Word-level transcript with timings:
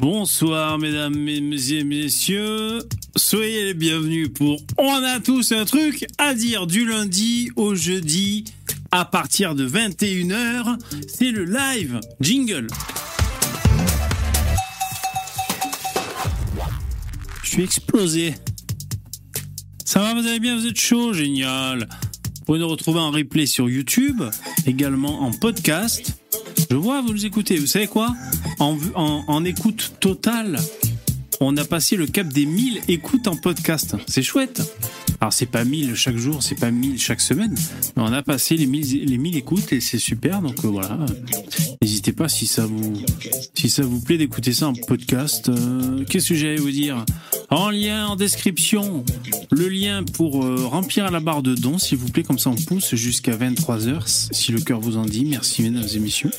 Bonsoir 0.00 0.78
mesdames, 0.78 1.28
et 1.28 1.40
messieurs, 1.82 2.78
soyez 3.16 3.64
les 3.64 3.74
bienvenus 3.74 4.28
pour 4.32 4.60
On 4.78 5.02
a 5.02 5.18
tous 5.18 5.50
un 5.50 5.64
truc 5.64 6.06
à 6.18 6.34
dire 6.34 6.68
du 6.68 6.86
lundi 6.86 7.50
au 7.56 7.74
jeudi 7.74 8.44
à 8.92 9.04
partir 9.04 9.56
de 9.56 9.68
21h. 9.68 10.78
C'est 11.08 11.32
le 11.32 11.44
live 11.44 11.98
jingle. 12.20 12.68
Je 17.42 17.48
suis 17.50 17.64
explosé. 17.64 18.34
Ça 19.84 19.98
va, 19.98 20.14
vous 20.14 20.28
allez 20.28 20.38
bien, 20.38 20.56
vous 20.56 20.66
êtes 20.68 20.78
chaud, 20.78 21.12
génial. 21.12 21.88
Vous 22.38 22.44
pouvez 22.46 22.60
nous 22.60 22.68
retrouver 22.68 23.00
en 23.00 23.10
replay 23.10 23.46
sur 23.46 23.68
YouTube, 23.68 24.22
également 24.64 25.22
en 25.22 25.32
podcast. 25.32 26.12
Je 26.70 26.76
vois, 26.76 27.02
vous 27.02 27.12
nous 27.12 27.26
écoutez. 27.26 27.58
Vous 27.58 27.66
savez 27.66 27.88
quoi? 27.88 28.14
En, 28.60 29.44
écoute 29.44 29.94
totale, 30.00 30.58
on 31.40 31.56
a 31.56 31.64
passé 31.64 31.96
le 31.96 32.06
cap 32.06 32.26
des 32.28 32.46
1000 32.46 32.80
écoutes 32.88 33.28
en 33.28 33.36
podcast. 33.36 33.96
C'est 34.06 34.22
chouette. 34.22 34.62
Alors 35.20 35.32
c'est 35.32 35.46
pas 35.46 35.64
1000 35.64 35.96
chaque 35.96 36.16
jour, 36.16 36.42
c'est 36.42 36.54
pas 36.54 36.70
1000 36.70 36.98
chaque 36.98 37.20
semaine, 37.20 37.54
mais 37.96 38.02
on 38.02 38.12
a 38.12 38.22
passé 38.22 38.56
les 38.56 38.66
1000, 38.66 39.04
les 39.04 39.18
1000 39.18 39.36
écoutes 39.36 39.72
et 39.72 39.80
c'est 39.80 39.98
super. 39.98 40.42
Donc 40.42 40.64
euh, 40.64 40.68
voilà, 40.68 40.96
n'hésitez 41.82 42.12
pas 42.12 42.28
si 42.28 42.46
ça 42.46 42.66
vous 42.66 44.00
plaît 44.00 44.18
d'écouter 44.18 44.52
ça 44.52 44.68
en 44.68 44.74
podcast. 44.74 45.48
Euh, 45.48 46.04
Qu'est-ce 46.04 46.28
que 46.28 46.34
j'allais 46.36 46.56
vous 46.56 46.70
dire? 46.70 47.04
En 47.50 47.70
lien 47.70 48.06
en 48.06 48.16
description, 48.16 49.04
le 49.50 49.68
lien 49.68 50.04
pour 50.04 50.44
euh, 50.44 50.66
remplir 50.66 51.10
la 51.10 51.18
barre 51.18 51.42
de 51.42 51.54
dons, 51.54 51.78
s'il 51.78 51.98
vous 51.98 52.10
plaît, 52.10 52.22
comme 52.22 52.38
ça 52.38 52.50
on 52.50 52.56
pousse 52.56 52.94
jusqu'à 52.94 53.36
23 53.36 53.78
h 53.86 54.28
si 54.32 54.52
le 54.52 54.60
cœur 54.60 54.80
vous 54.80 54.96
en 54.96 55.04
dit. 55.04 55.24
Merci 55.24 55.62
mesdames 55.62 55.88
et 55.92 55.98
messieurs. 55.98 56.30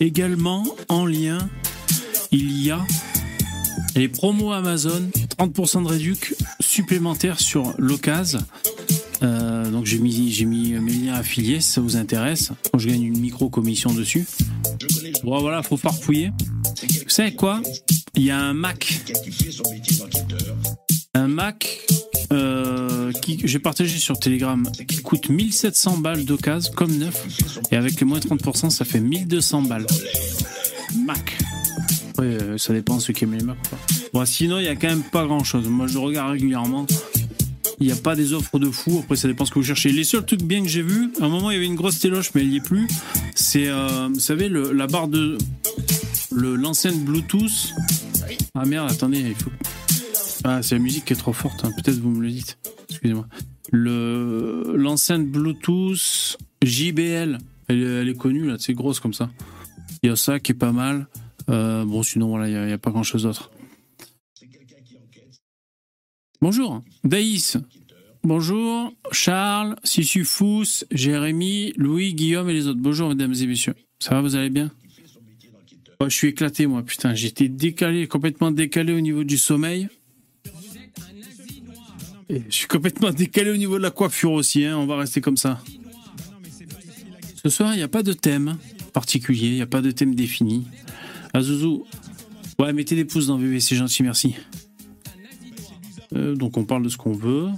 Également 0.00 0.64
en 0.88 1.04
lien, 1.04 1.38
il 2.32 2.62
y 2.62 2.70
a 2.70 2.80
les 3.94 4.08
promos 4.08 4.52
Amazon, 4.52 5.10
30% 5.38 5.82
de 5.82 5.88
réduc 5.88 6.34
supplémentaire 6.58 7.38
sur 7.38 7.74
l'occasion. 7.76 8.40
Euh, 9.22 9.70
donc 9.70 9.84
j'ai 9.84 9.98
mis, 9.98 10.44
mis 10.46 10.72
mes 10.72 10.92
liens 10.92 11.14
affiliés 11.14 11.60
si 11.60 11.72
ça 11.72 11.80
vous 11.82 11.96
intéresse. 11.96 12.50
Je 12.76 12.88
gagne 12.88 13.02
une 13.02 13.18
micro 13.18 13.50
commission 13.50 13.92
dessus. 13.92 14.26
Bon 15.22 15.38
voilà, 15.40 15.62
faut 15.62 15.76
farfouiller. 15.76 16.32
Vous 16.82 17.10
savez 17.10 17.34
quoi? 17.34 17.60
Il 18.14 18.22
y 18.22 18.30
a 18.30 18.38
un 18.38 18.54
Mac. 18.54 19.02
Un 21.12 21.28
Mac 21.28 21.86
euh, 22.32 23.10
qui 23.12 23.40
j'ai 23.44 23.58
partagé 23.58 23.98
sur 23.98 24.18
Telegram 24.18 24.70
qui 24.86 25.02
coûte 25.02 25.28
1700 25.28 25.98
balles 25.98 26.24
d'occasion 26.24 26.72
comme 26.74 26.96
neuf. 26.96 27.26
Et 27.70 27.76
avec 27.76 27.98
les 27.98 28.06
moins 28.06 28.18
30%, 28.18 28.70
ça 28.70 28.84
fait 28.84 29.00
1200 29.00 29.62
balles. 29.62 29.86
Mac. 31.04 31.38
Ouais, 32.18 32.26
euh, 32.26 32.58
ça 32.58 32.72
dépend 32.72 33.00
ceux 33.00 33.12
qui 33.12 33.24
aiment 33.24 33.34
les 33.34 33.44
Mac. 33.44 33.56
Quoi. 33.68 33.78
Bon, 34.12 34.24
sinon, 34.24 34.58
il 34.58 34.64
y 34.64 34.68
a 34.68 34.76
quand 34.76 34.88
même 34.88 35.02
pas 35.02 35.24
grand 35.24 35.44
chose. 35.44 35.66
Moi, 35.68 35.86
je 35.86 35.98
regarde 35.98 36.32
régulièrement. 36.32 36.86
Il 37.80 37.86
n'y 37.86 37.92
a 37.92 37.96
pas 37.96 38.14
des 38.14 38.34
offres 38.34 38.58
de 38.58 38.70
fou. 38.70 39.00
Après, 39.02 39.16
ça 39.16 39.26
dépend 39.26 39.46
ce 39.46 39.50
que 39.50 39.58
vous 39.58 39.64
cherchez. 39.64 39.90
Les 39.90 40.04
seuls 40.04 40.24
trucs 40.24 40.42
bien 40.42 40.62
que 40.62 40.68
j'ai 40.68 40.82
vus, 40.82 41.10
à 41.20 41.24
un 41.24 41.28
moment, 41.28 41.50
il 41.50 41.54
y 41.54 41.56
avait 41.56 41.66
une 41.66 41.76
grosse 41.76 41.98
téloche, 41.98 42.30
mais 42.34 42.42
elle 42.42 42.50
n'y 42.50 42.56
est 42.56 42.64
plus. 42.64 42.86
C'est, 43.34 43.68
euh, 43.68 44.08
vous 44.12 44.20
savez, 44.20 44.48
le, 44.48 44.72
la 44.72 44.86
barre 44.86 45.08
de. 45.08 45.38
Le, 46.30 46.54
l'enceinte 46.54 47.02
Bluetooth. 47.04 47.72
Ah 48.54 48.64
merde, 48.64 48.90
attendez, 48.90 49.20
il 49.20 49.34
faut. 49.34 49.50
Ah, 50.44 50.62
c'est 50.62 50.74
la 50.76 50.80
musique 50.80 51.04
qui 51.04 51.12
est 51.12 51.16
trop 51.16 51.32
forte. 51.32 51.64
hein. 51.64 51.70
Peut-être 51.76 51.98
vous 51.98 52.10
me 52.10 52.22
le 52.22 52.30
dites. 52.30 52.58
Excusez-moi. 52.88 53.26
Le, 53.72 54.74
l'enceinte 54.76 55.26
Bluetooth 55.26 56.38
JBL. 56.62 57.38
Elle, 57.68 58.08
est- 58.08 58.18
connue, 58.18 58.48
là. 58.48 58.56
C'est 58.58 58.72
grosse 58.74 58.98
comme 59.00 59.12
ça. 59.12 59.30
Il 60.02 60.08
y 60.08 60.12
a 60.12 60.16
ça 60.16 60.40
qui 60.40 60.52
est 60.52 60.54
pas 60.56 60.72
mal. 60.72 61.06
Euh, 61.48 61.84
bon, 61.84 62.02
sinon, 62.02 62.28
voilà, 62.28 62.48
il 62.48 62.66
n'y 62.66 62.72
a, 62.72 62.78
pas 62.78 62.90
grand-chose 62.90 63.24
d'autre. 63.24 63.50
Bonjour, 66.40 66.82
Daïs. 67.04 67.58
Bonjour, 68.22 68.92
Charles, 69.12 69.76
Sissufous, 69.84 70.84
Jérémy, 70.90 71.72
Louis, 71.76 72.14
Guillaume 72.14 72.48
et 72.50 72.54
les 72.54 72.66
autres. 72.66 72.80
Bonjour, 72.80 73.08
mesdames 73.08 73.34
et 73.34 73.46
messieurs. 73.46 73.74
Ça 73.98 74.14
va, 74.14 74.20
vous 74.22 74.36
allez 74.36 74.50
bien? 74.50 74.70
Ouais, 76.00 76.08
Je 76.10 76.14
suis 76.16 76.28
éclaté, 76.28 76.66
moi, 76.66 76.82
putain. 76.82 77.14
J'étais 77.14 77.48
décalé, 77.48 78.06
complètement 78.08 78.50
décalé 78.50 78.92
au 78.94 79.00
niveau 79.00 79.22
du 79.24 79.36
sommeil. 79.38 79.88
Je 82.30 82.54
suis 82.54 82.68
complètement 82.68 83.10
décalé 83.10 83.50
au 83.50 83.56
niveau 83.56 83.76
de 83.76 83.82
la 83.82 83.90
coiffure 83.90 84.32
aussi, 84.32 84.64
hein. 84.64 84.78
on 84.78 84.86
va 84.86 84.96
rester 84.96 85.20
comme 85.20 85.36
ça. 85.36 85.60
Ce 87.42 87.48
soir, 87.48 87.74
il 87.74 87.78
n'y 87.78 87.82
a 87.82 87.88
pas 87.88 88.02
de 88.02 88.12
thème 88.12 88.56
particulier, 88.92 89.48
il 89.48 89.54
n'y 89.54 89.62
a 89.62 89.66
pas 89.66 89.80
de 89.80 89.90
thème 89.90 90.14
défini. 90.14 90.66
Azuzu, 91.32 91.80
ouais, 92.58 92.72
mettez 92.72 92.94
des 92.94 93.04
pouces 93.04 93.26
dans 93.26 93.36
VV, 93.36 93.58
c'est 93.58 93.74
gentil, 93.74 94.02
merci. 94.02 94.36
Euh, 96.14 96.36
donc 96.36 96.56
on 96.56 96.64
parle 96.64 96.84
de 96.84 96.88
ce 96.88 96.96
qu'on 96.96 97.12
veut. 97.12 97.48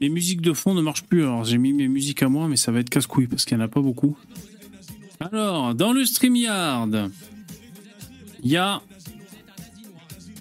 Les 0.00 0.08
musiques 0.08 0.40
de 0.40 0.52
fond 0.52 0.74
ne 0.74 0.82
marchent 0.82 1.04
plus, 1.04 1.22
alors 1.22 1.44
j'ai 1.44 1.58
mis 1.58 1.72
mes 1.72 1.88
musiques 1.88 2.22
à 2.22 2.28
moi, 2.28 2.48
mais 2.48 2.56
ça 2.56 2.72
va 2.72 2.80
être 2.80 2.90
casse-couille 2.90 3.26
parce 3.26 3.44
qu'il 3.44 3.56
n'y 3.56 3.62
en 3.62 3.66
a 3.66 3.68
pas 3.68 3.80
beaucoup. 3.80 4.16
Alors, 5.20 5.74
dans 5.74 5.92
le 5.92 6.04
StreamYard, 6.04 7.10
il 8.42 8.50
y 8.50 8.56
a 8.56 8.82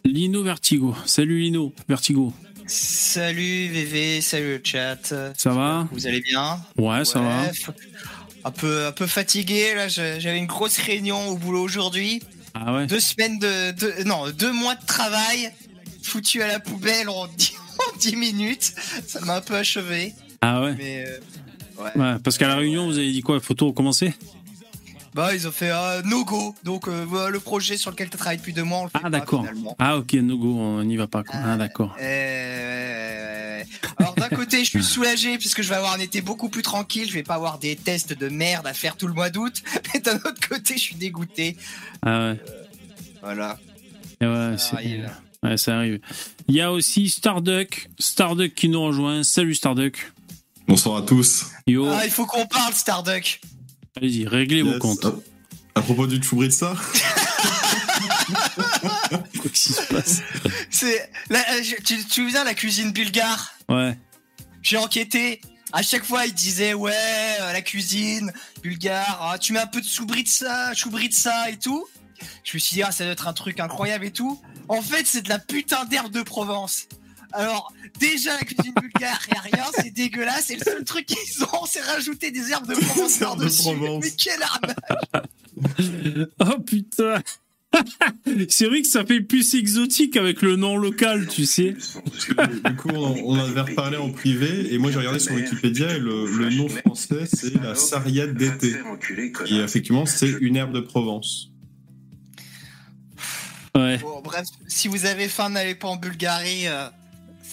Lino 0.05 0.43
Vertigo. 0.43 0.95
Salut 1.05 1.39
Lino, 1.39 1.73
Vertigo. 1.87 2.33
Salut 2.67 3.67
VV, 3.69 4.21
salut 4.21 4.57
le 4.57 4.61
chat. 4.63 5.13
Ça 5.37 5.49
va 5.51 5.87
Vous 5.91 6.05
allez 6.05 6.21
bien 6.21 6.59
Ouais, 6.77 7.05
ça 7.05 7.19
va. 7.21 7.43
Un 8.43 8.51
peu, 8.51 8.85
un 8.87 8.91
peu 8.91 9.07
fatigué 9.07 9.73
là. 9.75 9.87
J'avais 9.87 10.37
une 10.37 10.45
grosse 10.47 10.77
réunion 10.77 11.29
au 11.29 11.37
boulot 11.37 11.61
aujourd'hui. 11.63 12.21
Ah 12.53 12.73
ouais 12.73 12.87
Deux 12.87 12.99
semaines 12.99 13.39
de, 13.39 13.71
de- 13.71 14.03
non, 14.03 14.29
deux 14.31 14.51
mois 14.51 14.75
de 14.75 14.85
travail 14.85 15.51
foutu 16.03 16.41
à 16.41 16.47
la 16.47 16.59
poubelle 16.59 17.07
en 17.09 17.27
10, 17.27 17.53
en 17.93 17.97
10 17.97 18.15
minutes. 18.15 18.73
Ça 19.07 19.21
m'a 19.21 19.37
un 19.37 19.41
peu 19.41 19.55
achevé. 19.55 20.13
Ah 20.41 20.61
ouais 20.61 20.75
Mais 20.77 21.05
euh, 21.07 21.83
ouais. 21.83 21.91
Ouais, 22.01 22.15
parce 22.23 22.37
qu'à 22.37 22.47
la 22.47 22.55
réunion, 22.55 22.85
vous 22.87 22.97
avez 22.97 23.11
dit 23.11 23.21
quoi 23.21 23.39
Faut 23.39 23.53
tout 23.53 23.67
recommencer 23.67 24.13
Bah 25.17 25.33
ils 25.33 25.47
ont 25.47 25.51
fait 25.51 25.71
un 25.71 26.03
no 26.03 26.23
go. 26.23 26.53
Donc 26.63 26.87
euh, 26.87 27.29
le 27.29 27.39
projet 27.39 27.75
sur 27.75 27.89
lequel 27.89 28.07
tu 28.09 28.17
travailles 28.17 28.37
depuis 28.37 28.53
deux 28.53 28.63
mois, 28.63 28.77
on 28.81 28.83
le 28.83 28.89
fait 28.91 28.99
Ah 29.03 29.09
d'accord. 29.09 29.43
Ah 29.79 29.97
ok, 29.97 30.13
no 30.13 30.37
go, 30.37 30.55
on 30.59 30.83
n'y 30.83 30.95
va 30.95 31.07
pas. 31.07 31.23
quoi. 31.23 31.39
Ah 31.43 31.57
d'accord. 31.57 31.95
Euh, 31.99 33.63
Alors 33.97 34.13
d'un 34.13 34.29
côté, 34.29 34.63
je 34.63 34.69
suis 34.69 34.83
soulagé 34.93 35.39
puisque 35.39 35.63
je 35.63 35.69
vais 35.69 35.75
avoir 35.75 35.93
un 35.93 35.99
été 35.99 36.21
beaucoup 36.21 36.49
plus 36.49 36.61
tranquille. 36.61 37.07
Je 37.09 37.13
vais 37.15 37.23
pas 37.23 37.33
avoir 37.33 37.57
des 37.57 37.75
tests 37.75 38.13
de 38.13 38.29
merde 38.29 38.67
à 38.67 38.73
faire 38.75 38.95
tout 38.95 39.07
le 39.07 39.13
mois 39.13 39.31
d'août. 39.31 39.63
Mais 39.93 39.99
d'un 40.01 40.17
autre 40.17 40.47
côté, 40.47 40.75
je 40.75 40.81
suis 40.81 40.95
dégoûté. 40.95 41.57
Ah 42.03 42.19
ouais. 42.33 42.39
Voilà. 43.23 43.57
Et 44.21 44.27
ouais, 44.27 44.57
Ça 44.57 44.69
c'est- 44.69 44.75
arrive. 44.75 45.09
ouais, 45.41 45.57
ça 45.57 45.77
arrive. 45.77 45.99
Il 46.47 46.53
y 46.55 46.61
a 46.61 46.71
aussi 46.71 47.09
Starduck, 47.09 47.89
Starduck 47.99 48.53
qui 48.53 48.69
nous 48.69 48.83
rejoint. 48.83 49.23
Salut 49.23 49.55
Starduck. 49.55 50.11
Bonsoir 50.67 50.97
à 50.97 51.01
tous. 51.01 51.47
Yo, 51.65 51.87
Ah, 51.89 52.05
il 52.05 52.11
faut 52.11 52.25
qu'on 52.27 52.45
parle 52.45 52.73
Starduck. 52.73 53.41
Allez-y, 53.97 54.27
réglez 54.27 54.61
vos 54.61 54.77
comptes. 54.79 55.05
À, 55.05 55.79
à 55.79 55.81
propos 55.81 56.07
du 56.07 56.21
Chubritsa, 56.23 56.73
Quoi 59.39 59.51
qu'il 59.53 59.73
se 59.73 59.81
passe. 59.93 60.21
C'est 60.69 61.09
là, 61.29 61.39
euh, 61.51 61.63
je- 61.63 61.75
tu, 61.75 61.97
tu 61.97 62.05
te 62.05 62.13
souviens 62.13 62.43
la 62.43 62.53
cuisine 62.53 62.91
bulgare? 62.91 63.53
Ouais. 63.69 63.97
J'ai 64.61 64.77
enquêté. 64.77 65.41
À 65.73 65.81
chaque 65.81 66.03
fois, 66.05 66.25
il 66.25 66.33
disait 66.33 66.73
ouais, 66.73 66.93
euh, 67.41 67.51
la 67.53 67.61
cuisine 67.61 68.31
bulgare. 68.63 69.19
ah, 69.21 69.37
tu 69.37 69.53
mets 69.53 69.59
un 69.59 69.67
peu 69.67 69.81
de 69.81 69.85
soubritsa, 69.85 70.73
choubritsa 70.73 71.49
et 71.49 71.57
tout. 71.57 71.85
Je 72.43 72.55
me 72.55 72.59
suis 72.59 72.75
dit 72.75 72.83
ah, 72.83 72.91
ça 72.91 73.03
doit 73.03 73.13
être 73.13 73.27
un 73.27 73.33
truc 73.33 73.59
incroyable 73.59 74.05
et 74.05 74.11
tout. 74.11 74.41
En 74.69 74.81
fait, 74.81 75.05
c'est 75.05 75.21
de 75.21 75.29
la 75.29 75.39
putain 75.39 75.85
d'herbe 75.85 76.11
de 76.11 76.21
Provence. 76.21 76.83
Alors, 77.33 77.71
déjà, 77.99 78.31
la 78.33 78.39
cuisine 78.43 78.73
bulgare, 78.79 79.19
a 79.35 79.39
rien, 79.41 79.65
c'est 79.75 79.91
dégueulasse. 79.91 80.49
Et 80.49 80.55
le 80.55 80.63
seul 80.63 80.83
truc 80.83 81.05
qu'ils 81.05 81.43
ont, 81.43 81.65
c'est 81.67 81.81
rajouter 81.81 82.31
des 82.31 82.51
herbes 82.51 82.67
de 82.67 82.73
Provence 82.75 83.19
de 83.19 83.23
par-dessus. 83.23 83.63
Provence. 83.63 84.03
Mais 84.03 84.11
quelle 84.11 84.41
arnaque 84.43 86.27
Oh 86.39 86.59
putain. 86.65 87.21
c'est 88.49 88.65
vrai 88.67 88.81
que 88.81 88.87
ça 88.87 89.05
fait 89.05 89.19
plus 89.21 89.53
exotique 89.55 90.15
avec 90.15 90.41
le 90.41 90.55
nom 90.55 90.77
local, 90.77 91.27
tu 91.27 91.45
sais. 91.45 91.75
du 92.65 92.75
coup, 92.75 92.89
on, 92.89 93.35
on 93.35 93.39
avait 93.39 93.61
reparlé 93.61 93.97
en 93.97 94.09
privé, 94.09 94.73
et 94.73 94.77
moi 94.77 94.89
j'ai 94.89 94.99
regardé 94.99 95.19
sur 95.19 95.33
Wikipédia, 95.35 95.95
et 95.95 95.99
le, 95.99 96.25
le 96.25 96.49
nom 96.51 96.69
français 96.69 97.25
c'est 97.31 97.53
la 97.61 97.75
sarriette 97.75 98.35
d'été. 98.35 98.73
Et 99.47 99.57
effectivement, 99.57 100.05
c'est 100.05 100.29
une 100.39 100.55
herbe 100.55 100.73
de 100.73 100.79
Provence. 100.79 101.51
Ouais. 103.75 103.97
Bon, 103.99 104.21
bref, 104.23 104.45
si 104.67 104.87
vous 104.87 105.05
avez 105.05 105.27
faim, 105.27 105.49
n'allez 105.49 105.75
pas 105.75 105.89
en 105.89 105.97
Bulgarie. 105.97 106.67
euh, 106.67 106.87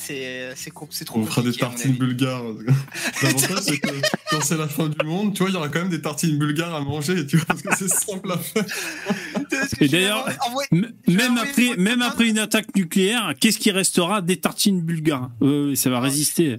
c'est 0.04 1.04
trop 1.04 1.20
On 1.20 1.26
fera 1.26 1.42
des 1.42 1.48
compliqué, 1.48 1.60
tartines 1.60 1.92
bulgares. 1.96 2.42
L'avantage, 3.22 3.58
c'est 3.62 3.78
que 3.78 3.88
quand 4.30 4.40
c'est 4.42 4.56
la 4.56 4.68
fin 4.68 4.88
du 4.88 5.06
monde, 5.06 5.34
tu 5.34 5.42
vois, 5.42 5.50
il 5.50 5.54
y 5.54 5.56
aura 5.56 5.68
quand 5.68 5.80
même 5.80 5.88
des 5.88 6.00
tartines 6.00 6.38
bulgares 6.38 6.74
à 6.74 6.80
manger, 6.80 7.26
tu 7.26 7.36
vois, 7.36 7.46
parce 7.46 7.62
que 7.62 7.76
c'est 7.76 7.88
simple 7.88 8.32
à 8.32 8.38
faire. 8.38 8.64
Et 9.80 9.88
d'ailleurs, 9.88 10.28
même 10.70 11.38
après, 11.38 11.76
même 11.76 12.02
après 12.02 12.28
une 12.28 12.38
attaque 12.38 12.74
nucléaire, 12.74 13.34
qu'est-ce 13.40 13.58
qui 13.58 13.70
restera 13.70 14.20
Des 14.20 14.36
tartines 14.36 14.80
bulgares? 14.80 15.30
Euh, 15.42 15.74
ça 15.74 15.90
va 15.90 16.00
résister. 16.00 16.58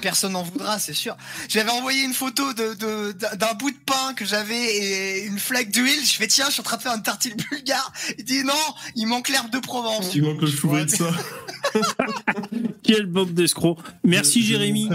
Personne 0.00 0.32
n'en 0.32 0.42
voudra, 0.42 0.78
c'est 0.78 0.94
sûr. 0.94 1.16
J'avais 1.48 1.70
envoyé 1.70 2.02
une 2.04 2.14
photo 2.14 2.52
de, 2.52 3.12
d'un 3.36 3.54
bout 3.54 3.70
de 3.70 3.76
pain 3.84 4.14
que 4.14 4.24
j'avais 4.24 4.76
et 4.76 5.24
une 5.26 5.38
flaque 5.38 5.70
d'huile. 5.70 6.04
Je 6.04 6.12
fais 6.12 6.26
tiens, 6.26 6.46
je 6.46 6.52
suis 6.52 6.60
en 6.60 6.64
train 6.64 6.76
de 6.76 6.82
faire 6.82 6.94
une 6.94 7.02
tartine 7.02 7.34
bulgare. 7.50 7.92
Il 8.18 8.24
dit 8.24 8.44
non, 8.44 8.52
il 8.96 9.06
manque 9.06 9.28
l'herbe 9.28 9.50
de 9.50 9.58
Provence. 9.58 10.14
Il 10.14 10.22
manque 10.22 10.40
le 10.40 10.48
chou 10.48 10.76
de 10.76 10.88
ça. 10.88 11.10
Quel 12.82 13.06
bob 13.06 13.32
d'escroc. 13.32 13.78
Merci 14.04 14.42
Jérémy. 14.42 14.88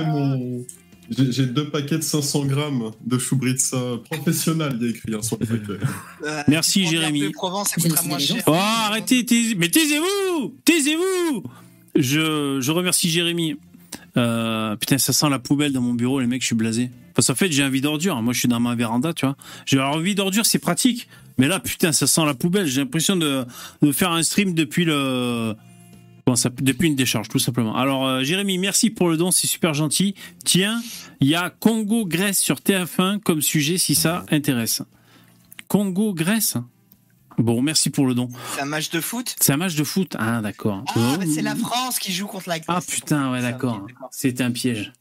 J'ai 1.10 1.46
deux 1.46 1.70
paquets 1.70 1.98
de 1.98 2.04
500 2.04 2.46
grammes 2.46 2.92
de 3.06 3.18
choubritsa 3.18 3.78
professionnel, 4.10 4.78
il 4.80 4.86
y 4.86 4.88
a 4.88 4.92
écrit 4.92 5.14
hein, 5.16 5.22
sur 5.22 5.38
le 5.40 5.46
paquet. 5.46 5.86
Euh, 6.26 6.44
Merci 6.50 6.86
Jérémy. 6.86 7.32
Provence, 7.32 7.70
ça 7.70 7.82
coûtera 7.82 8.04
moins 8.04 8.20
cher. 8.20 8.44
Oh, 8.46 8.54
arrêtez, 8.54 9.26
mais 9.58 9.70
taisez-vous 9.70 10.56
Taisez-vous 10.66 11.44
je, 11.96 12.60
je 12.62 12.72
remercie 12.72 13.10
Jérémy. 13.10 13.56
Euh, 14.18 14.76
putain, 14.76 14.98
ça 14.98 15.14
sent 15.14 15.30
la 15.30 15.40
poubelle 15.40 15.72
dans 15.72 15.82
mon 15.82 15.94
bureau, 15.94 16.20
les 16.20 16.28
mecs, 16.28 16.42
je 16.42 16.48
suis 16.48 16.56
blasé. 16.56 16.90
Parce 17.14 17.28
qu'en 17.28 17.36
fait, 17.36 17.52
j'ai 17.52 17.64
envie 17.64 17.82
d'ordure. 17.82 18.22
Moi, 18.22 18.34
je 18.34 18.40
suis 18.40 18.48
dans 18.48 18.60
ma 18.60 18.76
véranda, 18.76 19.14
tu 19.14 19.26
vois. 19.26 19.36
J'ai 19.66 19.80
envie 19.80 20.14
d'ordure, 20.14 20.46
c'est 20.46 20.60
pratique. 20.60 21.08
Mais 21.38 21.48
là, 21.48 21.60
putain, 21.60 21.92
ça 21.92 22.06
sent 22.08 22.26
la 22.26 22.34
poubelle. 22.34 22.68
J'ai 22.68 22.82
l'impression 22.82 23.16
de, 23.16 23.46
de 23.82 23.92
faire 23.92 24.12
un 24.12 24.24
stream 24.24 24.54
depuis 24.54 24.86
le, 24.86 25.56
depuis 26.62 26.88
une 26.88 26.96
décharge, 26.96 27.30
tout 27.30 27.40
simplement. 27.40 27.76
Alors, 27.76 28.06
euh, 28.06 28.24
Jérémy, 28.24 28.58
merci 28.58 28.90
pour 28.90 29.10
le 29.10 29.18
don, 29.18 29.32
c'est 29.32 29.48
super 29.48 29.74
gentil. 29.74 30.16
Tiens, 30.44 30.82
il 31.20 31.28
y 31.28 31.36
a 31.36 31.50
Congo-Grèce 31.50 32.40
sur 32.40 32.58
TF1 32.58 33.20
comme 33.20 33.42
sujet 33.42 33.78
si 33.78 33.96
ça 33.96 34.26
intéresse. 34.30 34.82
Congo-Grèce 35.68 36.58
Bon, 37.38 37.62
merci 37.62 37.92
pour 37.92 38.08
le 38.08 38.16
don. 38.16 38.30
C'est 38.56 38.62
un 38.62 38.66
match 38.66 38.90
de 38.90 39.00
foot? 39.00 39.36
C'est 39.40 39.54
un 39.54 39.58
match 39.58 39.76
de 39.76 39.84
foot 39.84 40.16
Ah, 40.18 40.42
d'accord. 40.42 40.84
Ah, 40.96 41.18
c'est 41.32 41.44
la 41.44 41.56
France 41.56 42.00
qui 42.00 42.12
joue 42.12 42.26
contre 42.26 42.50
la 42.50 42.60
Grèce. 42.60 42.68
Ah, 42.68 42.82
putain, 42.82 43.32
ouais, 43.32 43.42
d'accord. 43.42 43.86
C'était 44.10 44.44
un 44.44 44.52
piège. 44.52 44.92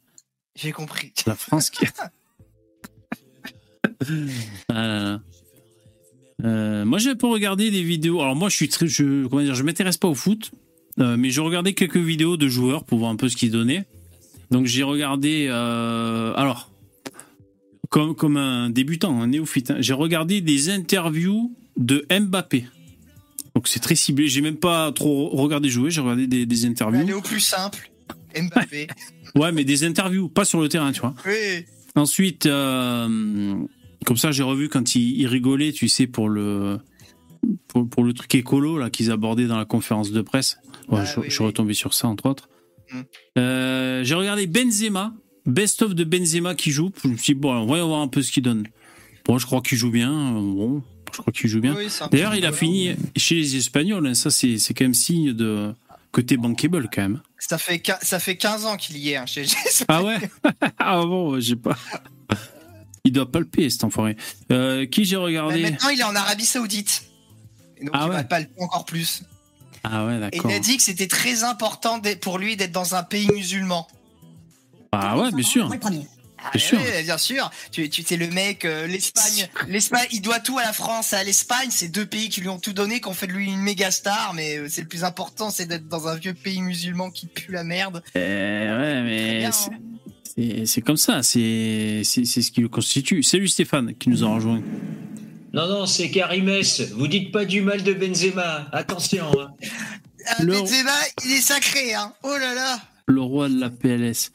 J'ai 0.54 0.72
compris. 0.72 1.12
La 1.26 1.34
France 1.34 1.70
qui. 1.70 1.86
ah 4.70 5.18
euh, 6.44 6.84
moi, 6.84 6.98
j'ai 6.98 7.14
pas 7.14 7.28
regardé 7.28 7.70
des 7.70 7.82
vidéos. 7.82 8.20
Alors, 8.20 8.36
moi, 8.36 8.50
je 8.50 8.56
suis 8.56 8.68
très. 8.68 8.86
Je, 8.86 9.26
comment 9.26 9.42
dire, 9.42 9.54
je 9.54 9.62
m'intéresse 9.62 9.96
pas 9.96 10.08
au 10.08 10.14
foot. 10.14 10.50
Euh, 10.98 11.16
mais 11.18 11.30
j'ai 11.30 11.40
regardé 11.40 11.74
quelques 11.74 11.96
vidéos 11.96 12.36
de 12.36 12.48
joueurs 12.48 12.84
pour 12.84 12.98
voir 12.98 13.10
un 13.10 13.16
peu 13.16 13.28
ce 13.28 13.36
qu'ils 13.36 13.50
donnaient. 13.50 13.84
Donc 14.50 14.66
j'ai 14.66 14.82
regardé, 14.82 15.46
euh, 15.48 16.32
alors, 16.36 16.70
comme, 17.90 18.14
comme 18.14 18.36
un 18.36 18.70
débutant, 18.70 19.20
un 19.20 19.28
néophyte, 19.28 19.72
hein, 19.72 19.76
j'ai 19.80 19.92
regardé 19.92 20.40
des 20.40 20.70
interviews 20.70 21.54
de 21.76 22.06
Mbappé. 22.10 22.66
Donc 23.54 23.68
c'est 23.68 23.80
très 23.80 23.94
ciblé. 23.94 24.28
J'ai 24.28 24.40
même 24.40 24.56
pas 24.56 24.92
trop 24.92 25.28
regardé 25.30 25.68
jouer, 25.68 25.90
j'ai 25.90 26.00
regardé 26.00 26.26
des, 26.26 26.46
des 26.46 26.64
interviews. 26.66 27.00
Aller 27.00 27.12
au 27.12 27.22
plus 27.22 27.40
simple, 27.40 27.90
Mbappé. 28.34 28.86
ouais, 29.34 29.52
mais 29.52 29.64
des 29.64 29.84
interviews, 29.84 30.28
pas 30.28 30.44
sur 30.44 30.60
le 30.60 30.68
terrain, 30.68 30.92
tu 30.92 31.00
vois. 31.00 31.14
Oui. 31.26 31.64
Ensuite, 31.94 32.46
euh, 32.46 33.54
comme 34.04 34.16
ça, 34.16 34.30
j'ai 34.30 34.42
revu 34.42 34.68
quand 34.68 34.94
il, 34.94 35.18
il, 35.20 35.26
rigolait, 35.26 35.72
tu 35.72 35.88
sais, 35.88 36.06
pour 36.06 36.28
le 36.28 36.78
pour, 37.68 37.88
pour 37.88 38.04
le 38.04 38.12
truc 38.12 38.34
écolo 38.34 38.78
là 38.78 38.90
qu'ils 38.90 39.10
abordaient 39.10 39.46
dans 39.46 39.58
la 39.58 39.64
conférence 39.64 40.10
de 40.10 40.20
presse. 40.22 40.58
Ouais, 40.88 41.00
ah 41.02 41.22
je, 41.24 41.30
suis 41.30 41.44
retombé 41.44 41.74
sur 41.74 41.94
ça, 41.94 42.08
entre 42.08 42.26
autres. 42.26 42.48
Mm. 42.92 43.00
Euh, 43.38 44.04
j'ai 44.04 44.14
regardé 44.14 44.46
Benzema, 44.46 45.12
best-of 45.46 45.94
de 45.94 46.04
Benzema 46.04 46.54
qui 46.54 46.70
joue. 46.70 46.90
Je 47.02 47.08
me 47.08 47.16
suis 47.16 47.34
dit, 47.34 47.40
bon, 47.40 47.54
on 47.54 47.66
va 47.66 47.82
voir 47.82 48.00
un 48.00 48.08
peu 48.08 48.22
ce 48.22 48.30
qu'il 48.30 48.42
donne. 48.42 48.66
Bon, 49.24 49.38
je 49.38 49.46
crois 49.46 49.60
qu'il 49.60 49.76
joue 49.76 49.90
bien. 49.90 50.10
Bon, 50.32 50.82
je 51.12 51.18
crois 51.18 51.32
qu'il 51.32 51.50
joue 51.50 51.60
bien. 51.60 51.76
D'ailleurs, 52.12 52.34
il 52.34 52.46
a 52.46 52.52
fini 52.52 52.94
chez 53.16 53.34
les 53.34 53.56
Espagnols. 53.56 54.06
Hein. 54.06 54.14
Ça, 54.14 54.30
c'est 54.30 54.58
quand 54.74 54.84
même 54.84 54.94
signe 54.94 55.32
de 55.32 55.72
côté 56.12 56.36
bankable, 56.36 56.88
quand 56.92 57.02
même. 57.02 57.20
Ça 57.38 57.58
fait, 57.58 57.82
ça 58.02 58.18
fait 58.18 58.36
15 58.36 58.66
ans 58.66 58.76
qu'il 58.76 58.96
y 58.98 59.10
est 59.10 59.16
hein, 59.16 59.26
chez 59.26 59.42
les 59.42 59.48
Ah 59.88 60.02
ouais? 60.02 60.18
Ah 60.78 61.02
bon, 61.02 61.38
j'ai 61.40 61.56
pas. 61.56 61.76
Il 63.04 63.12
doit 63.12 63.30
palper, 63.30 63.70
cet 63.70 63.84
enfoiré. 63.84 64.16
Euh, 64.50 64.86
qui 64.86 65.04
j'ai 65.04 65.16
regardé? 65.16 65.62
Maintenant, 65.62 65.90
il 65.90 66.00
est 66.00 66.04
en 66.04 66.16
Arabie 66.16 66.44
Saoudite. 66.44 67.05
Et 67.78 67.84
donc, 67.84 67.94
ah 67.94 68.04
il 68.04 68.10
ouais. 68.10 68.16
va 68.16 68.24
palper 68.24 68.60
encore 68.60 68.84
plus. 68.84 69.22
Ah 69.84 70.06
ouais, 70.06 70.18
d'accord. 70.18 70.50
Et 70.50 70.54
il 70.54 70.56
a 70.56 70.58
dit 70.58 70.76
que 70.76 70.82
c'était 70.82 71.06
très 71.06 71.44
important 71.44 72.00
pour 72.20 72.38
lui 72.38 72.56
d'être 72.56 72.72
dans 72.72 72.94
un 72.94 73.02
pays 73.02 73.28
musulman. 73.32 73.86
Ah 74.92 75.18
ouais, 75.18 75.30
bien 75.32 75.44
sûr. 75.44 75.70
Ah, 76.38 76.50
bien, 76.52 76.60
sûr. 76.60 76.78
Oui, 76.78 77.02
bien 77.02 77.18
sûr. 77.18 77.50
Tu, 77.72 77.88
tu 77.88 78.14
es 78.14 78.16
le 78.16 78.28
mec, 78.28 78.64
euh, 78.64 78.86
l'Espagne, 78.86 79.48
l'Espagne, 79.68 80.06
il 80.12 80.20
doit 80.20 80.38
tout 80.38 80.58
à 80.58 80.62
la 80.62 80.72
France, 80.72 81.12
à 81.12 81.24
l'Espagne. 81.24 81.68
C'est 81.70 81.88
deux 81.88 82.06
pays 82.06 82.28
qui 82.28 82.40
lui 82.40 82.48
ont 82.48 82.58
tout 82.58 82.72
donné, 82.72 83.00
qui 83.00 83.08
ont 83.08 83.14
fait 83.14 83.26
de 83.26 83.32
lui 83.32 83.46
une 83.46 83.60
méga 83.60 83.90
star. 83.90 84.32
Mais 84.34 84.58
euh, 84.58 84.66
c'est 84.68 84.82
le 84.82 84.88
plus 84.88 85.04
important, 85.04 85.50
c'est 85.50 85.66
d'être 85.66 85.88
dans 85.88 86.08
un 86.08 86.16
vieux 86.16 86.34
pays 86.34 86.60
musulman 86.60 87.10
qui 87.10 87.26
pue 87.26 87.52
la 87.52 87.64
merde. 87.64 88.02
Euh, 88.16 88.78
ouais, 88.78 89.02
mais 89.02 89.44
hein. 89.44 90.62
c'est 90.66 90.82
comme 90.82 90.96
ça. 90.96 91.22
C'est 91.22 92.02
c'est 92.04 92.24
ce 92.24 92.50
qui 92.50 92.60
le 92.60 92.68
constitue. 92.68 93.22
Salut 93.22 93.48
Stéphane, 93.48 93.94
qui 93.94 94.08
nous 94.10 94.22
a 94.22 94.28
rejoint. 94.28 94.62
Non, 95.56 95.68
non, 95.68 95.86
c'est 95.86 96.10
Karimès. 96.10 96.82
Vous 96.92 97.08
dites 97.08 97.32
pas 97.32 97.46
du 97.46 97.62
mal 97.62 97.82
de 97.82 97.94
Benzema. 97.94 98.66
Attention. 98.72 99.24
Hein. 99.40 99.48
Ah, 100.26 100.44
Benzema, 100.44 100.92
il 101.24 101.32
est 101.32 101.40
sacré. 101.40 101.94
Hein. 101.94 102.12
Oh 102.22 102.36
là 102.38 102.54
là. 102.54 102.78
Le 103.06 103.22
roi 103.22 103.48
de 103.48 103.58
la 103.58 103.70
PLS. 103.70 104.32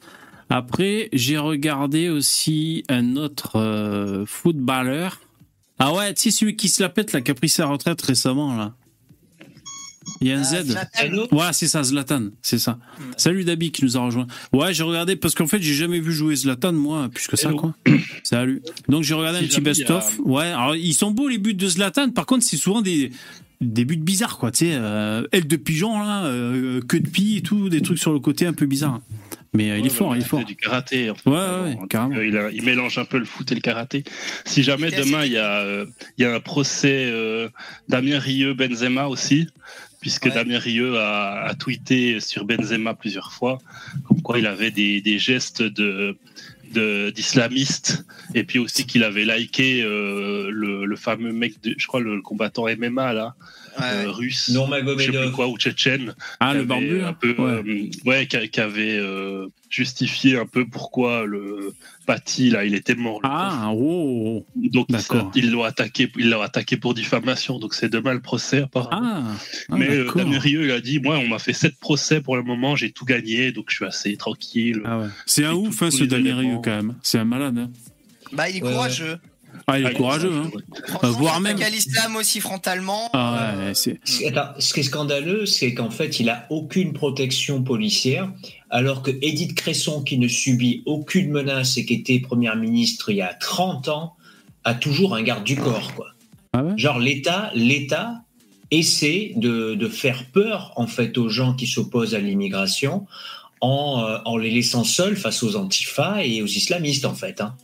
Après, 0.50 1.08
j'ai 1.12 1.38
regardé 1.38 2.08
aussi 2.08 2.82
un 2.88 3.14
autre 3.14 3.60
euh, 3.60 4.26
footballeur. 4.26 5.20
Ah 5.78 5.94
ouais, 5.94 6.12
tu 6.12 6.22
sais, 6.22 6.30
celui 6.32 6.56
qui 6.56 6.68
se 6.68 6.82
la 6.82 6.88
pète, 6.88 7.12
là, 7.12 7.20
qui 7.20 7.30
a 7.30 7.34
pris 7.34 7.48
sa 7.48 7.66
retraite 7.66 8.02
récemment, 8.02 8.56
là. 8.56 8.74
Il 10.20 10.28
y 10.28 10.32
a 10.32 10.38
un 10.38 10.44
Z. 10.44 10.76
Ouais, 11.32 11.52
c'est 11.52 11.68
ça, 11.68 11.82
Zlatan, 11.82 12.28
c'est 12.42 12.58
ça. 12.58 12.78
Salut 13.16 13.44
Dabi 13.44 13.72
qui 13.72 13.84
nous 13.84 13.96
a 13.96 14.00
rejoint. 14.00 14.26
Ouais, 14.52 14.72
j'ai 14.72 14.82
regardé 14.82 15.16
parce 15.16 15.34
qu'en 15.34 15.46
fait, 15.46 15.60
j'ai 15.62 15.74
jamais 15.74 16.00
vu 16.00 16.12
jouer 16.12 16.36
Zlatan 16.36 16.72
moi, 16.72 17.08
plus 17.12 17.26
que 17.26 17.36
ça 17.36 17.52
quoi. 17.52 17.74
Salut. 18.22 18.62
Donc 18.88 19.02
j'ai 19.02 19.14
regardé 19.14 19.38
un 19.38 19.42
petit 19.42 19.60
best-of. 19.60 20.18
Ouais, 20.24 20.46
alors 20.46 20.76
ils 20.76 20.94
sont 20.94 21.10
beaux 21.10 21.28
les 21.28 21.38
buts 21.38 21.54
de 21.54 21.68
Zlatan. 21.68 22.10
Par 22.10 22.26
contre, 22.26 22.44
c'est 22.44 22.56
souvent 22.56 22.82
des 22.82 23.10
des 23.62 23.84
buts 23.84 23.96
bizarres 23.96 24.38
quoi, 24.38 24.50
tu 24.50 24.66
sais, 24.66 24.72
euh, 24.74 25.26
aile 25.32 25.46
de 25.46 25.56
pigeon 25.56 25.98
là, 25.98 26.24
euh, 26.24 26.80
queue 26.80 27.00
de 27.00 27.08
pie 27.08 27.36
et 27.38 27.42
tout, 27.42 27.68
des 27.68 27.80
trucs 27.80 27.98
sur 27.98 28.12
le 28.12 28.18
côté 28.18 28.44
un 28.46 28.52
peu 28.52 28.66
bizarres. 28.66 29.00
Mais 29.54 29.70
euh, 29.70 29.78
il 29.78 29.86
est 29.86 29.90
fort, 29.90 30.16
il 30.16 30.22
est 30.22 30.26
fort. 30.26 30.44
du 30.44 30.56
karaté. 30.56 31.10
En 31.10 31.14
fait. 31.14 31.28
Ouais, 31.28 31.36
ouais, 31.36 31.78
carrément. 31.88 32.20
Il, 32.20 32.36
a, 32.36 32.50
il, 32.50 32.64
mélange 32.64 32.96
un 32.98 33.04
peu 33.04 33.18
le 33.18 33.26
foot 33.26 33.52
et 33.52 33.54
le 33.54 33.60
karaté. 33.60 34.02
Si 34.46 34.62
jamais 34.62 34.90
demain 34.90 35.26
il 35.26 35.32
y 35.32 35.38
a, 35.38 35.84
il 36.16 36.22
y 36.22 36.24
a 36.24 36.34
un 36.34 36.40
procès 36.40 37.12
Damien 37.88 38.18
Rieu 38.18 38.54
Benzema 38.54 39.08
aussi, 39.08 39.46
puisque 40.02 40.28
Damien 40.28 40.58
Rieu 40.58 40.98
a, 40.98 41.44
a, 41.44 41.54
tweeté 41.54 42.20
sur 42.20 42.44
Benzema 42.44 42.92
plusieurs 42.92 43.32
fois, 43.32 43.58
comme 44.06 44.20
quoi 44.20 44.38
il 44.38 44.46
avait 44.46 44.72
des, 44.72 45.00
des 45.00 45.18
gestes 45.18 45.62
de 45.62 46.18
d'islamistes 47.10 48.04
et 48.34 48.44
puis 48.44 48.58
aussi 48.58 48.86
qu'il 48.86 49.04
avait 49.04 49.24
liké 49.24 49.82
euh, 49.82 50.50
le, 50.50 50.84
le, 50.84 50.96
fameux 50.96 51.32
mec 51.32 51.60
de, 51.62 51.74
je 51.76 51.86
crois 51.86 52.00
le, 52.00 52.20
combattant 52.22 52.64
MMA 52.64 53.12
là 53.12 53.34
euh, 53.80 54.10
russe 54.10 54.50
non 54.50 54.68
je 54.68 55.02
sais 55.04 55.12
plus 55.12 55.30
quoi 55.30 55.48
ou 55.48 55.56
tchétchène 55.56 56.14
ah 56.40 56.54
le 56.54 56.64
barbu 56.64 57.02
un 57.02 57.12
peu 57.12 57.34
ouais, 57.38 57.62
euh, 57.66 57.90
ouais 58.04 58.26
qui, 58.26 58.60
avait 58.60 58.98
euh, 58.98 59.48
justifié 59.70 60.36
un 60.36 60.46
peu 60.46 60.66
pourquoi 60.66 61.24
le 61.24 61.72
Paty 62.06 62.50
là 62.50 62.64
il 62.64 62.74
était 62.74 62.94
mort 62.94 63.20
ah 63.22 63.70
oh, 63.74 64.44
donc 64.56 64.88
il 65.34 65.52
l'a 65.52 65.66
attaqué 65.66 66.10
il 66.18 66.34
attaqué 66.34 66.76
pour 66.76 66.94
diffamation 66.94 67.58
donc 67.58 67.74
c'est 67.74 67.88
demain 67.88 68.12
le 68.12 68.20
procès 68.20 68.62
apparemment. 68.62 69.24
Ah, 69.26 69.34
ah, 69.70 69.76
mais 69.76 69.88
euh, 69.88 70.12
Damien 70.14 70.38
Rieu 70.38 70.64
il 70.64 70.70
a 70.70 70.80
dit 70.80 71.00
moi 71.00 71.18
on 71.18 71.28
m'a 71.28 71.38
fait 71.38 71.52
sept 71.52 71.78
procès 71.78 72.20
pour 72.20 72.36
le 72.36 72.42
moment 72.42 72.76
j'ai 72.76 72.90
tout 72.90 73.04
gagné 73.04 73.52
donc 73.52 73.66
je 73.68 73.76
suis 73.76 73.84
assez 73.84 74.16
tranquille. 74.16 74.82
Ah 74.84 74.98
ouais. 74.98 75.06
c'est 75.26 75.44
un 75.44 75.54
ouf 75.54 75.82
hein, 75.82 75.90
ce 75.90 76.04
Damien 76.04 76.36
Rieu 76.36 76.56
quand 76.62 76.76
même. 76.76 76.94
C'est 77.02 77.18
un 77.18 77.24
malade 77.24 77.58
hein. 77.58 77.70
bah 78.32 78.50
il 78.50 78.56
est 78.56 78.60
courageux 78.60 79.18
ah, 79.66 79.78
il 79.78 79.86
est 79.86 79.94
courageux, 79.94 80.32
hein. 80.32 80.50
Euh, 81.04 81.08
voire 81.08 81.40
même. 81.40 81.56
l'islam 81.56 82.16
aussi 82.16 82.40
frontalement. 82.40 83.10
Ah, 83.12 83.54
ouais, 83.58 83.74
ce 83.74 84.72
qui 84.72 84.80
est 84.80 84.82
scandaleux, 84.82 85.46
c'est 85.46 85.74
qu'en 85.74 85.90
fait, 85.90 86.20
il 86.20 86.28
a 86.30 86.46
aucune 86.50 86.92
protection 86.92 87.62
policière, 87.62 88.30
alors 88.70 89.02
que 89.02 89.10
Edith 89.22 89.54
Cresson, 89.54 90.02
qui 90.02 90.18
ne 90.18 90.28
subit 90.28 90.82
aucune 90.86 91.30
menace 91.30 91.76
et 91.76 91.84
qui 91.84 91.94
était 91.94 92.20
première 92.20 92.56
ministre 92.56 93.10
il 93.10 93.16
y 93.16 93.22
a 93.22 93.34
30 93.34 93.88
ans, 93.88 94.16
a 94.64 94.74
toujours 94.74 95.14
un 95.14 95.22
garde 95.22 95.44
du 95.44 95.56
corps, 95.56 95.94
quoi. 95.94 96.08
Ah 96.52 96.62
ouais? 96.62 96.76
Genre 96.76 96.98
l'État, 96.98 97.50
l'État 97.54 98.22
essaie 98.70 99.32
de, 99.36 99.74
de, 99.74 99.88
faire 99.88 100.26
peur 100.32 100.72
en 100.76 100.86
fait 100.86 101.18
aux 101.18 101.28
gens 101.28 101.54
qui 101.54 101.66
s'opposent 101.66 102.14
à 102.14 102.20
l'immigration 102.20 103.06
en, 103.60 104.04
euh, 104.04 104.18
en 104.24 104.36
les 104.36 104.50
laissant 104.50 104.84
seuls 104.84 105.16
face 105.16 105.42
aux 105.42 105.56
antifas 105.56 106.22
et 106.24 106.42
aux 106.42 106.46
islamistes 106.46 107.04
en 107.04 107.14
fait. 107.14 107.40
Hein. 107.40 107.54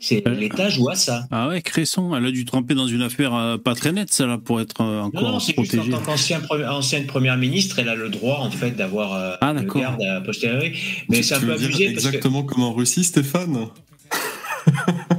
C'est 0.00 0.26
euh, 0.26 0.34
l'État 0.34 0.68
joue 0.68 0.88
à 0.88 0.94
ça. 0.94 1.26
Ah 1.30 1.48
ouais, 1.48 1.60
Cresson, 1.60 2.14
elle 2.14 2.24
a 2.24 2.30
dû 2.30 2.44
tremper 2.44 2.74
dans 2.74 2.86
une 2.86 3.02
affaire 3.02 3.34
euh, 3.34 3.56
pas 3.56 3.74
très 3.74 3.92
nette, 3.92 4.12
ça 4.12 4.26
là, 4.26 4.38
pour 4.38 4.60
être 4.60 4.80
euh, 4.80 5.00
encore 5.00 5.22
non, 5.22 5.32
non. 5.32 5.38
Juste 5.38 5.78
en 5.78 5.98
tant 5.98 6.00
qu'ancienne 6.00 7.06
première 7.06 7.36
ministre, 7.36 7.78
elle 7.78 7.88
a 7.88 7.94
le 7.94 8.08
droit 8.08 8.38
en 8.38 8.50
fait 8.50 8.72
d'avoir 8.72 9.38
ah, 9.40 9.52
le 9.52 9.62
garde 9.62 10.02
à 10.02 10.20
posteriori. 10.20 10.72
Mais 11.08 11.22
c'est 11.22 11.34
un 11.34 11.40
peu 11.40 11.52
abusé. 11.52 11.88
Exactement 11.88 12.42
comme 12.42 12.62
en 12.62 12.72
Russie, 12.72 13.04
Stéphane. 13.04 13.66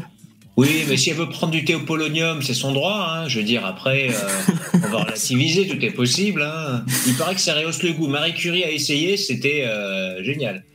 Oui, 0.60 0.84
mais 0.90 0.98
si 0.98 1.10
elle 1.10 1.16
veut 1.16 1.30
prendre 1.30 1.54
du 1.54 1.64
thé 1.64 1.74
au 1.76 1.80
polonium, 1.80 2.42
c'est 2.42 2.54
son 2.54 2.74
droit. 2.74 3.08
Hein. 3.10 3.30
Je 3.30 3.40
veux 3.40 3.46
dire, 3.46 3.66
après, 3.66 4.10
euh, 4.10 4.54
on 4.74 4.90
va 4.90 5.04
relativiser, 5.04 5.70
tout 5.70 5.82
est 5.86 5.92
possible. 5.92 6.42
Hein. 6.42 6.84
Il 7.08 7.16
paraît 7.16 7.36
que 7.36 7.40
ça 7.40 7.54
rehausse 7.54 7.82
le 7.82 7.94
goût. 7.94 8.08
Marie 8.08 8.34
Curie 8.34 8.66
a 8.66 8.70
essayé, 8.70 9.16
c'était 9.16 9.64
euh, 9.66 10.22
génial. 10.22 10.66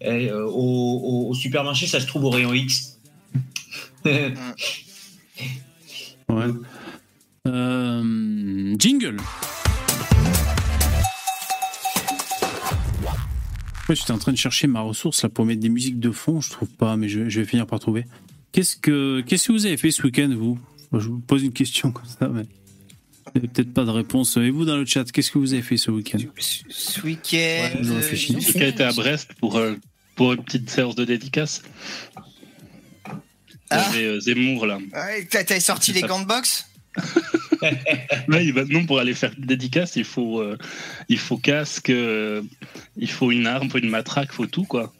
Et, 0.00 0.30
euh, 0.30 0.46
au, 0.46 1.32
supermarché, 1.34 1.86
ça 1.86 2.00
se 2.00 2.06
trouve 2.06 2.24
au 2.24 2.30
rayon 2.30 2.52
X. 2.52 2.98
Ouais. 6.28 6.46
Euh, 7.46 8.74
jingle. 8.78 9.16
Ouais, 13.88 13.94
j'étais 13.94 14.10
en 14.10 14.18
train 14.18 14.32
de 14.32 14.36
chercher 14.36 14.66
ma 14.66 14.80
ressource 14.80 15.22
là 15.22 15.28
pour 15.28 15.44
mettre 15.44 15.60
des 15.60 15.68
musiques 15.68 16.00
de 16.00 16.10
fond, 16.10 16.40
je 16.40 16.50
trouve 16.50 16.68
pas, 16.68 16.96
mais 16.96 17.08
je, 17.08 17.20
vais 17.20 17.44
finir 17.44 17.68
par 17.68 17.78
trouver. 17.78 18.06
Qu'est-ce 18.50 18.76
que 18.76 19.20
que 19.20 19.52
vous 19.52 19.66
avez 19.66 19.76
fait 19.76 19.92
ce 19.92 20.02
week-end 20.02 20.34
vous? 20.36 20.58
Je 20.92 21.08
vous 21.08 21.20
pose 21.20 21.44
une 21.44 21.52
question 21.52 21.92
comme 21.92 22.06
ça, 22.06 22.28
peut-être 23.40 23.72
pas 23.72 23.84
de 23.84 23.90
réponse. 23.90 24.36
Et 24.36 24.50
vous 24.50 24.64
dans 24.64 24.76
le 24.76 24.86
chat, 24.86 25.10
qu'est-ce 25.10 25.30
que 25.30 25.38
vous 25.38 25.52
avez 25.52 25.62
fait 25.62 25.76
ce 25.76 25.90
week-end? 25.90 26.18
Ce 26.38 27.00
week-end. 27.02 27.70
je 27.82 28.58
euh, 28.62 28.88
à 28.88 28.92
Brest 28.92 29.30
pour, 29.38 29.56
euh, 29.56 29.74
pour 30.14 30.32
une 30.32 30.42
petite 30.42 30.70
séance 30.70 30.94
de 30.94 31.04
dédicace. 31.04 31.62
Ah. 33.70 33.90
euh, 33.96 34.20
Zemmour 34.20 34.66
là. 34.66 34.78
Ouais, 34.94 35.26
T'as 35.30 35.60
sorti 35.60 35.92
les 35.92 36.02
gants 36.02 36.20
de 36.20 36.26
boxe? 36.26 36.66
Ouais, 38.28 38.52
maintenant 38.52 38.84
pour 38.84 38.98
aller 38.98 39.14
faire 39.14 39.32
une 39.36 39.46
dédicace, 39.46 39.96
il 39.96 40.04
faut, 40.04 40.40
euh, 40.40 40.58
il 41.08 41.18
faut 41.18 41.38
casque, 41.38 41.90
euh, 41.90 42.42
il 42.96 43.10
faut 43.10 43.30
une 43.32 43.46
arme, 43.46 43.64
il 43.64 43.70
faut 43.70 43.78
une 43.78 43.88
matraque, 43.88 44.28
il 44.32 44.34
faut 44.34 44.46
tout 44.46 44.64
quoi. 44.64 44.92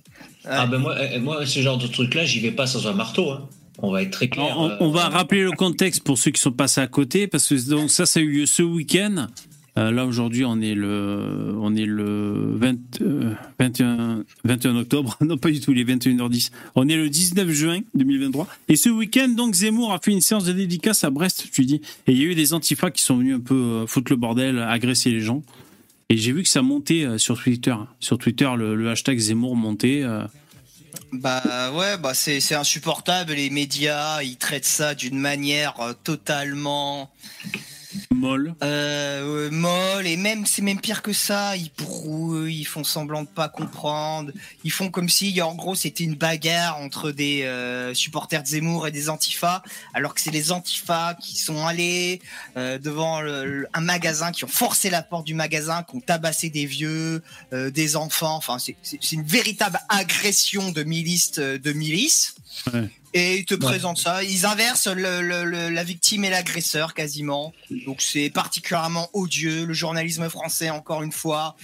Ah 0.44 0.66
ben 0.66 0.78
moi, 0.78 0.96
moi, 1.18 1.44
ce 1.44 1.60
genre 1.60 1.76
de 1.76 1.86
truc-là, 1.86 2.24
j'y 2.24 2.40
vais 2.40 2.52
pas 2.52 2.66
sans 2.66 2.86
un 2.86 2.92
marteau. 2.94 3.30
Hein. 3.30 3.48
On 3.78 3.90
va 3.90 4.02
être 4.02 4.10
très 4.10 4.28
clair. 4.28 4.54
On, 4.58 4.70
euh, 4.70 4.76
on 4.80 4.90
va 4.90 5.08
rappeler 5.08 5.42
le 5.42 5.52
contexte 5.52 6.02
pour 6.02 6.18
ceux 6.18 6.30
qui 6.30 6.40
sont 6.40 6.52
passés 6.52 6.80
à 6.80 6.86
côté, 6.86 7.26
parce 7.26 7.48
que 7.48 7.68
donc 7.68 7.90
ça, 7.90 8.06
ça 8.06 8.20
a 8.20 8.22
eu 8.22 8.30
lieu 8.30 8.46
ce 8.46 8.62
week-end. 8.62 9.26
Euh, 9.78 9.90
là 9.90 10.06
aujourd'hui, 10.06 10.44
on 10.44 10.60
est 10.60 10.74
le, 10.74 11.54
on 11.60 11.74
est 11.76 11.84
le 11.84 12.54
20, 12.56 12.76
euh, 13.02 13.34
21, 13.58 14.24
21 14.44 14.76
octobre. 14.76 15.18
Non, 15.26 15.36
pas 15.36 15.50
du 15.50 15.60
tout, 15.60 15.72
il 15.72 15.78
est 15.78 15.84
21h10. 15.84 16.50
On 16.76 16.88
est 16.88 16.96
le 16.96 17.10
19 17.10 17.50
juin 17.50 17.80
2023. 17.94 18.46
Et 18.68 18.76
ce 18.76 18.88
week-end, 18.88 19.28
donc 19.28 19.54
Zemmour 19.54 19.92
a 19.92 19.98
fait 19.98 20.12
une 20.12 20.20
séance 20.20 20.44
de 20.44 20.52
dédicace 20.52 21.04
à 21.04 21.10
Brest, 21.10 21.48
tu 21.52 21.64
dis. 21.64 21.82
Et 22.06 22.12
il 22.12 22.18
y 22.18 22.22
a 22.22 22.26
eu 22.26 22.34
des 22.34 22.54
antifas 22.54 22.90
qui 22.90 23.02
sont 23.02 23.16
venus 23.16 23.36
un 23.36 23.40
peu 23.40 23.54
euh, 23.54 23.86
foutre 23.86 24.12
le 24.12 24.16
bordel, 24.16 24.58
agresser 24.60 25.10
les 25.10 25.20
gens. 25.20 25.42
Et 26.08 26.16
j'ai 26.16 26.32
vu 26.32 26.42
que 26.42 26.48
ça 26.48 26.62
montait 26.62 27.04
euh, 27.04 27.18
sur 27.18 27.42
Twitter. 27.42 27.74
Sur 28.00 28.16
Twitter, 28.16 28.48
le, 28.56 28.76
le 28.76 28.88
hashtag 28.88 29.18
Zemmour 29.18 29.56
montait. 29.56 30.04
Bah 31.12 31.70
ouais, 31.72 31.96
bah 31.98 32.14
c'est 32.14 32.40
c'est 32.40 32.54
insupportable. 32.54 33.32
Les 33.34 33.50
médias, 33.50 34.22
ils 34.22 34.36
traitent 34.36 34.64
ça 34.66 34.94
d'une 34.94 35.18
manière 35.18 35.80
euh, 35.80 35.92
totalement 35.92 37.10
molle. 38.10 38.54
euh, 38.62 39.50
molle. 39.50 40.06
Et 40.06 40.16
même, 40.16 40.46
c'est 40.46 40.62
même 40.62 40.80
pire 40.80 41.02
que 41.02 41.12
ça. 41.12 41.56
Ils 41.56 41.70
ils 42.48 42.64
font 42.66 42.84
semblant 42.84 43.22
de 43.22 43.28
pas 43.28 43.48
comprendre. 43.48 44.32
Ils 44.64 44.70
font 44.72 44.90
comme 44.90 45.08
si, 45.08 45.40
en 45.42 45.54
gros, 45.54 45.74
c'était 45.74 46.04
une 46.04 46.14
bagarre 46.14 46.78
entre 46.78 47.10
des 47.10 47.42
euh, 47.42 47.94
supporters 47.94 48.42
de 48.42 48.48
Zemmour 48.48 48.86
et 48.86 48.90
des 48.92 49.08
antifas, 49.08 49.62
alors 49.94 50.14
que 50.14 50.20
c'est 50.20 50.30
les 50.30 50.52
antifas 50.52 51.14
qui 51.20 51.36
sont 51.38 51.66
allés 51.66 52.20
euh, 52.56 52.78
devant 52.78 53.20
le- 53.20 53.44
le- 53.44 53.68
un 53.74 53.80
magasin, 53.80 54.32
qui 54.32 54.44
ont 54.44 54.48
forcé 54.48 54.90
la 54.90 55.02
porte 55.02 55.26
du 55.26 55.34
magasin, 55.34 55.82
qui 55.88 55.96
ont 55.96 56.00
tabassé 56.00 56.50
des 56.50 56.66
vieux, 56.66 57.22
euh, 57.52 57.70
des 57.70 57.96
enfants. 57.96 58.36
Enfin, 58.36 58.58
c'est- 58.58 58.76
une 59.12 59.22
véritable 59.24 59.78
agression 59.88 60.70
de 60.72 60.82
milice, 60.82 61.32
euh, 61.38 61.58
de 61.58 61.72
milice. 61.72 62.34
Ouais. 62.72 62.88
Et 63.14 63.38
ils 63.38 63.44
te 63.46 63.54
présentent 63.54 63.98
ça. 63.98 64.22
Ils 64.22 64.44
inversent 64.44 64.88
le- 64.88 65.22
le- 65.22 65.44
le- 65.44 65.70
la 65.70 65.84
victime 65.84 66.24
et 66.24 66.30
l'agresseur 66.30 66.92
quasiment. 66.92 67.54
Donc 67.86 68.02
c'est 68.02 68.28
particulièrement 68.28 69.08
odieux. 69.14 69.64
Le 69.64 69.72
journalisme 69.72 70.28
français, 70.28 70.68
encore 70.68 71.02
une 71.02 71.12
fois, 71.12 71.56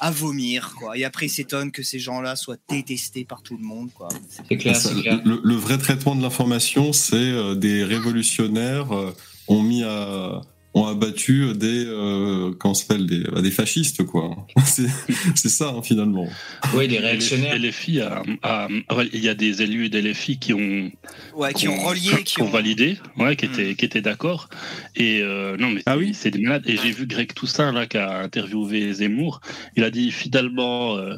à 0.00 0.10
vomir. 0.10 0.74
Quoi. 0.78 0.96
Et 0.98 1.04
après, 1.04 1.26
ils 1.26 1.30
s'étonnent 1.30 1.70
que 1.72 1.82
ces 1.82 1.98
gens-là 1.98 2.36
soient 2.36 2.56
détestés 2.68 3.24
par 3.24 3.42
tout 3.42 3.56
le 3.56 3.62
monde. 3.64 3.90
Quoi. 3.94 4.08
C'est 4.48 4.56
clair, 4.56 4.76
Ça, 4.76 4.88
c'est 4.94 5.00
clair. 5.00 5.20
le, 5.24 5.40
le 5.42 5.54
vrai 5.54 5.78
traitement 5.78 6.14
de 6.16 6.22
l'information, 6.22 6.92
c'est 6.92 7.16
euh, 7.16 7.54
des 7.54 7.84
révolutionnaires 7.84 8.92
euh, 8.94 9.14
ont 9.48 9.62
mis 9.62 9.82
à 9.84 10.40
ont 10.72 10.86
abattu 10.86 11.52
des 11.54 11.84
euh, 11.86 12.52
comment 12.58 12.74
ça 12.74 12.84
s'appelle 12.86 13.06
des, 13.06 13.24
bah, 13.24 13.40
des 13.42 13.50
fascistes 13.50 14.04
quoi. 14.04 14.46
C'est 14.64 14.86
c'est 15.34 15.48
ça 15.48 15.74
hein, 15.76 15.82
finalement. 15.82 16.28
Oui, 16.74 16.86
des 16.86 16.98
réactionnaires. 16.98 17.54
et 17.54 17.58
les 17.58 17.72
filles, 17.72 18.02
a- 18.02 18.22
a- 18.42 18.68
a- 18.88 19.04
il 19.12 19.18
y 19.24 19.28
a 19.28 19.34
des 19.34 19.62
élus 19.62 19.86
et 19.86 19.88
des 19.88 20.00
LFI 20.00 20.38
qui 20.38 20.54
ont, 20.54 20.90
Ouais, 21.34 21.52
qui 21.54 21.66
ont 21.66 21.76
relié, 21.82 22.22
qui 22.24 22.40
ont 22.40 22.48
validé, 22.48 22.98
ouais, 23.16 23.34
qui 23.34 23.46
étaient, 23.46 23.74
qui 23.74 23.84
étaient 23.84 24.00
d'accord. 24.00 24.48
Et 24.94 25.20
euh, 25.22 25.56
non, 25.56 25.70
mais 25.70 25.82
Ah 25.86 25.96
oui 25.98 26.14
c'est 26.14 26.30
des 26.30 26.40
malades. 26.40 26.62
Et 26.66 26.76
j'ai 26.76 26.92
vu 26.92 27.06
Greg 27.06 27.32
Toussaint 27.34 27.72
là 27.72 27.86
qui 27.86 27.96
a 27.98 28.20
interviewé 28.20 28.92
Zemmour. 28.92 29.40
Il 29.76 29.82
a 29.82 29.90
dit 29.90 30.12
finalement, 30.12 30.96
euh, 30.96 31.16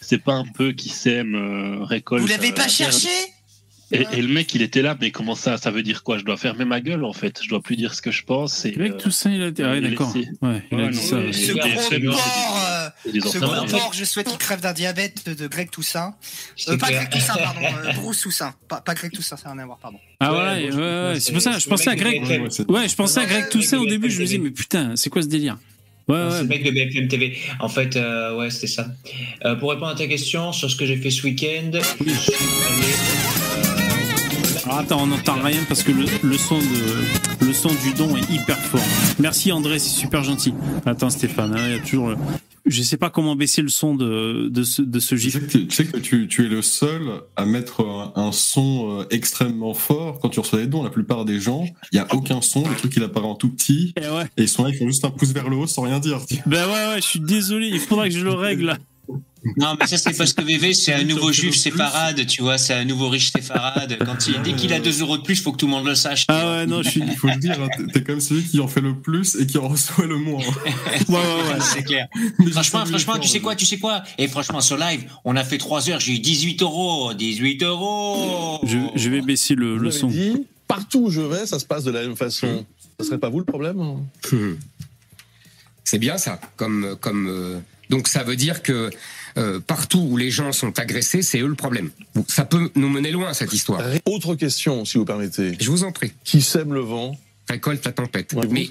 c'est 0.00 0.22
pas 0.22 0.32
un 0.32 0.46
peu 0.46 0.72
qui 0.72 0.88
sème 0.88 1.34
euh, 1.34 1.84
récolte. 1.84 2.22
Vous 2.22 2.28
l'avez 2.28 2.52
pas 2.52 2.68
cherché? 2.68 3.08
Et, 3.94 4.06
et 4.18 4.22
le 4.22 4.28
mec, 4.28 4.54
il 4.54 4.62
était 4.62 4.82
là, 4.82 4.96
mais 5.00 5.10
comment 5.10 5.34
ça 5.34 5.56
Ça 5.56 5.70
veut 5.70 5.82
dire 5.82 6.02
quoi? 6.02 6.18
Je 6.18 6.24
dois 6.24 6.36
fermer 6.36 6.64
ma 6.64 6.80
gueule 6.80 7.04
en 7.04 7.12
fait. 7.12 7.40
Je 7.42 7.48
dois 7.48 7.62
plus 7.62 7.76
dire 7.76 7.94
ce 7.94 8.02
que 8.02 8.10
je 8.10 8.24
pense. 8.24 8.64
Et, 8.64 8.72
Le 8.72 8.82
mec, 8.84 8.92
euh, 8.92 8.96
tout 8.98 9.10
ça, 9.10 9.30
il 9.30 9.40
a 9.42 9.50
dit. 9.50 9.62
Ah 9.62 9.70
ouais, 9.70 9.80
d'accord. 9.80 10.14
Ouais, 10.42 10.62
il 10.72 10.80
a 10.80 10.84
Ouais, 10.84 10.90
dit 10.90 10.98
ça. 10.98 11.16
ouais. 11.16 11.32
Ce 11.32 11.52
gros 11.52 11.60
porc, 11.68 12.58
euh, 12.68 12.88
ce 13.30 13.38
gros 13.38 13.66
porc, 13.66 13.92
je 13.94 14.04
souhaite 14.04 14.28
qu'il 14.28 14.38
crève 14.38 14.60
d'un 14.60 14.72
diabète 14.72 15.24
de, 15.26 15.34
de 15.34 15.46
Greg 15.46 15.70
Toussaint. 15.70 16.14
Euh, 16.68 16.76
pas. 16.76 16.90
Greg 16.90 17.08
Toussaint, 17.10 17.34
pardon. 17.36 17.60
euh, 17.84 17.92
Bruce 17.94 18.20
Toussaint. 18.20 18.54
Pas, 18.68 18.80
pas 18.80 18.94
Greg 18.94 19.12
Toussaint, 19.12 19.36
ça 19.36 19.44
n'a 19.48 19.52
rien 19.54 19.62
à 19.62 19.66
voir, 19.66 19.78
pardon. 19.78 19.98
Ah 20.20 20.32
Ouais, 20.32 20.38
ouais, 20.38 20.72
ouais, 20.72 20.76
ouais, 21.12 21.20
c'est- 21.20 21.32
pour 21.32 21.40
ça, 21.42 21.58
je 21.58 21.68
pensais 21.68 21.90
à 21.90 21.94
Greg. 21.96 22.22
Ouais, 22.24 22.38
Ouais, 22.68 22.88
je 22.88 22.94
pensais 22.94 23.20
à 23.20 23.26
Greg 23.26 23.48
Toussaint 23.48 23.78
au 23.78 23.86
début, 23.86 24.10
je 24.10 24.18
me 24.20 24.24
disais, 24.26 24.38
mais 24.38 24.50
putain, 24.50 24.96
c'est 24.96 25.10
quoi 25.10 25.22
ce 25.22 25.28
délire? 25.28 25.56
Ouais, 26.06 26.18
Non, 26.18 26.28
C'est 26.30 26.36
ouais. 26.36 26.42
le 26.42 26.48
mec 26.48 26.64
de 26.64 26.70
BFM 26.70 27.08
TV. 27.08 27.38
En 27.60 27.68
fait, 27.70 27.96
euh, 27.96 28.36
ouais, 28.36 28.50
c'était 28.50 28.66
ça. 28.66 28.88
Euh, 29.46 29.54
pour 29.54 29.70
répondre 29.70 29.92
à 29.92 29.94
ta 29.94 30.06
question 30.06 30.52
sur 30.52 30.70
ce 30.70 30.76
que 30.76 30.84
j'ai 30.84 30.96
fait 30.98 31.10
ce 31.10 31.22
week-end, 31.22 31.70
je 32.04 32.12
suis 32.12 32.32
allé- 32.34 33.73
Alors 34.66 34.78
attends, 34.78 35.02
on 35.02 35.06
n'entend 35.06 35.34
rien 35.42 35.60
parce 35.68 35.82
que 35.82 35.92
le, 35.92 36.06
le 36.22 36.38
son 36.38 36.58
de 36.58 37.44
le 37.46 37.52
son 37.52 37.68
du 37.68 37.92
don 37.96 38.16
est 38.16 38.30
hyper 38.30 38.58
fort. 38.58 38.80
Merci 39.18 39.52
André, 39.52 39.78
c'est 39.78 39.90
super 39.90 40.24
gentil. 40.24 40.54
Attends 40.86 41.10
Stéphane, 41.10 41.54
hein, 41.54 41.62
il 41.66 41.72
y 41.72 41.74
a 41.74 41.78
toujours. 41.80 42.08
le- 42.10 42.16
Je 42.64 42.82
sais 42.82 42.96
pas 42.96 43.10
comment 43.10 43.36
baisser 43.36 43.60
le 43.60 43.68
son 43.68 43.94
de, 43.94 44.48
de 44.48 44.62
ce, 44.62 44.80
de 44.80 44.98
ce 45.00 45.14
Tu 45.16 45.20
gif. 45.20 45.32
sais 45.34 45.40
que, 45.40 45.46
tu, 45.58 45.70
sais 45.70 45.84
que 45.84 45.98
tu, 45.98 46.28
tu 46.28 46.46
es 46.46 46.48
le 46.48 46.62
seul 46.62 47.02
à 47.36 47.44
mettre 47.44 47.82
un, 47.84 48.12
un 48.16 48.32
son 48.32 49.00
euh, 49.00 49.04
extrêmement 49.10 49.74
fort 49.74 50.18
quand 50.20 50.30
tu 50.30 50.40
reçois 50.40 50.60
des 50.60 50.66
dons. 50.66 50.82
La 50.82 50.88
plupart 50.90 51.26
des 51.26 51.40
gens, 51.40 51.66
il 51.92 51.96
y 51.96 51.98
a 51.98 52.06
aucun 52.14 52.40
son, 52.40 52.66
le 52.66 52.74
truc 52.74 52.94
il 52.96 53.02
apparaît 53.02 53.26
en 53.26 53.34
tout 53.34 53.50
petit 53.50 53.92
Eh 53.98 54.08
ouais. 54.08 54.24
et 54.38 54.44
ils 54.44 54.48
sont 54.48 54.64
là, 54.64 54.70
ils 54.70 54.78
font 54.78 54.86
juste 54.86 55.04
un 55.04 55.10
pouce 55.10 55.32
vers 55.32 55.50
le 55.50 55.56
haut 55.56 55.66
sans 55.66 55.82
rien 55.82 56.00
dire. 56.00 56.20
Ben 56.46 56.64
ouais, 56.66 56.72
ouais, 56.94 56.96
je 56.96 57.06
suis 57.06 57.20
désolé, 57.20 57.68
il 57.68 57.80
faudra 57.80 58.08
que 58.08 58.14
je 58.14 58.24
le 58.24 58.32
règle. 58.32 58.78
Non, 59.56 59.76
mais 59.78 59.86
ça, 59.86 59.96
c'est 59.98 60.16
parce 60.16 60.32
que 60.32 60.42
VV, 60.42 60.72
c'est 60.74 60.94
un 60.94 61.04
nouveau 61.04 61.30
juif 61.32 61.54
séfarade, 61.54 62.24
tu 62.26 62.42
vois, 62.42 62.56
c'est 62.58 62.72
un 62.74 62.84
nouveau 62.84 63.08
riche 63.08 63.30
séfarade. 63.30 63.98
Quand 64.04 64.26
il, 64.26 64.40
dès 64.42 64.52
qu'il 64.54 64.72
a 64.72 64.80
2 64.80 65.00
euros 65.02 65.18
de 65.18 65.22
plus, 65.22 65.40
faut 65.42 65.52
que 65.52 65.58
tout 65.58 65.66
le 65.66 65.72
monde 65.72 65.86
le 65.86 65.94
sache. 65.94 66.24
Ah 66.28 66.50
ouais, 66.58 66.66
non. 66.66 66.80
Il 66.82 67.16
faut 67.16 67.28
le 67.28 67.36
dire, 67.36 67.60
hein, 67.60 67.68
t'es- 67.92 68.02
comme 68.02 68.20
celui 68.20 68.42
qui 68.44 68.58
en 68.60 68.68
fait 68.68 68.80
le 68.80 68.94
plus 68.94 69.34
et 69.36 69.46
qui 69.46 69.58
en 69.58 69.68
reçoit 69.68 70.06
le 70.06 70.16
moins. 70.16 70.42
Ouais, 71.08 71.14
ouais, 71.16 71.18
ouais. 71.18 71.60
C'est 71.60 71.82
clair. 71.82 72.08
Mais 72.38 72.50
Franchement, 72.50 72.86
franchement, 72.86 73.18
tu 73.18 73.28
sais 73.28 73.40
quoi, 73.40 73.54
tu 73.56 73.66
sais 73.66 73.78
quoi? 73.78 74.02
Et 74.18 74.28
franchement, 74.28 74.60
sur 74.60 74.76
live, 74.78 75.04
on 75.24 75.36
a 75.36 75.44
fait 75.44 75.58
3 75.58 75.90
heures, 75.90 76.00
j'ai 76.00 76.12
eu 76.14 76.18
18 76.18 76.62
euros. 76.62 77.12
18 77.12 77.62
euros 77.64 78.60
Je, 78.64 78.78
je 78.94 79.10
vais 79.10 79.20
baisser 79.20 79.54
le, 79.54 79.90
son. 79.90 80.08
dit, 80.08 80.46
partout 80.66 81.04
où 81.06 81.10
je 81.10 81.20
vais, 81.20 81.46
ça 81.46 81.58
se 81.58 81.66
passe 81.66 81.84
de 81.84 81.90
la 81.90 82.00
même 82.02 82.16
façon. 82.16 82.64
Ça 82.98 83.04
serait 83.06 83.18
pas 83.18 83.28
vous 83.28 83.40
le 83.40 83.44
problème 83.44 83.80
hein? 83.80 83.96
Hmm. 84.32 84.54
C'est 85.84 85.98
bien 85.98 86.16
ça. 86.16 86.40
Comme, 86.56 86.96
comme, 87.00 87.28
euh, 87.28 87.58
donc 87.90 88.08
ça 88.08 88.22
veut 88.22 88.36
dire 88.36 88.62
que 88.62 88.90
euh, 89.36 89.60
partout 89.60 89.98
où 89.98 90.16
les 90.16 90.30
gens 90.30 90.52
sont 90.52 90.78
agressés, 90.78 91.22
c'est 91.22 91.40
eux 91.40 91.48
le 91.48 91.54
problème. 91.54 91.90
Ça 92.28 92.44
peut 92.44 92.70
nous 92.74 92.88
mener 92.88 93.10
loin 93.10 93.32
cette 93.34 93.52
histoire. 93.52 93.82
Autre 94.06 94.34
question, 94.34 94.84
si 94.84 94.98
vous 94.98 95.04
permettez. 95.04 95.56
Je 95.60 95.70
vous 95.70 95.84
en 95.84 95.92
prie. 95.92 96.12
Qui 96.24 96.42
sème 96.42 96.72
le 96.72 96.80
vent? 96.80 97.16
Récolte 97.48 97.84
la 97.84 97.92
tempête. 97.92 98.32
Ouais, 98.32 98.46
vous 98.46 98.52
Mais. 98.52 98.68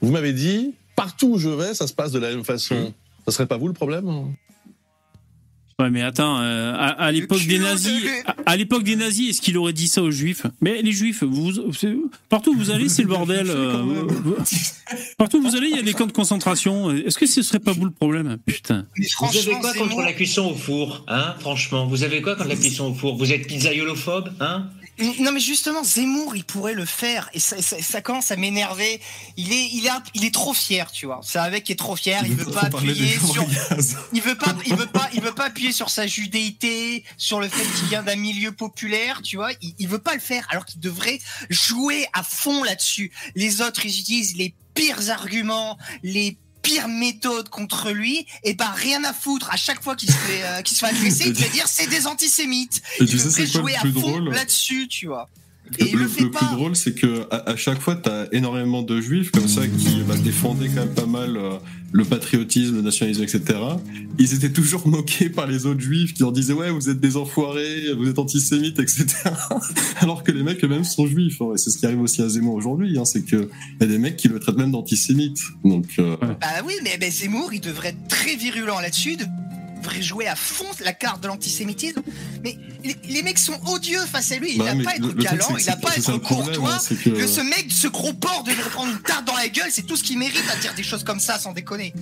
Vous 0.00 0.12
m'avez 0.12 0.32
dit, 0.32 0.74
partout 0.96 1.34
où 1.34 1.38
je 1.38 1.48
vais, 1.48 1.74
ça 1.74 1.86
se 1.86 1.92
passe 1.92 2.12
de 2.12 2.18
la 2.18 2.30
même 2.30 2.44
façon. 2.44 2.92
Ça 3.26 3.32
serait 3.32 3.46
pas 3.46 3.56
vous 3.56 3.68
le 3.68 3.74
problème? 3.74 4.34
Ouais, 5.78 5.90
mais 5.90 6.02
attends, 6.02 6.38
euh, 6.40 6.72
à, 6.74 6.88
à 6.88 7.12
l'époque 7.12 7.44
des 7.46 7.58
nazis, 7.58 8.04
à, 8.26 8.34
à 8.52 8.56
l'époque 8.56 8.82
des 8.84 8.96
nazis, 8.96 9.30
est-ce 9.30 9.40
qu'il 9.40 9.56
aurait 9.58 9.72
dit 9.72 9.88
ça 9.88 10.02
aux 10.02 10.10
juifs? 10.10 10.46
Mais 10.60 10.82
les 10.82 10.92
juifs, 10.92 11.22
vous, 11.24 11.52
partout 12.28 12.52
où 12.52 12.56
vous 12.56 12.70
allez, 12.70 12.88
c'est 12.88 13.02
le 13.02 13.08
bordel. 13.08 13.46
euh, 13.50 14.04
partout 15.18 15.38
où 15.38 15.42
vous 15.42 15.56
allez, 15.56 15.68
il 15.68 15.76
y 15.76 15.78
a 15.78 15.82
des 15.82 15.94
camps 15.94 16.06
de 16.06 16.12
concentration. 16.12 16.90
Est-ce 16.90 17.18
que 17.18 17.26
ce 17.26 17.42
serait 17.42 17.58
pas 17.58 17.72
vous 17.72 17.84
le 17.84 17.90
problème? 17.90 18.38
Putain. 18.46 18.86
Mais 18.98 19.06
Vous 19.20 19.36
avez 19.36 19.60
quoi 19.60 19.72
contre 19.74 20.02
la 20.02 20.12
cuisson 20.12 20.50
au 20.50 20.54
four 20.54 21.04
hein 21.08 21.34
Franchement, 21.40 21.86
vous 21.86 22.02
avez 22.04 22.20
quoi 22.22 22.36
contre 22.36 22.48
la 22.48 22.56
cuisson 22.56 22.90
au 22.90 22.94
four? 22.94 23.16
Vous 23.16 23.32
êtes 23.32 23.46
pizzaïolophobe 23.46 24.30
hein? 24.40 24.66
Non 24.98 25.32
mais 25.32 25.40
justement, 25.40 25.82
Zemmour, 25.82 26.36
il 26.36 26.44
pourrait 26.44 26.74
le 26.74 26.84
faire 26.84 27.30
et 27.32 27.40
ça, 27.40 27.60
ça- 27.62 27.80
ça 27.82 28.02
commence 28.02 28.30
à 28.30 28.36
m'énerver. 28.36 29.00
Il 29.38 29.50
est, 29.52 29.68
il 29.72 29.86
est, 29.86 29.90
il 30.14 30.24
est 30.24 30.34
trop 30.34 30.52
fier, 30.52 30.92
tu 30.92 31.06
vois. 31.06 31.20
C'est 31.22 31.38
un 31.38 31.48
mec 31.48 31.64
qui 31.64 31.72
est 31.72 31.76
trop 31.76 31.96
fier. 31.96 32.22
Il 32.26 32.34
veut 32.36 32.44
pas 32.52 32.68
appuyer 32.76 33.16
sur, 33.32 33.46
il 34.12 34.20
veut 34.20 34.34
pas, 34.36 34.54
il 34.66 34.76
veut 34.76 34.86
pas, 34.86 35.08
il 35.14 35.22
veut 35.22 35.32
pas 35.34 35.46
appuyer 35.46 35.72
sur 35.72 35.88
sa 35.88 36.06
judéité, 36.06 37.04
sur 37.16 37.40
le 37.40 37.48
fait 37.48 37.64
qu'il 37.78 37.88
vient 37.88 38.02
d'un 38.02 38.16
milieu 38.16 38.52
populaire, 38.52 39.22
tu 39.22 39.36
vois. 39.36 39.50
Il, 39.62 39.74
il 39.78 39.88
veut 39.88 39.98
pas 39.98 40.14
le 40.14 40.20
faire, 40.20 40.46
alors 40.50 40.66
qu'il 40.66 40.80
devrait 40.80 41.18
jouer 41.48 42.06
à 42.12 42.22
fond 42.22 42.62
là-dessus. 42.62 43.10
Les 43.34 43.62
autres, 43.62 43.86
ils 43.86 43.98
utilisent 43.98 44.36
les 44.36 44.54
pires 44.74 45.10
arguments, 45.10 45.78
les 46.02 46.36
pires 46.62 46.88
méthodes 46.88 47.48
contre 47.48 47.90
lui, 47.90 48.26
et 48.44 48.54
bah 48.54 48.72
rien 48.74 49.02
à 49.04 49.12
foutre. 49.12 49.50
À 49.52 49.56
chaque 49.56 49.82
fois 49.82 49.96
qu'il 49.96 50.10
se 50.10 50.16
fait, 50.16 50.42
euh, 50.44 50.62
qu'il 50.62 50.76
se 50.76 50.80
fait 50.86 50.92
agresser, 50.92 51.24
il 51.26 51.32
va 51.44 51.48
dire 51.48 51.66
c'est 51.66 51.88
des 51.88 52.06
antisémites. 52.06 52.80
Et 52.98 53.02
Il 53.04 53.08
tu 53.08 53.18
sais, 53.18 53.24
devrait 53.24 53.46
c'est 53.46 53.52
quoi 53.52 53.60
jouer 53.62 53.72
le 53.72 53.78
à 53.90 53.92
fond 53.92 54.00
drôle? 54.00 54.30
là-dessus, 54.32 54.88
tu 54.88 55.06
vois. 55.08 55.28
Et 55.78 55.92
le, 55.92 56.00
le 56.02 56.08
fait 56.08 56.22
le 56.24 56.30
pas. 56.30 56.38
plus 56.40 56.48
drôle, 56.56 56.76
c'est 56.76 56.94
que 56.94 57.26
à, 57.30 57.50
à 57.50 57.56
chaque 57.56 57.80
fois, 57.80 57.96
tu 57.96 58.08
as 58.08 58.28
énormément 58.32 58.82
de 58.82 59.00
juifs 59.00 59.30
comme 59.30 59.48
ça 59.48 59.66
qui 59.66 60.02
bah, 60.06 60.14
défendaient 60.22 60.68
quand 60.68 60.80
même 60.84 60.94
pas 60.94 61.06
mal 61.06 61.36
euh, 61.36 61.52
le 61.92 62.04
patriotisme, 62.04 62.76
le 62.76 62.82
nationalisme, 62.82 63.22
etc. 63.22 63.42
Ils 64.18 64.34
étaient 64.34 64.52
toujours 64.52 64.86
moqués 64.88 65.28
par 65.30 65.46
les 65.46 65.66
autres 65.66 65.80
juifs 65.80 66.14
qui 66.14 66.20
leur 66.22 66.32
disaient 66.32 66.52
ouais, 66.52 66.70
vous 66.70 66.88
êtes 66.90 67.00
des 67.00 67.16
enfoirés, 67.16 67.92
vous 67.96 68.08
êtes 68.08 68.18
antisémites, 68.18 68.78
etc. 68.78 69.06
Alors 70.00 70.22
que 70.24 70.32
les 70.32 70.42
mecs 70.42 70.62
eux-mêmes 70.64 70.84
sont 70.84 71.06
juifs. 71.06 71.40
hein. 71.40 71.52
Et 71.54 71.58
c'est 71.58 71.70
ce 71.70 71.78
qui 71.78 71.86
arrive 71.86 72.00
aussi 72.00 72.22
à 72.22 72.28
Zemmour 72.28 72.54
aujourd'hui, 72.54 72.98
hein, 72.98 73.04
c'est 73.04 73.22
que 73.24 73.48
y 73.80 73.84
a 73.84 73.86
des 73.86 73.98
mecs 73.98 74.16
qui 74.16 74.28
le 74.28 74.38
traitent 74.40 74.56
même 74.56 74.72
d'antisémite. 74.72 75.38
Donc 75.64 75.86
euh, 75.98 76.16
Bah 76.20 76.36
oui, 76.66 76.74
mais 76.82 76.96
ben, 76.98 77.10
Zemmour, 77.10 77.52
il 77.52 77.60
devrait 77.60 77.90
être 77.90 78.08
très 78.08 78.36
virulent 78.36 78.80
là-dessus, 78.80 79.16
de- 79.16 79.24
devrait 79.82 80.02
jouer 80.02 80.26
à 80.28 80.36
fond 80.36 80.64
la 80.84 80.92
carte 80.92 81.22
de 81.22 81.28
l'antisémitisme. 81.28 82.02
Mais 82.42 82.56
les, 82.84 82.96
les 83.08 83.22
mecs 83.22 83.38
sont 83.38 83.58
odieux 83.66 84.00
face 84.06 84.32
à 84.32 84.36
lui. 84.36 84.52
Il 84.52 84.58
bah, 84.58 84.64
n'a 84.66 84.74
mais 84.74 84.84
pas 84.84 84.90
à 84.92 84.94
être 84.96 85.14
galant, 85.16 85.56
il 85.58 85.66
n'a 85.66 85.76
pas 85.76 85.90
à 85.90 85.96
être 85.96 86.18
courtois. 86.18 86.78
que- 86.78 87.10
Que 87.10 87.26
ce 87.26 87.40
mec, 87.40 87.66
ce 87.70 87.88
gros 87.88 88.12
porc 88.14 88.44
devrait 88.44 88.70
prendre 88.70 88.92
une 88.92 89.02
tarte 89.02 89.24
dans 89.26 89.36
la 89.36 89.48
gueule, 89.48 89.68
c'est 89.70 89.82
tout 89.86 89.96
ce 89.96 90.02
qu'il 90.02 90.18
mérite 90.18 90.44
à 90.50 90.56
dire 90.56 90.74
des 90.74 90.82
choses 90.82 91.04
comme 91.04 91.20
ça, 91.20 91.38
sans 91.38 91.52
déconner. 91.52 91.92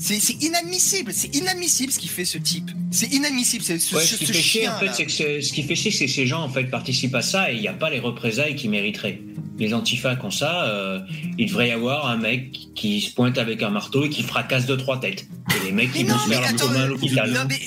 C'est 0.00 0.42
inadmissible, 0.42 1.12
c'est 1.14 1.34
inadmissible 1.34 1.92
ce 1.92 1.98
qu'il 1.98 2.08
fait 2.10 2.24
ce 2.24 2.38
type. 2.38 2.70
C'est 2.90 3.12
inadmissible, 3.12 3.62
c'est 3.64 3.78
ce, 3.78 3.94
Ouais, 3.94 4.02
ce- 4.02 4.14
ce 4.14 4.16
qui 4.18 4.26
ce 4.26 4.32
fait 4.32 4.38
chier, 4.40 4.60
chien. 4.62 4.74
en 4.74 4.78
fait, 4.78 4.86
là. 4.86 4.92
c'est 4.94 5.06
que 5.06 5.12
c'est- 5.12 5.42
ce 5.42 5.52
qui 5.52 5.62
fait 5.62 5.74
chier, 5.76 5.90
c'est 5.90 6.06
que 6.06 6.10
ces 6.12 6.26
gens 6.26 6.42
en 6.42 6.48
fait 6.48 6.64
participent 6.64 7.14
à 7.14 7.22
ça 7.22 7.52
et 7.52 7.56
il 7.56 7.60
n'y 7.60 7.68
a 7.68 7.72
pas 7.74 7.90
les 7.90 7.98
représailles 8.00 8.56
qu'ils 8.56 8.70
mériteraient. 8.70 9.20
Les 9.58 9.74
antifas 9.74 10.16
qui 10.16 10.24
ont 10.24 10.30
ça, 10.30 10.64
euh, 10.64 11.00
il 11.38 11.46
devrait 11.46 11.68
y 11.68 11.72
avoir 11.72 12.06
un 12.08 12.16
mec 12.16 12.50
qui 12.74 13.00
se 13.02 13.12
pointe 13.12 13.36
avec 13.36 13.62
un 13.62 13.68
marteau 13.70 14.06
et 14.06 14.08
qui 14.08 14.22
fracasse 14.22 14.64
deux 14.66 14.78
trois 14.78 14.98
têtes. 14.98 15.26
Et 15.60 15.66
les 15.66 15.72
mecs 15.72 15.92
qui 15.92 16.04
Mais 16.04 16.12
vont 16.12 16.18
se 16.18 16.28
mais 16.30 16.36
faire 16.36 16.50
leur 16.52 16.60
commun 16.60 16.80
à 16.80 16.86
l'hôpital. 16.86 17.46
mais 17.48 17.58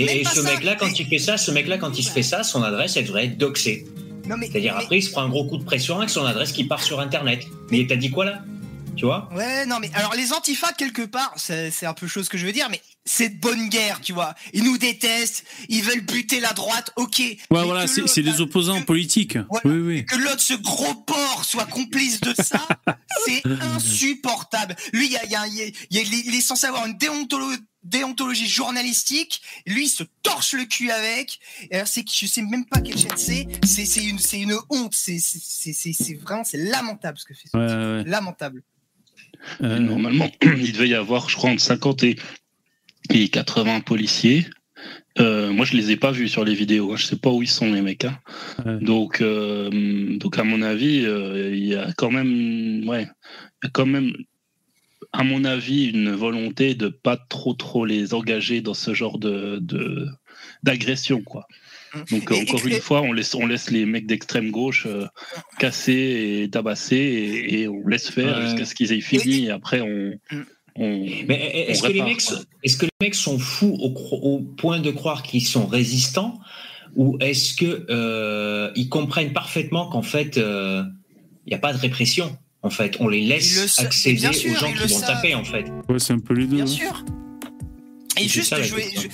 Et, 0.00 0.04
même 0.06 0.16
et 0.16 0.22
pas 0.22 0.30
ce 0.30 0.40
mec-là, 0.40 0.74
quand 0.76 0.98
il 0.98 1.06
fait 1.06 1.18
ça, 1.18 1.36
ce 1.36 1.50
mec-là, 1.50 1.76
quand 1.78 1.98
il 1.98 2.04
fait 2.04 2.22
ça, 2.22 2.42
son 2.42 2.62
adresse, 2.62 2.96
elle 2.96 3.04
devrait 3.04 3.26
être 3.26 3.38
doxée. 3.38 3.84
Mais, 4.26 4.46
C'est-à-dire 4.46 4.74
mais- 4.76 4.82
après, 4.82 4.98
il 4.98 5.02
se 5.02 5.10
prend 5.10 5.22
un 5.22 5.28
gros 5.28 5.44
coup 5.46 5.56
de 5.58 5.64
pression 5.64 5.98
avec 5.98 6.10
son 6.10 6.24
adresse 6.24 6.52
qui 6.52 6.64
part 6.64 6.82
sur 6.82 7.00
Internet. 7.00 7.46
Mais 7.70 7.86
t'as 7.86 7.96
dit 7.96 8.10
quoi 8.10 8.24
là? 8.24 8.42
Tu 8.98 9.04
vois 9.04 9.28
Ouais, 9.32 9.64
non, 9.64 9.78
mais 9.80 9.90
alors 9.94 10.14
les 10.14 10.32
antifas, 10.32 10.72
quelque 10.72 11.02
part, 11.02 11.32
c'est 11.36 11.86
un 11.86 11.94
peu 11.94 12.08
chose 12.08 12.28
que 12.28 12.36
je 12.36 12.44
veux 12.44 12.52
dire, 12.52 12.68
mais 12.68 12.82
c'est 13.04 13.28
de 13.28 13.38
bonne 13.40 13.68
guerre, 13.68 14.00
tu 14.02 14.12
vois. 14.12 14.34
Ils 14.52 14.64
nous 14.64 14.76
détestent, 14.76 15.44
ils 15.68 15.82
veulent 15.82 16.00
buter 16.00 16.40
la 16.40 16.52
droite, 16.52 16.90
ok. 16.96 17.18
Ouais, 17.20 17.38
Mais 17.50 17.62
voilà, 17.64 17.86
c'est 17.86 18.22
des 18.22 18.40
opposants 18.40 18.80
que- 18.80 18.84
politiques. 18.86 19.38
Voilà. 19.48 19.62
Oui, 19.70 19.78
oui. 19.78 20.04
Que 20.04 20.16
l'autre, 20.16 20.40
ce 20.40 20.54
gros 20.54 20.94
porc, 20.94 21.44
soit 21.44 21.64
complice 21.66 22.20
de 22.20 22.34
ça, 22.34 22.66
c'est 23.24 23.42
insupportable. 23.62 24.74
Lui, 24.92 25.06
il 25.06 25.12
y 25.12 25.16
a, 25.16 25.24
il 25.24 25.30
y 25.30 25.36
a- 25.36 25.46
il 25.46 25.54
y 25.54 25.62
a- 25.62 25.66
il 25.90 25.96
y 25.96 25.98
a- 26.00 26.22
il 26.26 26.34
est 26.34 26.40
censé 26.40 26.66
avoir 26.66 26.84
une 26.86 26.94
déontolo- 26.98 27.56
déontologie 27.84 28.48
journalistique. 28.48 29.40
Lui, 29.66 29.84
il 29.84 29.88
se 29.88 30.02
torche 30.24 30.52
le 30.54 30.64
cul 30.64 30.90
avec. 30.90 31.38
C'est 31.86 32.02
que 32.02 32.10
je 32.12 32.26
sais 32.26 32.42
même 32.42 32.66
pas 32.66 32.80
quelle 32.80 32.98
chaîne 32.98 33.16
c'est. 33.16 33.46
C'est 33.64 34.04
une, 34.04 34.18
c'est 34.18 34.40
une 34.40 34.58
honte. 34.70 34.94
C'est 34.94 35.18
c'est- 35.20 35.38
c'est- 35.40 35.72
c'est- 35.72 35.92
c'est 35.92 36.14
vraiment, 36.14 36.42
c'est 36.44 36.58
lamentable 36.58 37.16
ce 37.18 37.24
que 37.24 37.34
fait. 37.34 37.48
ce 37.52 37.56
Ouais, 37.56 38.02
ouais. 38.02 38.10
Lamentable. 38.10 38.62
Euh, 39.62 39.78
Normalement, 39.78 40.30
il 40.42 40.72
devait 40.72 40.88
y 40.88 40.94
avoir, 40.94 41.28
je 41.28 41.36
crois, 41.36 41.50
entre 41.50 41.62
50 41.62 42.02
et, 42.04 42.16
et 43.10 43.28
80 43.28 43.80
policiers. 43.80 44.46
Euh, 45.18 45.50
moi, 45.52 45.64
je 45.64 45.76
les 45.76 45.90
ai 45.90 45.96
pas 45.96 46.12
vus 46.12 46.28
sur 46.28 46.44
les 46.44 46.54
vidéos. 46.54 46.92
hein. 46.92 46.96
Je 46.96 47.04
sais 47.06 47.16
pas 47.16 47.30
où 47.30 47.42
ils 47.42 47.48
sont 47.48 47.72
les 47.72 47.82
mecs. 47.82 48.04
hein. 48.04 48.18
Ouais. 48.64 48.78
Donc, 48.80 49.20
euh, 49.20 50.16
donc 50.18 50.38
à 50.38 50.44
mon 50.44 50.62
avis, 50.62 51.04
il 51.52 51.64
y 51.66 51.74
a 51.74 51.92
quand 51.96 52.10
même, 52.10 52.88
ouais, 52.88 53.02
il 53.62 53.66
y 53.66 53.66
a 53.66 53.70
quand 53.72 53.86
même, 53.86 54.12
à 55.12 55.24
mon 55.24 55.44
avis, 55.44 55.86
une 55.86 56.10
volonté 56.12 56.74
de 56.74 56.88
pas 56.88 57.16
trop 57.16 57.54
trop 57.54 57.84
les 57.86 58.14
engager 58.14 58.60
dans 58.60 58.74
ce 58.74 58.94
genre 58.94 59.18
de 59.18 59.58
de- 59.60 60.06
d'agression, 60.62 61.22
quoi. 61.22 61.46
Donc 62.10 62.30
Et- 62.30 62.34
euh, 62.34 62.42
encore 62.42 62.66
et- 62.66 62.74
une 62.74 62.80
fois, 62.80 63.00
on 63.02 63.12
laisse 63.12 63.34
on 63.34 63.46
laisse 63.46 63.70
les 63.70 63.86
mecs 63.86 64.06
d'extrême 64.06 64.50
gauche 64.50 64.84
euh, 64.86 65.06
casser 65.58 66.42
et 66.44 66.50
tabasser 66.50 66.96
et, 66.96 67.60
et 67.62 67.68
on 67.68 67.86
laisse 67.86 68.10
faire 68.10 68.36
Ouais. 68.38 68.44
jusqu'à 68.46 68.64
ce 68.64 68.74
qu'ils 68.74 68.92
aient 68.92 69.00
fini. 69.00 69.46
Et 69.46 69.50
après, 69.50 69.80
on, 69.80 70.12
on 70.76 71.06
Mais 71.28 71.66
est-ce 71.68 71.82
que, 71.82 71.92
les 71.92 72.02
mecs, 72.02 72.20
sont- 72.20 72.42
est-ce 72.62 72.76
que 72.76 72.86
les 72.86 73.06
mecs 73.06 73.14
sont 73.14 73.38
fous 73.38 73.76
au, 73.80 74.40
point 74.40 74.80
de 74.80 74.90
croire 74.90 75.22
qu'ils 75.22 75.46
sont 75.46 75.66
résistants 75.66 76.38
ou 76.96 77.16
est-ce 77.20 77.54
que 77.54 77.86
euh, 77.90 78.70
ils 78.76 78.88
comprennent 78.88 79.32
parfaitement 79.32 79.88
qu'en 79.88 80.02
fait 80.02 80.36
il 80.36 80.84
n'y 81.46 81.54
a 81.54 81.58
pas 81.58 81.72
de 81.72 81.78
répression 81.78 82.36
en 82.62 82.70
fait? 82.70 82.96
On 83.00 83.08
les 83.08 83.22
le 83.22 83.28
laisse 83.28 83.78
accéder 83.78 84.32
sûr, 84.32 84.52
aux 84.52 84.54
gens 84.56 84.72
qui 84.72 84.78
vont 84.78 84.88
savent. 84.88 85.14
taper 85.16 85.34
en 85.34 85.44
fait 85.44 85.64
Ouais, 85.88 85.98
c'est 85.98 86.12
un 86.12 86.18
peu 86.18 86.34
les 86.34 86.46
deux. 86.46 86.56
Bien 86.56 86.64
hein. 86.64 86.66
sûr. 86.66 87.04
Et 88.20 88.26
juste, 88.28 88.48
ça, 88.50 88.58
la 88.58 88.64
je 88.64 88.74
vais, 88.74 88.82
question. 88.82 89.02
je, 89.02 89.08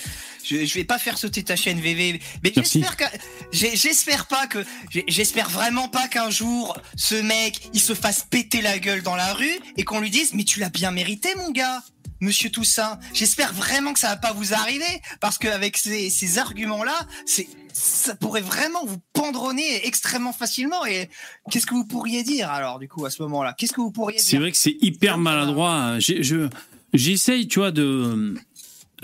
je- 0.47 0.65
je 0.65 0.75
vais 0.75 0.85
pas 0.85 0.99
faire 0.99 1.19
sauter 1.19 1.43
ta 1.43 1.57
chaîne 1.57 1.81
VV, 1.81 2.21
mais 2.43 2.53
j'espère 2.55 2.97
que, 2.97 3.05
j'espère 3.53 4.27
pas 4.27 4.47
que, 4.47 4.65
j'espère 5.09 5.49
vraiment 5.51 5.89
pas 5.89 6.09
qu'un 6.09 6.31
jour, 6.31 6.77
ce 6.97 7.15
mec, 7.15 7.61
il 7.73 7.81
se 7.81 7.95
fasse 7.95 8.27
péter 8.29 8.61
la 8.63 8.79
gueule 8.79 9.03
dans 9.03 9.17
la 9.17 9.33
rue 9.35 9.59
et 9.77 9.85
qu'on 9.85 10.01
lui 10.01 10.11
dise, 10.11 10.35
mais 10.35 10.45
tu 10.45 10.61
l'as 10.61 10.71
bien 10.71 10.91
mérité, 10.91 11.29
mon 11.37 11.51
gars. 11.51 11.83
Monsieur 12.21 12.49
Toussaint, 12.49 12.99
j'espère 13.13 13.53
vraiment 13.53 13.93
que 13.93 13.99
ça 13.99 14.09
va 14.09 14.17
pas 14.17 14.33
vous 14.33 14.55
arriver 14.55 15.03
parce 15.21 15.37
qu'avec 15.37 15.77
ces, 15.77 16.09
ces 16.09 16.39
arguments-là, 16.39 16.95
c'est, 17.27 17.47
ça 17.73 18.15
pourrait 18.15 18.41
vraiment 18.41 18.85
vous 18.87 18.99
pendronner 19.13 19.85
extrêmement 19.87 20.33
facilement. 20.33 20.87
Et 20.87 21.11
qu'est-ce 21.51 21.67
que 21.67 21.75
vous 21.75 21.85
pourriez 21.85 22.23
dire 22.23 22.51
alors 22.51 22.79
du 22.79 22.89
coup 22.89 23.05
à 23.05 23.11
ce 23.11 23.21
moment-là? 23.25 23.53
Qu'est-ce 23.59 23.73
que 23.75 23.81
vous 23.83 23.91
pourriez 23.91 24.19
C'est 24.21 24.31
dire? 24.31 24.41
vrai 24.41 24.53
que 24.53 24.57
c'est 24.57 24.77
hyper 24.81 25.19
maladroit. 25.19 25.99
Je- 25.99 26.49
J'essaye, 26.95 27.49
tu 27.49 27.59
vois, 27.59 27.73
de 27.73 28.35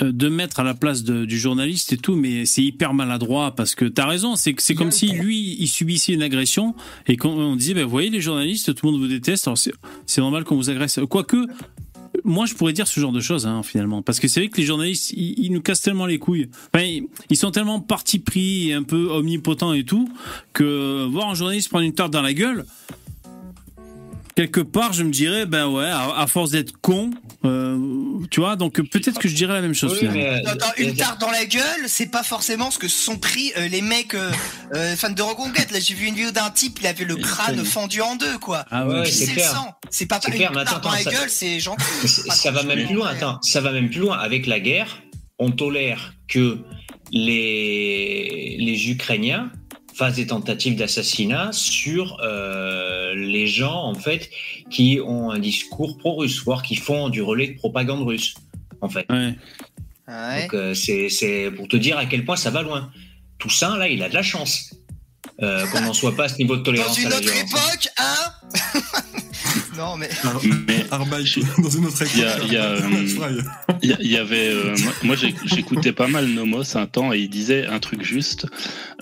de 0.00 0.28
mettre 0.28 0.60
à 0.60 0.64
la 0.64 0.74
place 0.74 1.04
du 1.04 1.38
journaliste 1.38 1.92
et 1.92 1.96
tout, 1.96 2.16
mais 2.16 2.46
c'est 2.46 2.62
hyper 2.62 2.94
maladroit 2.94 3.54
parce 3.54 3.74
que 3.74 3.84
t'as 3.84 4.06
raison. 4.06 4.36
C'est 4.36 4.54
c'est 4.58 4.74
comme 4.74 4.90
si 4.90 5.08
lui, 5.12 5.56
il 5.58 5.68
subissait 5.68 6.12
une 6.12 6.22
agression 6.22 6.74
et 7.06 7.16
qu'on 7.16 7.30
on 7.30 7.56
disait, 7.56 7.74
ben, 7.74 7.84
vous 7.84 7.90
voyez 7.90 8.10
les 8.10 8.20
journalistes, 8.20 8.74
tout 8.74 8.86
le 8.86 8.92
monde 8.92 9.00
vous 9.00 9.08
déteste. 9.08 9.46
Alors 9.46 9.58
c'est 9.58 10.20
normal 10.20 10.44
qu'on 10.44 10.56
vous 10.56 10.70
agresse. 10.70 11.00
Quoique. 11.08 11.46
Moi, 12.24 12.44
je 12.44 12.54
pourrais 12.54 12.72
dire 12.72 12.88
ce 12.88 12.98
genre 12.98 13.12
de 13.12 13.20
choses, 13.20 13.46
hein, 13.46 13.62
finalement. 13.62 14.02
Parce 14.02 14.18
que 14.18 14.26
c'est 14.26 14.40
vrai 14.40 14.48
que 14.48 14.56
les 14.56 14.66
journalistes, 14.66 15.12
ils, 15.12 15.50
nous 15.52 15.60
cassent 15.60 15.80
tellement 15.80 16.06
les 16.06 16.18
couilles. 16.18 16.48
Ils, 16.74 17.36
sont 17.36 17.52
tellement 17.52 17.80
parti 17.80 18.18
pris 18.18 18.70
et 18.70 18.74
un 18.74 18.82
peu 18.82 19.10
omnipotents 19.10 19.72
et 19.72 19.84
tout, 19.84 20.10
que 20.52 21.06
voir 21.06 21.30
un 21.30 21.34
journaliste 21.34 21.68
prendre 21.68 21.84
une 21.84 21.94
tarte 21.94 22.12
dans 22.12 22.20
la 22.20 22.34
gueule, 22.34 22.66
quelque 24.34 24.60
part, 24.60 24.92
je 24.92 25.04
me 25.04 25.10
dirais, 25.10 25.46
ben 25.46 25.68
ouais, 25.68 25.88
à 25.88 26.26
force 26.26 26.50
d'être 26.50 26.72
con, 26.80 27.10
euh, 27.44 27.78
tu 28.30 28.40
vois, 28.40 28.56
donc 28.56 28.74
peut-être 28.90 29.18
que 29.18 29.28
je 29.28 29.34
dirais 29.34 29.54
la 29.54 29.62
même 29.62 29.74
chose. 29.74 29.92
Oui, 29.92 29.98
finalement. 30.00 30.20
mais, 30.20 30.46
euh, 30.46 30.52
Attends, 30.52 30.72
une 30.76 30.94
tarte 30.94 31.20
dans 31.20 31.30
la 31.30 31.44
gueule, 31.46 31.84
c'est 31.86 32.10
pas 32.10 32.22
forcément 32.22 32.70
ce 32.70 32.78
que 32.78 32.86
se 32.88 33.00
sont 33.02 33.16
pris 33.16 33.52
euh, 33.56 33.66
les 33.68 33.80
mecs 33.80 34.14
euh, 34.14 34.30
euh, 34.74 34.94
fans 34.96 35.10
de 35.10 35.22
Reconquête. 35.22 35.70
Là, 35.70 35.80
j'ai 35.80 35.94
vu 35.94 36.06
une 36.06 36.14
vidéo 36.14 36.30
d'un 36.32 36.50
type, 36.50 36.78
il 36.80 36.86
avait 36.86 37.04
le 37.04 37.16
crâne 37.16 37.64
fendu 37.64 38.02
en 38.02 38.16
deux, 38.16 38.36
quoi. 38.38 38.64
Ah 38.70 38.86
Ouais, 38.86 39.06
c'est 39.06 39.32
clair. 39.32 39.50
sang. 39.50 39.74
C'est 39.90 40.06
pas 40.06 40.20
C'est 40.22 40.30
une 40.32 40.36
clair, 40.36 40.52
tarte 40.52 40.68
attends, 40.68 40.80
dans 40.80 40.92
la 40.92 41.00
ça- 41.02 41.10
gueule, 41.10 41.30
c'est 41.30 41.60
gentil. 41.60 41.82
Ça 42.06 42.50
va 42.50 42.62
même 42.62 42.84
plus 42.86 42.94
loin. 42.94 43.08
Attends, 43.08 43.38
ça 43.42 43.60
va 43.62 43.72
même 43.72 43.88
plus 43.88 44.00
loin. 44.00 44.18
Avec 44.18 44.46
la 44.46 44.60
guerre, 44.60 45.02
on 45.38 45.50
tolère 45.50 46.12
que 46.28 46.58
les, 47.12 48.56
les 48.58 48.90
Ukrainiens 48.90 49.50
des 50.08 50.26
tentatives 50.26 50.76
d'assassinat 50.76 51.50
sur 51.52 52.18
euh, 52.22 53.14
les 53.14 53.46
gens 53.46 53.82
en 53.84 53.94
fait 53.94 54.30
qui 54.70 54.98
ont 55.04 55.30
un 55.30 55.38
discours 55.38 55.98
pro-russe, 55.98 56.42
voire 56.44 56.62
qui 56.62 56.76
font 56.76 57.10
du 57.10 57.20
relais 57.20 57.48
de 57.48 57.58
propagande 57.58 58.06
russe. 58.06 58.34
En 58.80 58.88
fait. 58.88 59.04
Ouais. 59.10 59.34
Ouais. 60.08 60.42
Donc 60.42 60.54
euh, 60.54 60.74
c'est 60.74 61.10
c'est 61.10 61.50
pour 61.50 61.68
te 61.68 61.76
dire 61.76 61.98
à 61.98 62.06
quel 62.06 62.24
point 62.24 62.36
ça 62.36 62.50
va 62.50 62.62
loin. 62.62 62.90
Toussaint 63.38 63.76
là, 63.76 63.88
il 63.88 64.02
a 64.02 64.08
de 64.08 64.14
la 64.14 64.22
chance. 64.22 64.74
Euh, 65.42 65.66
qu'on 65.68 65.80
n'en 65.80 65.94
soit 65.94 66.14
pas 66.14 66.24
à 66.24 66.28
ce 66.28 66.36
niveau 66.36 66.54
de 66.54 66.60
Dans 66.60 66.64
tolérance 66.64 66.98
une 66.98 67.06
à 67.06 67.10
la 67.10 67.16
autre 67.16 67.30
violence. 67.30 67.50
époque, 67.50 67.88
hein 67.98 68.80
Non, 69.76 69.96
Mais 69.96 70.79
Arbaï, 70.90 71.24
dans 71.62 71.70
une 71.70 71.86
autre 71.86 72.02
époque. 72.02 72.12
Il 72.16 72.20
y 72.20 72.24
a- 72.24 72.38
il 72.44 72.52
y 72.52 72.56
a, 72.56 72.64
euh, 72.70 73.06
Fry. 73.06 73.34
Il 73.82 73.90
y, 73.90 73.92
a- 73.92 73.96
il 74.00 74.10
y 74.10 74.16
avait, 74.16 74.48
euh, 74.48 74.74
moi- 75.02 75.16
j'écoutais 75.44 75.92
pas 75.92 76.06
mal 76.08 76.26
Nomos 76.26 76.76
un 76.76 76.86
temps 76.86 77.12
et 77.12 77.18
il 77.20 77.28
disait 77.30 77.66
un 77.66 77.78
truc 77.78 78.02
juste. 78.02 78.46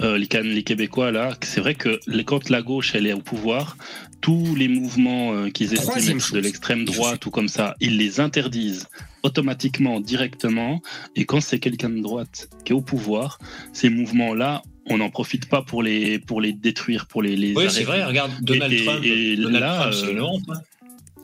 Euh, 0.00 0.16
les, 0.18 0.26
Can- 0.26 0.42
les 0.44 0.62
Québécois 0.62 1.10
là, 1.12 1.36
c'est 1.42 1.60
vrai 1.60 1.74
que 1.74 1.98
les- 2.06 2.24
quand 2.24 2.50
la 2.50 2.62
gauche 2.62 2.92
elle 2.94 3.06
est 3.06 3.12
au 3.12 3.20
pouvoir, 3.20 3.76
tous 4.20 4.54
les 4.56 4.68
mouvements 4.68 5.32
euh, 5.32 5.48
qu'ils 5.50 5.72
estiment 5.74 5.96
être 6.18 6.32
de 6.34 6.38
l'extrême 6.40 6.84
droite 6.84 7.24
ou 7.26 7.30
comme 7.30 7.48
ça, 7.48 7.74
ils 7.80 7.96
les 7.96 8.20
interdisent 8.20 8.88
automatiquement, 9.22 10.00
directement. 10.00 10.80
Et 11.16 11.24
quand 11.24 11.40
c'est 11.40 11.58
quelqu'un 11.58 11.90
de 11.90 12.00
droite 12.00 12.48
qui 12.64 12.72
est 12.72 12.76
au 12.76 12.80
pouvoir, 12.80 13.38
ces 13.72 13.90
mouvements 13.90 14.34
là 14.34 14.62
on 14.90 14.96
n'en 14.98 15.10
profite 15.10 15.50
pas 15.50 15.60
pour 15.60 15.82
les, 15.82 16.18
pour 16.18 16.40
les 16.40 16.54
détruire, 16.54 17.06
pour 17.06 17.20
les, 17.22 17.36
les 17.36 17.52
Oui, 17.54 17.64
c'est 17.68 17.84
vrai, 17.84 18.02
regarde, 18.04 18.30
Donald 18.40 18.72
Et- 18.72 18.84
Trump. 18.84 19.04
et 19.04 19.36
Donald 19.36 19.60
là, 19.60 19.76
Trump, 19.80 19.94
c'est 19.94 20.06
euh, 20.06 20.12
une 20.12 20.22
honte. 20.22 20.42
hein. 20.48 20.60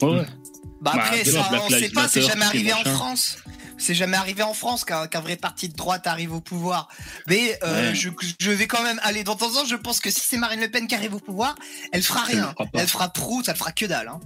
Ouais, 0.03 0.11
ouais. 0.19 0.27
Bah 0.85 0.93
Bah, 0.95 1.03
après, 1.05 1.25
dès 1.25 1.31
ça, 1.31 1.51
on 1.65 1.69
sait 1.71 1.89
pas, 1.91 2.09
c'est 2.09 2.23
jamais 2.23 2.45
arrivé 2.45 2.73
en. 2.73 2.85
France. 2.85 3.39
C'est 3.77 3.95
jamais 3.95 4.17
arrivé 4.17 4.43
en 4.45 4.55
France 4.55 4.85
qu'un 4.85 5.09
vrai 5.21 5.35
parti 5.37 5.69
de 5.69 5.75
droite 5.75 6.07
arrive 6.07 6.33
au 6.33 6.41
pouvoir. 6.41 6.89
Mais 7.27 7.59
euh, 7.65 7.89
Ouais. 7.91 7.95
je, 7.95 8.09
je 8.39 8.51
vais 8.53 8.69
quand 8.69 8.83
même 8.85 9.01
aller 9.03 9.25
dans 9.25 9.35
temps 9.35 9.49
en 9.51 9.63
temps. 9.63 9.65
Je 9.65 9.75
pense 9.75 9.99
que 9.99 10.11
si 10.11 10.21
c'est 10.21 10.37
Marine 10.37 10.61
Le 10.61 10.69
Pen 10.71 10.87
qui 10.87 10.95
arrive 10.95 11.15
au 11.15 11.19
pouvoir, 11.19 11.57
elle 11.91 12.03
fera 12.03 12.23
rien. 12.23 12.53
fera. 12.57 12.69
Elle 12.75 12.87
fera 12.87 13.09
prout, 13.13 13.49
elle 13.49 13.57
fera 13.57 13.73
que 13.73 13.85
dalle. 13.87 14.07
Hein. 14.09 14.21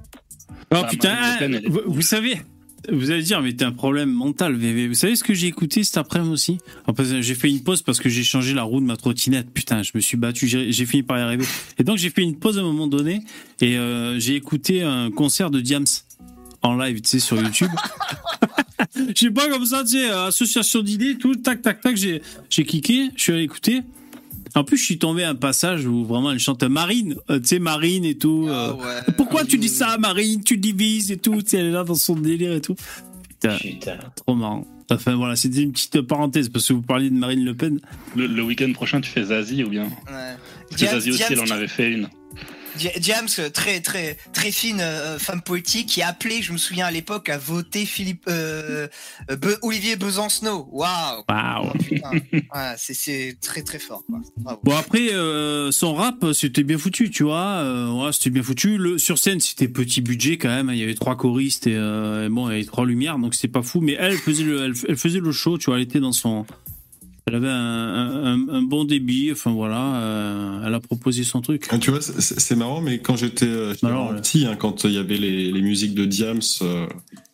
Oh 0.50 0.54
Bah, 0.70 0.86
putain, 0.90 1.16
Pen, 1.38 1.62
vous, 1.86 2.02
savez, 2.02 2.42
vous 2.92 3.10
allez 3.10 3.22
dire, 3.22 3.40
mais 3.40 3.54
t'as 3.54 3.68
un 3.68 3.72
problème 3.72 4.10
mental, 4.12 4.54
VV. 4.54 4.86
Vous 4.88 4.94
savez 4.94 5.16
ce 5.16 5.24
que 5.24 5.32
j'ai 5.32 5.46
écouté 5.46 5.82
cet 5.82 5.96
après-midi 5.96 6.30
aussi? 6.30 6.58
J'ai 7.20 7.34
fait 7.34 7.48
une 7.48 7.62
pause 7.64 7.80
parce 7.82 8.00
que 8.00 8.10
j'ai 8.10 8.24
changé 8.24 8.52
la 8.52 8.64
roue 8.64 8.80
de 8.80 8.86
ma 8.86 8.98
trottinette. 8.98 9.50
Putain, 9.50 9.82
je 9.82 9.92
me 9.94 10.00
suis 10.00 10.18
battu, 10.18 10.46
j'ai 10.46 10.72
j'ai 10.72 10.84
fini 10.84 11.02
par 11.02 11.18
y 11.18 11.22
arriver. 11.22 11.46
Et 11.78 11.84
donc 11.84 11.96
j'ai 11.96 12.10
fait 12.10 12.22
une 12.22 12.38
pause 12.38 12.58
à 12.58 12.60
un 12.60 12.64
moment 12.64 12.86
donné 12.86 13.22
et 13.62 13.78
euh, 13.78 14.20
j'ai 14.20 14.34
écouté 14.36 14.82
un 14.82 15.10
concert 15.10 15.50
de 15.50 15.60
Diams 15.62 15.86
en 16.62 16.76
live, 16.76 17.00
tu 17.00 17.08
sais, 17.08 17.18
sur 17.20 17.40
YouTube. 17.40 17.70
Je 18.96 19.14
sais 19.14 19.30
pas 19.30 19.48
comme 19.48 19.64
ça, 19.66 19.82
tu 19.82 19.90
sais, 19.90 20.10
euh, 20.10 20.26
association 20.26 20.82
d'idées, 20.82 21.16
tout, 21.18 21.34
tac, 21.36 21.62
tac, 21.62 21.80
tac, 21.80 21.96
j'ai 21.96 22.22
j'ai 22.50 22.64
cliqué, 22.64 23.10
je 23.16 23.22
suis 23.22 23.32
allé 23.32 23.42
écouter. 23.42 23.82
En 24.54 24.64
plus, 24.64 24.76
je 24.78 24.84
suis 24.84 24.98
tombé 24.98 25.24
à 25.24 25.30
un 25.30 25.34
passage 25.34 25.86
où 25.86 26.04
vraiment 26.04 26.32
elle 26.32 26.38
chante 26.38 26.62
Marine, 26.64 27.16
euh, 27.30 27.38
tu 27.38 27.46
sais, 27.48 27.58
Marine 27.58 28.04
et 28.04 28.16
tout. 28.16 28.46
euh, 28.48 28.70
Ah 28.70 28.74
ouais. 28.74 29.12
pourquoi 29.16 29.44
tu 29.44 29.58
dis 29.58 29.68
ça, 29.68 29.98
Marine? 29.98 30.42
Tu 30.42 30.56
divises 30.56 31.10
et 31.12 31.16
tout. 31.18 31.42
Tu 31.42 31.50
sais, 31.50 31.58
elle 31.58 31.66
est 31.66 31.70
là 31.70 31.84
dans 31.84 31.94
son 31.94 32.14
délire 32.16 32.52
et 32.54 32.60
tout. 32.60 32.74
Putain, 33.28 33.56
Putain. 33.58 33.98
trop 34.16 34.34
marrant. 34.34 34.66
Enfin 34.90 35.14
voilà, 35.16 35.36
c'était 35.36 35.62
une 35.62 35.72
petite 35.72 36.00
parenthèse 36.00 36.48
parce 36.48 36.66
que 36.66 36.72
vous 36.72 36.82
parliez 36.82 37.10
de 37.10 37.14
Marine 37.14 37.44
Le 37.44 37.54
Pen. 37.54 37.78
Le, 38.16 38.26
le 38.26 38.42
week-end 38.42 38.72
prochain, 38.72 39.00
tu 39.02 39.10
fais 39.10 39.24
Zazie 39.24 39.62
ou 39.64 39.68
bien? 39.68 39.84
Ouais. 39.84 39.90
Parce 40.06 40.70
que 40.70 40.76
Diams- 40.76 40.94
Zazie 40.94 41.10
aussi, 41.10 41.22
elle 41.30 41.40
en 41.40 41.50
avait 41.50 41.68
fait 41.68 41.90
une. 41.92 42.08
Diams, 42.98 43.28
euh, 43.38 43.50
très 43.50 43.80
très 43.80 44.16
très 44.32 44.50
fine 44.50 44.80
euh, 44.80 45.18
femme 45.18 45.42
poétique, 45.42 45.86
qui 45.86 46.02
a 46.02 46.08
appelé, 46.08 46.42
je 46.42 46.52
me 46.52 46.58
souviens 46.58 46.86
à 46.86 46.90
l'époque, 46.90 47.28
à 47.28 47.38
voter 47.38 47.84
Philippe 47.84 48.24
euh, 48.28 48.88
euh, 49.30 49.36
Be- 49.36 49.58
Olivier 49.62 49.96
Besancenot. 49.96 50.68
Waouh, 50.72 51.22
putain. 51.78 52.10
Ouais, 52.32 52.74
c'est 52.76 53.36
très 53.40 53.62
très 53.62 53.78
fort. 53.78 54.02
Quoi. 54.06 54.20
Bravo. 54.36 54.60
Bon 54.62 54.76
après, 54.76 55.12
euh, 55.12 55.70
son 55.72 55.94
rap, 55.94 56.24
c'était 56.32 56.62
bien 56.62 56.78
foutu, 56.78 57.10
tu 57.10 57.24
vois. 57.24 57.60
Euh, 57.62 57.90
ouais, 57.92 58.12
c'était 58.12 58.30
bien 58.30 58.42
foutu. 58.42 58.78
Le, 58.78 58.98
sur 58.98 59.18
scène, 59.18 59.40
c'était 59.40 59.68
petit 59.68 60.00
budget 60.00 60.38
quand 60.38 60.48
même. 60.48 60.70
Il 60.72 60.78
y 60.78 60.82
avait 60.82 60.94
trois 60.94 61.16
choristes 61.16 61.66
et, 61.66 61.74
euh, 61.74 62.26
et 62.26 62.28
bon, 62.28 62.48
il 62.48 62.52
y 62.52 62.54
avait 62.56 62.64
trois 62.64 62.86
lumières, 62.86 63.18
donc 63.18 63.34
c'était 63.34 63.48
pas 63.48 63.62
fou. 63.62 63.80
Mais 63.80 63.96
elle 63.98 64.16
faisait 64.16 64.44
le, 64.44 64.64
elle, 64.64 64.74
elle 64.88 64.96
faisait 64.96 65.20
le 65.20 65.32
show, 65.32 65.58
tu 65.58 65.66
vois. 65.66 65.76
Elle 65.76 65.82
était 65.84 66.00
dans 66.00 66.12
son, 66.12 66.46
elle 67.28 67.34
avait 67.36 67.48
un, 67.48 67.52
un, 67.54 68.34
un- 68.34 68.48
un 68.48 68.62
bon 68.62 68.84
débit. 68.84 69.30
Enfin 69.32 69.52
voilà, 69.52 69.94
euh, 69.96 70.62
elle 70.66 70.74
a 70.74 70.80
proposé 70.80 71.22
son 71.24 71.40
truc. 71.40 71.66
Ah, 71.70 71.78
Tu 71.78 71.90
vois, 71.90 72.00
c'est- 72.00 72.56
marrant, 72.56 72.80
mais 72.80 72.98
quand 72.98 73.16
j'étais 73.16 73.46
euh, 73.46 73.74
petit, 74.16 74.46
hein, 74.46 74.56
quand 74.56 74.84
il 74.84 74.92
y 74.92 74.98
avait 74.98 75.18
les, 75.18 75.52
les 75.52 75.62
musiques 75.62 75.94
de 75.94 76.04
Diams 76.04 76.40
euh, 76.62 76.86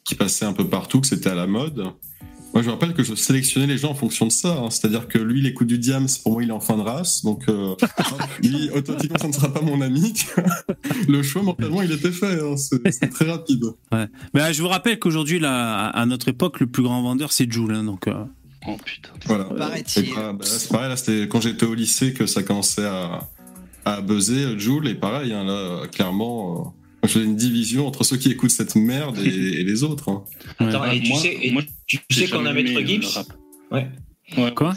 qui 0.05 0.15
passaient 0.15 0.45
un 0.45 0.53
peu 0.53 0.69
partout, 0.69 1.01
que 1.01 1.07
c'était 1.07 1.31
à 1.31 1.35
la 1.35 1.47
mode, 1.47 1.79
moi 2.53 2.63
je 2.63 2.67
me 2.69 2.73
rappelle 2.73 2.93
que 2.95 3.03
je 3.03 3.15
sélectionnais 3.15 3.67
les 3.67 3.79
gens 3.79 3.91
en 3.91 3.95
fonction 3.95 4.27
de 4.27 4.33
ça. 4.33 4.57
hein. 4.59 4.71
C'est-à-dire 4.71 5.09
que 5.09 5.19
lui, 5.19 5.41
il 5.41 5.47
écoute 5.47 5.67
du 5.67 5.79
Diams, 5.79 6.07
pour 6.23 6.33
moi, 6.35 6.43
il 6.43 6.51
est 6.51 6.53
en 6.53 6.61
fin 6.61 6.77
de 6.77 6.83
race, 6.83 7.25
donc 7.25 7.49
euh, 7.49 7.75
lui, 8.43 8.69
automatiquement, 8.75 9.19
ça 9.19 9.29
ne 9.29 9.33
sera 9.33 9.53
pas 9.53 9.61
mon 9.63 9.81
ami. 9.81 10.13
Le 11.09 11.23
choix, 11.23 11.43
mentalement, 11.43 11.83
il 11.83 11.91
était 11.93 12.13
fait. 12.13 12.41
hein. 12.41 12.55
C'est 12.57 13.09
très 13.11 13.31
rapide. 13.31 13.65
Mais 13.93 14.41
euh, 14.41 14.53
je 14.53 14.61
vous 14.63 14.69
rappelle 14.69 14.99
qu'aujourd'hui, 14.99 15.41
à 15.45 16.05
notre 16.07 16.29
époque, 16.29 16.61
le 16.61 16.67
plus 16.67 16.83
grand 16.83 17.03
vendeur, 17.03 17.33
c'est 17.33 17.51
Joule. 17.51 17.85
donc. 17.85 18.09
Euh, 18.67 18.71
Oh 18.73 18.77
putain. 18.85 19.11
Voilà. 19.27 19.45
Paraît-il. 19.45 20.15
Bah, 20.15 20.33
bah, 20.33 20.45
c'est 20.45 20.71
pareil, 20.71 20.89
là, 20.89 20.97
c'était 20.97 21.29
quand 21.29 21.41
j'étais 21.41 21.67
au 21.67 21.75
lycée 21.75 22.13
que 22.15 22.27
ça 22.27 22.43
commençait 22.43 22.85
à, 22.87 23.29
à 23.85 24.01
buzzer, 24.01 24.45
euh, 24.45 24.59
Joule, 24.59 24.89
et 24.89 24.95
pareil, 24.95 25.33
hein, 25.33 25.45
là, 25.45 25.53
euh, 25.53 25.87
clairement, 25.87 26.75
euh, 27.05 27.09
faisais 27.09 27.25
une 27.25 27.37
division 27.37 27.87
entre 27.87 28.05
ceux 28.05 28.17
qui 28.17 28.31
écoutent 28.31 28.51
cette 28.51 28.77
merde 28.77 29.19
et, 29.19 29.29
et 29.61 29.65
les 29.65 29.83
autres. 29.83 30.09
hein. 30.11 30.25
ouais. 30.61 30.69
Attends, 30.69 30.85
et 30.91 31.01
tu 31.01 31.09
moi- 31.11 31.19
sais, 31.21 31.39
et 31.43 31.51
moi, 31.53 31.63
tu 31.87 31.99
J'ai 32.09 32.27
sais 32.27 32.33
qu'on 32.37 32.47
a 32.47 32.53
Maître 32.53 32.81
Gibbs 32.87 33.05
rap. 33.15 33.27
Ouais. 33.71 33.89
Ouais. 34.39 34.55
Quoi 34.55 34.75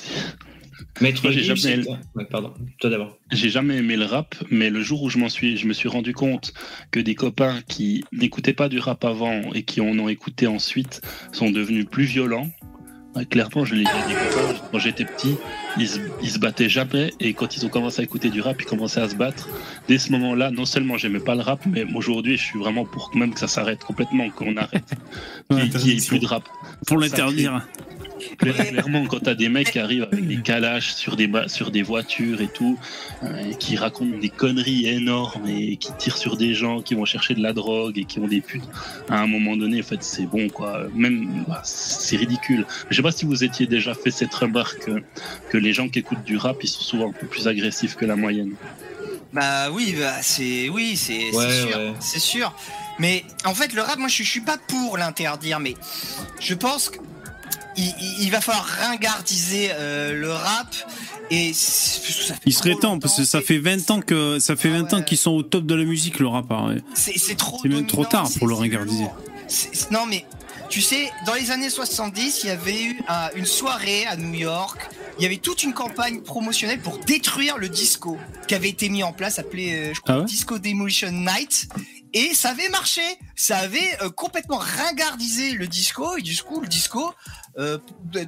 Maître 1.00 1.22
Moi, 1.24 1.32
j'ai 1.32 1.44
Gibbs, 1.44 1.56
jamais- 1.56 1.84
c'est- 1.84 1.90
Ouais, 2.16 2.26
pardon. 2.30 2.54
Toi 2.80 2.90
d'abord. 2.90 3.18
J'ai 3.32 3.50
jamais 3.50 3.78
aimé 3.78 3.96
le 3.98 4.06
rap, 4.06 4.36
mais 4.50 4.70
le 4.70 4.82
jour 4.82 5.04
où 5.04 5.10
je 5.10 5.18
m'en 5.20 5.30
suis, 5.30 5.56
je 5.58 5.68
me 5.68 5.74
suis 5.74 5.88
rendu 5.90 6.14
compte 6.14 6.54
que 6.92 7.00
des 7.00 7.14
copains 7.16 7.62
qui 7.68 8.04
n'écoutaient 8.12 8.54
pas 8.54 8.68
du 8.68 8.80
rap 8.80 9.06
avant 9.06 9.54
et 9.54 9.64
qui 9.64 9.80
en 9.80 9.98
ont 10.00 10.10
écouté 10.10 10.48
ensuite 10.48 11.02
sont 11.32 11.50
devenus 11.52 11.86
plus 11.90 12.06
violents. 12.06 12.50
Ouais, 13.18 13.26
Clairement, 13.26 13.66
je 13.66 13.76
l'ai 13.76 13.84
dit 13.84 13.90
à 13.90 14.08
des 14.08 14.14
copains, 14.14 14.60
quand 14.72 14.80
j'étais 14.80 15.06
petit, 15.06 15.38
ils 15.78 15.88
se, 15.88 16.00
ils 16.22 16.30
se 16.30 16.40
battaient 16.40 16.70
jamais 16.70 17.14
et 17.20 17.34
quand 17.34 17.58
ils 17.58 17.66
ont 17.66 17.70
commencé 17.70 18.02
à 18.02 18.04
écouter 18.04 18.30
du 18.30 18.42
rap, 18.42 18.62
ils 18.62 18.66
commençaient 18.66 19.02
à 19.02 19.10
se 19.10 19.16
battre. 19.16 19.50
Dès 19.88 19.98
ce 19.98 20.12
moment-là, 20.12 20.52
non 20.52 20.66
seulement 20.66 20.98
j'aimais 20.98 21.20
pas 21.20 21.36
le 21.36 21.42
rap, 21.42 21.62
mais 21.66 21.86
aujourd'hui, 21.96 22.38
je 22.38 22.44
suis 22.44 22.60
vraiment 22.60 22.86
pour 22.86 23.12
même 23.16 23.34
que 23.34 23.40
ça 23.40 23.48
s'arrête 23.48 23.84
complètement, 23.84 24.30
qu'on 24.30 24.56
arrête, 24.58 24.94
qu'il 25.50 25.58
Ouais, 25.58 25.70
qu'il 25.70 25.94
y 25.94 25.98
ait 25.98 26.08
plus 26.08 26.20
de 26.20 26.28
rap. 26.28 26.44
Pour 26.86 26.98
l'interdire. 27.00 27.66
Claire- 28.38 28.56
Clairement, 28.68 29.06
quand 29.06 29.20
t'as 29.20 29.36
des 29.36 29.50
mecs 29.50 29.72
qui 29.72 29.80
arrivent 29.80 30.04
avec 30.12 30.28
des 30.28 30.38
calages 30.42 30.94
sur 30.94 31.16
des, 31.16 31.30
sur 31.48 31.72
des 31.72 31.84
voitures 31.84 32.42
et 32.42 32.48
tout, 32.48 32.78
euh, 33.24 33.52
et 33.52 33.56
qui 33.56 33.76
racontent 33.78 34.18
des 34.18 34.30
conneries 34.30 34.88
énormes 34.88 35.48
et 35.48 35.78
qui 35.78 35.92
tirent 35.98 36.18
sur 36.18 36.38
des 36.38 36.54
gens, 36.54 36.82
qui 36.82 36.96
vont 36.96 37.06
chercher 37.06 37.34
de 37.36 37.42
la 37.42 37.54
drogue 37.54 37.98
et 37.98 38.06
qui 38.06 38.20
ont 38.20 38.28
des 38.28 38.42
putes, 38.42 38.64
à 39.10 39.20
un 39.20 39.28
moment 39.28 39.56
donné, 39.56 39.80
en 39.82 39.84
fait, 39.84 40.04
c'est 40.04 40.26
bon, 40.26 40.50
quoi. 40.50 40.84
Même, 40.94 41.44
bah, 41.48 41.62
c'est 41.64 42.18
ridicule. 42.18 42.66
Je 42.90 42.96
sais 42.96 43.02
pas 43.02 43.12
si 43.12 43.26
vous 43.26 43.44
étiez 43.44 43.68
déjà 43.68 43.94
fait 43.94 44.12
cette 44.12 44.34
remarque 44.34 44.88
euh, 44.90 45.00
que 45.50 45.58
les 45.58 45.74
gens 45.74 45.90
qui 45.90 46.00
écoutent 46.00 46.24
du 46.24 46.38
rap, 46.38 46.58
ils 46.64 46.68
sont 46.68 46.82
souvent 46.82 47.10
un 47.10 47.14
peu 47.14 47.28
plus 47.28 47.48
agressifs 47.48 47.96
que 47.96 48.06
la 48.06 48.16
moyenne. 48.16 48.54
Bah 49.34 49.70
oui, 49.72 49.94
bah, 50.00 50.14
c'est 50.22 50.70
oui, 50.70 50.96
c'est 50.96 51.32
c'est 51.32 51.38
Ouais, 51.38 51.52
sûr, 51.70 51.78
ouais. 51.78 51.94
c'est 52.00 52.20
sûr. 52.20 52.54
Mais 52.98 53.24
en 53.46 53.54
fait, 53.54 53.74
le 53.74 53.82
rap, 53.82 53.98
moi, 54.00 54.08
je, 54.08 54.24
je 54.24 54.30
suis 54.30 54.42
pas 54.42 54.58
pour 54.58 54.98
l'interdire, 54.98 55.60
mais 55.60 55.76
je 56.40 56.54
pense 56.56 56.90
que 56.90 56.98
il, 57.78 57.86
il- 58.02 58.24
il 58.24 58.32
va 58.32 58.42
falloir 58.42 58.66
ringardiser 58.66 59.70
euh, 59.74 60.14
le 60.14 60.32
rap 60.32 60.76
et 61.30 61.52
Il 62.46 62.54
serait 62.54 62.76
temps 62.76 63.00
parce 63.00 63.18
que 63.18 63.26
ça 63.26 63.42
fait 63.42 63.58
20 63.58 63.92
ans 63.92 64.02
que 64.02 64.40
ça 64.40 64.56
fait 64.56 64.70
Ah 64.74 64.82
20 64.82 64.94
ans 64.94 64.98
ouais. 64.98 65.04
qu'ils 65.06 65.18
sont 65.18 65.32
au 65.32 65.44
top 65.44 65.66
de 65.66 65.76
la 65.76 65.84
musique 65.84 66.20
le 66.20 66.28
rap. 66.28 66.52
hein. 66.52 66.76
C'est 66.94 67.36
trop. 67.38 67.60
C'est 67.62 67.70
même 67.70 67.86
trop 67.88 68.06
tard 68.06 68.30
pour 68.38 68.48
le 68.48 68.54
ringardiser. 68.56 69.08
Non 69.92 70.06
mais 70.06 70.26
tu 70.70 70.82
sais, 70.82 71.10
dans 71.26 71.34
les 71.34 71.52
années 71.52 71.70
70, 71.70 72.42
il 72.44 72.48
y 72.48 72.50
avait 72.50 72.84
eu 72.84 73.00
un- 73.08 73.30
une 73.36 73.46
soirée 73.46 74.06
à 74.06 74.18
New 74.18 74.34
York. 74.34 74.90
Il 75.18 75.24
y 75.24 75.26
avait 75.26 75.38
toute 75.38 75.64
une 75.64 75.74
campagne 75.74 76.20
promotionnelle 76.22 76.80
pour 76.82 76.98
détruire 77.00 77.58
le 77.58 77.70
disco 77.70 78.18
qui 78.48 78.54
avait 78.54 78.70
été 78.70 78.90
mis 78.90 79.02
en 79.02 79.14
place, 79.14 79.40
appelé 79.40 79.72
euh, 79.74 79.94
je 79.94 80.02
crois, 80.02 80.16
Ah 80.16 80.20
ouais? 80.20 80.26
Disco 80.26 80.60
Demolition 80.60 81.10
Night. 81.12 81.70
Et 82.14 82.34
ça 82.34 82.50
avait 82.50 82.70
marché, 82.70 83.02
ça 83.36 83.58
avait 83.58 83.98
euh, 84.02 84.10
complètement 84.10 84.58
ringardisé 84.58 85.52
le 85.54 85.68
disco. 85.68 86.18
Et 86.18 86.22
du 86.22 86.36
coup, 86.42 86.62
le 86.62 86.68
disco, 86.68 87.14
euh, 87.60 87.78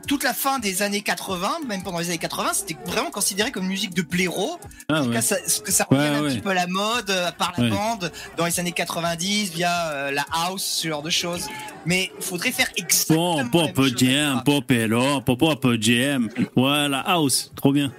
toute 0.08 0.24
la 0.24 0.34
fin 0.34 0.60
des 0.60 0.82
années 0.82 1.02
80, 1.02 1.60
même 1.68 1.82
pendant 1.84 2.00
les 2.00 2.08
années 2.10 2.18
80, 2.18 2.52
c'était 2.54 2.78
vraiment 2.86 3.12
considéré 3.12 3.52
comme 3.52 3.66
musique 3.68 3.94
de 3.94 4.02
blaireau. 4.02 4.60
Ah 4.90 5.00
En 5.00 5.04
tout 5.04 5.10
ouais. 5.10 5.16
cas, 5.16 5.22
ça, 5.22 5.38
que 5.64 5.72
ça 5.72 5.88
Ouais, 5.92 5.98
revienne 5.98 6.16
un 6.16 6.22
ouais. 6.24 6.30
petit 6.30 6.42
peu 6.42 6.50
à 6.50 6.54
la 6.54 6.68
mode 6.68 7.10
euh, 7.10 7.32
par 7.32 7.54
la 7.58 7.64
Ouais. 7.64 7.70
bande 7.70 8.12
dans 8.38 8.46
les 8.46 8.60
années 8.60 8.72
90 8.72 9.52
via 9.52 9.90
euh, 9.92 10.12
la 10.12 10.26
house, 10.32 10.64
ce 10.64 10.88
genre 10.88 11.02
de 11.04 11.10
choses. 11.10 11.48
Mais 11.86 12.12
il 12.18 12.24
faudrait 12.24 12.52
faire 12.52 12.70
exactement 12.76 13.44
Bon, 13.46 13.66
la 13.66 13.72
pop 13.72 13.88
jam, 13.98 14.42
pop 14.46 14.70
hello, 14.72 15.22
pop 15.22 15.40
pop 15.40 15.68
jam. 15.80 16.30
Voilà, 16.56 17.00
house, 17.00 17.52
trop 17.56 17.72
bien. 17.72 17.94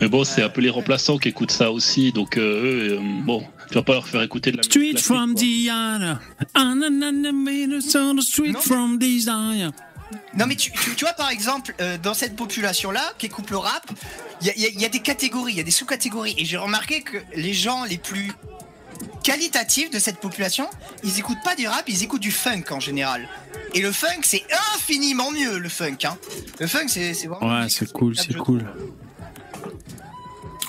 Mais 0.00 0.08
bon, 0.08 0.24
c'est 0.24 0.42
un 0.42 0.48
peu 0.50 0.60
les 0.60 0.70
remplaçants 0.70 1.18
qui 1.18 1.28
écoutent 1.28 1.50
ça 1.50 1.72
aussi, 1.72 2.12
donc 2.12 2.36
euh, 2.36 2.40
eux, 2.62 2.98
euh, 2.98 3.22
bon, 3.24 3.44
tu 3.68 3.74
vas 3.74 3.82
pas 3.82 3.92
leur 3.94 4.06
faire 4.08 4.22
écouter 4.22 4.52
de 4.52 4.56
la 4.58 4.62
Street 4.62 4.96
from 4.98 5.34
street 8.20 8.52
Non. 8.52 8.60
from 8.60 8.98
Diana. 8.98 9.70
Non 10.36 10.46
mais 10.46 10.54
tu, 10.56 10.70
tu, 10.70 10.94
tu 10.94 11.04
vois 11.04 11.14
par 11.14 11.30
exemple 11.30 11.74
euh, 11.80 11.96
dans 11.98 12.14
cette 12.14 12.36
population 12.36 12.90
là 12.90 13.02
qui 13.18 13.26
écoute 13.26 13.50
le 13.50 13.56
rap, 13.56 13.90
il 14.42 14.48
y 14.56 14.60
y 14.60 14.80
y 14.80 14.84
a 14.84 14.88
des 14.88 15.00
catégories, 15.00 15.52
il 15.52 15.56
y 15.58 15.60
a 15.60 15.64
des 15.64 15.70
sous-catégories 15.70 16.34
et 16.38 16.44
j'ai 16.44 16.56
remarqué 16.56 17.02
que 17.02 17.16
les 17.34 17.52
gens 17.54 17.84
les 17.84 17.98
plus 17.98 18.30
qualitatifs 19.22 19.90
de 19.90 19.98
cette 19.98 20.18
population, 20.20 20.68
ils 21.02 21.18
écoutent 21.18 21.42
pas 21.42 21.56
du 21.56 21.66
rap, 21.66 21.84
ils 21.88 22.02
écoutent 22.02 22.20
du 22.20 22.30
funk 22.30 22.64
en 22.70 22.80
général. 22.80 23.28
Et 23.72 23.80
le 23.80 23.90
funk 23.90 24.20
c'est 24.22 24.44
infiniment 24.74 25.30
mieux 25.32 25.58
le 25.58 25.68
funk 25.68 25.96
hein. 26.04 26.16
Le 26.60 26.66
funk 26.66 26.86
c'est 26.88 27.14
c'est 27.14 27.26
vraiment 27.26 27.60
Ouais, 27.62 27.68
c'est 27.68 27.90
cool, 27.92 28.16
c'est 28.16 28.34
cool. 28.36 28.64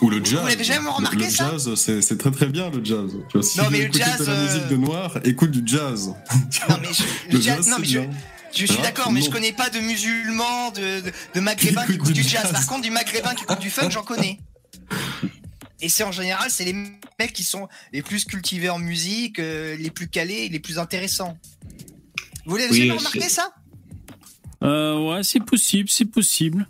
Ou 0.02 0.10
le 0.10 0.24
jazz. 0.24 0.44
l'avez 0.48 0.64
jamais 0.64 0.90
remarqué, 0.90 1.18
le, 1.18 1.24
le 1.26 1.30
ça 1.30 1.52
jazz, 1.52 1.74
c'est 1.76 2.02
c'est 2.02 2.18
très 2.18 2.32
très 2.32 2.48
bien 2.48 2.70
le 2.70 2.84
jazz. 2.84 3.12
Tu 3.30 3.38
vois, 3.38 3.44
si 3.44 3.58
Non, 3.60 3.66
tu 3.66 3.72
mais 3.72 3.80
veux 3.82 3.88
le 3.88 3.94
jazz, 3.94 4.20
de 4.20 4.26
la 4.26 4.32
euh, 4.34 4.44
musique 4.54 4.68
de 4.68 4.76
noir, 4.78 5.20
écoute 5.24 5.52
du 5.52 5.62
jazz. 5.66 6.14
Non 6.70 6.78
mais 6.82 6.88
je, 6.94 7.04
Le 7.36 7.42
jazz- 7.42 7.56
jazz, 7.58 7.68
non 7.70 7.78
mais 7.80 7.86
je, 7.86 8.00
je 8.54 8.66
suis 8.66 8.76
Ah, 8.80 8.84
d'accord 8.84 9.12
mais 9.12 9.22
je 9.22 9.30
connais 9.30 9.52
pas 9.54 9.70
de 9.70 9.80
musulmans, 9.80 10.72
de, 10.72 11.02
de, 11.02 11.12
de 11.34 11.40
maghrébins 11.40 11.82
qui 11.84 11.88
Qui 11.92 11.94
écoutent 11.96 12.12
du 12.14 12.24
jazz. 12.24 12.44
jazz. 12.44 12.52
Par 12.52 12.66
contre 12.68 12.82
du 12.82 12.92
maghrébin 12.92 13.34
qui 13.36 13.44
écoute 13.44 13.60
du 13.60 13.70
funk 13.70 13.90
j'en 13.90 14.04
connais. 14.04 14.40
Et 15.82 15.90
c'est 15.90 16.04
en 16.04 16.12
général 16.12 16.50
c'est 16.50 16.66
les 16.66 16.74
mecs 16.74 17.34
qui 17.34 17.44
sont 17.44 17.68
les 17.94 18.02
plus 18.02 18.26
cultivés 18.26 18.70
en 18.70 18.80
musique, 18.80 19.40
euh, 19.40 19.76
les 19.78 19.92
plus 19.92 20.08
calés, 20.08 20.50
les 20.50 20.60
plus 20.60 20.78
intéressants. 20.80 21.38
Vous 22.46 22.58
l'avez 22.58 22.72
Oui, 22.72 22.88
jamais 22.88 22.98
remarqué 22.98 23.28
ça? 23.30 23.54
Euh, 24.64 25.10
ouais, 25.10 25.24
c'est 25.24 25.44
possible, 25.44 25.90
c'est 25.90 26.06
possible. 26.06 26.68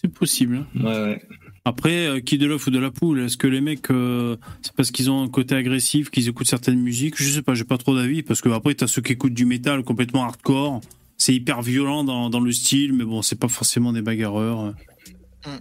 C'est 0.00 0.08
possible. 0.12 0.66
Ouais, 0.74 0.84
ouais. 0.84 1.22
Après, 1.66 2.06
euh, 2.06 2.20
qui 2.20 2.36
de 2.36 2.46
l'œuf 2.46 2.66
ou 2.66 2.70
de 2.70 2.78
la 2.78 2.90
poule? 2.90 3.20
Est-ce 3.20 3.36
que 3.38 3.46
les 3.46 3.62
mecs, 3.62 3.90
euh, 3.90 4.36
c'est 4.60 4.72
parce 4.74 4.90
qu'ils 4.90 5.10
ont 5.10 5.22
un 5.22 5.28
côté 5.28 5.54
agressif, 5.54 6.10
qu'ils 6.10 6.28
écoutent 6.28 6.46
certaines 6.46 6.80
musiques? 6.80 7.14
Je 7.16 7.28
sais 7.28 7.42
pas, 7.42 7.54
j'ai 7.54 7.64
pas 7.64 7.78
trop 7.78 7.96
d'avis, 7.96 8.22
parce 8.22 8.42
que 8.42 8.50
après, 8.50 8.74
t'as 8.74 8.86
ceux 8.86 9.00
qui 9.00 9.12
écoutent 9.12 9.32
du 9.34 9.46
métal 9.46 9.82
complètement 9.82 10.24
hardcore. 10.24 10.82
C'est 11.16 11.34
hyper 11.34 11.62
violent 11.62 12.04
dans, 12.04 12.28
dans 12.28 12.40
le 12.40 12.52
style, 12.52 12.92
mais 12.92 13.04
bon, 13.04 13.22
c'est 13.22 13.38
pas 13.38 13.48
forcément 13.48 13.92
des 13.92 14.02
bagarreurs. 14.02 14.74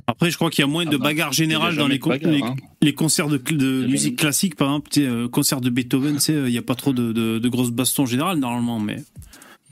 Après, 0.07 0.31
je 0.31 0.35
crois 0.35 0.49
qu'il 0.49 0.61
y 0.61 0.65
a 0.65 0.67
moins 0.67 0.85
de 0.85 0.95
Ah 0.95 0.97
bah, 0.97 1.03
bagarres 1.05 1.33
générales 1.33 1.75
dans 1.75 1.83
jamais 1.83 1.93
les, 1.93 1.99
de 1.99 2.03
con- 2.03 2.09
bagarre, 2.09 2.31
les, 2.31 2.41
hein. 2.41 2.55
les 2.81 2.93
concerts 2.93 3.27
de, 3.27 3.37
de 3.37 3.85
musique 3.85 4.17
classique, 4.17 4.55
par 4.55 4.69
exemple, 4.69 4.89
euh, 4.97 5.27
concert 5.27 5.61
de 5.61 5.69
Beethoven, 5.69 6.15
tu 6.15 6.21
sais, 6.21 6.33
il 6.33 6.51
n'y 6.51 6.57
a 6.57 6.61
pas 6.61 6.75
trop 6.75 6.93
de, 6.93 7.11
de, 7.11 7.37
de 7.39 7.49
grosses 7.49 7.71
bastons 7.71 8.05
générales 8.05 8.39
normalement, 8.39 8.79
mais 8.79 9.03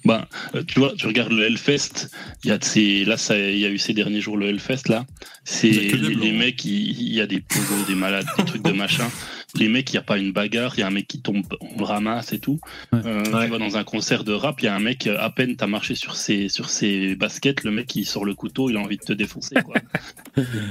Ben, 0.03 0.25
euh, 0.55 0.63
tu 0.67 0.79
vois, 0.79 0.93
tu 0.97 1.05
regardes 1.05 1.31
le 1.31 1.43
Hellfest, 1.43 2.09
il 2.43 2.49
y 2.49 2.51
a 2.51 2.57
ces, 2.59 3.05
là, 3.05 3.17
ça, 3.17 3.37
il 3.37 3.59
y 3.59 3.65
a 3.65 3.69
eu 3.69 3.77
ces 3.77 3.93
derniers 3.93 4.21
jours 4.21 4.37
le 4.37 4.47
Hellfest, 4.47 4.89
là. 4.89 5.05
C'est 5.43 5.69
les, 5.69 6.29
hein. 6.29 6.33
mecs, 6.33 6.63
il 6.65 7.13
y, 7.13 7.21
a 7.21 7.27
des 7.27 7.39
pogos, 7.39 7.85
des 7.87 7.95
malades, 7.95 8.25
des 8.37 8.45
trucs 8.45 8.63
de 8.63 8.71
machin. 8.71 9.09
Les 9.55 9.67
mecs, 9.67 9.89
il 9.91 9.95
n'y 9.95 9.99
a 9.99 10.03
pas 10.03 10.17
une 10.17 10.31
bagarre, 10.31 10.73
il 10.77 10.79
y 10.79 10.83
a 10.83 10.87
un 10.87 10.91
mec 10.91 11.07
qui 11.07 11.21
tombe, 11.21 11.43
on 11.59 11.77
le 11.79 11.83
ramasse 11.83 12.31
et 12.31 12.39
tout. 12.39 12.59
Ouais. 12.93 12.99
Euh, 13.05 13.21
Ouais. 13.31 13.45
Tu 13.45 13.51
vas 13.51 13.57
dans 13.59 13.77
un 13.77 13.83
concert 13.83 14.23
de 14.23 14.31
rap, 14.33 14.61
il 14.61 14.65
y 14.65 14.67
a 14.67 14.75
un 14.75 14.79
mec, 14.79 15.07
à 15.07 15.29
peine 15.29 15.55
t'as 15.55 15.67
marché 15.67 15.95
sur 15.95 16.15
ses, 16.15 16.47
sur 16.49 16.69
ses 16.69 17.15
baskets, 17.15 17.63
le 17.63 17.71
mec, 17.71 17.95
il 17.95 18.05
sort 18.05 18.25
le 18.25 18.33
couteau, 18.33 18.69
il 18.69 18.77
a 18.77 18.79
envie 18.79 18.97
de 18.97 19.03
te 19.03 19.13
défoncer, 19.13 19.55
quoi. 19.63 19.75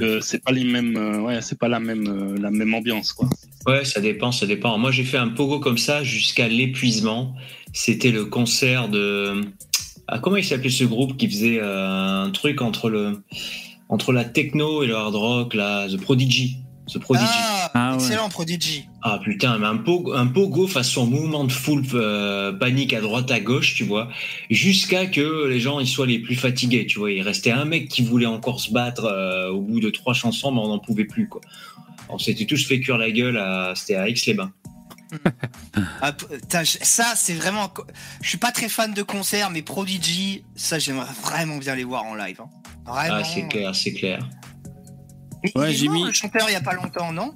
Euh, 0.01 0.21
c'est 0.23 0.43
pas 0.43 0.53
les 0.53 0.65
mêmes, 0.65 0.97
euh, 0.97 1.21
ouais, 1.21 1.43
c'est 1.43 1.59
pas 1.59 1.69
la 1.69 1.81
même, 1.81 2.09
euh, 2.09 2.39
la 2.41 2.51
même 2.51 2.73
ambiance, 2.73 3.13
quoi. 3.13 3.29
Ouais, 3.67 3.85
ça 3.85 4.01
dépend, 4.01 4.33
ça 4.33 4.47
dépend. 4.47 4.79
Moi, 4.79 4.91
j'ai 4.91 5.05
fait 5.05 5.19
un 5.19 5.29
pogo 5.29 5.61
comme 5.61 5.77
ça 5.77 6.03
jusqu'à 6.03 6.49
l'épuisement. 6.49 7.35
C'était 7.75 8.11
le 8.11 8.25
concert 8.25 8.89
de. 8.89 9.43
Ah, 10.09 10.19
comment 10.19 10.37
il 10.37 10.45
s'appelait 10.45 10.71
ce 10.71 10.85
groupe 10.85 11.17
qui 11.19 11.29
faisait 11.29 11.59
euh, 11.61 12.25
un 12.25 12.31
truc 12.31 12.63
entre 12.63 12.89
le 12.89 13.23
entre 13.91 14.13
la 14.13 14.25
techno 14.25 14.83
et 14.83 14.87
le 14.87 14.95
hard 14.97 15.15
rock, 15.15 15.55
là, 15.55 15.89
The 15.89 16.01
Prodigy. 16.01 16.57
Prodigy. 16.99 17.27
Ah, 17.33 17.71
Ah 17.75 17.89
ouais. 17.91 17.95
excellent 17.97 18.29
Prodigy. 18.29 18.87
Ah 19.03 19.19
putain, 19.23 19.59
mais 19.59 19.67
un 19.67 19.77
pogo, 19.77 20.13
un 20.15 20.27
pogo 20.27 20.67
façon 20.67 21.07
mouvement 21.07 21.45
de 21.45 21.53
foule 21.53 21.85
euh, 21.95 22.53
panique 22.53 22.93
à 22.93 23.01
droite 23.01 23.31
à 23.31 23.41
gauche, 23.41 23.75
tu 23.75 23.85
vois, 23.85 24.09
jusqu'à 24.51 25.07
que 25.07 25.47
les 25.47 25.61
gens 25.61 25.81
ils 25.81 25.87
soient 25.89 26.07
les 26.07 26.19
plus 26.19 26.37
fatigués, 26.37 26.87
tu 26.87 26.99
vois. 26.99 27.11
Il 27.13 27.23
restait 27.23 27.51
un 27.53 27.65
mec 27.65 27.89
qui 27.89 28.03
voulait 28.03 28.27
encore 28.27 28.61
se 28.61 28.71
battre 28.73 29.05
euh, 29.05 29.51
au 29.51 29.61
bout 29.61 29.81
de 29.81 29.91
trois 29.91 30.15
chansons, 30.15 30.51
mais 30.53 30.61
on 30.61 30.69
n'en 30.69 30.79
pouvait 30.79 31.05
plus, 31.07 31.29
quoi. 31.29 31.41
On 32.09 32.19
s'était 32.19 32.45
tous 32.45 32.67
fait 32.67 32.81
cuire 32.81 32.99
la 32.99 33.11
gueule, 33.11 33.37
à... 33.39 33.73
c'était 33.77 33.95
à 33.95 34.09
Aix-les-Bains. 34.09 34.53
Ah, 36.03 36.13
putain, 36.13 36.63
je- 36.65 36.79
ça, 36.83 37.15
c'est 37.17 37.35
vraiment. 37.35 37.73
Je 38.23 38.29
suis 38.29 38.39
pas 38.39 38.53
très 38.53 38.69
fan 38.69 38.93
de 38.95 39.03
concerts, 39.03 39.51
mais 39.51 39.63
Prodigy, 39.63 40.45
ça, 40.55 40.79
j'aimerais 40.79 41.07
vraiment 41.25 41.57
bien 41.59 41.75
les 41.75 41.85
voir 41.85 42.05
en 42.05 42.15
live. 42.15 42.41
hein. 42.41 42.49
Vraiment. 42.87 43.17
Ah, 43.21 43.25
c'est 43.25 43.47
clair, 43.49 43.75
c'est 43.75 43.93
clair. 43.93 44.19
Mais 45.43 45.53
Ouais, 45.55 45.73
j'ai 45.75 45.89
mis- 45.89 46.05
le 46.05 46.13
chanteur 46.13 46.47
il 46.49 46.53
y 46.53 46.57
a 46.57 46.61
pas 46.61 46.75
longtemps, 46.75 47.13
non? 47.13 47.35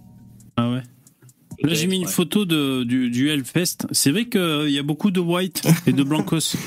Ah 0.57 0.71
ouais. 0.71 0.83
Là, 1.63 1.73
j'ai 1.75 1.87
mis 1.87 1.97
une 1.97 2.09
photo 2.09 2.45
de, 2.45 2.83
du, 2.85 3.11
du 3.11 3.31
Hellfest. 3.31 3.87
C'est 3.93 4.11
vrai 4.11 4.29
qu'il 4.29 4.71
y 4.71 4.79
a 4.79 4.83
beaucoup 4.83 5.11
de 5.11 5.21
white 5.21 5.63
et 5.87 5.93
de 5.93 6.03
blancos. 6.03 6.57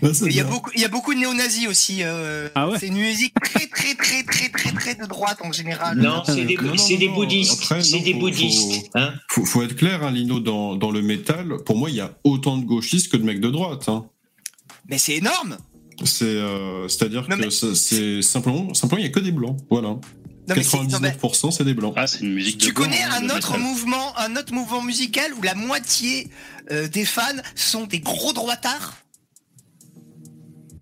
Ouais, 0.00 0.12
Il 0.26 0.32
y 0.32 0.38
a 0.38 0.44
beaucoup, 0.44 0.70
il 0.76 0.80
y 0.80 0.84
a 0.84 0.88
beaucoup 0.88 1.12
de 1.12 1.18
néo-nazis 1.18 1.66
aussi. 1.66 2.04
euh, 2.04 2.48
Ah 2.54 2.68
ouais? 2.68 2.78
C'est 2.78 2.86
une 2.86 2.98
musique 2.98 3.34
très, 3.42 3.66
très, 3.66 3.96
très, 3.96 4.22
très, 4.22 4.48
très, 4.48 4.70
très 4.70 4.94
de 4.94 5.04
droite 5.06 5.38
en 5.42 5.50
général. 5.50 5.98
Non, 5.98 6.22
c'est 6.24 6.44
des, 6.44 6.54
non, 6.54 6.72
des 6.98 7.08
bouddhistes. 7.08 7.64
C'est 7.82 7.98
des 8.02 8.12
faut- 8.12 8.20
bouddhistes. 8.20 8.90
Hein 8.94 9.14
Faut, 9.28 9.44
faut 9.44 9.60
être 9.64 9.74
clair, 9.74 10.04
hein, 10.04 10.12
Lino, 10.12 10.38
dans, 10.38 10.76
dans 10.76 10.92
le 10.92 11.02
métal, 11.02 11.48
pour 11.66 11.76
moi, 11.76 11.90
il 11.90 11.96
y 11.96 12.00
a 12.00 12.16
autant 12.22 12.58
de 12.58 12.64
gauchistes 12.64 13.10
que 13.10 13.16
de 13.16 13.24
mecs 13.24 13.40
de 13.40 13.50
droite. 13.50 13.88
hein. 13.88 14.06
Mais 14.88 14.98
c'est 14.98 15.16
énorme 15.16 15.56
C'est, 16.04 16.26
euh, 16.26 16.86
c'est-à-dire 16.86 17.26
Non, 17.28 17.36
que 17.36 17.42
mais- 17.46 17.50
c'est- 17.50 17.74
c'est 17.74 18.22
simplement, 18.22 18.72
simplement, 18.74 19.00
il 19.00 19.04
y 19.04 19.08
a 19.08 19.12
que 19.12 19.18
des 19.18 19.32
blancs. 19.32 19.56
Voilà. 19.68 19.96
Non, 20.48 20.54
mais 20.56 20.62
c'est- 20.62 20.76
non, 20.78 20.82
mais 21.00 21.10
99%, 21.10 21.50
c'est 21.50 21.64
des 21.64 21.74
blancs. 21.74 21.92
Ah, 21.96 22.06
c'est 22.06 22.20
une 22.20 22.32
musique 22.34 22.58
de 22.58 22.64
Tu 22.64 22.72
connais 22.72 23.02
hein, 23.02 23.18
un 23.22 23.24
autre 23.26 23.52
métal. 23.52 23.60
mouvement, 23.60 24.18
un 24.18 24.34
autre 24.36 24.52
mouvement 24.54 24.82
musical 24.82 25.32
où 25.38 25.42
la 25.42 25.54
moitié 25.54 26.28
euh, 26.70 26.88
des 26.88 27.04
fans 27.04 27.22
sont 27.54 27.86
des 27.86 28.00
gros 28.00 28.32
droitards? 28.32 28.96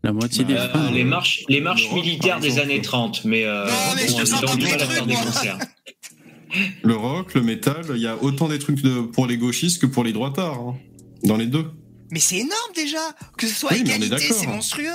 La 0.02 0.12
moitié 0.12 0.44
des 0.44 0.54
Euh, 0.54 0.68
fans. 0.72 0.90
les 0.92 1.04
marches, 1.04 1.44
les 1.48 1.60
marches 1.60 1.90
militaires 1.92 2.38
des 2.40 2.58
années 2.58 2.80
30, 2.80 3.24
mais, 3.24 3.44
euh, 3.44 3.66
Non, 3.66 3.72
mais 3.96 4.06
bon, 4.06 4.18
je 4.24 4.24
trucs, 4.46 5.06
des 5.06 5.12
moi. 5.14 5.22
concerts. 5.24 5.58
Le 6.82 6.94
rock, 6.96 7.34
le 7.34 7.42
métal, 7.42 7.84
il 7.90 8.00
y 8.02 8.06
a 8.06 8.16
autant 8.22 8.48
des 8.48 8.58
trucs 8.58 8.80
de- 8.82 9.00
pour 9.00 9.26
les 9.26 9.36
gauchistes 9.36 9.80
que 9.80 9.86
pour 9.86 10.04
les 10.04 10.12
droitards. 10.12 10.60
hein. 10.60 10.76
Dans 11.24 11.36
les 11.36 11.46
deux. 11.46 11.66
Mais 12.12 12.20
c'est 12.20 12.36
énorme 12.36 12.72
déjà 12.74 12.98
Que 13.36 13.48
ce 13.48 13.54
soit 13.54 13.72
Oui, 13.72 13.82
mais 13.84 13.90
on 13.90 13.92
est 13.94 13.96
égalité, 14.06 14.28
d'accord. 14.28 14.36
c'est 14.40 14.46
monstrueux 14.46 14.86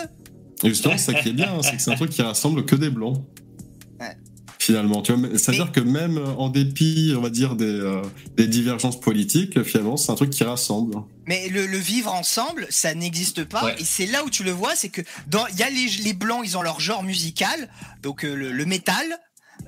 Et 0.64 0.70
justement, 0.70 0.98
c'est 0.98 1.12
ça 1.12 1.20
qui 1.20 1.30
est 1.30 1.34
bien, 1.34 1.52
hein, 1.56 1.60
c'est 1.62 1.76
que 1.76 1.82
c'est 1.82 1.92
un 1.92 1.96
truc 1.96 2.12
qui 2.12 2.22
rassemble 2.22 2.64
que 2.66 2.76
des 2.76 2.90
blancs. 2.90 3.18
Finalement, 4.72 5.02
tu 5.02 5.12
vois, 5.14 5.22
mais- 5.30 5.38
c'est-à-dire 5.38 5.72
que 5.72 5.80
même 5.82 6.18
en 6.38 6.50
dépit, 6.50 7.14
on 7.18 7.22
va 7.22 7.30
dire, 7.30 7.56
des, 7.56 7.66
euh, 7.66 8.02
des 8.38 8.48
divergences 8.48 9.00
politiques, 9.00 9.62
finalement, 9.64 9.98
c'est 9.98 10.12
un 10.12 10.16
truc 10.16 10.30
qui 10.30 10.44
rassemble. 10.44 10.96
Mais 11.28 11.50
le, 11.50 11.66
le 11.66 11.78
vivre 11.78 12.14
ensemble, 12.14 12.68
ça 12.70 12.94
n'existe 12.94 13.44
pas. 13.44 13.66
Ouais. 13.66 13.76
Et 13.80 13.84
c'est 13.86 14.06
là 14.06 14.24
où 14.24 14.30
tu 14.30 14.44
le 14.44 14.52
vois, 14.52 14.76
c'est 14.76 14.90
que 14.90 15.02
dans 15.28 15.46
il 15.48 15.60
y 15.60 15.64
a 15.64 15.70
les, 15.70 15.88
les 16.04 16.14
blancs, 16.14 16.42
ils 16.46 16.58
ont 16.58 16.62
leur 16.62 16.80
genre 16.80 17.04
musical, 17.04 17.70
donc 18.02 18.24
euh, 18.24 18.34
le, 18.34 18.52
le 18.52 18.66
métal. 18.66 19.06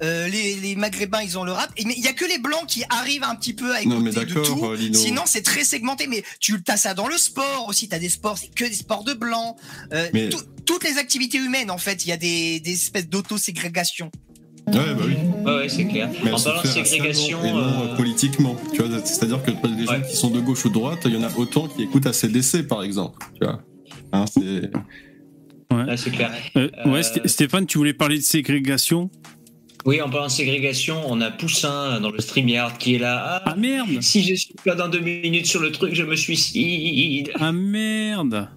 Euh, 0.02 0.28
les, 0.28 0.56
les 0.56 0.76
maghrébins, 0.76 1.22
ils 1.22 1.38
ont 1.38 1.44
le 1.44 1.52
rap. 1.52 1.72
Et, 1.78 1.86
mais 1.86 1.94
il 1.96 2.04
y 2.04 2.08
a 2.08 2.14
que 2.14 2.26
les 2.26 2.40
blancs 2.40 2.66
qui 2.66 2.84
arrivent 2.90 3.24
un 3.24 3.36
petit 3.36 3.54
peu 3.54 3.76
à 3.76 3.84
Non, 3.86 4.00
mais 4.00 4.10
écouter 4.10 4.26
de 4.26 4.42
tout. 4.44 4.66
euh, 4.66 4.76
Lino. 4.76 4.98
Sinon, 4.98 5.22
c'est 5.28 5.44
très 5.44 5.64
segmenté. 5.64 6.08
Mais 6.08 6.24
tu 6.40 6.60
as 6.68 6.78
ça 6.78 6.96
dans 6.96 7.08
le 7.08 7.16
sport 7.16 7.68
aussi. 7.70 7.88
Tu 7.88 7.94
as 7.94 8.00
des 8.00 8.10
sports, 8.10 8.40
c'est 8.40 8.48
que 8.48 8.66
des 8.66 8.74
sports 8.74 9.04
de 9.04 9.14
blancs. 9.14 9.56
Euh, 9.94 10.10
Mais- 10.12 10.30
tout- 10.30 10.42
toutes 10.66 10.84
les 10.84 10.98
activités 10.98 11.38
humaines, 11.38 11.70
en 11.70 11.78
fait, 11.78 12.06
il 12.06 12.10
y 12.10 12.12
a 12.12 12.18
des, 12.18 12.60
des 12.60 12.74
espèces 12.74 13.08
d'auto-ségrégation. 13.08 14.10
Ouais, 14.68 14.74
bah 14.96 15.04
oui. 15.06 15.14
Ouais, 15.46 15.56
ouais, 15.56 15.70
c'est 15.70 15.86
clair. 15.86 16.10
Mais 16.24 16.32
en 16.32 16.40
parlant 16.40 16.62
de 16.62 16.68
ségrégation, 16.68 17.44
et 17.44 17.52
non 17.52 17.58
euh, 17.58 17.64
euh, 17.92 17.96
politiquement. 17.98 18.56
Tu 18.74 18.82
vois, 18.82 19.00
c'est-à-dire 19.06 19.44
que 19.44 19.52
les 19.52 19.86
gens 19.86 19.92
Ouais. 19.94 20.02
qui 20.10 20.16
sont 20.16 20.30
de 20.30 20.40
gauche 20.40 20.64
ou 20.66 20.70
de 20.70 20.74
droite, 20.74 21.02
il 21.06 21.14
y 21.14 21.18
en 21.18 21.24
a 21.24 21.32
autant 21.38 21.68
qui 21.68 21.84
écoutent 21.84 22.08
ACDC, 22.08 22.68
par 22.68 22.82
exemple. 22.84 23.20
Tu 23.40 23.46
vois. 23.46 23.62
Hein, 24.14 24.26
c'est... 24.26 24.72
ouais, 25.76 25.98
c'est 25.98 26.12
clair. 26.12 26.32
Euh, 26.56 26.70
ouais, 26.86 27.00
Euh, 27.00 27.02
Sté- 27.02 27.28
Stéphane, 27.28 27.66
tu 27.66 27.78
voulais 27.78 27.94
parler 27.94 28.18
de 28.18 28.24
ségrégation? 28.24 29.10
Oui, 29.86 30.02
en 30.02 30.10
parlant 30.10 30.28
de 30.28 30.32
ségrégation, 30.32 31.02
on 31.08 31.20
a 31.20 31.30
Poussin 31.30 32.00
dans 32.00 32.10
le 32.10 32.20
StreamYard 32.22 32.78
qui 32.78 32.96
est 32.96 33.00
là. 33.00 33.42
Ah 33.46 33.52
Ah, 33.52 33.56
merde 33.58 33.90
si 34.02 34.24
je 34.24 34.34
suis 34.34 34.54
pas 34.64 34.76
dans 34.76 34.88
deux 34.88 35.02
minutes 35.02 35.46
sur 35.46 35.60
le 35.60 35.72
truc, 35.74 35.94
je 35.94 36.04
me 36.04 36.16
suicide. 36.16 37.32
Ah 37.38 37.52
merde 37.52 38.48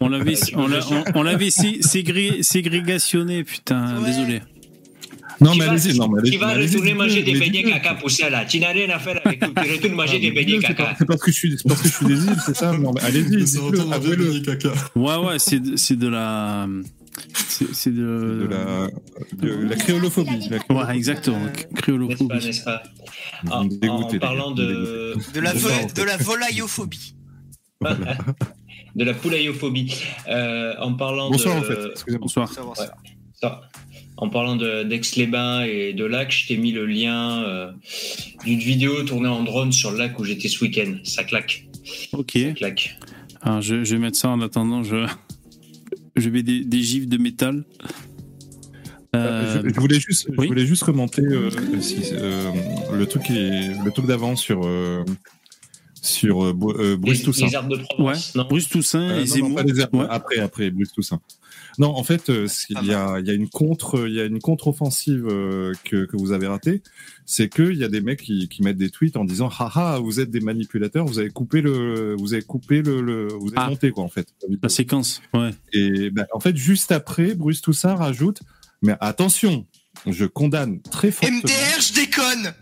On 0.00 0.08
l'avait, 0.10 0.34
on 0.54 0.66
l'a- 0.66 0.80
on- 1.14 1.22
l'avait 1.22 1.48
sé- 1.50 1.80
ségré- 1.80 2.42
ségrégationné, 2.42 3.44
putain, 3.44 3.98
Ouais. 4.00 4.04
désolé. 4.06 4.40
Non, 5.40 5.52
tu 5.52 5.58
mais 5.60 5.64
allez-y, 5.66 5.96
non, 5.98 6.08
mais 6.08 6.20
allez-y. 6.20 6.32
tu 6.32 6.38
vas 6.38 6.54
retourner 6.54 6.94
manger 6.94 7.22
des 7.22 7.38
beignets 7.38 7.62
caca, 7.62 7.94
Poussin 7.94 8.28
là. 8.30 8.44
Tu 8.44 8.58
n'as 8.60 8.72
rien 8.72 8.88
à 8.90 8.98
faire 8.98 9.20
avec 9.24 9.40
tout. 9.40 9.52
Tu 9.54 9.72
retournes 9.72 9.94
manger 10.02 10.18
des 10.18 10.30
beignets 10.32 10.58
c'est 10.60 10.68
pas- 10.74 10.84
caca. 10.84 10.94
C'est 10.98 11.06
parce 11.06 11.22
que 11.22 11.30
je 11.30 11.36
suis, 11.36 11.56
c'est 11.58 11.68
parce 11.68 11.82
que 11.82 11.88
je 11.88 11.94
suis 11.94 12.06
des 12.06 12.14
îles, 12.26 12.36
c'est 12.44 12.56
ça 12.56 12.72
Non, 12.76 12.92
mais 12.92 13.00
allez-y, 13.02 13.44
dites-le, 13.44 13.80
avouez-le. 13.92 14.40
caca. 14.40 14.72
Ouais, 14.96 15.16
ouais, 15.16 15.38
c'est 15.38 15.60
de, 15.60 15.76
c'est 15.76 15.96
de 15.96 16.08
la. 16.08 16.66
C'est 17.48 17.74
c'est 17.74 17.90
de. 17.90 18.46
De 18.46 18.48
la, 18.50 18.88
de 19.42 19.68
la 19.68 19.76
créolophobie. 19.76 20.48
la 20.50 20.74
Ouais, 20.76 20.96
exactement. 20.96 21.38
N'est-ce 21.44 21.66
pas, 21.66 21.80
Créolophobie. 21.82 22.46
n'est-ce 22.46 22.64
pas 22.64 22.82
Vous 23.44 23.52
en, 23.52 23.64
me 23.64 23.70
dégoûtez, 23.70 24.16
en 24.16 24.20
parlant 24.20 24.50
de, 24.52 25.14
De 25.34 25.40
la, 25.40 25.52
Bonsoir, 25.52 25.72
vo- 25.72 25.84
en 25.84 25.88
fait. 25.88 25.96
de 25.96 26.02
la 26.04 26.16
volaillophobie. 26.16 27.14
de 28.96 29.04
la 29.04 29.14
poulaillophobie, 29.14 29.94
euh, 30.28 30.74
en 30.80 30.94
parlant 30.94 31.30
Bonsoir, 31.30 31.56
de, 31.56 31.60
en 31.60 31.62
fait. 31.62 32.18
Bonsoir. 32.18 32.52
Savoir 32.52 32.78
Ouais. 32.78 32.86
ça. 33.40 33.60
En 34.20 34.28
parlant 34.28 34.56
de- 34.56 34.82
d'Aix-les-Bains 34.82 35.62
et 35.62 35.92
de 35.92 36.04
lac, 36.04 36.30
je 36.32 36.48
t'ai 36.48 36.56
mis 36.56 36.72
le 36.72 36.86
lien 36.86 37.42
euh, 37.44 37.70
d'une 38.44 38.58
vidéo 38.58 39.02
tournée 39.04 39.28
en 39.28 39.44
drone 39.44 39.70
sur 39.72 39.92
le 39.92 39.98
lac 39.98 40.18
où 40.18 40.24
j'étais 40.24 40.48
ce 40.48 40.62
week-end. 40.64 40.96
Ça 41.04 41.22
claque, 41.24 41.66
Ok. 42.12 42.32
ça 42.36 42.52
claque. 42.52 42.98
Alors, 43.42 43.62
je, 43.62 43.84
je 43.84 43.94
vais 43.94 44.00
mettre 44.00 44.18
ça 44.18 44.28
en 44.30 44.40
attendant. 44.40 44.82
Je, 44.82 45.06
je 46.16 46.28
mets 46.30 46.42
des, 46.42 46.64
des 46.64 46.82
gifs 46.82 47.06
de 47.06 47.16
métal. 47.16 47.64
Euh, 49.16 49.62
Je, 49.64 49.68
je 49.72 49.80
voulais 49.80 50.00
juste, 50.00 50.26
je 50.28 50.34
oui. 50.36 50.48
voulais 50.48 50.66
juste 50.66 50.82
commenter 50.84 51.22
euh, 51.22 51.50
si, 51.80 51.96
euh, 52.12 52.50
le 52.92 53.06
truc 53.06 53.22
qui 53.22 53.38
est- 53.38 53.82
le 53.84 53.90
truc 53.90 54.06
d'avant 54.06 54.36
sur 54.36 54.66
euh, 54.66 55.02
sur 56.02 56.52
Bruce 56.54 57.18
Les, 57.20 57.24
Toussaint. 57.24 57.46
les 57.46 57.54
arbres 57.54 57.76
de 57.76 57.82
Provence, 57.82 58.34
non 58.34 58.44
Bruce 58.48 58.68
Toussaint 58.68 59.00
Euh, 59.00 59.12
et 59.12 59.14
non, 59.14 59.20
non, 59.20 59.26
Zemmour. 59.26 59.54
pas 59.56 59.62
les 59.62 59.80
arbres. 59.80 59.98
Ouais. 60.00 60.06
Après, 60.10 60.38
après, 60.40 60.70
Bruce 60.70 60.92
Toussaint. 60.92 61.20
Non, 61.78 61.88
en 61.96 62.02
fait, 62.02 62.28
euh, 62.28 62.46
il 62.70 62.84
y 62.86 62.92
a, 62.92 63.18
il 63.20 63.26
y 63.26 63.30
a 63.30 63.32
une 63.34 63.48
contre, 63.48 64.06
il 64.08 64.14
y 64.14 64.20
a 64.20 64.24
une 64.24 64.40
contre-offensive 64.40 65.26
euh, 65.30 65.72
que, 65.84 66.04
que 66.06 66.16
vous 66.16 66.32
avez 66.32 66.46
ratée. 66.48 66.82
C'est 67.24 67.48
que 67.48 67.62
il 67.62 67.78
y 67.78 67.84
a 67.84 67.88
des 67.88 68.00
mecs 68.00 68.20
qui, 68.22 68.48
qui 68.48 68.62
mettent 68.62 68.76
des 68.78 68.90
tweets 68.90 69.16
en 69.16 69.24
disant, 69.24 69.48
haha, 69.48 69.98
vous 70.00 70.18
êtes 70.20 70.30
des 70.30 70.40
manipulateurs, 70.40 71.06
vous 71.06 71.18
avez 71.20 71.30
coupé 71.30 71.60
le, 71.60 72.16
vous 72.18 72.34
avez 72.34 72.42
coupé 72.42 72.82
le, 72.82 73.00
le- 73.00 73.28
vous 73.32 73.48
avez 73.48 73.56
Ah. 73.56 73.68
monté 73.68 73.90
quoi 73.92 74.04
en 74.04 74.08
fait. 74.08 74.28
la 74.62 74.68
séquence. 74.68 75.22
Ouais. 75.34 75.50
Et 75.72 76.10
ben, 76.10 76.26
en 76.32 76.40
fait, 76.40 76.56
juste 76.56 76.90
après, 76.92 77.34
Bruce 77.34 77.60
Toussaint 77.62 77.94
rajoute, 77.94 78.40
mais 78.82 78.94
attention, 79.00 79.66
je 80.06 80.24
condamne 80.24 80.80
très 80.82 81.10
fortement. 81.10 81.38
MDR, 81.38 81.80
je 81.80 81.94
déconne 81.94 82.54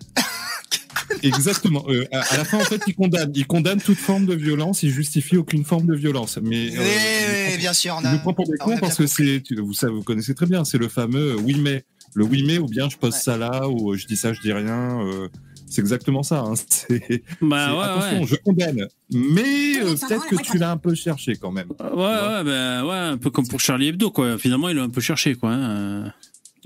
Exactement. 1.22 1.84
Euh, 1.88 2.04
à, 2.12 2.20
à 2.20 2.36
la 2.38 2.44
fin, 2.44 2.58
en 2.58 2.64
fait, 2.64 2.80
il 2.86 2.94
condamne, 2.94 3.32
il 3.34 3.46
condamne 3.46 3.80
toute 3.80 3.98
forme 3.98 4.26
de 4.26 4.34
violence, 4.34 4.82
il 4.82 4.90
justifie 4.90 5.36
aucune 5.36 5.64
forme 5.64 5.86
de 5.86 5.94
violence. 5.94 6.38
Mais 6.42 6.70
Oui, 6.70 6.76
euh, 6.78 7.48
oui, 7.52 7.58
bien 7.58 7.72
sûr. 7.72 7.94
On 7.98 8.00
il 8.02 8.06
a... 8.06 8.12
nous 8.12 8.18
prend 8.20 8.34
pour 8.34 8.46
des 8.46 8.56
cons 8.58 8.76
parce 8.78 8.96
que 8.96 9.06
c'est, 9.06 9.42
vous 9.58 9.72
savez, 9.74 9.92
vous 9.92 10.02
connaissez 10.02 10.34
très 10.34 10.46
bien, 10.46 10.64
c'est 10.64 10.78
le 10.78 10.88
fameux 10.88 11.36
oui 11.36 11.56
mais. 11.60 11.84
Le 12.14 12.24
oui 12.24 12.44
mais 12.46 12.56
ou 12.56 12.64
bien 12.66 12.88
je 12.88 12.96
pose 12.96 13.12
ça 13.12 13.36
là 13.36 13.68
ou 13.68 13.92
euh, 13.92 13.96
je 13.98 14.06
dis 14.06 14.16
ça, 14.16 14.32
je 14.32 14.40
dis 14.40 14.50
rien. 14.52 15.02
euh, 15.06 15.28
c'est 15.68 15.82
exactement 15.82 16.22
ça. 16.22 16.38
Hein. 16.46 16.54
C'est, 16.68 17.22
Bah 17.42 17.74
ouais, 17.76 17.82
attention, 17.84 18.20
ouais. 18.20 18.26
je 18.26 18.36
condamne. 18.36 18.86
Mais 19.12 19.78
euh, 19.82 19.94
peut-être 19.96 20.26
que 20.26 20.36
tu 20.36 20.56
l'as 20.56 20.70
un 20.70 20.76
peu 20.78 20.94
cherché 20.94 21.34
quand 21.36 21.50
même. 21.52 21.68
Ouais, 21.78 21.86
ouais, 21.94 22.44
ben, 22.44 22.84
ouais, 22.84 22.96
un 22.96 23.18
peu 23.18 23.28
comme 23.30 23.46
pour 23.46 23.60
Charlie 23.60 23.88
Hebdo, 23.88 24.10
quoi. 24.10 24.38
Finalement, 24.38 24.70
il 24.70 24.76
l'a 24.76 24.84
un 24.84 24.88
peu 24.88 25.00
cherché, 25.02 25.34
quoi. 25.34 25.54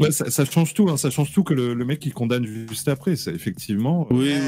Hein. 0.01 0.05
Ouais, 0.05 0.11
ça, 0.13 0.31
ça 0.31 0.45
change 0.45 0.75
tout. 0.75 0.89
Hein. 0.91 0.97
Ça 0.97 1.11
change 1.11 1.33
tout 1.33 1.43
que 1.45 1.55
le, 1.55 1.75
le 1.75 1.85
mec 1.85 1.99
qui 2.01 2.11
condamne 2.11 2.47
juste 2.69 2.89
après. 2.89 3.17
C'est 3.17 3.33
effectivement. 3.35 4.07
euh, 4.11 4.15
Oui, 4.15 4.29
Ouais. 4.29 4.41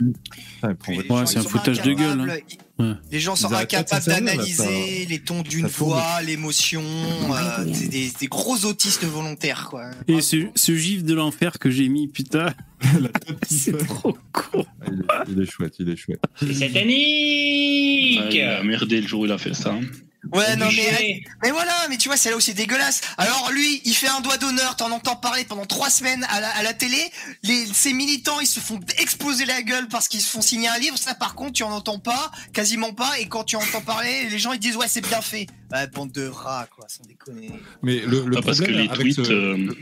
oui. 0.00 0.12
ça 0.60 0.68
Ouais, 0.68 0.74
gens, 1.08 1.26
c'est 1.26 1.38
un 1.38 1.42
sont 1.42 1.48
foutage 1.50 1.82
de 1.82 1.92
gueule, 1.92 2.42
ils- 2.48 2.56
Ouais. 2.82 2.94
Les 3.12 3.20
gens 3.20 3.36
sont 3.36 3.52
incapables 3.52 4.06
d'analyser 4.06 5.04
les 5.06 5.18
tons 5.18 5.42
d'une 5.42 5.68
ça 5.68 5.84
voix, 5.84 6.22
l'émotion. 6.24 6.80
euh, 6.82 7.66
c'est 7.74 7.88
des, 7.88 8.10
des 8.18 8.26
gros 8.26 8.64
autistes 8.64 9.04
volontaires, 9.04 9.66
quoi. 9.68 9.90
Et 10.08 10.22
ce, 10.22 10.46
ce 10.54 10.74
gif 10.74 11.04
de 11.04 11.12
l'enfer 11.12 11.58
que 11.58 11.68
j'ai 11.68 11.90
mis, 11.90 12.08
putain, 12.08 12.54
c'est 13.46 13.76
trop 13.86 14.16
con. 14.32 14.64
Ah, 14.80 15.24
il, 15.28 15.34
est, 15.34 15.36
il 15.36 15.42
est 15.42 15.50
chouette, 15.50 15.74
il 15.78 15.90
est 15.90 15.96
chouette. 15.96 16.22
C'est 16.38 16.54
satanique 16.54 18.20
Ouais, 18.20 18.28
il 18.32 18.40
a 18.42 18.62
merdé 18.62 19.02
le 19.02 19.06
jour 19.06 19.20
où 19.20 19.26
il 19.26 19.32
a 19.32 19.36
fait 19.38 19.52
ça. 19.54 19.72
hein. 19.74 19.80
Ouais, 20.32 20.54
non, 20.56 20.68
mais, 20.76 21.22
mais 21.42 21.50
voilà, 21.50 21.72
mais 21.88 21.96
tu 21.96 22.08
vois, 22.08 22.16
c'est 22.16 22.30
là 22.30 22.36
où 22.36 22.40
c'est 22.40 22.52
dégueulasse. 22.52 23.00
Alors 23.16 23.50
lui, 23.52 23.80
il 23.84 23.94
fait 23.94 24.06
un 24.08 24.20
doigt 24.20 24.36
d'honneur, 24.36 24.76
t'en 24.76 24.90
entends 24.90 25.16
parler 25.16 25.44
pendant 25.44 25.64
trois 25.66 25.88
semaines 25.90 26.24
à 26.28 26.40
la, 26.40 26.50
à 26.50 26.62
la 26.62 26.74
télé. 26.74 27.10
Les, 27.42 27.66
ces 27.72 27.92
militants, 27.94 28.38
ils 28.40 28.46
se 28.46 28.60
font 28.60 28.78
exploser 28.98 29.46
la 29.46 29.62
gueule 29.62 29.88
parce 29.88 30.08
qu'ils 30.08 30.20
se 30.20 30.28
font 30.28 30.42
signer 30.42 30.68
un 30.68 30.78
livre. 30.78 30.98
Ça, 30.98 31.14
par 31.14 31.34
contre, 31.34 31.52
tu 31.54 31.62
en 31.62 31.70
entends 31.72 31.98
pas, 31.98 32.30
quasiment 32.52 32.92
pas. 32.92 33.18
Et 33.18 33.28
quand 33.28 33.44
tu 33.44 33.56
entends 33.56 33.80
parler, 33.80 34.28
les 34.28 34.38
gens, 34.38 34.52
ils 34.52 34.60
disent, 34.60 34.76
ouais, 34.76 34.88
c'est 34.88 35.00
bien 35.06 35.22
fait. 35.22 35.46
Ouais, 35.72 35.86
bande 35.86 36.12
de 36.12 36.26
rats, 36.28 36.66
quoi, 36.76 36.86
sans 36.88 37.02
déconner. 37.04 37.50
Mais 37.82 38.00
le, 38.00 38.24
le 38.26 38.36
Ah, 38.38 38.42
parce 38.44 38.60
que 38.60 38.70
les 38.70 38.88
avec 38.88 39.00
tweets, 39.14 39.24
ce- 39.24 39.32
euh, 39.32 39.74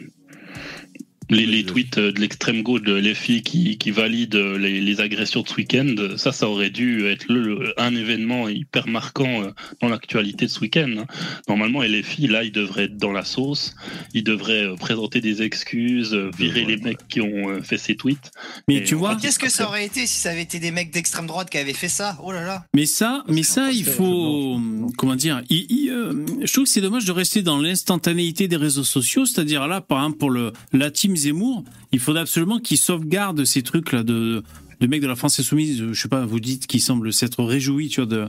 les, 1.31 1.47
les 1.47 1.65
tweets 1.65 1.99
euh, 1.99 2.13
de 2.13 2.21
l'extrême 2.21 2.63
gauche 2.63 2.83
de 2.83 2.95
LFI 2.95 3.43
qui, 3.43 3.79
qui 3.79 3.91
valident 3.91 4.35
euh, 4.37 4.59
les, 4.59 4.81
les 4.81 5.01
agressions 5.01 5.43
de 5.43 5.49
ce 5.49 5.55
week-end, 5.57 5.95
ça, 6.17 6.33
ça 6.33 6.49
aurait 6.49 6.71
dû 6.71 7.07
être 7.07 7.27
le, 7.29 7.75
un 7.79 7.95
événement 7.95 8.49
hyper 8.49 8.87
marquant 8.89 9.43
euh, 9.43 9.51
dans 9.81 9.89
l'actualité 9.89 10.47
de 10.47 10.51
ce 10.51 10.61
week-end. 10.61 10.91
hein. 10.99 11.07
Normalement, 11.49 11.83
LFI, 11.83 12.27
là, 12.29 12.45
il 12.45 12.53
devrait 12.53 12.85
être 12.85 12.97
dans 12.97 13.13
la 13.13 13.25
sauce, 13.25 13.75
il 14.15 14.25
devrait 14.25 14.67
présenter 14.79 15.21
des 15.21 15.43
excuses, 15.43 16.15
virer 16.39 16.65
les 16.65 16.77
mecs 16.77 17.07
qui 17.09 17.21
ont 17.21 17.63
fait 17.63 17.79
ces 17.79 17.97
tweets. 17.97 18.31
Mais 18.69 18.83
tu 18.85 18.95
vois, 18.95 19.17
Qu'est-ce 19.17 19.39
que 19.39 19.51
ça 19.51 19.67
aurait 19.69 19.85
été 19.87 20.07
si 20.07 20.19
ça 20.21 20.31
avait 20.31 20.43
été 20.43 20.59
des 20.59 20.71
mecs 20.71 20.93
d'extrême 20.93 21.27
droite 21.27 21.51
qui 21.51 21.59
avaient 21.59 21.73
fait 21.73 21.89
ça? 21.89 22.17
Oh 22.23 22.33
là 22.33 22.45
là. 22.45 22.65
mais 22.75 22.87
ça, 22.87 23.25
mais 23.29 23.43
ça, 23.43 23.71
il 23.73 23.85
faut, 23.85 24.61
comment 24.97 25.17
dire, 25.17 25.43
il- 25.51 25.67
il, 25.71 25.91
euh, 25.91 26.25
je 26.45 26.53
trouve 26.53 26.65
que 26.65 26.71
c'est 26.71 26.81
dommage 26.81 27.05
de 27.05 27.13
rester 27.13 27.43
dans 27.43 27.59
l'instantanéité 27.59 28.49
des 28.49 28.57
réseaux 28.57 28.85
sociaux, 28.85 29.27
c'est-à-dire 29.27 29.67
là, 29.69 29.81
par 29.81 29.99
exemple, 29.99 30.19
pour 30.19 30.31
le, 30.31 30.53
la 30.73 30.91
team 30.91 31.17
Zemmour, 31.19 31.65
il 31.93 32.01
faudrait 32.01 32.23
absolument 32.23 32.59
qu'ils 32.59 32.79
sauvegardent 32.79 33.45
ces 33.45 33.63
trucs-là 33.63 34.03
de, 34.03 34.43
de 34.81 34.87
mecs 34.87 35.03
de 35.03 35.07
la 35.07 35.17
France 35.17 35.39
Insoumise, 35.41 35.85
je 35.93 36.01
sais 36.01 36.09
pas, 36.09 36.25
vous 36.25 36.41
dites, 36.41 36.67
qui 36.67 36.81
semblent 36.81 37.13
s'être 37.13 37.45
réjouis, 37.45 37.89
tu 37.89 38.01
vois, 38.01 38.07
de, 38.07 38.29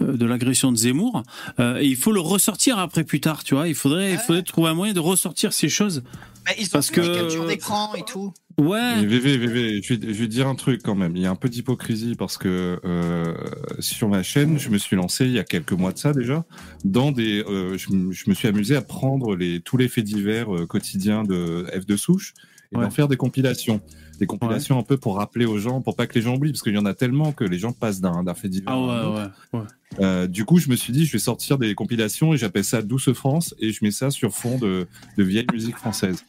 de 0.00 0.26
l'agression 0.26 0.72
de 0.72 0.76
Zemmour, 0.76 1.22
euh, 1.60 1.78
et 1.78 1.86
il 1.86 1.96
faut 1.96 2.12
le 2.12 2.20
ressortir 2.20 2.78
après 2.78 3.04
plus 3.04 3.20
tard, 3.20 3.44
tu 3.44 3.54
vois, 3.54 3.68
il 3.68 3.74
faudrait, 3.74 4.12
il 4.12 4.18
faudrait 4.18 4.42
trouver 4.42 4.70
un 4.70 4.74
moyen 4.74 4.92
de 4.92 5.00
ressortir 5.00 5.52
ces 5.52 5.68
choses. 5.68 6.02
Bah, 6.44 6.52
ils 6.58 6.66
ont 6.66 6.68
Parce 6.72 6.90
que- 6.90 7.46
d'écran 7.48 7.94
et 7.94 8.02
tout. 8.04 8.32
Ouais. 8.58 8.96
Mais 8.96 9.06
VV, 9.06 9.38
VV, 9.38 9.80
je 9.82 9.94
vais, 9.94 10.12
je 10.12 10.18
vais 10.20 10.26
te 10.26 10.30
dire 10.30 10.46
un 10.46 10.54
truc 10.54 10.82
quand 10.84 10.94
même. 10.94 11.16
Il 11.16 11.22
y 11.22 11.26
a 11.26 11.30
un 11.30 11.36
peu 11.36 11.48
d'hypocrisie 11.48 12.16
parce 12.16 12.36
que 12.36 12.78
euh, 12.84 13.32
sur 13.78 14.08
ma 14.10 14.22
chaîne, 14.22 14.58
je 14.58 14.68
me 14.68 14.76
suis 14.76 14.94
lancé 14.94 15.24
il 15.24 15.32
y 15.32 15.38
a 15.38 15.44
quelques 15.44 15.72
mois 15.72 15.90
de 15.92 15.98
ça 15.98 16.12
déjà 16.12 16.44
dans 16.84 17.12
des. 17.12 17.42
euh, 17.48 17.78
je, 17.78 17.90
me- 17.92 18.12
je 18.12 18.28
me 18.28 18.34
suis 18.34 18.48
amusé 18.48 18.76
à 18.76 18.82
prendre 18.82 19.36
les 19.36 19.60
tous 19.60 19.78
les 19.78 19.88
faits 19.88 20.04
divers 20.04 20.54
euh, 20.54 20.66
quotidiens 20.66 21.22
de 21.22 21.64
F 21.80 21.86
de 21.86 21.96
souche 21.96 22.34
et 22.72 22.76
Ouais. 22.76 22.84
d'en 22.84 22.90
faire 22.90 23.08
des 23.08 23.16
compilations. 23.16 23.80
Des 24.18 24.26
compilations 24.26 24.78
un 24.78 24.82
peu 24.82 24.96
pour 24.98 25.16
rappeler 25.16 25.46
aux 25.46 25.58
gens, 25.58 25.80
pour 25.80 25.96
pas 25.96 26.06
que 26.06 26.14
les 26.14 26.22
gens 26.22 26.34
oublient, 26.36 26.52
parce 26.52 26.62
qu'il 26.62 26.74
y 26.74 26.78
en 26.78 26.84
a 26.86 26.94
tellement 26.94 27.32
que 27.32 27.44
les 27.44 27.58
gens 27.58 27.72
passent 27.72 28.00
d'un 28.00 28.22
d'un 28.22 28.34
fait 28.34 28.48
divers. 28.48 28.72
Ah 28.72 28.78
ouais, 28.80 29.20
ouais, 29.54 29.60
ouais. 29.60 29.66
Euh, 30.00 30.26
du 30.26 30.44
coup, 30.44 30.58
je 30.58 30.68
me 30.68 30.76
suis 30.76 30.92
dit, 30.92 31.06
je 31.06 31.12
vais 31.12 31.18
sortir 31.18 31.58
des 31.58 31.74
compilations 31.74 32.32
et 32.32 32.36
j'appelle 32.36 32.64
ça 32.64 32.82
Douce 32.82 33.12
France 33.12 33.54
et 33.58 33.72
je 33.72 33.84
mets 33.84 33.90
ça 33.90 34.10
sur 34.10 34.32
fond 34.32 34.58
de, 34.58 34.86
de 35.18 35.22
vieille 35.24 35.46
musique 35.52 35.76
française. 35.76 36.24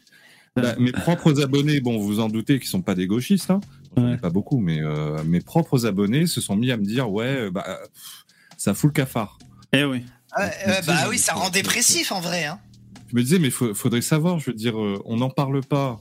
Bah, 0.56 0.76
mes 0.80 0.92
propres 0.92 1.42
abonnés, 1.42 1.82
bon, 1.82 1.98
vous 1.98 2.06
vous 2.06 2.20
en 2.20 2.30
doutez, 2.30 2.60
qui 2.60 2.68
sont 2.68 2.82
pas 2.82 2.94
des 2.96 3.08
gauchistes, 3.08 3.50
hein, 3.52 3.60
ai 3.98 4.18
pas 4.18 4.30
beaucoup, 4.30 4.60
mais 4.60 4.82
euh, 4.82 5.24
mes 5.24 5.42
propres 5.42 5.86
abonnés 5.86 6.28
se 6.28 6.42
sont 6.42 6.56
mis 6.56 6.72
à 6.72 6.78
me 6.78 6.86
dire, 6.86 7.12
ouais, 7.12 7.26
euh, 7.26 7.52
bah, 7.52 7.66
pff, 7.94 8.26
ça 8.58 8.74
fout 8.74 8.90
le 8.90 8.94
cafard. 8.94 9.40
Eh 9.72 9.84
oui. 9.84 10.04
Bah 10.88 11.08
oui, 11.10 11.18
ça 11.18 11.34
rend 11.34 11.50
dépressif 11.50 12.12
en 12.12 12.22
vrai. 12.22 12.46
Hein. 12.46 12.60
Je 13.10 13.16
me 13.16 13.24
disais, 13.24 13.40
mais 13.40 13.50
faut- 13.50 13.74
faudrait 13.74 14.02
savoir, 14.02 14.40
je 14.40 14.52
veux 14.52 14.56
dire, 14.56 14.80
euh, 14.80 15.02
on 15.06 15.18
n'en 15.18 15.30
parle 15.30 15.62
pas. 15.62 16.00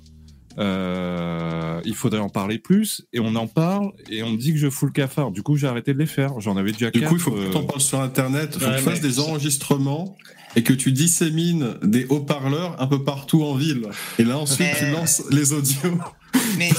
Euh, 0.59 1.81
il 1.85 1.95
faudrait 1.95 2.21
en 2.21 2.29
parler 2.29 2.59
plus 2.59 3.05
et 3.12 3.21
on 3.21 3.35
en 3.37 3.47
parle 3.47 3.93
et 4.11 4.23
on 4.23 4.31
me 4.31 4.37
dit 4.37 4.53
que 4.53 4.59
je 4.59 4.69
fous 4.71 4.87
le 4.87 4.93
cafard. 4.93 5.31
Du 5.31 5.43
coup, 5.43 5.57
j'ai 5.57 5.67
arrêté 5.67 5.93
de 5.95 5.99
les 5.99 6.07
faire. 6.07 6.38
J'en 6.41 6.57
avais 6.57 6.73
déjà 6.73 6.91
Du 6.91 7.01
quatre. 7.01 7.09
coup, 7.11 7.17
il 7.17 7.21
faut 7.21 7.31
que 7.33 7.38
euh, 7.41 7.51
tu 7.51 7.57
en 7.57 7.65
parles 7.65 7.81
sur 7.81 8.01
Internet, 8.01 8.51
il 8.55 8.61
faut 8.61 8.67
Ouais, 8.67 8.73
que 8.73 8.79
tu 8.79 8.85
fasses 8.85 9.01
des 9.01 9.19
enregistrements 9.21 10.17
et 10.57 10.62
que 10.62 10.73
tu 10.73 10.93
dissémines 10.93 11.75
des 11.83 12.07
haut-parleurs 12.11 12.81
un 12.81 12.87
peu 12.87 13.03
partout 13.03 13.43
en 13.45 13.55
ville. 13.55 13.87
Et 14.19 14.25
là, 14.25 14.38
ensuite, 14.38 14.69
Mais- 14.73 14.79
tu 14.79 14.91
lances 14.93 15.23
les 15.31 15.53
audios. 15.53 15.99
Mais 16.59 16.71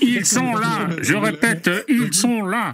Ils 0.00 0.24
sont 0.26 0.54
là, 0.54 0.88
je 1.00 1.14
répète, 1.14 1.68
ils 1.88 2.12
sont 2.14 2.42
là. 2.44 2.72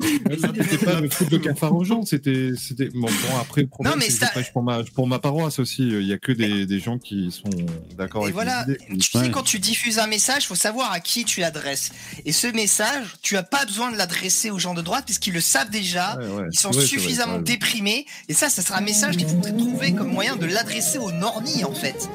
C'était 0.00 0.84
pas 0.84 1.00
de 1.00 1.08
foutre 1.08 1.30
le 1.32 1.38
cafard 1.38 1.74
aux 1.76 1.84
gens, 1.84 2.02
c'était, 2.04 2.50
bon, 2.92 3.02
bon, 3.06 3.38
après, 3.40 3.62
le 3.62 3.68
problème, 3.68 3.92
Non, 3.94 3.98
mais 4.00 4.10
ça- 4.10 4.30
je 4.36 4.50
pour 4.50 4.62
ma, 4.64 4.82
pour 4.82 5.06
ma 5.06 5.20
paroisse 5.20 5.60
aussi. 5.60 5.82
Il 5.86 6.02
y 6.06 6.12
a 6.12 6.18
que 6.18 6.32
des, 6.32 6.66
des 6.66 6.80
gens 6.80 6.98
qui 6.98 7.30
sont 7.30 7.48
d'accord 7.96 8.22
Et 8.22 8.24
avec 8.24 8.34
voilà, 8.34 8.64
tu 8.98 9.16
Ouais. 9.16 9.24
sais, 9.24 9.30
quand 9.30 9.44
tu 9.44 9.60
diffuses 9.60 9.98
un 10.00 10.08
message, 10.08 10.46
faut 10.48 10.56
savoir 10.56 10.90
à 10.92 10.98
qui 10.98 11.24
tu 11.24 11.40
l'adresses. 11.40 11.92
Et 12.26 12.32
ce 12.32 12.48
message, 12.48 13.04
tu 13.22 13.36
as 13.36 13.44
pas 13.44 13.64
besoin 13.64 13.92
de 13.92 13.96
l'adresser 13.96 14.50
aux 14.50 14.58
gens 14.58 14.74
de 14.74 14.82
droite, 14.82 15.04
puisqu'ils 15.04 15.34
le 15.34 15.40
savent 15.40 15.70
déjà. 15.70 16.16
Ouais, 16.18 16.26
ouais. 16.26 16.48
Ils 16.52 16.58
sont 16.58 16.70
vrai, 16.70 16.84
suffisamment 16.84 17.38
déprimés. 17.38 18.06
Et 18.28 18.34
ça, 18.34 18.48
ça 18.48 18.60
sera 18.62 18.78
un 18.78 18.82
message 18.82 19.16
qu'il 19.16 19.28
faudrait 19.28 19.56
trouver 19.56 19.92
comme 19.92 20.08
moyen 20.10 20.34
de 20.36 20.46
l'adresser 20.46 20.98
aux 20.98 21.12
normies, 21.12 21.62
en 21.64 21.72
fait. 21.74 22.08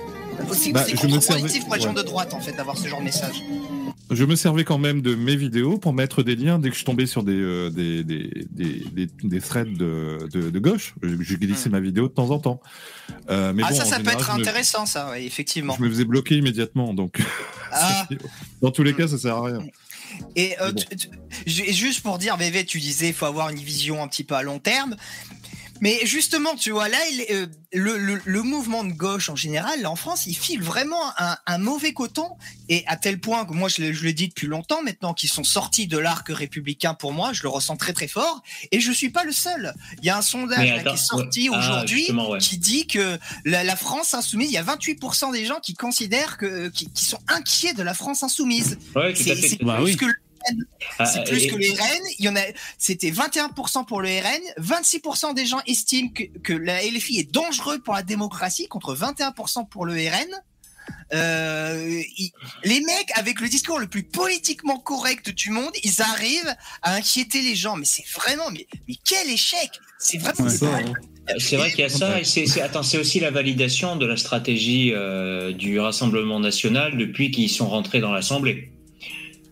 C'est 0.54 0.71
Bah, 0.71 0.84
c'est 0.86 0.93
me 0.93 0.97
contre-productif 1.13 1.65
pour 1.65 1.76
les 1.76 1.82
gens 1.82 1.93
de 1.93 2.02
droite, 2.02 2.34
en 2.34 2.39
fait, 2.41 2.54
d'avoir 2.54 2.78
ce 2.78 2.88
genre 2.88 3.00
de 3.00 3.06
message. 3.06 3.43
Je 4.10 4.23
me 4.23 4.36
servais 4.38 4.63
quand 4.63 4.78
même 4.78 5.02
de 5.02 5.15
mes 5.15 5.36
vidéos 5.36 5.78
pour 5.78 5.91
mettre 5.93 6.23
des 6.23 6.36
liens 6.38 6.60
dès 6.60 6.69
que 6.69 6.78
je 6.78 6.86
tombais 6.86 7.06
sur 7.08 7.23
des, 7.23 7.34
euh, 7.34 7.69
des, 7.69 8.04
des, 8.06 8.45
des, 8.52 8.86
des, 8.91 9.08
des 9.21 9.41
threads 9.41 9.73
de, 9.78 10.19
de, 10.32 10.50
de 10.50 10.60
gauche. 10.60 10.93
Je, 11.04 11.10
je 11.21 11.36
glissais 11.36 11.69
ma 11.69 11.82
vidéo 11.82 12.08
de 12.08 12.13
temps 12.13 12.30
en 12.30 12.39
temps. 12.39 12.62
Euh, 13.30 13.52
mais 13.54 13.63
Hmm. 13.63 13.65
ah, 13.67 13.71
bon, 13.71 13.78
ça, 13.80 13.86
ça 13.86 14.00
peut 14.00 14.12
être 14.12 14.34
me- 14.36 14.39
intéressant, 14.41 14.86
ça, 14.86 15.10
ouais, 15.10 15.26
effectivement. 15.26 15.76
Je 15.78 15.84
me 15.84 15.89
faisais 15.89 16.06
bloquer 16.06 16.38
immédiatement, 16.38 16.93
donc 16.93 17.19
Ah, 17.71 18.08
dans 18.62 18.71
tous 18.71 18.84
les 18.84 18.93
cas, 18.93 19.10
ça 19.10 19.17
sert 19.17 19.36
à 19.36 19.45
rien. 19.45 19.60
Et 20.38 20.56
euh, 20.62 20.71
Bon. 20.71 20.82
tu- 20.89 20.95
tu- 20.95 21.10
ju- 21.45 21.73
juste 21.73 22.02
pour 22.02 22.17
dire, 22.17 22.38
VV, 22.38 22.63
tu 22.65 22.80
disais, 22.80 23.10
il 23.10 23.13
faut 23.13 23.26
avoir 23.26 23.50
une 23.50 23.58
vision 23.60 24.02
un 24.02 24.08
petit 24.08 24.23
peu 24.23 24.36
à 24.36 24.41
long 24.43 24.60
terme. 24.60 24.95
Mais 25.82 26.00
justement, 26.06 26.56
tu 26.56 26.72
vois, 26.72 26.90
là, 26.90 26.98
il 27.12 27.26
euh, 27.32 27.48
le, 27.74 27.98
le, 27.98 28.20
le 28.24 28.42
mouvement 28.42 28.84
de 28.84 28.92
gauche 28.94 29.30
en 29.30 29.36
général, 29.36 29.82
là, 29.82 29.92
en 29.92 29.96
France, 29.96 30.26
il 30.26 30.36
file 30.36 30.62
vraiment 30.62 31.02
un, 31.18 31.38
un 31.46 31.58
mauvais 31.58 31.94
coton. 31.94 32.30
Et 32.70 32.84
à 32.88 32.96
tel 32.98 33.20
point 33.20 33.46
que 33.46 33.54
moi, 33.54 33.70
je 33.70 33.82
l'ai 33.82 33.94
je 33.94 34.04
l'ai 34.04 34.13
dit 34.13 34.28
depuis 34.28 34.48
longtemps 34.48 34.82
maintenant, 34.84 35.13
qu'ils 35.13 35.30
sont 35.30 35.44
sortis 35.44 35.88
de 35.88 35.98
l'arc 35.98 36.28
républicain 36.30 36.94
pour 36.94 37.13
moi, 37.13 37.34
je 37.34 37.44
le 37.44 37.50
ressens 37.50 37.78
très 37.78 37.94
très 37.94 38.08
fort. 38.08 38.42
Et 38.72 38.80
je 38.80 38.92
suis 38.92 39.10
pas 39.10 39.24
le 39.24 39.32
seul. 39.32 39.74
Il 40.00 40.06
y 40.06 40.10
a 40.10 40.18
un 40.18 40.22
sondage 40.22 40.70
là, 40.70 40.84
qui 40.84 40.90
est 40.90 40.98
sorti 40.98 41.50
ouais. 41.50 41.56
Ah, 41.58 41.60
aujourd'hui 41.60 42.12
ouais. 42.12 42.40
qui 42.40 42.58
dit 42.58 42.88
que 42.88 43.18
la, 43.46 43.63
la 43.63 43.76
France 43.76 44.13
insoumise, 44.13 44.50
il 44.50 44.54
y 44.54 44.58
a 44.58 44.63
28% 44.63 45.32
des 45.32 45.46
gens 45.46 45.60
qui 45.62 45.74
considèrent 45.74 46.38
que, 46.38 46.70
qui, 46.70 46.92
qui 46.92 47.06
sont 47.06 47.20
inquiets 47.28 47.74
de 47.74 47.84
la 47.84 47.94
France 47.94 48.24
insoumise. 48.24 48.78
Ouais, 48.96 49.13
C'est 49.16 49.63
Bah 49.63 49.76
plus 49.78 49.84
oui. 49.84 49.98
que 49.98 50.06
Ah, 50.99 51.05
c'est 51.05 51.23
plus 51.23 51.43
et- 51.43 51.47
que 51.47 51.55
le 51.55 51.69
RN. 51.71 52.01
Il 52.19 52.25
y 52.25 52.29
en 52.29 52.36
a, 52.36 52.41
c'était 52.77 53.12
21% 53.12 53.86
pour 53.86 54.01
le 54.01 54.10
RN. 54.10 54.41
26% 54.63 55.33
des 55.33 55.45
gens 55.45 55.60
estiment 55.67 56.10
que, 56.10 56.23
que 56.43 56.53
la 56.53 56.81
LFI 56.83 57.19
est 57.19 57.31
dangereux 57.31 57.79
pour 57.79 57.93
la 57.93 58.03
démocratie 58.03 58.67
contre 58.67 58.95
21% 58.95 59.65
pour 59.69 59.86
le 59.86 59.93
RN. 59.93 60.29
Euh, 61.13 62.01
ils- 62.17 62.31
les 62.63 62.81
mecs 62.81 63.12
avec 63.15 63.39
le 63.41 63.47
discours 63.49 63.79
le 63.79 63.88
plus 63.88 64.03
politiquement 64.03 64.77
correct 64.79 65.29
du 65.29 65.51
monde, 65.51 65.71
ils 65.83 66.01
arrivent 66.01 66.53
à 66.81 66.95
inquiéter 66.95 67.41
les 67.41 67.55
gens. 67.55 67.75
Mais 67.75 67.86
c'est 67.86 68.05
vraiment, 68.07 68.49
mais, 68.51 68.67
mais 68.88 68.95
quel 69.03 69.29
échec 69.29 69.69
C'est 69.99 70.17
vraiment. 70.17 70.49
Ouais. 70.49 70.55
Ça, 70.57 70.77
hein. 70.77 70.93
C'est 71.39 71.57
vrai 71.57 71.69
qu'il 71.71 71.79
y 71.79 71.83
a 71.83 71.89
ça, 71.89 72.21
et 72.21 72.23
c'est, 72.23 72.45
c'est- 72.45 72.62
attends, 72.62 72.83
c'est 72.83 72.97
aussi 72.97 73.19
la 73.19 73.31
validation 73.31 73.97
de 73.97 74.05
la 74.05 74.15
stratégie 74.15 74.93
euh, 74.93 75.51
du 75.51 75.77
Rassemblement 75.79 76.39
national 76.39 76.97
depuis 76.97 77.31
qu'ils 77.31 77.49
sont 77.49 77.67
rentrés 77.67 77.99
dans 77.99 78.13
l'Assemblée. 78.13 78.71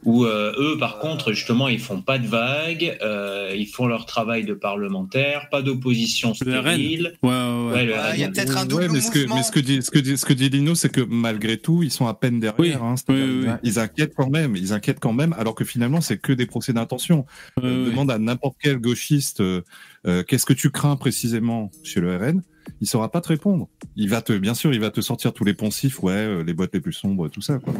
Où 0.05 0.25
euh, 0.25 0.53
eux, 0.59 0.77
par 0.77 0.99
contre, 0.99 1.33
justement, 1.33 1.67
ils 1.67 1.79
font 1.79 2.01
pas 2.01 2.19
de 2.19 2.27
vagues, 2.27 2.97
euh, 3.01 3.53
ils 3.55 3.67
font 3.67 3.87
leur 3.87 4.05
travail 4.05 4.45
de 4.45 4.53
parlementaire, 4.53 5.49
pas 5.49 5.61
d'opposition 5.61 6.33
Le 6.45 6.59
RN. 6.59 6.61
stérile. 6.61 7.13
Ouais, 7.23 7.29
ouais, 7.29 7.35
ouais. 7.35 7.73
Ouais, 7.73 8.11
il 8.13 8.21
y 8.21 8.23
a 8.23 8.29
peut-être 8.29 8.57
un 8.57 8.61
Ouais, 8.61 8.67
double 8.67 8.89
mais 8.91 9.01
ce 9.01 9.11
que, 9.11 9.33
mais 9.33 9.43
ce 9.43 9.51
que 9.51 9.59
dit, 9.59 9.81
ce 9.81 9.91
que 9.91 9.99
dit, 9.99 10.17
ce 10.17 10.25
que 10.25 10.33
dit 10.33 10.49
Lino, 10.49 10.75
c'est 10.75 10.89
que 10.91 11.01
malgré 11.01 11.57
tout, 11.57 11.83
ils 11.83 11.91
sont 11.91 12.07
à 12.07 12.13
peine 12.13 12.39
derrière. 12.39 12.59
Oui, 12.59 12.73
hein, 12.73 12.95
oui, 13.09 13.15
oui, 13.15 13.45
oui. 13.45 13.51
Ils 13.63 13.79
inquiètent 13.79 14.13
quand 14.15 14.29
même, 14.29 14.55
ils 14.55 14.73
inquiètent 14.73 14.99
quand 14.99 15.13
même, 15.13 15.33
alors 15.33 15.55
que 15.55 15.65
finalement, 15.65 16.01
c'est 16.01 16.17
que 16.17 16.33
des 16.33 16.45
procès 16.45 16.73
d'intention. 16.73 17.25
Euh. 17.63 17.89
Demande 17.89 18.11
à 18.11 18.19
n'importe 18.19 18.57
quel 18.61 18.77
gauchiste, 18.77 19.41
euh, 19.41 19.61
euh, 20.07 20.23
qu'est-ce 20.23 20.45
que 20.45 20.53
tu 20.53 20.69
crains 20.69 20.95
précisément 20.95 21.71
chez 21.83 21.99
le 21.99 22.15
RN 22.15 22.41
il 22.81 22.87
saura 22.87 23.11
pas 23.11 23.21
te 23.21 23.27
répondre. 23.27 23.67
Il 23.95 24.09
va 24.09 24.21
te, 24.21 24.33
bien 24.33 24.53
sûr, 24.53 24.73
il 24.73 24.79
va 24.79 24.91
te 24.91 25.01
sortir 25.01 25.33
tous 25.33 25.43
les 25.43 25.53
poncifs, 25.53 26.01
ouais, 26.03 26.13
euh, 26.13 26.43
les 26.43 26.53
boîtes 26.53 26.73
les 26.73 26.81
plus 26.81 26.93
sombres, 26.93 27.29
tout 27.29 27.41
ça, 27.41 27.59
quoi. 27.59 27.73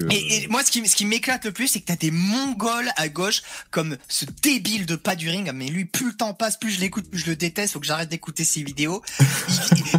Euh, 0.00 0.08
Et, 0.10 0.46
moi, 0.48 0.64
ce 0.64 0.70
qui, 0.70 0.86
ce 0.88 0.96
qui 0.96 1.04
m'éclate 1.04 1.44
le 1.44 1.52
plus, 1.52 1.68
c'est 1.68 1.80
que 1.80 1.86
t'as 1.86 1.96
des 1.96 2.10
mongols 2.10 2.90
à 2.96 3.08
gauche, 3.08 3.42
comme 3.70 3.96
ce 4.08 4.24
débile 4.42 4.86
de 4.86 4.96
pas 4.96 5.16
du 5.16 5.28
ring. 5.28 5.50
Mais 5.54 5.68
lui, 5.68 5.84
plus 5.84 6.08
le 6.08 6.14
temps 6.14 6.34
passe, 6.34 6.56
plus 6.56 6.70
je 6.70 6.80
l'écoute, 6.80 7.08
plus 7.08 7.20
je 7.20 7.26
le 7.26 7.36
déteste. 7.36 7.74
Faut 7.74 7.80
que 7.80 7.86
j'arrête 7.86 8.08
d'écouter 8.08 8.44
ses 8.44 8.62
vidéos. 8.62 9.02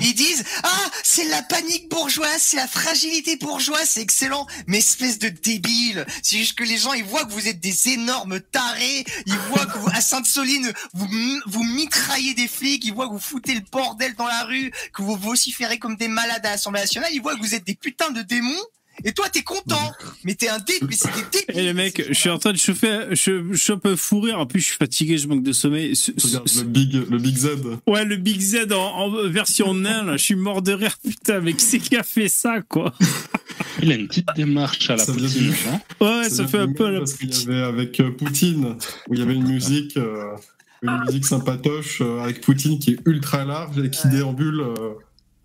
Ils, 0.01 0.13
disent 0.13 0.43
Ah, 0.63 0.89
c'est 1.03 1.27
la 1.29 1.41
panique 1.43 1.89
bourgeoise, 1.89 2.39
c'est 2.39 2.57
la 2.57 2.67
fragilité 2.67 3.37
bourgeoise, 3.37 3.87
c'est 3.87 4.01
excellent. 4.01 4.47
Mais 4.67 4.79
espèce 4.79 5.19
de 5.19 5.29
débile. 5.29 6.05
C'est 6.23 6.37
juste 6.37 6.57
que 6.57 6.63
les 6.63 6.77
gens, 6.77 6.93
ils 6.93 7.03
voient 7.03 7.25
que 7.25 7.31
vous 7.31 7.47
êtes 7.47 7.59
des 7.59 7.89
énormes 7.89 8.39
tarés. 8.39 9.05
Ils 9.25 9.37
voient 9.49 9.65
que 9.65 9.77
vous, 9.77 9.89
à 9.93 10.01
Sainte-Soline, 10.01 10.71
vous, 10.93 11.07
vous 11.47 11.63
mitraillez 11.63 12.33
des 12.33 12.47
flics. 12.47 12.83
Ils 12.85 12.93
voient 12.93 13.07
que 13.07 13.13
vous 13.13 13.19
foutez 13.19 13.55
le 13.55 13.61
bordel 13.79 14.13
dans 14.17 14.27
la 14.27 14.43
rue, 14.43 14.71
que 14.93 15.01
vous 15.01 15.15
vociférez 15.15 15.77
comme 15.79 15.95
des 15.95 16.07
malades 16.07 16.45
à 16.45 16.51
l'Assemblée 16.51 16.81
nationale. 16.81 17.09
Ils 17.13 17.21
voient 17.21 17.35
que 17.35 17.41
vous 17.41 17.55
êtes 17.55 17.65
des 17.65 17.75
putains 17.75 18.11
de 18.11 18.21
démons. 18.21 18.63
Et 19.05 19.13
toi, 19.13 19.29
t'es 19.29 19.43
content. 19.43 19.93
Mais 20.25 20.35
t'es 20.35 20.49
un 20.49 20.59
débile. 20.59 20.87
Mais 20.89 20.95
c'est 20.95 21.07
des 21.13 21.23
débiles. 21.31 21.57
Et 21.57 21.63
les 21.63 21.73
mecs, 21.73 22.03
je 22.09 22.13
suis 22.13 22.29
en 22.29 22.37
train 22.37 22.51
de 22.51 22.57
chauffer, 22.57 23.05
je, 23.11 23.45
je 23.53 23.57
suis 23.57 23.71
un 23.71 23.77
peu 23.77 23.95
fou 23.95 24.19
rire. 24.19 24.37
En 24.39 24.45
plus, 24.45 24.59
je 24.59 24.65
suis 24.65 24.75
fatigué, 24.75 25.17
je 25.17 25.25
manque 25.29 25.41
de 25.43 25.53
sommeil. 25.53 25.95
Ce- 25.95 26.11
Regarde, 26.21 26.49
ce- 26.49 26.59
le 26.59 26.65
Big, 26.65 26.93
le 27.09 27.17
Big 27.17 27.37
Z. 27.37 27.47
ouais, 27.87 28.03
le 28.03 28.17
Big 28.17 28.41
Z 28.41 28.73
en, 28.73 28.75
en 28.77 29.29
version 29.29 29.73
nain, 29.73 30.03
là, 30.03 30.17
je 30.17 30.23
suis 30.25 30.35
mort 30.35 30.61
de 30.61 30.73
rire. 30.73 30.97
Putain, 31.01 31.39
mais 31.39 31.53
qui 31.53 31.63
c'est 31.63 31.79
qui 31.79 31.95
a 31.95 32.03
fait 32.03 32.27
ça, 32.27 32.59
quoi? 32.67 32.93
Il 33.81 33.89
a 33.93 33.95
une 33.95 34.09
petite 34.09 34.27
démarche 34.35 34.89
à 34.89 34.97
la 34.97 35.05
Ça 35.05 35.13
Poutine, 35.13 35.29
du- 35.51 35.55
hein. 35.71 35.79
Ouais, 36.01 36.29
ça 36.29 36.45
fait 36.45 36.57
un 36.59 36.73
peu 36.73 36.83
même 36.83 36.93
la... 36.95 36.99
Parce 36.99 37.13
qu'il 37.13 37.33
y 37.33 37.41
avait 37.43 37.61
avec 37.61 37.97
euh, 38.01 38.11
Poutine, 38.11 38.75
où 39.07 39.13
il 39.13 39.19
y 39.19 39.21
avait 39.21 39.35
une 39.35 39.47
musique, 39.47 39.95
euh, 39.95 40.33
une 40.81 40.99
musique 41.05 41.25
sympatoche 41.25 42.01
euh, 42.01 42.21
avec 42.21 42.41
Poutine 42.41 42.79
qui 42.79 42.91
est 42.91 42.99
ultra 43.05 43.43
large 43.45 43.77
et 43.79 43.89
qui 43.89 44.05
Ouais. 44.07 44.13
déambule 44.13 44.59
euh, 44.61 44.75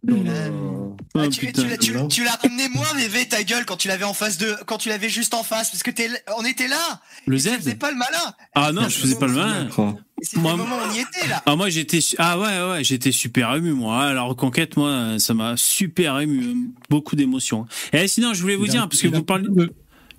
dans 0.04 0.16
le- 0.16 0.74
Oh, 1.16 1.20
Ah, 1.20 1.28
tu, 1.28 1.46
l'as- 1.46 1.76
tu, 1.78 1.92
tu 2.08 2.24
l'as 2.24 2.32
ramené 2.42 2.68
moi, 2.74 2.86
Mévé, 2.96 3.26
ta 3.28 3.42
gueule, 3.44 3.64
quand 3.64 3.76
tu 3.76 3.86
l'avais 3.88 4.04
en 4.04 4.14
face 4.14 4.36
de, 4.36 4.54
quand 4.66 4.78
tu 4.78 4.88
l'avais 4.88 5.08
juste 5.08 5.32
en 5.32 5.42
face, 5.44 5.70
parce 5.70 5.82
que 5.84 5.90
t'es, 5.92 6.08
on 6.36 6.44
était 6.44 6.66
là. 6.66 7.00
Le 7.26 7.36
Tu 7.36 7.42
Z 7.44 7.48
faisais 7.56 7.74
pas 7.76 7.90
le 7.92 7.96
malin. 7.96 8.34
Ah 8.54 8.72
non, 8.72 8.82
je 8.88 8.98
faisais 8.98 9.14
pas 9.16 9.26
le 9.26 9.32
malin. 9.34 9.68
Moi- 9.76 9.94
le 10.34 10.40
moment 10.40 10.64
où 10.64 10.90
on 10.90 10.94
y 10.94 11.00
était 11.00 11.28
là. 11.28 11.42
Ah 11.46 11.54
moi 11.54 11.68
j'étais 11.68 11.98
ah 12.18 12.38
ouais 12.38 12.70
ouais 12.70 12.84
j'étais 12.84 13.12
super 13.12 13.54
ému 13.56 13.72
moi 13.72 14.14
la 14.14 14.22
reconquête 14.22 14.74
moi 14.76 15.18
ça 15.18 15.34
m'a 15.34 15.54
super 15.58 16.18
ému 16.20 16.70
beaucoup 16.88 17.14
d'émotions 17.14 17.66
et 17.92 18.08
sinon 18.08 18.32
je 18.32 18.40
voulais 18.40 18.56
vous 18.56 18.66
dire 18.68 18.88
parce 18.88 19.02
que 19.02 19.08
vous 19.08 19.22
parlez 19.22 19.46
de- 19.48 19.74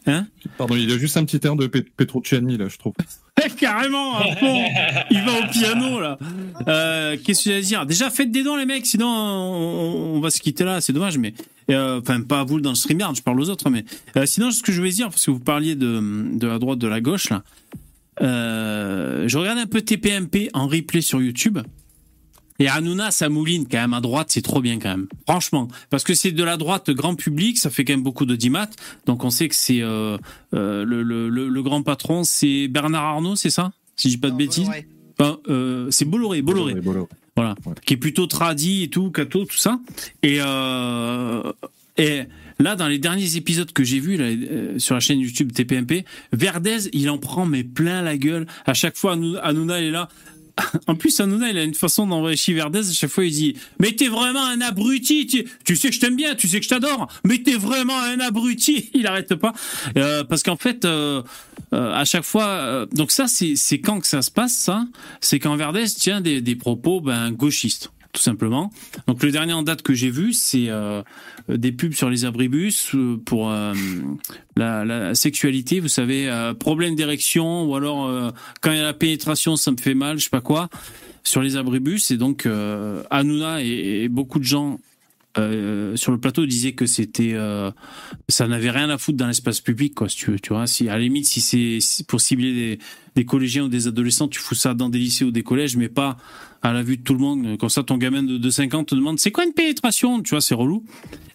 Hein 0.08 0.28
Pardon, 0.58 0.76
il 0.76 0.92
a 0.92 0.98
juste 0.98 1.18
un 1.18 1.26
petit 1.26 1.40
air 1.46 1.56
de 1.56 1.68
Pe- 1.68 1.86
Petrucciani, 1.98 2.58
là, 2.58 2.68
je 2.70 2.78
trouve. 2.78 2.94
Eh, 3.46 3.50
carrément 3.50 4.18
à 4.18 4.34
fond. 4.38 4.64
il 5.12 5.20
va 5.24 5.32
au 5.40 5.52
piano 5.52 6.00
là 6.00 6.18
euh, 6.70 7.18
qu'est-ce 7.22 7.44
que 7.44 7.50
j'allais 7.50 7.62
dire? 7.64 7.86
Déjà 7.86 8.10
faites 8.10 8.32
des 8.32 8.44
dons 8.44 8.56
les 8.56 8.66
mecs 8.66 8.86
sinon 8.86 9.08
on, 9.10 10.16
on 10.16 10.20
va 10.22 10.30
se 10.30 10.40
quitter 10.40 10.64
là 10.64 10.80
c'est 10.80 10.94
dommage 10.94 11.18
mais 11.18 11.34
euh, 11.70 12.00
enfin 12.00 12.22
pas 12.22 12.40
à 12.40 12.44
vous 12.46 12.62
dans 12.62 12.70
le 12.70 12.76
StreamYard 12.78 13.14
je 13.14 13.22
parle 13.22 13.42
aux 13.42 13.50
autres 13.50 13.70
mais 13.70 13.84
euh, 14.16 14.26
sinon 14.26 14.52
ce 14.52 14.64
que 14.64 14.72
je 14.72 14.78
voulais 14.80 14.94
dire 14.94 15.10
parce 15.10 15.26
que 15.26 15.32
vous 15.32 15.42
parliez 15.42 15.76
de 15.76 16.02
de 16.34 16.48
la 16.48 16.60
droite 16.60 16.80
de 16.80 16.88
la 16.88 17.02
gauche 17.02 17.30
là 17.30 17.44
je 18.22 19.38
regardais 19.38 19.62
un 19.62 19.68
peu 19.68 19.82
TPMP 19.82 20.50
en 20.54 20.68
replay 20.68 21.02
sur 21.02 21.22
YouTube 21.22 21.60
Et 22.60 22.68
Hanouna, 22.70 23.12
ça 23.12 23.28
mouline 23.30 23.66
quand 23.70 23.80
même 23.80 23.94
à 23.94 24.00
droite, 24.02 24.28
c'est 24.30 24.42
trop 24.42 24.62
bien 24.62 24.80
quand 24.80 24.90
même. 24.90 25.08
Franchement, 25.28 25.68
parce 25.90 26.04
que 26.04 26.14
c'est 26.14 26.32
de 26.32 26.44
la 26.44 26.56
droite 26.58 26.90
grand 26.90 27.16
public, 27.16 27.58
ça 27.58 27.70
fait 27.70 27.84
quand 27.84 27.94
même 27.94 28.04
beaucoup 28.04 28.26
d'audimat. 28.26 28.70
Donc 29.06 29.24
on 29.26 29.30
sait 29.30 29.50
que 29.50 29.56
c'est 29.56 29.82
euh, 29.82 30.18
euh, 30.54 30.86
le, 30.86 31.04
le, 31.04 31.28
le, 31.30 31.50
le 31.50 31.64
grand 31.64 31.84
patron, 31.84 32.24
c'est 32.24 32.68
Bernard 32.70 33.04
Arnault, 33.04 33.36
c'est 33.36 33.50
ça? 33.50 33.72
Si 33.98 34.10
je 34.10 34.16
dis 34.16 34.20
pas 34.22 34.30
de 34.30 34.36
bêtises. 34.38 34.66
Bolloré. 34.68 34.88
Enfin, 35.20 35.38
euh, 35.50 35.88
c'est 35.92 36.06
Bolloré, 36.06 36.42
Bolloré. 36.42 36.76
Bolloré. 36.76 37.08
Voilà, 37.36 37.56
Ouais. 37.66 37.74
qui 37.86 37.94
est 37.96 37.98
plutôt 37.98 38.28
tradi 38.28 38.84
et 38.84 38.88
tout, 38.90 39.12
cato, 39.12 39.44
tout 39.44 39.58
ça. 39.58 39.80
Et 40.24 40.38
euh, 40.40 41.52
et 41.98 42.22
là, 42.60 42.76
dans 42.76 42.88
les 42.88 43.00
derniers 43.00 43.36
épisodes 43.36 43.72
que 43.74 43.84
j'ai 43.84 44.00
vus 44.00 44.16
là, 44.18 44.26
euh, 44.26 44.80
sur 44.80 44.96
la 44.96 45.02
chaîne 45.02 45.20
YouTube 45.20 45.52
TPMP, 45.52 46.06
Verdez, 46.32 46.90
il 46.94 47.10
en 47.10 47.18
prend 47.18 47.46
mais 47.46 47.64
plein 47.66 48.02
la 48.02 48.18
gueule. 48.18 48.46
À 48.66 48.74
chaque 48.74 48.96
fois, 48.98 49.14
Hanou- 49.16 49.38
Hanouna 49.42 49.82
est 49.82 49.92
là. 49.92 50.08
En 50.88 50.96
plus, 50.96 51.20
Hanouna, 51.20 51.50
il 51.50 51.58
a 51.58 51.64
une 51.64 51.74
façon 51.74 52.08
d'envoyer 52.08 52.38
chier 52.38 52.54
Verdez. 52.54 52.90
À 52.90 52.94
chaque 52.94 53.10
fois, 53.10 53.26
il 53.26 53.32
dit 53.32 53.56
Mais 53.80 53.92
t'es 53.94 54.08
vraiment 54.08 54.46
un 54.46 54.62
abruti. 54.62 55.28
Tu, 55.28 55.46
tu 55.64 55.76
sais 55.76 55.90
que 55.90 55.96
je 55.96 56.00
t'aime 56.00 56.16
bien, 56.16 56.36
tu 56.36 56.48
sais 56.48 56.60
que 56.60 56.64
je 56.64 56.70
t'adore. 56.70 57.08
Mais 57.24 57.40
t'es 57.40 57.56
vraiment 57.56 58.00
un 58.00 58.20
abruti. 58.20 58.90
Il 58.94 59.08
arrête 59.08 59.36
pas. 59.36 59.54
Euh, 59.98 60.24
parce 60.24 60.44
qu'en 60.44 60.56
fait, 60.58 60.86
euh, 60.86 61.22
euh, 61.74 61.94
à 61.94 62.06
chaque 62.06 62.24
fois. 62.24 62.46
euh, 62.46 62.86
donc, 62.94 63.12
ça, 63.12 63.28
c'est 63.28 63.56
c'est 63.56 63.80
quand 63.80 64.00
que 64.00 64.08
ça 64.08 64.22
se 64.22 64.32
passe, 64.32 64.54
ça? 64.54 64.86
C'est 65.22 65.40
quand 65.40 65.56
Verdez 65.56 65.86
tient 65.86 66.22
des, 66.22 66.42
des 66.42 66.56
propos 66.56 67.02
ben, 67.02 67.32
gauchistes, 67.32 67.92
tout 68.16 68.22
simplement. 68.22 68.72
Donc, 69.08 69.22
le 69.22 69.32
dernier 69.32 69.54
en 69.54 69.62
date 69.62 69.82
que 69.82 69.94
j'ai 69.94 70.10
vu, 70.10 70.32
c'est 70.32 70.70
euh, 70.70 71.04
des 71.50 71.74
pubs 71.74 71.94
sur 71.94 72.10
les 72.10 72.24
abribus 72.24 72.96
euh, 72.96 73.18
pour 73.24 73.52
euh, 73.52 73.74
la, 74.56 75.14
sexualité. 75.14 75.82
Vous 75.82 75.90
savez, 75.90 76.32
problème 76.60 76.96
d'érection 76.96 77.66
ou 77.66 77.76
alors 77.76 78.34
quand 78.62 78.72
il 78.72 78.78
y 78.78 78.80
a 78.80 78.84
la 78.84 78.94
pénétration, 78.94 79.58
ça 79.58 79.72
me 79.72 79.78
fait 79.78 79.94
mal, 79.94 80.18
je 80.18 80.24
sais 80.24 80.30
pas 80.30 80.42
quoi. 80.42 80.70
Sur 81.24 81.42
les 81.42 81.58
abribus, 81.58 82.12
et 82.12 82.18
donc 82.18 82.48
Hanouna 83.10 83.62
et, 83.62 84.08
beaucoup 84.10 84.40
de 84.40 84.44
gens 84.44 84.80
sur 85.36 86.12
le 86.12 86.18
plateau 86.18 86.46
disaient 86.46 86.74
que 86.74 86.86
c'était 86.86 87.36
ça 88.30 88.48
n'avait 88.48 88.70
rien 88.70 88.90
à 88.90 88.98
foutre 88.98 89.18
dans 89.18 89.28
l'espace 89.28 89.60
public 89.60 89.94
quoi 89.96 90.08
si 90.08 90.18
tu 90.18 90.32
veux 90.32 90.38
vois 90.50 90.68
si 90.68 90.88
à 90.88 90.94
la 90.94 91.00
limite 91.00 91.26
si 91.26 91.42
c'est 91.42 92.08
pour 92.08 92.22
cibler 92.22 92.54
des, 92.54 92.80
des 93.16 93.26
collégiens 93.26 93.66
ou 93.66 93.68
des 93.68 93.88
adolescents 93.88 94.28
tu 94.28 94.40
fous 94.40 94.56
ça 94.56 94.74
dans 94.74 94.88
des 94.88 95.00
lycées 95.00 95.26
ou 95.26 95.32
des 95.32 95.44
collèges 95.44 95.76
mais 95.76 95.90
pas 95.90 96.18
à 96.66 96.74
la 96.74 96.84
vue 96.84 96.98
de 96.98 97.04
tout 97.04 97.14
le 97.14 97.20
monde 97.20 97.58
comme 97.58 97.70
ça 97.70 97.84
ton 97.84 97.98
gamin 97.98 98.24
de, 98.24 98.38
de 98.38 98.50
5 98.50 98.74
ans 98.74 98.84
te 98.84 98.96
demande 98.96 99.20
c'est 99.20 99.32
quoi 99.32 99.46
une 99.46 99.54
pénétration? 99.54 100.22
Tu 100.22 100.32
vois 100.32 100.42
c'est 100.42 100.56
relou. 100.56 100.84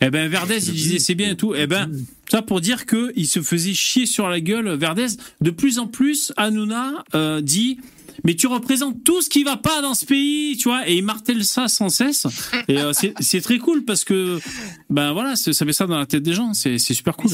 Eh 0.01 0.11
ben 0.11 0.29
Verdez 0.29 0.57
il 0.67 0.75
disait 0.75 0.99
c'est 0.99 1.15
bien 1.15 1.31
et 1.31 1.37
tout. 1.37 1.55
Eh 1.55 1.67
ben 1.67 1.91
ça 2.29 2.43
pour 2.43 2.61
dire 2.61 2.87
que 2.87 3.13
il 3.17 3.27
se 3.27 3.41
faisait 3.41 3.75
chier 3.75 4.07
sur 4.07 4.29
la 4.29 4.41
gueule 4.41 4.71
Verdez. 4.77 5.07
De 5.41 5.51
plus 5.51 5.79
en 5.79 5.87
plus 5.87 6.33
Hanouna 6.37 7.05
euh, 7.15 7.41
dit 7.41 7.79
mais 8.25 8.35
tu 8.35 8.47
représentes 8.47 9.03
tout 9.05 9.23
ce 9.23 9.29
qui 9.29 9.45
va 9.45 9.57
pas 9.57 9.81
dans 9.83 9.95
ce 9.95 10.05
pays, 10.05 10.57
tu 10.57 10.69
vois, 10.69 10.89
et 10.89 10.95
il 10.95 11.05
martèle 11.05 11.45
ça 11.45 11.69
sans 11.69 11.89
cesse. 11.89 12.27
Et 12.69 12.79
euh, 12.79 12.93
c'est 13.21 13.41
très 13.41 13.59
cool 13.59 13.85
parce 13.85 14.05
que, 14.05 14.41
ben 14.89 15.13
voilà, 15.13 15.37
ça 15.37 15.65
met 15.65 15.73
ça 15.73 15.87
dans 15.87 15.99
la 15.99 16.07
tête 16.07 16.23
des 16.23 16.35
gens, 16.35 16.53
c'est 16.55 16.79
super 16.79 17.17
cool. 17.17 17.31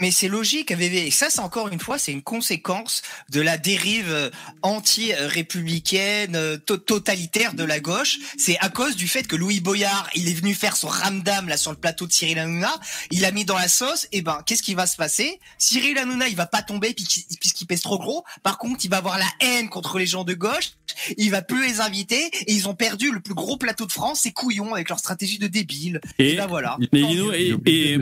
Mais 0.00 0.10
c'est 0.10 0.28
logique, 0.28 0.72
VV. 0.72 1.06
Et 1.06 1.10
ça, 1.10 1.30
c'est 1.30 1.40
encore 1.40 1.68
une 1.68 1.80
fois, 1.80 1.98
c'est 1.98 2.12
une 2.12 2.22
conséquence 2.22 3.02
de 3.30 3.40
la 3.40 3.58
dérive 3.58 4.08
euh, 4.08 4.30
anti-républicaine, 4.62 6.36
euh, 6.36 6.56
to- 6.58 6.76
totalitaire 6.76 7.54
de 7.54 7.64
la 7.64 7.80
gauche. 7.80 8.18
C'est 8.36 8.58
à 8.60 8.68
cause 8.68 8.96
du 8.96 9.08
fait 9.08 9.24
que 9.26 9.36
Louis 9.36 9.60
Boyard, 9.60 10.08
il 10.14 10.28
est 10.28 10.34
venu 10.34 10.54
faire 10.54 10.76
son 10.76 10.88
ramdam 10.88 11.48
là 11.48 11.56
sur 11.56 11.70
le 11.70 11.76
plateau 11.76 12.06
de 12.06 12.12
Cyril 12.12 12.38
Hanouna. 12.38 12.72
Il 13.10 13.24
a 13.24 13.30
mis 13.30 13.44
dans 13.44 13.56
la 13.58 13.68
sauce. 13.68 14.06
Et 14.12 14.22
ben, 14.22 14.40
qu'est-ce 14.46 14.62
qui 14.62 14.74
va 14.74 14.86
se 14.86 14.96
passer? 14.96 15.40
Cyril 15.58 15.98
Hanouna, 15.98 16.28
il 16.28 16.36
va 16.36 16.46
pas 16.46 16.62
tomber 16.62 16.94
puisqu'il 16.94 17.66
pèse 17.66 17.80
trop 17.82 17.98
gros. 17.98 18.24
Par 18.42 18.58
contre, 18.58 18.84
il 18.84 18.90
va 18.90 18.98
avoir 18.98 19.18
la 19.18 19.26
haine 19.40 19.68
contre 19.68 19.98
les 19.98 20.06
gens 20.06 20.13
de 20.22 20.34
gauche. 20.34 20.74
Il 21.18 21.32
va 21.32 21.42
plus 21.42 21.66
les 21.66 21.80
inviter. 21.80 22.26
Et 22.46 22.52
ils 22.52 22.68
ont 22.68 22.74
perdu 22.76 23.10
le 23.10 23.18
plus 23.18 23.34
gros 23.34 23.56
plateau 23.56 23.86
de 23.86 23.92
France. 23.92 24.20
C'est 24.22 24.30
couillon 24.32 24.72
avec 24.74 24.88
leur 24.88 25.00
stratégie 25.00 25.38
de 25.38 25.48
débile. 25.48 26.00
Et, 26.20 26.34
Et, 26.34 26.36
ben 26.36 26.46
voilà. 26.46 26.76
mais 26.92 27.00
Lino, 27.00 27.32
et, 27.32 27.56
et 27.66 27.98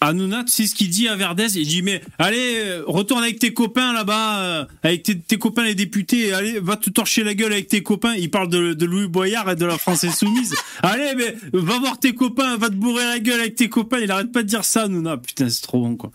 Hanouna, 0.00 0.44
tu 0.44 0.52
sais 0.52 0.66
ce 0.66 0.74
qu'il 0.74 0.90
dit 0.90 1.08
à 1.08 1.16
Verdez? 1.16 1.58
Il 1.58 1.66
dit 1.66 1.82
mais 1.82 2.02
allez, 2.18 2.56
euh, 2.58 2.82
retourne 2.86 3.22
avec 3.22 3.38
tes 3.38 3.52
copains 3.54 3.92
là-bas, 3.92 4.40
euh, 4.40 4.64
avec 4.82 5.02
tes, 5.02 5.18
tes 5.18 5.38
copains 5.38 5.64
les 5.64 5.74
députés, 5.74 6.32
allez, 6.32 6.60
va 6.60 6.76
te 6.76 6.90
torcher 6.90 7.24
la 7.24 7.34
gueule 7.34 7.52
avec 7.52 7.68
tes 7.68 7.82
copains. 7.82 8.14
Il 8.14 8.30
parle 8.30 8.48
de, 8.48 8.74
de 8.74 8.86
Louis 8.86 9.06
Boyard 9.08 9.48
et 9.50 9.56
de 9.56 9.64
la 9.64 9.78
France 9.78 10.04
insoumise. 10.04 10.54
allez, 10.82 11.14
mais 11.16 11.34
va 11.52 11.78
voir 11.78 11.98
tes 11.98 12.14
copains, 12.14 12.56
va 12.56 12.68
te 12.68 12.74
bourrer 12.74 13.04
la 13.04 13.18
gueule 13.18 13.40
avec 13.40 13.54
tes 13.54 13.68
copains. 13.68 13.98
Il 14.00 14.10
arrête 14.10 14.32
pas 14.32 14.42
de 14.42 14.48
dire 14.48 14.64
ça, 14.64 14.82
Hanouna. 14.82 15.16
Putain, 15.16 15.48
c'est 15.48 15.62
trop 15.62 15.80
bon 15.80 15.96
quoi. 15.96 16.10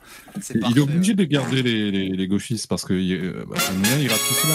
Il 0.54 0.60
parfait, 0.62 0.80
est 0.80 0.84
obligé 0.84 1.14
de 1.14 1.24
garder 1.24 1.62
les, 1.64 1.92
les, 1.92 2.10
les 2.10 2.28
gauchistes 2.28 2.68
parce 2.68 2.84
que 2.86 2.94
euh, 2.94 3.46
bah, 3.50 3.56
il 4.00 4.08
rate 4.08 4.20
tout. 4.20 4.48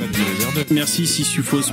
Donc, 0.00 0.18
euh. 0.56 0.64
Merci 0.70 1.06
Sissufos 1.06 1.72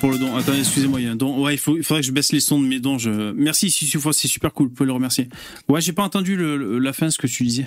pour 0.00 0.10
le 0.12 0.18
don. 0.18 0.36
Attendez, 0.36 0.60
excusez-moi, 0.60 1.00
il 1.00 1.04
y 1.06 1.08
a 1.08 1.12
un 1.12 1.16
don. 1.16 1.42
Ouais, 1.42 1.54
il, 1.54 1.58
faut, 1.58 1.76
il 1.76 1.82
faudrait 1.82 2.00
que 2.02 2.06
je 2.06 2.12
baisse 2.12 2.32
les 2.32 2.40
sons 2.40 2.60
de 2.60 2.66
mes 2.66 2.78
dons. 2.80 2.98
Je... 2.98 3.32
Merci 3.32 3.70
Sissufos, 3.70 4.12
c'est 4.12 4.28
super 4.28 4.52
cool, 4.52 4.68
vous 4.68 4.74
pouvez 4.74 4.86
le 4.86 4.92
remercier. 4.92 5.28
Ouais, 5.68 5.80
j'ai 5.80 5.92
pas 5.92 6.02
entendu 6.04 6.36
le, 6.36 6.56
le- 6.56 6.78
la 6.78 6.92
fin, 6.92 7.10
ce 7.10 7.18
que 7.18 7.26
tu 7.26 7.42
disais. 7.44 7.66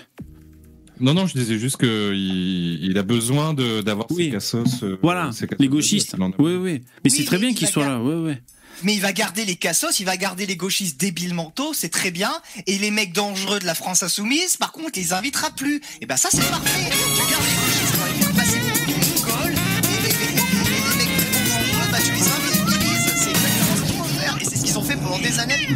Non, 0.99 1.13
non, 1.13 1.27
je 1.27 1.33
disais 1.37 1.59
juste 1.59 1.77
qu'il 1.77 2.79
il 2.83 2.97
a 2.97 3.03
besoin 3.03 3.53
de- 3.53 3.81
d'avoir 3.81 4.07
Oui. 4.11 4.25
ses 4.25 4.31
cassos. 4.31 4.83
euh, 4.83 4.97
Voilà, 5.03 5.31
ses 5.31 5.47
cassos 5.47 5.59
les 5.61 5.67
gauchistes. 5.67 6.15
Oui, 6.39 6.55
oui. 6.55 6.81
Mais 7.03 7.09
c'est 7.09 7.23
très 7.25 7.37
bien 7.37 7.49
il 7.49 7.55
qu'ils 7.55 7.67
soient 7.67 7.85
là. 7.85 8.01
Ouais, 8.01 8.15
ouais. 8.15 8.41
Mais 8.83 8.93
il 8.93 9.01
va 9.01 9.11
garder 9.11 9.43
les 9.45 9.55
cassos, 9.55 9.99
il 9.99 10.05
va 10.05 10.17
garder 10.17 10.45
les 10.45 10.55
gauchistes 10.55 10.99
débiles 10.99 11.33
mentaux, 11.33 11.73
c'est 11.73 11.89
très 11.89 12.11
bien. 12.11 12.31
Et 12.67 12.77
les 12.77 12.91
mecs 12.91 13.11
dangereux 13.13 13.59
de 13.59 13.65
la 13.65 13.73
France 13.75 14.03
insoumise, 14.03 14.55
par 14.57 14.71
contre, 14.71 14.97
il 14.97 15.01
les 15.03 15.13
invitera 15.13 15.49
plus. 15.51 15.81
Et 16.01 16.05
ben 16.05 16.15
ça, 16.17 16.29
c'est 16.31 16.47
parfait. 16.49 16.89
Tu 16.89 17.31
gardes 17.31 17.43
les 17.43 17.55
gauchistes 17.55 17.95
les 18.13 18.23
faire 18.23 18.33
passer 18.35 18.59
pour 18.59 18.85
des 18.85 18.93
mongols. 18.93 19.55
Et 19.83 20.01
les, 20.03 20.09
et 20.09 20.11
les- 20.11 20.37
et 20.37 20.99
les 20.99 21.05
mecs 21.05 21.17
très 21.17 21.43
dangereux, 21.49 21.87
bah 21.91 21.97
tu 22.05 22.11
les 22.11 22.27
invisibilises. 22.27 23.13
C'est 23.17 23.29
exactement 23.31 23.75
ce 23.75 23.81
qu'il 23.83 23.97
faut 23.97 24.19
faire. 24.19 24.37
Et 24.39 24.45
c'est 24.45 24.55
ce 24.57 24.63
qu'ils 24.63 24.77
ont 24.77 24.83
fait 24.83 24.95
pendant 24.97 25.19
des 25.19 25.39
années. 25.39 25.67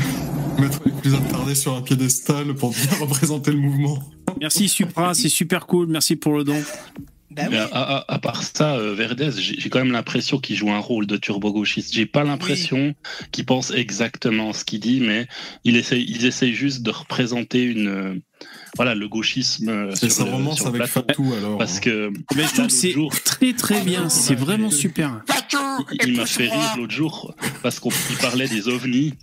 Mettre 0.60 0.82
les 0.86 0.92
plus 0.92 1.16
attardés 1.16 1.56
sur 1.56 1.76
un 1.76 1.82
piédestal 1.82 2.54
pour 2.54 2.70
bien 2.72 2.88
représenter 3.00 3.52
le 3.52 3.58
mouvement. 3.58 3.98
Merci 4.40 4.70
Supra, 4.70 5.14
c'est 5.16 5.30
super 5.30 5.66
cool. 5.66 5.88
Merci 5.88 6.16
pour 6.16 6.34
le 6.38 6.44
don. 6.44 6.64
Bah 7.32 7.44
oui. 7.50 7.56
à, 7.58 7.66
à- 8.00 8.14
à 8.14 8.20
part 8.20 8.44
ça, 8.44 8.76
euh, 8.76 8.94
Verdez, 8.94 9.30
j'ai 9.32 9.70
quand 9.70 9.80
même 9.80 9.92
l'impression 9.94 10.38
qu'il 10.40 10.56
joue 10.58 10.70
un 10.72 10.80
rôle 10.80 11.08
de 11.08 11.16
turbo-gauchiste. 11.18 11.94
J'ai 11.94 12.06
pas 12.06 12.24
l'impression 12.26 12.94
qu'il 13.32 13.46
pense 13.46 13.72
exactement 13.72 14.52
ce 14.54 14.66
qu'il 14.66 14.82
dit, 14.82 15.00
mais 15.00 15.28
il 15.64 15.78
essaye, 15.78 16.06
ils 16.10 16.26
essayent 16.26 16.54
juste 16.54 16.82
de 16.84 16.92
représenter 16.92 17.64
une, 17.64 17.88
euh, 17.88 18.16
voilà, 18.76 18.96
le 18.96 19.08
gauchisme 19.08 19.70
euh, 19.70 19.92
C'est 19.94 20.08
sur 20.10 20.12
sa 20.12 20.26
le, 20.26 20.32
romance 20.32 20.66
avec. 20.66 20.86
Fatou 20.86 21.34
alors. 21.38 21.58
Parce 21.58 21.80
que 21.80 22.12
Mais 22.36 22.44
je 22.44 22.54
trouve 22.56 22.70
c'est 22.70 22.96
très 23.24 23.54
très 23.54 23.82
bien. 23.82 24.10
C'est 24.10 24.36
vraiment 24.36 24.72
super. 24.72 25.22
il, 26.04 26.10
il 26.10 26.18
m'a 26.18 26.26
fait 26.26 26.48
rire 26.50 26.76
l'autre 26.78 26.94
jour 26.94 27.36
parce 27.64 27.80
qu'on 27.80 27.92
parlait 28.22 28.48
des 28.48 28.68
ovnis 28.68 29.14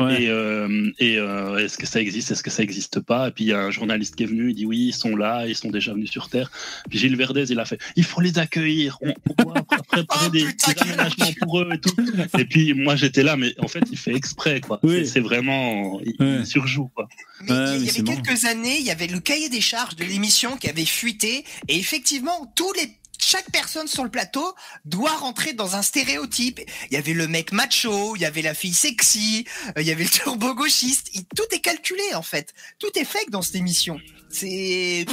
Ouais. 0.00 0.24
et, 0.24 0.28
euh, 0.30 0.90
et 0.98 1.16
euh, 1.16 1.58
est-ce 1.58 1.78
que 1.78 1.86
ça 1.86 2.00
existe, 2.02 2.32
est-ce 2.32 2.42
que 2.42 2.50
ça 2.50 2.62
existe 2.64 2.98
pas? 2.98 3.28
Et 3.28 3.30
puis 3.30 3.44
il 3.44 3.46
y 3.48 3.52
a 3.52 3.60
un 3.60 3.70
journaliste 3.70 4.16
qui 4.16 4.24
est 4.24 4.26
venu, 4.26 4.50
il 4.50 4.54
dit 4.54 4.66
oui, 4.66 4.78
ils 4.88 4.92
sont 4.92 5.14
là, 5.14 5.46
ils 5.46 5.54
sont 5.54 5.70
déjà 5.70 5.92
venus 5.94 6.10
sur 6.10 6.28
Terre. 6.28 6.50
Puis 6.90 6.98
Gilles 6.98 7.14
Verdez, 7.16 7.44
il 7.52 7.60
a 7.60 7.64
fait, 7.64 7.78
il 7.94 8.02
faut 8.02 8.20
les 8.20 8.36
accueillir, 8.38 8.98
on, 9.00 9.14
on 9.30 9.42
doit 9.44 9.54
préparer 9.88 10.26
Oh, 10.26 10.30
des, 10.30 10.42
des 10.42 10.82
aménagements 10.82 11.30
pour 11.40 11.60
eux 11.60 11.68
et 11.72 11.78
tout. 11.80 11.94
Et 12.36 12.44
puis 12.44 12.74
moi 12.74 12.96
j'étais 12.96 13.22
là, 13.22 13.36
mais 13.36 13.54
en 13.60 13.68
fait 13.68 13.84
il 13.90 13.96
fait 13.96 14.12
exprès 14.14 14.60
quoi. 14.60 14.80
Oui. 14.82 14.96
C'est- 14.98 15.04
C'est 15.16 15.20
vraiment, 15.20 16.00
il, 16.04 16.16
Ouais. 16.20 16.36
il 16.40 16.46
surjoue 16.46 16.88
quoi. 16.94 17.08
Mais 17.42 17.52
Ouais, 17.52 17.76
il 17.76 17.82
y- 17.82 17.84
mais 18.02 18.10
avait 18.10 18.22
quelques 18.22 18.44
années, 18.46 18.78
il 18.78 18.84
y 18.84 18.90
avait 18.90 19.06
le 19.06 19.20
cahier 19.20 19.48
des 19.48 19.60
charges 19.60 19.96
de 19.96 20.04
l'émission 20.04 20.56
qui 20.56 20.68
avait 20.68 20.84
fuité, 20.86 21.44
et 21.68 21.78
effectivement, 21.78 22.52
tous 22.56 22.72
les 22.74 22.98
chaque 23.18 23.50
personne 23.50 23.88
sur 23.88 24.04
le 24.04 24.10
plateau 24.10 24.54
doit 24.84 25.16
rentrer 25.16 25.54
dans 25.54 25.74
un 25.74 25.82
stéréotype. 25.82 26.60
Il 26.90 26.94
y 26.94 26.96
avait 26.98 27.14
le 27.14 27.26
mec 27.26 27.50
macho, 27.50 28.14
il 28.14 28.20
y 28.22 28.24
avait 28.26 28.42
la 28.42 28.52
fille 28.54 28.74
sexy, 28.74 29.46
euh, 29.76 29.80
il 29.80 29.86
y 29.86 29.90
avait 29.90 30.04
le 30.04 30.10
turbo 30.10 30.54
gauchiste. 30.54 31.08
Il- 31.14 31.24
Tout 31.24 31.42
est 31.50 31.60
calculé 31.60 32.02
en 32.14 32.22
fait. 32.22 32.52
Tout 32.78 32.90
est 32.94 33.04
fake 33.06 33.30
dans 33.30 33.40
cette 33.42 33.56
émission. 33.56 33.98
C'est, 34.30 35.06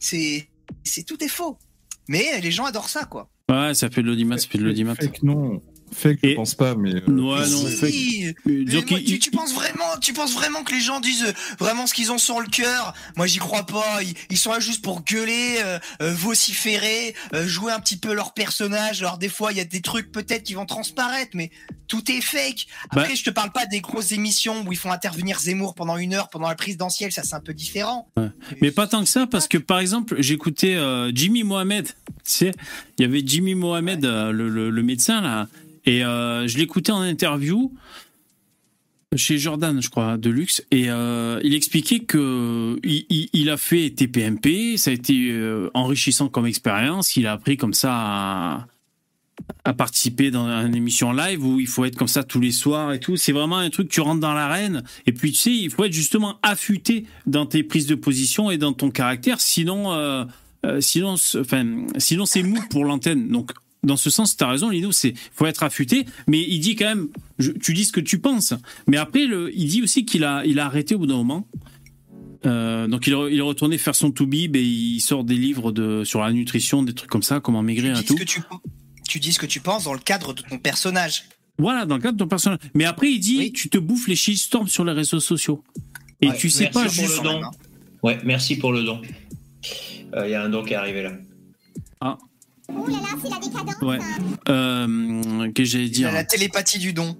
c'est, 0.00 0.48
c'est 0.84 1.04
tout 1.04 1.22
est 1.22 1.28
faux. 1.28 1.56
Mais 2.08 2.40
les 2.40 2.50
gens 2.50 2.64
adorent 2.64 2.88
ça 2.90 3.04
quoi. 3.04 3.30
Ouais, 3.48 3.74
ça 3.74 3.90
fait 3.90 4.02
de 4.02 4.08
l'audimat, 4.08 4.38
ça 4.38 4.48
fait 4.48 4.58
de 4.58 4.64
l'audimat. 4.64 4.96
Fake, 4.96 5.22
non. 5.22 5.62
Fake, 5.92 6.18
je 6.22 6.28
Et- 6.30 6.34
pense 6.34 6.54
pas, 6.54 6.74
mais. 6.74 6.94
euh, 6.96 7.00
Ouais, 7.08 7.48
non, 7.48 7.66
Si. 7.68 8.34
Mais 8.44 8.64
moi, 8.90 8.98
tu, 9.06 9.18
tu 9.18 9.30
penses 9.30 9.54
vraiment, 9.54 9.84
tu 10.00 10.12
penses 10.12 10.34
vraiment 10.34 10.62
que 10.64 10.72
les 10.74 10.80
gens 10.80 11.00
disent 11.00 11.24
euh, 11.24 11.32
vraiment 11.58 11.86
ce 11.86 11.94
qu'ils 11.94 12.10
ont 12.12 12.18
sur 12.18 12.40
le 12.40 12.46
cœur? 12.48 12.92
Moi, 13.16 13.26
j'y 13.26 13.38
crois 13.38 13.64
pas. 13.64 14.02
Ils, 14.02 14.14
ils 14.30 14.36
sont 14.36 14.52
là 14.52 14.60
juste 14.60 14.82
pour 14.82 15.02
gueuler, 15.04 15.56
euh, 15.64 15.78
euh, 16.02 16.12
vociférer, 16.14 17.14
euh, 17.34 17.46
jouer 17.46 17.72
un 17.72 17.80
petit 17.80 17.96
peu 17.96 18.12
leur 18.14 18.34
personnage. 18.34 19.00
Alors 19.02 19.18
des 19.18 19.28
fois, 19.28 19.52
il 19.52 19.58
y 19.58 19.60
a 19.60 19.64
des 19.64 19.80
trucs 19.80 20.10
peut-être 20.12 20.42
qui 20.42 20.54
vont 20.54 20.66
transparaître, 20.66 21.30
mais 21.34 21.50
tout 21.88 22.10
est 22.10 22.20
fake. 22.20 22.66
Après, 22.90 23.08
Bah- 23.08 23.14
je 23.14 23.22
te 23.24 23.30
parle 23.30 23.52
pas 23.52 23.66
des 23.66 23.80
grosses 23.80 24.12
émissions 24.12 24.64
où 24.66 24.72
ils 24.72 24.78
font 24.78 24.90
intervenir 24.92 25.38
Zemmour 25.38 25.74
pendant 25.74 25.96
une 25.96 26.14
heure 26.14 26.28
pendant 26.28 26.48
la 26.48 26.54
présidentielle. 26.56 27.12
Ça, 27.12 27.22
c'est 27.22 27.34
un 27.34 27.40
peu 27.40 27.54
différent. 27.54 28.08
Mais 28.60 28.70
pas 28.70 28.86
tant 28.86 29.02
que 29.02 29.08
ça, 29.08 29.26
parce 29.26 29.48
que 29.48 29.58
par 29.58 29.78
exemple, 29.78 30.16
j'écoutais 30.18 30.74
euh, 30.74 31.10
Jimmy 31.14 31.42
Mohamed. 31.44 31.86
Tu 31.86 31.92
sais, 32.24 32.52
il 32.98 33.02
y 33.02 33.04
avait 33.04 33.22
Jimmy 33.24 33.54
Mohamed, 33.54 34.04
euh, 34.04 34.32
le, 34.32 34.48
le- 34.48 34.70
le 34.70 34.82
médecin, 34.82 35.20
là. 35.20 35.46
Et 35.86 36.04
euh, 36.04 36.46
je 36.48 36.58
l'écoutais 36.58 36.92
en 36.92 37.00
interview 37.00 37.72
chez 39.14 39.38
Jordan, 39.38 39.80
je 39.80 39.88
crois, 39.88 40.18
de 40.18 40.28
luxe. 40.28 40.66
Et 40.72 40.90
euh, 40.90 41.40
il 41.42 41.54
expliquait 41.54 42.00
que 42.00 42.78
il, 42.82 43.50
a 43.50 43.56
fait 43.56 43.90
TPMP, 43.90 44.76
ça 44.76 44.90
a 44.90 44.94
été 44.94 45.30
euh, 45.30 45.70
enrichissant 45.74 46.28
comme 46.28 46.46
expérience. 46.46 47.16
Il 47.16 47.26
a 47.26 47.32
appris 47.32 47.56
comme 47.56 47.72
ça 47.72 48.66
à, 49.64 49.74
participer 49.74 50.30
dans 50.30 50.48
une 50.48 50.74
émission 50.74 51.12
live 51.12 51.44
où 51.44 51.60
il 51.60 51.66
faut 51.66 51.84
être 51.84 51.96
comme 51.96 52.08
ça 52.08 52.24
tous 52.24 52.40
les 52.40 52.50
soirs 52.50 52.92
et 52.92 53.00
tout. 53.00 53.16
C'est 53.16 53.32
vraiment 53.32 53.58
un 53.58 53.70
truc, 53.70 53.88
tu 53.88 54.00
rentres 54.00 54.20
dans 54.20 54.34
l'arène 54.34 54.82
et 55.06 55.12
puis 55.12 55.30
tu 55.30 55.38
sais, 55.38 55.52
il 55.52 55.70
faut 55.70 55.84
être 55.84 55.92
justement 55.92 56.38
affûté 56.42 57.06
dans 57.26 57.46
tes 57.46 57.62
prises 57.62 57.86
de 57.86 57.94
position 57.94 58.50
et 58.50 58.58
dans 58.58 58.72
ton 58.72 58.90
caractère, 58.90 59.40
sinon, 59.40 60.26
sinon, 60.80 61.14
enfin, 61.38 61.86
sinon 61.98 62.24
c'est 62.24 62.42
mou 62.42 62.58
pour 62.70 62.84
l'antenne. 62.84 63.28
Donc 63.28 63.52
dans 63.86 63.96
ce 63.96 64.10
sens, 64.10 64.36
tu 64.36 64.44
as 64.44 64.48
raison, 64.48 64.68
Lino, 64.68 64.92
c'est 64.92 65.14
faut 65.32 65.46
être 65.46 65.62
affûté, 65.62 66.04
mais 66.26 66.42
il 66.42 66.58
dit 66.60 66.76
quand 66.76 66.84
même, 66.86 67.08
je- 67.38 67.52
tu 67.52 67.72
dis 67.72 67.84
ce 67.84 67.92
que 67.92 68.00
tu 68.00 68.18
penses. 68.18 68.52
Mais 68.86 68.98
après, 68.98 69.26
le, 69.26 69.50
il 69.56 69.66
dit 69.68 69.82
aussi 69.82 70.04
qu'il 70.04 70.24
a, 70.24 70.44
il 70.44 70.58
a 70.60 70.66
arrêté 70.66 70.94
au 70.94 70.98
bout 70.98 71.06
d'un 71.06 71.16
moment. 71.16 71.48
Euh, 72.44 72.86
donc 72.86 73.06
il, 73.06 73.12
est- 73.14 73.32
il 73.32 73.38
est 73.38 73.42
retourné 73.42 73.78
faire 73.78 73.94
son 73.94 74.10
to-bib 74.12 74.54
et 74.56 74.62
il 74.62 75.00
sort 75.00 75.24
des 75.24 75.34
livres 75.36 75.72
de, 75.72 76.04
sur 76.04 76.20
la 76.20 76.32
nutrition, 76.32 76.82
des 76.82 76.92
trucs 76.92 77.10
comme 77.10 77.22
ça, 77.22 77.40
comment 77.40 77.62
maigrir 77.62 77.98
et 77.98 78.04
tout. 78.04 78.14
que 78.14 78.24
tu, 78.24 78.42
tu 79.08 79.18
dis 79.20 79.32
ce 79.32 79.38
que 79.38 79.46
tu 79.46 79.60
penses 79.60 79.84
dans 79.84 79.94
le 79.94 79.98
cadre 79.98 80.34
de 80.34 80.42
ton 80.42 80.58
personnage. 80.58 81.24
Voilà, 81.58 81.86
dans 81.86 81.96
le 81.96 82.02
cadre 82.02 82.18
de 82.18 82.22
ton 82.22 82.28
personnage. 82.28 82.58
Mais 82.74 82.84
après, 82.84 83.10
il 83.10 83.18
dit, 83.18 83.38
Oui. 83.38 83.52
tu 83.52 83.70
te 83.70 83.78
bouffes 83.78 84.08
les 84.08 84.16
shitstorms 84.16 84.68
sur 84.68 84.84
les 84.84 84.92
réseaux 84.92 85.20
sociaux. 85.20 85.64
Et 86.20 86.28
Ouais, 86.28 86.36
tu 86.36 86.50
sais 86.50 86.64
merci 86.64 86.74
pas 86.74 86.84
pour 86.84 86.92
juste. 86.92 87.22
le 87.22 87.28
don. 87.30 87.40
Ouais, 88.02 88.18
merci 88.24 88.56
pour 88.56 88.72
le 88.72 88.82
don. 88.84 89.00
Euh, 90.14 90.26
Il 90.26 90.30
y 90.30 90.34
a 90.34 90.42
un 90.44 90.48
don 90.50 90.62
qui 90.64 90.74
est 90.74 90.76
arrivé 90.76 91.02
là. 91.02 91.12
Ouais. 93.82 93.98
Euh, 94.48 95.52
que 95.52 95.64
j'allais 95.64 95.88
dire. 95.88 96.12
la 96.12 96.24
télépathie 96.24 96.78
du 96.78 96.92
don. 96.92 97.16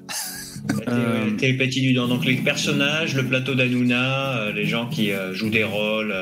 La 0.86 0.92
Euh, 0.92 1.24
télé- 1.24 1.36
télépathie 1.36 1.80
du 1.82 1.92
don. 1.92 2.09
Donc 2.09 2.24
les 2.24 2.36
personnages, 2.36 3.14
le 3.14 3.24
plateau 3.24 3.55
d'Anouna, 3.55 4.38
euh, 4.38 4.53
les 4.53 4.66
gens 4.66 4.88
qui 4.88 5.11
jouent 5.32 5.51
des 5.51 5.64
rôles. 5.64 6.14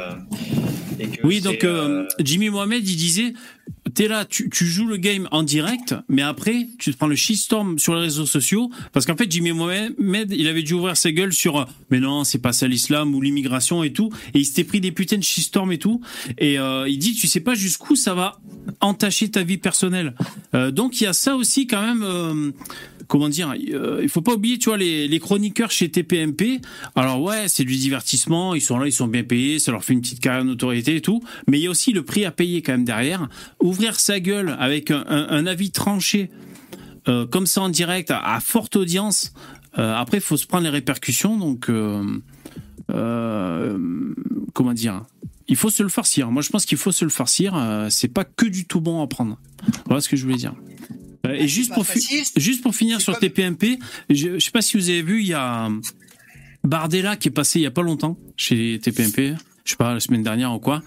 Euh, 1.01 1.03
et 1.03 1.07
que 1.09 1.27
Oui, 1.27 1.41
donc 1.41 1.65
euh, 1.65 2.03
euh, 2.03 2.09
Jimmy 2.23 2.51
Mohamed, 2.51 2.89
il 2.89 2.97
disait, 2.97 3.35
t'es 3.95 4.09
là, 4.09 4.25
tu, 4.25 4.51
tu 4.51 4.67
joues 4.67 4.87
le 4.87 4.97
game 4.97 5.29
en 5.31 5.43
direct, 5.43 5.95
mais 6.09 6.23
après, 6.23 6.69
tu 6.79 6.93
te 6.93 6.97
prends 6.97 7.07
le 7.07 7.17
shitstorm 7.17 7.79
sur 7.79 7.95
les 7.95 8.03
réseaux 8.03 8.27
sociaux, 8.27 8.71
parce 8.93 9.07
qu'en 9.07 9.17
fait, 9.17 9.31
Jimmy 9.31 9.53
Mohamed, 9.53 10.33
il 10.33 10.49
avait 10.49 10.63
dû 10.63 10.75
ouvrir 10.75 10.97
sa 10.97 11.13
gueule 11.13 11.33
sur, 11.33 11.59
euh, 11.59 11.65
mais 11.91 12.01
non, 12.01 12.25
c'est 12.25 12.39
pas 12.39 12.53
ça 12.53 12.67
l'islam 12.67 13.15
ou 13.15 13.21
l'immigration 13.21 13.83
et 13.83 13.93
tout, 13.93 14.11
et 14.35 14.41
il 14.41 14.45
s'était 14.45 14.65
pris 14.65 14.81
des 14.81 14.93
putains 14.93 15.19
de 15.19 15.23
shitstorm 15.23 15.71
et 15.73 15.79
tout, 15.79 16.01
et 16.39 16.59
euh, 16.59 16.89
il 16.89 16.99
dit, 16.99 17.15
tu 17.15 17.27
sais 17.27 17.41
pas 17.41 17.55
jusqu'où 17.55 17.97
ça 17.97 18.15
va 18.15 18.41
entacher 18.81 19.31
ta 19.31 19.43
vie 19.43 19.59
personnelle. 19.59 20.15
Euh, 20.55 20.71
donc 20.71 21.01
il 21.01 21.05
y 21.05 21.07
a 21.07 21.13
ça 21.13 21.37
aussi 21.37 21.67
quand 21.67 21.83
même. 21.83 22.53
Comment 23.09 23.29
dire 23.29 23.55
euh, 23.73 24.01
Il 24.03 24.09
faut 24.09 24.23
pas 24.23 24.35
oublier, 24.35 24.59
tu 24.59 24.69
vois, 24.69 24.79
les, 24.79 25.19
chroniqueurs 25.19 25.71
chez 25.71 25.91
TPMP. 25.91 26.61
Alors 26.95 27.23
ouais, 27.23 27.49
c'est 27.49 27.65
du 27.65 27.77
divertissement. 27.77 28.55
Ils 28.55 28.61
sont 28.61 28.79
là, 28.79 28.87
ils 28.87 28.93
sont 28.93 29.07
bien 29.07 29.25
payés. 29.25 29.59
Ça 29.59 29.73
leur 29.73 29.85
fait 29.85 29.93
une 29.93 30.01
petite 30.01 30.21
carrière 30.21 30.45
de 30.45 30.51
notoriété 30.51 30.97
et 30.97 31.01
tout. 31.01 31.23
Mais 31.47 31.59
il 31.59 31.63
y 31.63 31.67
a 31.67 31.71
aussi 31.71 31.93
le 31.93 32.03
prix 32.03 32.25
à 32.25 32.31
payer 32.31 32.63
quand 32.63 32.73
même 32.73 32.85
derrière. 32.85 33.29
Ouvrir 33.61 33.99
sa 33.99 34.21
gueule 34.21 34.57
avec 34.59 34.91
un, 34.91 35.47
avis 35.47 35.71
tranché 35.71 36.31
euh, 37.09 37.27
comme 37.27 37.47
ça 37.47 37.61
en 37.63 37.69
direct 37.69 38.11
à, 38.11 38.39
forte 38.41 38.77
audience. 38.77 39.33
euh, 39.79 39.95
après, 39.95 40.19
il 40.19 40.23
faut 40.23 40.37
se 40.37 40.47
prendre 40.47 40.65
les 40.65 40.71
répercussions. 40.71 41.37
Donc, 41.37 41.69
euh, 41.69 42.19
comment 44.53 44.73
dire 44.73 45.05
Il 45.49 45.57
faut 45.57 45.71
se 45.71 45.83
le 45.83 45.89
farcir. 45.89 46.31
Moi, 46.31 46.43
je 46.43 46.51
pense 46.51 46.65
qu'il 46.67 46.79
faut 46.79 46.93
se 46.93 47.05
le 47.05 47.11
farcir. 47.11 47.87
c'est 47.91 48.09
pas 48.09 48.25
que 48.25 48.47
du 48.47 48.67
tout 48.67 48.81
bon 48.81 49.03
à 49.03 49.07
prendre. 49.07 49.39
Voilà 49.87 50.01
ce 50.01 50.09
que 50.09 50.17
je 50.17 50.25
voulais 50.25 50.37
dire. 50.37 50.55
Euh, 51.27 51.33
et 51.33 51.49
juste 51.49 51.71
pas 51.71 51.77
pour, 51.77 51.87
juste 52.37 52.63
pour 52.63 52.75
finir 52.75 53.01
sur 53.01 53.19
TPMP, 53.19 53.79
je, 54.11 54.39
je 54.39 54.45
sais 54.45 54.51
pas 54.51 54.63
si 54.63 54.77
vous 54.77 54.89
avez 54.91 55.03
vu, 55.03 55.21
il 55.21 55.29
y 55.29 55.35
a 55.35 55.71
Bardella 56.65 57.17
qui 57.17 57.29
est 57.29 57.31
passé 57.31 57.61
il 57.61 57.63
y 57.63 57.67
a 57.67 57.71
pas 57.71 57.83
longtemps 57.83 58.17
chez 58.37 58.79
TPMP. 58.83 59.35
Je 59.65 59.71
sais 59.71 59.77
pas, 59.77 59.95
la 59.95 60.01
semaine 60.01 60.23
dernière 60.23 60.53
ou 60.53 60.59
quoi. 60.59 60.83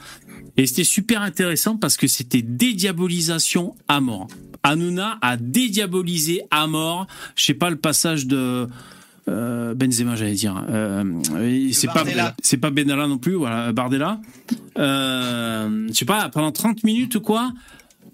Et 0.55 0.65
c'était 0.65 0.83
super 0.83 1.21
intéressant 1.21 1.77
parce 1.77 1.97
que 1.97 2.07
c'était 2.07 2.41
dédiabolisation 2.41 3.75
à 3.87 4.01
mort. 4.01 4.27
Hanouna 4.63 5.17
a 5.21 5.37
dédiabolisé 5.37 6.43
à 6.51 6.67
mort. 6.67 7.07
Je 7.35 7.43
sais 7.43 7.53
pas 7.53 7.69
le 7.69 7.75
passage 7.75 8.27
de 8.27 8.67
euh, 9.27 9.73
Benzema, 9.75 10.15
j'allais 10.15 10.33
dire. 10.33 10.63
Euh, 10.69 11.03
c'est 11.71 11.87
pas 11.87 12.03
c'est 12.41 12.57
pas 12.57 12.69
Benalla 12.69 13.07
non 13.07 13.17
plus, 13.17 13.33
voilà 13.33 13.71
Bardella. 13.71 14.19
Euh, 14.77 15.87
je 15.89 15.93
sais 15.93 16.05
pas 16.05 16.29
pendant 16.29 16.51
30 16.51 16.83
minutes 16.83 17.15
ou 17.15 17.21
quoi. 17.21 17.51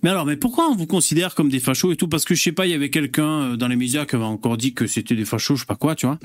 Mais 0.04 0.10
alors, 0.10 0.26
mais 0.26 0.36
pourquoi 0.36 0.70
on 0.70 0.76
vous 0.76 0.86
considère 0.86 1.34
comme 1.34 1.50
des 1.50 1.62
fachos 1.62 1.94
et 1.94 1.96
tout? 1.96 2.10
Parce 2.10 2.26
que 2.26 2.36
je 2.36 2.44
sais 2.44 2.52
pas, 2.52 2.68
il 2.68 2.72
y 2.72 2.76
avait 2.76 2.90
quelqu'un 2.90 3.54
euh, 3.54 3.56
dans 3.56 3.70
les 3.70 3.78
médias 3.78 4.06
qui 4.06 4.16
avait 4.16 4.26
encore 4.26 4.58
dit 4.58 4.74
que 4.74 4.86
c'était 4.86 5.16
des 5.16 5.26
fachos, 5.26 5.56
je 5.56 5.62
sais 5.62 5.66
pas 5.66 5.76
quoi, 5.76 5.96
tu 5.96 6.06
vois. 6.06 6.20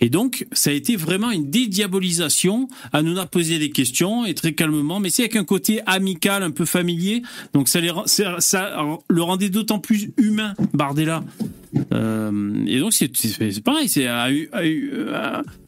Et 0.00 0.10
donc, 0.10 0.46
ça 0.52 0.70
a 0.70 0.72
été 0.72 0.96
vraiment 0.96 1.30
une 1.30 1.50
dédiabolisation. 1.50 2.68
À 2.92 3.02
nous 3.02 3.18
a 3.18 3.26
posé 3.26 3.58
des 3.58 3.70
questions 3.70 4.24
et 4.26 4.34
très 4.34 4.52
calmement, 4.52 5.00
mais 5.00 5.10
c'est 5.10 5.22
avec 5.22 5.36
un 5.36 5.44
côté 5.44 5.80
amical, 5.86 6.42
un 6.42 6.50
peu 6.50 6.64
familier. 6.64 7.22
Donc, 7.54 7.68
ça, 7.68 7.80
les, 7.80 7.90
rend- 7.90 8.06
ça, 8.06 8.36
ça 8.40 8.76
le 9.08 9.22
rendait 9.22 9.48
d'autant 9.48 9.78
plus 9.78 10.10
humain, 10.18 10.54
Bardella. 10.74 11.24
Euh, 11.92 12.64
et 12.66 12.78
donc, 12.78 12.92
c'est 12.92 13.10
pareil. 13.62 13.88
C'est 13.88 14.06
à- 14.06 14.28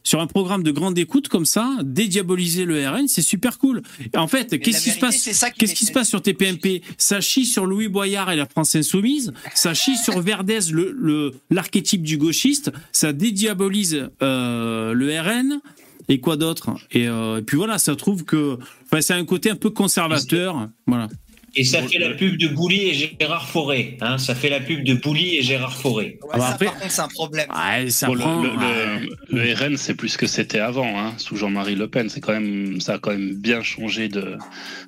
sur 0.03 0.19
un 0.21 0.27
programme 0.27 0.63
de 0.63 0.71
grande 0.71 0.97
écoute 0.97 1.27
comme 1.27 1.45
ça, 1.45 1.77
dédiaboliser 1.83 2.65
le 2.65 2.87
RN, 2.87 3.07
c'est 3.07 3.21
super 3.21 3.57
cool. 3.59 3.83
En 4.15 4.27
fait, 4.27 4.57
qu'est-ce 4.59 4.83
qui 4.83 4.89
se 4.91 4.99
passe 4.99 5.23
Qu'est-ce 5.57 5.75
qui 5.75 5.85
se 5.85 6.03
sur 6.03 6.21
TPMP 6.21 6.81
Ça 6.97 7.21
chie 7.21 7.45
sur 7.45 7.65
Louis 7.65 7.89
Boyard 7.89 8.31
et 8.31 8.35
la 8.35 8.45
France 8.47 8.73
Insoumise, 8.75 9.33
ça 9.53 9.73
chie 9.73 9.97
sur 9.97 10.19
Verdez, 10.21 10.59
le 10.71 10.95
le- 10.97 11.33
l'archétype 11.51 12.01
du 12.01 12.17
gauchiste, 12.17 12.71
ça 12.91 13.13
dédiabolise 13.13 13.95
euh, 13.95 14.09
le 14.21 15.19
RN 15.21 15.61
et 16.09 16.19
quoi 16.19 16.35
d'autre? 16.35 16.71
Et, 16.91 17.07
euh, 17.07 17.37
et 17.37 17.41
puis 17.41 17.55
voilà, 17.55 17.77
ça 17.77 17.95
trouve 17.95 18.25
que 18.25 18.57
c'est 18.99 19.13
un 19.13 19.25
côté 19.25 19.49
un 19.51 19.55
peu 19.55 19.69
conservateur, 19.69 20.67
voilà. 20.87 21.07
Et 21.55 21.63
ça 21.63 21.81
fait 21.83 21.97
la 21.99 22.11
pub 22.11 22.37
de 22.37 22.47
Bouli 22.47 22.89
et 22.89 22.93
Gérard 23.19 23.47
Forêt. 23.49 23.97
Hein, 24.01 24.17
ça 24.17 24.35
fait 24.35 24.49
la 24.49 24.59
pub 24.59 24.83
de 24.83 24.93
Bouli 24.93 25.37
et 25.37 25.41
Gérard 25.41 25.75
Forêt. 25.77 26.17
Ouais, 26.21 26.39
ça, 26.39 26.49
après- 26.49 26.65
par 26.65 26.77
contre, 26.79 26.91
c'est 26.91 27.01
un 27.01 27.07
problème. 27.07 27.47
Ouais, 27.49 27.89
ça 27.89 28.07
Bon, 28.07 28.13
le, 28.13 28.19
prend. 28.19 28.41
le- 28.41 28.49
ouais. 28.49 28.99
le- 29.31 29.41
le 29.43 29.53
RN, 29.53 29.77
c'est 29.77 29.93
plus 29.95 30.09
ce 30.09 30.17
que 30.17 30.27
c'était 30.27 30.59
avant, 30.59 30.99
hein, 30.99 31.13
sous 31.17 31.35
Jean-Marie 31.35 31.75
Le 31.75 31.87
Pen. 31.89 32.09
C'est 32.09 32.21
quand 32.21 32.33
même, 32.33 32.79
ça 32.81 32.93
a 32.95 32.99
quand 32.99 33.11
même 33.11 33.35
bien 33.35 33.61
changé 33.63 34.07
de 34.09 34.37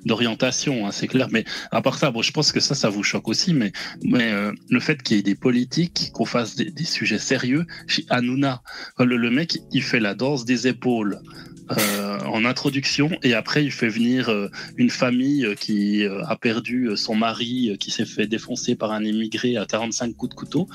d'orientation, 0.04 0.86
hein, 0.86 0.90
c'est 0.92 1.06
clair. 1.08 1.28
Mais 1.30 1.44
à 1.70 1.82
part 1.82 1.98
ça, 1.98 2.10
bon, 2.10 2.22
je 2.22 2.32
pense 2.32 2.52
que 2.52 2.60
ça, 2.60 2.74
ça 2.74 2.88
vous 2.88 3.02
choque 3.02 3.28
aussi. 3.28 3.54
Mais, 3.54 3.72
mais 4.02 4.32
euh, 4.32 4.52
le 4.68 4.80
fait 4.80 5.02
qu'il 5.02 5.16
y 5.16 5.20
ait 5.20 5.22
des 5.22 5.34
politiques, 5.34 6.10
qu'on 6.12 6.24
fasse 6.24 6.56
des, 6.56 6.70
des 6.70 6.84
sujets 6.84 7.18
sérieux, 7.18 7.66
chez 7.86 8.04
Hanouna, 8.10 8.62
le, 8.98 9.16
le 9.16 9.30
mec, 9.30 9.58
il 9.72 9.82
fait 9.82 10.00
la 10.00 10.14
danse 10.14 10.44
des 10.44 10.66
épaules. 10.68 11.18
Euh, 11.70 12.18
en 12.26 12.44
introduction 12.44 13.10
et 13.22 13.34
après 13.34 13.64
il 13.64 13.70
fait 13.70 13.88
venir 13.88 14.28
euh, 14.28 14.48
une 14.76 14.90
famille 14.90 15.44
euh, 15.44 15.54
qui 15.54 16.04
euh, 16.04 16.24
a 16.26 16.36
perdu 16.36 16.90
son 16.96 17.14
mari 17.14 17.76
qui 17.78 17.90
s'est 17.90 18.04
fait 18.04 18.26
défoncer 18.26 18.74
par 18.74 18.92
un 18.92 19.04
immigré 19.04 19.56
à 19.56 19.64
45 19.66 20.14
coups 20.16 20.30
de 20.30 20.34
couteau 20.34 20.68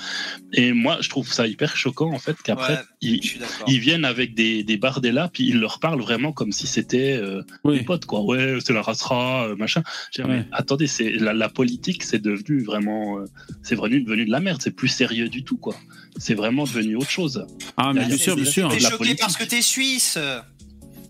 et 0.54 0.72
moi 0.74 0.98
je 1.02 1.10
trouve 1.10 1.32
ça 1.32 1.48
hyper 1.48 1.76
choquant 1.76 2.12
en 2.14 2.20
fait 2.20 2.36
qu'après 2.44 2.68
Ouais, 2.74 3.20
ils, 3.68 3.80
viennent 3.80 4.06
avec 4.06 4.34
des, 4.34 4.64
des 4.64 4.78
bardella, 4.78 5.30
puis 5.32 5.48
ils 5.48 5.60
leur 5.60 5.80
parlent 5.80 6.02
vraiment 6.02 6.32
comme 6.34 6.52
si 6.52 6.68
c'était 6.68 7.14
euh, 7.14 7.44
Oui. 7.64 7.78
des 7.80 7.84
potes, 7.86 8.06
quoi. 8.06 8.22
Ouais, 8.24 8.58
c'est 8.64 8.74
la 8.74 8.82
racera, 8.82 9.50
machin. 9.58 9.84
Dit, 10.14 10.22
Ouais. 10.24 10.46
attendez, 10.52 10.88
c'est 10.88 11.12
la, 11.12 11.34
la 11.34 11.48
politique, 11.48 12.04
c'est 12.04 12.22
devenu 12.22 12.64
vraiment, 12.64 13.20
euh, 13.20 13.26
c'est 13.62 13.76
devenu 13.76 14.02
devenu 14.02 14.26
de 14.26 14.32
la 14.32 14.40
merde. 14.40 14.62
C'est 14.62 14.76
plus 14.76 14.88
sérieux 14.88 15.30
du 15.30 15.44
tout, 15.44 15.58
quoi. 15.58 15.76
C'est 16.18 16.34
vraiment 16.34 16.64
devenu 16.64 16.96
autre 16.96 17.10
chose. 17.10 17.46
Ah, 17.78 17.94
mais 17.94 18.06
bien 18.06 18.18
sûr, 18.18 18.36
bien 18.36 18.46
sûr. 18.46 18.70
T'es 18.70 18.80
choqué 18.80 18.98
politique. 18.98 19.20
parce 19.20 19.38
que 19.38 19.44
t'es 19.44 19.62
suisse. 19.62 20.18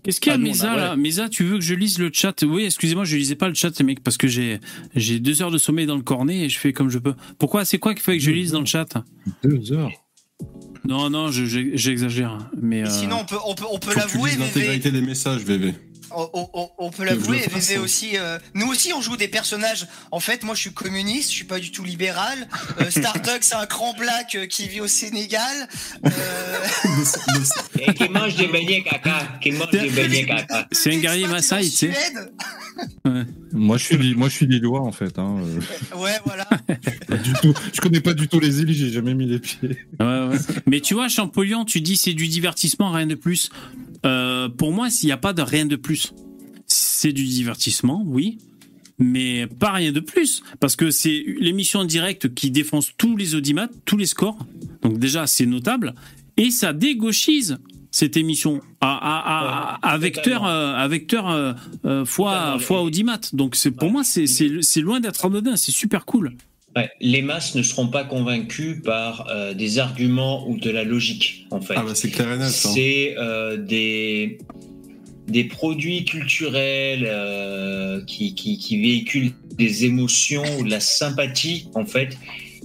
Qu'est-ce 0.02 0.20
qu'il 0.20 0.30
y 0.30 0.32
a, 0.32 0.34
Ah, 0.34 0.38
nous, 0.38 0.44
on 0.46 0.48
a- 0.48 0.52
Mesa, 0.52 0.76
là 0.76 0.90
ouais. 0.92 0.96
Mesa, 0.96 1.28
tu 1.28 1.44
veux 1.44 1.56
que 1.58 1.64
je 1.64 1.74
lise 1.74 1.98
le 1.98 2.10
chat? 2.12 2.42
Oui, 2.42 2.64
excusez-moi, 2.64 3.04
je 3.04 3.16
lisais 3.16 3.34
pas 3.34 3.48
le 3.48 3.54
chat, 3.54 3.76
les 3.78 3.84
mecs, 3.84 4.02
parce 4.02 4.16
que 4.16 4.28
j'ai 4.28 4.60
j'ai 4.94 5.18
deux 5.20 5.42
heures 5.42 5.50
de 5.50 5.58
sommeil 5.58 5.86
dans 5.86 5.96
le 5.96 6.02
cornet 6.02 6.40
et 6.44 6.48
je 6.48 6.58
fais 6.58 6.72
comme 6.72 6.88
je 6.90 6.98
peux. 6.98 7.14
Pourquoi 7.38 7.64
C'est 7.64 7.78
quoi 7.78 7.94
qu'il 7.94 8.02
faut 8.02 8.12
que 8.12 8.18
je 8.18 8.30
lise 8.30 8.52
dans 8.52 8.60
le 8.60 8.66
chat? 8.66 8.86
Deux 9.44 9.72
heures. 9.72 9.90
Non, 10.84 11.10
non, 11.10 11.30
je- 11.30 11.44
je- 11.44 11.74
j'exagère. 11.76 12.38
Mais, 12.56 12.82
Mais 12.82 12.88
euh, 12.88 12.90
Sinon, 12.90 13.18
on 13.20 13.24
peut, 13.24 13.36
on 13.46 13.54
peut, 13.54 13.64
on 13.70 13.78
peut 13.78 13.90
Faut 13.90 14.00
que 14.00 14.06
tu 14.06 14.14
l'avouer, 14.16 14.30
VV. 14.30 14.44
l'intégralité 14.44 14.90
des 14.92 15.00
messages, 15.02 15.42
VV. 15.42 15.74
On, 16.10 16.28
on- 16.32 16.48
on- 16.54 16.70
on 16.78 16.90
peut 16.90 17.04
l'avouer, 17.04 17.38
VV 17.52 17.78
aussi. 17.78 18.16
euh, 18.16 18.38
nous 18.54 18.66
aussi, 18.68 18.92
on 18.92 19.00
joue 19.00 19.16
des 19.16 19.28
personnages. 19.28 19.86
En 20.10 20.20
fait, 20.20 20.42
moi, 20.44 20.54
je 20.54 20.60
suis 20.62 20.72
communiste, 20.72 21.30
je 21.30 21.34
suis 21.36 21.44
pas 21.44 21.58
du 21.58 21.70
tout 21.70 21.84
libéral. 21.84 22.48
Euh, 22.80 22.86
c'est 22.90 23.04
un 23.54 23.66
cran 23.66 23.94
black 23.98 24.34
euh, 24.34 24.46
qui 24.46 24.68
vit 24.68 24.80
au 24.80 24.88
Sénégal. 24.88 25.68
Euh, 26.06 26.10
Et 27.80 27.94
qui 27.94 28.08
mange 28.08 28.36
des 28.36 28.48
beignets 28.48 28.82
caca. 28.82 29.18
Qui 29.40 29.52
mange 29.52 29.70
des 29.70 29.88
beignets 29.90 30.26
caca. 30.26 30.66
c'est 30.72 30.94
un 30.94 30.98
guerrier 30.98 31.26
Maasai, 31.26 31.60
tu 31.62 31.70
sais. 31.70 31.92
Moi, 33.52 33.76
je 33.76 33.84
suis, 33.84 33.96
li- 33.96 34.14
moi, 34.14 34.28
je 34.28 34.34
suis 34.34 34.46
lillois 34.46 34.80
en 34.80 34.92
fait. 34.92 35.18
Hein. 35.18 35.36
Ouais, 35.96 36.16
voilà. 36.24 36.44
pas 36.44 37.16
du 37.16 37.32
tout. 37.34 37.52
Je 37.72 37.80
connais 37.80 38.00
pas 38.00 38.14
du 38.14 38.28
tout 38.28 38.38
les 38.40 38.60
îles. 38.60 38.72
J'ai 38.72 38.90
jamais 38.90 39.14
mis 39.14 39.26
les 39.26 39.38
pieds. 39.40 39.78
Ouais, 40.00 40.06
ouais. 40.28 40.36
Mais 40.66 40.80
tu 40.80 40.94
vois, 40.94 41.08
Champollion, 41.08 41.64
tu 41.64 41.80
dis 41.80 41.96
c'est 41.96 42.12
du 42.14 42.28
divertissement, 42.28 42.92
rien 42.92 43.06
de 43.06 43.14
plus. 43.14 43.50
Euh, 44.06 44.48
pour 44.48 44.72
moi, 44.72 44.90
s'il 44.90 45.06
n'y 45.08 45.12
a 45.12 45.16
pas 45.18 45.32
de 45.32 45.42
rien 45.42 45.66
de 45.66 45.76
plus, 45.76 46.12
c'est 46.66 47.12
du 47.12 47.24
divertissement, 47.24 48.02
oui, 48.06 48.38
mais 48.98 49.46
pas 49.46 49.72
rien 49.72 49.92
de 49.92 50.00
plus. 50.00 50.42
Parce 50.60 50.76
que 50.76 50.90
c'est 50.90 51.24
l'émission 51.38 51.80
en 51.80 51.84
direct 51.84 52.34
qui 52.34 52.50
défonce 52.50 52.92
tous 52.96 53.16
les 53.16 53.34
audimates, 53.34 53.72
tous 53.84 53.96
les 53.96 54.06
scores. 54.06 54.38
Donc 54.82 54.98
déjà, 54.98 55.26
c'est 55.26 55.46
notable. 55.46 55.94
Et 56.36 56.50
ça 56.50 56.72
dégauchise 56.72 57.58
cette 57.90 58.16
émission 58.16 58.60
à, 58.80 58.92
à, 58.96 59.78
à, 59.82 59.92
à 59.94 59.98
vecteur, 59.98 60.44
euh, 60.46 60.74
à 60.74 60.86
vecteur 60.88 61.28
euh, 61.30 61.52
euh, 61.84 62.04
fois, 62.04 62.58
fois 62.60 62.82
audimat. 62.82 63.20
Donc 63.32 63.56
c'est 63.56 63.70
pour 63.70 63.84
Ouais. 63.88 63.92
moi, 63.92 64.04
c'est 64.04 64.80
loin 64.80 65.00
d'être 65.00 65.24
anodin, 65.24 65.56
c'est 65.56 65.72
super 65.72 66.04
cool. 66.04 66.34
Ouais, 66.78 66.90
les 67.00 67.22
masses 67.22 67.56
ne 67.56 67.62
seront 67.62 67.88
pas 67.88 68.04
convaincus 68.04 68.80
par 68.84 69.26
euh, 69.30 69.52
des 69.52 69.80
arguments 69.80 70.48
ou 70.48 70.58
de 70.58 70.70
la 70.70 70.84
logique, 70.84 71.46
en 71.50 71.60
fait. 71.60 71.74
Ah 71.76 71.82
bah 71.82 71.96
c'est 71.96 72.08
clair 72.10 72.30
et 72.30 72.38
net. 72.38 72.46
hein. 72.46 72.50
C'est 72.50 73.16
euh, 73.18 73.56
des, 73.56 74.38
des 75.26 75.42
produits 75.42 76.04
culturels 76.04 77.04
euh, 77.04 78.00
qui, 78.06 78.36
qui, 78.36 78.58
qui 78.58 78.80
véhiculent 78.80 79.32
des 79.56 79.86
émotions 79.86 80.44
ou 80.58 80.62
de 80.64 80.70
la 80.70 80.78
sympathie, 80.78 81.66
en 81.74 81.84
fait, 81.84 82.16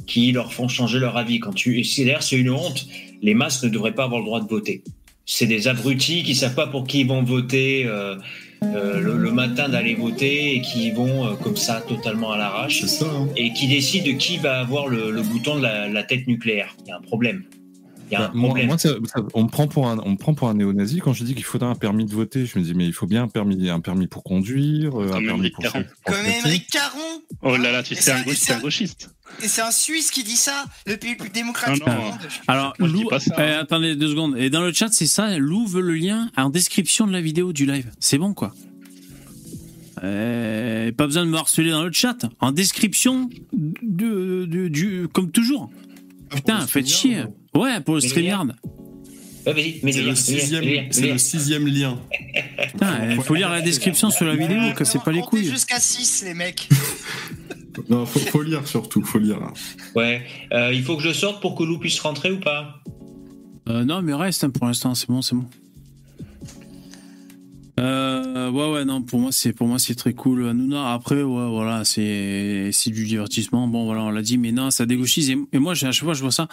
qui 0.06 0.32
leur 0.32 0.54
font 0.54 0.68
changer 0.68 1.00
leur 1.00 1.18
avis. 1.18 1.40
Quand 1.40 1.54
tu... 1.54 1.82
D'ailleurs, 1.98 2.22
c'est 2.22 2.38
une 2.38 2.52
honte. 2.52 2.86
Les 3.24 3.34
masses 3.34 3.64
ne 3.64 3.70
devraient 3.70 3.96
pas 3.96 4.04
avoir 4.04 4.20
le 4.20 4.26
droit 4.28 4.42
de 4.42 4.48
voter. 4.48 4.84
C'est 5.26 5.48
des 5.48 5.68
abrutis 5.68 6.22
qui 6.24 6.36
savent 6.36 6.54
pas 6.54 6.68
pour 6.68 6.86
qui 6.86 7.00
ils 7.00 7.08
vont 7.08 7.24
voter 7.24 7.90
euh, 8.64 9.00
le, 9.00 9.18
le 9.18 9.32
matin 9.32 9.70
d'aller 9.70 9.96
voter 9.96 10.56
et 10.56 10.62
qui 10.62 10.92
vont 10.92 11.26
euh, 11.26 11.34
comme 11.36 11.58
ça 11.58 11.82
totalement 11.88 12.32
à 12.32 12.38
l'arrache 12.38 12.84
hein. 13.02 13.28
et 13.36 13.54
qui 13.54 13.68
décide 13.68 14.06
de 14.06 14.12
qui 14.12 14.38
va 14.38 14.60
avoir 14.60 14.88
le, 14.88 15.12
le 15.12 15.22
bouton 15.22 15.58
de 15.58 15.64
la, 15.64 15.88
la 15.88 16.04
tête 16.04 16.28
nucléaire. 16.28 16.76
Il 16.86 16.90
y 16.90 16.92
a 16.92 16.98
un 16.98 17.02
problème. 17.02 17.44
Il 18.10 18.14
y 18.14 18.16
a 18.16 18.20
Bah, 18.20 18.32
un 18.34 18.38
moi, 18.38 18.50
problème. 18.50 18.68
moi, 18.68 18.78
ça- 18.78 18.90
ça- 19.06 19.22
on 19.34 19.44
me 19.44 19.50
prend 19.50 19.68
pour 19.68 19.88
un, 19.88 19.98
on 20.00 20.12
me 20.12 20.18
prend 20.18 20.34
pour 20.34 20.50
un 20.50 20.54
néo-nazi 20.54 21.00
quand 21.00 21.14
je 21.14 21.24
dis 21.24 21.34
qu'il 21.36 21.44
faudrait 21.46 21.70
un 21.70 21.76
permis 21.76 22.06
de 22.06 22.14
voter. 22.14 22.46
Je 22.46 22.60
me 22.60 22.64
dis 22.64 22.74
mais 22.74 22.86
il 22.86 22.94
faut 22.94 23.08
bien 23.08 23.24
un 23.24 23.28
permis, 23.28 23.70
un 23.70 23.80
permis 23.80 24.08
pour 24.08 24.24
conduire, 24.24 24.96
un 24.96 25.08
Comme 25.10 25.26
permis 25.26 25.50
pour, 25.50 25.64
Caron. 25.64 25.84
pour 25.84 26.14
Comme 26.14 26.24
traiter. 26.24 26.40
Émeric 26.40 26.68
Caron. 26.70 27.00
Oh 27.42 27.58
là 27.58 27.72
là, 27.72 27.82
tu 27.84 27.96
sais, 27.96 28.12
un 28.12 28.18
un 28.18 28.60
gauchiste. 28.62 29.10
Et 29.42 29.48
c'est 29.48 29.62
un 29.62 29.72
Suisse 29.72 30.12
qui 30.12 30.24
dit 30.24 30.36
ça, 30.36 30.66
le 30.86 30.96
pays 30.98 31.12
le 31.12 31.18
plus 31.18 31.30
démocratique 31.30 31.86
non. 31.88 31.94
du 31.94 32.00
monde. 32.02 32.14
Alors, 32.48 32.74
Lou, 32.78 33.08
pas 33.08 33.20
ça, 33.20 33.34
euh, 33.40 33.58
hein. 33.58 33.62
attendez 33.62 33.96
deux 33.96 34.10
secondes. 34.10 34.38
Et 34.38 34.50
dans 34.52 34.62
le 34.62 34.72
chat, 34.74 34.90
c'est 34.92 35.08
ça. 35.08 35.36
Lou 35.40 35.66
veut 35.66 35.82
le 35.82 35.96
lien 35.96 36.30
en 36.38 36.50
description 36.50 37.08
de 37.08 37.12
la 37.14 37.22
vidéo 37.22 37.52
du 37.54 37.66
live. 37.66 37.90
C'est 38.00 38.18
bon, 38.20 38.34
quoi. 38.34 38.54
Euh, 40.04 40.92
pas 40.92 41.06
besoin 41.06 41.26
de 41.26 41.30
me 41.30 41.38
harceler 41.38 41.72
dans 41.72 41.84
le 41.84 41.92
chat. 41.92 42.18
En 42.42 42.52
description, 42.52 43.30
de, 43.54 44.46
de- 44.46 44.68
du, 44.68 45.08
comme 45.14 45.32
toujours. 45.32 45.72
Putain, 46.36 46.68
faites 46.68 46.88
chier. 46.88 47.24
Ouais, 47.54 47.80
pour 47.82 47.96
le 47.96 48.02
StreamYard. 48.02 48.56
Ouais, 49.46 49.54
vas-y, 49.54 49.80
mets 49.84 49.92
C'est 49.92 50.02
le 50.02 50.08
lien, 50.08 50.16
sixième, 50.16 50.64
lien, 50.64 50.88
c'est 50.90 51.12
le 51.12 51.18
sixième. 51.18 51.66
Putain, 52.72 53.12
il 53.12 53.22
faut 53.22 53.36
lire 53.36 53.50
la 53.50 53.62
description 53.62 54.10
sur 54.10 54.26
la 54.26 54.36
vidéo, 54.36 54.74
cassez 54.78 55.00
pas 55.00 55.12
les 55.12 55.22
couilles. 55.22 55.46
jusqu'à 55.46 55.80
6, 55.80 56.24
les 56.26 56.34
mecs. 56.34 56.70
Non, 57.90 58.06
faut, 58.06 58.20
faut 58.20 58.44
lire 58.44 58.68
surtout, 58.68 59.04
faut 59.04 59.18
lire. 59.18 59.40
Ouais. 59.96 60.24
Euh, 60.52 60.72
il 60.72 60.84
faut 60.84 60.96
que 60.96 61.02
je 61.02 61.12
sorte 61.12 61.42
pour 61.42 61.56
que 61.56 61.64
Lou 61.64 61.80
puisse 61.80 62.00
rentrer 62.00 62.32
ou 62.32 62.40
pas? 62.40 62.76
Euh, 63.68 63.84
non, 63.84 64.04
mais 64.04 64.14
reste 64.14 64.44
hein, 64.44 64.52
pour 64.52 64.68
l'instant, 64.68 64.94
c'est 64.94 65.10
bon, 65.10 65.24
c'est 65.24 65.36
bon. 65.36 65.46
Euh, 67.80 68.52
ouais, 68.52 68.72
ouais, 68.72 68.86
non, 68.86 69.02
pour 69.02 69.20
moi, 69.20 69.32
c'est 69.32 69.52
pour 69.52 69.68
moi 69.68 69.80
c'est 69.80 69.96
très 69.96 70.14
cool. 70.14 70.48
Hanouna, 70.48 70.94
après, 70.94 71.24
ouais, 71.24 71.50
voilà, 71.50 71.84
c'est 71.84 72.70
c'est 72.72 72.92
du 72.92 73.06
divertissement. 73.06 73.68
Bon, 73.68 73.86
voilà, 73.86 74.04
on 74.04 74.12
l'a 74.12 74.22
dit, 74.22 74.38
mais 74.38 74.52
non, 74.52 74.70
ça 74.70 74.86
dégauchise. 74.86 75.32
Et, 75.32 75.60
moi, 75.60 75.72
à 75.72 75.76
chaque 75.76 75.96
fois, 75.96 76.14
je 76.14 76.22
vois 76.22 76.32
ça. 76.32 76.48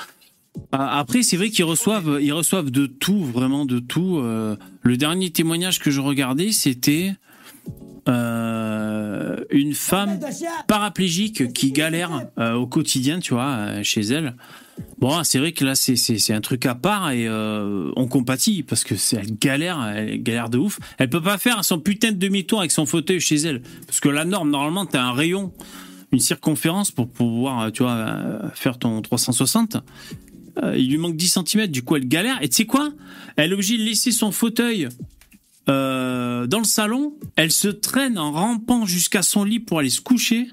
Ah, 0.72 0.98
Après, 0.98 1.22
c'est 1.22 1.36
vrai 1.36 1.50
qu'ils 1.50 1.64
reçoivent, 1.64 2.18
ils 2.20 2.32
reçoivent 2.32 2.70
de 2.70 2.86
tout, 2.86 3.22
vraiment 3.22 3.66
de 3.66 3.78
tout. 3.78 4.18
Euh, 4.18 4.56
le 4.82 4.96
dernier 4.96 5.30
témoignage 5.30 5.78
que 5.78 5.90
je 5.90 6.00
regardais, 6.00 6.52
c'était 6.52 7.12
euh, 8.08 9.36
une 9.50 9.74
femme 9.74 10.18
paraplégique 10.66 11.52
qui 11.52 11.70
galère 11.70 12.28
au 12.38 12.66
quotidien, 12.66 13.20
tu 13.20 13.34
vois, 13.34 13.82
chez 13.82 14.00
elle. 14.00 14.34
Bon, 14.98 15.22
c'est 15.24 15.38
vrai 15.38 15.52
que 15.52 15.64
là, 15.64 15.74
c'est- 15.74 16.30
un 16.32 16.40
truc 16.40 16.66
à 16.66 16.74
part 16.74 17.10
et 17.10 17.26
euh, 17.26 17.90
on 17.96 18.06
compatit 18.06 18.62
parce 18.62 18.84
que 18.84 18.96
c'est 18.96 19.22
galère, 19.40 19.82
elle 19.94 20.22
galère 20.22 20.50
de 20.50 20.58
ouf. 20.58 20.78
Elle 20.98 21.08
peut 21.08 21.22
pas 21.22 21.38
faire 21.38 21.64
son 21.64 21.78
putain 21.80 22.12
de 22.12 22.16
demi-tour 22.18 22.60
avec 22.60 22.70
son 22.70 22.86
fauteuil 22.86 23.20
chez 23.20 23.36
elle 23.36 23.62
parce 23.86 24.00
que 24.00 24.08
la 24.08 24.24
norme, 24.24 24.50
normalement, 24.50 24.86
t'as 24.86 25.02
un 25.02 25.12
rayon, 25.12 25.52
une 26.12 26.20
circonférence 26.20 26.90
pour 26.90 27.08
pouvoir, 27.08 27.60
euh, 27.62 27.70
tu 27.70 27.82
vois, 27.82 27.92
euh, 27.92 28.48
faire 28.54 28.78
ton 28.78 29.00
360. 29.00 29.76
Euh, 30.62 30.76
il 30.76 30.90
lui 30.90 30.98
manque 30.98 31.16
10 31.16 31.28
cm, 31.46 31.68
du 31.68 31.82
coup, 31.82 31.96
elle 31.96 32.06
galère. 32.08 32.42
Et 32.42 32.48
tu 32.48 32.56
sais 32.56 32.66
quoi? 32.66 32.90
Elle 33.36 33.50
est 33.50 33.54
obligée 33.54 33.78
de 33.78 33.82
laisser 33.84 34.12
son 34.12 34.32
fauteuil 34.32 34.88
dans 35.66 36.58
le 36.58 36.64
salon. 36.64 37.14
Elle 37.36 37.52
se 37.52 37.68
traîne 37.68 38.18
en 38.18 38.32
rampant 38.32 38.86
jusqu'à 38.86 39.22
son 39.22 39.44
lit 39.44 39.60
pour 39.60 39.78
aller 39.78 39.90
se 39.90 40.00
coucher. 40.00 40.48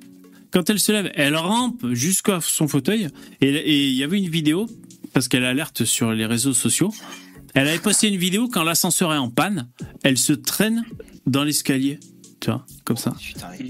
Quand 0.51 0.69
elle 0.69 0.79
se 0.79 0.91
lève, 0.91 1.11
elle 1.15 1.35
rampe 1.35 1.85
jusqu'à 1.91 2.39
son 2.41 2.67
fauteuil. 2.67 3.09
Et 3.41 3.87
il 3.87 3.95
y 3.95 4.03
avait 4.03 4.17
une 4.17 4.29
vidéo, 4.29 4.67
parce 5.13 5.27
qu'elle 5.27 5.45
alerte 5.45 5.85
sur 5.85 6.11
les 6.11 6.25
réseaux 6.25 6.53
sociaux. 6.53 6.93
Elle 7.53 7.67
avait 7.67 7.79
posté 7.79 8.07
une 8.07 8.17
vidéo 8.17 8.47
quand 8.47 8.63
l'ascenseur 8.63 9.13
est 9.13 9.17
en 9.17 9.29
panne. 9.29 9.67
Elle 10.03 10.17
se 10.17 10.33
traîne 10.33 10.85
dans 11.25 11.43
l'escalier. 11.43 11.99
Tu 12.39 12.51
vois, 12.51 12.65
comme 12.85 12.97
ça. 12.97 13.15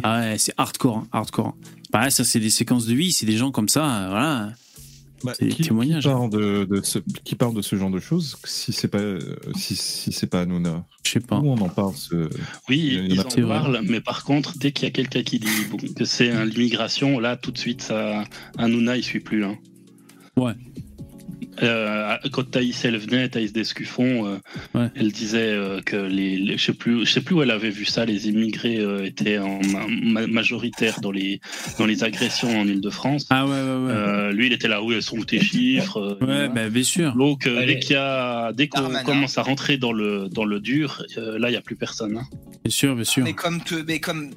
Ah 0.03 0.19
ouais, 0.19 0.37
c'est 0.37 0.53
hardcore, 0.57 0.97
hein, 0.97 1.07
hardcore. 1.11 1.55
Bah 1.91 2.09
ça, 2.09 2.25
c'est 2.25 2.39
des 2.39 2.49
séquences 2.49 2.85
de 2.85 2.93
vie, 2.93 3.13
c'est 3.13 3.25
des 3.25 3.37
gens 3.37 3.51
comme 3.51 3.69
ça, 3.69 3.85
euh, 3.85 4.09
voilà. 4.09 4.51
Bah, 5.23 5.33
qui. 5.33 5.49
Qui 5.49 5.69
parle 5.69 6.29
de, 6.29 6.65
de 6.65 6.81
ce, 6.83 6.99
qui 7.23 7.35
parle 7.35 7.55
de 7.55 7.61
ce 7.61 7.75
genre 7.75 7.89
de 7.89 7.99
choses 7.99 8.37
si 8.43 8.71
c'est 8.71 8.87
pas 8.87 8.99
euh, 8.99 9.19
si, 9.55 9.75
si 9.75 10.11
c'est 10.11 10.27
pas 10.27 10.41
Hanouna? 10.41 10.85
Je 11.03 11.11
sais 11.11 11.19
pas. 11.19 11.39
Où 11.39 11.49
on 11.49 11.57
en 11.57 11.69
parle 11.69 11.95
ce... 11.95 12.29
Oui, 12.69 12.99
Il 13.09 13.19
en 13.19 13.23
en 13.23 13.47
parlent, 13.47 13.81
mais 13.83 14.01
par 14.01 14.23
contre, 14.23 14.57
dès 14.57 14.71
qu'il 14.71 14.85
y 14.85 14.87
a 14.87 14.91
quelqu'un 14.91 15.23
qui 15.23 15.39
dit 15.39 15.47
bon, 15.71 15.77
que 15.77 16.05
c'est 16.05 16.45
l'immigration, 16.45 17.19
là, 17.19 17.37
tout 17.37 17.51
de 17.51 17.57
suite, 17.57 17.81
ça, 17.81 18.25
Hanouna, 18.57 18.97
il 18.97 19.03
suit 19.03 19.19
plus. 19.19 19.43
Hein. 19.45 19.57
Euh, 21.63 22.15
quand 22.31 22.49
Thaïs 22.51 22.83
elle 22.85 22.97
venait, 22.97 23.29
Thaïs 23.29 23.53
Descuffon, 23.53 24.27
euh, 24.27 24.37
Ouais. 24.75 24.89
elle 24.95 25.11
disait 25.11 25.51
euh, 25.51 25.81
que 25.81 25.95
les, 25.95 26.37
les- 26.37 26.57
je 26.57 26.65
sais 26.65 26.73
plus, 26.73 27.05
je 27.05 27.11
sais 27.11 27.21
plus 27.21 27.35
où 27.35 27.41
elle 27.43 27.51
avait 27.51 27.69
vu 27.69 27.85
ça. 27.85 28.05
Les 28.05 28.27
immigrés 28.29 28.77
euh, 28.79 29.05
étaient 29.05 29.37
en 29.39 29.59
ma- 30.03 30.27
majoritaires 30.27 30.99
dans 31.01 31.11
les 31.11 31.39
dans 31.79 31.85
les 31.85 32.03
agressions 32.03 32.59
en 32.59 32.67
Île-de-France. 32.67 33.25
Ah 33.29 33.45
ouais, 33.45 33.51
ouais, 33.51 33.57
ouais. 33.57 33.91
Euh, 33.91 34.31
lui, 34.31 34.47
il 34.47 34.53
était 34.53 34.67
là 34.67 34.81
où 34.83 34.91
elles 34.91 35.01
sont 35.03 35.17
où 35.17 35.25
tes 35.25 35.39
chiffres. 35.41 35.97
euh, 35.97 36.09
ouais, 36.13 36.17
voilà. 36.21 36.47
bah, 36.49 36.69
bien 36.69 36.83
sûr. 36.83 37.13
Donc 37.15 37.47
euh, 37.47 37.65
dès 37.65 37.79
qu'il 37.79 37.93
y 37.93 37.95
a, 37.99 38.51
dès 38.53 38.67
qu'on 38.67 38.89
commence 39.03 39.37
à 39.37 39.41
rentrer 39.43 39.77
dans 39.77 39.93
le 39.93 40.29
dans 40.29 40.45
le 40.45 40.59
dur, 40.59 41.03
euh, 41.17 41.37
là 41.39 41.49
il 41.49 41.53
y 41.53 41.57
a 41.57 41.61
plus 41.61 41.75
personne. 41.75 42.17
hein. 42.17 42.27
Bien 42.63 42.71
sûr, 42.71 42.95
bien 42.95 43.03
sûr. 43.03 43.23
Mais 43.23 43.33
comme, 43.33 43.61
te- 43.63 43.83
mais 43.87 43.99
comme, 43.99 44.31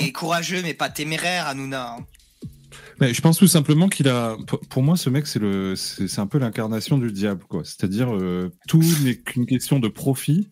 est 0.00 0.12
courageux, 0.12 0.60
mais 0.62 0.74
pas 0.74 0.88
téméraire, 0.88 1.46
Hanouna. 1.48 1.96
hein. 1.98 2.04
Mais 3.00 3.12
je 3.12 3.20
pense 3.20 3.38
tout 3.38 3.46
simplement 3.46 3.88
qu'il 3.88 4.08
a. 4.08 4.36
pour- 4.70 4.82
moi, 4.82 4.96
ce 4.96 5.10
mec, 5.10 5.26
c'est 5.26 5.38
le, 5.38 5.74
c'est 5.76 6.18
un 6.18 6.26
peu 6.26 6.38
l'incarnation 6.38 6.96
du 6.98 7.12
diable, 7.12 7.44
quoi. 7.48 7.62
C'est-à-dire, 7.64 8.14
euh, 8.14 8.50
tout 8.68 8.82
n'est 9.04 9.16
qu'une 9.16 9.46
question 9.46 9.78
de 9.78 9.88
profit. 9.88 10.48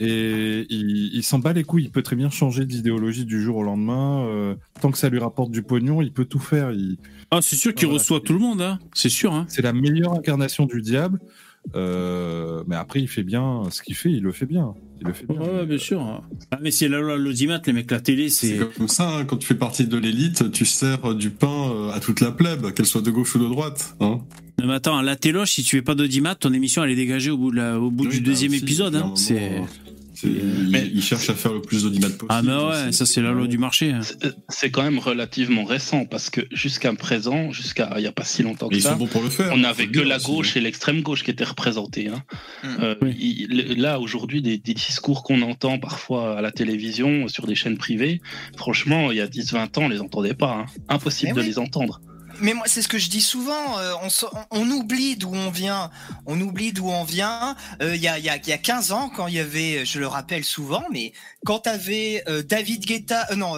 Et 0.00 0.66
il, 0.70 1.14
il 1.14 1.22
s'en 1.22 1.38
bat 1.38 1.52
les 1.52 1.62
couilles. 1.62 1.84
Il 1.84 1.90
peut 1.90 2.02
très 2.02 2.16
bien 2.16 2.28
changer 2.30 2.64
d'idéologie 2.66 3.24
du 3.24 3.40
jour 3.42 3.56
au 3.58 3.62
lendemain. 3.62 4.24
euh, 4.26 4.54
tant 4.80 4.90
que 4.90 4.98
ça 4.98 5.08
lui 5.08 5.20
rapporte 5.20 5.52
du 5.52 5.62
pognon, 5.62 6.02
il 6.02 6.12
peut 6.12 6.24
tout 6.24 6.40
faire. 6.40 6.72
Il- 6.72 6.96
Ah, 7.30 7.40
c'est 7.42 7.54
sûr 7.56 7.72
qu'il 7.74 7.86
Voilà, 7.86 8.00
reçoit 8.00 8.20
tout 8.20 8.32
le 8.32 8.40
monde, 8.40 8.60
hein. 8.60 8.78
C'est 8.92 9.08
sûr, 9.08 9.32
hein. 9.32 9.46
C'est 9.48 9.62
la 9.62 9.72
meilleure 9.72 10.12
incarnation 10.14 10.66
du 10.66 10.80
diable. 10.80 11.20
Euh, 11.76 12.62
mais 12.66 12.76
après, 12.76 13.00
il 13.00 13.08
fait 13.08 13.22
bien 13.22 13.62
ce 13.70 13.82
qu'il 13.82 13.94
fait. 13.94 14.10
Il 14.10 14.22
le 14.22 14.32
fait 14.32 14.46
bien. 14.46 14.74
Il 15.00 15.06
le 15.08 15.12
fait 15.12 15.26
bien. 15.26 15.40
Ouais, 15.40 15.48
ouais, 15.50 15.66
bien 15.66 15.78
sûr. 15.78 16.22
Ah, 16.50 16.58
mais 16.62 16.70
c'est 16.70 16.88
là, 16.88 17.00
là, 17.00 17.16
l'audimat, 17.16 17.60
les 17.66 17.72
mecs, 17.72 17.90
la 17.90 18.00
télé, 18.00 18.28
C'est 18.28 18.58
c'est. 18.58 18.74
comme 18.76 18.88
ça, 18.88 19.08
hein, 19.18 19.24
quand 19.24 19.36
tu 19.36 19.46
fais 19.46 19.54
partie 19.54 19.86
de 19.86 19.96
l'élite, 19.98 20.50
tu 20.52 20.64
sers 20.64 21.14
du 21.14 21.30
pain 21.30 21.70
euh, 21.70 21.90
à 21.92 22.00
toute 22.00 22.20
la 22.20 22.30
plèbe, 22.30 22.70
qu'elle 22.72 22.86
soit 22.86 23.02
de 23.02 23.10
gauche 23.10 23.34
ou 23.34 23.38
de 23.40 23.48
droite. 23.48 23.96
Hein 24.00 24.20
Non, 24.60 24.66
mais 24.68 24.74
attends, 24.74 25.02
la 25.02 25.16
téloche, 25.16 25.52
si 25.52 25.62
tu 25.64 25.76
fais 25.76 25.82
pas 25.82 25.94
d'audimat, 25.94 26.34
ton 26.36 26.52
émission, 26.52 26.84
elle 26.84 26.90
est 26.90 26.96
dégagée 26.96 27.30
au 27.30 27.36
bout, 27.36 27.50
de 27.50 27.56
la- 27.56 27.78
au 27.80 27.90
bout 27.90 28.04
Oui, 28.04 28.10
du 28.10 28.20
bah 28.20 28.26
deuxième 28.26 28.52
aussi, 28.52 28.62
épisode, 28.62 28.94
hein. 28.96 29.12
C'est. 29.16 29.60
Mais- 30.70 30.90
il 30.92 31.02
cherche 31.02 31.28
à 31.30 31.34
faire 31.34 31.52
le 31.52 31.60
plus 31.62 31.82
d'audimat 31.82 32.08
possible. 32.08 32.26
Ah, 32.28 32.42
mais 32.42 32.52
ouais, 32.54 32.92
ça, 32.92 33.06
c'est 33.06 33.20
la 33.22 33.32
loi 33.32 33.46
du 33.46 33.58
marché. 33.58 33.92
hein. 33.92 34.00
C'est- 34.48 34.70
quand 34.70 34.82
même 34.82 34.98
relativement 34.98 35.64
récent 35.64 36.04
parce 36.04 36.30
que 36.30 36.40
jusqu'à 36.52 36.92
présent, 36.94 37.52
jusqu'à 37.52 37.94
il 37.98 38.02
y 38.02 38.06
a 38.06 38.12
pas 38.12 38.24
si 38.24 38.42
longtemps 38.42 38.68
que 38.68 38.74
Mais 38.74 38.80
ils 38.80 38.82
ça, 38.82 38.92
sont 38.92 38.96
bons 38.98 39.06
pour 39.06 39.22
le 39.22 39.30
faire. 39.30 39.52
on 39.52 39.58
n'avait 39.58 39.86
que 39.88 40.00
la 40.00 40.16
aussi. 40.16 40.26
gauche 40.26 40.56
et 40.56 40.60
l'extrême 40.60 41.02
gauche 41.02 41.22
qui 41.22 41.30
étaient 41.30 41.44
représentés. 41.44 42.08
hein. 42.08 42.22
Mm. 42.62 42.68
Euh, 42.82 42.94
Oui. 43.02 43.14
il- 43.18 43.80
là, 43.80 44.00
aujourd'hui, 44.00 44.42
des, 44.42 44.58
des 44.58 44.74
discours 44.74 45.22
qu'on 45.22 45.42
entend 45.42 45.78
parfois 45.78 46.38
à 46.38 46.40
la 46.42 46.50
télévision, 46.52 47.28
sur 47.28 47.46
des 47.46 47.54
chaînes 47.54 47.76
privées, 47.78 48.20
franchement, 48.56 49.10
il 49.12 49.18
y 49.18 49.20
a 49.20 49.26
10-20 49.26 49.76
ans, 49.78 49.82
on 49.84 49.88
les 49.88 50.00
entendait 50.00 50.34
pas. 50.34 50.52
hein. 50.60 50.66
Impossible 50.88 51.32
Mais 51.32 51.36
de 51.36 51.40
oui. 51.42 51.46
les 51.48 51.58
entendre. 51.58 52.00
Mais 52.40 52.54
moi, 52.54 52.64
c'est 52.66 52.82
ce 52.82 52.88
que 52.88 52.98
je 52.98 53.08
dis 53.08 53.20
souvent. 53.20 53.78
euh, 53.78 53.92
on, 54.50 54.70
oublie 54.70 55.16
d'où 55.16 55.32
on 55.32 55.50
vient. 55.50 55.90
On 56.26 56.40
oublie 56.40 56.72
d'où 56.72 56.88
on 56.88 57.04
vient. 57.04 57.56
Euh, 57.82 57.94
Il 57.96 58.02
y, 58.02 58.08
a, 58.08 58.18
y, 58.18 58.28
a, 58.28 58.36
il 58.36 58.48
y 58.48 58.52
a 58.52 58.58
15 58.58 58.92
ans, 58.92 59.08
quand 59.08 59.26
il 59.26 59.34
y 59.34 59.40
avait, 59.40 59.84
je 59.84 59.98
le 59.98 60.06
rappelle 60.06 60.44
souvent, 60.44 60.84
mais 60.90 61.12
quand 61.44 61.60
t'avais 61.60 62.22
euh, 62.28 62.42
David 62.42 62.84
Guetta, 62.84 63.26
non, 63.36 63.54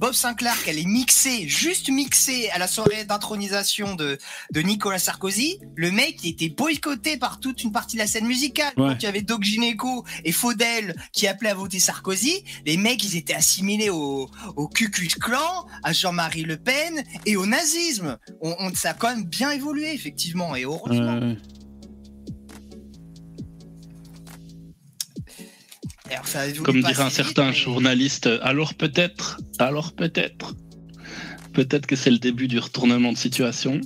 Bob 0.00 0.14
Sinclair, 0.14 0.56
qui 0.64 0.70
allait 0.70 0.84
mixer, 0.84 1.46
juste 1.46 1.90
mixer 1.90 2.48
à 2.50 2.58
la 2.58 2.66
soirée 2.66 3.04
d'intronisation 3.04 3.94
de, 3.94 4.16
de 4.50 4.60
Nicolas 4.62 4.98
Sarkozy, 4.98 5.58
le 5.76 5.90
mec 5.90 6.16
il 6.24 6.30
était 6.30 6.48
boycotté 6.48 7.18
par 7.18 7.38
toute 7.38 7.62
une 7.62 7.70
partie 7.70 7.96
de 7.96 8.00
la 8.00 8.06
scène 8.06 8.26
musicale. 8.26 8.72
Ouais. 8.78 8.88
Quand 8.88 8.96
il 9.00 9.02
y 9.02 9.06
avait 9.08 9.20
Doc 9.20 9.42
Gineco 9.42 10.04
et 10.24 10.32
Faudel 10.32 10.96
qui 11.12 11.26
appelaient 11.26 11.50
à 11.50 11.54
voter 11.54 11.80
Sarkozy, 11.80 12.42
les 12.64 12.78
mecs 12.78 13.04
ils 13.04 13.16
étaient 13.16 13.34
assimilés 13.34 13.90
au, 13.90 14.30
au 14.56 14.68
Klan, 14.68 15.66
à 15.82 15.92
Jean-Marie 15.92 16.44
Le 16.44 16.56
Pen 16.56 17.04
et 17.26 17.36
au 17.36 17.44
nazisme. 17.44 18.16
On, 18.40 18.56
on- 18.58 18.74
ça 18.74 18.90
a 18.90 18.94
quand 18.94 19.14
même 19.14 19.24
bien 19.24 19.50
évolué, 19.50 19.92
effectivement, 19.92 20.56
et 20.56 20.62
heureusement. 20.64 21.18
Ouais, 21.18 21.26
ouais. 21.26 21.36
Alors, 26.10 26.26
ça 26.26 26.46
évolue 26.46 26.62
Comme 26.62 26.80
dirait 26.82 27.02
un 27.02 27.10
certain 27.10 27.48
mais- 27.48 27.54
journaliste, 27.54 28.28
alors 28.42 28.74
peut-être, 28.74 29.40
alors 29.58 29.92
peut-être, 29.92 30.54
peut-être 31.52 31.86
que 31.86 31.96
c'est 31.96 32.10
le 32.10 32.18
début 32.18 32.48
du 32.48 32.58
retournement 32.58 33.12
de 33.12 33.16
situation. 33.18 33.80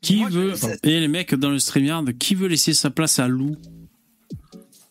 Qui 0.00 0.16
Moi, 0.18 0.28
veut. 0.30 0.52
Et 0.82 0.98
les 1.00 1.08
mecs 1.08 1.34
dans 1.34 1.50
le 1.50 1.58
StreamYard, 1.58 2.12
qui 2.18 2.34
veut 2.34 2.48
laisser 2.48 2.74
sa 2.74 2.90
place 2.90 3.18
à 3.18 3.28
Lou? 3.28 3.56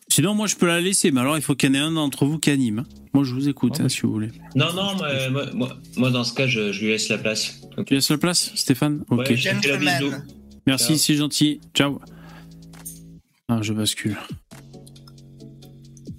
Sinon, 0.08 0.34
moi, 0.34 0.46
je 0.46 0.56
peux 0.56 0.66
la 0.66 0.80
laisser, 0.80 1.10
mais 1.10 1.20
alors 1.20 1.36
il 1.36 1.42
faut 1.42 1.54
qu'il 1.54 1.68
y 1.70 1.72
en 1.72 1.74
ait 1.74 1.78
un 1.78 1.92
d'entre 1.92 2.26
vous 2.26 2.38
qui 2.38 2.50
anime. 2.50 2.80
hein. 2.80 2.84
Moi, 3.14 3.24
je 3.24 3.34
vous 3.34 3.48
écoute, 3.48 3.78
hein, 3.80 3.88
si 3.90 4.00
vous 4.02 4.12
voulez. 4.12 4.28
Non, 4.56 4.72
non, 4.72 4.94
moi, 4.96 5.28
moi, 5.30 5.46
moi- 5.54 5.76
moi, 5.96 6.10
dans 6.10 6.24
ce 6.24 6.32
cas, 6.32 6.46
je, 6.46 6.72
je 6.72 6.80
lui 6.80 6.88
laisse 6.88 7.08
la 7.10 7.18
place. 7.18 7.60
Tu 7.86 7.94
laisses 7.94 8.10
la 8.10 8.16
place, 8.18 8.52
Stéphane? 8.54 9.04
Ok. 9.10 9.28
Ouais. 9.28 9.36
Merci, 10.66 10.98
c'est 10.98 11.14
gentil. 11.16 11.60
Ciao. 11.74 12.00
Ah, 13.48 13.58
je 13.60 13.72
bascule. 13.74 14.16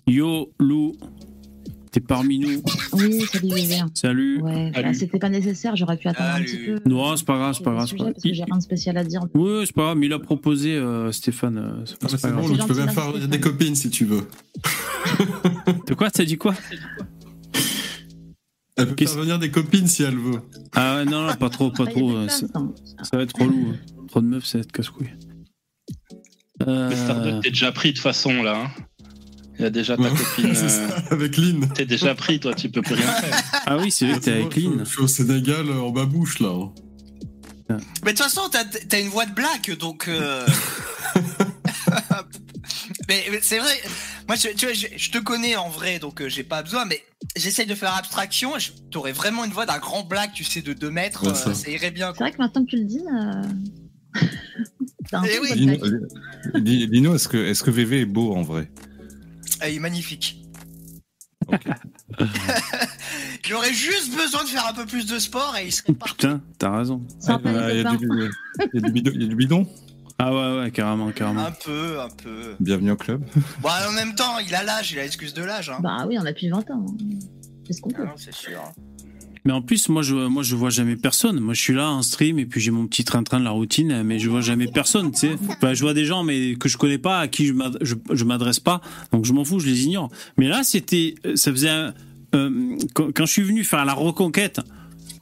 Yo, 0.07 0.51
Lou. 0.59 0.93
T'es 1.91 1.99
parmi 1.99 2.39
nous. 2.39 2.61
Oui, 2.93 3.21
salut 3.21 3.49
Julien. 3.55 3.87
Salut. 3.93 4.41
Ouais, 4.41 4.71
bah, 4.71 4.81
Salut. 4.81 4.95
c'était 4.95 5.19
pas 5.19 5.29
nécessaire, 5.29 5.75
j'aurais 5.75 5.95
pu 5.97 6.07
attendre 6.07 6.31
un 6.31 6.41
petit 6.41 6.57
peu. 6.57 6.79
Non, 6.89 7.15
c'est 7.15 7.25
pas 7.25 7.37
grave, 7.37 7.53
c'est 7.55 7.63
pas 7.63 7.71
grave. 7.73 7.85
c'est 7.87 7.91
sujet, 7.91 7.99
pas 7.99 8.05
grave. 8.05 8.13
Parce 8.15 8.23
que 8.23 8.33
j'ai 8.33 8.43
rien 8.43 8.57
de 8.57 8.63
spécial 8.63 8.97
à 8.97 9.03
dire. 9.03 9.21
Oui, 9.35 9.63
c'est 9.67 9.75
pas 9.75 9.83
grave, 9.83 9.97
mais 9.97 10.07
il 10.07 10.13
a 10.13 10.17
proposé, 10.19 10.73
euh, 10.75 11.11
Stéphane. 11.11 11.57
euh, 11.59 11.85
c'est 11.85 11.99
pas, 11.99 12.07
Ah, 12.11 12.17
pas 12.17 12.31
grave. 12.31 12.51
Tu 12.59 12.65
peux 12.67 12.73
même 12.75 12.89
faire 12.89 13.03
merci, 13.11 13.19
des 13.27 13.37
Stéphane. 13.37 13.39
copines 13.41 13.75
si 13.75 13.89
tu 13.91 14.05
veux. 14.05 14.27
De 15.87 15.93
quoi 15.93 16.09
T'as 16.09 16.25
dit 16.25 16.37
quoi? 16.37 16.55
Elle 18.75 18.95
peut 18.95 19.05
faire 19.05 19.19
venir 19.21 19.37
des 19.37 19.51
copines 19.51 19.85
si 19.85 20.01
elle 20.01 20.17
veut. 20.17 20.41
Ah 20.73 20.95
ouais, 20.95 21.05
non, 21.05 21.27
non, 21.27 21.35
pas 21.35 21.49
trop, 21.51 21.69
pas 21.69 21.85
trop. 21.85 22.11
euh, 22.15 22.27
ça, 22.27 22.47
ça 23.03 23.17
va 23.17 23.21
être 23.23 23.39
relou. 23.39 23.73
hein. 23.73 24.05
Trop 24.07 24.19
de 24.21 24.25
meufs, 24.25 24.45
ça 24.45 24.57
va 24.57 24.63
être 24.63 24.71
casse-couille. 24.71 25.11
Euh, 26.67 27.39
t'es 27.41 27.49
déjà 27.51 27.71
pris 27.71 27.89
de 27.89 27.93
toute 27.93 28.01
façon 28.03 28.41
là. 28.41 28.63
hein. 28.65 28.71
Il 29.59 29.63
y 29.63 29.65
a 29.65 29.69
déjà 29.69 29.95
ta 29.97 30.09
copine. 30.09 30.53
Euh, 30.55 30.89
avec 31.11 31.37
Lynn. 31.37 31.67
T'es 31.73 31.85
déjà 31.85 32.15
pris, 32.15 32.39
toi, 32.39 32.53
tu 32.55 32.69
peux 32.69 32.81
plus 32.81 32.95
rien 32.95 33.11
faire. 33.13 33.41
Ah 33.65 33.77
oui, 33.77 33.91
c'est 33.91 34.07
vrai 34.07 34.19
que 34.19 34.23
t'es 34.25 34.31
avec 34.31 34.43
bon, 34.45 34.49
je 34.51 34.59
suis- 34.59 34.69
Lynn. 34.69 34.79
Je 34.85 34.89
suis 34.89 35.01
au 35.01 35.07
Sénégal 35.07 35.67
euh, 35.69 35.79
en 35.81 35.91
babouche 35.91 36.39
là. 36.39 36.49
hein. 36.49 36.71
Mais 38.05 38.13
de 38.13 38.17
toute 38.17 38.25
façon, 38.25 38.41
t'as 38.51 38.63
as 38.91 38.99
une 38.99 39.07
voix 39.09 39.25
de 39.25 39.33
black, 39.33 39.71
donc. 39.79 40.07
euh, 40.07 40.45
mais 43.07 43.23
mais 43.31 43.39
c'est 43.41 43.59
vrai. 43.59 43.73
Moi, 44.27 44.37
je, 44.37 44.49
tu 44.55 44.65
vois, 44.65 44.73
je, 44.73 44.87
je 44.95 45.11
te 45.11 45.17
connais 45.17 45.55
en 45.55 45.69
vrai, 45.69 45.99
donc 45.99 46.21
euh, 46.21 46.29
j'ai 46.29 46.43
pas 46.43 46.63
besoin. 46.63 46.85
Mais 46.85 47.01
j'essaye 47.35 47.65
de 47.65 47.75
faire 47.75 47.95
abstraction. 47.95 48.53
T'aurais 48.91 49.11
vraiment 49.11 49.43
une 49.45 49.51
voix 49.51 49.65
d'un 49.65 49.79
grand 49.79 50.03
black, 50.03 50.33
tu 50.33 50.43
sais, 50.43 50.61
de 50.61 50.73
2 50.73 50.89
mètres. 50.89 51.23
Ouais, 51.25 51.31
euh, 51.49 51.53
ça. 51.53 51.69
irait 51.69 51.91
bien. 51.91 52.13
C'est 52.13 52.23
vrai 52.23 52.31
que 52.31 52.37
maintenant 52.37 52.63
que 52.63 52.69
tu 52.69 52.77
le 52.77 52.85
dis, 52.85 53.01
euh... 53.01 54.21
t'as 55.09 55.19
un 55.19 55.23
Eh 55.25 55.37
peu 55.37 55.41
oui. 55.43 55.49
de 55.51 55.55
Lino, 56.59 56.87
Lino, 56.91 57.15
est-ce 57.15 57.27
que, 57.27 57.37
est-ce 57.37 57.63
que 57.63 57.71
VV 57.71 58.01
est 58.01 58.05
beau 58.05 58.33
en 58.35 58.41
vrai? 58.43 58.71
Ah, 59.61 59.69
il 59.69 59.75
est 59.75 59.79
magnifique. 59.79 60.39
J'aurais 63.45 63.73
juste 63.73 64.15
besoin 64.15 64.43
de 64.43 64.49
faire 64.49 64.65
un 64.67 64.73
peu 64.73 64.85
plus 64.85 65.05
de 65.05 65.19
sport 65.19 65.55
et 65.57 65.65
il 65.67 65.71
serait 65.71 65.93
parti. 65.93 66.13
Putain, 66.15 66.41
t'as 66.57 66.77
raison. 66.77 67.01
Ah, 67.27 67.39
Il 67.43 67.51
y, 67.51 67.85
a 67.85 67.95
du- 67.95 68.05
y 68.05 68.79
bidon- 68.91 69.11
il 69.15 69.21
y 69.21 69.25
a 69.25 69.27
du 69.27 69.35
bidon 69.35 69.67
Ah 70.19 70.31
ouais, 70.33 70.59
ouais, 70.61 70.71
carrément, 70.71 71.11
carrément. 71.11 71.45
Un 71.45 71.51
peu, 71.51 71.99
un 71.99 72.09
peu. 72.09 72.55
Bienvenue 72.59 72.91
au 72.91 72.95
club. 72.97 73.23
Bon, 73.61 73.69
en 73.69 73.91
même 73.91 74.15
temps, 74.15 74.37
il 74.39 74.53
a 74.55 74.63
l'âge, 74.63 74.91
il 74.93 74.99
a 74.99 75.03
l'excuse 75.03 75.33
de 75.33 75.43
l'âge. 75.43 75.69
Hein. 75.69 75.79
Bah 75.81 76.05
oui, 76.07 76.17
on 76.17 76.21
a 76.25 76.29
depuis 76.31 76.49
20 76.49 76.69
ans. 76.71 76.85
C'est 77.67 77.73
ce 77.73 77.81
qu'on 77.81 77.89
Ah 77.91 77.97
peut. 77.97 78.05
non, 78.05 78.13
c'est 78.17 78.33
sûr. 78.33 78.61
Mais 79.45 79.51
en 79.53 79.61
plus, 79.61 79.89
moi, 79.89 80.01
je, 80.03 80.15
moi, 80.15 80.41
je 80.43 80.55
vois 80.55 80.69
jamais 80.69 80.95
personne. 80.95 81.39
Moi, 81.39 81.53
je 81.53 81.61
suis 81.61 81.73
là 81.73 81.89
en 81.89 82.01
stream 82.01 82.39
et 82.39 82.45
puis 82.45 82.61
j'ai 82.61 82.71
mon 82.71 82.87
petit 82.87 83.03
train-train 83.03 83.39
de 83.39 83.43
la 83.43 83.49
routine, 83.51 84.01
mais 84.03 84.17
je 84.19 84.29
vois 84.29 84.41
jamais 84.41 84.67
personne, 84.67 85.11
tu 85.11 85.19
sais. 85.19 85.35
Enfin, 85.49 85.73
je 85.73 85.81
vois 85.81 85.93
des 85.93 86.05
gens, 86.05 86.23
mais 86.23 86.55
que 86.55 86.69
je 86.69 86.77
connais 86.77 86.97
pas, 86.97 87.19
à 87.19 87.27
qui 87.27 87.47
je 87.47 87.53
m'ad- 87.53 87.77
je, 87.81 87.95
je 88.11 88.23
m'adresse 88.23 88.59
pas. 88.61 88.79
Donc, 89.11 89.25
je 89.25 89.33
m'en 89.33 89.43
fous, 89.43 89.59
je 89.59 89.67
les 89.67 89.83
ignore. 89.83 90.09
Mais 90.37 90.47
là, 90.47 90.63
c'était, 90.63 91.15
ça 91.35 91.51
faisait, 91.51 91.69
un- 91.69 91.93
euh, 92.35 92.77
quand, 92.93 93.11
je 93.25 93.31
suis 93.31 93.43
venu 93.43 93.63
faire 93.65 93.83
la 93.85 93.93
reconquête, 93.93 94.61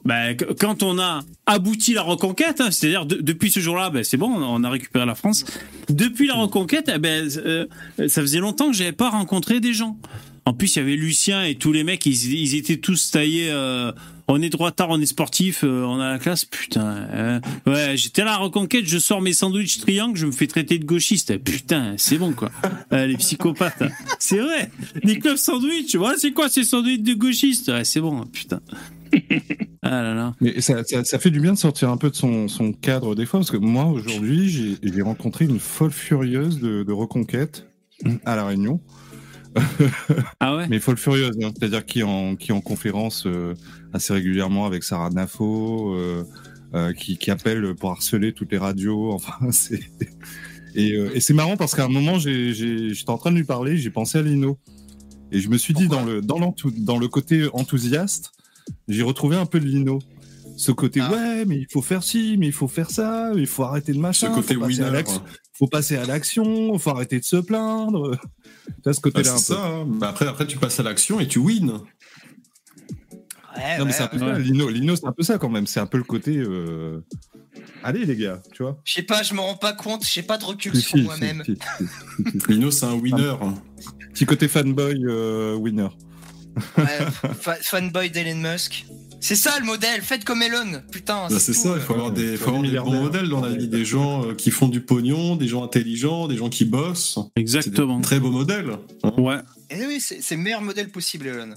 ben, 0.04 0.36
qu- 0.36 0.46
quand 0.58 0.82
on 0.84 0.98
a 1.00 1.20
abouti 1.46 1.92
la 1.92 2.02
reconquête, 2.02 2.60
hein, 2.60 2.70
c'est-à-dire 2.70 3.06
de- 3.06 3.20
depuis 3.20 3.50
ce 3.50 3.58
jour-là, 3.60 3.90
ben, 3.90 4.02
c'est 4.04 4.16
bon, 4.16 4.30
on 4.32 4.62
a 4.64 4.70
récupéré 4.70 5.04
la 5.04 5.14
France. 5.16 5.44
Depuis 5.90 6.28
la 6.28 6.34
reconquête, 6.34 6.90
eh 6.94 6.98
ben, 6.98 7.28
euh, 7.44 7.66
ça 8.08 8.20
faisait 8.22 8.38
longtemps 8.38 8.68
que 8.70 8.76
j'avais 8.76 8.92
pas 8.92 9.10
rencontré 9.10 9.58
des 9.60 9.72
gens. 9.72 9.98
En 10.44 10.54
plus, 10.54 10.74
il 10.74 10.78
y 10.80 10.82
avait 10.82 10.96
Lucien 10.96 11.44
et 11.44 11.54
tous 11.54 11.72
les 11.72 11.84
mecs, 11.84 12.04
ils, 12.04 12.54
étaient 12.56 12.78
tous 12.78 13.12
taillés. 13.12 13.50
euh, 13.50 13.92
on 14.26 14.42
est 14.42 14.50
droitard, 14.50 14.88
on 14.90 15.00
est 15.00 15.06
sportif, 15.06 15.62
euh, 15.62 15.84
on 15.84 16.00
a 16.00 16.10
la 16.10 16.18
classe. 16.18 16.44
Putain, 16.44 17.06
euh, 17.12 17.40
ouais, 17.66 17.96
j'étais 17.96 18.22
à 18.22 18.24
la 18.24 18.36
reconquête, 18.38 18.84
je 18.86 18.98
sors 18.98 19.20
mes 19.20 19.32
sandwichs 19.32 19.78
triangles, 19.78 20.16
je 20.16 20.26
me 20.26 20.32
fais 20.32 20.48
traiter 20.48 20.78
de 20.78 20.84
gauchiste. 20.84 21.38
Putain, 21.38 21.94
c'est 21.96 22.18
bon 22.18 22.32
quoi. 22.32 22.50
Les 22.90 23.16
psychopathes, 23.16 23.84
c'est 24.18 24.38
vrai. 24.38 24.70
Les 25.04 25.18
clubs 25.18 25.36
sandwich, 25.36 25.94
ouais, 25.94 26.14
c'est 26.18 26.32
quoi 26.32 26.48
ces 26.48 26.64
sandwichs 26.64 27.02
de 27.02 27.14
gauchistes 27.14 27.68
Ouais, 27.68 27.84
c'est 27.84 28.00
bon, 28.00 28.24
putain. 28.26 28.60
Ah 29.82 30.02
là 30.02 30.14
là. 30.14 30.34
Mais 30.40 30.60
ça, 30.60 30.82
fait 30.84 31.30
du 31.30 31.40
bien 31.40 31.52
de 31.52 31.58
sortir 31.58 31.90
un 31.90 31.96
peu 31.96 32.10
de 32.10 32.16
son, 32.16 32.72
cadre 32.80 33.14
des 33.14 33.26
fois, 33.26 33.40
parce 33.40 33.50
que 33.50 33.58
moi, 33.58 33.84
aujourd'hui, 33.84 34.48
j'ai 34.48 34.76
j'ai 34.82 35.02
rencontré 35.02 35.44
une 35.44 35.60
folle 35.60 35.90
furieuse 35.92 36.60
de, 36.60 36.82
de 36.82 36.92
reconquête 36.92 37.66
à 38.24 38.34
La 38.34 38.46
Réunion. 38.46 38.80
Ah 40.40 40.56
ouais 40.56 40.66
Mais 40.68 40.78
folle 40.80 40.96
furieuse, 40.96 41.36
hein, 41.42 41.50
c'est-à-dire 41.56 41.84
qui 41.84 42.00
est 42.00 42.04
en, 42.04 42.36
qui 42.36 42.50
est 42.50 42.54
en 42.54 42.60
conférence 42.60 43.24
euh, 43.26 43.54
assez 43.92 44.12
régulièrement 44.12 44.66
avec 44.66 44.84
Sarah 44.84 45.10
Nafo, 45.10 45.94
euh, 45.94 46.24
euh, 46.74 46.92
qui, 46.92 47.18
qui 47.18 47.30
appelle 47.30 47.74
pour 47.74 47.90
harceler 47.90 48.32
toutes 48.32 48.52
les 48.52 48.58
radios. 48.58 49.12
Enfin, 49.14 49.50
c'est 49.50 49.80
et, 50.74 50.94
et 50.94 51.20
c'est 51.20 51.34
marrant 51.34 51.58
parce 51.58 51.74
qu'à 51.74 51.84
un 51.84 51.88
moment, 51.88 52.18
j'étais 52.18 53.10
en 53.10 53.18
train 53.18 53.30
de 53.30 53.36
lui 53.36 53.44
parler, 53.44 53.76
j'ai 53.76 53.90
pensé 53.90 54.18
à 54.18 54.22
Lino 54.22 54.58
et 55.32 55.40
je 55.40 55.48
me 55.48 55.56
suis 55.56 55.74
dit 55.74 55.88
dans 55.88 56.04
le 56.04 56.20
dans, 56.20 56.38
le 56.38 57.08
côté 57.08 57.48
enthousiaste, 57.54 58.32
j'ai 58.86 59.02
retrouvé 59.02 59.36
un 59.36 59.46
peu 59.46 59.58
de 59.58 59.66
Lino. 59.66 59.98
Ce 60.56 60.70
côté 60.70 61.00
Ah. 61.00 61.10
ouais, 61.10 61.44
mais 61.46 61.56
il 61.56 61.66
faut 61.70 61.80
faire 61.80 62.02
ci, 62.02 62.36
mais 62.38 62.46
il 62.46 62.52
faut 62.52 62.68
faire 62.68 62.90
ça, 62.90 63.32
il 63.34 63.46
faut 63.46 63.62
arrêter 63.62 63.92
de 63.92 63.96
Ce 63.96 64.02
machin, 64.02 64.28
côté 64.28 64.54
faut 64.54 64.60
passer 64.60 64.82
winner. 64.82 65.02
faut 65.54 65.66
passer 65.66 65.96
à 65.96 66.04
l'action, 66.04 66.78
faut 66.78 66.90
arrêter 66.90 67.18
de 67.18 67.24
se 67.24 67.36
plaindre. 67.36 68.18
Tu 68.82 68.88
as 68.88 68.92
ce 68.92 69.00
côté-là 69.00 69.24
c'est 69.24 69.52
un 69.52 69.56
peu. 69.56 69.62
ça. 69.62 69.66
hein. 69.66 69.84
Bah, 69.86 70.08
après, 70.10 70.26
après, 70.26 70.46
tu 70.46 70.58
passes 70.58 70.78
à 70.80 70.82
l'action 70.82 71.20
et 71.20 71.28
tu 71.28 71.38
wins. 71.38 71.80
Ouais, 73.54 73.78
non, 73.78 73.84
mais 73.84 73.90
ouais, 73.90 73.92
c'est 73.92 74.02
un 74.02 74.06
peu 74.08 74.16
ouais. 74.18 74.32
ça. 74.34 74.38
Lino, 74.38 74.68
Lino 74.70 74.96
c'est 74.96 75.06
un 75.06 75.12
peu 75.12 75.22
ça 75.22 75.38
quand 75.38 75.50
même. 75.50 75.66
C'est 75.66 75.80
un 75.80 75.86
peu 75.86 75.98
le 75.98 76.04
côté. 76.04 76.36
euh, 76.38 77.00
Allez 77.84 78.04
les 78.06 78.16
gars, 78.16 78.40
tu 78.54 78.62
vois. 78.62 78.80
Je 78.84 78.94
sais 78.94 79.02
pas, 79.02 79.22
je 79.22 79.34
me 79.34 79.40
rends 79.40 79.56
pas 79.56 79.72
compte, 79.72 80.06
j'ai 80.06 80.22
pas 80.22 80.38
de 80.38 80.44
recul 80.44 80.74
Si, 80.74 80.80
sur 80.82 80.98
si, 80.98 81.02
moi-même. 81.04 81.42
si, 81.44 81.56
si, 81.78 81.84
si, 82.32 82.40
si. 82.40 82.46
Lino, 82.52 82.70
c'est 82.70 82.86
un 82.86 82.94
winner. 82.94 83.34
Petit 84.12 84.24
côté 84.24 84.48
fanboy 84.48 85.04
euh, 85.04 85.54
winner. 85.56 85.88
Ouais, 86.78 86.84
fa- 87.40 87.56
fanboy 87.56 88.10
d'Elon 88.10 88.36
Musk. 88.52 88.86
C'est 89.22 89.36
ça 89.36 89.56
le 89.60 89.64
modèle, 89.64 90.02
faites 90.02 90.24
comme 90.24 90.42
Elon, 90.42 90.82
putain. 90.90 91.28
Bah, 91.30 91.38
c'est 91.38 91.52
ça, 91.52 91.68
euh. 91.70 91.76
il 91.76 91.80
faut 91.80 91.94
avoir 91.94 92.10
des, 92.10 92.36
faut 92.36 92.48
avoir 92.48 92.62
des 92.62 92.76
bons 92.76 93.02
modèles 93.02 93.28
dans 93.28 93.40
la 93.40 93.50
vie, 93.50 93.68
des 93.68 93.84
gens 93.84 94.26
euh, 94.26 94.34
qui 94.34 94.50
font 94.50 94.66
du 94.66 94.80
pognon, 94.80 95.36
des 95.36 95.46
gens 95.46 95.62
intelligents, 95.62 96.26
des 96.26 96.36
gens 96.36 96.48
qui 96.48 96.64
bossent. 96.64 97.18
Exactement. 97.36 98.00
très 98.00 98.18
beaux 98.18 98.32
modèles. 98.32 98.70
hein. 99.04 99.12
Ouais. 99.18 99.38
Eh 99.70 99.86
oui, 99.86 100.00
c'est 100.00 100.20
c'est 100.20 100.34
le 100.34 100.42
meilleur 100.42 100.60
modèle 100.60 100.90
possible, 100.90 101.28
Elon. 101.28 101.54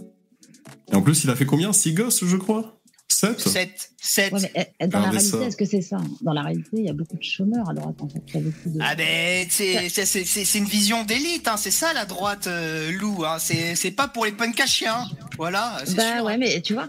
Et 0.91 0.95
en 0.95 1.01
plus, 1.01 1.24
il 1.24 1.30
a 1.32 1.36
fait 1.36 1.47
combien? 1.47 1.74
Six 1.74 1.93
gosses, 1.93 2.24
je 2.24 2.38
crois? 2.38 2.74
7 3.16 3.39
7, 3.39 3.91
7. 4.01 4.34
Ouais, 4.34 4.74
eh, 4.80 4.88
dans 4.88 4.99
Ah, 4.99 5.01
la 5.03 5.09
réalité, 5.11 5.38
est-ce 5.43 5.55
que 5.57 5.66
c'est 5.66 5.82
ça? 5.82 5.97
Dans 6.22 6.34
la 6.34 6.41
réalité, 6.43 6.70
il 6.74 6.86
y 6.86 6.89
a 6.89 6.93
beaucoup 6.93 7.16
de 7.18 7.24
chômeurs 7.24 7.70
à 7.70 7.74
droite, 7.74 7.95
en 8.01 8.09
fait. 8.09 8.22
Il 8.28 8.34
y 8.34 8.38
a 8.38 8.41
beaucoup 8.41 8.70
de... 8.70 8.80
Ah 8.82 8.95
ben, 8.95 9.45
c'est 9.49 9.89
c'est- 9.89 10.05
c'est- 10.05 10.26
c'est- 10.26 10.43
c'est 10.45 10.57
une 10.57 10.66
vision 10.66 11.03
d'élite, 11.03 11.47
hein, 11.47 11.55
c'est 11.57 11.72
ça 11.72 11.93
la 11.93 12.05
droite, 12.05 12.47
euh, 12.47 12.91
Lou. 12.91 13.24
Hein, 13.26 13.38
c'est 13.39 13.76
c'est 13.76 13.91
pas 13.91 14.07
pour 14.07 14.26
les 14.26 14.32
punks 14.34 14.59
à 14.59 14.66
chiens. 14.66 15.05
Voilà, 15.38 15.78
c'est 15.86 15.95
Bah 15.95 16.16
sûr. 16.18 16.26
ouais, 16.26 16.38
mais 16.38 16.61
tu 16.61 16.74
vois, 16.74 16.88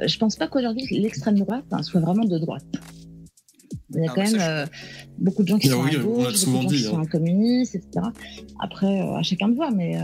euh, 0.00 0.06
je 0.08 0.18
pense 0.18 0.36
pas 0.36 0.48
qu'aujourd'hui 0.48 0.86
l'extrême 0.90 1.38
droite 1.38 1.64
hein, 1.72 1.82
soit 1.82 2.00
vraiment 2.00 2.24
de 2.24 2.38
droite. 2.38 2.64
Il 3.94 4.02
y 4.02 4.06
a 4.08 4.10
Ah, 4.10 4.14
quand 4.14 4.24
bah, 4.24 4.30
même 4.30 4.40
euh, 4.40 4.66
beaucoup 5.18 5.42
de 5.42 5.48
gens 5.48 5.58
qui 5.58 5.68
Ah 5.68 5.72
sont 5.72 5.82
oui, 5.84 5.94
à 5.96 5.98
gauche, 5.98 6.24
beaucoup 6.24 6.30
de 6.30 6.36
gens 6.36 6.64
dit, 6.64 6.76
qui 6.76 6.82
sont 6.84 6.98
hein. 6.98 7.06
communistes, 7.06 7.74
etc. 7.76 8.06
Après, 8.60 9.00
euh, 9.00 9.16
à 9.16 9.22
chacun 9.22 9.48
de 9.48 9.54
voir, 9.54 9.70
mais 9.72 9.96
euh, 9.96 10.00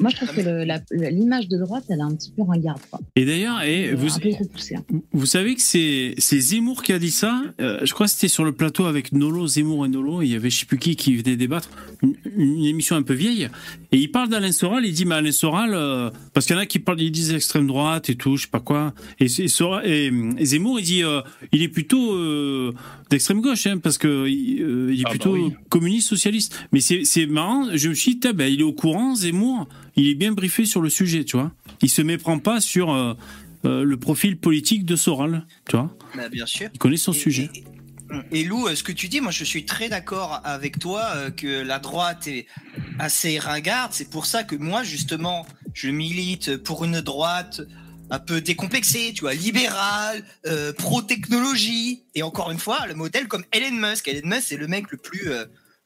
moi 0.00 0.10
je 0.10 0.16
trouve 0.16 0.28
Ah, 0.36 0.78
que 0.80 1.08
l'image 1.10 1.48
de 1.48 1.56
droite, 1.58 1.84
elle 1.88 1.98
est 1.98 2.02
un 2.02 2.14
petit 2.14 2.32
peu 2.36 2.42
ringarde. 2.42 2.80
Quoi. 2.90 3.00
Et 3.16 3.24
d'ailleurs, 3.24 3.62
et 3.62 3.90
Euh, 3.90 3.94
vous, 3.96 4.08
hein. 4.08 4.82
vous 5.12 5.26
savez 5.26 5.54
que 5.54 5.60
c'est 5.60 6.14
c'est 6.18 6.40
Zemmour 6.40 6.82
qui 6.82 6.92
a 6.92 6.98
dit 6.98 7.10
ça. 7.10 7.42
Euh, 7.60 7.80
je 7.84 7.92
crois 7.94 8.06
que 8.06 8.12
c'était 8.12 8.28
sur 8.28 8.44
le 8.44 8.52
plateau 8.52 8.84
avec 8.86 9.12
Nolo, 9.12 9.46
Zemmour 9.46 9.86
et 9.86 9.88
Nolo. 9.88 10.22
Il 10.22 10.28
y 10.28 10.34
avait 10.34 10.50
je 10.50 10.60
sais 10.60 10.66
plus 10.66 10.78
qui 10.78 10.96
qui 10.96 11.16
venait 11.16 11.36
débattre. 11.36 11.68
Une, 12.02 12.14
une 12.36 12.64
émission 12.64 12.96
un 12.96 13.02
peu 13.02 13.14
vieille. 13.14 13.48
Et 13.92 13.98
il 13.98 14.10
parle 14.10 14.28
d'Alain 14.28 14.52
Soral. 14.52 14.84
Il 14.84 14.92
dit 14.92 15.04
mais 15.04 15.14
Alain 15.16 15.32
Soral, 15.32 15.70
euh, 15.74 16.10
parce 16.32 16.46
qu'il 16.46 16.56
y 16.56 16.58
en 16.58 16.62
a 16.62 16.66
qui 16.66 16.78
parlent, 16.78 17.00
ils 17.00 17.10
disent 17.12 17.32
extrême 17.32 17.66
droite 17.66 18.10
et 18.10 18.16
tout, 18.16 18.36
je 18.36 18.42
sais 18.42 18.48
pas 18.50 18.60
quoi. 18.60 18.92
Et, 19.20 19.28
Soral- 19.28 19.86
et, 19.86 20.10
et 20.38 20.44
Zemmour, 20.44 20.80
il 20.80 20.84
dit, 20.84 21.02
euh, 21.04 21.20
il 21.52 21.62
est 21.62 21.68
plutôt 21.68 22.14
euh, 22.14 22.72
d'extrême 23.10 23.40
gauche, 23.40 23.66
hein, 23.66 23.78
parce 23.78 23.98
que 23.98 24.26
il, 24.28 24.62
euh, 24.62 24.92
il 24.92 25.00
est 25.00 25.02
Ah 25.04 25.08
bah 25.08 25.10
plutôt 25.10 25.34
oui. 25.34 25.52
communiste 25.68 26.08
socialiste. 26.08 26.58
Mais 26.72 26.80
c'est 26.80 27.04
c'est 27.04 27.26
marrant. 27.26 27.68
Je 27.74 27.88
me 27.88 27.94
suis 27.94 28.16
dit, 28.16 28.28
ben, 28.34 28.52
il 28.52 28.60
est 28.60 28.64
au 28.64 28.72
courant, 28.72 29.14
Zemmour. 29.14 29.68
Il 29.96 30.08
est 30.08 30.14
bien 30.14 30.32
briefé 30.32 30.64
sur 30.64 30.80
le 30.82 30.90
sujet, 30.90 31.24
tu 31.24 31.36
vois. 31.36 31.52
Il 31.82 31.88
se 31.90 32.02
méprend 32.02 32.38
pas 32.38 32.60
sur 32.60 32.92
euh, 32.92 33.14
euh, 33.64 33.84
le 33.84 33.96
profil 33.96 34.36
politique 34.38 34.84
de 34.84 34.96
Soral, 34.96 35.46
tu 35.68 35.76
vois. 35.76 35.96
Bah, 36.16 36.28
bien 36.28 36.46
sûr. 36.46 36.68
Il 36.72 36.78
connaît 36.78 36.96
son 36.96 37.12
Et- 37.12 37.18
sujet. 37.18 37.50
Et, 38.32 38.40
et 38.40 38.44
Lou, 38.44 38.66
euh, 38.66 38.74
ce 38.74 38.82
que 38.82 38.92
tu 38.92 39.08
dis, 39.08 39.20
moi 39.20 39.30
je 39.32 39.44
suis 39.44 39.64
très 39.64 39.88
d'accord 39.88 40.40
avec 40.44 40.78
toi 40.78 41.02
euh, 41.14 41.30
que 41.30 41.62
la 41.62 41.78
droite 41.78 42.26
est 42.28 42.46
assez 42.98 43.38
ringarde. 43.38 43.92
C'est 43.92 44.10
pour 44.10 44.26
ça 44.26 44.44
que 44.44 44.56
moi 44.56 44.82
justement, 44.82 45.46
je 45.74 45.88
milite 45.88 46.56
pour 46.58 46.84
une 46.84 47.00
droite 47.00 47.62
un 48.10 48.18
peu 48.18 48.40
décomplexée, 48.42 49.12
tu 49.14 49.22
vois, 49.22 49.32
libérale, 49.34 50.22
pro-technologie. 50.76 52.02
Et 52.14 52.22
encore 52.22 52.50
une 52.50 52.58
fois, 52.58 52.86
le 52.86 52.94
modèle 52.94 53.28
comme 53.28 53.44
Elon 53.52 53.72
Musk. 53.72 54.08
Elon 54.08 54.28
Musk, 54.28 54.42
c'est 54.48 54.56
le 54.56 54.66
mec 54.68 54.90
le 54.90 54.98
plus 54.98 55.30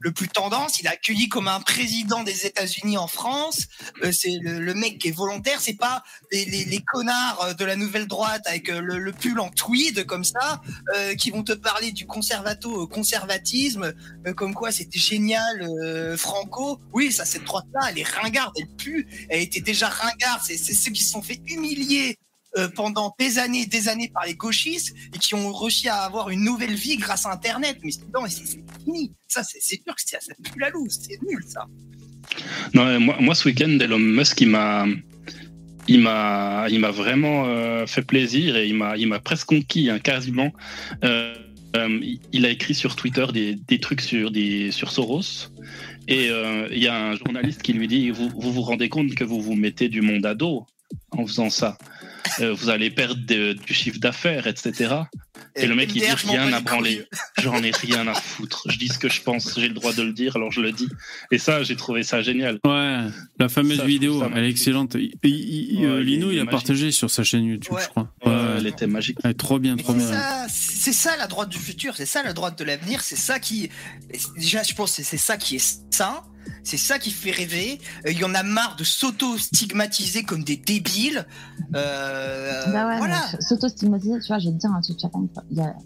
le 0.01 0.13
plus 0.13 0.29
tendance. 0.29 0.81
Il 0.81 0.87
est 0.87 0.91
accueilli 0.91 1.29
comme 1.29 1.49
un 1.49 1.61
président 1.61 2.23
des 2.23 2.47
États-Unis 2.47 2.97
en 2.99 3.09
France. 3.09 3.67
Euh, 4.03 4.13
c'est 4.13 4.39
le, 4.41 4.61
le 4.61 4.75
mec 4.75 4.99
qui 4.99 5.09
est 5.09 5.13
volontaire. 5.13 5.61
C'est 5.61 5.75
pas 5.79 6.03
les, 6.33 6.45
les, 6.45 6.65
les 6.65 6.81
connards 6.81 7.43
euh, 7.43 7.55
de 7.55 7.65
la 7.65 7.77
nouvelle 7.77 8.07
droite 8.07 8.43
avec 8.47 8.69
euh, 8.69 8.81
le, 8.81 8.99
le 8.99 9.13
pull 9.13 9.41
en 9.41 9.51
tweed 9.51 10.05
comme 10.07 10.25
ça 10.25 10.61
euh, 10.95 11.15
qui 11.15 11.31
vont 11.31 11.43
te 11.43 11.53
parler 11.53 11.93
du 11.93 12.07
conservato 12.07 12.87
conservatisme 12.87 13.93
euh, 14.27 14.33
comme 14.35 14.55
quoi 14.55 14.71
c'était 14.73 14.99
génial 14.99 15.63
euh, 15.63 16.17
Franco 16.17 16.81
oui 16.93 17.13
ça 17.13 17.25
cette 17.25 17.45
droite 17.45 17.67
là 17.75 17.89
elle 17.91 17.99
est 17.99 18.09
ringarde 18.09 18.53
elle 18.59 18.69
pue 18.77 19.07
elle 19.29 19.43
était 19.43 19.61
déjà 19.61 19.89
ringarde 19.89 20.41
c'est 20.45 20.57
ceux 20.57 20.91
qui 20.91 21.03
se 21.03 21.11
sont 21.13 21.23
fait 21.23 21.41
humilier 21.47 22.17
euh, 22.57 22.69
pendant 22.75 23.15
des 23.19 23.39
années 23.39 23.67
des 23.67 23.89
années 23.89 24.09
par 24.09 24.25
les 24.25 24.35
gauchistes 24.35 24.95
et 25.15 25.19
qui 25.19 25.35
ont 25.35 25.53
réussi 25.53 25.89
à 25.89 26.03
avoir 26.03 26.31
une 26.31 26.45
nouvelle 26.45 26.75
vie 26.75 26.97
grâce 26.97 27.27
à 27.27 27.33
internet 27.33 27.79
mais 27.83 27.91
c'est 27.91 28.59
fini 28.85 29.13
ça 29.27 29.43
c'est 29.45 29.61
sûr 29.61 29.79
que 29.85 30.03
ça, 30.05 30.19
ça 30.21 30.33
pue 30.43 30.59
la 30.59 30.71
loose 30.71 30.99
c'est 31.03 31.21
nul 31.23 31.45
ça 31.47 31.67
Non, 32.75 33.01
moi, 33.01 33.17
moi, 33.21 33.35
ce 33.35 33.49
week-end, 33.49 33.79
Elon 33.81 33.99
Musk, 33.99 34.41
il 34.41 34.49
m'a, 34.49 34.87
il 35.87 36.01
m'a, 36.01 36.67
il 36.71 36.81
m'a 36.81 36.91
vraiment 36.91 37.47
euh, 37.47 37.87
fait 37.87 38.03
plaisir 38.03 38.57
et 38.57 38.67
il 38.69 38.75
m'a, 38.75 38.97
il 38.97 39.09
m'a 39.09 39.19
presque 39.19 39.47
conquis, 39.47 39.91
hein, 39.91 39.99
quasiment. 39.99 40.53
Euh, 41.05 41.35
il- 42.33 42.47
a 42.47 42.51
écrit 42.51 42.75
sur 42.75 42.97
Twitter 42.97 43.27
des, 43.33 43.79
trucs 43.79 44.01
sur, 44.01 44.31
des, 44.31 44.71
sur 44.71 44.91
Soros. 44.91 45.51
Et 46.09 46.29
il 46.73 46.83
y 46.83 46.89
a 46.89 47.11
un 47.11 47.17
journaliste 47.17 47.61
qui 47.63 47.75
lui 47.75 47.87
dit 47.87 48.11
vous, 48.11 48.31
vous 48.31 48.53
vous 48.53 48.63
rendez 48.63 48.89
compte 48.89 49.15
que 49.15 49.25
vous 49.25 49.41
vous 49.43 49.55
mettez 49.55 49.91
du 49.91 50.01
monde 50.01 50.25
à 50.25 50.35
dos 50.35 50.67
en 51.11 51.27
faisant 51.27 51.51
ça 51.51 51.77
Euh, 52.41 52.55
Vous 52.55 52.69
allez 52.71 52.91
perdre 52.91 53.17
de- 53.27 53.53
du 53.55 53.75
chiffre 53.75 53.99
d'affaires, 53.99 54.47
etc. 54.47 54.95
Et 55.57 55.67
le 55.67 55.75
mec, 55.75 55.91
il 55.95 56.01
dit 56.03 56.07
rien 56.13 56.47
les 56.47 56.55
à 56.55 56.61
branler. 56.61 57.07
J'en 57.43 57.63
ai 57.63 57.71
rien 57.71 58.07
à 58.07 58.15
foutre. 58.15 58.63
Je 58.69 58.79
dis 58.79 58.89
ce 58.89 58.99
que 58.99 59.09
je 59.09 59.21
pense. 59.23 59.55
J'ai 59.57 59.69
le 59.69 59.75
droit 59.75 59.93
de 59.93 60.03
le 60.03 60.13
dire, 60.13 60.37
alors 60.37 60.51
je 60.53 60.61
le 60.61 60.73
dis. 60.73 60.89
Et 61.31 61.39
ça, 61.39 61.63
j'ai 61.63 61.77
trouvé 61.77 62.03
ça 62.03 62.23
génial. 62.23 62.59
Ouais, 62.65 63.05
la 63.39 63.49
fameuse 63.49 63.79
Ça, 63.79 63.85
vidéo, 63.85 64.23
elle 64.35 64.45
est 64.45 64.51
excellente. 64.51 64.95
Il- 64.95 65.13
il- 65.25 65.79
Ouais, 65.81 65.87
euh, 65.87 66.01
est- 66.01 66.05
Lino, 66.05 66.31
il 66.31 66.37
est 66.37 66.41
a 66.41 66.45
magique. 66.45 66.51
partagé 66.51 66.91
sur 66.93 67.11
sa 67.11 67.25
chaîne 67.25 67.45
YouTube, 67.45 67.73
Ouais. 67.73 67.83
je 67.83 67.89
crois. 67.89 68.13
Ouais, 68.25 68.33
Ouais, 68.33 68.39
elle 68.59 68.67
était 68.67 68.87
magique. 68.87 69.19
ouais, 69.25 69.35
trop 69.35 69.59
bien, 69.59 69.77
trop 69.77 69.95
bien. 69.95 70.07
C'est 70.49 70.93
ça, 70.93 71.17
la 71.17 71.27
droite 71.27 71.49
du 71.49 71.59
futur, 71.59 71.95
c'est 71.97 72.07
ça 72.07 72.23
la 72.23 72.33
droite 72.33 72.59
de 72.59 72.65
l'avenir, 72.65 73.01
c'est 73.03 73.17
ça 73.17 73.39
qui. 73.39 73.69
Déjà, 74.37 74.63
je 74.63 74.75
pense 74.75 74.97
que 74.97 75.03
c'est 75.03 75.17
ça 75.19 75.37
qui 75.37 75.57
est 75.57 75.79
sain, 75.91 76.23
c'est 76.65 76.77
ça 76.79 76.99
qui 76.99 77.11
fait 77.11 77.31
rêver. 77.31 77.79
Euh, 78.07 78.11
Il 78.13 78.19
y 78.19 78.25
en 78.25 78.35
a 78.35 78.43
marre 78.43 78.77
de 78.77 78.85
s'auto-stigmatiser 78.85 80.23
comme 80.23 80.45
des 80.45 80.57
débiles. 80.57 81.27
Euh, 81.75 82.18
bah 82.73 82.87
ouais, 82.89 82.99
voilà. 82.99 83.15
s'auto-stigmatiser, 83.41 84.19
tu 84.21 84.27
vois, 84.29 84.39
je 84.39 84.49
vais 84.49 84.55
te 84.55 84.59
dire 84.59 84.71
un 84.73 84.81
truc, 84.81 84.97
tu 84.97 85.07
vois, 85.07 85.11
quand 85.11 85.29
il 85.51 85.57
y 85.57 85.61
a- 85.61 85.77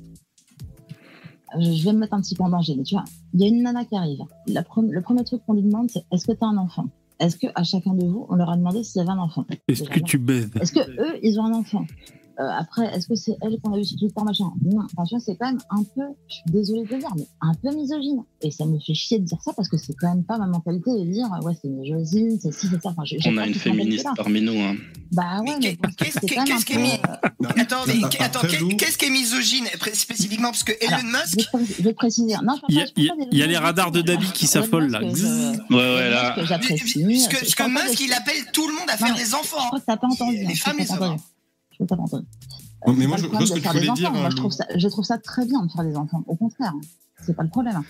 je 1.59 1.71
je 1.73 1.85
vais 1.85 1.93
me 1.93 1.99
mettre 1.99 2.15
un 2.15 2.21
petit 2.21 2.35
peu 2.35 2.43
en 2.45 2.49
danger, 2.49 2.75
mais 2.77 2.83
tu 2.83 2.95
vois, 2.95 3.05
il 3.35 3.41
y 3.41 3.45
a 3.45 3.49
une 3.49 3.63
nana 3.63 3.85
qui 3.85 3.97
arrive. 3.97 4.21
La 4.47 4.63
pre- 4.63 4.89
le 4.89 5.01
premier 5.03 5.25
truc 5.25 5.43
qu'on 5.47 5.53
lui 5.55 5.63
demande, 5.63 5.91
c'est 5.91 6.05
est-ce 6.13 6.27
que 6.27 6.33
tu 6.33 6.43
as 6.43 6.47
un 6.47 6.57
enfant? 6.57 6.87
Est-ce 7.21 7.37
que 7.37 7.47
à 7.55 7.63
chacun 7.63 7.95
de 7.95 8.05
vous, 8.07 8.27
on 8.31 8.35
leur 8.37 8.51
a 8.51 8.57
demandé 8.57 8.83
s'il 8.83 8.99
y 8.99 9.03
avait 9.03 9.11
un 9.13 9.19
enfant? 9.19 9.45
Est-ce 9.69 9.83
que 9.91 10.01
tu 10.01 10.19
baises? 10.19 10.51
Est-ce 10.61 10.73
que 10.73 10.81
eux, 10.81 11.19
ils 11.23 11.39
ont 11.39 11.45
un 11.45 11.53
enfant? 11.55 11.85
Euh, 12.41 12.49
Après, 12.59 12.87
est-ce 12.95 13.07
que 13.09 13.15
c'est 13.15 13.37
elle 13.43 13.59
qu'on 13.63 13.75
a 13.75 13.79
eu 13.79 13.85
sur 13.85 13.99
Twitter, 13.99 14.23
machin 14.25 14.51
Non. 14.65 14.83
Enfin, 14.97 15.05
tu 15.07 15.15
vois, 15.15 15.21
c'est 15.25 15.37
quand 15.37 15.47
même 15.47 15.61
un 15.71 15.83
peu, 15.83 16.03
je 16.29 16.35
suis 16.37 16.43
désolée 16.47 16.85
de 16.85 16.89
le 16.95 16.99
dire, 16.99 17.11
mais 17.17 17.27
un 17.41 17.53
peu 17.55 17.75
misogyne. 17.75 18.23
Et 18.41 18.51
ça 18.51 18.65
me 18.67 18.79
fait 18.79 18.95
chier 18.95 19.19
de 19.19 19.25
dire 19.25 19.39
ça 19.45 19.53
parce 19.55 19.69
que 19.69 19.77
c'est 19.77 19.95
quand 19.95 20.09
même 20.09 20.25
pas 20.25 20.39
ma 20.39 20.47
mentalité 20.47 20.91
de 20.93 21.05
dire, 21.11 21.27
ouais, 21.43 21.53
c'est 21.61 21.69
misogyne, 21.69 22.39
c'est 22.41 22.53
ci, 22.53 22.69
c'est 22.71 22.81
ça. 22.83 22.91
Enfin, 22.91 23.03
j'ai- 23.05 23.19
j'ai 23.21 23.31
On 23.31 23.37
a 23.39 23.47
une 23.47 23.55
féministe 23.55 24.07
parmi 24.17 24.41
nous. 24.41 24.59
Hein. 24.61 24.77
Bah 25.13 25.41
ouais, 25.47 25.55
mais, 25.61 25.77
qu'est-ce 25.99 26.65
peu, 26.65 26.79
mis- 26.79 26.93
euh, 26.93 27.49
Attends, 28.21 28.41
qu'est-ce 28.79 28.97
qui 28.99 29.05
est 29.07 29.11
misogyne 29.11 29.67
spécifiquement? 29.93 30.49
Parce 30.51 30.65
que 30.65 30.73
Elon 30.81 30.97
Alors, 30.97 31.05
Musk, 31.05 31.49
Je 31.79 31.83
vais, 31.83 31.93
préciser. 31.93 32.35
Non, 32.43 32.55
je 32.57 32.63
Il 32.69 32.75
y 32.77 32.81
a- 33.11 33.15
y 33.39 33.43
les 33.47 33.57
radars 33.59 33.91
de 33.91 34.01
Dabi 34.01 34.31
qui 34.33 34.47
s'affolent, 34.47 34.91
là. 34.91 35.01
Zzz. 35.13 35.61
Ouais, 35.71 35.77
ouais, 35.77 36.11
là. 36.11 36.35
Musk, 36.37 36.49
J'apprécie. 36.49 37.21
ce 37.21 37.29
que, 37.29 37.45
ce 37.47 37.55
Musk, 37.69 38.01
il 38.01 38.13
appelle 38.15 38.43
tout 38.53 38.67
le 38.67 38.73
monde 38.75 38.89
à 38.89 38.97
faire 38.97 39.15
des 39.15 39.25
Je 39.27 39.35
enfants. 39.35 39.67
crois 39.67 39.81
que 39.81 39.85
t'as 39.87 39.97
pas 39.97 40.07
entendu. 40.07 40.37
Les 40.39 40.47
hein, 40.47 40.55
femmes, 40.57 40.77
crois 40.85 40.97
ils 41.17 41.23
mais 42.97 43.07
moi, 43.07 43.17
je- 43.17 43.23
je 43.25 43.29
vois 43.29 43.41
ce 43.41 43.47
problème 43.47 43.49
que 43.49 43.55
de 43.55 43.55
tu 43.55 43.61
faire 43.63 43.73
des 43.73 43.79
voulais 43.81 43.93
dire, 43.95 44.11
enfants. 44.11 44.21
Moi, 44.21 44.31
je 44.31 44.37
trouve 44.37 44.53
ça, 44.53 44.67
je 44.75 44.89
trouve 44.89 45.05
ça 45.05 45.19
très 45.19 45.45
bien 45.47 45.65
de 45.65 45.71
faire 45.71 45.85
des 45.85 45.97
enfants. 45.97 46.23
Au 46.27 46.35
contraire, 46.37 46.73
c'est 47.25 47.35
pas 47.37 47.43
le 47.45 47.49
problème. 47.49 47.81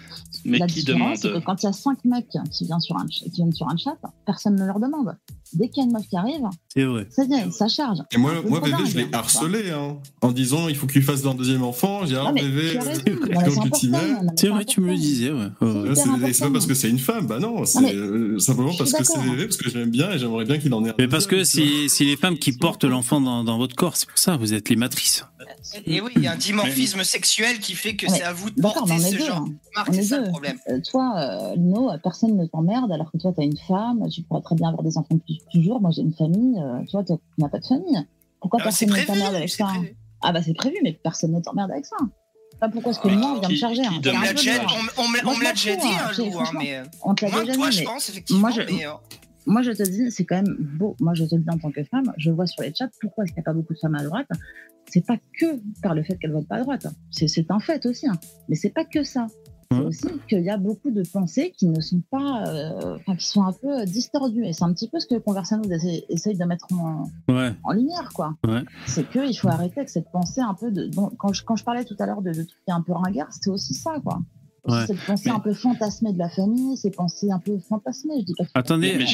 Mais 0.44 0.58
La 0.58 0.66
qui 0.66 0.84
demande 0.84 1.16
c'est 1.16 1.32
que 1.32 1.38
quand 1.38 1.62
il 1.62 1.66
y 1.66 1.68
a 1.68 1.72
cinq 1.72 2.04
mecs 2.04 2.28
qui 2.50 2.64
viennent 2.66 2.80
sur 2.80 2.96
un, 2.96 3.06
ch- 3.08 3.24
qui 3.24 3.36
viennent 3.36 3.52
sur 3.52 3.68
un 3.68 3.76
chat, 3.76 3.96
personne 4.26 4.56
ne 4.56 4.66
leur 4.66 4.80
demande. 4.80 5.16
Dès 5.54 5.68
qu'il 5.68 5.82
y 5.82 5.86
a 5.86 5.88
une 5.88 5.92
meuf 5.92 6.08
qui 6.08 6.16
arrive, 6.16 6.42
C'est 6.68 6.84
vrai. 6.84 7.06
ça 7.50 7.68
charge. 7.68 7.98
Et 8.12 8.16
moi, 8.16 8.32
moi 8.46 8.60
bébé, 8.60 8.76
je 8.86 8.96
l'ai 8.96 9.04
vois. 9.04 9.18
harcelé 9.18 9.70
hein, 9.70 9.98
en 10.20 10.32
disant 10.32 10.68
il 10.68 10.76
faut 10.76 10.86
qu'il 10.86 11.02
fasse 11.02 11.24
un 11.26 11.34
deuxième 11.34 11.62
enfant. 11.62 12.00
J'ai 12.02 12.14
dit, 12.14 12.14
Non, 12.14 12.26
ah, 12.28 12.32
mais 12.32 12.42
bébé, 12.42 12.78
non, 12.78 13.54
donc 13.54 13.64
tu 13.64 13.70
t'y 13.72 13.88
mets. 13.90 13.98
non, 13.98 14.22
mais 14.22 14.28
C'est 14.36 14.48
vrai, 14.48 14.64
tu 14.64 14.80
me 14.80 14.88
le 14.88 14.96
disais, 14.96 15.30
ouais. 15.30 15.48
c'est 15.94 16.28
et 16.28 16.32
c'est 16.32 16.44
pas 16.44 16.50
parce 16.50 16.66
que 16.66 16.74
c'est 16.74 16.88
une 16.88 16.98
femme, 16.98 17.26
bah 17.26 17.38
non, 17.38 17.64
c'est 17.64 17.94
euh, 17.94 18.38
simplement 18.38 18.72
parce 18.76 18.92
que 18.92 19.04
c'est 19.04 19.20
bébé, 19.20 19.44
parce 19.44 19.56
que 19.56 19.68
je 19.68 19.78
l'aime 19.78 19.90
bien 19.90 20.10
et 20.10 20.18
j'aimerais 20.18 20.44
bien 20.44 20.58
qu'il 20.58 20.72
en 20.74 20.84
ait 20.84 20.90
un 20.90 20.94
Mais 20.98 21.08
parce 21.08 21.26
que 21.26 21.44
c'est 21.44 21.62
les 22.00 22.16
femmes 22.16 22.38
qui 22.38 22.52
portent 22.52 22.84
l'enfant 22.84 23.20
dans, 23.20 23.58
votre 23.58 23.76
corps, 23.76 23.96
c'est 23.96 24.08
pour 24.08 24.18
ça, 24.18 24.36
vous 24.36 24.54
êtes 24.54 24.68
les 24.68 24.76
matrices. 24.76 25.24
Et 25.86 26.00
oui, 26.00 26.12
il 26.16 26.22
y 26.22 26.26
a 26.26 26.32
un 26.32 26.36
dimorphisme 26.36 27.04
sexuel 27.04 27.58
qui 27.58 27.74
fait 27.74 27.94
que 27.94 28.08
c'est 28.10 28.22
à 28.22 28.32
vous 28.32 28.50
de 28.50 28.60
porter 28.60 28.98
ce 28.98 29.12
deux. 29.12 29.18
genre 29.24 29.46
hein. 29.76 29.84
de 29.90 30.02
c'est 30.02 30.28
problème. 30.28 30.58
Euh, 30.68 30.80
toi, 30.88 31.14
euh, 31.16 31.56
euh, 31.56 31.98
personne 32.02 32.36
ne 32.36 32.46
t'emmerde 32.46 32.90
alors 32.92 33.10
que 33.10 33.18
toi, 33.18 33.32
tu 33.32 33.40
as 33.40 33.44
une 33.44 33.56
femme, 33.56 34.08
tu 34.10 34.22
pourrais 34.22 34.42
très 34.42 34.54
bien 34.54 34.68
avoir 34.68 34.82
des 34.82 34.96
enfants 34.98 35.14
depuis 35.14 35.41
toujours. 35.52 35.80
Moi, 35.80 35.90
j'ai 35.94 36.02
une 36.02 36.14
famille, 36.14 36.58
euh, 36.60 36.84
toi, 36.90 37.02
tu 37.04 37.12
n'as 37.38 37.48
pas 37.48 37.58
de 37.58 37.66
famille. 37.66 37.98
Pourquoi 38.40 38.60
Ah, 38.64 38.70
c'est 38.70 38.86
personne 38.86 39.00
ne 39.00 39.06
t'emmerde 39.06 39.34
avec 39.36 39.48
ça 39.50 39.64
prévu. 39.66 39.96
Ah, 40.22 40.32
bah, 40.32 40.42
c'est 40.42 40.54
prévu, 40.54 40.76
mais 40.82 40.92
personne 40.92 41.32
ne 41.32 41.40
t'emmerde 41.40 41.70
avec 41.70 41.86
ça. 41.86 41.96
Pas 42.60 42.68
pourquoi 42.68 42.92
est-ce 42.92 43.00
que 43.00 43.08
Ah, 43.08 43.14
moi, 43.16 43.32
on 43.36 43.40
vient 43.40 43.48
me 43.48 43.54
charger. 43.56 43.82
hein. 43.84 43.90
On 43.94 44.18
me 44.18 44.24
l'a 44.24 44.32
déjà, 44.34 44.52
Moi, 45.22 45.32
je 45.54 45.70
dit 45.70 45.78
hein, 45.82 46.06
un 46.08 46.12
jour, 46.12 46.40
hein, 46.42 46.50
mais 46.58 46.74
euh, 46.76 46.84
On 47.04 47.14
te 47.14 47.24
l'a 47.24 47.30
déjà 47.40 47.52
dit, 47.54 47.72
je 47.72 47.78
mais 47.80 47.84
pense, 47.86 48.08
effectivement. 48.08 48.40
moi, 48.40 48.50
je- 48.50 48.60
euh, 48.60 48.88
Moi, 49.46 49.62
je 49.62 49.72
te 49.72 49.82
dis, 49.82 50.10
c'est 50.12 50.24
quand 50.24 50.36
même 50.36 50.54
beau. 50.58 50.94
Moi, 51.00 51.14
je 51.14 51.24
te 51.24 51.34
le 51.34 51.40
dis 51.42 51.50
en 51.50 51.58
tant 51.58 51.70
que 51.72 51.82
femme, 51.84 52.12
je 52.16 52.30
vois 52.30 52.46
sur 52.46 52.62
les 52.62 52.72
chats 52.74 52.88
pourquoi 53.00 53.24
est-ce 53.24 53.32
qu'il 53.32 53.40
n'y 53.40 53.44
a 53.44 53.50
pas 53.50 53.52
beaucoup 53.54 53.74
de 53.74 53.78
femmes 53.78 53.96
à 53.96 54.04
droite. 54.04 54.28
C'est 54.88 55.04
pas 55.04 55.16
que 55.38 55.60
par 55.82 55.94
le 55.96 56.02
fait 56.04 56.16
qu'elles 56.18 56.32
votent 56.32 56.46
pas 56.46 56.56
à 56.56 56.60
droite. 56.60 56.86
C'est 57.10 57.26
c'est 57.26 57.50
un 57.50 57.58
fait 57.58 57.84
aussi. 57.86 58.06
hein. 58.06 58.18
Mais 58.48 58.54
c'est 58.56 58.70
pas 58.70 58.84
que 58.84 59.02
ça. 59.02 59.26
C'est 59.72 59.80
Ouais. 59.80 59.86
aussi 59.86 60.06
qu'il 60.28 60.42
y 60.44 60.50
a 60.50 60.56
beaucoup 60.56 60.90
de 60.90 61.02
pensées 61.02 61.52
qui 61.56 61.66
ne 61.66 61.80
sont 61.80 62.00
pas, 62.10 62.44
euh, 62.48 62.96
enfin, 63.00 63.16
qui 63.16 63.26
sont 63.26 63.42
un 63.42 63.52
peu 63.52 63.80
euh, 63.80 63.84
distordues. 63.84 64.44
Et 64.46 64.52
c'est 64.52 64.64
un 64.64 64.72
petit 64.72 64.88
peu 64.88 65.00
ce 65.00 65.06
que 65.06 65.16
Conversano 65.16 65.62
essaye, 66.08 66.36
de 66.36 66.44
mettre 66.44 66.66
en, 66.72 67.08
Ouais. 67.28 67.52
en 67.64 67.72
lumière, 67.72 68.10
quoi. 68.14 68.34
Ouais. 68.46 68.62
C'est 68.86 69.08
qu'il 69.10 69.36
faut 69.38 69.48
arrêter 69.48 69.78
avec 69.80 69.88
cette 69.90 70.10
pensée 70.10 70.40
un 70.40 70.54
peu 70.54 70.70
de. 70.70 70.88
bon, 70.94 71.10
quand, 71.18 71.32
je, 71.32 71.44
quand 71.44 71.56
je 71.56 71.64
parlais 71.64 71.84
tout 71.84 71.96
à 71.98 72.06
l'heure 72.06 72.22
de, 72.22 72.30
de 72.32 72.42
trucs 72.42 72.62
un 72.68 72.80
peu 72.82 72.92
ringards, 72.92 73.32
c'était 73.32 73.50
aussi 73.50 73.74
ça, 73.74 73.92
quoi. 74.04 74.20
Ouais. 74.64 74.86
Cette 74.86 75.04
pensée 75.04 75.28
Mais- 75.28 75.34
un 75.34 75.40
peu 75.40 75.54
fantasmée 75.54 76.12
de 76.12 76.18
la 76.18 76.28
famille, 76.28 76.76
ces 76.76 76.90
pensées 76.92 77.30
un 77.32 77.40
peu 77.40 77.58
fantasmées. 77.68 78.20
Je 78.20 78.24
dis 78.26 78.34
pas 78.38 78.44
Attendez, 78.54 78.94
Mais 78.96 79.06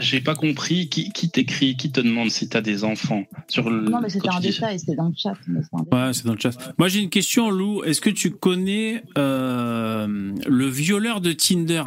j'ai- 0.00 0.20
pas 0.20 0.34
compris 0.34 0.88
qui, 0.90 1.10
qui 1.12 1.30
t'écrit, 1.30 1.74
qui 1.76 1.90
te 1.90 2.00
demande 2.02 2.28
si 2.30 2.48
t'as 2.50 2.60
des 2.60 2.84
enfants 2.84 3.24
sur 3.48 3.70
le. 3.70 3.88
Non, 3.88 4.00
mais 4.02 4.10
c'était 4.10 4.28
un 4.28 4.40
détail, 4.40 4.78
c'était 4.78 4.96
dans 4.96 5.08
le 5.08 5.14
chat. 5.16 5.32
Mais 5.46 5.60
c'est. 5.62 5.94
Ouais, 5.94 6.12
c'est 6.12 6.26
dans 6.26 6.34
le 6.34 6.38
chat. 6.38 6.50
Moi, 6.78 6.88
j'ai 6.88 7.00
une 7.00 7.08
question, 7.08 7.50
Lou. 7.50 7.82
Est-ce 7.84 8.02
que 8.02 8.10
tu 8.10 8.30
connais 8.30 9.02
euh, 9.16 10.34
le 10.46 10.66
violeur 10.66 11.22
de 11.22 11.32
Tinder? 11.32 11.82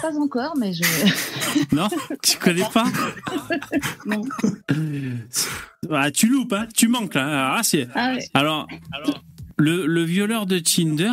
Pas 0.00 0.16
encore, 0.16 0.54
mais 0.56 0.72
je. 0.72 0.84
Non? 1.74 1.88
Tu 2.22 2.38
connais 2.38 2.62
pas? 2.72 2.84
Non. 4.06 4.22
Ah, 5.90 6.10
tu 6.10 6.28
loupes, 6.28 6.52
hein 6.52 6.66
Tu 6.74 6.86
manques, 6.88 7.14
là. 7.14 7.54
Ah, 7.56 7.62
c'est... 7.62 7.88
Ah 7.94 8.12
ouais. 8.14 8.24
Alors, 8.34 8.66
le, 9.56 9.86
le 9.86 10.02
violeur 10.04 10.46
de 10.46 10.58
Tinder, 10.58 11.12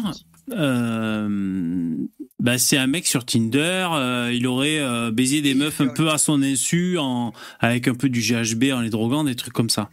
euh, 0.51 1.95
bah, 2.39 2.57
c'est 2.57 2.77
un 2.77 2.87
mec 2.87 3.07
sur 3.07 3.25
Tinder. 3.25 3.87
euh, 3.93 4.31
il 4.33 4.45
aurait 4.47 4.79
euh, 4.79 5.11
baisé 5.11 5.41
des 5.41 5.53
meufs 5.53 5.79
un 5.81 5.87
peu 5.87 6.09
à 6.11 6.17
son 6.17 6.41
insu, 6.43 6.97
en, 6.97 7.33
avec 7.59 7.87
un 7.87 7.95
peu 7.95 8.09
du 8.09 8.19
GHB 8.21 8.71
en 8.73 8.81
les 8.81 8.89
droguant, 8.89 9.23
des 9.23 9.35
trucs 9.35 9.53
comme 9.53 9.69
ça. 9.69 9.89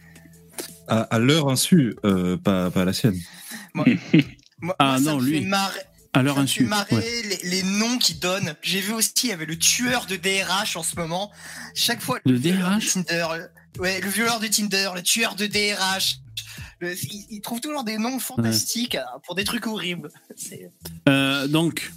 À, 0.87 1.01
à 1.01 1.19
leur 1.19 1.49
insu, 1.49 1.95
euh, 2.05 2.37
pas, 2.37 2.69
pas 2.71 2.81
à 2.81 2.85
la 2.85 2.93
sienne. 2.93 3.17
moi, 3.73 3.85
Ah, 4.79 4.99
moi, 4.99 5.13
non, 5.13 5.19
lui. 5.19 5.47
À 6.13 6.21
leur 6.23 6.35
Ça 6.35 6.41
me 6.41 6.47
fait 6.47 6.51
insu. 6.61 6.65
marrer 6.65 6.95
ouais. 6.97 7.21
les, 7.43 7.49
les 7.49 7.63
noms 7.63 7.97
qu'ils 7.97 8.19
donnent. 8.19 8.53
J'ai 8.61 8.81
vu 8.81 8.91
aussi, 8.91 9.13
il 9.23 9.29
y 9.29 9.31
avait 9.31 9.45
le 9.45 9.57
tueur 9.57 10.05
de 10.07 10.17
DRH 10.17 10.75
en 10.75 10.83
ce 10.83 10.97
moment. 10.97 11.31
Chaque 11.73 12.01
fois, 12.01 12.19
Le 12.25 12.33
violeur 12.33 12.69
de 12.71 12.79
DRH? 12.81 12.93
Tinder, 12.93 13.25
le- 13.37 13.81
ouais, 13.81 14.01
le 14.01 14.09
violeur 14.09 14.39
de 14.41 14.47
Tinder, 14.47 14.89
le 14.93 15.01
tueur 15.01 15.35
de 15.35 15.45
DRH. 15.47 16.17
Le- 16.81 16.93
ils, 16.93 17.25
ils 17.29 17.41
trouvent 17.41 17.61
toujours 17.61 17.83
des 17.83 17.97
noms 17.97 18.19
fantastiques 18.19 18.95
euh, 18.95 19.01
pour 19.25 19.35
des 19.35 19.43
trucs 19.45 19.67
horribles. 19.67 20.09
Euh, 21.09 21.47
donc, 21.47 21.91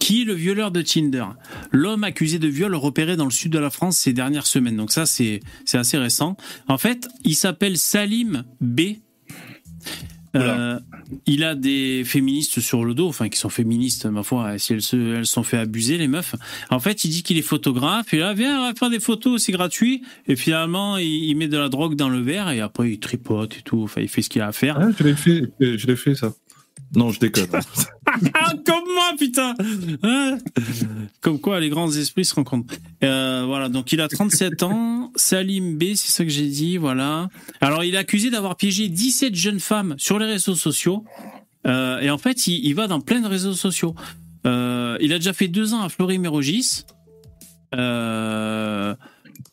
qui 0.00 0.22
est 0.22 0.24
le 0.24 0.34
violeur 0.34 0.70
de 0.70 0.80
Tinder? 0.82 1.24
L'homme 1.72 2.04
accusé 2.04 2.38
de 2.38 2.48
viol 2.48 2.74
repéré 2.74 3.16
dans 3.16 3.24
le 3.24 3.30
sud 3.30 3.52
de 3.52 3.58
la 3.58 3.70
France 3.70 3.98
ces 3.98 4.12
dernières 4.12 4.46
semaines. 4.46 4.76
Donc 4.76 4.92
ça, 4.92 5.04
c'est 5.06 5.40
assez 5.72 5.98
récent. 5.98 6.36
En 6.68 6.78
fait, 6.78 7.08
il 7.24 7.34
s'appelle 7.34 7.76
Salim 7.78 8.44
B. 8.60 8.80
Euh, 10.36 10.78
il 11.26 11.44
a 11.44 11.54
des 11.54 12.02
féministes 12.04 12.60
sur 12.60 12.84
le 12.84 12.94
dos, 12.94 13.08
enfin 13.08 13.28
qui 13.28 13.38
sont 13.38 13.48
féministes, 13.48 14.06
ma 14.06 14.22
foi, 14.22 14.58
si 14.58 14.72
elles 14.72 14.82
se, 14.82 14.96
elles 14.96 15.26
se 15.26 15.32
sont 15.32 15.42
fait 15.42 15.58
abuser 15.58 15.98
les 15.98 16.08
meufs. 16.08 16.34
En 16.70 16.80
fait, 16.80 17.04
il 17.04 17.10
dit 17.10 17.22
qu'il 17.22 17.38
est 17.38 17.42
photographe 17.42 18.12
et 18.12 18.18
là, 18.18 18.34
viens, 18.34 18.60
on 18.60 18.68
va 18.68 18.74
faire 18.74 18.90
des 18.90 19.00
photos, 19.00 19.42
c'est 19.42 19.52
gratuit. 19.52 20.02
Et 20.26 20.36
finalement, 20.36 20.96
il, 20.96 21.06
il 21.06 21.34
met 21.36 21.48
de 21.48 21.58
la 21.58 21.68
drogue 21.68 21.94
dans 21.94 22.08
le 22.08 22.20
verre 22.20 22.50
et 22.50 22.60
après 22.60 22.92
il 22.92 22.98
tripote 22.98 23.56
et 23.58 23.62
tout. 23.62 23.82
Enfin, 23.82 24.00
il 24.00 24.08
fait 24.08 24.22
ce 24.22 24.30
qu'il 24.30 24.42
a 24.42 24.48
à 24.48 24.52
faire. 24.52 24.78
Ah, 24.80 24.88
je 24.98 25.04
l'ai 25.04 25.14
fait, 25.14 25.52
je 25.60 25.86
l'ai 25.86 25.96
fait 25.96 26.14
ça. 26.14 26.32
Non, 26.94 27.10
je 27.10 27.20
déconne. 27.20 27.48
Comme 28.64 28.84
moi, 28.94 29.12
putain 29.18 29.54
Hein 30.02 30.38
Comme 31.20 31.40
quoi, 31.40 31.60
les 31.60 31.68
grands 31.68 31.90
esprits 31.90 32.24
se 32.24 32.34
rencontrent. 32.34 32.74
Euh, 33.02 33.44
voilà, 33.46 33.68
donc 33.68 33.92
il 33.92 34.00
a 34.00 34.08
37 34.08 34.62
ans, 34.62 35.12
Salim 35.16 35.76
B, 35.76 35.94
c'est 35.94 36.10
ça 36.10 36.24
que 36.24 36.30
j'ai 36.30 36.48
dit, 36.48 36.76
voilà. 36.76 37.28
Alors, 37.60 37.84
il 37.84 37.94
est 37.94 37.98
accusé 37.98 38.30
d'avoir 38.30 38.56
piégé 38.56 38.88
17 38.88 39.34
jeunes 39.34 39.60
femmes 39.60 39.94
sur 39.98 40.18
les 40.18 40.26
réseaux 40.26 40.54
sociaux. 40.54 41.04
Euh, 41.66 41.98
et 42.00 42.10
en 42.10 42.18
fait, 42.18 42.46
il, 42.46 42.64
il 42.64 42.74
va 42.74 42.86
dans 42.86 43.00
plein 43.00 43.20
de 43.20 43.28
réseaux 43.28 43.54
sociaux. 43.54 43.94
Euh, 44.46 44.96
il 45.00 45.12
a 45.12 45.18
déjà 45.18 45.32
fait 45.32 45.48
deux 45.48 45.74
ans 45.74 45.82
à 45.82 45.88
Fleury-Mérogis. 45.88 46.84
Euh, 47.74 48.94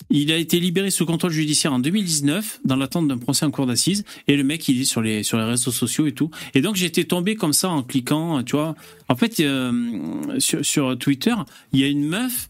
il 0.10 0.32
a 0.32 0.38
été 0.38 0.60
libéré 0.60 0.92
sous 0.92 1.06
contrôle 1.06 1.32
judiciaire 1.32 1.74
en 1.74 1.80
2019 1.80 2.62
dans 2.66 2.76
l'attente 2.76 3.08
d'un 3.08 3.18
procès 3.18 3.46
en 3.46 3.52
cour 3.52 3.66
d'assises. 3.66 4.04
Et 4.28 4.36
le 4.36 4.44
mec 4.44 4.68
il 4.68 4.82
est 4.82 4.86
sur 4.86 5.02
les 5.02 5.24
sur 5.24 5.38
les 5.38 5.46
réseaux 5.46 5.72
sociaux 5.72 6.06
et 6.08 6.12
tout. 6.12 6.30
Et 6.54 6.62
donc 6.62 6.76
j'étais 6.76 7.04
tombé 7.04 7.36
comme 7.36 7.54
ça 7.54 7.70
en 7.70 7.84
cliquant 7.84 8.44
tu 8.44 8.56
vois. 8.56 8.76
En 9.10 9.16
fait 9.16 9.40
euh, 9.40 10.40
sur, 10.40 10.66
sur 10.66 10.98
Twitter 10.98 11.34
il 11.72 11.80
y 11.80 11.84
a 11.84 11.88
une 11.88 12.06
meuf 12.06 12.50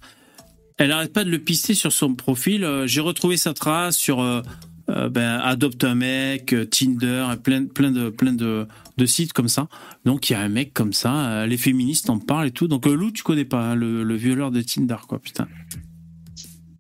elle 0.77 0.91
arrête 0.91 1.13
pas 1.13 1.23
de 1.23 1.29
le 1.29 1.39
pister 1.39 1.75
sur 1.75 1.91
son 1.91 2.15
profil. 2.15 2.63
Euh, 2.63 2.87
j'ai 2.87 3.01
retrouvé 3.01 3.37
sa 3.37 3.53
trace 3.53 3.95
sur 3.95 4.21
euh, 4.21 4.41
euh, 4.89 5.07
ben, 5.07 5.39
adopte 5.39 5.83
un 5.85 5.95
mec 5.95 6.53
euh, 6.53 6.65
Tinder 6.65 7.25
plein 7.41 7.65
plein 7.65 7.91
de 7.91 8.09
plein 8.09 8.33
de 8.33 8.67
de 8.97 9.05
sites 9.05 9.31
comme 9.31 9.47
ça. 9.47 9.67
Donc 10.03 10.29
il 10.29 10.33
y 10.33 10.35
a 10.35 10.41
un 10.41 10.49
mec 10.49 10.73
comme 10.73 10.91
ça 10.91 11.29
euh, 11.29 11.45
les 11.45 11.57
féministes 11.57 12.09
en 12.09 12.19
parlent 12.19 12.47
et 12.47 12.51
tout. 12.51 12.67
Donc 12.67 12.85
euh, 12.85 12.93
Lou 12.93 13.11
tu 13.11 13.23
connais 13.23 13.45
pas 13.45 13.71
hein, 13.71 13.75
le, 13.75 14.03
le 14.03 14.15
violeur 14.15 14.51
de 14.51 14.61
Tinder 14.61 14.97
quoi 15.07 15.19
putain 15.19 15.47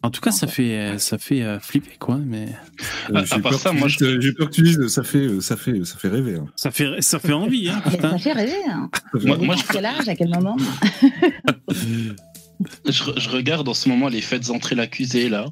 en 0.03 0.09
tout 0.11 0.21
cas, 0.21 0.31
ça 0.31 0.47
fait, 0.47 0.77
euh, 0.77 0.97
ça 0.97 1.17
fait 1.17 1.41
euh, 1.41 1.59
flipper, 1.59 1.95
quoi. 1.97 2.17
Mais 2.17 2.47
Euh, 3.13 3.23
J'ai 3.25 3.41
peur, 3.41 3.53
ça, 3.55 3.69
que 3.71 3.75
tu 3.75 3.79
moi, 3.79 3.87
dises, 3.87 4.17
j'ai 4.19 4.33
peur 4.33 4.49
que 4.49 4.53
tu 4.55 4.61
dises, 4.61 4.87
ça 4.87 5.03
fait, 5.03 5.41
ça 5.41 5.55
fait, 5.57 5.83
ça 5.85 5.97
fait 5.97 6.09
rêver. 6.09 6.35
hein. 6.35 6.45
ça 6.55 6.71
fait, 6.71 7.01
ça 7.01 7.19
fait 7.19 7.33
envie, 7.33 7.69
hein, 7.69 7.81
ça 8.01 8.17
fait 8.17 8.33
rêver. 8.33 8.53
Hein. 8.69 8.89
Moi- 9.23 9.55
à 9.55 9.71
quel 9.73 9.85
âge, 9.85 10.07
à 10.09 10.15
quel 10.15 10.29
moment 10.29 10.57
Je, 12.85 13.03
je 13.17 13.29
regarde 13.29 13.67
en 13.67 13.73
ce 13.73 13.89
moment 13.89 14.07
les 14.07 14.21
faites 14.21 14.49
entrer 14.49 14.75
l'accusé 14.75 15.27
là, 15.27 15.47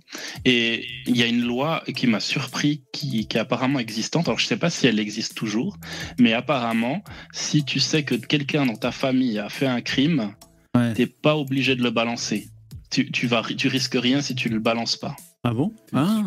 et 0.46 0.86
il 1.08 1.18
y 1.18 1.24
a 1.24 1.26
une 1.26 1.42
loi 1.42 1.84
qui 1.96 2.08
m'a 2.08 2.20
surpris, 2.22 2.84
qui, 2.94 3.28
qui 3.28 3.38
est 3.38 3.40
apparemment 3.40 3.80
existante. 3.80 4.28
Alors 4.30 4.40
je 4.40 4.46
sais 4.46 4.56
pas 4.56 4.70
si 4.70 4.88
elle 4.88 5.00
existe 5.00 5.36
toujours, 5.36 5.78
mais 6.20 6.32
apparemment, 6.34 7.04
si 7.34 7.66
tu 7.66 7.80
sais 7.80 8.04
que 8.04 8.16
quelqu'un 8.16 8.66
dans 8.66 8.76
ta 8.76 8.92
famille 8.92 9.40
a 9.40 9.50
fait 9.50 9.68
un 9.68 9.82
crime, 9.82 10.34
Ouais. 10.74 10.94
t'es 10.94 11.06
pas 11.08 11.36
obligé 11.36 11.76
de 11.76 11.84
le 11.84 11.90
balancer. 11.92 12.48
Tu, 12.92 13.10
tu 13.12 13.26
vas, 13.28 13.42
tu 13.58 13.68
risques 13.70 13.98
rien 14.00 14.22
si 14.22 14.36
tu 14.36 14.50
le 14.50 14.60
balances 14.60 14.98
pas. 14.98 15.16
Ah 15.44 15.54
bon 15.54 15.74
Ah. 15.94 16.22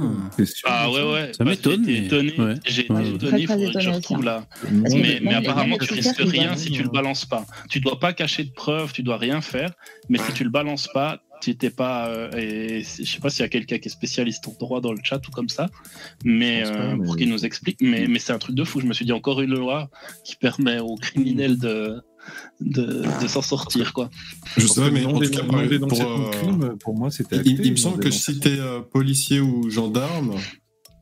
Ah 0.65 0.91
ouais 0.91 1.03
ouais. 1.13 1.31
Ça 1.37 1.45
Bah, 1.45 1.51
m'étonne, 1.51 1.85
J'ai 1.87 1.99
été 1.99 2.01
mais- 2.01 2.07
étonné. 2.29 2.41
ouais. 2.49 2.55
J'ai 2.67 2.83
été 2.85 2.93
Ouais. 2.93 3.09
étonné. 3.11 3.19
Très, 3.19 3.29
très 3.31 3.47
faudrait 3.47 3.73
que 3.75 3.81
je 3.81 3.91
retrouve 3.91 4.25
là. 4.25 4.47
Mais, 4.71 5.21
mais 5.23 5.35
apparemment, 5.35 5.77
tu 5.79 5.93
risques 5.95 6.17
rien 6.19 6.57
si 6.57 6.71
tu 6.71 6.83
le 6.83 6.89
balances 6.89 7.25
pas. 7.27 7.45
Tu 7.69 7.81
dois 7.81 8.01
pas 8.01 8.13
cacher 8.13 8.45
de 8.45 8.51
preuves, 8.51 8.93
tu 8.93 9.03
dois 9.03 9.19
rien 9.19 9.41
faire. 9.41 9.71
Mais 10.09 10.19
si 10.19 10.33
tu 10.33 10.43
le 10.43 10.51
balances 10.51 10.89
pas, 10.93 11.21
tu 11.53 11.57
t'es 11.57 11.71
pas. 11.71 12.09
euh, 12.09 12.31
et 12.37 12.83
je 12.83 13.05
sais 13.05 13.21
pas 13.21 13.31
s'il 13.31 13.41
y 13.41 13.45
a 13.45 13.49
quelqu'un 13.49 13.79
qui 13.79 13.89
est 13.89 13.91
spécialiste 13.91 14.47
en 14.49 14.57
droit 14.59 14.81
dans 14.81 14.93
le 14.93 14.99
chat 15.03 15.21
ou 15.27 15.31
comme 15.31 15.49
ça, 15.49 15.69
mais, 16.25 16.63
pas, 16.63 16.69
euh, 16.69 16.97
mais- 16.97 17.05
pour 17.05 17.17
qu'il 17.17 17.29
nous 17.29 17.45
explique. 17.45 17.79
Mais, 17.81 18.07
mais 18.09 18.19
c'est 18.19 18.33
un 18.33 18.39
truc 18.39 18.57
de 18.57 18.65
fou. 18.65 18.81
Je 18.81 18.87
me 18.87 18.93
suis 18.93 19.05
dit 19.05 19.13
encore 19.13 19.41
une 19.41 19.55
loi 19.55 19.91
qui 20.25 20.37
permet 20.37 20.79
aux 20.79 20.97
criminels 20.97 21.59
de 21.59 22.01
de, 22.61 23.03
de 23.23 23.29
s'en 23.29 23.43
sortir 23.43 23.93
quoi. 23.93 24.09
Je 24.57 24.67
sais 24.67 24.81
pas, 24.81 24.91
mais 24.91 25.03
non 25.03 25.15
en 25.15 25.21
tout 25.21 25.29
cas, 25.31 25.43
pour, 25.45 26.01
euh, 26.01 26.31
crime, 26.31 26.77
pour 26.81 26.97
moi, 26.97 27.11
c'était 27.11 27.37
il, 27.45 27.71
me 27.71 27.77
semble 27.77 28.01
que 28.01 28.11
si 28.11 28.39
t'es 28.39 28.59
euh, 28.59 28.81
policier 28.81 29.41
ou 29.41 29.69
gendarme, 29.69 30.35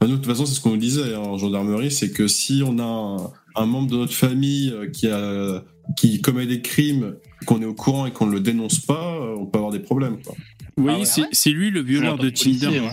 de 0.01 0.09
toute 0.09 0.27
façon, 0.27 0.47
c'est 0.47 0.55
ce 0.55 0.61
qu'on 0.61 0.71
nous 0.71 0.79
disait 0.79 1.15
hein, 1.15 1.21
en 1.21 1.39
gendarmerie, 1.39 1.93
c'est 1.93 2.11
que 2.11 2.27
si 2.27 2.65
on 2.67 2.81
a 2.81 2.83
un, 2.83 3.31
un 3.55 3.67
membre 3.67 3.93
de 3.93 3.97
notre 3.99 4.15
famille 4.15 4.75
qui, 4.93 5.07
a, 5.07 5.63
qui 5.97 6.21
commet 6.21 6.47
des 6.47 6.63
crimes, 6.63 7.17
qu'on 7.47 7.61
est 7.61 7.65
au 7.67 7.75
courant 7.75 8.07
et 8.07 8.13
qu'on 8.13 8.27
ne 8.27 8.33
le 8.33 8.41
dénonce 8.41 8.79
pas, 8.81 9.17
euh, 9.17 9.37
on 9.39 9.47
peut 9.47 9.59
avoir 9.59 9.73
des 9.73 9.81
problèmes. 9.81 10.21
Quoi. 10.23 10.35
Oui, 10.79 10.87
Ah 10.95 10.99
ouais. 11.01 11.05
c'est 11.05 11.23
c'est 11.33 11.51
lui 11.51 11.71
le 11.71 11.81
violeur 11.83 12.17
de 12.19 12.31
Tinder. 12.31 12.81
ouais. 12.81 12.91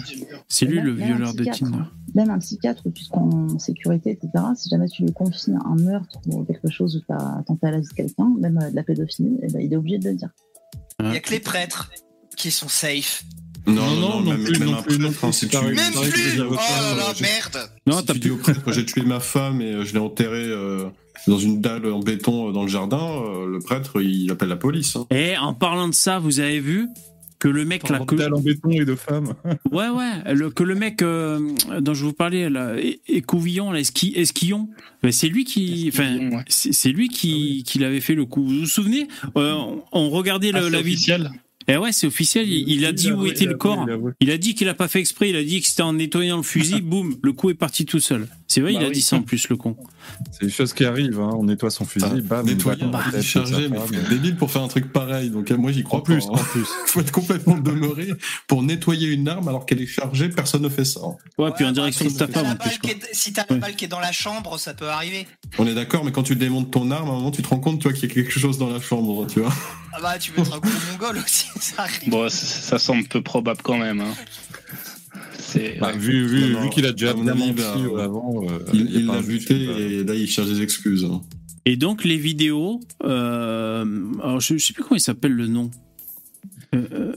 C'est 0.47 0.65
lui 0.65 0.77
Même- 0.77 0.85
le 0.85 0.91
violeur 0.93 1.33
de 1.33 1.43
psychiatre, 1.43 1.59
Tinder. 1.59 1.77
hein. 1.77 1.91
Même 2.15 2.29
un 2.31 2.39
psychiatre, 2.39 2.83
puisqu'en 2.93 3.57
sécurité, 3.59 4.11
etc., 4.11 4.29
si 4.55 4.67
jamais 4.69 4.87
tu 4.89 5.03
lui 5.03 5.13
confies 5.13 5.51
un 5.63 5.75
meurtre 5.75 6.19
ou 6.27 6.43
quelque 6.43 6.69
chose 6.69 6.95
où 6.97 6.99
tu 7.01 7.11
as 7.13 7.43
tenté 7.45 7.67
à 7.67 7.71
la 7.71 7.79
vie 7.79 7.87
de 7.87 7.93
quelqu'un, 7.93 8.29
même 8.39 8.57
euh, 8.61 8.71
de 8.71 8.75
la 8.75 8.83
pédophilie, 8.83 9.37
eh 9.43 9.47
ben, 9.53 9.61
il 9.61 9.71
est 9.71 9.75
obligé 9.77 9.99
de 9.99 10.09
le 10.09 10.15
dire. 10.15 10.29
Il 11.01 11.13
y 11.13 11.17
a 11.17 11.19
que 11.19 11.31
les 11.31 11.39
prêtres 11.39 11.91
qui 12.35 12.51
sont 12.51 12.67
safe. 12.67 13.23
Non, 13.69 13.85
Non, 13.87 13.95
non, 13.95 14.19
non 14.21 14.31
même, 14.31 14.43
plus, 14.43 14.59
même 14.59 14.69
non 14.69 14.77
un 14.77 14.81
plus, 14.81 14.97
non 14.99 15.07
prêtre, 15.11 15.19
plus, 15.21 15.33
si 15.33 15.39
c'est 15.41 15.45
tu- 15.47 15.55
pareil. 15.57 15.75
Même 15.75 15.93
tu 16.03 16.09
plus 16.09 16.41
Oh 16.41 16.53
là 16.53 16.95
là, 16.97 17.13
merde 17.21 17.69
Non, 17.85 18.01
t'as 18.01 18.13
plus. 18.13 18.33
j'ai 18.73 18.85
tué 18.85 19.01
ma 19.01 19.19
femme 19.19 19.61
et 19.61 19.73
euh, 19.73 19.85
je 19.85 19.93
l'ai 19.93 19.99
enterrée 19.99 20.45
euh, 20.45 20.85
dans 21.27 21.37
une 21.39 21.61
dalle 21.61 21.85
en 21.91 21.99
béton 21.99 22.49
euh, 22.49 22.51
dans 22.51 22.63
le 22.63 22.69
jardin, 22.69 22.97
euh, 23.01 23.45
le 23.47 23.59
prêtre, 23.59 24.01
il 24.01 24.29
appelle 24.31 24.49
la 24.49 24.55
police. 24.57 24.95
hein. 24.95 25.05
Et 25.11 25.37
en 25.37 25.53
parlant 25.53 25.87
de 25.89 25.93
ça, 25.93 26.19
vous 26.19 26.39
avez 26.39 26.59
vu 26.59 26.87
que 27.39 27.47
le 27.47 27.63
mec 27.63 27.87
là, 27.87 27.99
que, 27.99 28.15
en 28.33 28.39
béton 28.41 28.69
et 28.71 28.83
de 28.83 28.95
femmes. 28.95 29.33
ouais 29.71 29.87
ouais, 29.87 30.33
le- 30.33 30.49
que 30.49 30.63
le 30.63 30.75
mec 30.75 31.01
euh, 31.01 31.39
dont 31.79 31.93
je 31.93 32.03
vous 32.03 32.11
parlais 32.13 32.49
là, 32.49 32.73
Écouvillon, 33.07 33.71
là, 33.71 33.79
Esqui- 33.79 34.13
Esquillon, 34.17 34.67
ben, 35.03 35.11
c'est 35.13 35.29
lui 35.29 35.45
qui, 35.45 35.89
enfin, 35.93 36.17
ouais. 36.17 36.43
c'est 36.49 36.91
lui 36.91 37.07
qui, 37.07 37.63
qui 37.65 37.79
l'avait 37.79 38.01
fait 38.01 38.15
le 38.15 38.25
coup. 38.25 38.43
Vous 38.45 38.59
vous 38.61 38.65
souvenez 38.65 39.07
Euh, 39.37 39.53
on- 39.53 39.83
On 39.93 40.09
regardait 40.09 40.51
Ah, 40.53 40.69
la 40.69 40.81
vidéo. 40.81 41.15
Officiel. 41.69 41.75
Eh 41.75 41.77
ouais, 41.77 41.91
c'est 41.91 42.07
officiel. 42.07 42.47
Il, 42.49 42.69
il 42.69 42.85
a 42.85 42.91
dit 42.91 43.11
où 43.11 43.25
était 43.25 43.45
le 43.45 43.55
corps. 43.55 43.85
Il 44.19 44.31
a 44.31 44.37
dit 44.37 44.55
qu'il 44.55 44.67
a 44.69 44.73
pas 44.73 44.87
fait 44.87 44.99
exprès. 44.99 45.29
Il 45.29 45.35
a 45.35 45.43
dit 45.43 45.61
que 45.61 45.67
c'était 45.67 45.81
en 45.83 45.93
nettoyant 45.93 46.37
le 46.37 46.43
fusil. 46.43 46.81
boum, 46.83 47.15
le 47.21 47.33
coup 47.33 47.49
est 47.49 47.53
parti 47.55 47.85
tout 47.85 47.99
seul. 47.99 48.27
C'est 48.47 48.61
vrai, 48.61 48.73
Bah 48.73 48.79
il 48.81 48.85
a 48.85 48.87
oui. 48.87 48.93
dit 48.95 49.01
ça 49.01 49.15
en 49.17 49.21
plus, 49.21 49.47
le 49.49 49.57
con. 49.57 49.75
C'est 50.31 50.45
des 50.47 50.51
choses 50.51 50.73
qui 50.73 50.83
arrivent. 50.83 51.19
Hein. 51.19 51.29
On 51.35 51.43
nettoie 51.43 51.69
son 51.69 51.85
fusil, 51.85 52.05
Enfin, 52.07 52.43
bam, 52.43 53.21
charger, 53.21 53.53
ça 53.53 53.69
mais 53.69 53.77
faut 53.77 54.09
débile 54.09 54.35
pour 54.37 54.49
faire 54.51 54.63
un 54.63 54.67
truc 54.67 54.91
pareil. 54.91 55.29
Donc 55.29 55.51
euh, 55.51 55.57
moi 55.57 55.71
j'y 55.71 55.83
crois 55.83 55.99
En 55.99 56.01
plus, 56.01 56.25
pas. 56.25 56.31
en 56.31 56.35
hein. 56.37 56.45
plus. 56.51 56.65
faut 56.87 57.01
être 57.01 57.11
complètement 57.11 57.57
demeuré 57.57 58.07
pour 58.47 58.63
nettoyer 58.63 59.07
une 59.09 59.27
arme 59.27 59.47
alors 59.47 59.67
qu'elle 59.67 59.81
est 59.81 59.85
chargée. 59.87 60.29
Personne 60.29 60.63
ne 60.63 60.69
fait 60.69 60.83
ça. 60.85 60.99
hein. 61.03 61.15
Ouais, 61.37 61.51
puis 61.55 61.63
en 61.63 61.67
bah, 61.67 61.73
direction 61.73 62.05
de 62.05 62.09
ta 62.11 62.27
femme 62.27 62.57
Si 63.13 63.33
t'as 63.33 63.45
la 63.49 63.55
balle 63.57 63.75
qui 63.75 63.85
est 63.85 63.89
dans 63.89 63.99
la 63.99 64.11
chambre, 64.11 64.57
ça 64.57 64.73
peut 64.73 64.87
arriver. 64.89 65.27
On 65.59 65.67
est 65.67 65.75
d'accord, 65.75 66.03
mais 66.03 66.11
quand 66.11 66.23
tu 66.23 66.35
démontes 66.35 66.71
ton 66.71 66.89
arme, 66.89 67.09
à 67.09 67.11
un 67.11 67.15
moment 67.17 67.31
tu 67.31 67.43
te 67.43 67.47
rends 67.49 67.59
compte, 67.59 67.79
toi, 67.81 67.93
qu'il 67.93 68.09
y 68.09 68.11
a 68.11 68.15
quelque 68.15 68.31
chose 68.31 68.57
dans 68.57 68.69
la 68.71 68.81
chambre, 68.81 69.27
tu 69.27 69.41
vois. 69.41 69.53
Ah 69.93 69.99
bah, 70.01 70.17
tu 70.19 70.31
peux 70.31 70.41
être 70.41 70.55
un 70.55 70.59
gros 70.59 70.71
mongol 70.91 71.17
aussi, 71.23 71.45
ça 71.59 71.83
arrive. 71.83 72.09
Bon, 72.09 72.29
ça 72.29 72.79
semble 72.79 73.05
peu 73.07 73.21
probable 73.21 73.61
quand 73.63 73.77
même. 73.77 74.01
Hein. 74.01 74.13
Bah, 75.79 75.87
ouais. 75.87 75.97
vu 75.97 76.27
vu, 76.27 76.55
vu 76.61 76.69
qu'il 76.69 76.85
a 76.85 76.91
déjà 76.91 77.13
menti 77.13 77.53
bah, 77.53 77.73
euh, 77.77 77.97
avant, 77.97 78.43
euh, 78.43 78.59
Il 78.73 79.07
l'a 79.07 79.21
buté 79.21 79.53
motif, 79.55 79.69
euh, 79.69 80.01
et 80.01 80.03
là 80.03 80.13
il 80.13 80.27
cherche 80.29 80.47
des 80.49 80.61
excuses. 80.61 81.05
hein. 81.05 81.21
Et 81.65 81.75
donc 81.75 82.03
les 82.03 82.17
vidéos, 82.17 82.79
euh, 83.03 83.85
alors 84.21 84.39
je, 84.41 84.57
je 84.57 84.63
sais 84.65 84.73
plus 84.73 84.83
comment 84.83 84.95
il 84.97 85.01
s'appelle 85.01 85.33
le 85.33 85.47
nom. 85.47 85.71
Euh, 86.75 87.13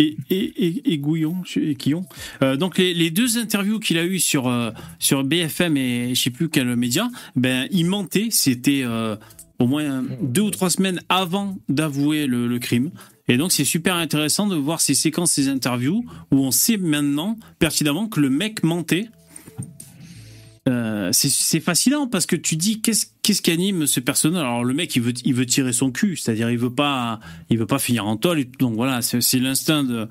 et, 0.00 0.16
et, 0.30 0.66
et, 0.66 0.92
et 0.92 0.98
Gouillon, 0.98 1.36
je- 1.44 1.60
et 1.60 1.74
Guillon. 1.76 2.04
Euh, 2.42 2.56
donc 2.56 2.76
les, 2.76 2.92
les 2.92 3.10
deux 3.10 3.38
interviews 3.38 3.78
qu'il 3.78 3.98
a 3.98 4.04
eues 4.04 4.18
sur 4.18 4.48
euh, 4.48 4.72
sur 4.98 5.22
BFM 5.22 5.76
et 5.76 6.12
je 6.14 6.20
sais 6.20 6.30
plus 6.30 6.48
quel 6.48 6.74
média, 6.74 7.08
ben 7.36 7.68
il 7.70 7.86
mentait. 7.86 8.28
C'était 8.30 8.82
euh, 8.84 9.14
au 9.60 9.68
moins 9.68 10.04
deux 10.22 10.42
ou 10.42 10.50
trois 10.50 10.70
semaines 10.70 11.00
avant 11.08 11.56
d'avouer 11.68 12.26
le, 12.26 12.48
le 12.48 12.58
crime. 12.58 12.90
Et 13.28 13.36
donc 13.36 13.52
c'est 13.52 13.64
super 13.64 13.96
intéressant 13.96 14.46
de 14.46 14.56
voir 14.56 14.80
ces 14.80 14.94
séquences, 14.94 15.32
ces 15.32 15.48
interviews 15.48 16.04
où 16.30 16.36
on 16.38 16.50
sait 16.50 16.76
maintenant 16.76 17.36
pertinemment 17.58 18.06
que 18.08 18.20
le 18.20 18.30
mec 18.30 18.62
mentait. 18.62 19.08
Euh, 20.68 21.10
c'est- 21.12 21.60
fascinant 21.60 22.08
parce 22.08 22.26
que 22.26 22.34
tu 22.34 22.56
dis 22.56 22.80
qu'est-ce 22.80 23.06
qu'est-ce 23.22 23.40
qui 23.40 23.52
anime 23.52 23.86
ce 23.86 24.00
personnage? 24.00 24.42
Alors 24.42 24.64
le 24.64 24.74
mec 24.74 24.96
il 24.96 25.02
veut 25.02 25.14
il 25.24 25.32
veut 25.32 25.46
tirer 25.46 25.72
son 25.72 25.92
cul 25.92 26.16
c'est-à-dire 26.16 26.50
il 26.50 26.58
veut 26.58 26.74
pas 26.74 27.20
il 27.50 27.58
veut 27.58 27.66
pas 27.66 27.78
finir 27.78 28.04
en 28.06 28.16
tôle 28.16 28.44
donc 28.58 28.74
voilà 28.74 29.00
c'est 29.00 29.38
l'instinct 29.38 29.84
de 29.84 30.08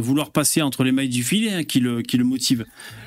vouloir 0.00 0.30
passer 0.30 0.62
entre 0.62 0.84
les 0.84 0.92
mailles 0.92 1.08
du 1.08 1.24
filet 1.24 1.50
hein, 1.52 1.64
qui 1.64 1.80
le 1.80 2.02
qui 2.02 2.16
le 2.16 2.22
motive. 2.24 2.64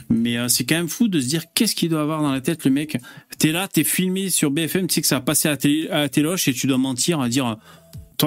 Mais 0.09 0.37
euh, 0.37 0.49
c'est 0.49 0.65
quand 0.65 0.75
même 0.75 0.89
fou 0.89 1.07
de 1.07 1.21
se 1.21 1.27
dire 1.27 1.43
qu'est-ce 1.53 1.75
qu'il 1.75 1.87
doit 1.89 2.01
avoir 2.01 2.21
dans 2.21 2.31
la 2.33 2.41
tête 2.41 2.65
le 2.65 2.71
mec? 2.71 2.97
T'es 3.37 3.53
là 3.53 3.69
t'es 3.69 3.85
filmé 3.85 4.29
sur 4.29 4.51
BFM 4.51 4.87
tu 4.87 4.95
sais 4.95 5.01
que 5.01 5.07
ça 5.07 5.15
va 5.15 5.21
passer 5.21 5.47
à 5.47 5.55
télé, 5.55 5.87
à 5.89 5.99
la 5.99 6.09
téloche 6.09 6.49
et 6.49 6.53
tu 6.53 6.67
dois 6.67 6.77
mentir 6.77 7.21
à 7.21 7.29
dire 7.29 7.57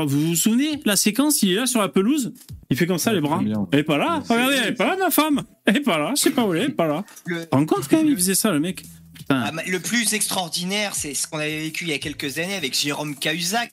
vous 0.03 0.29
vous 0.29 0.37
souvenez 0.37 0.81
la 0.85 0.97
séquence 0.97 1.43
il 1.43 1.53
est 1.53 1.57
là 1.57 1.67
sur 1.67 1.81
la 1.81 1.89
pelouse? 1.89 2.35
Il 2.71 2.77
fait 2.77 2.87
comme 2.87 2.99
ça 2.99 3.13
les 3.13 3.21
bras? 3.21 3.41
bien. 3.43 3.67
elle 3.73 3.81
est 3.81 3.85
pas 3.85 3.99
là? 3.99 4.23
Regardez 4.29 4.57
elle 4.57 4.69
est 4.69 4.73
pas 4.73 4.87
là 4.87 4.97
ma 4.97 5.11
femme? 5.11 5.43
Elle 5.65 5.77
est 5.77 5.81
pas 5.81 5.99
là 5.99 6.13
je 6.17 6.23
sais 6.23 6.31
pas 6.31 6.45
où 6.45 6.53
elle 6.55 6.61
est 6.61 6.65
elle 6.65 6.71
est 6.71 6.75
pas 6.75 6.87
là. 6.87 7.05
Le, 7.27 7.45
compte 7.47 7.89
quand 7.89 7.99
même 7.99 8.09
il 8.09 8.17
faisait 8.17 8.35
ça 8.35 8.51
le 8.51 8.61
mec? 8.61 8.85
Ah, 9.31 9.51
le 9.67 9.81
plus 9.81 10.13
extraordinaire, 10.13 10.95
c'est 10.95 11.15
ce 11.15 11.27
qu'on 11.27 11.39
avait 11.39 11.63
vécu 11.63 11.85
il 11.85 11.91
y 11.91 11.95
a 11.95 11.99
quelques 11.99 12.39
années 12.39 12.57
avec 12.57 12.79
Jérôme 12.79 13.15
Cahuzac, 13.15 13.73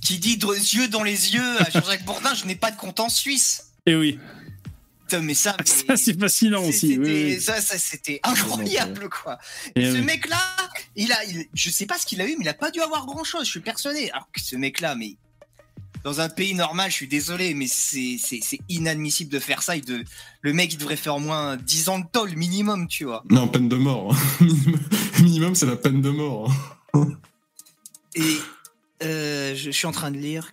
qui 0.00 0.18
dit 0.18 0.38
de 0.38 0.46
yeux 0.46 0.88
dans 0.88 1.02
les 1.02 1.34
yeux 1.34 1.60
à 1.60 1.68
Jean-Jacques 1.70 2.04
Bourdin, 2.04 2.32
je 2.34 2.46
n'ai 2.46 2.54
pas 2.54 2.70
de 2.70 2.76
compte 2.76 3.00
en 3.00 3.08
Suisse. 3.08 3.72
Et 3.86 3.92
Eh 3.92 3.96
oui, 3.96 4.18
mais 5.22 5.34
ça, 5.34 5.56
mais- 5.58 5.66
ça 5.66 5.96
c'est 5.96 6.18
fascinant 6.18 6.62
aussi. 6.64 6.98
oui. 6.98 7.40
Ça, 7.40 7.60
ça, 7.60 7.78
c'était 7.78 8.20
incroyable, 8.22 9.08
quoi. 9.08 9.38
Et 9.76 9.82
Et 9.82 9.90
ce 9.90 9.96
oui. 9.96 10.02
mec-là, 10.02 10.40
il 10.96 11.12
a, 11.12 11.24
il- 11.24 11.46
je 11.54 11.70
sais 11.70 11.86
pas 11.86 11.98
ce 11.98 12.06
qu'il 12.06 12.20
a 12.20 12.26
eu, 12.26 12.36
mais 12.38 12.44
il 12.44 12.48
a 12.48 12.54
pas 12.54 12.70
dû 12.70 12.80
avoir 12.80 13.06
grand-chose, 13.06 13.44
je 13.46 13.50
suis 13.50 13.60
persuadé. 13.60 14.10
Alors 14.10 14.28
que 14.32 14.40
ce 14.40 14.56
mec-là, 14.56 14.94
mais 14.94 15.16
dans 16.02 16.20
un 16.20 16.28
pays 16.28 16.54
normal, 16.54 16.90
je 16.90 16.96
suis 16.96 17.08
désolé, 17.08 17.54
mais 17.54 17.66
c'est 17.66 18.18
inadmissible 18.68 19.30
de 19.30 19.38
faire 19.38 19.62
ça. 19.62 19.76
Il 19.76 19.84
de, 19.84 20.04
le 20.42 20.52
mec, 20.52 20.72
il 20.72 20.76
devrait 20.76 20.96
faire 20.96 21.16
au 21.16 21.20
moins 21.20 21.56
10 21.56 21.88
ans 21.88 21.98
de 21.98 22.06
tôle 22.12 22.34
minimum, 22.36 22.88
tu 22.88 23.04
vois. 23.04 23.24
Non, 23.30 23.48
peine 23.48 23.68
de 23.68 23.76
mort. 23.76 24.14
hein. 24.14 24.46
Minimum, 25.22 25.54
c'est 25.54 25.64
la 25.66 25.76
peine 25.76 26.02
de 26.02 26.10
mort. 26.10 26.52
hein. 26.94 27.08
Et 28.16 28.36
euh, 29.02 29.54
je 29.56 29.70
suis 29.70 29.86
en 29.86 29.92
train 29.92 30.10
de 30.10 30.18
lire. 30.18 30.52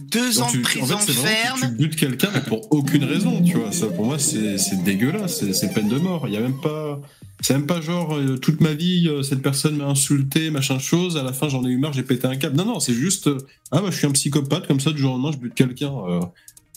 Deux 0.00 0.34
Donc, 0.34 0.42
ans 0.44 0.50
tu- 0.50 0.58
de 0.58 0.62
prison 0.62 0.94
en 0.94 0.98
fait, 0.98 1.12
ferme. 1.12 1.60
que 1.60 1.66
tu 1.66 1.72
butes 1.72 1.96
quelqu'un 1.96 2.30
pour 2.46 2.72
aucune 2.72 3.04
raison, 3.04 3.42
tu 3.42 3.56
vois. 3.58 3.72
Ça, 3.72 3.86
pour 3.88 4.06
moi, 4.06 4.18
c'est 4.18 4.56
dégueulasse. 4.82 5.44
C'est- 5.52 5.72
peine 5.74 5.88
de 5.88 5.98
mort. 5.98 6.26
Il 6.28 6.34
y 6.34 6.36
a 6.36 6.40
même 6.40 6.60
pas. 6.60 7.00
C'est 7.42 7.54
même 7.54 7.66
pas 7.66 7.80
genre 7.80 8.16
euh, 8.16 8.36
toute 8.36 8.60
ma 8.60 8.74
vie 8.74 9.08
euh, 9.08 9.22
cette 9.22 9.40
personne 9.40 9.76
m'a 9.76 9.86
insulté 9.86 10.50
machin 10.50 10.78
chose 10.78 11.16
à 11.16 11.22
la 11.22 11.32
fin 11.32 11.48
j'en 11.48 11.64
ai 11.64 11.68
eu 11.70 11.78
marre 11.78 11.94
j'ai 11.94 12.02
pété 12.02 12.26
un 12.26 12.36
câble 12.36 12.54
non 12.54 12.66
non 12.66 12.80
c'est 12.80 12.92
juste 12.92 13.28
euh, 13.28 13.38
ah 13.72 13.80
bah 13.80 13.86
je 13.90 13.96
suis 13.96 14.06
un 14.06 14.10
psychopathe 14.10 14.66
comme 14.66 14.78
ça 14.78 14.90
du 14.90 14.98
jour 14.98 15.12
au 15.12 15.14
lendemain 15.16 15.32
je 15.32 15.38
bute 15.38 15.54
quelqu'un 15.54 15.90
euh, 16.06 16.20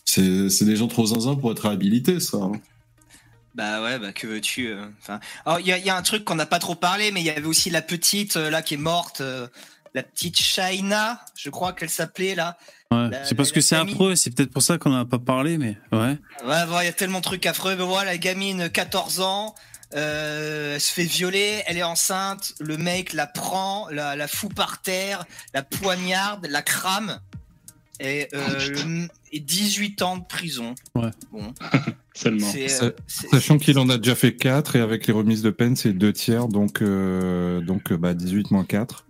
c'est 0.05 0.47
c'est 0.49 0.63
des 0.63 0.77
gens 0.77 0.87
trop 0.87 1.05
zinzin 1.05 1.35
pour 1.35 1.51
être 1.51 1.63
réhabilités 1.67 2.21
ça 2.21 2.37
hein. 2.37 2.53
Bah 3.55 3.83
ouais, 3.83 3.99
bah 3.99 4.13
que 4.13 4.25
veux-tu 4.25 4.73
Enfin, 5.01 5.19
alors 5.45 5.59
il 5.59 5.65
y, 5.67 5.69
y 5.85 5.89
a 5.89 5.97
un 5.97 6.01
truc 6.01 6.23
qu'on 6.23 6.35
n'a 6.35 6.45
pas 6.45 6.59
trop 6.59 6.75
parlé, 6.75 7.11
mais 7.11 7.19
il 7.19 7.25
y 7.25 7.29
avait 7.29 7.45
aussi 7.45 7.69
la 7.69 7.81
petite 7.81 8.37
euh, 8.37 8.49
là 8.49 8.61
qui 8.61 8.75
est 8.75 8.77
morte, 8.77 9.19
euh, 9.19 9.47
la 9.93 10.03
petite 10.03 10.37
Shaina, 10.39 11.21
je 11.35 11.49
crois 11.49 11.73
qu'elle 11.73 11.89
s'appelait 11.89 12.35
là. 12.35 12.57
Ouais. 12.91 13.09
La- 13.09 13.25
C'est 13.25 13.35
parce 13.35 13.49
la- 13.49 13.55
que 13.55 13.61
c'est 13.61 13.75
affreux, 13.75 14.15
c'est 14.15 14.31
peut-être 14.31 14.51
pour 14.51 14.61
ça 14.61 14.77
qu'on 14.77 14.89
n'en 14.91 15.01
a 15.01 15.05
pas 15.05 15.19
parlé, 15.19 15.57
mais 15.57 15.77
ouais. 15.91 16.17
Ouais, 16.45 16.65
bon, 16.67 16.79
il 16.81 16.85
y 16.85 16.87
a 16.87 16.93
tellement 16.93 17.19
de 17.19 17.23
trucs 17.23 17.45
affreux. 17.45 17.75
Mais 17.75 17.83
voilà, 17.83 18.11
la 18.11 18.17
gamine, 18.17 18.69
14 18.69 19.19
ans, 19.21 19.55
euh, 19.95 20.75
elle 20.75 20.81
se 20.81 20.91
fait 20.91 21.03
violer, 21.03 21.61
elle 21.67 21.77
est 21.77 21.83
enceinte, 21.83 22.53
le 22.59 22.77
mec 22.77 23.13
la 23.13 23.27
prend, 23.27 23.87
la, 23.89 24.15
la 24.15 24.27
fout 24.27 24.53
par 24.53 24.81
terre, 24.81 25.25
la 25.53 25.61
poignarde, 25.63 26.47
la 26.49 26.61
crame. 26.61 27.19
Et, 27.99 28.27
euh, 28.33 28.69
le- 28.69 29.07
et 29.31 29.39
18 29.39 30.01
ans 30.01 30.17
de 30.17 30.25
prison. 30.25 30.73
Ouais. 30.95 31.11
Bon, 31.31 31.53
Seulement. 32.15 32.51
euh, 32.55 32.91
Sachant 33.07 33.57
qu'il 33.59 33.77
en 33.79 33.87
a 33.89 33.97
déjà 33.97 34.15
fait 34.15 34.35
4 34.35 34.75
et 34.75 34.79
avec 34.81 35.05
les 35.07 35.13
remises 35.13 35.41
de 35.43 35.51
peine, 35.51 35.75
c'est 35.75 35.93
2 35.93 36.11
tiers, 36.11 36.47
donc, 36.47 36.81
euh, 36.81 37.61
donc 37.61 37.91
euh, 37.91 37.97
bah, 37.97 38.13
18 38.15 38.49
moins 38.51 38.65
4. 38.65 39.05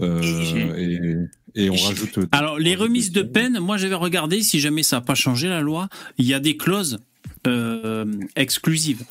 Euh, 0.00 0.74
et, 1.54 1.64
et 1.64 1.70
on 1.70 1.74
rajoute. 1.74 2.18
Alors, 2.32 2.58
les 2.58 2.74
remises 2.76 3.10
de 3.10 3.22
peine, 3.22 3.58
moi 3.60 3.76
j'avais 3.76 3.94
regardé, 3.94 4.42
si 4.42 4.60
jamais 4.60 4.82
ça 4.82 4.96
n'a 4.96 5.00
pas 5.00 5.14
changé 5.14 5.48
la 5.48 5.60
loi, 5.60 5.88
il 6.18 6.26
y 6.26 6.34
a 6.34 6.40
des 6.40 6.56
clauses 6.56 6.98
euh, 7.46 8.04
exclusives 8.36 9.02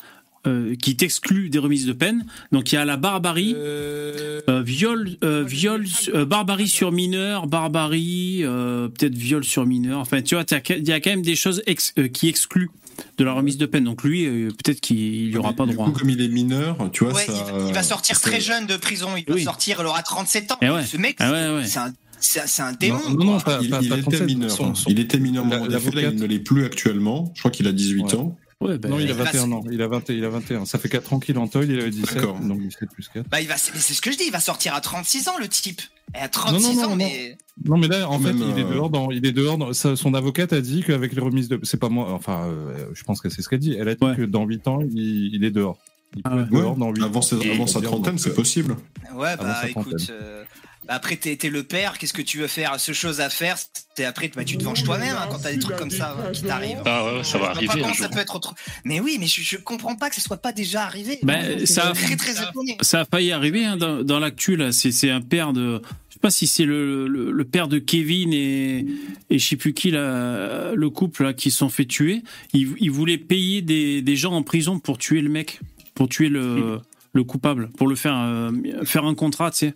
euh, 0.45 0.75
qui 0.75 0.95
t'excluent 0.95 1.49
des 1.49 1.59
remises 1.59 1.85
de 1.85 1.93
peine. 1.93 2.25
Donc 2.51 2.71
il 2.71 2.75
y 2.75 2.77
a 2.77 2.85
la 2.85 2.95
barbarie, 2.95 3.53
euh, 3.57 4.41
viol, 4.63 5.09
euh, 5.23 5.43
viol, 5.43 5.85
euh, 6.13 6.25
barbarie 6.25 6.69
sur 6.69 6.91
mineur, 6.91 7.47
barbarie, 7.47 8.41
euh, 8.43 8.87
peut-être 8.87 9.15
viol 9.15 9.43
sur 9.43 9.65
mineur. 9.65 9.99
Enfin, 9.99 10.21
tu 10.21 10.35
vois, 10.35 10.45
il 10.69 10.87
y 10.87 10.91
a 10.93 10.99
quand 11.01 11.09
même 11.09 11.21
des 11.21 11.35
choses 11.35 11.61
ex- 11.65 11.93
euh, 11.97 12.07
qui 12.07 12.29
excluent 12.29 12.69
de 13.17 13.23
la 13.23 13.33
remise 13.33 13.57
de 13.57 13.65
peine. 13.65 13.83
Donc 13.83 14.03
lui, 14.03 14.25
euh, 14.25 14.49
peut-être 14.49 14.79
qu'il 14.81 15.29
n'y 15.29 15.35
aura 15.37 15.53
pas 15.53 15.65
Du 15.65 15.73
droit. 15.73 15.85
coup, 15.87 15.91
comme 15.91 16.09
il 16.09 16.21
est 16.21 16.27
mineur 16.27 16.77
tu 16.93 17.03
vois 17.03 17.13
Ouais, 17.13 17.25
ça, 17.25 17.33
il, 17.33 17.53
va- 17.53 17.67
il 17.67 17.73
va 17.73 17.83
sortir 17.83 18.15
ça- 18.15 18.29
très 18.29 18.39
jeune 18.41 18.65
de 18.67 18.77
prison. 18.77 19.09
Il 19.17 19.25
va 19.25 19.33
Oui. 19.35 19.43
sortir, 19.43 19.77
il 19.79 19.85
aura 19.85 20.03
37 20.03 20.51
ans. 20.51 20.57
Eh 20.61 20.69
ouais. 20.69 20.85
Ce 20.85 20.97
mec, 20.97 21.15
Ah 21.19 21.31
ouais, 21.31 21.55
ouais. 21.55 21.65
c'est 21.65 21.79
un, 21.79 21.93
c'est 22.19 22.61
un 22.61 22.73
démon. 22.73 22.99
Non, 23.09 23.25
non, 23.25 23.39
pas, 23.39 23.59
il, 23.61 23.69
pas- 23.69 23.79
il 23.81 23.89
pas 23.89 23.95
était 23.95 24.01
37, 24.03 24.25
mineur 24.25 24.51
son- 24.51 24.75
son- 24.75 24.89
il 24.89 24.99
était 24.99 25.19
mineur 25.19 25.45
il 25.45 25.71
l'avocate. 25.71 26.15
ne 26.15 26.25
l'est 26.25 26.39
plus 26.39 26.65
actuellement 26.65 27.31
je 27.35 27.39
crois 27.41 27.51
qu'il 27.51 27.67
a 27.67 27.71
18 27.71 28.03
Ouais. 28.03 28.15
ans 28.15 28.37
Ouais, 28.59 28.79
ben, 28.79 28.89
Non, 28.89 28.99
il 28.99 29.09
a 29.11 29.13
Bah, 29.13 29.25
21 29.25 29.31
c'est- 29.45 29.53
ans. 29.53 29.63
Il 29.71 29.81
a, 29.83 29.87
20, 29.87 30.09
il 30.09 30.25
a 30.25 30.29
21. 30.29 30.65
Ça 30.65 30.79
fait 30.79 30.89
4 30.89 31.13
ans 31.13 31.19
qu'il 31.19 31.37
en 31.37 31.47
toile, 31.47 31.69
il 31.69 31.79
avait 31.79 31.91
17. 31.91 32.15
D'accord. 32.15 32.39
Donc 32.39 32.59
17 32.59 32.89
plus 32.91 33.07
4. 33.07 33.29
Bah, 33.29 33.39
il 33.39 33.47
va, 33.47 33.55
c'est 33.57 33.71
mais 33.73 33.79
c'est 33.79 33.93
ce 33.93 34.01
que 34.01 34.11
je 34.11 34.17
dis, 34.17 34.23
il 34.25 34.31
va 34.31 34.39
sortir 34.39 34.73
à 34.73 34.81
36 34.81 35.27
ans, 35.27 35.37
le 35.39 35.47
type. 35.47 35.81
Et 36.15 36.17
à 36.17 36.23
Non, 36.23 36.29
36 36.31 36.75
non, 36.77 36.83
ans, 36.85 36.89
non, 36.89 36.95
mais. 36.95 37.37
Non, 37.65 37.77
mais 37.77 37.87
là, 37.87 38.07
en 38.09 38.17
Quand 38.17 38.19
fait, 38.25 38.33
même, 38.33 38.37
il 38.55 38.59
est 38.59 38.63
euh, 38.65 38.73
dehors. 38.73 38.89
Dans, 38.89 39.11
il 39.11 39.25
est 39.27 39.31
dehors. 39.31 39.57
Dans, 39.59 39.73
sa- 39.73 39.95
son 39.95 40.13
avocate 40.15 40.53
a 40.53 40.61
dit 40.61 40.81
qu'avec 40.83 41.13
les 41.13 41.21
remises 41.21 41.49
de, 41.49 41.59
c'est 41.63 41.79
pas 41.79 41.89
moi. 41.89 42.11
Enfin, 42.13 42.45
euh, 42.47 42.87
je 42.93 43.03
pense 43.03 43.21
que 43.21 43.29
c'est 43.29 43.41
ce 43.43 43.49
qu'elle 43.49 43.59
dit. 43.59 43.75
Elle 43.79 43.89
a 43.89 43.95
dit 43.95 44.03
Ouais. 44.03 44.15
que 44.15 44.23
dans 44.23 44.45
8 44.45 44.67
ans, 44.67 44.79
il, 44.81 45.35
il 45.35 45.43
est 45.43 45.51
dehors. 45.51 45.77
Il 46.15 46.21
Ah 46.23 46.29
peut 46.31 46.35
ouais. 46.37 46.41
être 46.43 46.49
dehors 46.49 46.75
dans 46.77 46.89
8 46.91 47.03
avant, 47.03 47.21
sa- 47.21 47.35
Et- 47.37 47.51
avant 47.51 47.67
sa 47.67 47.81
trentaine 47.81 48.13
donc, 48.13 48.19
c'est 48.21 48.29
euh, 48.31 48.33
possible 48.33 48.75
Ouais, 49.13 49.35
bah 49.37 49.61
écoute. 49.67 50.07
euh, 50.09 50.43
bah, 50.43 50.66
après, 50.87 51.15
t'es 51.17 51.35
t'es 51.35 51.49
le 51.49 51.63
père, 51.63 51.97
qu'est-ce 51.97 52.13
que 52.13 52.21
tu 52.21 52.37
veux 52.37 52.47
faire? 52.47 52.79
Ce 52.79 52.91
chose 52.93 53.19
à 53.21 53.29
faire, 53.29 53.57
c'est 53.95 54.05
après, 54.05 54.29
bah, 54.35 54.43
tu 54.43 54.57
te 54.57 54.63
venges 54.63 54.83
toi-même 54.83 55.15
hein, 55.17 55.27
quand 55.29 55.39
t'as 55.39 55.51
des 55.51 55.59
trucs 55.59 55.75
comme 55.77 55.91
ça 55.91 56.15
qui 56.33 56.43
t'arrivent. 56.43 56.81
Ah 56.85 57.05
ouais, 57.17 57.23
ça 57.23 57.37
va 57.37 57.49
arriver 57.51 57.83
un 57.83 57.87
jour. 57.93 57.95
ça 57.95 58.09
peut 58.09 58.19
être 58.19 58.35
autre. 58.35 58.53
Mais 58.85 58.99
oui, 58.99 59.17
mais 59.19 59.27
je, 59.27 59.41
je 59.41 59.57
comprends 59.57 59.95
pas 59.95 60.09
que 60.09 60.15
ce 60.15 60.21
soit 60.21 60.37
pas 60.37 60.51
déjà 60.51 60.83
arrivé. 60.83 61.19
Ben, 61.23 61.65
ça- 61.65 61.91
très 61.93 62.15
très 62.15 62.31
étonné. 62.41 62.77
ça 62.81 63.01
a 63.01 63.05
failli 63.05 63.31
arriver 63.31 63.65
hein, 63.65 63.77
dans, 63.77 64.03
dans 64.03 64.19
l'actu 64.19 64.55
là. 64.55 64.71
C'est 64.71 64.91
c'est 64.91 65.09
un 65.09 65.21
père 65.21 65.53
de, 65.53 65.81
je 66.09 66.13
sais 66.13 66.19
pas 66.19 66.29
si 66.29 66.47
c'est 66.47 66.65
le, 66.65 67.07
le, 67.07 67.31
le 67.31 67.43
père 67.45 67.67
de 67.67 67.79
Kevin 67.79 68.31
et 68.33 68.85
et 69.29 69.39
je 69.39 69.47
sais 69.47 69.55
plus 69.57 69.73
qui 69.73 69.91
là, 69.91 70.71
le 70.73 70.89
couple 70.89 71.23
là 71.23 71.33
qui 71.33 71.51
se 71.51 71.57
sont 71.57 71.69
fait 71.69 71.85
tuer. 71.85 72.23
Ils, 72.53 72.73
ils 72.79 72.91
voulaient 72.91 73.17
payer 73.17 73.61
des, 73.61 74.01
des 74.01 74.15
gens 74.15 74.33
en 74.33 74.43
prison 74.43 74.79
pour 74.79 74.97
tuer 74.97 75.21
le 75.21 75.29
mec, 75.29 75.59
pour 75.95 76.07
tuer 76.07 76.29
le 76.29 76.79
le 77.13 77.23
coupable, 77.23 77.69
pour 77.77 77.87
le 77.87 77.95
faire 77.95 78.17
euh, 78.17 78.51
faire 78.83 79.05
un 79.05 79.15
contrat, 79.15 79.51
tu 79.51 79.57
sais. 79.57 79.73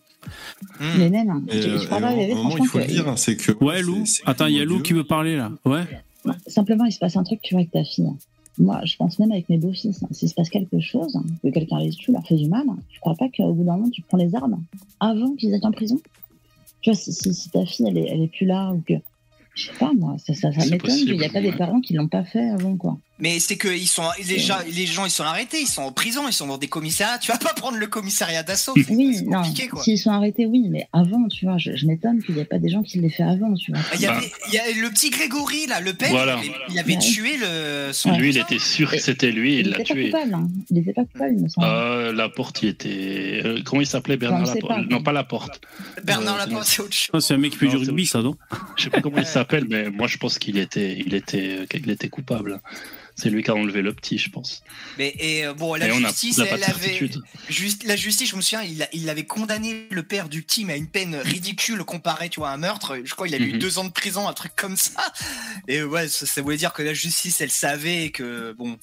Les 0.97 1.09
naines, 1.09 1.43
Et, 1.49 1.61
je, 1.61 1.87
parle 1.87 2.03
moment, 2.03 2.57
il 2.57 2.67
faut 2.67 2.79
le 2.79 2.85
dire, 2.85 3.07
hein, 3.07 3.17
c'est 3.17 3.35
que. 3.35 3.51
Ouais, 3.63 3.81
Lou. 3.81 4.03
Attends, 4.25 4.45
il 4.47 4.55
y 4.55 4.61
a 4.61 4.65
Lou 4.65 4.81
qui 4.81 4.93
veut 4.93 5.03
parler 5.03 5.35
là. 5.37 5.51
Ouais. 5.65 5.83
Bah, 6.23 6.35
Simplement, 6.47 6.85
il 6.85 6.91
se 6.91 6.99
passe 6.99 7.17
un 7.17 7.23
truc, 7.23 7.39
tu 7.41 7.55
vois, 7.55 7.61
avec 7.61 7.71
ta 7.71 7.83
fille. 7.83 8.09
Moi, 8.57 8.81
je 8.83 8.95
pense 8.97 9.17
même 9.17 9.31
avec 9.31 9.49
mes 9.49 9.57
beaux-fils, 9.57 10.03
hein, 10.03 10.07
s'il 10.11 10.29
se 10.29 10.35
passe 10.35 10.49
quelque 10.49 10.79
chose, 10.79 11.17
que 11.41 11.49
quelqu'un 11.49 11.79
les 11.79 11.89
tue, 11.91 12.11
leur 12.11 12.25
fait 12.27 12.35
du 12.35 12.47
mal, 12.47 12.65
je 12.91 12.99
crois 12.99 13.15
pas 13.15 13.27
qu'au 13.29 13.53
bout 13.53 13.63
d'un 13.63 13.77
moment, 13.77 13.89
tu 13.89 14.01
prends 14.01 14.17
les 14.17 14.35
armes 14.35 14.61
avant 14.99 15.33
qu'ils 15.35 15.53
aient 15.53 15.65
en 15.65 15.71
prison? 15.71 15.99
Tu 16.81 16.91
vois, 16.91 16.99
si, 16.99 17.13
si- 17.13 17.33
si 17.33 17.49
ta 17.49 17.65
fille, 17.65 17.87
elle 17.87 17.97
est, 17.97 18.07
elle 18.09 18.21
est 18.21 18.27
plus 18.27 18.45
là, 18.45 18.71
ou 18.73 18.83
que. 18.85 18.93
Je 19.53 19.65
sais 19.65 19.73
pas, 19.79 19.91
moi, 19.93 20.15
ça, 20.17 20.33
ça, 20.33 20.49
m'étonne 20.49 20.79
qu'il 20.95 21.17
n'y 21.17 21.25
a 21.25 21.29
pas 21.29 21.41
des 21.41 21.51
parents 21.51 21.81
qui 21.81 21.93
l'ont 21.93 22.07
pas 22.07 22.23
fait 22.23 22.49
avant, 22.49 22.77
quoi. 22.77 22.97
Mais 23.21 23.39
c'est 23.39 23.55
que 23.55 23.67
ils 23.67 23.87
sont, 23.87 24.03
les 24.27 24.39
gens, 24.39 24.57
les 24.73 24.85
gens, 24.87 25.05
ils 25.05 25.11
sont 25.11 25.23
arrêtés, 25.23 25.61
ils 25.61 25.67
sont 25.67 25.83
en 25.83 25.91
prison, 25.91 26.23
ils 26.27 26.33
sont 26.33 26.47
dans 26.47 26.57
des 26.57 26.67
commissariats. 26.67 27.19
Tu 27.19 27.31
vas 27.31 27.37
pas 27.37 27.53
prendre 27.53 27.77
le 27.77 27.85
commissariat 27.87 28.41
d'assaut. 28.43 28.73
Oui, 28.89 29.21
non, 29.27 29.43
s'ils 29.83 29.99
sont 29.99 30.09
arrêtés, 30.09 30.47
oui, 30.47 30.65
mais 30.69 30.87
avant, 30.91 31.27
tu 31.27 31.45
vois, 31.45 31.57
je, 31.59 31.75
je 31.75 31.85
m'étonne 31.85 32.23
qu'il 32.23 32.33
n'y 32.35 32.41
ait 32.41 32.45
pas 32.45 32.57
des 32.57 32.69
gens 32.69 32.81
qui 32.81 32.99
l'aient 32.99 33.09
fait 33.09 33.21
avant, 33.23 33.53
tu 33.53 33.71
vois. 33.71 33.81
Il 33.93 34.01
y, 34.01 34.05
Bah. 34.07 34.17
avait, 34.17 34.31
il 34.47 34.53
y 34.55 34.57
a 34.57 34.63
le 34.81 34.89
petit 34.89 35.11
Grégory, 35.11 35.67
là, 35.67 35.79
le 35.81 35.93
père, 35.93 36.09
Voilà. 36.09 36.39
il 36.43 36.49
avait, 36.49 36.57
il 36.71 36.79
avait 36.79 36.93
Ouais. 36.95 36.99
tué 36.99 37.37
le, 37.37 37.93
son 37.93 38.17
Lui, 38.17 38.29
il 38.29 38.37
était 38.39 38.57
sûr 38.59 38.89
que 38.91 38.97
c'était 38.99 39.31
lui, 39.31 39.59
il 39.59 39.69
l'a 39.69 39.77
n'était 39.77 39.93
pas 39.93 39.99
tué. 39.99 40.09
coupable, 40.09 40.33
hein. 40.33 40.47
Il 40.71 40.77
n'était 40.77 40.93
pas 40.93 41.05
coupable, 41.05 41.33
il 41.37 41.43
me 41.43 41.47
semble. 41.47 41.67
Euh, 41.69 42.11
Laporte, 42.13 42.63
il 42.63 42.69
était. 42.69 43.41
euh, 43.45 43.59
comment 43.63 43.81
il 43.81 43.87
s'appelait 43.87 44.17
Bernard 44.17 44.45
Laporte? 44.47 44.67
pas. 44.67 44.81
Non, 44.89 45.03
pas 45.03 45.11
Laporte. 45.11 45.61
Bernard 46.03 46.35
Euh, 46.35 46.45
Laporte, 46.47 46.65
c'est 46.65 46.81
autre 46.81 46.93
chose. 46.93 47.23
C'est 47.23 47.35
un 47.35 47.37
mec 47.37 47.51
qui 47.51 47.57
fait 47.59 47.67
du 47.67 47.77
rugby, 47.77 48.07
ça, 48.07 48.21
non? 48.23 48.35
Je 48.77 48.83
sais 48.85 48.89
pas 48.89 48.99
comment 49.01 49.19
il 49.19 49.25
s'appelle, 49.27 49.65
mais 49.69 49.91
moi 49.91 50.07
je 50.07 50.17
pense 50.17 50.39
qu'il 50.39 50.57
était, 50.57 50.97
il 51.05 51.13
était, 51.13 51.67
qu'il 51.69 51.87
était 51.89 52.09
coupable. 52.09 52.59
C'est 53.15 53.29
lui 53.29 53.43
qui 53.43 53.51
a 53.51 53.55
enlevé 53.55 53.81
le 53.81 53.93
petit, 53.93 54.17
je 54.17 54.29
pense. 54.29 54.63
Mais 54.97 55.13
et, 55.19 55.45
euh, 55.45 55.53
bon, 55.53 55.75
la 55.75 55.87
Et 55.89 55.93
justice, 55.93 56.37
pas 56.37 56.45
elle 56.49 56.63
avait, 56.63 56.99
juste, 57.49 57.83
la 57.83 57.95
justice, 57.95 58.29
je 58.31 58.35
me 58.35 58.41
souviens, 58.41 58.63
il, 58.63 58.81
a- 58.83 58.89
il 58.93 59.09
avait 59.09 59.25
condamné 59.25 59.87
le 59.91 60.03
père 60.03 60.27
du 60.29 60.41
petit, 60.41 60.65
mais 60.65 60.73
à 60.73 60.77
une 60.77 60.87
peine 60.87 61.15
ridicule 61.15 61.83
comparée, 61.83 62.29
tu 62.29 62.39
vois, 62.39 62.49
à 62.49 62.53
un 62.53 62.57
meurtre. 62.57 62.97
Je 63.03 63.13
crois 63.13 63.27
qu'il 63.27 63.35
a 63.35 63.39
eu 63.45 63.53
Mhm. 63.53 63.59
deux 63.59 63.77
ans 63.79 63.83
de 63.83 63.91
prison, 63.91 64.27
un 64.27 64.33
truc 64.33 64.53
comme 64.55 64.75
ça. 64.77 65.01
Et 65.67 65.83
ouais, 65.83 66.07
ça, 66.07 66.25
ça 66.25 66.41
voulait 66.41 66.57
dire 66.57 66.73
que 66.73 66.81
la 66.83 66.93
justice, 66.93 67.41
elle 67.41 67.51
savait 67.51 68.05
et 68.05 68.11
que 68.11 68.53
bon. 68.53 68.77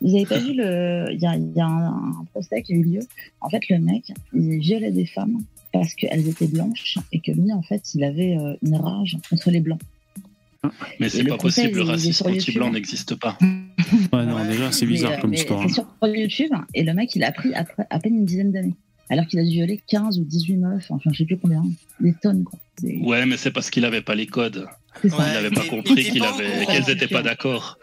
Vous 0.00 0.14
avez 0.16 0.26
pas 0.26 0.38
vu 0.38 0.54
le. 0.54 1.06
Il 1.12 1.20
y 1.20 1.26
a, 1.26 1.36
il 1.36 1.52
y 1.54 1.60
a 1.60 1.66
un, 1.66 1.86
un 2.20 2.24
procès 2.32 2.62
qui 2.62 2.72
a 2.72 2.76
eu 2.76 2.82
lieu. 2.82 3.00
En 3.40 3.50
fait, 3.50 3.62
le 3.68 3.78
mec, 3.78 4.04
il 4.34 4.58
violait 4.58 4.90
des 4.90 5.06
femmes 5.06 5.38
parce 5.72 5.94
qu'elles 5.94 6.26
étaient 6.28 6.48
blanches 6.48 6.98
et 7.12 7.20
que 7.20 7.30
lui, 7.30 7.52
en 7.52 7.62
fait, 7.62 7.94
il 7.94 8.02
avait 8.02 8.36
euh, 8.36 8.56
une 8.62 8.74
rage 8.76 9.16
contre 9.28 9.50
les 9.52 9.60
blancs. 9.60 9.80
Mais 10.98 11.08
c'est 11.08 11.24
pas 11.24 11.38
possible, 11.38 11.76
le 11.76 11.82
racisme 11.82 12.12
sur 12.12 12.28
YouTube. 12.28 12.42
anti-blanc 12.42 12.70
n'existe 12.72 13.14
pas. 13.14 13.38
Ouais, 14.12 14.24
non, 14.24 14.44
déjà, 14.44 14.70
c'est 14.70 14.86
bizarre 14.86 15.10
Mais, 15.10 15.16
euh, 15.16 15.20
comme 15.20 15.30
mais 15.30 15.36
histoire. 15.36 15.60
C'est 15.68 15.80
hein. 15.80 15.86
sur 16.00 16.14
YouTube 16.14 16.52
et 16.74 16.84
le 16.84 16.94
mec, 16.94 17.14
il 17.16 17.24
a 17.24 17.32
pris 17.32 17.52
après 17.54 17.86
à 17.90 17.98
peine 17.98 18.14
une 18.14 18.24
dizaine 18.24 18.52
d'années. 18.52 18.76
Alors 19.08 19.26
qu'il 19.26 19.40
a 19.40 19.42
violé 19.42 19.80
15 19.88 20.20
ou 20.20 20.24
18 20.24 20.56
meufs, 20.56 20.90
enfin, 20.90 21.10
je 21.12 21.18
sais 21.18 21.24
plus 21.24 21.38
combien. 21.38 21.64
Des 21.98 22.14
tonnes, 22.14 22.44
quoi. 22.44 22.58
Ouais, 22.82 23.26
mais 23.26 23.36
c'est 23.36 23.50
parce 23.50 23.70
qu'il 23.70 23.84
avait 23.84 24.02
pas 24.02 24.14
les 24.14 24.26
codes. 24.26 24.68
Ouais, 25.04 25.10
Il 25.12 25.16
n'avait 25.16 25.50
pas 25.50 25.64
compris 25.64 26.04
qu'il 26.04 26.24
avait, 26.24 26.66
qu'elles 26.66 26.86
n'étaient 26.86 27.08
pas 27.08 27.22
d'accord. 27.22 27.78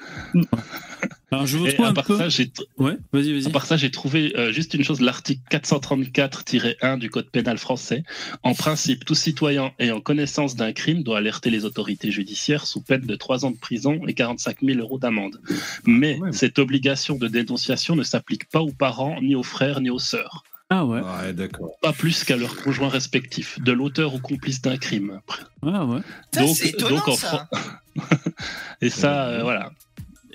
Alors, 1.29 1.45
je 1.45 1.57
vous 1.57 1.67
un 1.79 1.93
part 1.93 2.05
peu. 2.05 2.17
ça, 2.17 2.29
j'ai 2.29 2.49
Ouais, 2.77 2.95
vas-y, 3.11 3.33
vas-y. 3.33 3.47
À 3.47 3.49
part 3.49 3.65
ça, 3.65 3.75
j'ai 3.75 3.91
trouvé 3.91 4.33
euh, 4.37 4.53
juste 4.53 4.73
une 4.73 4.83
chose, 4.83 5.01
l'article 5.01 5.41
434-1 5.51 6.97
du 6.99 7.09
Code 7.09 7.29
pénal 7.29 7.57
français. 7.57 8.03
En 8.43 8.53
principe, 8.53 9.03
tout 9.03 9.13
citoyen 9.15 9.71
ayant 9.79 9.99
connaissance 9.99 10.55
d'un 10.55 10.71
crime 10.71 11.03
doit 11.03 11.17
alerter 11.17 11.49
les 11.49 11.65
autorités 11.65 12.11
judiciaires 12.11 12.65
sous 12.65 12.81
peine 12.81 13.01
de 13.01 13.15
3 13.15 13.43
ans 13.45 13.51
de 13.51 13.57
prison 13.57 13.99
et 14.07 14.13
45 14.13 14.57
000 14.61 14.79
euros 14.79 14.99
d'amende. 14.99 15.41
Mais 15.85 16.17
Ouais. 16.19 16.31
cette 16.31 16.59
obligation 16.59 17.17
de 17.17 17.27
dénonciation 17.27 17.95
ne 17.97 18.03
s'applique 18.03 18.49
pas 18.49 18.61
aux 18.61 18.71
parents, 18.71 19.19
ni 19.21 19.35
aux 19.35 19.43
frères, 19.43 19.81
ni 19.81 19.89
aux 19.89 19.99
sœurs. 19.99 20.43
Ah 20.69 20.85
ouais. 20.85 20.99
Ouais, 21.01 21.33
d'accord. 21.33 21.71
Pas 21.81 21.93
plus 21.93 22.23
qu'à 22.25 22.35
leurs 22.35 22.57
conjoints 22.61 22.89
respectifs, 22.89 23.59
de 23.61 23.71
l'auteur 23.71 24.13
ou 24.13 24.19
complice 24.19 24.61
d'un 24.61 24.77
crime. 24.77 25.21
Ah 25.65 25.85
ouais. 25.85 26.01
Ça, 26.33 26.41
Donc- 26.41 26.55
c'est 26.57 26.69
étonnant, 26.69 26.97
donc 26.97 27.07
en 27.07 27.15
ça. 27.15 27.47
Et 28.81 28.89
ça, 28.89 29.27
euh, 29.27 29.43
voilà. 29.43 29.71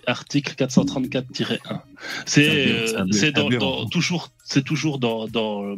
Article 0.07 0.55
434-1. 0.55 1.59
C'est 2.27 2.49
euh, 2.49 3.31
dans, 3.33 3.49
dans- 3.49 3.87
toujours, 3.87 4.31
c'est 4.45 4.65
toujours 4.65 4.99
dans, 4.99 5.29
dans, 5.29 5.77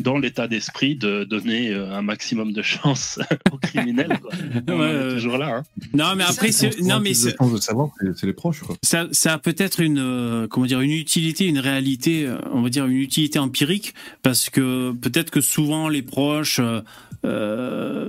dans 0.00 0.18
l'état 0.18 0.48
d'esprit 0.48 0.96
de 0.96 1.24
donner 1.24 1.70
euh, 1.70 1.92
un 1.94 2.02
maximum 2.02 2.52
de 2.52 2.62
chance 2.62 3.18
aux 3.52 3.58
criminels. 3.58 4.18
Quoi. 4.20 4.30
On 4.68 4.72
en 4.72 4.78
Ouais, 4.78 4.86
est 4.86 4.92
euh, 4.92 5.14
toujours 5.14 5.38
là. 5.38 5.56
hein. 5.58 5.62
Non, 5.94 6.14
mais 6.16 6.24
après, 6.24 6.52
c'est. 6.52 6.80
Non, 6.80 7.00
mais 7.00 7.14
c'est- 7.14 7.36
chance 7.36 7.52
de 7.52 7.58
savoir, 7.58 7.90
c'est- 8.00 8.16
c'est 8.16 8.26
les 8.26 8.32
proches, 8.32 8.60
quoi. 8.60 8.76
ça, 8.82 9.06
ça 9.12 9.34
a 9.34 9.38
peut-être 9.38 9.80
une, 9.80 9.98
euh, 9.98 10.46
comment 10.48 10.66
dire, 10.66 10.80
une 10.80 10.92
utilité, 10.92 11.44
une 11.46 11.58
réalité, 11.58 12.26
euh, 12.26 12.38
on 12.52 12.62
va 12.62 12.70
dire 12.70 12.86
une 12.86 12.96
utilité 12.98 13.38
empirique, 13.38 13.94
parce 14.22 14.48
que 14.50 14.92
peut-être 14.92 15.30
que 15.30 15.40
souvent 15.40 15.88
les 15.88 16.02
proches, 16.02 16.60
euh, 16.60 16.80
euh, 17.24 18.08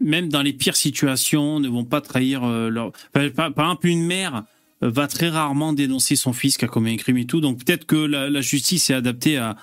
même 0.00 0.28
dans 0.28 0.42
les 0.42 0.52
pires 0.52 0.76
situations, 0.76 1.60
ne 1.60 1.68
vont 1.68 1.84
pas 1.84 2.00
trahir 2.00 2.44
euh, 2.44 2.68
leur. 2.70 2.92
Par, 3.12 3.22
par- 3.34 3.52
par 3.52 3.66
exemple, 3.66 3.86
une 3.88 4.04
mère 4.04 4.44
euh, 4.82 4.90
va 4.90 5.06
très 5.06 5.28
rarement 5.28 5.72
dénoncer 5.72 6.16
son 6.16 6.32
fils 6.32 6.56
qui 6.56 6.64
a 6.64 6.68
commis 6.68 6.92
un 6.92 6.96
crime 6.96 7.18
et 7.18 7.26
tout, 7.26 7.40
donc 7.40 7.64
peut-être 7.64 7.86
que 7.86 7.96
la, 7.96 8.30
la 8.30 8.40
justice 8.40 8.90
est 8.90 8.94
adaptée 8.94 9.36
à, 9.38 9.56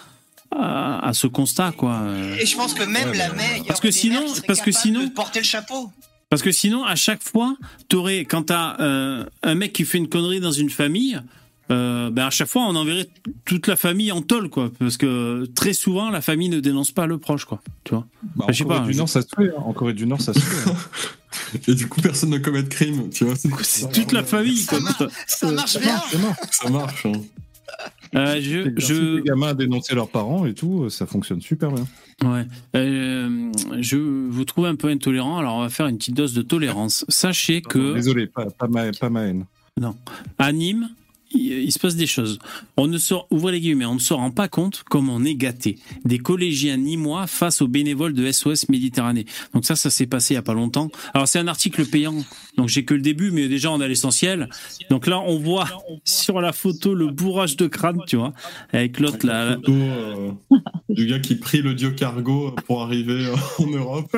à, 0.51 1.07
à 1.07 1.13
ce 1.13 1.27
constat, 1.27 1.71
quoi. 1.75 1.93
euh. 2.01 2.35
Et 2.39 2.45
je 2.45 2.55
pense 2.55 2.73
que 2.73 2.83
même 2.83 3.09
Ouais, 3.09 3.17
la 3.17 3.33
mère, 3.33 3.57
il 3.57 3.63
y 3.63 3.67
parce 3.67 3.79
que 3.79 3.87
des 3.87 3.91
sinon- 3.93 4.25
parce 4.47 4.61
que 4.61 4.71
sinon- 4.71 5.03
de 5.03 5.09
porter 5.09 5.39
le 5.39 5.45
chapeau. 5.45 5.91
Parce 6.29 6.41
que 6.41 6.51
sinon, 6.51 6.85
à 6.85 6.95
chaque 6.95 7.21
fois, 7.21 7.57
t'aurais, 7.89 8.23
quand 8.23 8.43
t'as 8.43 8.79
euh, 8.79 9.25
un 9.43 9.55
mec 9.55 9.73
qui 9.73 9.83
fait 9.83 9.97
une 9.97 10.07
connerie 10.07 10.39
dans 10.39 10.51
une 10.53 10.69
famille, 10.69 11.19
euh, 11.71 12.09
ben 12.11 12.25
à 12.27 12.29
chaque 12.29 12.47
fois, 12.49 12.63
on 12.63 12.75
enverrait 12.75 13.07
toute 13.45 13.67
la 13.67 13.75
famille 13.75 14.11
en 14.11 14.21
tôle, 14.21 14.49
quoi. 14.49 14.71
Parce 14.79 14.97
que 14.97 15.45
très 15.55 15.73
souvent, 15.73 16.09
la 16.09 16.21
famille 16.21 16.49
ne 16.49 16.59
dénonce 16.59 16.91
pas 16.91 17.05
le 17.07 17.17
proche, 17.17 17.45
quoi. 17.45 17.61
Tu 17.83 17.93
vois. 17.95 18.05
Bah, 18.35 18.45
sais 18.51 18.63
en 18.63 18.67
Corée 18.67 18.79
pas, 18.79 18.85
du 18.85 18.93
je- 18.93 18.97
Nord, 18.97 19.09
ça 19.09 19.21
se 19.21 19.27
fait. 19.35 19.49
hein. 19.49 19.61
En 19.65 19.73
Corée 19.73 19.93
du 19.93 20.05
Nord, 20.05 20.21
ça 20.21 20.33
se 20.33 20.39
fait. 20.39 20.69
hein. 20.69 20.75
Et 21.67 21.73
du 21.75 21.87
coup, 21.87 22.01
personne 22.01 22.29
ne 22.29 22.37
commet 22.37 22.63
de 22.63 22.67
crime, 22.69 23.09
tu 23.09 23.23
vois. 23.25 23.35
C'est 23.61 23.91
toute 23.91 24.11
la 24.11 24.23
famille, 24.23 24.57
Ça 24.57 24.77
quoi. 24.77 24.79
marche, 24.81 25.13
ça 25.27 25.51
marche 25.51 25.79
bien. 25.79 26.01
Ça 26.51 26.69
marche. 26.69 27.05
Hein. 27.05 27.11
Euh, 28.15 28.35
Les 28.35 28.41
je, 28.41 28.69
je... 28.75 28.93
je, 28.93 29.19
gamins 29.21 29.47
à 29.49 29.53
dénoncer 29.53 29.95
leurs 29.95 30.09
parents 30.09 30.45
et 30.45 30.53
tout, 30.53 30.89
ça 30.89 31.05
fonctionne 31.05 31.39
super 31.41 31.71
bien. 31.71 31.85
ouais. 32.25 32.45
Euh, 32.75 33.49
je 33.79 33.95
vous 33.95 34.43
trouve 34.43 34.65
un 34.65 34.75
peu 34.75 34.89
intolérant, 34.89 35.37
alors 35.37 35.55
on 35.55 35.61
va 35.61 35.69
faire 35.69 35.87
une 35.87 35.97
petite 35.97 36.15
dose 36.17 36.33
de 36.33 36.41
tolérance. 36.41 37.05
Sachez 37.07 37.61
que 37.61 37.93
Désolé, 37.93 38.27
pas, 38.27 38.47
pas, 38.49 38.67
ma, 38.67 38.91
pas 38.91 39.09
ma 39.09 39.21
haine. 39.23 39.45
à 40.37 40.51
Nîmes, 40.51 40.89
il, 41.33 41.71
se 41.71 41.79
passe 41.79 41.95
des 41.95 42.07
choses. 42.07 42.39
On 42.77 42.87
ne 42.87 42.97
sort, 42.97 43.27
ouvrez 43.31 43.53
les 43.53 43.61
guillemets, 43.61 43.85
on 43.85 43.95
ne 43.95 43.99
se 43.99 44.13
rend 44.13 44.31
pas 44.31 44.47
compte 44.47 44.83
comme 44.89 45.09
on 45.09 45.23
est 45.23 45.35
gâté. 45.35 45.79
Des 46.05 46.19
collégiens 46.19 46.77
nîmois 46.77 47.27
face 47.27 47.61
aux 47.61 47.67
bénévoles 47.67 48.13
de 48.13 48.31
SOS 48.31 48.69
Méditerranée. 48.69 49.25
Donc 49.53 49.65
ça, 49.65 49.75
ça 49.75 49.89
s'est 49.89 50.07
passé 50.07 50.33
il 50.33 50.35
y 50.35 50.37
a 50.37 50.41
pas 50.41 50.53
longtemps. 50.53 50.89
Alors 51.13 51.27
c'est 51.27 51.39
un 51.39 51.47
article 51.47 51.85
payant, 51.85 52.15
donc 52.57 52.69
j'ai 52.69 52.85
que 52.85 52.93
le 52.93 53.01
début, 53.01 53.31
mais 53.31 53.47
déjà 53.47 53.71
on 53.71 53.81
a 53.81 53.87
l'essentiel. 53.87 54.49
Donc 54.89 55.07
là, 55.07 55.19
on 55.19 55.37
voit 55.37 55.67
sur 56.05 56.41
la 56.41 56.53
photo 56.53 56.93
le 56.93 57.07
bourrage 57.07 57.57
de 57.57 57.67
crâne, 57.67 57.99
tu 58.07 58.17
vois, 58.17 58.33
avec 58.73 58.99
l'autre 58.99 59.25
là. 59.25 59.45
La 59.45 59.55
photo 59.55 59.73
euh, 59.73 60.31
du 60.89 61.05
gars 61.07 61.19
qui 61.19 61.35
prie 61.35 61.61
le 61.61 61.73
dieu 61.73 61.91
cargo 61.91 62.51
pour 62.67 62.83
arriver 62.83 63.27
euh, 63.27 63.35
en 63.59 63.67
Europe. 63.67 64.17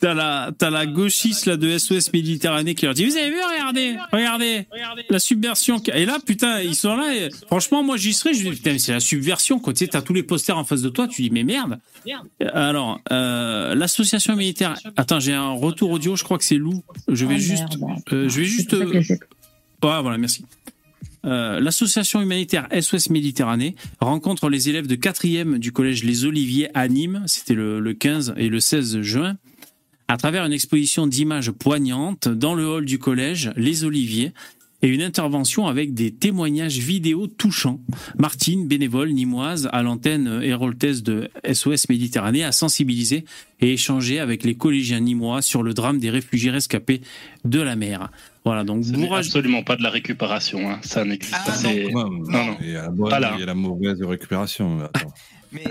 T'as 0.00 0.14
la, 0.14 0.52
t'as 0.56 0.70
la 0.70 0.86
gauchiste 0.86 1.46
là 1.46 1.56
de 1.56 1.76
SOS 1.76 2.12
Méditerranée 2.12 2.74
qui 2.74 2.84
leur 2.84 2.94
dit 2.94 3.04
Vous 3.04 3.16
avez 3.16 3.30
vu, 3.30 3.36
regardez, 3.52 3.96
regardez, 4.12 4.66
la 5.08 5.18
subversion. 5.58 5.94
Et 5.94 6.06
là, 6.06 6.18
putain, 6.24 6.60
ils 6.60 6.74
sont 6.74 6.94
là. 6.96 7.14
Et, 7.14 7.30
franchement, 7.46 7.82
moi 7.82 7.96
j'y 7.96 8.12
serais. 8.12 8.34
Je 8.34 8.42
dis 8.42 8.50
Putain, 8.50 8.72
mais 8.72 8.78
c'est 8.78 8.92
la 8.92 9.00
subversion. 9.00 9.58
Quoi. 9.58 9.72
Tu 9.72 9.80
sais, 9.84 9.88
t'as 9.88 10.02
tous 10.02 10.12
les 10.14 10.22
posters 10.22 10.56
en 10.58 10.64
face 10.64 10.82
de 10.82 10.88
toi. 10.88 11.08
Tu 11.08 11.22
dis 11.22 11.30
Mais 11.30 11.44
merde. 11.44 11.78
Alors, 12.52 13.00
euh, 13.12 13.74
l'association 13.74 14.34
humanitaire. 14.34 14.74
Attends, 14.96 15.20
j'ai 15.20 15.32
un 15.34 15.50
retour 15.50 15.90
audio. 15.90 16.16
Je 16.16 16.24
crois 16.24 16.38
que 16.38 16.44
c'est 16.44 16.56
Lou. 16.56 16.82
Je 17.08 17.26
vais 17.26 17.34
Ah, 17.34 17.38
juste. 17.38 17.62
euh, 18.12 18.28
je 18.28 18.38
vais 18.40 18.44
juste. 18.46 18.74
euh, 18.74 19.00
Ouais, 19.82 20.00
voilà, 20.02 20.16
merci. 20.18 20.44
Euh, 21.24 21.58
L'association 21.60 22.20
humanitaire 22.22 22.68
SOS 22.72 23.10
Méditerranée 23.10 23.74
rencontre 24.00 24.48
les 24.48 24.68
élèves 24.68 24.86
de 24.86 24.94
4e 24.96 25.58
du 25.58 25.72
collège 25.72 26.04
Les 26.04 26.24
Oliviers 26.24 26.68
à 26.74 26.86
Nîmes, 26.88 27.22
c'était 27.26 27.54
le, 27.54 27.80
le 27.80 27.94
15 27.94 28.34
et 28.36 28.48
le 28.48 28.60
16 28.60 29.00
juin, 29.02 29.36
à 30.08 30.16
travers 30.18 30.44
une 30.44 30.52
exposition 30.52 31.06
d'images 31.08 31.50
poignantes 31.50 32.28
dans 32.28 32.54
le 32.54 32.64
hall 32.68 32.84
du 32.84 32.98
collège 33.00 33.50
Les 33.56 33.82
Oliviers 33.84 34.32
et 34.82 34.88
une 34.88 35.02
intervention 35.02 35.66
avec 35.66 35.94
des 35.94 36.12
témoignages 36.14 36.78
vidéo 36.78 37.26
touchants. 37.26 37.80
Martine, 38.18 38.68
bénévole 38.68 39.10
nimoise 39.10 39.68
à 39.72 39.82
l'antenne 39.82 40.40
héroltaise 40.42 41.02
de 41.02 41.30
SOS 41.50 41.88
Méditerranée, 41.88 42.44
a 42.44 42.52
sensibilisé 42.52 43.24
et 43.60 43.72
échangé 43.72 44.20
avec 44.20 44.44
les 44.44 44.54
collégiens 44.54 45.00
nimois 45.00 45.40
sur 45.42 45.62
le 45.62 45.72
drame 45.74 45.98
des 45.98 46.10
réfugiés 46.10 46.50
rescapés 46.50 47.00
de 47.44 47.60
la 47.60 47.74
mer. 47.74 48.10
Voilà, 48.44 48.64
donc 48.64 48.84
Ce 48.84 48.90
n'est 48.90 48.98
bourrage. 48.98 49.26
absolument 49.26 49.62
pas 49.62 49.76
de 49.76 49.82
la 49.82 49.90
récupération. 49.90 50.70
hein. 50.70 50.78
Ça 50.82 51.04
n'existe 51.04 51.34
Ah, 51.36 51.42
pas. 51.46 51.52
c'est- 51.54 51.88
Non, 51.90 52.10
Non, 52.10 52.44
non. 52.46 52.56
Il 52.60 52.70
y 52.70 52.76
a 52.76 52.82
la 52.82 52.88
bonne 52.90 53.10
Pas 53.10 53.18
là. 53.20 53.32
et 53.32 53.36
il 53.36 53.40
y 53.40 53.42
a 53.42 53.46
la 53.46 53.54
mauvaise 53.54 54.00
récupération. 54.02 54.88
Mais 55.52 55.64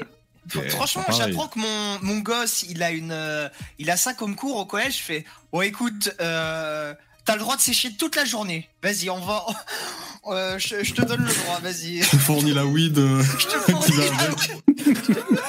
franchement, 0.70 1.04
j'apprends 1.16 1.48
que 1.48 1.60
mon, 1.60 2.00
mon 2.02 2.20
gosse, 2.22 2.66
il 2.70 2.82
a 2.84 2.92
une, 2.92 3.12
euh, 3.12 3.48
il 3.80 3.90
a 3.92 3.98
ça 3.98 4.14
comme 4.14 4.36
cours 4.36 4.58
au 4.58 4.66
collège. 4.66 4.98
Je 4.98 5.04
fais, 5.04 5.26
bon, 5.54 5.62
écoute, 5.62 6.14
euh, 6.22 6.94
t'as 7.26 7.34
le 7.34 7.40
droit 7.40 7.56
de 7.58 7.62
sécher 7.62 7.94
toute 7.98 8.16
la 8.16 8.26
journée. 8.26 8.70
Vas-y, 8.84 9.10
on 9.10 9.20
va, 9.20 9.46
euh, 10.28 10.58
je, 10.60 10.84
je 10.84 10.94
te 10.94 11.02
donne 11.04 11.26
le 11.26 11.34
droit. 11.34 11.60
Vas-y. 11.62 12.00
Tu 12.10 12.18
fournis 12.18 12.54
la 12.54 12.66
weed 12.66 12.98
euh, 12.98 13.24
Je 13.40 13.46
te 13.48 13.58
fournis 13.72 13.98
la-. 13.98 15.16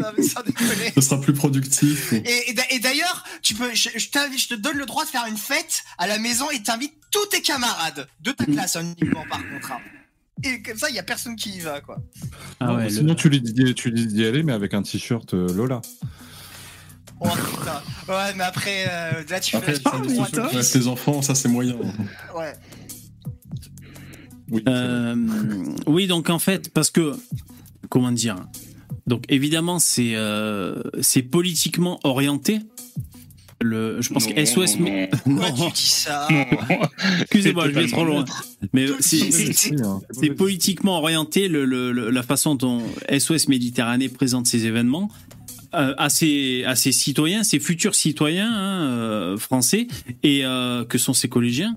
Non, 0.00 0.42
déconner. 0.46 0.92
Ce 0.94 1.00
sera 1.02 1.20
plus 1.20 1.34
productif. 1.34 2.12
Et, 2.14 2.50
et 2.50 2.54
d'a- 2.54 2.70
et 2.70 2.78
d'ailleurs, 2.78 3.24
tu 3.42 3.54
peux, 3.54 3.74
je, 3.74 3.90
je 3.94 4.08
t'invite- 4.08 4.40
je 4.40 4.48
te 4.48 4.54
donne 4.54 4.78
le 4.78 4.86
droit 4.86 5.04
de 5.04 5.10
faire 5.10 5.26
une 5.26 5.36
fête 5.36 5.82
à 5.98 6.06
la 6.06 6.18
maison 6.18 6.50
et 6.50 6.62
t'invites 6.62 6.94
tous 7.10 7.26
tes 7.26 7.42
camarades 7.42 8.08
de 8.20 8.32
ta 8.32 8.46
classe 8.46 8.76
uniquement 8.80 9.24
par 9.28 9.40
contre. 9.40 9.72
hein. 9.72 9.78
Et 10.42 10.62
comme 10.62 10.78
ça, 10.78 10.88
il 10.88 10.96
y 10.96 10.98
a 10.98 11.02
personne 11.02 11.36
qui 11.36 11.50
y 11.50 11.60
va, 11.60 11.82
quoi. 11.82 11.98
Ah 12.60 12.66
Non, 12.68 12.76
ouais, 12.76 12.84
le- 12.84 12.90
sinon, 12.90 13.14
tu 13.14 13.28
lui 13.28 13.42
dis, 13.42 13.74
tu 13.74 13.90
lui 13.90 14.06
dis 14.06 14.14
d'y 14.14 14.24
aller, 14.24 14.42
mais 14.42 14.54
avec 14.54 14.72
un 14.72 14.82
t-shirt 14.82 15.34
euh, 15.34 15.52
Lola. 15.52 15.82
Oh 17.20 17.28
putain. 17.28 17.82
Ouais, 18.08 18.34
mais 18.36 18.44
après, 18.44 18.86
euh, 18.90 19.22
là, 19.28 19.40
tu 19.40 19.56
Après, 19.56 19.74
fais. 19.74 19.80
ça 19.82 19.98
dépend 20.02 20.24
sur 20.26 20.36
le 20.42 20.48
reste 20.48 20.76
des 20.76 20.88
enfants, 20.88 21.20
ça 21.22 21.34
c'est 21.34 21.48
moyen. 21.48 21.74
Ouais. 22.36 22.52
Oui, 24.50 24.62
Euh, 24.66 25.14
oui, 25.86 26.06
donc 26.06 26.28
en 26.30 26.38
fait, 26.38 26.72
parce 26.72 26.90
que 26.90 27.14
comment 27.88 28.10
dire 28.10 28.36
Donc 29.06 29.24
évidemment, 29.28 29.78
c'est 29.78 30.14
euh, 30.16 30.82
c'est 31.00 31.22
politiquement 31.22 32.00
orienté. 32.04 32.60
Le, 33.62 34.00
je 34.00 34.08
pense 34.10 34.26
Non, 34.26 34.34
que 34.34 34.44
SOS. 34.46 34.78
non, 34.78 34.86
non. 35.26 35.42
Pourquoi 35.42 35.50
Non, 35.50 35.70
tu 35.70 35.72
dis 35.74 35.88
ça 35.90 36.26
excusez-moi, 37.20 37.68
je 37.68 37.74
vais 37.74 37.86
trop 37.88 38.04
loin. 38.06 38.24
Mais 38.72 38.86
c'est- 39.00 40.30
politiquement 40.34 40.96
orienté 40.98 41.46
le, 41.46 41.66
le- 41.66 41.92
le- 41.92 42.08
la 42.10 42.22
façon 42.22 42.54
dont 42.54 42.82
SOS 43.10 43.48
Méditerranée 43.48 44.08
présente 44.08 44.46
ces 44.46 44.64
événements 44.64 45.10
à, 45.72 46.08
ses, 46.08 46.64
à 46.64 46.74
ses 46.74 46.92
citoyens, 46.92 47.44
ses 47.44 47.60
futurs 47.60 47.94
citoyens 47.94 48.52
hein, 48.52 48.82
euh, 48.88 49.36
français 49.36 49.86
et 50.22 50.44
euh, 50.44 50.84
que 50.84 50.98
sont 50.98 51.14
ses 51.14 51.28
collégiens. 51.28 51.76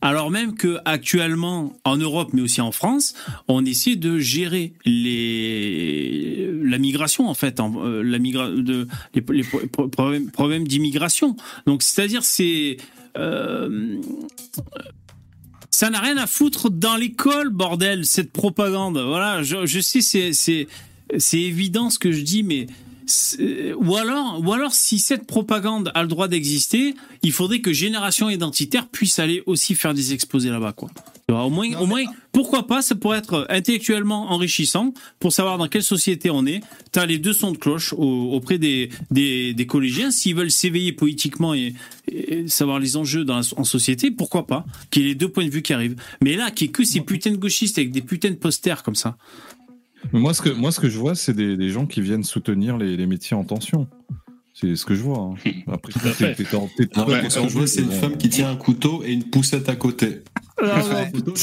Alors 0.00 0.30
même 0.30 0.54
que 0.54 0.78
actuellement 0.84 1.76
en 1.84 1.96
Europe, 1.96 2.30
mais 2.32 2.42
aussi 2.42 2.60
en 2.60 2.72
France, 2.72 3.14
on 3.48 3.64
essaie 3.64 3.96
de 3.96 4.18
gérer 4.18 4.74
les 4.84 6.50
la 6.62 6.78
migration 6.78 7.28
en 7.28 7.34
fait, 7.34 7.58
euh, 7.60 8.02
la 8.02 8.18
migra 8.18 8.48
de 8.48 8.86
les, 9.14 9.24
les 9.30 9.42
pro- 9.42 9.66
pro- 9.66 9.88
problèmes, 9.88 10.30
d'immigration. 10.66 11.36
Donc 11.66 11.82
c'est-à-dire 11.82 12.24
c'est 12.24 12.76
euh, 13.18 14.00
ça 15.70 15.90
n'a 15.90 16.00
rien 16.00 16.16
à 16.18 16.26
foutre 16.26 16.70
dans 16.70 16.96
l'école, 16.96 17.48
bordel, 17.48 18.04
cette 18.04 18.30
propagande. 18.30 18.98
Voilà, 18.98 19.42
je, 19.42 19.66
je 19.66 19.80
sais, 19.80 20.00
c'est, 20.00 20.32
évident 21.40 21.90
ce 21.90 21.98
que 21.98 22.12
je 22.12 22.20
dis, 22.20 22.42
mais 22.42 22.66
ou 23.80 23.96
alors, 23.96 24.40
ou 24.44 24.52
alors, 24.52 24.72
si 24.74 24.98
cette 24.98 25.26
propagande 25.26 25.90
a 25.94 26.02
le 26.02 26.08
droit 26.08 26.28
d'exister, 26.28 26.94
il 27.22 27.32
faudrait 27.32 27.60
que 27.60 27.72
Génération 27.72 28.28
Identitaire 28.30 28.88
puisse 28.88 29.18
aller 29.18 29.42
aussi 29.46 29.74
faire 29.74 29.94
des 29.94 30.12
exposés 30.12 30.50
là-bas, 30.50 30.72
quoi. 30.72 30.90
Au 31.28 31.48
moins, 31.48 31.70
Non, 31.70 31.80
au 31.80 31.86
moins, 31.86 32.04
pourquoi 32.32 32.66
pas 32.66 32.82
Ça 32.82 32.94
pourrait 32.94 33.16
être 33.16 33.46
intellectuellement 33.48 34.32
enrichissant 34.32 34.92
pour 35.18 35.32
savoir 35.32 35.56
dans 35.56 35.66
quelle 35.66 35.82
société 35.82 36.28
on 36.30 36.44
est. 36.44 36.60
T'as 36.90 37.06
les 37.06 37.16
deux 37.16 37.32
sons 37.32 37.52
de 37.52 37.56
cloche 37.56 37.94
au- 37.94 38.32
auprès 38.34 38.58
des, 38.58 38.90
des, 39.10 39.54
des 39.54 39.66
collégiens 39.66 40.10
s'ils 40.10 40.34
veulent 40.34 40.50
s'éveiller 40.50 40.92
politiquement 40.92 41.54
et, 41.54 41.72
et 42.10 42.46
savoir 42.48 42.80
les 42.80 42.98
enjeux 42.98 43.24
dans 43.24 43.36
la, 43.38 43.42
en 43.56 43.64
société. 43.64 44.10
Pourquoi 44.10 44.46
pas 44.46 44.66
Qu'il 44.90 45.02
y 45.02 45.04
ait 45.06 45.08
les 45.08 45.14
deux 45.14 45.28
points 45.28 45.46
de 45.46 45.50
vue 45.50 45.62
qui 45.62 45.72
arrivent. 45.72 45.96
Mais 46.20 46.36
là, 46.36 46.50
qu'il 46.50 46.66
y 46.66 46.68
ait 46.68 46.72
que 46.72 46.84
ces 46.84 47.00
putains 47.00 47.30
de 47.30 47.36
gauchistes 47.36 47.78
avec 47.78 47.92
des 47.92 48.02
putains 48.02 48.30
de 48.30 48.34
posters 48.36 48.82
comme 48.82 48.96
ça. 48.96 49.16
Mais 50.12 50.20
moi, 50.20 50.34
ce 50.34 50.42
que, 50.42 50.50
moi, 50.50 50.72
ce 50.72 50.80
que 50.80 50.88
je 50.88 50.98
vois, 50.98 51.14
c'est 51.14 51.34
des, 51.34 51.56
des 51.56 51.68
gens 51.70 51.86
qui 51.86 52.00
viennent 52.00 52.24
soutenir 52.24 52.76
les, 52.78 52.96
les 52.96 53.06
métiers 53.06 53.36
en 53.36 53.44
tension. 53.44 53.88
C'est 54.54 54.76
ce 54.76 54.84
que 54.84 54.94
je 54.94 55.00
vois. 55.02 55.18
hein. 55.18 55.34
Après, 55.72 55.92
t'es- 56.18 56.34
t'es 56.44 56.54
en- 56.54 56.68
t'es- 56.76 56.86
mais 57.08 57.30
ce 57.30 57.40
que 57.40 57.48
je 57.48 57.52
vois, 57.58 57.66
c'est 57.66 57.80
une 57.82 57.90
femme 57.92 58.16
qui 58.18 58.28
tient 58.28 58.50
un 58.50 58.56
couteau 58.56 59.02
et 59.04 59.12
une 59.12 59.24
poussette 59.24 59.68
à 59.68 59.76
côté. 59.76 60.22
Ouais. 60.60 61.10
Non, 61.14 61.34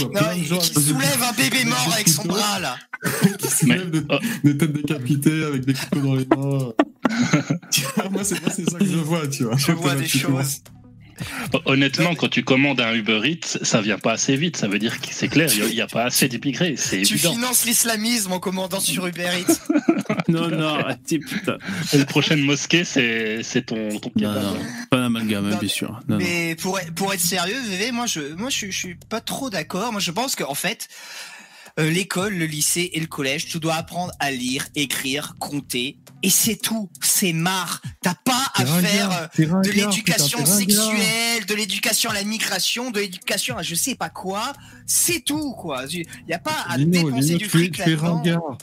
gens 0.45 0.57
qui 0.59 0.73
soulève 0.75 1.23
un 1.23 1.33
bébé 1.35 1.65
mort 1.65 1.89
avec 1.93 2.07
son 2.07 2.23
bras, 2.25 2.59
là. 2.59 2.77
qui 3.39 3.47
soulèvent 3.47 3.89
des, 3.89 4.01
des 4.43 4.57
têtes 4.57 4.71
décapitées 4.73 5.43
avec 5.43 5.65
des 5.65 5.73
couteaux 5.73 6.01
dans 6.01 6.15
les 6.15 6.25
mains. 6.27 6.71
Moi, 8.11 8.23
c'est 8.23 8.39
moi, 8.41 8.51
c'est 8.55 8.69
ça 8.69 8.77
que 8.77 8.85
je 8.85 8.97
vois, 8.97 9.27
tu 9.27 9.43
vois. 9.45 9.57
Je 9.57 9.71
vois 9.71 9.95
des 9.95 10.07
choses. 10.07 10.61
Honnêtement, 11.65 12.15
quand 12.15 12.29
tu 12.29 12.43
commandes 12.43 12.81
un 12.81 12.93
Uber 12.93 13.21
Eats, 13.25 13.59
ça 13.63 13.81
vient 13.81 13.97
pas 13.99 14.13
assez 14.13 14.35
vite. 14.35 14.57
Ça 14.57 14.67
veut 14.67 14.79
dire 14.79 14.99
que 15.01 15.07
c'est 15.11 15.27
clair, 15.27 15.49
il 15.53 15.73
n'y 15.75 15.81
a, 15.81 15.87
pas 15.87 16.03
assez 16.05 16.27
d'immigrés. 16.27 16.75
C'est 16.77 17.01
Tu 17.01 17.15
évident. 17.15 17.33
finances 17.33 17.65
l'islamisme 17.65 18.31
en 18.31 18.39
commandant 18.39 18.79
sur 18.79 19.05
Uber 19.07 19.29
Eats. 19.39 19.59
Non, 20.27 20.47
non, 20.47 20.77
putain. 21.07 21.57
La 21.93 22.05
prochaine 22.05 22.41
mosquée, 22.41 22.83
c'est 22.83 23.65
ton, 23.65 23.97
ton 23.99 24.11
Non, 24.15 24.31
non, 24.33 24.57
pas 24.89 24.97
d'amalgame, 24.97 25.51
hein, 25.51 25.57
bien 25.59 25.69
sûr. 25.69 25.99
Non, 26.07 26.17
non. 26.17 26.17
Mais 26.17 26.55
pour, 26.55 26.79
être- 26.79 26.93
pour 26.93 27.13
être 27.13 27.19
sérieux, 27.19 27.59
VV, 27.67 27.91
moi 27.91 28.05
je, 28.05 28.33
moi 28.35 28.49
je, 28.49 28.67
je 28.67 28.77
suis 28.77 28.95
pas 29.09 29.21
trop 29.21 29.49
d'accord. 29.49 29.91
Moi 29.91 30.01
je 30.01 30.11
pense 30.11 30.35
qu'en 30.35 30.55
fait, 30.55 30.87
euh, 31.79 31.89
l'école, 31.89 32.33
le 32.35 32.45
lycée 32.45 32.89
et 32.93 32.99
le 32.99 33.07
collège, 33.07 33.47
tu 33.47 33.59
dois 33.59 33.75
apprendre 33.75 34.11
à 34.19 34.31
lire, 34.31 34.67
écrire, 34.75 35.35
compter. 35.39 35.97
Et 36.21 36.29
c'est 36.29 36.57
tout. 36.57 36.89
C'est 37.01 37.31
marre. 37.31 37.81
T'as 38.01 38.15
pas 38.15 38.51
à 38.55 38.65
faire 38.65 39.29
euh, 39.39 39.61
de 39.61 39.71
l'éducation 39.71 40.45
sexuelle, 40.45 41.45
de 41.47 41.55
l'éducation 41.55 42.09
à 42.09 42.13
la 42.13 42.23
migration, 42.23 42.91
de 42.91 42.99
l'éducation 42.99 43.57
à 43.57 43.63
je 43.63 43.75
sais 43.75 43.95
pas 43.95 44.09
quoi. 44.09 44.51
C'est 44.85 45.21
tout, 45.21 45.53
quoi. 45.53 45.85
Il 45.89 46.05
y 46.27 46.33
a 46.33 46.39
pas 46.39 46.65
à 46.67 46.77
dépenser 46.77 47.35
du 47.35 47.45
fric 47.45 47.77
là-dedans. 47.77 48.57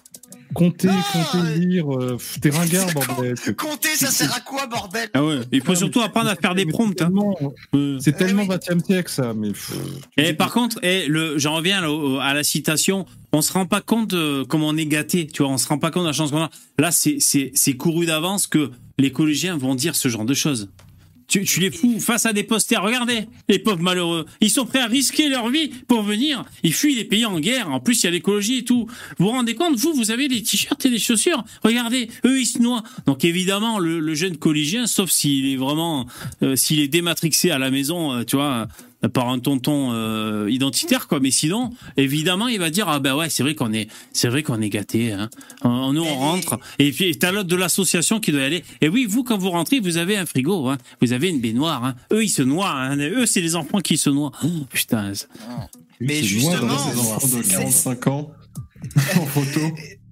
Non, 0.60 0.70
compter, 0.70 0.88
euh, 0.88 1.54
lire. 1.56 1.94
euh, 1.94 2.16
pff, 2.16 2.40
T'es 2.40 2.50
ringard, 2.50 2.86
bordel. 2.94 3.34
Compter, 3.56 3.88
ça 3.96 4.08
sert 4.08 4.34
à 4.34 4.40
quoi, 4.40 4.66
bordel? 4.66 5.08
Ah 5.14 5.24
ouais, 5.24 5.40
il 5.52 5.62
faut 5.62 5.72
Non, 5.72 5.78
surtout 5.78 5.98
mais 6.00 6.04
apprendre 6.06 6.28
à 6.30 6.34
c'est- 6.34 6.40
faire 6.40 6.54
des 6.54 6.64
mais 6.64 6.72
prompts. 6.72 6.94
C'est 6.98 7.04
Hein. 7.04 7.08
tellement, 7.08 7.36
Euh. 7.74 7.98
c'est 8.00 8.12
tellement 8.16 8.42
oui. 8.42 8.48
20 8.48 8.70
e 8.70 8.84
siècle, 8.84 9.10
ça. 9.10 9.32
Mais 9.34 9.48
pff, 9.48 9.72
Et 10.16 10.32
par 10.32 10.52
contre, 10.52 10.78
eh, 10.82 11.06
le, 11.08 11.38
j'en 11.38 11.54
reviens 11.56 11.80
là, 11.80 11.90
au- 11.92 12.18
à 12.18 12.34
la 12.34 12.42
citation. 12.44 13.06
On 13.32 13.42
se 13.42 13.52
rend 13.52 13.66
pas 13.66 13.80
compte 13.82 14.14
euh, 14.14 14.44
comment 14.48 14.68
on 14.68 14.76
est 14.76 14.86
gâté. 14.86 15.26
Tu 15.26 15.42
vois, 15.42 15.52
on 15.52 15.58
se 15.58 15.68
rend 15.68 15.78
pas 15.78 15.90
compte 15.90 16.04
de 16.04 16.08
la 16.08 16.12
chance 16.14 16.30
qu'on 16.30 16.42
a. 16.42 16.50
Là, 16.78 16.90
c'est 16.90 17.16
c'est 17.20 17.50
c'est 17.54 17.74
couru 17.74 18.06
d'avance 18.06 18.46
que 18.46 18.70
les 18.98 19.12
collégiens 19.12 19.58
vont 19.58 19.74
dire 19.74 19.94
ce 19.94 20.08
genre 20.08 20.24
de 20.24 20.32
choses. 20.32 20.70
Tu, 21.28 21.44
tu 21.44 21.60
les 21.60 21.70
fous 21.70 21.98
face 22.00 22.26
à 22.26 22.32
des 22.32 22.44
posters. 22.44 22.82
Regardez, 22.82 23.26
les 23.48 23.58
pauvres 23.58 23.82
malheureux. 23.82 24.26
Ils 24.40 24.50
sont 24.50 24.66
prêts 24.66 24.80
à 24.80 24.86
risquer 24.86 25.28
leur 25.28 25.48
vie 25.48 25.68
pour 25.88 26.02
venir. 26.02 26.44
Ils 26.62 26.72
fuient 26.72 26.94
les 26.94 27.04
pays 27.04 27.24
en 27.24 27.40
guerre. 27.40 27.70
En 27.70 27.80
plus, 27.80 28.02
il 28.02 28.06
y 28.06 28.08
a 28.08 28.10
l'écologie 28.12 28.58
et 28.58 28.64
tout. 28.64 28.86
Vous 29.18 29.26
vous 29.26 29.32
rendez 29.32 29.54
compte, 29.54 29.76
vous, 29.76 29.92
vous 29.92 30.10
avez 30.10 30.28
des 30.28 30.42
t-shirts 30.42 30.84
et 30.86 30.90
des 30.90 30.98
chaussures. 30.98 31.44
Regardez, 31.62 32.08
eux, 32.24 32.40
ils 32.40 32.46
se 32.46 32.60
noient. 32.60 32.82
Donc 33.06 33.24
évidemment, 33.24 33.78
le, 33.78 34.14
jeune 34.14 34.36
collégien, 34.36 34.86
sauf 34.86 35.10
s'il 35.10 35.46
est 35.46 35.56
vraiment, 35.56 36.06
euh, 36.42 36.56
s'il 36.56 36.80
est 36.80 36.88
dématrixé 36.88 37.50
à 37.50 37.58
la 37.58 37.70
maison, 37.70 38.12
euh, 38.12 38.24
tu 38.24 38.36
vois, 38.36 38.68
par 39.12 39.28
un 39.28 39.39
tonton 39.39 39.90
euh, 39.93 40.48
identitaire, 40.51 41.09
quoi. 41.09 41.20
Mais 41.20 41.31
sinon, 41.31 41.70
évidemment, 41.97 42.48
il 42.48 42.59
va 42.59 42.70
dire 42.70 42.89
ah 42.89 42.98
ben 42.98 43.14
ouais, 43.14 43.28
c'est 43.28 43.43
vrai 43.43 43.55
qu'on 43.55 43.73
est, 43.73 43.89
c'est 44.12 44.28
vrai 44.28 44.43
qu'on 44.43 44.60
est 44.60 44.68
gâté. 44.68 45.12
Hein. 45.12 45.31
Nous, 45.64 46.02
on 46.02 46.14
rentre. 46.14 46.59
Et 46.78 46.90
puis 46.93 47.16
t'as 47.18 47.32
l'autre 47.32 47.48
de 47.48 47.56
l'association 47.56 48.20
qui 48.20 48.32
doit 48.32 48.40
y 48.43 48.44
aller. 48.44 48.64
Et 48.81 48.89
oui, 48.89 49.06
vous, 49.09 49.23
quand 49.23 49.39
vous 49.39 49.51
rentrez, 49.51 49.81
vous 49.81 49.97
avez 49.97 50.16
un 50.16 50.27
frigo. 50.27 50.68
Hein. 50.68 50.78
Vous 51.01 51.12
avez 51.12 51.28
une 51.28 51.40
baignoire. 51.40 51.85
Hein. 51.85 51.94
Eux, 52.12 52.24
ils 52.24 52.31
se 52.31 52.43
noient. 52.43 52.70
Hein. 52.70 52.97
Eux, 52.98 53.27
c'est 53.27 53.40
les 53.40 53.56
enfants 53.56 53.81
qui 53.81 53.97
se 53.97 54.10
noient. 54.10 54.32
Oh, 54.44 54.48
putain. 54.73 55.12
Mais 56.01 56.23
justement, 56.23 56.74
enfants 56.74 57.27
de 57.28 57.43
45 57.43 58.06
ans 58.09 58.32
en 58.97 59.27
photo. 59.27 59.60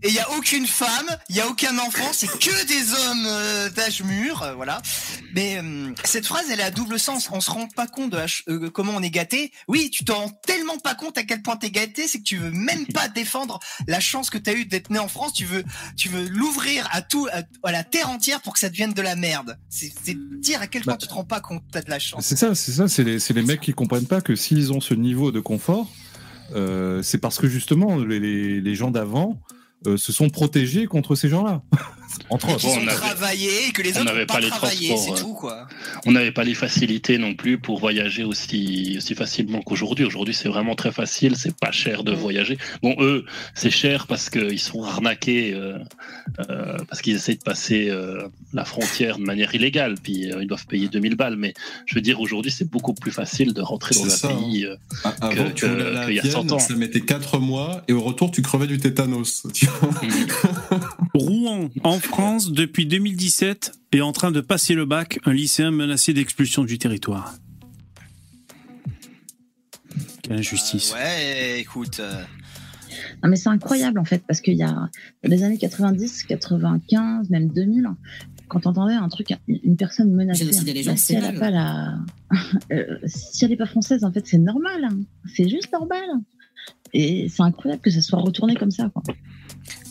Et 0.05 0.09
il 0.09 0.15
y 0.15 0.19
a 0.19 0.31
aucune 0.33 0.67
femme, 0.67 1.07
il 1.31 1.37
y 1.37 1.41
a 1.41 1.49
aucun 1.49 1.79
enfant, 1.79 2.11
c'est 2.13 2.27
que 2.27 2.67
des 2.67 2.93
hommes 2.93 3.25
euh, 3.27 3.71
d'âge 3.71 4.03
mûr, 4.03 4.43
euh, 4.43 4.53
voilà. 4.53 4.83
Mais 5.35 5.57
euh, 5.57 5.95
cette 6.05 6.27
phrase, 6.27 6.45
elle 6.53 6.61
est 6.61 6.65
à 6.65 6.71
double 6.71 6.99
sens. 6.99 7.31
On 7.33 7.41
se 7.41 7.51
rend 7.51 7.69
pas 7.69 7.87
compte 7.87 8.11
de 8.11 8.19
euh, 8.51 8.69
comment 8.69 8.93
on 8.95 9.01
est 9.01 9.09
gâté. 9.09 9.51
Oui, 9.67 9.89
tu 9.89 10.05
t'en 10.05 10.27
rends 10.27 10.41
tellement 10.47 10.77
pas 10.77 10.95
compte 10.95 11.17
à 11.17 11.23
quel 11.23 11.41
point 11.41 11.57
t'es 11.57 11.71
gâté, 11.71 12.07
c'est 12.07 12.19
que 12.19 12.25
tu 12.25 12.37
veux 12.37 12.51
même 12.51 12.87
pas 12.89 13.09
défendre 13.09 13.61
la 13.89 13.99
chance 13.99 14.29
que 14.29 14.37
t'as 14.37 14.53
eue 14.53 14.67
d'être 14.67 14.91
né 14.91 14.99
en 14.99 15.09
France. 15.09 15.33
Tu 15.33 15.47
veux, 15.47 15.65
tu 15.97 16.11
veux 16.11 16.29
l'ouvrir 16.29 16.87
à 16.93 17.01
tout, 17.01 17.27
à, 17.33 17.41
à 17.67 17.73
la 17.73 17.83
terre 17.83 18.11
entière 18.11 18.43
pour 18.43 18.53
que 18.53 18.59
ça 18.59 18.69
devienne 18.69 18.93
de 18.93 19.01
la 19.01 19.17
merde. 19.17 19.59
C'est 19.71 19.91
dire 20.39 20.61
à 20.61 20.67
quel 20.67 20.83
point 20.83 20.93
Bah, 20.93 20.99
tu 21.01 21.09
te 21.09 21.15
rends 21.15 21.25
pas 21.25 21.41
compte 21.41 21.63
que 21.67 21.71
t'as 21.73 21.83
de 21.83 21.89
la 21.89 21.99
chance. 21.99 22.27
C'est 22.27 22.37
ça, 22.37 22.55
c'est 22.55 22.73
ça, 22.73 22.89
c'est 22.89 23.05
les, 23.05 23.17
les 23.17 23.43
mecs 23.43 23.63
qui 23.63 23.73
comprennent 23.73 24.07
pas 24.07 24.21
que 24.21 24.37
s'ils 24.37 24.71
ont 24.71 24.83
ce 24.83 24.93
niveau 24.93 25.33
de 25.33 25.41
confort, 25.41 25.91
c'est 27.03 27.19
parce 27.23 27.39
que 27.39 27.49
justement 27.49 27.97
les, 27.97 28.61
les 28.61 28.75
gens 28.75 28.91
d'avant 28.91 29.41
euh, 29.87 29.97
se 29.97 30.13
sont 30.13 30.29
protégés 30.31 30.87
contre 30.87 31.15
ces 31.15 31.29
gens-là, 31.29 31.63
entre 32.31 32.49
autres. 32.55 32.63
Bon, 32.65 32.75
on 32.75 32.87
avait- 32.87 32.97
travaillé 32.97 33.69
et 33.69 33.73
que 33.73 33.83
les 33.83 33.91
autres 33.91 34.05
n'avait 34.05 34.21
n'ont 34.21 34.27
pas, 34.27 34.35
pas 34.35 34.41
les 34.41 34.49
travaillé, 34.49 34.89
transports, 34.89 35.17
c'est 35.17 35.23
tout 35.23 35.35
quoi. 35.35 35.69
On 36.07 36.13
n'avait 36.13 36.33
pas 36.33 36.45
les 36.45 36.55
facilités 36.55 37.19
non 37.19 37.35
plus 37.35 37.59
pour 37.59 37.79
voyager 37.81 38.25
aussi, 38.25 38.95
aussi 38.99 39.15
facilement 39.15 39.61
qu'aujourd'hui. 39.63 40.05
Aujourd'hui, 40.05 40.35
c'est 40.35 40.49
vraiment 40.49 40.75
très 40.75 40.93
facile, 40.93 41.37
c'est 41.37 41.55
pas 41.57 41.71
cher 41.73 42.05
de 42.05 42.13
voyager. 42.13 42.59
Bon, 42.83 42.95
eux, 43.01 43.25
c'est 43.55 43.71
cher 43.71 44.07
parce 44.07 44.31
qu'ils 44.31 44.59
sont 44.61 44.83
arnaqués, 44.85 45.55
euh, 45.55 45.79
euh, 46.51 46.77
parce 46.89 47.01
qu'ils 47.03 47.17
essaient 47.17 47.35
de 47.35 47.43
passer 47.43 47.89
euh, 47.91 48.29
la 48.53 48.65
frontière 48.65 49.19
de 49.19 49.25
manière 49.25 49.55
illégale, 49.55 49.95
puis 50.03 50.31
euh, 50.33 50.39
ils 50.43 50.47
doivent 50.49 50.67
payer 50.67 50.89
2000 50.89 51.15
balles. 51.17 51.37
Mais 51.37 51.55
je 51.87 51.95
veux 51.95 52.01
dire, 52.01 52.21
aujourd'hui, 52.21 52.51
c'est 52.53 52.69
beaucoup 52.71 52.95
plus 52.95 53.11
facile 53.13 53.53
de 53.55 53.61
rentrer 53.61 53.95
dans 53.95 54.07
un 54.07 54.09
ça, 54.11 54.29
pays. 54.29 54.67
A- 55.05 55.09
Avant, 55.21 55.51
Que- 55.51 55.53
tu 55.53 55.65
à 55.67 56.11
y 56.11 56.19
a 56.19 56.23
100 56.23 56.29
Vienne, 56.43 56.53
ans. 56.53 56.59
ça 56.59 56.75
mettait 56.77 57.01
4 57.01 57.39
mois 57.39 57.83
et 57.89 57.93
au 57.93 58.01
retour, 58.03 58.31
tu 58.31 58.43
crevais 58.43 58.67
du 58.67 58.79
tétanos. 58.79 59.47
Tu 59.55 59.67
vois 59.67 59.74
Rouen, 61.15 61.71
en 61.83 61.99
France, 61.99 62.53
depuis 62.53 62.87
2017, 62.87 63.73
est 63.93 64.01
en 64.01 64.13
train 64.13 64.31
de 64.31 64.41
passer 64.41 64.75
le 64.75 64.85
bac, 64.87 65.19
un 65.25 65.33
lycéen 65.33 65.71
menacé 65.71 66.13
d'expulsion 66.13 66.65
du 66.65 66.79
territoire. 66.79 67.35
Quelle 70.23 70.39
injustice. 70.39 70.93
Ouais, 70.95 71.61
écoute. 71.61 72.01
euh, 72.01 72.23
Non, 73.23 73.29
mais 73.29 73.37
c'est 73.37 73.51
incroyable 73.51 73.99
en 73.99 74.05
fait, 74.05 74.23
parce 74.27 74.41
qu'il 74.41 74.57
y 74.57 74.63
a 74.63 74.89
les 75.23 75.43
années 75.43 75.59
90, 75.59 76.25
95, 76.25 77.31
même 77.31 77.49
2000, 77.49 77.89
quand 78.49 78.61
t'entendais 78.61 78.95
un 78.95 79.09
truc, 79.09 79.29
une 79.49 79.77
personne 79.77 80.13
menacée, 80.13 80.47
bah, 80.47 80.97
si 80.97 81.15
elle 81.15 81.23
mal. 81.23 81.39
pas 81.39 81.51
la, 81.51 81.99
Euh, 82.73 82.99
si 83.07 83.45
elle 83.45 83.53
est 83.53 83.57
pas 83.57 83.67
française, 83.67 84.05
en 84.05 84.13
fait, 84.13 84.27
c'est 84.27 84.39
normal, 84.39 84.85
hein. 84.85 84.99
c'est 85.35 85.49
juste 85.49 85.73
normal. 85.73 86.05
Et 86.93 87.29
c'est 87.29 87.43
incroyable 87.43 87.83
que 87.83 87.91
ça 87.91 88.01
soit 88.01 88.21
retourné 88.21 88.55
comme 88.55 88.71
ça. 88.71 88.89
Quoi. 88.89 89.03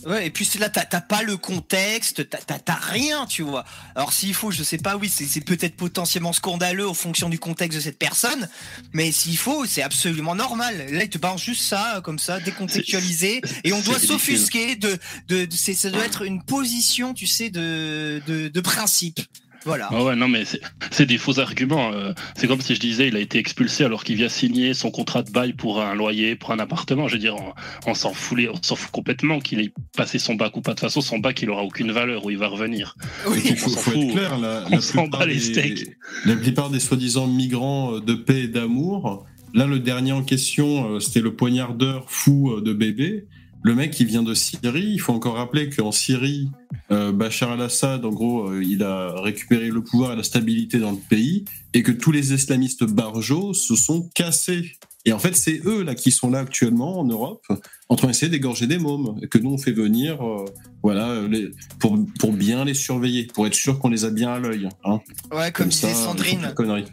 Ouais, 0.05 0.27
et 0.27 0.29
puis 0.29 0.49
là, 0.59 0.69
t'as 0.69 1.01
pas 1.01 1.23
le 1.23 1.37
contexte, 1.37 2.29
t'as- 2.29 2.75
rien, 2.75 3.25
tu 3.25 3.41
vois. 3.43 3.63
Alors 3.95 4.11
s'il 4.13 4.33
faut, 4.33 4.51
je 4.51 4.63
sais 4.63 4.77
pas, 4.77 4.97
oui, 4.97 5.09
c'est 5.13 5.25
c'est 5.25 5.41
peut-être 5.41 5.75
potentiellement 5.75 6.33
scandaleux 6.33 6.87
en 6.87 6.93
fonction 6.93 7.29
du 7.29 7.39
contexte 7.39 7.77
de 7.77 7.83
cette 7.83 7.97
personne, 7.97 8.49
mais 8.93 9.11
s'il 9.11 9.37
faut, 9.37 9.65
c'est 9.65 9.81
absolument 9.81 10.35
normal. 10.35 10.85
Là, 10.91 11.03
il 11.03 11.09
te 11.09 11.17
balance 11.17 11.43
juste 11.43 11.63
ça, 11.63 12.01
comme 12.03 12.19
ça, 12.19 12.39
décontextualisé, 12.39 13.41
et 13.63 13.73
on 13.73 13.79
doit 13.81 13.99
s'offusquer 14.07 14.75
de, 14.75 14.97
de, 15.27 15.45
de- 15.45 15.55
c'est- 15.55 15.73
ça 15.73 15.89
doit 15.89 16.05
être 16.05 16.23
une 16.23 16.43
position, 16.43 17.13
tu 17.13 17.25
sais, 17.27 17.49
de, 17.49 18.21
de, 18.27 18.47
de 18.49 18.61
principe. 18.61 19.19
Voilà. 19.65 19.87
Ah 19.91 20.03
ouais, 20.03 20.15
non, 20.15 20.27
mais 20.27 20.45
c'est- 20.45 20.59
c'est 20.91 21.05
des 21.05 21.17
faux 21.17 21.39
arguments. 21.39 21.91
euh, 21.93 22.13
C'est 22.35 22.47
comme 22.47 22.61
si 22.61 22.75
je 22.75 22.79
disais, 22.79 23.07
il 23.07 23.15
a 23.15 23.19
été 23.19 23.37
expulsé 23.37 23.83
alors 23.83 24.03
qu'il 24.03 24.15
vient 24.17 24.29
signer 24.29 24.73
son 24.73 24.91
contrat 24.91 25.23
de 25.23 25.31
bail 25.31 25.53
pour 25.53 25.81
un 25.81 25.95
loyer, 25.95 26.35
pour 26.35 26.51
un 26.51 26.59
appartement. 26.59 27.07
Je 27.07 27.13
veux 27.13 27.19
dire, 27.19 27.35
on, 27.35 27.89
on 27.91 27.93
s'en 27.93 28.13
fout, 28.13 28.37
les- 28.37 28.49
on 28.49 28.61
s'en 28.61 28.75
fout 28.75 28.91
complètement 28.91 29.39
qu'il 29.39 29.59
ait 29.61 29.71
passé 29.95 30.19
son 30.19 30.35
bac 30.35 30.55
ou 30.57 30.61
pas. 30.61 30.71
De 30.71 30.75
toute 30.75 30.81
façon, 30.81 31.01
son 31.01 31.19
bac, 31.19 31.41
il 31.41 31.49
aura 31.49 31.63
aucune 31.63 31.91
valeur 31.91 32.25
où 32.25 32.29
il 32.29 32.37
va 32.37 32.47
revenir. 32.47 32.95
Oui. 33.27 33.39
Il 33.45 33.55
faut, 33.55 33.69
on 33.69 33.73
s'en 33.73 33.79
faut 33.79 33.91
fout. 33.91 34.03
être 34.03 34.11
clair, 34.13 34.37
la, 34.39 34.63
On 34.67 34.75
la 34.75 34.81
s'en 34.81 35.01
plupart 35.03 35.19
bat 35.21 35.25
les 35.25 35.35
des- 35.35 35.39
steaks. 35.39 35.87
La 36.25 36.35
plupart 36.35 36.69
des 36.69 36.79
soi-disant 36.79 37.27
migrants 37.27 37.95
euh, 37.95 37.99
de 38.01 38.13
paix 38.13 38.41
et 38.43 38.47
d'amour, 38.47 39.25
là, 39.53 39.65
le 39.65 39.79
dernier 39.79 40.11
en 40.11 40.23
question, 40.23 40.95
euh, 40.95 40.99
c'était 40.99 41.21
le 41.21 41.33
poignardeur 41.35 42.05
fou 42.09 42.59
de 42.61 42.73
bébé. 42.73 43.25
Le 43.65 43.75
mec, 43.75 43.97
il 43.99 44.07
vient 44.07 44.23
de 44.23 44.33
Syrie. 44.33 44.91
Il 44.93 44.99
faut 44.99 45.13
encore 45.13 45.35
rappeler 45.35 45.69
qu'en 45.69 45.91
Syrie, 45.93 46.49
euh, 46.91 47.11
Bachar 47.13 47.51
al-Assad, 47.51 48.03
en 48.03 48.09
gros, 48.09 48.49
euh, 48.49 48.61
il 48.63 48.83
a 48.83 49.13
récupéré 49.21 49.69
le 49.69 49.81
pouvoir 49.81 50.11
et 50.13 50.15
la 50.17 50.23
stabilité 50.23 50.79
dans 50.79 50.91
le 50.91 50.97
pays, 50.97 51.45
et 51.73 51.81
que 51.81 51.91
tous 51.93 52.11
les 52.11 52.33
islamistes 52.33 52.83
barjots 52.83 53.53
se 53.53 53.75
sont 53.75 54.09
cassés. 54.13 54.73
Et 55.05 55.11
en 55.13 55.19
fait, 55.19 55.35
c'est 55.35 55.61
eux 55.65 55.83
là 55.83 55.95
qui 55.95 56.11
sont 56.11 56.29
là 56.29 56.39
actuellement 56.39 56.99
en 56.99 57.05
Europe, 57.05 57.45
en 57.89 57.95
train 57.95 58.07
d'essayer 58.07 58.29
d'égorger 58.29 58.67
des 58.67 58.77
mômes, 58.79 59.17
et 59.21 59.27
que 59.27 59.37
nous 59.37 59.51
on 59.51 59.57
fait 59.57 59.71
venir, 59.73 60.21
euh, 60.25 60.45
voilà, 60.81 61.21
les- 61.27 61.49
pour, 61.79 61.97
pour 62.19 62.33
bien 62.33 62.65
les 62.65 62.73
surveiller, 62.73 63.27
pour 63.33 63.47
être 63.47 63.53
sûr 63.55 63.79
qu'on 63.79 63.89
les 63.89 64.03
a 64.05 64.09
bien 64.11 64.33
à 64.33 64.39
l'œil. 64.39 64.67
Hein. 64.85 64.99
Ouais, 65.33 65.51
comme 65.51 65.67
disait 65.69 65.87
ça, 65.87 65.93
font 65.93 66.15
plus 66.15 66.29
Sandrine. 66.31 66.85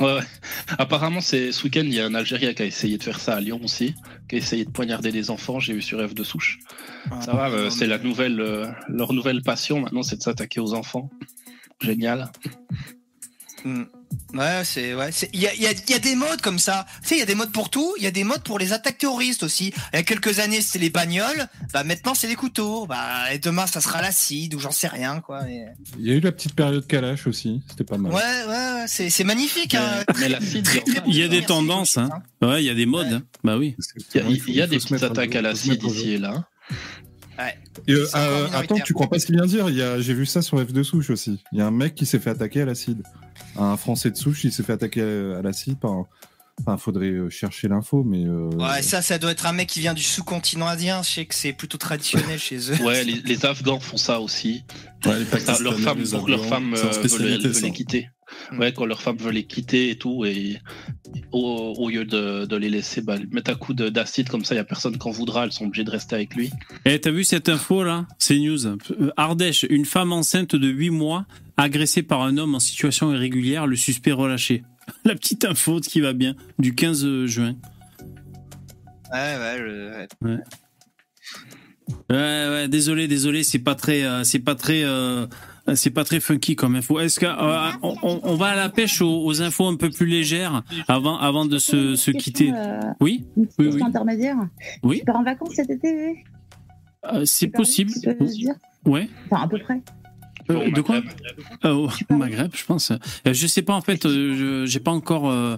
Ouais, 0.00 0.14
ouais. 0.14 0.22
Apparemment, 0.78 1.20
c'est 1.20 1.52
ce 1.52 1.62
week-end, 1.64 1.82
il 1.84 1.94
y 1.94 2.00
a 2.00 2.06
un 2.06 2.14
Algérien 2.14 2.52
qui 2.52 2.62
a 2.62 2.64
essayé 2.64 2.98
de 2.98 3.02
faire 3.02 3.20
ça 3.20 3.34
à 3.34 3.40
Lyon 3.40 3.60
aussi, 3.62 3.94
qui 4.28 4.36
a 4.36 4.38
essayé 4.38 4.64
de 4.64 4.70
poignarder 4.70 5.12
des 5.12 5.30
enfants. 5.30 5.60
J'ai 5.60 5.72
vu 5.72 5.82
sur 5.82 6.06
F 6.06 6.14
de 6.14 6.24
souche. 6.24 6.58
Ça 7.20 7.32
va, 7.32 7.48
euh, 7.48 7.70
c'est 7.70 7.86
la 7.86 7.98
nouvelle, 7.98 8.40
euh, 8.40 8.66
leur 8.88 9.12
nouvelle 9.12 9.42
passion 9.42 9.80
maintenant, 9.80 10.02
c'est 10.02 10.16
de 10.16 10.22
s'attaquer 10.22 10.60
aux 10.60 10.74
enfants. 10.74 11.10
Génial. 11.80 12.32
Mm. 13.64 13.84
Ouais, 14.34 14.62
c'est 14.64 14.94
ouais, 14.94 15.10
il 15.32 15.40
y 15.40 15.46
a, 15.46 15.54
y, 15.54 15.66
a, 15.66 15.72
il 15.72 15.90
y 15.90 15.94
a 15.94 15.98
des 15.98 16.14
modes 16.16 16.40
comme 16.40 16.58
ça. 16.58 16.86
Tu 17.02 17.08
sais, 17.08 17.14
il 17.16 17.18
y 17.20 17.22
a 17.22 17.26
des 17.26 17.34
modes 17.34 17.52
pour 17.52 17.70
tout. 17.70 17.94
Il 17.98 18.04
y 18.04 18.06
a 18.06 18.10
des 18.10 18.24
modes 18.24 18.42
pour 18.42 18.58
les 18.58 18.72
attaques 18.72 18.98
terroristes 18.98 19.42
aussi. 19.42 19.72
Il 19.92 19.96
y 19.96 19.98
a 19.98 20.02
quelques 20.02 20.38
années, 20.40 20.60
c'était 20.60 20.78
les 20.80 20.90
bagnoles. 20.90 21.46
Bah 21.72 21.84
maintenant, 21.84 22.14
c'est 22.14 22.26
les 22.26 22.34
couteaux. 22.34 22.86
Bah 22.86 23.32
et 23.32 23.38
demain, 23.38 23.66
ça 23.66 23.80
sera 23.80 24.02
l'acide 24.02 24.54
ou 24.54 24.58
j'en 24.58 24.70
sais 24.72 24.88
rien 24.88 25.20
quoi. 25.20 25.48
Et- 25.48 25.66
Il 25.98 26.06
y 26.06 26.10
a 26.10 26.14
eu 26.14 26.20
la 26.20 26.32
petite 26.32 26.54
période 26.54 26.86
Kalash 26.86 27.26
aussi, 27.26 27.62
c'était 27.68 27.84
pas 27.84 27.96
mal. 27.98 28.12
Ouais, 28.12 28.20
ouais, 28.20 28.48
ouais, 28.48 28.84
c'est 28.88 29.10
c'est 29.10 29.24
magnifique. 29.24 29.74
Hein. 29.74 30.04
Mais 30.18 30.28
l'acide, 30.28 30.68
il 31.06 31.16
y 31.16 31.22
a. 31.22 31.28
Des 31.28 31.42
tendances, 31.44 31.96
hein. 31.98 32.10
Ouais, 32.42 32.62
il 32.62 32.66
y 32.66 32.70
a 32.70 32.74
des 32.74 32.86
modes. 32.86 33.12
hein. 33.12 33.22
Bah 33.42 33.56
oui. 33.58 33.76
Il 34.14 34.20
y 34.20 34.24
a, 34.24 34.28
Il 34.28 34.40
faut- 34.40 34.48
il 34.48 34.54
y 34.54 34.60
a 34.60 34.64
il 34.64 34.68
faut 34.68 34.70
des 34.74 34.78
petites 34.78 35.02
attaques 35.02 35.34
à 35.36 35.42
l'acide 35.42 35.82
ici 35.82 36.12
et 36.12 36.18
là. 36.18 36.46
Et, 37.88 37.92
euh, 37.92 38.06
euh, 38.14 38.46
attends, 38.54 38.78
tu 38.78 38.94
crois 38.94 39.08
pas 39.10 39.18
ce 39.18 39.26
qu'il 39.26 39.34
vient 39.34 39.44
de 39.44 39.50
dire? 39.50 39.68
Il 39.68 39.74
y 39.76 39.82
a, 39.82 40.00
j'ai 40.00 40.14
vu 40.14 40.24
ça 40.26 40.40
sur 40.42 40.60
F 40.60 40.72
de 40.72 40.82
souche 40.84 41.10
aussi. 41.10 41.42
Il 41.52 41.58
y 41.58 41.62
a 41.62 41.66
un 41.66 41.72
mec 41.72 41.94
qui 41.96 42.06
s'est 42.06 42.20
fait 42.20 42.30
attaquer 42.30 42.62
à 42.62 42.64
l'acide. 42.66 43.02
Un 43.56 43.76
Français 43.76 44.10
de 44.10 44.16
souche, 44.16 44.44
il 44.44 44.52
s'est 44.52 44.62
fait 44.62 44.72
attaquer 44.72 45.02
à, 45.02 45.42
par. 45.80 45.92
un- 45.92 46.06
Enfin, 46.60 46.76
faudrait 46.76 47.06
euh, 47.10 47.28
chercher 47.30 47.66
l'info, 47.66 48.04
mais. 48.04 48.24
euh, 48.24 48.48
Ouais, 48.50 48.80
ça, 48.80 49.02
ça 49.02 49.18
doit 49.18 49.32
être 49.32 49.44
un 49.44 49.52
mec 49.52 49.68
qui 49.68 49.80
vient 49.80 49.92
du 49.92 50.04
sous-continent 50.04 50.68
indien. 50.68 51.02
Je 51.02 51.10
sais 51.10 51.26
que 51.26 51.34
c'est 51.34 51.52
plutôt 51.52 51.78
traditionnel 51.78 52.38
chez 52.38 52.70
eux. 52.70 52.76
Ouais, 52.84 53.02
les, 53.02 53.14
les 53.14 53.44
Afghans 53.44 53.80
font 53.80 53.96
ça 53.96 54.20
aussi. 54.20 54.62
Ouais, 55.04 55.18
les 55.18 55.24
Ça, 55.24 55.58
leurs 55.64 55.78
femmes, 55.80 55.98
leurs 56.12 56.20
veulent, 57.24 57.40
veulent 57.52 57.62
les 57.62 57.72
quitter. 57.72 58.08
Mm. 58.52 58.58
Ouais, 58.58 58.72
quand 58.72 58.84
leurs 58.86 59.02
femmes 59.02 59.16
veulent 59.16 59.34
les 59.34 59.44
quitter 59.46 59.90
et 59.90 59.96
tout, 59.96 60.24
et 60.24 60.58
au, 61.32 61.74
au 61.78 61.88
lieu 61.88 62.04
de, 62.04 62.44
de 62.46 62.56
les 62.56 62.68
laisser 62.70 63.00
bah, 63.00 63.16
mettre 63.30 63.50
un 63.50 63.54
coup 63.54 63.74
de- 63.74 63.88
d'acide 63.88 64.28
comme 64.28 64.44
ça, 64.44 64.54
il 64.54 64.58
y 64.58 64.60
a 64.60 64.64
personne 64.64 64.98
qui 64.98 65.08
en 65.08 65.10
voudra, 65.10 65.44
elles 65.44 65.52
sont 65.52 65.66
obligées 65.66 65.84
de 65.84 65.90
rester 65.90 66.14
avec 66.16 66.34
lui. 66.34 66.50
Eh, 66.84 67.00
t'as 67.00 67.10
vu 67.10 67.24
cette 67.24 67.48
info 67.48 67.82
là 67.84 68.06
C'est 68.18 68.38
news? 68.38 68.66
Euh, 68.66 68.76
Ardèche, 69.16 69.64
une 69.68 69.84
femme 69.84 70.12
enceinte 70.12 70.54
de 70.56 70.68
8 70.68 70.90
mois 70.90 71.26
agressée 71.56 72.02
par 72.02 72.22
un 72.22 72.36
homme 72.36 72.54
en 72.54 72.60
situation 72.60 73.12
irrégulière, 73.12 73.66
le 73.66 73.76
suspect 73.76 74.12
relâché. 74.12 74.62
La 75.04 75.14
petite 75.14 75.44
info 75.44 75.80
qui 75.80 76.00
va 76.00 76.12
bien, 76.12 76.34
du 76.58 76.74
15 76.74 77.26
juin. 77.26 77.54
Ouais, 79.12 79.36
ouais, 79.38 79.56
je- 79.58 80.26
ouais. 80.26 80.38
Ouais, 82.10 82.48
ouais, 82.48 82.68
désolé, 82.68 83.08
désolé, 83.08 83.42
c'est 83.44 83.58
pas 83.58 83.74
très, 83.74 84.04
euh, 84.04 84.24
c'est 84.24 84.38
pas 84.38 84.54
très, 84.54 84.82
euh, 84.84 85.26
c'est 85.74 85.90
pas 85.90 86.04
très 86.04 86.20
funky 86.20 86.56
comme 86.56 86.76
info. 86.76 87.00
Est-ce 87.00 87.18
que 87.18 87.26
euh, 87.26 87.70
on, 87.82 88.20
on- 88.22 88.36
va 88.36 88.48
à 88.48 88.56
la 88.56 88.68
pêche 88.68 89.00
aux, 89.00 89.24
aux 89.24 89.40
infos 89.40 89.66
un 89.66 89.76
peu 89.76 89.88
plus 89.90 90.06
légères 90.06 90.62
avant, 90.88 91.16
avant 91.18 91.46
de 91.46 91.58
se, 91.58 91.96
se 91.96 92.10
quitter 92.10 92.52
euh, 92.54 92.80
Oui, 93.00 93.24
Oui, 93.36 93.46
oui. 93.58 93.82
intermédiaire. 93.82 94.36
Oui. 94.82 94.98
Tu 94.98 95.04
pars 95.06 95.16
en 95.16 95.22
vacances 95.24 95.54
cet 95.54 95.70
été 95.70 96.24
Euh, 97.12 97.22
c'est 97.24 97.48
possible. 97.48 97.92
Ouais. 98.84 99.08
Enfin, 99.30 99.44
à 99.44 99.48
peu 99.48 99.58
près. 99.58 99.80
Euh, 100.50 100.70
de 100.70 100.80
quoi. 100.82 101.00
Euh, 101.64 101.88
Au 102.10 102.14
Maghreb, 102.14 102.50
je 102.54 102.64
pense. 102.66 102.90
Euh, 102.90 102.98
je 103.32 103.46
sais 103.46 103.62
pas 103.62 103.72
en 103.74 103.80
fait. 103.80 104.04
euh, 104.04 104.34
je- 104.64 104.66
j'ai 104.66 104.80
pas 104.80 104.90
encore, 104.90 105.30
euh, 105.30 105.56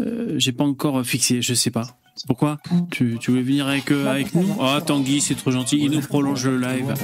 euh, 0.00 0.34
j'ai 0.38 0.52
pas 0.52 0.62
encore 0.64 1.04
fixé. 1.04 1.42
Je 1.42 1.54
sais 1.54 1.72
pas. 1.72 1.98
Pourquoi? 2.28 2.58
Tu, 2.92 3.16
tu 3.20 3.30
voulais 3.32 3.42
venir 3.42 3.66
avec 3.66 3.90
euh, 3.90 4.06
avec 4.08 4.32
nous? 4.34 4.46
Ah 4.60 4.80
Tanguy, 4.84 5.20
c'est 5.20 5.34
trop 5.34 5.50
gentil. 5.50 5.78
Il 5.80 5.90
nous 5.90 6.00
prolonge 6.00 6.46
le 6.46 6.58
live. 6.60 6.94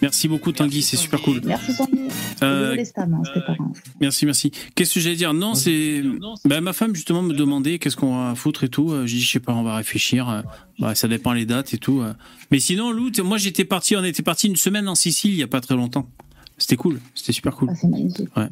Merci 0.00 0.28
beaucoup 0.28 0.52
Tanguy, 0.52 0.82
c'est 0.82 0.96
super 0.96 1.20
cool. 1.22 1.40
Merci 1.44 1.72
Sandy. 1.72 1.98
Euh, 2.42 2.76
hein. 2.96 3.70
Merci, 4.00 4.26
merci. 4.26 4.52
Qu'est-ce 4.74 4.94
que 4.94 5.00
j'allais 5.00 5.16
dire? 5.16 5.34
Non, 5.34 5.54
c'est. 5.54 6.02
Bah, 6.44 6.60
ma 6.60 6.72
femme, 6.72 6.94
justement, 6.94 7.22
me 7.22 7.34
demandait 7.34 7.78
qu'est-ce 7.78 7.96
qu'on 7.96 8.16
va 8.28 8.34
foutre 8.36 8.64
et 8.64 8.68
tout. 8.68 8.92
Euh, 8.92 9.06
J'ai 9.06 9.16
dit, 9.16 9.22
je 9.22 9.32
sais 9.32 9.40
pas, 9.40 9.52
on 9.54 9.62
va 9.62 9.76
réfléchir. 9.76 10.28
Euh, 10.28 10.42
Bah, 10.78 10.94
ça 10.94 11.08
dépend 11.08 11.32
les 11.32 11.46
dates 11.46 11.74
et 11.74 11.78
tout. 11.78 12.00
euh. 12.00 12.12
Mais 12.52 12.60
sinon, 12.60 12.92
Lou, 12.92 13.10
moi, 13.24 13.38
j'étais 13.38 13.64
parti, 13.64 13.96
on 13.96 14.04
était 14.04 14.22
parti 14.22 14.46
une 14.46 14.54
semaine 14.56 14.88
en 14.88 14.94
Sicile 14.94 15.32
il 15.32 15.36
y 15.38 15.42
a 15.42 15.48
pas 15.48 15.60
très 15.60 15.74
longtemps. 15.74 16.08
C'était 16.56 16.76
cool, 16.76 17.00
c'était 17.14 17.32
super 17.32 17.54
cool. 17.56 17.68
Ah, 17.72 17.74
c'est 17.74 17.88
magnifique. 17.88 18.28
Ouais. 18.36 18.48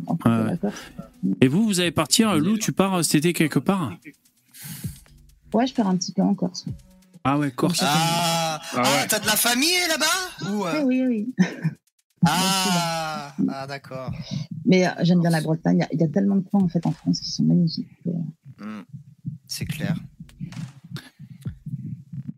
Et 1.40 1.48
vous, 1.48 1.64
vous 1.64 1.80
allez 1.80 1.90
partir, 1.92 2.36
Lou, 2.36 2.56
tu 2.58 2.72
pars 2.72 3.04
cet 3.04 3.16
été 3.16 3.32
quelque 3.32 3.58
part? 3.60 3.92
Ouais, 5.54 5.66
je 5.66 5.74
pars 5.74 5.88
un 5.88 5.96
petit 5.96 6.12
peu 6.12 6.22
en 6.22 6.34
Corse. 6.34 6.66
Ah 7.28 7.36
ouais, 7.38 7.50
Corse. 7.50 7.80
Ah, 7.82 8.60
Ah 8.60 8.60
ah, 8.76 8.82
ouais. 8.82 9.06
t'as 9.08 9.18
de 9.18 9.26
la 9.26 9.34
famille 9.36 9.74
là-bas 9.88 10.48
Ou, 10.52 10.64
euh, 10.64 10.82
Oui, 10.84 11.02
oui, 11.02 11.34
oui. 11.42 11.48
Ah, 12.24 13.34
ah 13.50 13.66
d'accord. 13.66 14.12
Mais 14.64 14.86
euh, 14.86 14.90
j'aime 15.02 15.20
bien 15.20 15.30
la 15.30 15.40
Bretagne. 15.40 15.76
Il 15.76 15.80
y 15.80 15.82
a- 15.82 15.88
Il 15.92 16.00
y, 16.00 16.04
a 16.04 16.08
tellement 16.08 16.36
de 16.36 16.42
coins 16.42 16.62
en 16.62 16.68
fait 16.68 16.84
en 16.86 16.92
France 16.92 17.20
qui 17.20 17.30
sont 17.30 17.42
magnifiques. 17.44 17.88
que- 18.04 18.64
Hmm, 18.64 18.82
C'est 19.46 19.64
clair. 19.66 19.96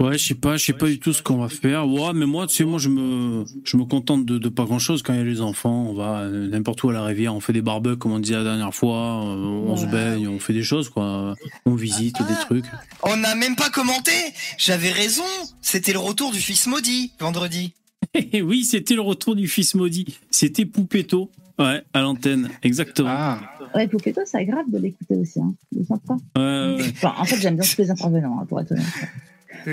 Ouais, 0.01 0.17
je 0.17 0.29
sais 0.29 0.35
pas, 0.35 0.57
je 0.57 0.65
sais 0.65 0.73
pas 0.73 0.87
du 0.87 1.01
tout 1.01 1.13
ce 1.13 1.23
qu'on 1.23 1.39
va 1.39 1.49
faire. 1.49 1.89
Ouais, 1.89 2.13
mais 2.15 2.27
moi, 2.27 2.47
tu 2.47 2.55
sais, 2.55 2.65
moi, 2.65 2.79
je 2.79 2.89
me, 2.89 3.45
je 3.65 3.77
me 3.77 3.85
contente 3.85 4.25
de, 4.25 4.39
de 4.39 4.49
pas 4.49 4.65
grand 4.65 4.79
chose 4.79 5.03
quand 5.03 5.13
il 5.13 5.19
y 5.19 5.23
a 5.23 5.25
les 5.25 5.41
enfants. 5.41 5.87
On 5.89 5.95
va 5.95 6.29
n'importe 6.29 6.85
où 6.85 6.91
à 6.91 6.93
la 6.93 7.03
rivière, 7.05 7.35
on 7.35 7.41
fait 7.41 7.53
des 7.53 7.63
barbecues, 7.63 7.99
comme 7.99 8.13
on 8.13 8.21
disait 8.21 8.37
la 8.37 8.45
dernière 8.45 8.73
fois, 8.73 9.25
euh, 9.25 9.35
on 9.37 9.77
se 9.77 9.87
baigne, 9.87 10.29
on 10.29 10.39
fait 10.39 10.53
des 10.53 10.63
choses, 10.63 10.89
quoi. 10.89 11.35
On 11.67 11.75
visite 11.75 12.17
des 12.29 12.35
trucs. 12.35 12.67
On 13.03 13.17
n'a 13.17 13.35
même 13.35 13.57
pas 13.57 13.71
commenté. 13.71 14.13
J'avais 14.57 14.93
raison. 14.93 15.25
C'était 15.61 15.93
le 15.93 15.99
retour 15.99 16.31
du 16.31 16.39
fils 16.39 16.69
maudit 16.69 17.13
vendredi. 17.19 17.73
Et 18.15 18.41
oui, 18.43 18.63
c'était 18.65 18.95
le 18.95 19.01
retour 19.03 19.35
du 19.35 19.49
fils 19.49 19.75
maudit. 19.75 20.19
C'était 20.31 20.65
Poupetto. 20.65 21.31
Ouais, 21.59 21.83
à 21.93 22.03
l'antenne, 22.03 22.51
exactement. 22.63 23.09
Ah, 23.11 23.41
Ouais, 23.75 23.89
Poupetto, 23.89 24.21
c'est 24.25 24.39
agréable 24.39 24.71
de 24.71 24.79
l'écouter 24.79 25.17
aussi. 25.17 25.41
Hein. 25.41 25.55
Il 25.73 25.83
est 25.83 25.85
sympa. 25.85 26.17
Ouais, 26.37 26.77
ouais. 26.77 26.89
Enfin, 26.93 27.15
en 27.19 27.25
fait, 27.25 27.37
j'aime 27.41 27.57
bien 27.57 27.65
tous 27.65 27.79
les 27.83 27.91
intervenants, 27.91 28.39
hein, 28.41 28.47
pour 28.49 28.61
être 28.61 28.73
honnête. 28.73 28.85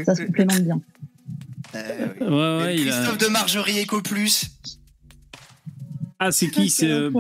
Ça 0.06 0.16
se 0.16 0.24
complémente 0.24 0.62
bien. 0.62 0.82
Euh, 1.76 2.08
oui. 2.22 2.28
Ouais, 2.28 2.64
ouais, 2.66 2.76
il 2.78 2.90
a- 2.90 2.96
Christophe 2.98 3.18
de 3.18 3.28
Margerie 3.28 3.82
Eco 3.84 4.02
Plus. 4.02 4.50
Ah, 6.20 6.32
c'est 6.32 6.50
qui 6.50 6.70
c'est, 6.70 6.90
euh. 6.90 7.12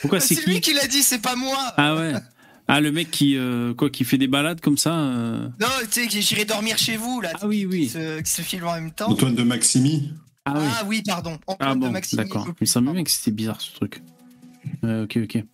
Pourquoi 0.00 0.20
c'est 0.20 0.34
C'est 0.36 0.46
lui 0.46 0.54
qui 0.56 0.60
qui 0.70 0.74
l'a 0.74 0.86
dit, 0.86 1.02
c'est 1.02 1.20
pas 1.20 1.36
moi. 1.36 1.58
Ah 1.76 1.94
ouais. 1.94 2.12
Ah, 2.68 2.80
le 2.80 2.90
mec 2.90 3.10
qui, 3.10 3.36
euh, 3.36 3.74
quoi, 3.74 3.90
qui 3.90 4.04
fait 4.04 4.18
des 4.18 4.26
balades 4.26 4.60
comme 4.60 4.78
ça. 4.78 4.94
euh. 4.94 5.48
Non, 5.60 5.66
tu 5.92 6.00
sais, 6.02 6.06
que 6.08 6.20
j'irai 6.20 6.44
dormir 6.44 6.78
chez 6.78 6.96
vous 6.96 7.20
là. 7.20 7.30
Ah 7.40 7.46
oui, 7.46 7.60
Qui 7.60 7.66
oui. 7.66 7.88
se, 7.88 8.20
qui 8.20 8.30
se 8.30 8.42
filme 8.42 8.66
en 8.66 8.74
même 8.74 8.90
temps. 8.90 9.10
Antoine 9.10 9.34
de 9.34 9.42
Maximi. 9.42 10.12
Ah 10.44 10.54
oui. 10.56 10.64
Ah 10.68 10.84
oui, 10.86 11.02
pardon. 11.06 11.38
Antoine 11.46 11.56
Ah 11.70 11.74
de 11.74 11.80
bon, 11.80 11.92
d'accord. 12.14 12.46
Il 12.48 12.54
me 12.62 12.66
semblait 12.66 12.92
bien 12.92 13.04
que 13.04 13.10
c'était 13.10 13.30
bizarre 13.32 13.60
ce 13.60 13.72
truc. 13.74 14.02
Ouais, 14.82 15.02
ok, 15.02 15.18
ok. 15.24 15.44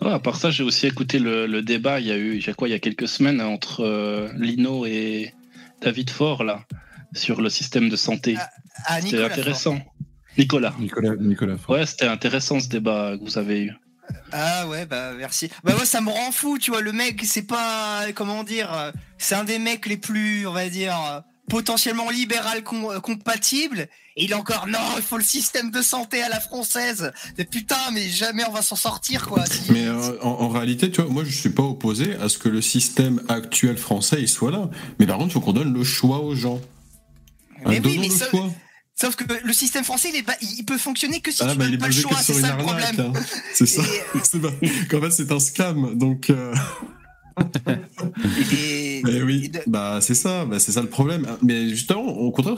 Ouais, 0.00 0.10
à 0.12 0.18
part 0.18 0.36
ça, 0.36 0.50
j'ai 0.50 0.62
aussi 0.62 0.86
écouté 0.86 1.18
le, 1.18 1.46
le 1.46 1.62
débat. 1.62 2.00
Il 2.00 2.06
y 2.06 2.10
a 2.12 2.16
eu, 2.16 2.36
il 2.36 2.46
y 2.46 2.48
a 2.50 2.54
quoi, 2.54 2.68
il 2.68 2.70
y 2.70 2.74
a 2.74 2.78
quelques 2.78 3.08
semaines 3.08 3.40
entre 3.40 3.80
euh, 3.84 4.28
Lino 4.36 4.86
et, 4.86 5.34
David 5.80 6.10
Faure, 6.10 6.44
là, 6.44 6.64
sur 7.14 7.40
le 7.40 7.48
système 7.48 7.88
de 7.88 7.96
santé. 7.96 8.36
Ah, 8.38 8.96
C'était 8.96 9.16
Nicolas 9.16 9.26
intéressant. 9.26 9.78
Nicolas. 10.38 10.74
Nicolas, 10.78 11.16
Nicolas 11.16 11.56
Faure. 11.56 11.76
Ouais, 11.76 11.86
c'était 11.86 12.06
intéressant 12.06 12.60
ce 12.60 12.68
débat 12.68 13.16
que 13.18 13.24
vous 13.24 13.38
avez 13.38 13.64
eu. 13.64 13.72
Ah 14.32 14.66
ouais, 14.66 14.86
bah 14.86 15.12
merci. 15.16 15.50
Bah 15.62 15.72
moi 15.76 15.84
ça 15.84 16.00
me 16.00 16.10
rend 16.10 16.32
fou, 16.32 16.58
tu 16.58 16.72
vois, 16.72 16.80
le 16.80 16.92
mec, 16.92 17.22
c'est 17.24 17.46
pas, 17.46 18.06
comment 18.14 18.42
dire, 18.42 18.72
euh, 18.72 18.90
c'est 19.18 19.36
un 19.36 19.44
des 19.44 19.58
mecs 19.60 19.86
les 19.86 19.96
plus, 19.96 20.46
on 20.48 20.52
va 20.52 20.68
dire, 20.68 20.96
euh, 21.00 21.20
potentiellement 21.50 22.08
libéral 22.10 22.62
com- 22.62 23.00
compatible. 23.02 23.88
Et 24.16 24.24
il 24.24 24.30
est 24.32 24.34
encore, 24.34 24.66
non, 24.66 24.78
il 24.96 25.02
faut 25.02 25.18
le 25.18 25.22
système 25.24 25.70
de 25.70 25.82
santé 25.82 26.22
à 26.22 26.28
la 26.28 26.40
française. 26.40 27.12
Mais 27.38 27.44
putain, 27.44 27.76
mais 27.92 28.08
jamais 28.08 28.44
on 28.48 28.52
va 28.52 28.62
s'en 28.62 28.76
sortir, 28.76 29.26
quoi. 29.28 29.44
Si- 29.46 29.70
Mais 29.72 29.86
euh, 29.86 30.18
en, 30.22 30.28
en 30.30 30.48
réalité, 30.48 30.90
tu 30.90 31.00
vois, 31.02 31.10
moi 31.10 31.22
je 31.24 31.34
suis 31.36 31.50
pas 31.50 31.62
opposé 31.62 32.14
à 32.16 32.28
ce 32.28 32.38
que 32.38 32.48
le 32.48 32.60
système 32.62 33.20
actuel 33.28 33.76
français 33.76 34.16
il 34.20 34.28
soit 34.28 34.50
là. 34.50 34.70
Mais 34.98 35.06
par 35.06 35.18
contre, 35.18 35.30
il 35.30 35.32
faut 35.34 35.40
qu'on 35.40 35.52
donne 35.52 35.72
le 35.74 35.84
choix 35.84 36.20
aux 36.20 36.34
gens. 36.34 36.60
Mais 37.66 37.80
oui, 37.84 37.98
mais 38.00 38.08
le 38.08 38.14
ça- 38.14 38.28
choix. 38.30 38.48
Sauf 39.00 39.16
que 39.16 39.24
le 39.44 39.52
système 39.54 39.82
français, 39.84 40.10
il, 40.12 40.16
est 40.16 40.22
pas- 40.22 40.36
il 40.42 40.62
peut 40.64 40.76
fonctionner 40.76 41.20
que 41.22 41.30
si 41.30 41.42
Ah 41.42 41.52
tu 41.52 41.56
bah 41.58 41.64
il 41.64 41.70
donnes 41.70 41.74
est 41.74 41.78
pas 41.78 41.86
le 41.86 41.92
choix, 41.92 42.18
c'est 42.20 42.34
ça 42.34 42.54
le 42.56 42.62
problème. 42.62 43.12
hein. 43.16 43.20
C'est 43.54 43.64
ça. 43.66 43.80
Et- 43.82 44.38
pas- 44.40 44.50
Qu'en 44.90 45.00
fait 45.00 45.10
c'est 45.10 45.32
un 45.32 45.40
scam. 45.40 45.96
Donc. 45.96 46.28
euh, 46.30 46.54
Et, 48.52 49.02
Eh 49.08 49.22
oui, 49.22 49.50
bah 49.66 49.98
c'est 50.00 50.14
ça, 50.14 50.44
bah, 50.44 50.58
c'est 50.58 50.72
ça 50.72 50.82
le 50.82 50.88
problème. 50.88 51.26
Mais 51.42 51.68
justement, 51.70 52.02
au 52.02 52.30
contraire, 52.30 52.56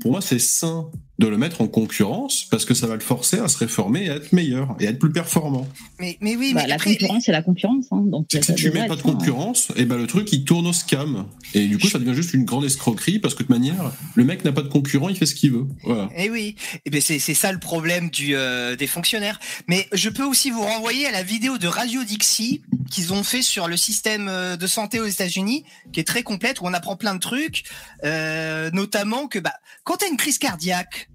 pour 0.00 0.10
moi 0.10 0.20
c'est 0.20 0.38
sain 0.38 0.88
de 1.22 1.28
le 1.28 1.38
mettre 1.38 1.60
en 1.60 1.68
concurrence 1.68 2.46
parce 2.50 2.64
que 2.64 2.74
ça 2.74 2.86
va 2.86 2.94
le 2.94 3.00
forcer 3.00 3.38
à 3.38 3.48
se 3.48 3.56
réformer 3.58 4.06
et 4.06 4.10
à 4.10 4.16
être 4.16 4.32
meilleur 4.32 4.76
et 4.80 4.86
à 4.86 4.90
être 4.90 4.98
plus 4.98 5.12
performant. 5.12 5.68
mais, 6.00 6.18
mais 6.20 6.34
oui, 6.36 6.52
Bah, 6.52 6.62
mais 6.62 6.68
la 6.68 6.74
après, 6.74 6.92
concurrence, 6.92 7.24
c'est 7.26 7.32
la 7.32 7.42
concurrence. 7.42 7.86
Hein, 7.92 8.02
donc, 8.06 8.26
ça 8.32 8.42
si 8.42 8.54
tu 8.54 8.70
mets 8.72 8.86
pas 8.86 8.96
de 8.96 9.00
hein. 9.00 9.02
concurrence, 9.02 9.68
et 9.76 9.84
ben 9.84 9.96
le 9.96 10.06
truc 10.06 10.32
il 10.32 10.44
tourne 10.44 10.66
au 10.66 10.72
scam 10.72 11.26
et 11.54 11.66
du 11.66 11.78
coup 11.78 11.86
ça 11.86 11.98
devient 11.98 12.14
juste 12.14 12.34
une 12.34 12.44
grande 12.44 12.64
escroquerie 12.64 13.18
parce 13.20 13.34
que 13.34 13.42
de 13.42 13.46
toute 13.46 13.56
manière 13.56 13.92
le 14.14 14.24
mec 14.24 14.44
n'a 14.44 14.52
pas 14.52 14.62
de 14.62 14.68
concurrent, 14.68 15.08
il 15.08 15.16
fait 15.16 15.26
ce 15.26 15.34
qu'il 15.34 15.52
veut. 15.52 15.66
Voilà. 15.84 16.08
Eh 16.16 16.28
oui, 16.28 16.56
eh 16.84 16.90
ben 16.90 17.00
c'est 17.00 17.18
ça 17.18 17.52
le 17.52 17.58
problème 17.58 18.10
du, 18.10 18.34
euh, 18.34 18.74
des 18.74 18.86
fonctionnaires. 18.88 19.38
Mais 19.68 19.88
je 19.92 20.08
peux 20.08 20.24
aussi 20.24 20.50
vous 20.50 20.62
renvoyer 20.62 21.06
à 21.06 21.12
la 21.12 21.22
vidéo 21.22 21.58
de 21.58 21.68
Radio 21.68 22.02
Dixie 22.04 22.62
qu'ils 22.90 23.12
ont 23.12 23.22
fait 23.22 23.42
sur 23.42 23.68
le 23.68 23.76
système 23.76 24.28
euh, 24.28 24.56
de 24.56 24.66
santé 24.66 25.00
aux 25.00 25.06
États-Unis, 25.06 25.64
qui 25.92 26.00
est 26.00 26.04
très 26.04 26.22
complète 26.22 26.60
où 26.60 26.66
on 26.66 26.74
apprend 26.74 26.96
plein 26.96 27.14
de 27.14 27.20
trucs, 27.20 27.64
euh, 28.04 28.70
notamment 28.72 29.28
que 29.28 29.38
bah 29.38 29.54
quand 29.84 29.98
t'as 29.98 30.08
une 30.08 30.16
crise 30.16 30.38
cardiaque. 30.38 31.08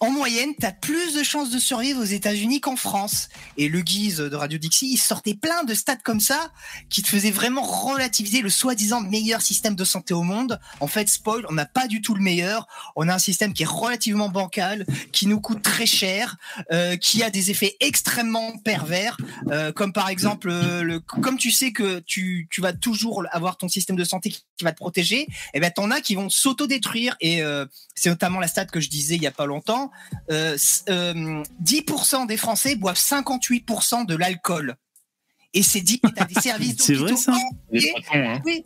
En 0.00 0.12
moyenne, 0.12 0.54
t'as 0.56 0.70
plus 0.70 1.16
de 1.16 1.24
chances 1.24 1.50
de 1.50 1.58
survivre 1.58 2.00
aux 2.00 2.04
États-Unis 2.04 2.60
qu'en 2.60 2.76
France. 2.76 3.28
Et 3.56 3.68
le 3.68 3.80
guise 3.80 4.18
de 4.18 4.36
Radio 4.36 4.56
Dixie, 4.56 4.92
il 4.92 4.96
sortait 4.96 5.34
plein 5.34 5.64
de 5.64 5.74
stats 5.74 5.96
comme 5.96 6.20
ça 6.20 6.52
qui 6.88 7.02
te 7.02 7.08
faisaient 7.08 7.32
vraiment 7.32 7.62
relativiser 7.62 8.40
le 8.40 8.48
soi-disant 8.48 9.00
meilleur 9.00 9.42
système 9.42 9.74
de 9.74 9.84
santé 9.84 10.14
au 10.14 10.22
monde. 10.22 10.60
En 10.78 10.86
fait, 10.86 11.08
spoil, 11.08 11.44
on 11.48 11.52
n'a 11.52 11.66
pas 11.66 11.88
du 11.88 12.00
tout 12.00 12.14
le 12.14 12.22
meilleur. 12.22 12.68
On 12.94 13.08
a 13.08 13.14
un 13.14 13.18
système 13.18 13.52
qui 13.52 13.64
est 13.64 13.68
relativement 13.68 14.28
bancal, 14.28 14.86
qui 15.10 15.26
nous 15.26 15.40
coûte 15.40 15.62
très 15.62 15.86
cher, 15.86 16.36
euh, 16.70 16.96
qui 16.96 17.24
a 17.24 17.30
des 17.30 17.50
effets 17.50 17.76
extrêmement 17.80 18.56
pervers, 18.58 19.16
euh, 19.50 19.72
comme 19.72 19.92
par 19.92 20.10
exemple, 20.10 20.48
euh, 20.48 20.82
le, 20.82 21.00
comme 21.00 21.38
tu 21.38 21.50
sais 21.50 21.72
que 21.72 21.98
tu, 21.98 22.46
tu 22.52 22.60
vas 22.60 22.72
toujours 22.72 23.24
avoir 23.32 23.56
ton 23.56 23.68
système 23.68 23.96
de 23.96 24.04
santé 24.04 24.30
qui, 24.30 24.44
va 24.62 24.72
te 24.72 24.76
protéger, 24.76 25.26
et 25.54 25.60
ben 25.60 25.70
t'en 25.70 25.90
as 25.90 26.00
qui 26.00 26.14
vont 26.14 26.28
s'autodétruire. 26.28 27.16
Et 27.20 27.42
euh, 27.42 27.66
c'est 27.94 28.10
notamment 28.10 28.38
la 28.38 28.48
stat 28.48 28.66
que 28.66 28.80
je 28.80 28.88
disais 28.88 29.16
il 29.16 29.22
y 29.22 29.26
a 29.26 29.32
pas 29.32 29.46
longtemps. 29.46 29.87
Euh, 30.30 30.54
s- 30.54 30.84
euh, 30.88 31.42
10% 31.60 32.26
des 32.26 32.36
Français 32.36 32.74
boivent 32.76 32.98
58% 32.98 34.04
de 34.04 34.14
l'alcool. 34.16 34.76
Et 35.54 35.62
c'est 35.62 35.80
dit, 35.80 36.00
t'as 36.14 36.24
des 36.26 36.40
services 36.40 36.76
C'est 36.78 36.94
vrai, 36.94 37.10
d'hôpitaux 37.10 37.32
ça 37.32 37.32
entiers- 37.72 37.92
oui, 38.44 38.64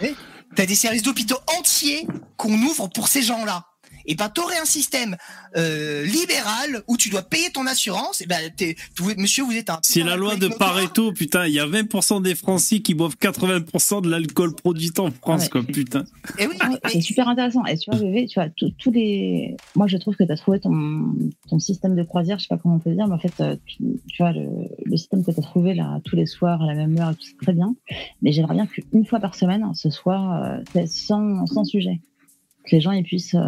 oui. 0.00 0.16
T'as 0.56 0.66
des 0.66 0.74
services 0.74 1.02
d'hôpitaux 1.02 1.38
entiers 1.58 2.06
qu'on 2.36 2.54
ouvre 2.62 2.88
pour 2.88 3.08
ces 3.08 3.22
gens-là. 3.22 3.64
Et 4.06 4.14
ben 4.14 4.28
t'aurais 4.28 4.58
un 4.58 4.64
système 4.64 5.16
euh, 5.56 6.04
libéral 6.04 6.82
où 6.88 6.96
tu 6.96 7.08
dois 7.10 7.22
payer 7.22 7.50
ton 7.50 7.66
assurance. 7.66 8.20
Et 8.20 8.26
ben 8.26 8.50
t'es- 8.56 8.76
vous- 8.98 9.12
monsieur, 9.16 9.44
vous 9.44 9.52
êtes 9.52 9.70
un. 9.70 9.78
C'est 9.82 10.02
la 10.02 10.16
loi 10.16 10.36
de 10.36 10.48
Pareto, 10.48 11.12
putain. 11.12 11.46
Il 11.46 11.54
y 11.54 11.60
a 11.60 11.66
20% 11.66 12.20
des 12.20 12.34
Français 12.34 12.80
qui 12.80 12.94
boivent 12.94 13.16
80% 13.18 14.00
de 14.02 14.10
l'alcool 14.10 14.54
produit 14.54 14.90
en 14.98 15.10
France, 15.10 15.42
Ouais. 15.44 15.48
quoi, 15.50 15.62
putain. 15.62 16.04
Et 16.38 16.46
oui, 16.46 16.54
Ouais, 16.64 16.78
c'est 16.92 17.00
super 17.00 17.28
intéressant. 17.28 17.64
Et 17.66 17.76
tu 17.78 17.90
vois, 17.90 17.98
bébé, 18.00 18.26
tu 18.26 18.40
vois, 18.40 18.48
tous 18.78 18.90
les. 18.90 19.56
Moi, 19.74 19.86
je 19.86 19.96
trouve 19.96 20.16
que 20.16 20.24
tu 20.24 20.32
as 20.32 20.36
trouvé 20.36 20.60
ton, 20.60 21.14
ton 21.48 21.58
système 21.58 21.94
de 21.96 22.02
croisière, 22.02 22.38
je 22.38 22.44
sais 22.44 22.48
pas 22.48 22.58
comment 22.58 22.76
on 22.76 22.78
peut 22.78 22.94
dire, 22.94 23.06
mais 23.06 23.14
en 23.14 23.18
fait, 23.18 23.32
euh, 23.40 23.56
tu, 23.66 23.76
tu 24.08 24.22
vois, 24.22 24.32
le, 24.32 24.46
le 24.84 24.96
système 24.96 25.24
que 25.24 25.30
tu 25.30 25.38
as 25.38 25.42
trouvé 25.42 25.74
là, 25.74 26.00
tous 26.04 26.16
les 26.16 26.26
soirs 26.26 26.62
à 26.62 26.66
la 26.66 26.74
même 26.74 26.98
heure, 26.98 27.12
c'est 27.20 27.36
très 27.42 27.52
bien. 27.52 27.74
Mais 28.22 28.32
j'aimerais 28.32 28.54
bien 28.54 28.66
qu'une 28.66 29.04
fois 29.06 29.20
par 29.20 29.34
semaine, 29.34 29.64
ce 29.74 29.90
soit 29.90 30.62
euh, 30.76 30.86
sans, 30.86 31.46
sans 31.46 31.64
sujet. 31.64 32.00
Que 32.64 32.76
les 32.76 32.80
gens 32.80 32.92
ils 32.92 33.04
puissent. 33.04 33.34
euh, 33.34 33.38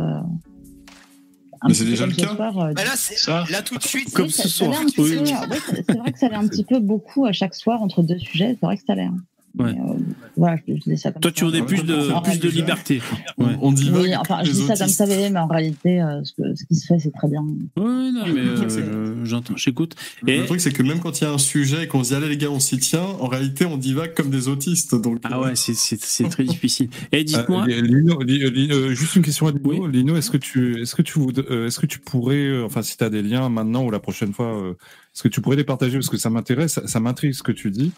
un 1.63 1.69
Mais 1.69 1.71
petit 1.71 1.79
c'est 1.79 1.85
peu 1.85 1.91
déjà 1.91 2.07
le 2.07 2.13
cas. 2.13 2.35
soir, 2.35 2.59
euh, 2.59 2.73
Bah 2.75 2.85
là, 2.85 2.91
c'est- 2.97 3.17
Ça, 3.17 3.45
là 3.51 3.63
tout 3.63 3.79
de 3.79 3.83
suite. 3.83 4.13
Comme 4.13 4.27
oui, 4.27 4.31
ce 4.33 4.47
soir, 4.49 4.71
oui. 4.99 5.17
ouais, 5.19 5.59
c'est 5.87 5.97
vrai 5.97 6.13
que 6.13 6.19
ça 6.19 6.27
allait 6.27 6.37
un 6.37 6.47
petit 6.49 6.65
peu 6.65 6.79
beaucoup 6.81 7.25
à 7.25 7.33
chaque 7.33 7.55
soir 7.55 7.81
entre 7.83 8.03
deux 8.03 8.19
sujets. 8.19 8.57
C'est 8.61 8.67
vrai 8.67 8.77
que 8.77 8.83
ça 8.87 8.93
allait. 8.93 9.09
Ouais. 9.59 9.71
Euh, 9.71 9.95
voilà, 10.37 10.59
je, 10.69 10.75
je 10.75 10.91
dis 10.91 10.99
ça 10.99 11.13
comme 11.13 11.23
Toi, 11.23 11.31
ça. 11.31 11.35
tu 11.35 11.45
voudrais 11.45 11.65
plus 11.65 11.83
de, 11.83 12.21
plus 12.23 12.39
de 12.39 12.49
liberté. 12.51 13.01
Ouais. 13.39 13.57
On 13.63 13.73
dit 13.73 13.91
Oui, 13.95 14.15
enfin, 14.17 14.41
je 14.45 14.51
dis 14.53 14.63
ça 14.67 14.77
comme 14.77 14.89
ça, 14.89 15.07
mais 15.07 15.31
en 15.39 15.47
réalité, 15.47 16.03
euh, 16.03 16.23
ce, 16.25 16.33
que- 16.35 16.55
ce 16.55 16.65
qui 16.67 16.75
se 16.75 16.87
fait, 16.87 16.99
c'est 16.99 17.11
très 17.13 17.29
bien. 17.29 17.41
Ouais, 17.43 18.11
non, 18.13 18.25
mais 18.35 18.41
euh, 18.41 19.25
j'entends, 19.25 19.57
j'écoute. 19.57 19.95
Et, 20.27 20.39
Le 20.41 20.45
truc 20.47 20.61
c'est 20.61 20.73
que 20.73 20.83
même 20.83 21.01
quand 21.01 21.21
il 21.21 21.25
y 21.25 21.27
a 21.27 21.33
un 21.33 21.39
sujet 21.39 21.85
et 21.85 21.87
qu'on 21.89 22.05
se 22.05 22.11
dit 22.11 22.15
allez 22.15 22.29
les 22.29 22.37
gars 22.37 22.51
on 22.51 22.61
s'y 22.61 22.77
tient, 22.79 23.03
en 23.03 23.27
réalité 23.29 23.65
on 23.65 23.77
divague 23.79 24.13
comme 24.15 24.29
des 24.31 24.49
autistes. 24.49 24.95
Donc 24.95 25.21
ah 25.25 25.41
ouais, 25.41 25.57
c'est, 25.57 25.75
c'est, 25.75 25.99
c'est 26.01 26.29
très 26.29 26.45
difficile. 26.45 26.89
Et 27.13 27.25
dites-moi, 27.25 27.67
Lino, 27.67 28.21
Li- 28.23 28.51
Li- 28.51 28.95
juste 28.95 29.17
une 29.17 29.23
question 29.23 29.47
à 29.47 29.53
Lino. 29.53 29.87
Lino, 29.87 30.17
est-ce 30.17 30.31
que 30.31 30.37
tu, 30.37 30.83
est-ce 30.83 30.95
que 30.95 31.03
tu, 31.03 31.19
euh, 31.19 31.67
est-ce 31.67 31.81
que 31.81 31.87
tu 31.87 31.99
pourrais, 31.99 32.63
enfin, 32.63 32.83
si 32.83 32.97
tu 32.99 33.05
as 33.05 33.11
des 33.11 33.23
liens 33.23 33.49
maintenant 33.49 33.85
ou 33.85 33.91
la 33.91 34.01
prochaine 34.01 34.33
fois, 34.35 34.75
est-ce 35.15 35.23
que 35.23 35.29
tu 35.29 35.41
pourrais 35.41 35.57
les 35.57 35.65
partager? 35.65 35.95
Parce 35.97 36.11
que 36.11 36.19
ça 36.19 36.29
m'intéresse, 36.31 36.73
ça, 36.75 36.87
ça 36.87 37.01
m'intrigue 37.01 37.33
ce 37.33 37.43
que 37.43 37.53
tu 37.53 37.71
dis. 37.71 37.93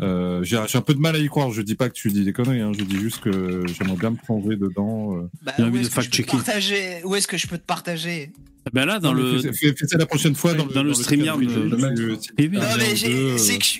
Euh, 0.00 0.42
j'ai, 0.44 0.56
un 0.56 0.80
peu 0.80 0.94
de 0.94 1.00
mal 1.00 1.16
à 1.16 1.18
y 1.18 1.26
croire. 1.28 1.50
Je 1.50 1.62
dis 1.62 1.74
pas 1.74 1.88
que 1.88 1.94
tu 1.94 2.08
dis 2.08 2.24
des 2.24 2.32
conneries. 2.32 2.60
Hein, 2.60 2.72
je 2.78 2.84
dis 2.84 2.98
juste 2.98 3.20
que 3.20 3.62
j'aimerais 3.66 3.96
bien 3.96 4.10
me 4.10 4.16
plonger 4.16 4.56
dedans. 4.56 5.16
euh. 5.16 5.28
Bah, 5.42 5.52
J'ai 5.56 5.64
où 5.64 5.66
envie 5.66 5.80
de 5.80 5.84
est-ce 5.86 5.94
que 5.94 6.02
je 6.02 6.06
peux 6.08 6.10
te 6.10 6.16
fact-checker. 6.16 6.36
partager? 6.36 7.00
Où 7.04 7.14
est-ce 7.16 7.26
que 7.28 7.36
je 7.36 7.46
peux 7.46 7.58
te 7.58 7.64
partager? 7.66 8.30
Ben 8.72 8.84
là, 8.84 8.98
dans 8.98 9.14
Non, 9.14 9.22
le, 9.22 9.40
fais, 9.40 9.52
fais- 9.52 9.74
fais 9.74 9.86
ça 9.86 9.96
la 9.98 10.04
prochaine 10.06 10.34
fois 10.34 10.52
dans, 10.54 10.66
dans 10.66 10.82
le 10.82 10.92
StreamYard, 10.94 11.36
stream, 11.42 11.48
tu- 11.48 11.70
tu- 11.70 11.76
bien, 11.76 11.90
tu- 11.96 12.48
Non, 12.56 12.62
mais 12.76 12.92
euh, 13.08 13.38
c'est 13.38 13.56
que 13.58 13.64
je- 13.64 13.78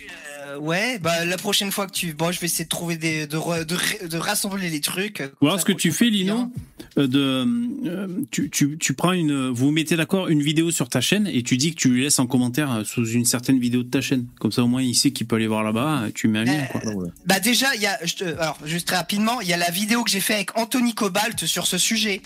ouais, 0.60 0.98
bah 0.98 1.24
la 1.24 1.36
prochaine 1.36 1.70
fois 1.72 1.86
que 1.86 1.92
tu, 1.92 2.12
bon, 2.12 2.30
je 2.32 2.40
vais 2.40 2.46
essayer 2.46 2.64
de 2.64 2.68
trouver 2.68 2.96
des, 2.96 3.26
de, 3.26 3.36
re- 3.36 3.64
de, 3.64 4.16
rassembler 4.18 4.70
les 4.70 4.80
trucs. 4.80 5.22
Ou 5.40 5.46
alors, 5.46 5.60
ce 5.60 5.64
que 5.64 5.72
tu 5.72 5.92
fais, 5.92 6.06
Lino, 6.10 6.50
euh, 6.98 7.06
de, 7.06 7.46
euh, 7.86 8.08
tu, 8.30 8.50
tu, 8.50 8.76
tu 8.78 8.94
prends 8.94 9.12
une, 9.12 9.48
vous 9.50 9.70
mettez 9.70 9.96
d'accord 9.96 10.28
une 10.28 10.42
vidéo 10.42 10.70
sur 10.70 10.88
ta 10.88 11.00
chaîne 11.00 11.26
et 11.26 11.42
tu 11.42 11.56
dis 11.56 11.70
que 11.74 11.76
tu 11.80 11.88
lui 11.88 12.02
laisses 12.02 12.18
en 12.18 12.26
commentaire 12.26 12.72
euh, 12.72 12.84
sous 12.84 13.06
une 13.06 13.24
certaine 13.24 13.58
vidéo 13.58 13.82
de 13.82 13.90
ta 13.90 14.00
chaîne. 14.00 14.26
Comme 14.40 14.52
ça, 14.52 14.62
au 14.62 14.68
moins, 14.68 14.82
il 14.82 14.94
sait 14.94 15.10
qu'il 15.10 15.26
peut 15.26 15.36
aller 15.36 15.46
voir 15.46 15.62
là-bas. 15.62 16.06
Tu 16.14 16.28
mets 16.28 16.40
un 16.40 16.44
lien, 16.44 16.66
quoi. 16.66 16.80
Bah 17.26 17.40
déjà, 17.40 17.74
il 17.74 17.82
y 17.82 17.86
a, 17.86 17.98
je 18.04 18.24
alors 18.38 18.58
juste 18.64 18.86
très 18.88 18.96
rapidement, 18.96 19.40
il 19.40 19.48
y 19.48 19.52
a 19.52 19.56
la 19.56 19.70
vidéo 19.70 20.02
que 20.04 20.10
j'ai 20.10 20.20
fait 20.20 20.34
avec 20.34 20.56
Anthony 20.58 20.94
Cobalt 20.94 21.46
sur 21.46 21.66
ce 21.66 21.78
sujet. 21.78 22.22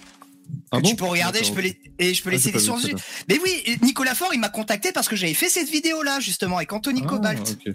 Ah 0.71 0.79
que 0.79 0.83
bon 0.83 0.91
tu 0.91 0.97
peux 0.97 1.05
regarder, 1.07 1.43
je 1.45 1.53
peux 1.53 1.63
les, 1.63 1.79
et 1.99 2.13
je 2.13 2.23
peux 2.23 2.29
Ah, 2.29 2.33
laisser 2.33 2.53
des 2.53 2.59
sources. 2.59 2.87
Mais 3.29 3.39
oui, 3.43 3.79
Nicolas 3.81 4.15
Faure, 4.15 4.35
il 4.35 4.41
m'a 4.41 4.51
contacté 4.51 4.93
parce 4.93 5.09
que 5.09 5.17
j'avais 5.17 5.33
fait 5.35 5.49
cette 5.49 5.71
vidéo 5.71 6.03
là 6.03 6.21
justement 6.21 6.57
avec 6.59 6.73
Anthony 6.73 7.01
Ah, 7.05 7.09
Cobalt. 7.09 7.59
ok. 7.67 7.75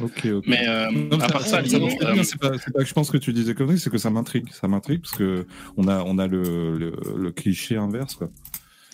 Ok, 0.00 0.26
ok. 0.26 0.44
Mais 0.46 0.66
euh, 0.68 0.90
Non, 0.90 1.20
à 1.20 1.28
part 1.28 1.42
ça, 1.46 1.64
ça 1.64 1.76
euh, 1.76 2.22
c'est 2.22 2.38
pas, 2.38 2.52
c'est 2.58 2.72
pas 2.72 2.80
que 2.80 2.84
je 2.86 2.92
pense 2.94 3.10
que 3.10 3.18
tu 3.18 3.32
disais 3.32 3.54
conneries, 3.54 3.78
c'est 3.78 3.90
que 3.90 3.98
ça 3.98 4.10
m'intrigue, 4.10 4.48
ça 4.52 4.66
m'intrigue 4.68 5.02
parce 5.02 5.14
que 5.14 5.46
on 5.76 5.88
a, 5.88 6.02
on 6.04 6.18
a 6.18 6.26
le, 6.26 6.78
le, 6.78 6.92
le 7.18 7.30
cliché 7.32 7.76
inverse 7.76 8.14
quoi. 8.14 8.30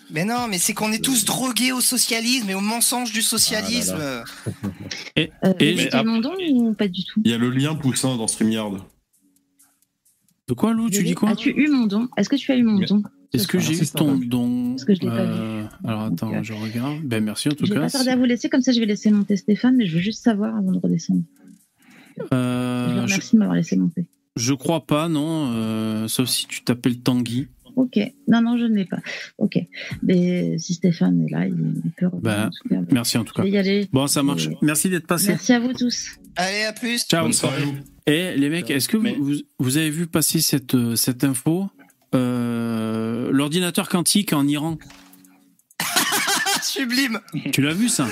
Mais 0.09 0.23
non, 0.23 0.47
mais 0.49 0.57
c'est 0.57 0.73
qu'on 0.73 0.93
est 0.93 1.03
tous 1.03 1.25
drogués 1.25 1.73
au 1.73 1.81
socialisme 1.81 2.49
et 2.49 2.55
au 2.55 2.61
mensonge 2.61 3.11
du 3.11 3.21
socialisme. 3.21 3.97
Ah 3.99 4.23
Et, 5.17 5.31
Euh, 5.43 5.53
et- 5.59 5.89
tu 5.89 6.05
mon 6.05 6.19
don 6.19 6.33
ou 6.39 6.73
pas 6.73 6.87
du 6.87 7.03
tout? 7.03 7.21
Il 7.25 7.31
y 7.31 7.33
a 7.33 7.37
le 7.37 7.49
lien 7.49 7.75
poussin 7.75 8.15
dans 8.15 8.27
StreamYard. 8.27 8.77
de 10.47 10.53
quoi, 10.53 10.71
Lou, 10.73 10.89
tu 10.89 11.03
dis 11.03 11.13
quoi? 11.13 11.31
As-tu 11.31 11.49
eu 11.49 11.67
mon 11.69 11.87
don 11.87 12.07
Est-ce 12.15 12.29
que 12.29 12.37
tu 12.37 12.51
as 12.53 12.55
eu 12.55 12.63
mon 12.63 12.79
Mais- 12.79 12.85
don 12.85 13.03
Est-ce 13.37 13.47
que 13.47 13.59
j'ai 13.59 13.73
eu 13.81 13.87
ton 13.87 14.15
don 14.17 14.71
Parce 14.71 14.85
que 14.85 14.93
je 14.95 15.01
l'ai 15.01 15.07
pas 15.07 15.19
Euh, 15.19 15.63
Alors 15.83 16.01
attends, 16.03 16.31
Donc, 16.31 16.43
je 16.43 16.53
regarde. 16.53 17.01
Ben 17.03 17.23
merci 17.23 17.47
en 17.49 17.51
tout 17.53 17.65
Je 17.65 17.73
vais 17.73 17.79
cas. 17.79 17.85
pas 17.85 17.89
tarder 17.91 18.09
à 18.09 18.15
vous 18.17 18.25
laisser, 18.25 18.49
comme 18.49 18.61
ça 18.61 18.71
je 18.71 18.79
vais 18.79 18.85
laisser 18.85 19.09
monter 19.11 19.35
Stéphane, 19.37 19.75
mais 19.77 19.85
je 19.85 19.95
veux 19.95 20.01
juste 20.01 20.23
savoir 20.23 20.55
avant 20.55 20.71
de 20.71 20.79
redescendre. 20.79 21.21
je 22.17 22.23
Euh, 22.33 22.95
je, 22.97 23.01
remercie 23.13 23.35
de 23.35 23.39
m'avoir 23.39 23.55
laissé 23.55 23.75
monter. 23.77 24.05
je 24.35 24.53
crois 24.53 24.85
pas, 24.85 25.07
non. 25.09 25.51
euh, 25.53 26.07
sauf 26.07 26.27
si 26.27 26.47
tu 26.47 26.63
t'appelles 26.63 26.99
Tanguy. 26.99 27.47
Ok, 27.75 27.99
non, 28.27 28.41
non, 28.41 28.57
je 28.57 28.63
ne 28.63 28.75
l'ai 28.75 28.85
pas. 28.85 28.97
Ok, 29.37 29.59
mais 30.01 30.57
si 30.57 30.73
Stéphane 30.73 31.27
est 31.27 31.31
là, 31.31 31.45
il, 31.45 31.53
il 31.85 31.91
peut 31.91 32.07
revenir. 32.07 32.21
Ben, 32.23 32.47
en 32.47 32.49
tout 32.49 32.67
cas. 32.69 32.81
Merci 32.91 33.19
en 33.19 33.23
tout 33.23 33.33
Je 33.35 33.37
cas. 33.37 33.43
vais 33.43 33.51
y 33.51 33.57
aller. 33.59 33.87
Bon, 33.93 34.07
ça 34.07 34.23
marche. 34.23 34.47
Et- 34.47 34.57
Merci 34.63 34.89
d'être 34.89 35.05
passé. 35.05 35.27
Merci 35.27 35.53
à 35.53 35.59
vous 35.59 35.73
tous. 35.73 36.07
Allez, 36.35 36.63
à 36.63 36.73
plus. 36.73 37.03
Ciao. 37.05 37.21
Bonne 37.25 37.33
soirée. 37.33 37.61
Et 38.07 38.35
les 38.35 38.49
mecs, 38.49 38.71
est-ce 38.71 38.87
que 38.89 38.97
vous, 38.97 39.03
Mais- 39.03 39.15
vous, 39.19 39.33
vous 39.59 39.77
avez 39.77 39.91
vu 39.91 40.07
passer 40.07 40.39
cette, 40.39 40.73
euh, 40.73 40.95
cette 40.95 41.23
info? 41.23 41.67
Euh, 42.15 42.56
L'ordinateur 43.31 43.89
quantique 43.89 44.33
en 44.33 44.47
Iran. 44.47 44.77
sublime. 46.61 47.19
Tu 47.53 47.61
l'as 47.61 47.73
vu 47.73 47.87
ça? 47.87 48.07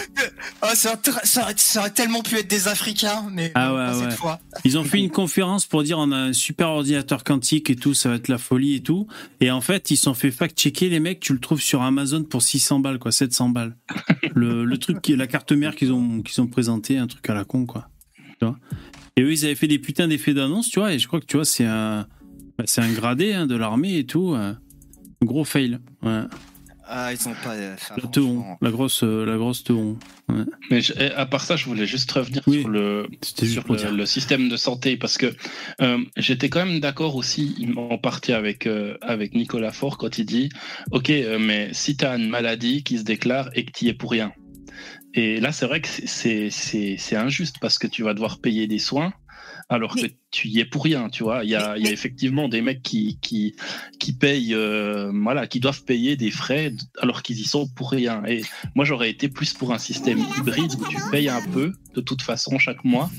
Oh, 0.64 0.68
ça, 0.76 0.90
aurait 0.94 0.98
tra- 1.02 1.26
ça 1.26 1.44
aurait- 1.44 1.54
ça 1.58 1.80
aurait 1.82 1.90
tellement 1.92 2.22
pu 2.22 2.36
être 2.38 2.50
des 2.50 2.68
Africains, 2.68 3.28
mais 3.32 3.52
Ah 3.56 3.74
ouais, 3.74 3.80
pas 3.80 3.98
ouais. 3.98 4.04
cette 4.10 4.14
fois. 4.20 4.40
Ils 4.64 4.78
ont 4.78 4.84
fait 4.84 5.00
une 5.00 5.10
conférence 5.10 5.66
pour 5.66 5.84
dire 5.84 5.98
on 6.00 6.12
a 6.12 6.18
un 6.18 6.34
super 6.34 6.70
ordinateur 6.70 7.24
quantique 7.24 7.70
et 7.70 7.76
tout, 7.76 7.94
ça 7.94 8.10
va 8.10 8.16
être 8.16 8.28
la 8.28 8.38
folie 8.38 8.76
et 8.76 8.80
tout. 8.82 9.08
Et 9.42 9.52
en 9.52 9.62
fait, 9.62 9.92
ils 9.92 9.98
se 9.98 10.04
sont 10.04 10.14
fait 10.14 10.32
fact-checker 10.32 10.90
les 10.90 11.00
mecs, 11.00 11.20
tu 11.20 11.34
le 11.34 11.40
trouves 11.40 11.62
sur 11.62 11.82
Amazon 11.82 12.24
pour 12.24 12.42
600 12.44 12.80
balles, 12.80 13.00
quoi, 13.00 13.12
700 13.12 13.50
balles. 13.50 13.76
Le, 14.36 14.66
le 14.66 14.78
truc 14.78 15.02
qui 15.02 15.14
est 15.14 15.16
la 15.16 15.28
carte 15.28 15.54
mère 15.54 15.76
qu'ils 15.76 15.94
ont, 15.94 16.22
qu'ils 16.22 16.42
ont 16.42 16.48
présenté, 16.48 16.98
un 16.98 17.08
truc 17.08 17.30
à 17.30 17.34
la 17.34 17.46
con, 17.46 17.66
quoi. 17.66 17.88
Tu 18.40 18.46
vois? 18.46 18.58
Et 19.16 19.22
eux, 19.22 19.32
ils 19.32 19.46
avaient 19.46 19.56
fait 19.56 19.68
des 19.68 19.80
putains 19.80 20.10
d'effets 20.10 20.34
d'annonce, 20.34 20.70
tu 20.70 20.80
vois, 20.80 20.94
et 20.94 21.00
je 21.00 21.08
crois 21.08 21.22
que 21.22 21.26
tu 21.26 21.38
vois, 21.38 21.46
c'est 21.46 21.64
un, 21.66 22.06
bah, 22.58 22.66
c'est 22.68 22.82
un 22.82 22.92
gradé 22.92 23.32
hein, 23.34 23.46
de 23.48 23.56
l'armée 23.56 23.98
et 23.98 24.06
tout. 24.06 24.34
euh, 24.34 24.54
gros 25.26 25.44
fail. 25.46 25.80
Ouais. 26.02 26.22
Ah, 26.88 27.12
ils 27.12 27.28
ont 27.28 27.34
pas. 27.44 27.56
euh, 27.56 27.76
La 27.98 28.04
teon, 28.10 28.36
franchement. 28.36 28.58
la 28.62 28.70
grosse, 28.70 29.04
euh, 29.04 29.26
la 29.26 29.38
grosse 29.38 29.64
teon. 29.64 29.98
Ouais. 30.30 30.44
Mais 30.70 30.82
je- 30.82 30.94
et 30.94 31.12
à 31.14 31.26
part 31.26 31.42
ça, 31.44 31.56
je 31.56 31.66
voulais 31.66 31.88
juste 31.88 32.12
revenir 32.12 32.44
Oui. 32.46 32.60
sur 32.62 32.70
le 32.70 33.08
sur 33.24 33.92
le, 33.92 34.06
système 34.06 34.50
de 34.50 34.56
santé 34.56 34.96
parce 34.96 35.18
que 35.18 35.34
euh, 35.82 35.98
j'étais 36.16 36.48
quand 36.50 36.64
même 36.64 36.80
d'accord 36.80 37.16
aussi 37.16 37.68
en 37.76 37.98
partie 37.98 38.34
avec 38.34 38.68
euh, 38.68 38.98
avec 39.02 39.34
Nicolas 39.34 39.72
Faure 39.72 39.98
quand 39.98 40.20
il 40.20 40.26
dit 40.26 40.50
ok 40.92 41.10
euh, 41.10 41.40
mais 41.40 41.70
si 41.74 41.98
tu 41.98 42.06
as 42.06 42.16
une 42.18 42.30
maladie 42.30 42.84
qui 42.84 43.00
se 43.00 43.04
déclare 43.04 43.50
et 43.56 43.66
que 43.66 43.72
tu 43.72 43.86
y 43.86 43.90
es 43.90 43.94
pour 43.96 44.12
rien 44.12 44.32
et 45.16 45.40
là 45.40 45.52
c'est 45.52 45.66
vrai 45.66 45.82
que 45.82 45.88
c'est- 45.88 46.06
c'est 46.08 46.50
c'est 46.52 46.98
c'est 47.00 47.16
injuste 47.16 47.56
parce 47.62 47.80
que 47.80 47.88
tu 47.88 48.04
vas 48.04 48.14
devoir 48.14 48.40
payer 48.40 48.68
des 48.68 48.80
soins 48.80 49.12
alors 49.70 49.96
que 49.96 50.08
tu 50.32 50.48
y 50.48 50.60
es 50.60 50.66
pour 50.66 50.84
rien 50.84 51.10
tu 51.10 51.24
vois 51.24 51.44
il 51.44 51.50
y 51.50 51.56
a 51.56 51.78
il 51.78 51.84
y 51.84 51.88
a 51.88 51.92
effectivement 51.92 52.48
des 52.48 52.62
mecs 52.62 52.84
qui 52.84 53.18
qui 53.22 53.56
qui 54.00 54.14
payent 54.14 54.54
euh, 54.54 55.12
voilà 55.14 55.48
qui 55.48 55.60
doivent 55.60 55.84
payer 55.84 56.16
des 56.16 56.30
frais 56.30 56.74
alors 57.02 57.24
qu'ils 57.24 57.40
y 57.40 57.46
sont 57.46 57.68
pour 57.68 57.92
rien 57.92 58.24
et 58.28 58.44
moi, 58.76 58.86
j'aurais 58.86 59.10
été 59.10 59.30
plus 59.30 59.54
pour 59.54 59.74
un 59.74 59.78
système 59.78 60.20
hybride 60.38 60.74
où 60.80 60.88
tu 60.90 60.98
payes 61.12 61.30
un 61.30 61.42
peu, 61.42 61.74
de 61.94 62.02
toute 62.02 62.22
façon, 62.22 62.58
chaque 62.60 62.84
mois. 62.84 63.10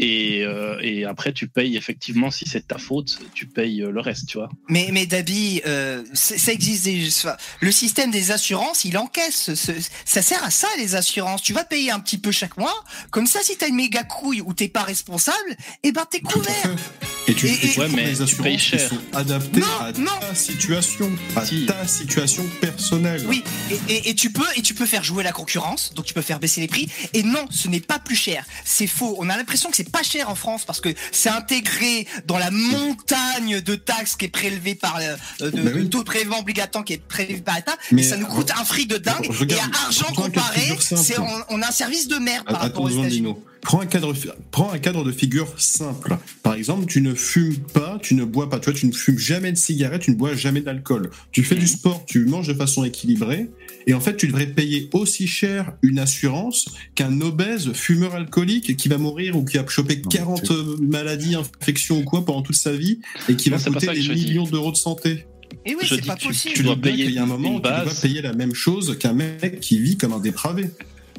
Et, 0.00 0.42
euh, 0.44 0.78
et 0.80 1.04
après, 1.04 1.32
tu 1.32 1.48
payes 1.48 1.76
effectivement, 1.76 2.30
si 2.30 2.48
c'est 2.48 2.60
de 2.60 2.64
ta 2.66 2.78
faute, 2.78 3.18
tu 3.34 3.46
payes 3.46 3.82
euh, 3.82 3.90
le 3.90 4.00
reste, 4.00 4.28
tu 4.28 4.38
vois. 4.38 4.48
Mais, 4.68 4.90
mais 4.92 5.06
Dabi, 5.06 5.60
euh, 5.66 6.04
c'est- 6.14 6.38
ça 6.38 6.52
existe 6.52 6.84
déjà. 6.84 7.36
Le 7.60 7.72
système 7.72 8.10
des 8.12 8.30
assurances, 8.30 8.84
il 8.84 8.96
encaisse. 8.96 9.54
ce- 9.54 9.72
ça 10.04 10.22
sert 10.22 10.42
à 10.44 10.50
ça, 10.50 10.68
les 10.78 10.94
assurances. 10.94 11.42
Tu 11.42 11.52
vas 11.52 11.64
payer 11.64 11.90
un 11.90 11.98
petit 12.00 12.18
peu 12.18 12.30
chaque 12.30 12.56
mois. 12.56 12.74
Comme 13.10 13.26
ça, 13.26 13.40
si 13.42 13.56
t'as 13.56 13.68
une 13.68 13.74
méga 13.76 14.04
couille 14.04 14.40
ou 14.40 14.52
t'es 14.54 14.68
pas 14.68 14.82
responsable, 14.82 15.56
eh 15.82 15.90
ben 15.92 16.04
t'es 16.08 16.20
couvert. 16.20 16.76
Et 17.28 17.34
tu, 17.34 17.46
Et- 17.46 17.52
et 17.52 17.58
tu 17.58 17.66
et- 17.66 17.70
prends 17.72 17.82
Ouais, 17.82 18.04
des 18.06 18.16
tu 18.16 18.22
assurances 18.22 18.62
qui 18.62 18.78
sont 18.78 18.98
adaptées 19.12 19.60
Non, 19.60 19.66
à 19.80 19.92
non. 19.92 20.10
ta 20.20 20.34
situation, 20.34 21.10
à 21.36 21.44
Si. 21.44 21.66
ta 21.66 21.86
situation 21.86 22.44
personnelle. 22.60 23.22
Oui, 23.28 23.44
et, 23.70 23.92
et- 23.92 24.08
et 24.10 24.14
tu 24.14 24.30
peux 24.30 24.46
et 24.56 24.62
tu 24.62 24.72
peux 24.74 24.86
faire 24.86 25.04
jouer 25.04 25.22
la 25.22 25.32
concurrence, 25.32 25.92
donc 25.94 26.06
tu 26.06 26.14
peux 26.14 26.22
faire 26.22 26.38
baisser 26.40 26.60
les 26.62 26.68
prix. 26.68 26.88
Et 27.12 27.22
non, 27.22 27.44
ce 27.50 27.68
n'est 27.68 27.80
pas 27.80 27.98
plus 27.98 28.16
cher. 28.16 28.44
C'est 28.64 28.86
faux. 28.86 29.14
On 29.18 29.28
a 29.28 29.36
l'impression 29.36 29.70
que 29.70 29.76
c'est 29.76 29.90
pas 29.90 30.02
cher 30.02 30.30
en 30.30 30.34
France 30.34 30.64
parce 30.64 30.80
que 30.80 30.88
c'est 31.12 31.28
intégré 31.28 32.06
dans 32.26 32.38
la 32.38 32.50
montagne 32.50 33.60
de 33.60 33.74
taxes 33.74 34.16
qui 34.16 34.24
est 34.26 34.28
prélevée 34.28 34.74
par 34.74 34.98
le 34.98 35.04
euh, 35.46 35.50
de, 35.50 35.60
Bah 35.62 35.70
oui. 35.74 35.82
de 35.84 35.88
taux 35.88 35.98
de 36.00 36.04
prélèvement 36.04 36.38
obligatoire 36.40 36.84
qui 36.84 36.94
est 36.94 37.02
prélevé 37.06 37.40
par 37.40 37.56
l'État. 37.56 37.76
Mais, 37.92 38.02
Mais 38.02 38.08
ça 38.08 38.16
nous 38.16 38.26
coûte 38.26 38.50
un 38.58 38.64
fric 38.64 38.88
de 38.88 38.96
dingue. 38.96 39.26
regarde, 39.30 39.70
et 39.70 39.76
à 39.76 39.84
argent 39.86 40.04
prends 40.12 40.22
comparé, 40.24 40.76
on, 41.18 41.56
on 41.56 41.62
a 41.62 41.68
un 41.68 41.72
service 41.72 42.08
de 42.08 42.16
merde 42.16 42.46
par 42.46 42.56
À- 42.56 42.58
rapport 42.60 42.84
aux 42.84 42.88
États-Unis. 42.90 43.34
Prends 43.68 43.80
un 43.82 43.86
cadre, 43.86 44.14
prends 44.50 44.72
un 44.72 44.78
cadre 44.78 45.04
de 45.04 45.12
figure 45.12 45.46
simple. 45.58 46.16
Par 46.42 46.54
exemple, 46.54 46.86
tu 46.86 47.02
ne 47.02 47.12
fumes 47.12 47.54
pas, 47.74 47.98
tu 48.00 48.14
ne 48.14 48.24
bois 48.24 48.48
pas. 48.48 48.58
Tu 48.60 48.70
vois, 48.70 48.78
tu 48.78 48.86
ne 48.86 48.92
fumes 48.92 49.18
jamais 49.18 49.52
de 49.52 49.58
cigarette, 49.58 50.00
tu 50.00 50.10
ne 50.10 50.16
bois 50.16 50.34
jamais 50.34 50.62
d'alcool. 50.62 51.10
Tu 51.32 51.44
fais 51.44 51.54
du 51.54 51.66
sport, 51.66 52.06
tu 52.06 52.24
manges 52.24 52.48
de 52.48 52.54
façon 52.54 52.82
équilibrée. 52.84 53.50
Et 53.86 53.92
en 53.92 54.00
fait, 54.00 54.16
tu 54.16 54.26
devrais 54.26 54.46
payer 54.46 54.88
aussi 54.94 55.26
cher 55.26 55.74
une 55.82 55.98
assurance 55.98 56.70
qu'un 56.94 57.20
obèse 57.20 57.70
fumeur 57.74 58.14
alcoolique 58.14 58.74
qui 58.78 58.88
va 58.88 58.96
mourir 58.96 59.36
ou 59.36 59.44
qui 59.44 59.58
a 59.58 59.66
chopé 59.66 59.96
Non, 59.96 60.08
40 60.08 60.50
maladies, 60.80 61.34
infections 61.34 61.98
ou 61.98 62.04
quoi 62.04 62.24
pendant 62.24 62.40
toute 62.40 62.56
sa 62.56 62.72
vie 62.72 63.00
et 63.28 63.36
qui 63.36 63.50
Non, 63.50 63.58
va 63.58 63.70
coûter 63.70 63.88
des 63.92 64.00
millions 64.08 64.44
d'euros 64.44 64.72
de 64.72 64.78
santé. 64.78 65.26
Et 65.66 65.74
oui, 65.74 65.80
Je 65.82 65.94
c'est 65.96 66.00
dis 66.00 66.08
pas 66.08 66.14
que 66.14 66.20
tu- 66.22 66.28
possible. 66.28 66.54
tu 66.54 66.62
dois 66.62 66.76
payer 66.76 67.04
qu'il 67.04 67.14
y 67.14 67.18
a 67.18 67.22
un 67.22 67.26
moment 67.26 67.56
où 67.56 67.60
tu 67.60 67.62
dois 67.68 67.84
payer 68.00 68.22
la 68.22 68.32
même 68.32 68.54
chose 68.54 68.96
qu'un 68.98 69.12
mec 69.12 69.60
qui 69.60 69.78
vit 69.78 69.98
comme 69.98 70.14
un 70.14 70.20
dépravé. 70.20 70.70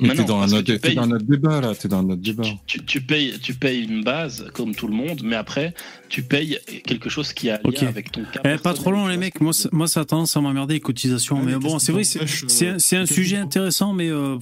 Mais 0.07 0.15
t'es 0.15 0.23
dans, 0.23 0.41
autre- 0.43 0.61
tu 0.61 0.79
payes- 0.79 0.95
dans 0.95 1.07
notre 1.07 1.25
débat 1.25 1.61
là, 1.61 1.75
t'es 1.75 1.87
dans 1.87 2.03
notre 2.03 2.21
débat. 2.21 2.43
Tu, 2.65 2.83
tu 2.85 3.01
payes, 3.01 3.33
tu 3.41 3.53
payes 3.53 3.83
une 3.83 4.03
base 4.03 4.47
comme 4.53 4.73
tout 4.75 4.87
le 4.87 4.93
monde, 4.93 5.21
mais 5.23 5.35
après, 5.35 5.73
tu 6.09 6.23
payes 6.23 6.57
quelque 6.85 7.09
chose 7.09 7.33
qui 7.33 7.49
a 7.49 7.55
lien 7.57 7.61
Ok. 7.65 7.83
avec 7.83 8.11
ton 8.11 8.23
cas. 8.25 8.41
Eh, 8.45 8.57
pas 8.57 8.73
trop 8.73 8.91
long, 8.91 9.07
les 9.07 9.17
mecs. 9.17 9.41
Moi, 9.41 9.53
ça- 9.53 9.69
moi, 9.71 9.87
ça 9.87 10.01
a 10.01 10.05
tendance 10.05 10.35
à 10.37 10.41
m'emmerder 10.41 10.75
les 10.75 10.79
cotisations. 10.79 11.37
Ouais, 11.37 11.43
mais 11.45 11.51
mais 11.53 11.57
bon, 11.59 11.79
c'est 11.79 11.91
vrai, 11.91 12.03
c'est 12.03 12.19
euh, 12.67 12.77
un, 12.97 13.01
un 13.01 13.05
sujet 13.05 13.37
intéressant, 13.37 13.93
mais 13.93 14.09
euh, 14.09 14.37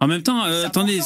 en 0.00 0.06
même 0.06 0.22
temps, 0.22 0.44
euh, 0.44 0.66
attendez. 0.66 1.00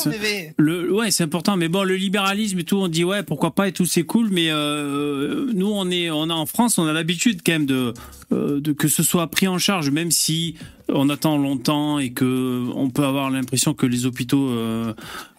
le, 0.56 0.92
ouais, 0.92 1.10
c'est 1.10 1.24
important, 1.24 1.56
mais 1.56 1.68
bon, 1.68 1.84
le 1.84 1.96
libéralisme 1.96 2.58
et 2.58 2.64
tout, 2.64 2.76
on 2.76 2.88
dit 2.88 3.04
ouais, 3.04 3.22
pourquoi 3.22 3.54
pas 3.54 3.68
et 3.68 3.72
tout, 3.72 3.86
c'est 3.86 4.04
cool, 4.04 4.28
mais 4.30 4.50
euh, 4.50 5.50
nous, 5.54 5.70
on 5.70 5.90
est, 5.90 6.10
on 6.10 6.30
a 6.30 6.34
en 6.34 6.46
France, 6.46 6.78
on 6.78 6.86
a 6.86 6.92
l'habitude 6.92 7.40
quand 7.44 7.52
même 7.52 7.66
de, 7.66 7.94
euh, 8.32 8.60
de 8.60 8.72
que 8.72 8.88
ce 8.88 9.02
soit 9.02 9.26
pris 9.28 9.48
en 9.48 9.58
charge, 9.58 9.90
même 9.90 10.10
si 10.10 10.54
on 10.88 11.08
attend 11.10 11.36
longtemps 11.36 11.98
et 11.98 12.10
que 12.10 12.64
on 12.74 12.88
peut 12.90 13.04
avoir 13.04 13.30
l'impression 13.30 13.74
que 13.74 13.84
les 13.84 14.06
hôpitaux 14.06 14.50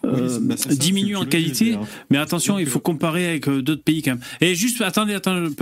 euh, 0.04 0.38
Oui, 0.38 0.46
bah, 0.46 0.56
ça, 0.56 0.74
tu- 0.74 1.16
en 1.16 1.24
qualité. 1.26 1.76
Mais 2.10 2.18
attention, 2.18 2.58
il 2.58 2.66
faut 2.66 2.80
comparer 2.80 3.28
avec 3.28 3.48
euh, 3.48 3.62
d'autres 3.62 3.82
pays 3.82 4.02
quand 4.02 4.12
même. 4.12 4.20
Et 4.40 4.54
juste, 4.54 4.80
attendez, 4.80 5.14
attendez, 5.14 5.54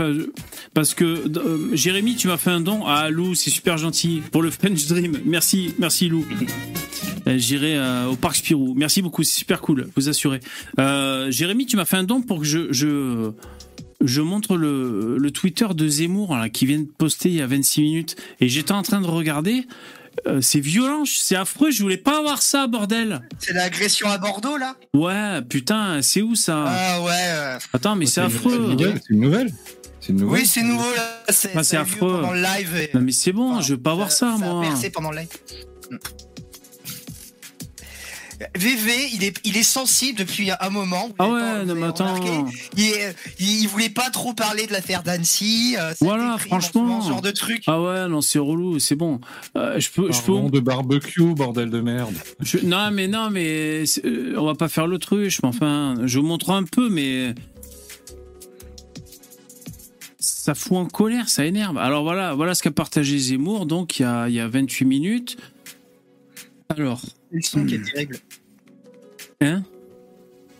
parce 0.74 0.94
que 0.94 1.04
euh, 1.04 1.74
Jérémy, 1.74 2.16
tu 2.16 2.28
m'as 2.28 2.36
fait 2.36 2.50
un 2.50 2.60
don 2.60 2.84
à 2.86 3.10
Lou, 3.10 3.34
c'est 3.34 3.50
super 3.50 3.78
gentil 3.78 4.22
pour 4.32 4.42
le 4.42 4.50
French 4.50 4.86
Dream. 4.86 5.18
Merci, 5.24 5.74
merci 5.78 6.08
Lou. 6.08 6.24
J'irai 7.26 7.76
euh, 7.76 8.06
au 8.06 8.16
parc 8.16 8.36
Spirou. 8.36 8.74
Merci 8.74 9.02
beaucoup, 9.02 9.22
c'est 9.22 9.38
super 9.38 9.60
cool, 9.60 9.88
vous 9.96 10.08
assurez. 10.08 10.40
Jérémy, 10.78 11.66
tu 11.66 11.76
m'as 11.76 11.84
fait 11.84 11.96
un 11.96 12.04
don 12.04 12.22
pour 12.22 12.40
que 12.40 12.46
je 12.46 12.72
je, 12.72 13.30
je 14.02 14.20
montre 14.22 14.56
le, 14.56 15.16
le 15.18 15.30
Twitter 15.30 15.66
de 15.74 15.88
Zemmour 15.88 16.36
là, 16.36 16.48
qui 16.48 16.64
vient 16.66 16.78
de 16.78 16.86
poster 16.96 17.28
il 17.28 17.34
y 17.34 17.42
a 17.42 17.46
26 17.46 17.82
minutes 17.82 18.16
et 18.40 18.48
j'étais 18.48 18.72
en 18.72 18.82
train 18.82 19.00
de 19.00 19.06
regarder. 19.06 19.64
Euh, 20.26 20.40
c'est 20.40 20.60
violent, 20.60 21.04
c'est 21.06 21.36
affreux, 21.36 21.70
je 21.70 21.82
voulais 21.82 21.96
pas 21.96 22.18
avoir 22.18 22.42
ça, 22.42 22.66
bordel. 22.66 23.20
C'est 23.38 23.52
l'agression 23.52 24.08
à 24.08 24.18
Bordeaux 24.18 24.56
là? 24.56 24.74
Ouais, 24.94 25.42
putain, 25.48 26.02
c'est 26.02 26.22
où 26.22 26.34
ça? 26.34 26.64
Ah 26.66 27.02
ouais. 27.02 27.10
euh, 27.14 27.58
Attends, 27.72 27.94
mais 27.96 28.06
c'est 28.06 28.20
affreux. 28.20 28.52
C'est 28.52 29.10
une 29.14 29.20
nouvelle. 29.20 29.52
C'est 30.00 30.08
une 30.12 30.16
nouvelle. 30.20 30.40
Oui, 30.40 30.46
c'est 30.46 30.62
nouveau 30.62 30.90
là. 30.94 31.22
C'est 31.28 31.50
Ah, 31.54 31.62
c'est 31.62 31.76
ça 31.76 31.80
a 31.80 31.82
eu 31.82 31.86
lieu 31.86 31.92
affreux. 31.92 32.20
Pendant 32.20 32.32
le 32.32 32.42
live. 32.42 32.76
et- 32.76 32.90
Non 32.94 33.00
mais 33.02 33.12
c'est 33.12 33.32
bon, 33.32 33.60
je 33.60 33.74
veux 33.74 33.80
pas 33.80 33.94
voir 33.94 34.10
ça, 34.10 34.32
a 34.34 34.38
moi. 34.38 34.62
percé 34.62 34.90
pendant 34.90 35.10
le 35.10 35.18
live. 35.18 35.28
VV, 38.56 38.92
il 39.14 39.24
est, 39.24 39.36
il 39.44 39.56
est 39.56 39.62
sensible 39.62 40.18
depuis 40.18 40.50
un 40.58 40.70
moment. 40.70 41.10
Ah 41.18 41.28
ouais, 41.28 41.40
pas- 41.40 41.64
non 41.64 41.74
mais 41.74 41.86
attends. 41.86 42.14
il, 42.76 42.84
est- 42.84 43.16
il 43.40 43.66
voulait 43.66 43.88
pas 43.88 44.10
trop 44.10 44.32
parler 44.32 44.66
de 44.66 44.72
l'affaire 44.72 45.02
d'Annecy. 45.02 45.76
euh, 45.78 45.92
Voilà, 46.00 46.36
franchement. 46.38 47.00
Ce 47.02 47.08
genre 47.08 47.22
de 47.22 47.30
truc. 47.30 47.62
Ah 47.66 47.80
ouais, 47.82 48.08
non, 48.08 48.20
c'est 48.20 48.38
relou, 48.38 48.78
c'est 48.78 48.94
bon. 48.96 49.20
Euh, 49.56 49.78
je 49.80 49.90
peux, 49.90 50.12
je 50.12 50.22
peux. 50.22 50.50
De 50.50 50.60
barbecue, 50.60 51.34
bordel 51.34 51.70
de 51.70 51.80
merde. 51.80 52.14
je- 52.40 52.58
non 52.58 52.90
mais 52.92 53.08
non 53.08 53.30
mais 53.30 53.82
euh, 54.04 54.34
on 54.38 54.44
va 54.46 54.54
pas 54.54 54.68
faire 54.68 54.86
l'autruche, 54.86 55.40
mais 55.42 55.48
enfin, 55.48 55.96
je 56.04 56.18
vous 56.18 56.26
montre 56.26 56.50
un 56.50 56.62
peu, 56.64 56.88
mais 56.88 57.34
ça 60.18 60.54
fout 60.54 60.76
en 60.76 60.86
colère, 60.86 61.28
ça 61.28 61.44
énerve. 61.44 61.78
Alors 61.78 62.02
voilà, 62.02 62.34
voilà 62.34 62.54
ce 62.54 62.62
qu'a 62.62 62.70
partagé 62.70 63.18
Zemmour, 63.18 63.66
donc 63.66 63.98
il 63.98 64.02
y 64.02 64.04
a, 64.04 64.28
il 64.28 64.34
y 64.34 64.40
a 64.40 64.48
28 64.48 64.84
minutes. 64.84 65.36
Alors, 66.70 67.00
le 67.30 67.40
son 67.42 67.64
qui 67.64 67.74
est 67.76 67.82
terrible. 67.92 68.18
Hein 69.40 69.62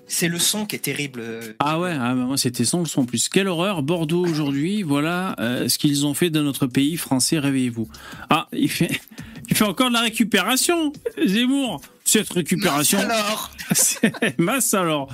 C'est 0.06 0.28
le 0.28 0.38
son 0.38 0.66
qui 0.66 0.76
est 0.76 0.80
terrible. 0.80 1.20
euh. 1.20 1.52
Ah 1.58 1.78
ouais, 1.80 1.92
ah 1.92 2.14
bah 2.14 2.22
moi 2.24 2.36
c'était 2.36 2.64
sans 2.64 2.80
le 2.80 2.86
son 2.86 3.02
en 3.02 3.04
plus. 3.06 3.28
Quelle 3.28 3.48
horreur, 3.48 3.82
Bordeaux 3.82 4.24
aujourd'hui, 4.26 4.82
voilà 4.82 5.34
euh, 5.40 5.68
ce 5.68 5.78
qu'ils 5.78 6.06
ont 6.06 6.14
fait 6.14 6.30
de 6.30 6.40
notre 6.40 6.66
pays 6.66 6.96
français, 6.96 7.38
réveillez-vous. 7.38 7.88
Ah, 8.30 8.48
il 8.52 8.70
fait, 8.70 9.00
il 9.50 9.56
fait 9.56 9.64
encore 9.64 9.88
de 9.88 9.94
la 9.94 10.02
récupération, 10.02 10.92
Zemmour. 11.26 11.80
Cette 12.04 12.32
récupération, 12.32 12.98
alors. 13.00 13.50
c'est 13.72 14.38
masse 14.38 14.72
alors. 14.74 15.08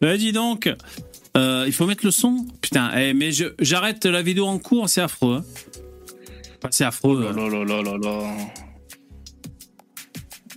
Bah, 0.00 0.16
dis 0.16 0.32
donc, 0.32 0.72
Euh, 1.36 1.64
il 1.66 1.72
faut 1.74 1.86
mettre 1.86 2.02
le 2.06 2.10
son. 2.10 2.46
Putain, 2.62 2.90
eh, 2.96 3.12
mais 3.12 3.30
je- 3.30 3.52
j'arrête 3.60 4.06
la 4.06 4.22
vidéo 4.22 4.46
en 4.46 4.58
cours, 4.58 4.88
c'est 4.88 5.02
affreux. 5.02 5.36
hein. 5.36 5.44
Enfin, 6.58 6.68
c'est 6.70 6.84
affreux. 6.84 7.28
Oh 7.30 7.36
là 7.36 7.48
là 7.50 7.62
là 7.64 7.82
là 7.82 7.98
là. 7.98 8.36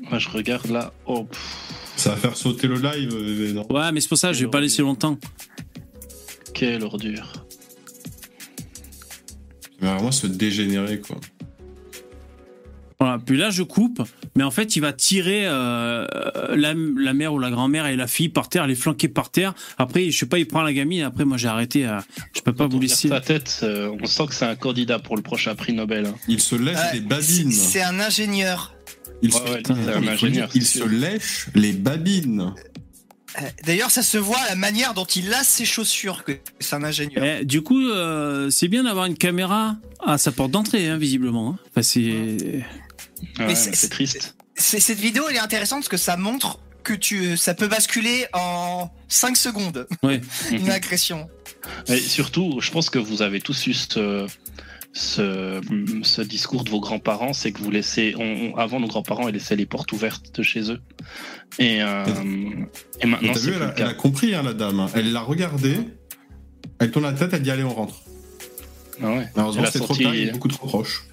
Moi, 0.09 0.19
je 0.19 0.29
regarde 0.29 0.67
là. 0.69 0.93
Oh, 1.05 1.25
pff, 1.25 1.88
Ça 1.99 2.11
va 2.11 2.15
faire 2.15 2.37
sauter 2.37 2.67
le 2.67 2.75
live, 2.75 3.09
euh, 3.13 3.51
non 3.53 3.65
Ouais, 3.69 3.91
mais 3.91 3.99
c'est 3.99 4.07
pour 4.07 4.17
ça, 4.17 4.31
je 4.31 4.45
vais 4.45 4.49
pas 4.49 4.61
laisser 4.61 4.81
longtemps. 4.81 5.17
quelle 6.53 6.83
ordure. 6.83 7.31
Mais 9.81 9.87
vraiment 9.89 10.11
se 10.11 10.27
dégénérer, 10.27 10.99
quoi. 10.99 11.17
Voilà, 13.01 13.17
puis 13.17 13.37
là 13.37 13.49
je 13.49 13.63
coupe, 13.63 14.01
mais 14.35 14.43
en 14.43 14.51
fait 14.51 14.75
il 14.75 14.81
va 14.81 14.91
tirer 14.91 15.43
euh, 15.45 16.05
la, 16.53 16.73
la 16.73 17.13
mère 17.13 17.33
ou 17.33 17.39
la 17.39 17.49
grand-mère 17.49 17.85
et 17.85 17.95
la 17.95 18.07
fille 18.07 18.27
par 18.27 18.49
terre, 18.49 18.67
les 18.67 18.75
flanquer 18.75 19.07
par 19.07 19.31
terre. 19.31 19.53
Après, 19.77 20.11
je 20.11 20.17
sais 20.17 20.25
pas, 20.25 20.37
il 20.37 20.45
prend 20.45 20.63
la 20.63 20.73
gamine. 20.73 21.03
Après, 21.03 21.23
moi 21.23 21.37
j'ai 21.37 21.47
arrêté. 21.47 21.85
à- 21.85 22.03
je 22.35 22.41
peux 22.41 22.51
pas 22.51 22.65
Quand 22.65 22.73
vous 22.73 22.81
laisser. 22.81 23.07
sa 23.07 23.21
tête, 23.21 23.61
euh, 23.63 23.95
on 24.01 24.05
sent 24.05 24.27
que 24.27 24.33
c'est 24.35 24.43
un 24.45 24.57
candidat 24.57 24.99
pour 24.99 25.15
le 25.15 25.21
prochain 25.21 25.55
prix 25.55 25.71
Nobel. 25.71 26.07
hein. 26.07 26.15
Il 26.27 26.41
se 26.41 26.55
laisse 26.55 26.77
Ah, 26.77 26.91
des 26.91 26.97
c'est 26.97 27.05
babines. 27.07 27.51
c'est 27.53 27.81
un 27.81 27.99
ingénieur. 28.01 28.73
Il, 29.21 29.33
Ouais, 29.33 29.39
se, 29.39 29.43
ouais, 29.51 29.57
putain, 29.57 29.75
il 30.53 30.53
il 30.55 30.99
lèche 30.99 31.47
les 31.55 31.73
babines. 31.73 32.53
Euh, 33.37 33.41
D'ailleurs, 33.65 33.91
ça 33.91 34.01
se 34.01 34.17
voit 34.17 34.39
à 34.39 34.49
la 34.49 34.55
manière 34.55 34.93
dont 34.93 35.05
il 35.05 35.29
lace 35.29 35.47
ses 35.47 35.65
chaussures 35.65 36.23
que 36.23 36.33
c'est 36.59 36.75
un 36.75 36.83
ingénieur. 36.83 37.23
Eh, 37.23 37.45
du 37.45 37.61
coup, 37.61 37.79
euh, 37.87 38.49
c'est 38.49 38.67
bien 38.67 38.83
d'avoir 38.83 39.05
une 39.05 39.17
caméra 39.17 39.75
à 40.03 40.17
sa 40.17 40.31
porte 40.31 40.51
d'entrée, 40.51 40.87
hein, 40.87 40.97
visiblement. 40.97 41.51
hein. 41.51 41.59
Enfin, 41.69 41.81
c'est. 41.83 41.99
Ouais, 42.01 42.65
Mais 43.39 43.55
c'est- 43.55 43.89
triste. 43.89 44.35
C'est- 44.55 44.79
Cette 44.79 44.99
vidéo, 44.99 45.23
elle 45.29 45.35
est 45.35 45.39
intéressante 45.39 45.79
parce 45.81 45.89
que 45.89 45.97
ça 45.97 46.17
montre 46.17 46.59
que 46.83 46.93
tu, 46.93 47.37
ça 47.37 47.53
peut 47.53 47.67
basculer 47.67 48.25
en 48.33 48.89
5 49.09 49.37
secondes, 49.37 49.87
Ouais. 50.01 50.21
une 50.51 50.71
agression. 50.71 51.29
Et 51.87 51.97
surtout, 51.99 52.59
je 52.61 52.71
pense 52.71 52.89
que 52.89 52.97
vous 52.99 53.21
avez 53.21 53.41
tous 53.41 53.67
eu 53.67 53.73
ce, 53.73 54.25
ce, 54.93 55.61
ce 56.03 56.21
discours 56.21 56.63
de 56.63 56.69
vos 56.69 56.79
grands-parents, 56.79 57.33
c'est 57.33 57.51
que 57.51 57.59
vous 57.59 57.71
laissez, 57.71 58.15
on- 58.17 58.51
on- 58.53 58.55
avant 58.57 58.79
nos 58.79 58.87
grands-parents, 58.87 59.27
ils 59.27 59.33
laissaient 59.33 59.55
les 59.55 59.65
portes 59.65 59.91
ouvertes 59.91 60.35
de 60.35 60.41
chez 60.43 60.71
eux. 60.71 60.79
Et, 61.59 61.81
euh, 61.81 62.05
et 63.01 63.05
maintenant, 63.05 63.33
T'as 63.33 63.39
c'est 63.39 63.51
elle 63.51 63.73
elle 63.77 63.83
a 63.85 63.93
compris, 63.93 64.33
hein, 64.33 64.43
la 64.43 64.53
dame. 64.53 64.87
Elle 64.95 65.11
l'a 65.13 65.21
regardé, 65.21 65.75
elle 66.79 66.91
tourne 66.91 67.05
la 67.05 67.13
tête, 67.13 67.33
elle 67.33 67.41
dit 67.43 67.51
allez, 67.51 67.63
on 67.63 67.73
rentre. 67.73 68.01
Ah 69.01 69.11
ouais. 69.13 69.27
Malheureusement, 69.35 69.63
c'est 69.71 69.79
trop 69.79 69.95
tard, 69.95 70.13
il 70.15 70.27
est 70.29 70.31
beaucoup 70.31 70.47
trop 70.49 70.67
proche. 70.67 71.05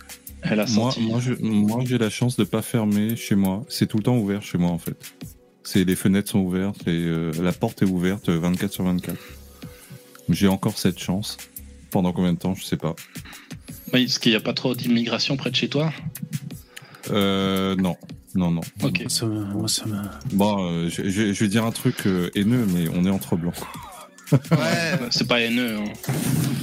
Elle 0.43 0.61
a 0.61 0.67
Moi, 0.67 0.91
senti. 0.93 1.01
moi, 1.03 1.21
je- 1.21 1.35
moi, 1.41 1.81
j'ai 1.85 1.99
la 1.99 2.11
chance 2.11 2.37
de 2.37 2.45
pas 2.45 2.63
fermer 2.63 3.17
chez 3.17 3.35
moi. 3.35 3.65
C'est 3.69 3.87
tout 3.87 3.97
le 3.99 4.03
temps 4.05 4.17
ouvert 4.17 4.43
chez 4.43 4.59
moi, 4.59 4.71
en 4.71 4.79
fait. 4.79 4.97
C'est 5.65 5.85
les 5.85 5.97
fenêtres 5.97 6.31
sont 6.31 6.39
ouvertes 6.41 6.83
et 6.87 6.91
euh, 6.91 7.33
la 7.43 7.53
porte 7.53 7.83
est 7.83 7.87
ouverte 7.87 8.29
euh, 8.29 8.39
24 8.39 8.73
sur 8.73 8.85
24. 8.85 9.17
J'ai 10.29 10.49
encore 10.49 10.79
cette 10.79 10.99
chance. 10.99 11.37
Pendant 11.91 12.13
combien 12.13 12.33
de 12.33 12.39
temps, 12.39 12.55
je 12.55 12.65
sais 12.65 12.77
pas. 12.77 12.95
Oui, 13.93 14.05
Est-ce 14.05 14.19
qu'il 14.19 14.33
n'y 14.33 14.37
a 14.37 14.41
pas 14.41 14.53
trop 14.53 14.75
d'immigration 14.75 15.37
près 15.37 15.51
de 15.51 15.57
chez 15.57 15.69
toi 15.69 15.93
Euh, 17.11 17.77
non, 17.77 17.97
non, 18.35 18.51
non. 18.51 18.61
Ok. 18.83 19.05
Ça 19.09 19.27
me- 19.27 19.45
moi, 19.45 19.69
ça 19.69 19.87
me- 19.87 20.03
Bon, 20.33 20.69
euh, 20.71 20.89
je, 20.89 21.09
je- 21.09 21.33
je 21.33 21.45
vais 21.45 21.49
dire 21.49 21.65
un 21.65 21.71
truc 21.73 22.07
euh, 22.07 22.31
haineux, 22.35 22.67
mais 22.75 22.89
on 22.95 23.05
est 23.05 23.11
entre 23.11 23.37
blancs. 23.37 23.55
Ouais. 24.33 24.39
C'est 25.11 25.29
pas 25.29 25.41
haineux. 25.41 25.79
hein. 25.79 25.85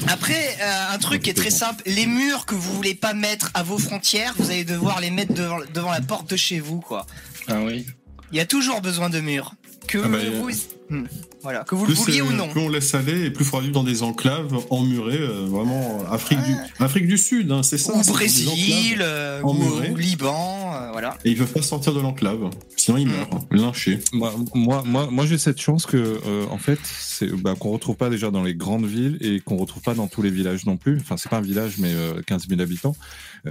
Après, 0.09 0.57
euh, 0.61 0.93
un 0.93 0.97
truc 0.97 1.21
qui 1.23 1.29
est 1.29 1.33
très 1.33 1.49
simple, 1.49 1.81
les 1.85 2.05
murs 2.07 2.45
que 2.45 2.55
vous 2.55 2.73
voulez 2.73 2.93
pas 2.93 3.13
mettre 3.13 3.51
à 3.53 3.63
vos 3.63 3.77
frontières, 3.77 4.33
vous 4.37 4.51
allez 4.51 4.65
devoir 4.65 4.99
les 4.99 5.11
mettre 5.11 5.33
devant, 5.33 5.59
devant 5.73 5.91
la 5.91 6.01
porte 6.01 6.29
de 6.29 6.35
chez 6.35 6.59
vous, 6.59 6.81
quoi. 6.81 7.05
Ah 7.47 7.61
oui. 7.63 7.85
Il 8.33 8.37
y 8.37 8.41
a 8.41 8.45
toujours 8.45 8.81
besoin 8.81 9.09
de 9.09 9.21
murs. 9.21 9.53
Que 9.93 9.99
Ah 10.03 10.07
bah, 10.07 10.17
vous, 10.41 10.49
Hmm. 10.89 11.05
voilà, 11.41 11.63
que 11.63 11.75
vous 11.75 11.85
le 11.85 11.93
Plus, 11.93 12.03
vouliez 12.03 12.19
euh, 12.21 12.25
ou 12.25 12.31
non. 12.33 12.49
plus 12.49 12.59
on 12.59 12.67
laisse 12.67 12.93
aller, 12.93 13.25
et 13.25 13.31
plus 13.31 13.43
il 13.45 13.47
faudra 13.47 13.61
vivre 13.61 13.73
dans 13.73 13.85
des 13.85 14.03
enclaves 14.03 14.53
emmurées, 14.69 15.17
euh, 15.17 15.45
vraiment 15.47 16.01
euh, 16.01 16.13
Afrique, 16.13 16.43
du, 16.43 16.53
Afrique 16.77 17.07
du 17.07 17.17
Sud, 17.17 17.51
hein, 17.51 17.63
c'est 17.63 17.77
ça. 17.77 17.93
Ou 17.95 18.03
Brésil, 18.11 18.99
euh, 19.01 19.41
ou, 19.41 19.95
Liban, 19.95 20.73
euh, 20.75 20.91
voilà. 20.91 21.17
Et 21.23 21.31
ils 21.31 21.37
peuvent 21.37 21.51
pas 21.51 21.61
sortir 21.61 21.93
de 21.93 22.01
l'enclave, 22.01 22.49
sinon 22.75 22.97
ils 22.97 23.07
meurent, 23.07 23.29
hein, 23.33 23.39
lynchés. 23.51 23.99
Moi, 24.11 24.33
moi, 24.53 24.83
moi, 24.85 25.07
moi, 25.09 25.25
j'ai 25.25 25.37
cette 25.37 25.59
chance 25.61 25.85
que, 25.85 25.97
euh, 25.97 26.45
en 26.51 26.57
fait, 26.57 26.79
c'est 26.83 27.31
bah, 27.31 27.55
qu'on 27.57 27.71
retrouve 27.71 27.95
pas 27.95 28.09
déjà 28.09 28.29
dans 28.29 28.43
les 28.43 28.53
grandes 28.53 28.85
villes 28.85 29.17
et 29.21 29.39
qu'on 29.39 29.55
retrouve 29.57 29.81
pas 29.81 29.93
dans 29.95 30.07
tous 30.07 30.21
les 30.21 30.31
villages 30.31 30.65
non 30.65 30.75
plus. 30.77 30.97
Enfin, 30.99 31.15
c'est 31.17 31.29
pas 31.29 31.37
un 31.37 31.41
village, 31.41 31.75
mais 31.79 31.93
euh, 31.93 32.21
15 32.27 32.47
000 32.49 32.59
habitants. 32.61 32.95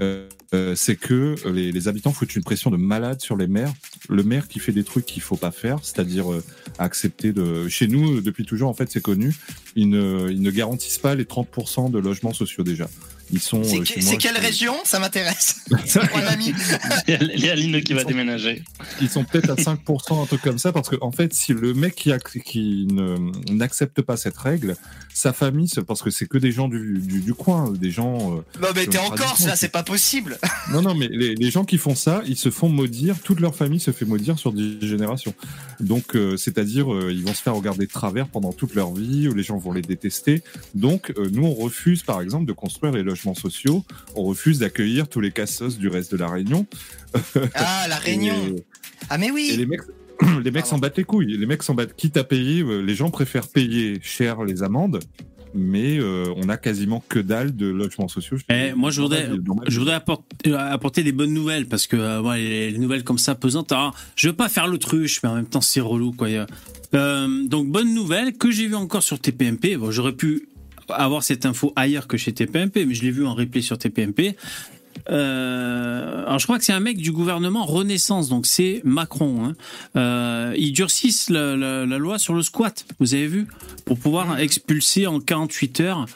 Euh, 0.01 0.27
euh, 0.55 0.75
c'est 0.75 0.97
que 0.97 1.35
les, 1.53 1.71
les 1.71 1.89
habitants 1.89 2.13
foutent 2.13 2.35
une 2.35 2.43
pression 2.43 2.71
de 2.71 2.77
malade 2.79 3.21
sur 3.21 3.37
les 3.37 3.47
maires. 3.47 3.73
Le 4.09 4.23
maire 4.23 4.49
qui 4.49 4.59
fait 4.59 4.73
des 4.73 4.85
trucs 4.85 5.05
qu'il 5.07 5.21
faut 5.23 5.37
pas 5.37 5.51
faire, 5.51 5.79
c'est-à-dire 5.83 6.33
euh, 6.33 6.43
accepter 6.79 7.33
de. 7.33 7.69
Chez 7.69 7.89
nous, 7.89 8.17
euh, 8.19 8.23
depuis 8.23 8.45
toujours, 8.47 8.69
en 8.71 8.75
fait, 8.75 8.91
c'est 8.91 9.03
connu. 9.03 9.35
Ils 9.77 9.89
ne, 9.91 10.29
ils 10.31 10.41
ne 10.41 10.51
garantissent 10.51 10.99
pas 10.99 11.15
les 11.15 11.25
30% 11.25 11.91
de 11.91 11.99
logements 11.99 12.33
sociaux 12.33 12.65
déjà. 12.65 12.89
Ils 13.31 13.41
sont. 13.41 13.65
C'est 13.65 13.81
euh, 13.81 13.85
que- 13.85 14.05
moi, 14.05 14.17
quelle 14.17 14.37
région? 14.39 14.75
Ça 14.85 14.99
m'intéresse. 14.99 15.65
Il 17.09 17.41
y 17.45 17.49
a- 17.49 17.53
Aline 17.53 17.83
qui 17.83 17.93
va 17.93 18.05
déménager. 18.05 18.63
ils 19.01 19.09
sont 19.11 19.25
peut-être 19.25 19.51
à 19.51 19.55
5%, 19.57 20.23
un 20.23 20.27
truc 20.27 20.41
comme 20.43 20.59
ça, 20.59 20.73
parce 20.73 20.89
que 20.89 20.97
en 21.01 21.13
fait, 21.13 21.33
si 21.35 21.53
le 21.53 21.75
mec 21.75 21.95
qui, 21.95 22.13
qui 22.45 22.87
ne- 22.91 23.53
n'accepte 23.53 24.01
pas 24.03 24.17
cette 24.17 24.37
règle, 24.37 24.75
sa 25.15 25.33
famille, 25.33 25.69
parce 25.87 26.03
que 26.03 26.11
c'est 26.11 26.27
que 26.27 26.39
des 26.39 26.53
gens 26.53 26.69
du, 26.69 26.99
du, 26.99 27.21
du 27.21 27.35
coin, 27.35 27.71
des 27.73 27.91
gens. 27.91 28.37
euh, 28.39 28.61
Non 28.61 28.69
mais 28.75 28.87
t'es 28.87 28.99
en 28.99 29.11
Corse, 29.11 29.45
là, 29.47 29.57
c'est- 29.57 29.69
pas 29.69 29.83
possible. 29.83 30.39
non, 30.73 30.83
non, 30.83 30.95
mais 30.95 31.09
les, 31.09 31.35
les 31.35 31.51
gens 31.51 31.65
qui 31.65 31.79
font 31.79 31.95
ça, 31.95 32.23
ils 32.27 32.37
se 32.37 32.51
font 32.51 32.69
maudire, 32.69 33.19
toute 33.21 33.41
leur 33.41 33.55
famille 33.55 33.81
se 33.81 33.91
fait 33.91 34.05
maudire 34.05 34.39
sur 34.39 34.53
des 34.53 34.79
générations. 34.81 35.35
Donc, 35.81 36.15
euh, 36.17 36.37
c'est-à-dire, 36.37 36.93
euh, 36.93 37.11
ils 37.13 37.23
vont 37.25 37.35
se 37.35 37.43
faire 37.43 37.55
regarder 37.55 37.87
de 37.87 37.91
travers 37.93 38.29
pendant 38.29 38.53
toute 38.53 38.75
leur 38.75 38.93
vie, 38.95 39.29
ou 39.29 39.35
les 39.35 39.43
gens 39.43 39.57
vont 39.59 39.73
les 39.73 39.83
détester. 39.83 40.43
Donc, 40.75 41.13
euh, 41.17 41.29
nous, 41.33 41.45
on 41.45 41.55
refuse, 41.55 42.03
par 42.03 42.21
exemple, 42.21 42.47
de 42.47 42.53
construire 42.53 42.93
les 42.93 43.03
logements 43.03 43.35
sociaux, 43.35 43.85
on 44.17 44.25
refuse 44.25 44.59
d'accueillir 44.59 45.09
tous 45.09 45.21
les 45.21 45.31
cassos 45.33 45.79
du 45.79 45.89
reste 45.89 46.13
de 46.13 46.17
la 46.19 46.29
Réunion. 46.29 46.67
Ah, 47.55 47.87
la 47.89 47.97
Réunion. 47.99 48.35
Et- 48.57 48.65
Ah 49.11 49.19
mais 49.19 49.27
Et 49.29 49.31
oui. 49.33 49.55
les 49.57 49.67
mecs, 49.67 49.81
les 50.45 50.51
mecs 50.51 50.67
s'en 50.67 50.79
battent 50.79 50.99
les 50.99 51.05
couilles. 51.05 51.37
Les 51.37 51.47
mecs 51.47 51.63
s'en 51.63 51.75
battent. 51.75 51.95
Quitte 51.95 52.17
à 52.17 52.25
payer, 52.25 52.63
euh, 52.63 52.81
les 52.81 52.95
gens 52.95 53.11
préfèrent 53.11 53.49
payer 53.49 53.99
cher 54.03 54.45
les 54.45 54.63
amendes, 54.63 55.01
mais 55.55 55.99
euh, 55.99 56.33
on 56.37 56.49
a 56.49 56.57
quasiment 56.57 57.03
que 57.09 57.19
dalle 57.19 57.55
de 57.55 57.67
logements 57.67 58.09
sociaux. 58.09 58.39
Eh, 58.49 58.73
moi, 58.75 58.91
je 58.91 59.03
voudrais, 59.03 59.29
Normal. 59.29 59.67
je 59.69 59.79
voudrais 59.79 59.95
apporter, 59.95 60.51
euh, 60.51 60.73
apporter 60.73 61.03
des 61.03 61.13
bonnes 61.13 61.33
nouvelles 61.33 61.67
parce 61.67 61.87
que 61.87 61.97
euh, 61.97 62.21
ouais, 62.21 62.39
les, 62.39 62.71
les 62.71 62.79
nouvelles 62.79 63.05
comme 63.05 63.19
ça 63.19 63.35
pesantes. 63.35 63.73
Alors, 63.73 63.95
je 64.17 64.29
veux 64.29 64.37
pas 64.37 64.49
faire 64.49 64.67
l'autruche, 64.67 65.23
mais 65.23 65.29
en 65.29 65.35
même 65.35 65.47
temps, 65.47 65.61
c'est 65.61 65.81
relou, 65.81 66.13
quoi. 66.13 66.29
Euh, 66.95 67.47
donc, 67.47 67.69
bonne 67.69 67.95
nouvelle 67.95 68.37
que 68.37 68.51
j'ai 68.51 68.67
vu 68.67 68.75
encore 68.75 69.03
sur 69.03 69.19
TPMP. 69.19 69.77
Bon, 69.77 69.91
j'aurais 69.91 70.13
pu 70.15 70.49
avoir 70.89 71.23
cette 71.23 71.47
info 71.47 71.73
ailleurs 71.77 72.07
que 72.07 72.17
chez 72.17 72.33
TPMP, 72.33 72.85
mais 72.87 72.95
je 72.95 73.03
l'ai 73.03 73.11
vu 73.11 73.25
en 73.25 73.35
replay 73.35 73.63
sur 73.63 73.79
TPMP. 73.79 74.37
Euh, 75.11 76.25
alors 76.27 76.39
je 76.39 76.45
crois 76.47 76.59
que 76.59 76.65
c'est 76.65 76.73
un 76.73 76.81
mec 76.81 76.97
du 76.97 77.13
gouvernement 77.13 77.65
Renaissance, 77.65 78.29
donc 78.29 78.47
c'est 78.47 78.81
Macron. 78.85 79.45
Hein. 79.45 79.55
Euh, 79.97 80.55
ils 80.57 80.73
durcissent 80.73 81.31
la, 81.31 81.57
la- 81.57 81.87
la 81.87 81.99
loi 81.99 82.19
sur 82.19 82.35
le 82.35 82.43
squat, 82.43 82.85
vous 83.01 83.15
avez 83.15 83.27
vu, 83.27 83.47
pour 83.85 83.99
pouvoir 83.99 84.39
expulser 84.39 85.07
en 85.07 85.21
48 85.21 85.81
heures 85.81 86.07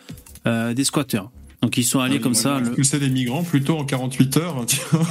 euh, 0.46 0.74
des 0.74 0.84
squatteurs. 0.84 1.30
Donc 1.62 1.78
ils 1.78 1.84
sont 1.84 2.00
allés 2.00 2.20
comme 2.20 2.34
ça. 2.34 2.58
le- 2.60 2.66
Expulser 2.66 2.98
des 2.98 3.08
migrants 3.08 3.42
plutôt 3.42 3.78
en 3.78 3.84
48 3.84 4.36
heures, 4.36 4.66
tu 4.66 4.76
vois, 4.92 5.06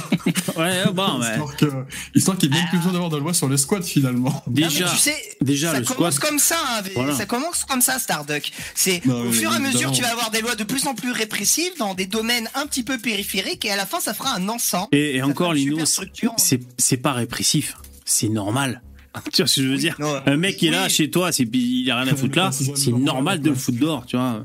Ouais, 0.56 0.84
bon, 0.92 1.20
ouais. 1.20 1.30
histoire 1.32 1.56
que- 1.56 1.66
histoire 2.14 2.38
qu'il 2.38 2.50
n'y 2.50 2.56
ait 2.56 2.60
même 2.60 2.68
plus 2.68 2.78
besoin 2.78 2.92
d'avoir 2.92 3.10
de 3.10 3.16
loi 3.18 3.34
sur 3.34 3.48
les 3.48 3.56
squats 3.56 3.82
finalement. 3.82 4.30
Non, 4.46 4.52
Déjà, 4.52 4.88
tu 4.88 4.96
sais, 4.96 5.16
déjà 5.40 5.72
ça 5.72 5.80
le 5.80 5.84
commence 5.84 6.14
squat. 6.14 6.30
comme 6.30 6.38
ça, 6.38 6.56
hein, 6.68 6.82
Voilà. 6.94 7.14
ça 7.16 7.26
commence 7.26 7.64
comme 7.64 7.80
ça, 7.80 7.98
Starduck. 7.98 8.52
C'est 8.74 9.04
Non, 9.04 9.22
au 9.26 9.32
fur 9.32 9.52
et 9.52 9.56
à 9.56 9.58
mesure, 9.58 9.90
tu 9.90 10.02
vas 10.02 10.12
avoir 10.12 10.30
des 10.30 10.40
lois 10.40 10.54
de 10.54 10.64
plus 10.64 10.86
en 10.86 10.94
plus 10.94 11.10
répressives 11.10 11.72
dans 11.78 11.94
des 11.94 12.06
domaines 12.06 12.48
un 12.54 12.66
petit 12.66 12.84
peu 12.84 12.96
périphériques, 12.98 13.64
et 13.64 13.70
à 13.72 13.76
la 13.76 13.84
fin, 13.84 13.98
ça 14.00 14.14
fera 14.14 14.34
un 14.36 14.48
ensemble. 14.48 14.88
Et, 14.92 15.16
et 15.16 15.22
encore, 15.22 15.52
Lino, 15.52 15.78
c'est 15.84 16.96
pas 16.98 17.12
répressif, 17.12 17.76
c'est 18.04 18.28
normal. 18.28 18.82
Tu 19.32 19.42
vois 19.42 19.46
ce 19.46 19.60
que 19.60 19.66
je 19.66 19.70
veux 19.72 19.76
dire 19.78 19.96
Non, 19.98 20.14
Un 20.26 20.36
mec 20.36 20.56
qui 20.56 20.66
est 20.68 20.70
là 20.70 20.84
oui. 20.84 20.90
chez 20.90 21.10
toi, 21.10 21.32
c'est 21.32 21.44
il 21.52 21.90
a 21.90 22.00
rien 22.00 22.12
à 22.12 22.16
foutre 22.16 22.36
là, 22.36 22.50
C'est 22.52 22.92
normal 22.92 23.40
de 23.40 23.50
le 23.50 23.54
foutre 23.54 23.78
dehors, 23.78 24.06
tu 24.06 24.16
vois. 24.16 24.44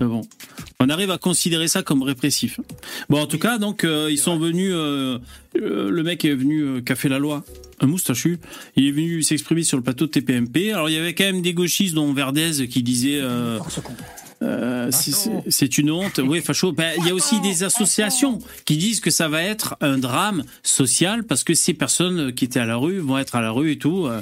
Mais 0.00 0.06
bon, 0.06 0.20
on 0.80 0.88
arrive 0.88 1.10
à 1.10 1.18
considérer 1.18 1.68
ça 1.68 1.82
comme 1.82 2.02
répressif. 2.02 2.60
Bon, 3.10 3.20
en 3.20 3.26
tout 3.26 3.38
cas, 3.38 3.58
donc 3.58 3.84
euh, 3.84 4.08
ils 4.10 4.18
sont 4.18 4.38
venus. 4.38 4.72
euh, 4.74 5.18
euh, 5.60 5.90
le 5.90 6.02
mec 6.02 6.24
est 6.24 6.34
venu 6.34 6.60
euh, 6.62 6.80
qui 6.80 6.92
a 6.92 6.94
fait 6.96 7.08
la 7.08 7.18
loi, 7.18 7.44
un 7.80 7.86
moustachu. 7.86 8.38
Il 8.76 8.86
est 8.86 8.92
venu 8.92 9.22
s'exprimer 9.22 9.64
sur 9.64 9.76
le 9.76 9.82
plateau 9.82 10.06
de 10.06 10.10
TPMP. 10.12 10.72
Alors 10.72 10.88
il 10.88 10.94
y 10.94 10.98
avait 10.98 11.14
quand 11.14 11.24
même 11.24 11.42
des 11.42 11.52
gauchistes, 11.52 11.94
dont 11.94 12.12
Verdez, 12.12 12.66
qui 12.68 12.82
disait. 12.82 13.20
Euh, 14.42 14.90
c'est 15.48 15.78
une 15.78 15.90
honte. 15.90 16.20
Oui, 16.22 16.40
facho. 16.40 16.72
Ben, 16.72 16.92
il 16.98 17.06
y 17.06 17.10
a 17.10 17.14
aussi 17.14 17.40
des 17.40 17.62
associations 17.62 18.38
qui 18.64 18.76
disent 18.76 19.00
que 19.00 19.10
ça 19.10 19.28
va 19.28 19.42
être 19.42 19.76
un 19.80 19.98
drame 19.98 20.44
social 20.62 21.24
parce 21.24 21.44
que 21.44 21.54
ces 21.54 21.74
personnes 21.74 22.32
qui 22.32 22.44
étaient 22.44 22.60
à 22.60 22.66
la 22.66 22.76
rue 22.76 22.98
vont 22.98 23.18
être 23.18 23.36
à 23.36 23.40
la 23.40 23.50
rue 23.50 23.72
et 23.72 23.78
tout. 23.78 24.06
euh. 24.06 24.20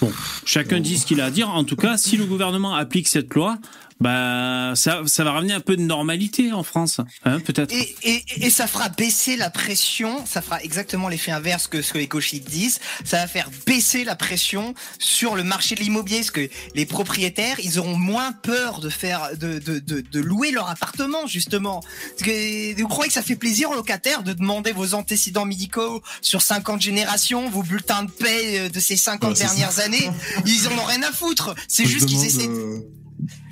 Bon, 0.00 0.10
chacun 0.44 0.80
dit 0.80 0.98
ce 0.98 1.06
qu'il 1.06 1.20
a 1.20 1.26
à 1.26 1.30
dire. 1.30 1.48
En 1.50 1.64
tout 1.64 1.76
cas, 1.76 1.96
si 1.96 2.16
le 2.16 2.24
gouvernement 2.24 2.74
applique 2.74 3.06
cette 3.06 3.32
loi, 3.34 3.58
bah 4.00 4.72
ça, 4.76 5.02
ça 5.06 5.24
va 5.24 5.32
ramener 5.32 5.52
un 5.52 5.60
peu 5.60 5.76
de 5.76 5.82
normalité 5.82 6.52
en 6.52 6.62
France, 6.62 7.00
hein, 7.24 7.40
peut-être. 7.40 7.72
Et, 7.72 7.94
et, 8.02 8.24
et 8.36 8.50
ça 8.50 8.66
fera 8.66 8.88
baisser 8.88 9.36
la 9.36 9.50
pression, 9.50 10.24
ça 10.26 10.40
fera 10.40 10.62
exactement 10.62 11.08
l'effet 11.08 11.32
inverse 11.32 11.66
que 11.66 11.82
ce 11.82 11.92
que 11.92 11.98
les 11.98 12.06
gauchistes 12.06 12.48
disent, 12.48 12.80
ça 13.04 13.18
va 13.18 13.26
faire 13.26 13.50
baisser 13.66 14.04
la 14.04 14.16
pression 14.16 14.74
sur 14.98 15.36
le 15.36 15.44
marché 15.44 15.74
de 15.74 15.80
l'immobilier, 15.80 16.18
parce 16.20 16.30
que 16.30 16.48
les 16.74 16.86
propriétaires, 16.86 17.58
ils 17.62 17.78
auront 17.78 17.96
moins 17.96 18.32
peur 18.32 18.80
de 18.80 18.88
faire, 18.88 19.36
de, 19.36 19.58
de, 19.58 19.78
de, 19.78 20.00
de 20.00 20.20
louer 20.20 20.50
leur 20.50 20.70
appartement, 20.70 21.26
justement. 21.26 21.80
Parce 22.16 22.22
que 22.22 22.80
vous 22.80 22.88
croyez 22.88 23.08
que 23.08 23.14
ça 23.14 23.22
fait 23.22 23.36
plaisir 23.36 23.70
aux 23.70 23.74
locataires 23.74 24.22
de 24.22 24.32
demander 24.32 24.72
vos 24.72 24.94
antécédents 24.94 25.44
médicaux 25.44 26.02
sur 26.22 26.42
50 26.42 26.80
générations, 26.80 27.50
vos 27.50 27.62
bulletins 27.62 28.04
de 28.04 28.10
paie 28.10 28.60
euh, 28.60 28.68
de 28.68 28.80
ces 28.80 28.96
50 28.96 29.30
Ouais, 29.30 29.34
c'est 29.36 29.44
dernières 29.44 29.78
années? 29.80 30.10
Ils 30.46 30.68
en 30.68 30.78
ont 30.78 30.84
rien 30.84 31.02
à 31.02 31.12
foutre. 31.12 31.54
C'est 31.68 31.84
juste 31.86 32.06
qu'ils 32.06 32.24
essaient 32.24 32.48
euh, 32.48 32.80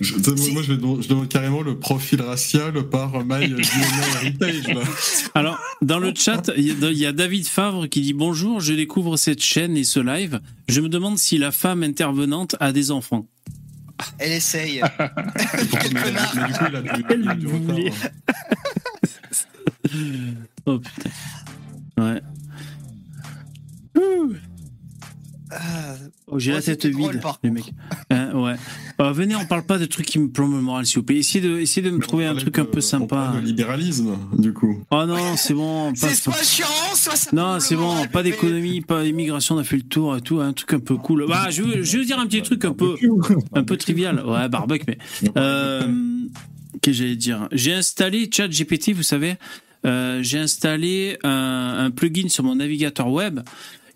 je 0.01 0.15
moi, 0.53 0.63
je 0.63 0.73
demande, 0.75 1.03
je 1.03 1.09
demande 1.09 1.29
carrément 1.29 1.63
le 1.63 1.79
profil 1.79 2.21
racial 2.23 2.73
par 2.89 3.25
My 3.25 3.45
Heritage. 4.23 4.69
Là. 4.69 4.81
Alors, 5.35 5.59
dans 5.83 5.99
le 5.99 6.13
chat, 6.15 6.51
il 6.57 6.67
y 6.67 6.71
a- 6.85 6.91
il 6.91 6.99
y 6.99 7.07
a 7.07 7.13
David 7.13 7.47
Favre 7.47 7.87
qui 7.89 8.01
dit 8.01 8.13
bonjour, 8.13 8.61
je 8.61 8.73
découvre 8.73 9.17
cette 9.17 9.43
chaîne 9.43 9.77
et 9.77 9.85
ce 9.85 10.01
live. 10.01 10.41
Je 10.69 10.81
me 10.81 10.89
demande 10.89 11.19
si 11.19 11.39
la 11.39 11.51
femme 11.53 11.83
intervenante 11.83 12.57
a 12.61 12.73
des 12.73 12.91
enfants. 12.91 13.27
Elle 14.19 14.33
essaye. 14.33 14.81
mais, 15.93 16.01
mais 16.97 17.03
connard. 17.03 17.37
du 17.37 17.47
coup, 25.51 25.59
il 25.59 25.61
a 25.61 25.97
du, 25.97 26.01
il 26.01 26.01
a 26.01 26.03
du 26.03 26.07
retard. 26.09 26.29
boulet. 26.29 26.31
Oh 26.31 26.31
putain. 26.31 26.33
Ouais. 26.33 26.39
J'ai 26.41 26.53
la 26.53 26.63
tête 26.63 26.87
drôle, 26.87 27.13
vide, 27.13 27.23
par 27.23 27.39
les 27.43 27.51
mecs. 27.51 27.73
Hein, 28.11 28.33
ouais. 28.35 28.55
Euh, 29.01 29.13
venez, 29.13 29.37
on 29.37 29.45
parle 29.47 29.65
pas 29.65 29.79
de 29.79 29.85
trucs 29.85 30.07
qui 30.07 30.19
me 30.19 30.29
plombent 30.31 30.55
le 30.57 30.61
moral, 30.63 30.87
s'il 30.87 30.99
vous 30.99 31.03
plaît. 31.05 31.17
Essayez 31.19 31.47
de, 31.47 31.59
essayez 31.59 31.87
de 31.87 31.95
me 31.95 32.01
trouver 32.01 32.27
un 32.27 32.35
truc 32.35 32.55
de- 32.55 32.61
un 32.61 32.65
peu 32.65 32.81
sympa. 32.81 33.33
de 33.35 33.41
libéralisme, 33.47 34.17
du 34.39 34.53
coup. 34.53 34.83
Oh 34.91 35.05
non, 35.07 35.37
c'est 35.37 35.55
bon. 35.55 35.93
pas 35.93 35.97
C'est 36.09 36.15
soit 36.15 36.43
chiant, 36.43 36.67
soit 36.95 37.17
ça. 37.17 37.31
Non, 37.35 37.61
c'est 37.61 37.75
le 37.75 37.81
bon, 37.81 38.07
pas 38.13 38.23
d'économie, 38.23 38.81
pas 38.81 39.03
d'immigration, 39.05 39.57
on 39.57 39.59
a 39.59 39.65
fait 39.65 39.77
le 39.77 39.83
tour 39.83 40.17
et 40.17 40.21
tout, 40.21 40.41
un 40.41 40.53
truc 40.53 40.73
un 40.73 40.81
peu 40.81 40.97
cool. 40.97 41.27
Bah, 41.29 41.49
je 41.51 41.63
veux, 41.63 41.83
je 41.83 41.99
veux 41.99 42.05
dire 42.05 42.19
un 42.19 42.27
petit 42.27 42.43
truc 42.43 42.65
un 42.65 42.73
peu, 42.73 42.95
un 43.55 43.63
peu 43.65 43.77
trivial. 43.77 44.25
Ouais, 44.27 44.49
barbecue, 44.49 44.85
mais. 44.89 44.99
Euh, 45.37 45.83
Qu'est-ce 46.81 46.99
que 46.99 47.03
j'allais 47.05 47.17
dire? 47.17 47.49
J'ai 47.53 47.73
installé 47.75 48.31
ChatGPT, 48.33 48.93
vous 48.93 49.03
savez. 49.03 49.37
Euh, 49.87 50.23
j'ai 50.23 50.39
installé 50.39 51.19
un, 51.25 51.77
un 51.87 51.91
plugin 51.91 52.29
sur 52.29 52.45
mon 52.45 52.57
navigateur 52.57 53.09
web 53.11 53.41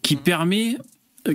qui 0.03 0.17
permet, 0.17 0.75
euh, 0.77 0.79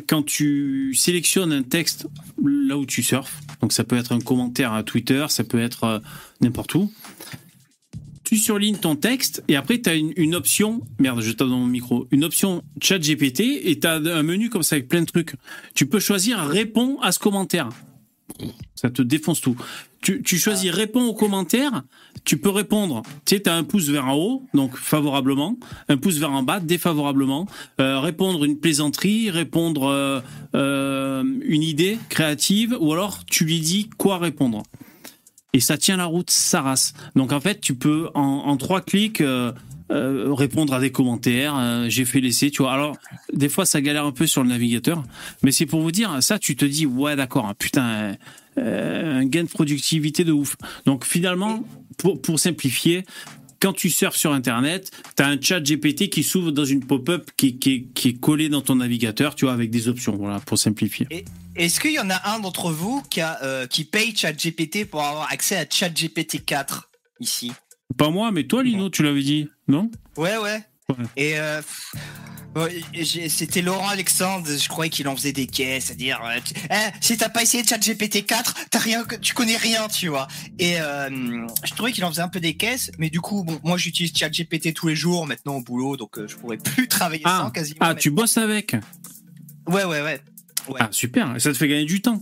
quand 0.08 0.24
tu 0.24 0.94
sélectionnes 0.94 1.52
un 1.52 1.64
texte 1.64 2.08
là 2.44 2.78
où 2.78 2.86
tu 2.86 3.04
surfes, 3.04 3.40
donc 3.62 3.74
ça 3.74 3.84
peut 3.84 3.98
être 3.98 4.12
un 4.12 4.20
commentaire 4.20 4.74
à 4.74 4.84
Twitter, 4.84 5.26
ça 5.30 5.44
peut 5.44 5.60
être 5.60 5.84
euh, 5.86 6.00
n'importe 6.42 6.76
où, 6.76 6.92
tu 8.24 8.36
surlignes 8.36 8.78
ton 8.78 8.98
texte 8.98 9.42
et 9.48 9.56
après 9.56 9.80
tu 9.80 9.90
as 9.90 9.96
une, 9.96 10.36
option, 10.36 10.82
merde, 11.00 11.22
je 11.22 11.32
tape 11.32 11.48
dans 11.48 11.60
mon 11.60 11.68
micro, 11.68 12.08
une 12.12 12.26
option 12.26 12.62
chat 12.82 13.00
GPT 13.00 13.40
et 13.64 13.80
tu 13.80 13.88
as 13.88 13.96
un 13.96 14.24
menu 14.24 14.50
comme 14.50 14.64
ça 14.64 14.76
avec 14.76 14.90
plein 14.90 15.00
de 15.00 15.06
trucs. 15.06 15.36
Tu 15.74 15.86
peux 15.86 16.00
choisir 16.00 16.40
réponds 16.40 17.00
à 17.00 17.14
ce 17.14 17.20
commentaire. 17.20 17.70
Ça 18.76 18.90
te 18.90 19.02
défonce 19.02 19.40
tout. 19.40 19.56
Tu, 20.02 20.22
tu 20.24 20.38
choisis 20.38 20.70
réponds 20.70 21.06
au 21.06 21.14
commentaire, 21.14 21.84
tu 22.24 22.38
peux 22.38 22.50
répondre. 22.50 23.02
Tu 23.26 23.36
sais, 23.36 23.42
tu 23.42 23.50
as 23.50 23.56
un 23.56 23.64
pouce 23.64 23.90
vers 23.90 24.08
en 24.08 24.16
haut, 24.16 24.44
donc 24.54 24.76
favorablement, 24.76 25.58
un 25.90 25.98
pouce 25.98 26.18
vers 26.18 26.32
en 26.32 26.44
bas, 26.44 26.60
défavorablement. 26.60 27.48
Euh, 27.80 28.00
répondre 28.00 28.44
une 28.44 28.58
plaisanterie, 28.58 29.30
répondre 29.30 29.88
euh, 29.88 30.22
euh, 30.56 31.24
une 31.46 31.64
idée 31.64 31.98
créative, 32.10 32.76
ou 32.80 32.94
alors 32.94 33.26
tu 33.26 33.46
lui 33.46 33.60
dis 33.60 33.90
quoi 33.98 34.18
répondre 34.18 34.64
et 35.54 35.60
ça 35.60 35.78
tient 35.78 35.98
la 35.98 36.06
route, 36.06 36.30
ça 36.30 36.62
race. 36.62 36.94
Donc 37.16 37.32
en 37.32 37.40
fait, 37.40 37.60
tu 37.62 37.74
peux 37.74 38.10
en, 38.14 38.56
trois 38.58 38.82
clics 38.82 39.24
répondre 39.90 40.74
à 40.74 40.80
des 40.80 40.92
commentaires. 40.92 41.86
J'ai 41.88 42.06
fait 42.06 42.20
l'essai, 42.20 42.52
tu 42.52 42.62
vois. 42.62 42.74
Alors 42.74 42.96
des 43.34 43.50
fois, 43.50 43.66
ça 43.66 43.82
galère 43.82 44.06
un 44.06 44.12
peu 44.12 44.28
sur 44.28 44.44
le 44.44 44.50
navigateur, 44.50 45.04
mais 45.42 45.52
c'est 45.52 45.66
pour 45.66 45.82
vous 45.82 45.92
dire 45.92 46.22
ça. 46.22 46.38
Tu 46.38 46.56
te 46.56 46.66
dis 46.66 46.86
ouais, 46.86 47.16
d'accord, 47.16 47.48
hein, 47.48 47.56
putain, 47.58 48.18
un 48.58 49.26
gain 49.26 49.44
de 49.44 49.50
productivité 49.50 50.24
de 50.24 50.32
ouf. 50.32 50.56
Donc 50.86 51.06
finalement, 51.06 51.64
pour, 51.98 52.22
pour 52.22 52.40
simplifier. 52.40 53.04
Quand 53.60 53.74
tu 53.74 53.90
surfes 53.90 54.16
sur 54.16 54.34
Internet, 54.34 54.92
tu 55.16 55.24
as 55.24 55.28
un 55.28 55.42
chat 55.42 55.60
GPT 55.60 56.10
qui 56.10 56.22
s'ouvre 56.22 56.52
dans 56.52 56.64
une 56.64 56.86
pop-up 56.86 57.32
qui, 57.38 57.58
qui, 57.58 57.88
qui 57.88 58.10
est 58.10 58.20
collée 58.20 58.50
dans 58.50 58.62
ton 58.62 58.76
navigateur, 58.76 59.34
tu 59.34 59.46
vois, 59.46 59.54
avec 59.54 59.72
des 59.72 59.88
options, 59.88 60.16
voilà, 60.16 60.40
pour 60.40 60.60
simplifier. 60.60 61.08
Est-ce 61.56 61.80
qu'il 61.80 61.94
y 61.94 62.00
en 62.00 62.12
a 62.12 62.36
un 62.36 62.40
d'entre 62.40 62.72
vous 62.72 63.02
qui, 63.10 63.20
a, 63.20 63.42
euh, 63.42 63.66
qui 63.66 63.84
paye 63.84 64.16
ChatGPT 64.16 64.86
pour 64.86 65.04
avoir 65.04 65.32
accès 65.32 65.58
à 65.58 65.66
ChatGPT 65.68 66.46
4 66.46 66.92
ici? 67.20 67.52
Pas 67.98 68.12
moi, 68.12 68.32
mais 68.32 68.44
toi, 68.44 68.62
Lino, 68.62 68.90
tu 68.92 69.02
l'avais 69.02 69.24
dit, 69.24 69.50
non? 69.68 69.90
Ouais, 70.18 70.38
ouais. 70.38 70.62
Ouais. 70.90 71.06
Et 71.16 71.40
euh, 71.40 71.62
c'était 73.04 73.62
Laurent 73.62 73.88
Alexandre, 73.90 74.48
je 74.50 74.68
croyais 74.68 74.90
qu'il 74.90 75.08
en 75.08 75.16
faisait 75.16 75.34
des 75.34 75.48
caisses, 75.48 75.86
c'est-à-dire, 75.86 76.20
euh, 76.24 76.40
eh, 76.72 76.76
si 77.02 77.18
t'as 77.18 77.30
pas 77.30 77.44
essayé 77.44 77.64
ChatGPT 77.64 78.26
4, 78.26 78.56
t'as 78.70 78.80
rien, 78.80 79.06
tu 79.22 79.34
connais 79.34 79.58
rien, 79.58 79.88
tu 79.88 80.08
vois. 80.08 80.28
Et 80.60 80.80
euh, 80.80 81.10
je 81.64 81.74
trouvais 81.74 81.92
qu'il 81.92 82.04
en 82.06 82.10
faisait 82.10 82.22
un 82.22 82.28
peu 82.30 82.40
des 82.40 82.56
caisses, 82.56 82.92
mais 82.98 83.10
du 83.10 83.22
coup, 83.22 83.44
bon, 83.44 83.60
moi 83.64 83.78
j'utilise 83.78 84.16
ChatGPT 84.16 84.74
tous 84.74 84.88
les 84.88 84.96
jours 84.96 85.26
maintenant 85.28 85.56
au 85.56 85.62
boulot, 85.62 85.98
donc 85.98 86.18
euh, 86.18 86.28
je 86.28 86.36
pourrais 86.36 86.58
plus 86.58 86.88
travailler 86.88 87.22
Ah, 87.26 87.42
sans 87.46 87.52
quasiment. 87.52 87.78
ah 87.82 87.96
tu 87.96 88.10
bosses 88.12 88.38
avec? 88.38 88.76
Ouais, 89.68 89.84
ouais, 89.84 90.02
ouais. 90.02 90.22
Ah, 90.80 90.90
super, 90.92 91.40
ça 91.40 91.52
te 91.54 91.58
fait 91.58 91.68
gagner 91.68 91.86
du 91.86 92.02
temps. 92.02 92.22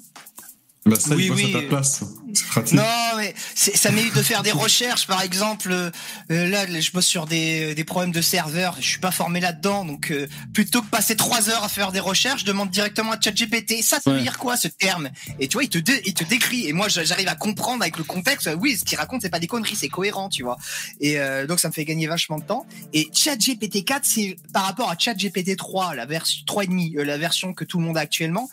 Bah 0.87 0.97
ça, 0.99 1.15
Oui, 1.15 1.25
il 1.25 1.31
oui. 1.31 1.55
à 1.55 1.61
ta 1.61 1.67
place. 1.67 2.03
C'est 2.35 2.45
pratique. 2.45 2.73
Non, 2.75 2.83
mais 3.17 3.33
ça 3.55 3.89
m'évite 3.91 4.13
de 4.15 4.21
faire 4.21 4.43
des 4.43 4.51
recherches, 4.51 5.07
par 5.07 5.23
exemple. 5.23 5.71
euh, 5.71 5.89
euh, 6.31 6.47
là, 6.47 6.65
je 6.79 6.91
bosse 6.91 7.07
sur 7.07 7.25
des, 7.25 7.73
des 7.73 7.83
problèmes 7.83 8.11
de 8.11 8.21
serveur. 8.21 8.75
Je 8.79 8.85
suis 8.87 8.99
pas 8.99 9.09
formé 9.09 9.39
là-dedans, 9.39 9.83
donc 9.83 10.11
euh, 10.11 10.27
plutôt 10.53 10.83
que 10.83 10.87
passer 10.87 11.15
trois 11.15 11.49
heures 11.49 11.63
à 11.63 11.69
faire 11.69 11.91
des 11.91 11.99
recherches, 11.99 12.41
je 12.41 12.45
demande 12.45 12.69
directement 12.69 13.13
à 13.13 13.19
ChatGPT. 13.19 13.81
Ça, 13.81 13.99
ça 13.99 14.11
veut 14.11 14.17
Ouais. 14.17 14.21
dire 14.21 14.37
quoi 14.37 14.57
ce 14.57 14.67
terme? 14.67 15.09
Et 15.39 15.47
tu 15.47 15.53
vois, 15.53 15.63
il 15.63 15.69
te, 15.69 15.79
dé- 15.79 16.01
il 16.05 16.13
te 16.13 16.23
décrit. 16.23 16.67
Et 16.67 16.73
moi, 16.73 16.87
j'a- 16.87 17.03
j'arrive 17.03 17.29
à 17.29 17.35
comprendre 17.35 17.81
avec 17.81 17.97
le 17.97 18.03
contexte. 18.03 18.45
euh, 18.47 18.55
Oui, 18.55 18.77
ce 18.77 18.85
qu'il 18.85 18.97
raconte, 18.99 19.23
c'est 19.23 19.29
pas 19.29 19.39
des 19.39 19.47
conneries, 19.47 19.75
c'est 19.75 19.89
cohérent, 19.89 20.29
tu 20.29 20.43
vois. 20.43 20.57
Et 20.99 21.19
euh, 21.19 21.47
donc, 21.47 21.59
ça 21.59 21.67
me 21.69 21.73
fait 21.73 21.85
gagner 21.85 22.05
vachement 22.05 22.37
de 22.37 22.43
temps. 22.43 22.67
Et 22.93 23.09
ChatGPT 23.11 23.83
4, 23.85 24.05
c'est 24.05 24.35
par 24.53 24.65
rapport 24.65 24.91
à 24.91 24.95
ChatGPT 24.99 25.55
3, 25.57 25.95
la 25.95 26.05
version 26.05 26.43
3,5, 26.45 26.99
euh, 26.99 27.03
la 27.05 27.17
version 27.17 27.53
que 27.53 27.63
tout 27.63 27.79
le 27.79 27.85
monde 27.85 27.97
a 27.97 28.01
actuellement. 28.01 28.49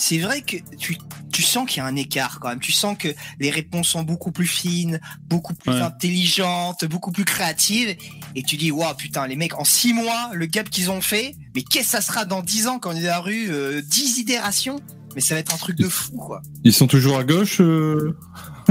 C'est 0.00 0.18
vrai 0.18 0.42
que 0.42 0.56
tu, 0.78 0.96
tu 1.32 1.42
sens 1.42 1.68
qu'il 1.68 1.78
y 1.78 1.80
a 1.80 1.86
un 1.86 1.96
écart 1.96 2.38
quand 2.40 2.48
même. 2.50 2.60
Tu 2.60 2.70
sens 2.70 2.96
que 2.96 3.08
les 3.40 3.50
réponses 3.50 3.88
sont 3.88 4.04
beaucoup 4.04 4.30
plus 4.30 4.46
fines, 4.46 5.00
beaucoup 5.28 5.54
plus 5.54 5.72
Ouais. 5.72 5.80
intelligentes, 5.80 6.84
beaucoup 6.84 7.10
plus 7.10 7.24
créatives. 7.24 7.96
Et 8.36 8.42
tu 8.44 8.56
dis, 8.56 8.70
waouh, 8.70 8.94
putain, 8.94 9.26
les 9.26 9.34
mecs, 9.34 9.58
en 9.58 9.64
six 9.64 9.92
mois, 9.92 10.30
le 10.34 10.46
gap 10.46 10.70
qu'ils 10.70 10.90
ont 10.92 11.00
fait, 11.00 11.34
mais 11.54 11.62
qu'est-ce 11.62 11.86
que 11.86 11.90
ça 11.90 12.00
sera 12.00 12.24
dans 12.24 12.42
dix 12.42 12.68
ans 12.68 12.78
quand 12.78 12.92
il 12.92 13.02
y 13.02 13.08
a 13.08 13.20
eu 13.28 13.48
euh, 13.50 13.82
10 13.82 14.18
itérations? 14.18 14.78
Mais 15.16 15.20
ça 15.20 15.34
va 15.34 15.40
être 15.40 15.52
un 15.52 15.58
truc 15.58 15.76
de 15.76 15.88
fou, 15.88 16.12
quoi. 16.12 16.42
Ils 16.62 16.72
sont 16.72 16.86
toujours 16.86 17.18
à 17.18 17.24
gauche 17.24 17.60
euh? 17.60 18.16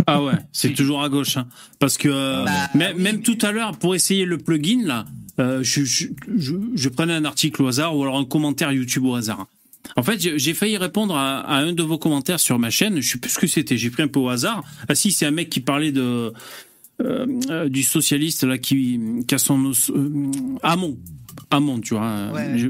Ah 0.06 0.24
ouais, 0.24 0.34
c'est 0.54 0.74
toujours 0.74 1.04
à 1.04 1.10
gauche. 1.10 1.36
hein. 1.36 1.48
Parce 1.80 1.98
que 1.98 2.08
euh, 2.08 2.45
Bah, 2.45 2.52
même, 2.74 2.95
oui, 2.95 3.04
même 3.04 3.16
mais- 3.18 3.22
tout 3.22 3.38
à 3.41 3.52
l'heure, 3.52 3.78
pour 3.78 3.95
essayer 3.95 4.24
le 4.24 4.38
plugin, 4.38 4.82
là, 4.86 5.04
euh, 5.40 5.62
je, 5.62 5.84
je, 5.84 6.08
je, 6.38 6.54
je 6.74 6.90
prenais 6.90 7.14
un 7.14 7.26
article 7.26 7.64
au 7.64 7.68
hasard 7.68 7.98
ou 7.98 8.04
alors 8.04 8.18
un 8.18 8.24
commentaire 8.26 8.72
YouTube 8.72 9.04
au 9.06 9.16
hasard. 9.16 9.45
En 9.98 10.03
fait, 10.03 10.38
j'ai 10.38 10.53
failli 10.53 10.78
répondre 10.78 11.15
à, 11.15 11.40
à 11.40 11.57
un 11.57 11.74
de 11.74 11.84
vos 11.84 11.98
commentaires 11.98 12.40
sur 12.40 12.60
ma 12.60 12.69
chaîne. 12.69 13.02
Je 13.02 13.11
sais 13.14 13.18
plus 13.18 13.32
ce 13.32 13.40
que 13.40 13.48
c'était. 13.48 13.78
J'ai 13.78 13.90
pris 13.90 14.03
un 14.03 14.07
peu 14.07 14.19
au 14.19 14.30
hasard. 14.30 14.64
Ah 14.88 14.95
si, 14.95 15.11
c'est 15.11 15.26
un 15.26 15.32
mec 15.32 15.49
qui 15.49 15.60
parlait 15.60 15.91
de 15.91 16.32
euh, 17.03 17.26
euh, 17.49 17.68
du 17.69 17.84
socialiste 17.84 18.44
là 18.44 18.57
qui, 18.57 18.99
qui 19.28 19.36
a 19.36 19.38
son 19.40 19.65
os- 19.65 19.90
euh, 19.90 20.10
Hamon. 20.64 20.98
Hamon, 21.52 21.80
tu 21.80 21.94
vois. 21.95 22.32
Ouais. 22.34 22.57
Je- 22.57 22.68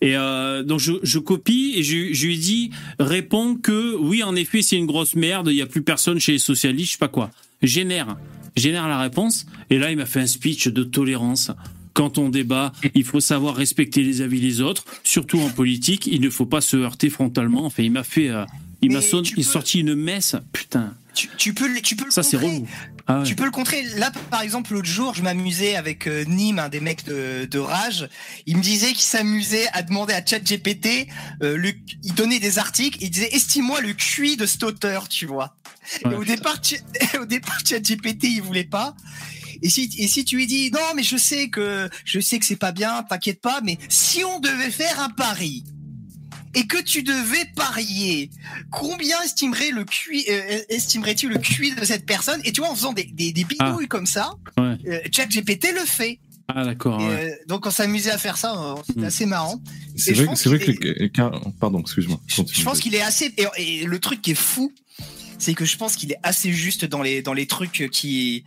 et 0.00 0.16
euh, 0.16 0.62
donc 0.62 0.80
je, 0.80 0.92
je 1.02 1.18
copie 1.18 1.72
et 1.76 1.82
je, 1.82 2.12
je 2.12 2.26
lui 2.26 2.38
dis 2.38 2.70
réponds 3.00 3.56
que 3.56 3.96
oui, 3.96 4.22
en 4.22 4.34
effet, 4.36 4.62
c'est 4.62 4.76
une 4.76 4.86
grosse 4.86 5.14
merde. 5.16 5.48
Il 5.50 5.56
y 5.56 5.62
a 5.62 5.66
plus 5.66 5.82
personne 5.82 6.18
chez 6.20 6.32
les 6.32 6.38
socialistes, 6.38 6.88
je 6.88 6.92
sais 6.92 6.98
pas 6.98 7.08
quoi. 7.08 7.30
Génère, 7.62 8.16
génère 8.56 8.86
la 8.88 9.00
réponse. 9.00 9.46
Et 9.70 9.78
là, 9.78 9.90
il 9.90 9.96
m'a 9.96 10.06
fait 10.06 10.20
un 10.20 10.26
speech 10.26 10.68
de 10.68 10.84
tolérance. 10.84 11.50
Quand 11.98 12.16
on 12.16 12.28
débat, 12.28 12.70
il 12.94 13.02
faut 13.02 13.18
savoir 13.18 13.56
respecter 13.56 14.04
les 14.04 14.20
avis 14.20 14.40
des 14.40 14.60
autres, 14.60 14.84
surtout 15.02 15.40
en 15.40 15.50
politique. 15.50 16.06
Il 16.06 16.20
ne 16.20 16.30
faut 16.30 16.46
pas 16.46 16.60
se 16.60 16.76
heurter 16.76 17.10
frontalement. 17.10 17.64
Enfin, 17.66 17.82
il 17.82 17.90
m'a 17.90 18.04
fait, 18.04 18.28
euh, 18.28 18.44
il 18.82 18.92
m'a 18.92 19.00
tu 19.00 19.34
peux- 19.34 19.42
sorti 19.42 19.80
une 19.80 19.96
messe. 19.96 20.36
Putain, 20.52 20.94
Tu, 21.14 21.28
tu 21.36 21.52
peux, 21.54 21.66
le- 21.66 21.80
tu 21.80 21.96
peux 21.96 22.04
le 22.04 22.12
ça 22.12 22.22
c'est 22.22 22.36
contrer. 22.36 22.54
relou. 22.54 22.68
Ah 23.08 23.18
ouais. 23.20 23.24
Tu 23.24 23.34
peux 23.34 23.44
le 23.46 23.50
contrer. 23.50 23.82
Là, 23.96 24.12
par 24.30 24.42
exemple, 24.42 24.74
l'autre 24.74 24.86
jour, 24.86 25.12
je 25.16 25.22
m'amusais 25.22 25.74
avec 25.74 26.06
euh, 26.06 26.24
Nîmes, 26.26 26.60
un 26.60 26.68
des 26.68 26.78
mecs 26.78 27.04
de, 27.06 27.46
de 27.50 27.58
Rage. 27.58 28.08
Il 28.46 28.58
me 28.58 28.62
disait 28.62 28.88
qu'il 28.92 29.00
s'amusait 29.00 29.66
à 29.72 29.82
demander 29.82 30.14
à 30.14 30.24
ChatGPT, 30.24 31.08
euh, 31.42 31.56
le, 31.56 31.72
il 32.04 32.14
donnait 32.14 32.38
des 32.38 32.60
articles, 32.60 32.98
il 33.00 33.10
disait 33.10 33.30
estime-moi 33.32 33.80
le 33.80 33.92
QI 33.94 34.36
de 34.36 34.46
cet 34.46 34.62
auteur, 34.62 35.08
tu 35.08 35.26
vois. 35.26 35.56
Ouais, 36.04 36.12
et 36.12 36.14
au 36.16 36.24
départ, 36.24 36.58
Ch- 36.62 36.82
au 37.20 37.24
départ, 37.24 37.58
ChatGPT, 37.66 38.24
il 38.24 38.42
voulait 38.42 38.62
pas. 38.62 38.94
Et 39.62 39.68
si, 39.68 39.90
et 39.98 40.06
si 40.08 40.24
tu 40.24 40.36
lui 40.36 40.46
dis 40.46 40.70
non, 40.70 40.94
mais 40.94 41.02
je 41.02 41.16
sais 41.16 41.48
que 41.48 41.88
je 42.04 42.20
sais 42.20 42.38
que 42.38 42.46
c'est 42.46 42.56
pas 42.56 42.72
bien, 42.72 43.02
t'inquiète 43.02 43.40
pas, 43.40 43.60
mais 43.62 43.78
si 43.88 44.24
on 44.24 44.38
devait 44.40 44.70
faire 44.70 45.00
un 45.00 45.10
pari 45.10 45.64
et 46.54 46.66
que 46.66 46.80
tu 46.82 47.02
devais 47.02 47.44
parier, 47.56 48.30
combien 48.70 49.20
estimerais 49.22 49.70
le 49.70 49.84
QI, 49.84 50.24
euh, 50.30 50.60
estimerais-tu 50.70 51.28
le 51.28 51.38
QI 51.38 51.74
de 51.74 51.84
cette 51.84 52.06
personne? 52.06 52.40
Et 52.44 52.52
tu 52.52 52.60
vois, 52.60 52.70
en 52.70 52.74
faisant 52.74 52.92
des, 52.92 53.04
des, 53.04 53.32
des 53.32 53.44
bidouilles 53.44 53.86
comme 53.88 54.06
ça, 54.06 54.30
Ouais. 54.58 54.76
euh, 54.86 54.98
ChatGPT 55.12 55.72
le 55.74 55.84
fait. 55.84 56.20
Ah 56.48 56.64
d'accord. 56.64 56.98
Ouais. 57.00 57.30
euh, 57.30 57.30
donc 57.46 57.66
on 57.66 57.70
s'amusait 57.70 58.10
à 58.10 58.16
faire 58.16 58.38
ça, 58.38 58.54
euh, 58.58 58.74
c'était 58.86 59.00
Mm. 59.02 59.04
assez 59.04 59.26
marrant. 59.26 59.60
C'est 59.96 60.14
vrai, 60.14 60.34
c'est 60.34 60.48
vrai 60.48 60.58
que 60.58 61.04
est- 61.04 61.10
cas- 61.10 61.30
Pardon, 61.60 61.80
excuse-moi. 61.80 62.18
je 62.26 62.62
pense 62.62 62.80
qu'il 62.80 62.94
est 62.94 63.02
assez. 63.02 63.34
Et, 63.36 63.82
et 63.82 63.84
le 63.84 63.98
truc 63.98 64.22
qui 64.22 64.30
est 64.30 64.34
fou, 64.34 64.72
c'est 65.38 65.52
que 65.52 65.66
je 65.66 65.76
pense 65.76 65.94
qu'il 65.96 66.10
est 66.10 66.18
assez 66.22 66.50
juste 66.52 66.86
dans 66.86 67.02
les 67.02 67.20
dans 67.20 67.34
les 67.34 67.46
trucs 67.46 67.88
qui 67.92 68.44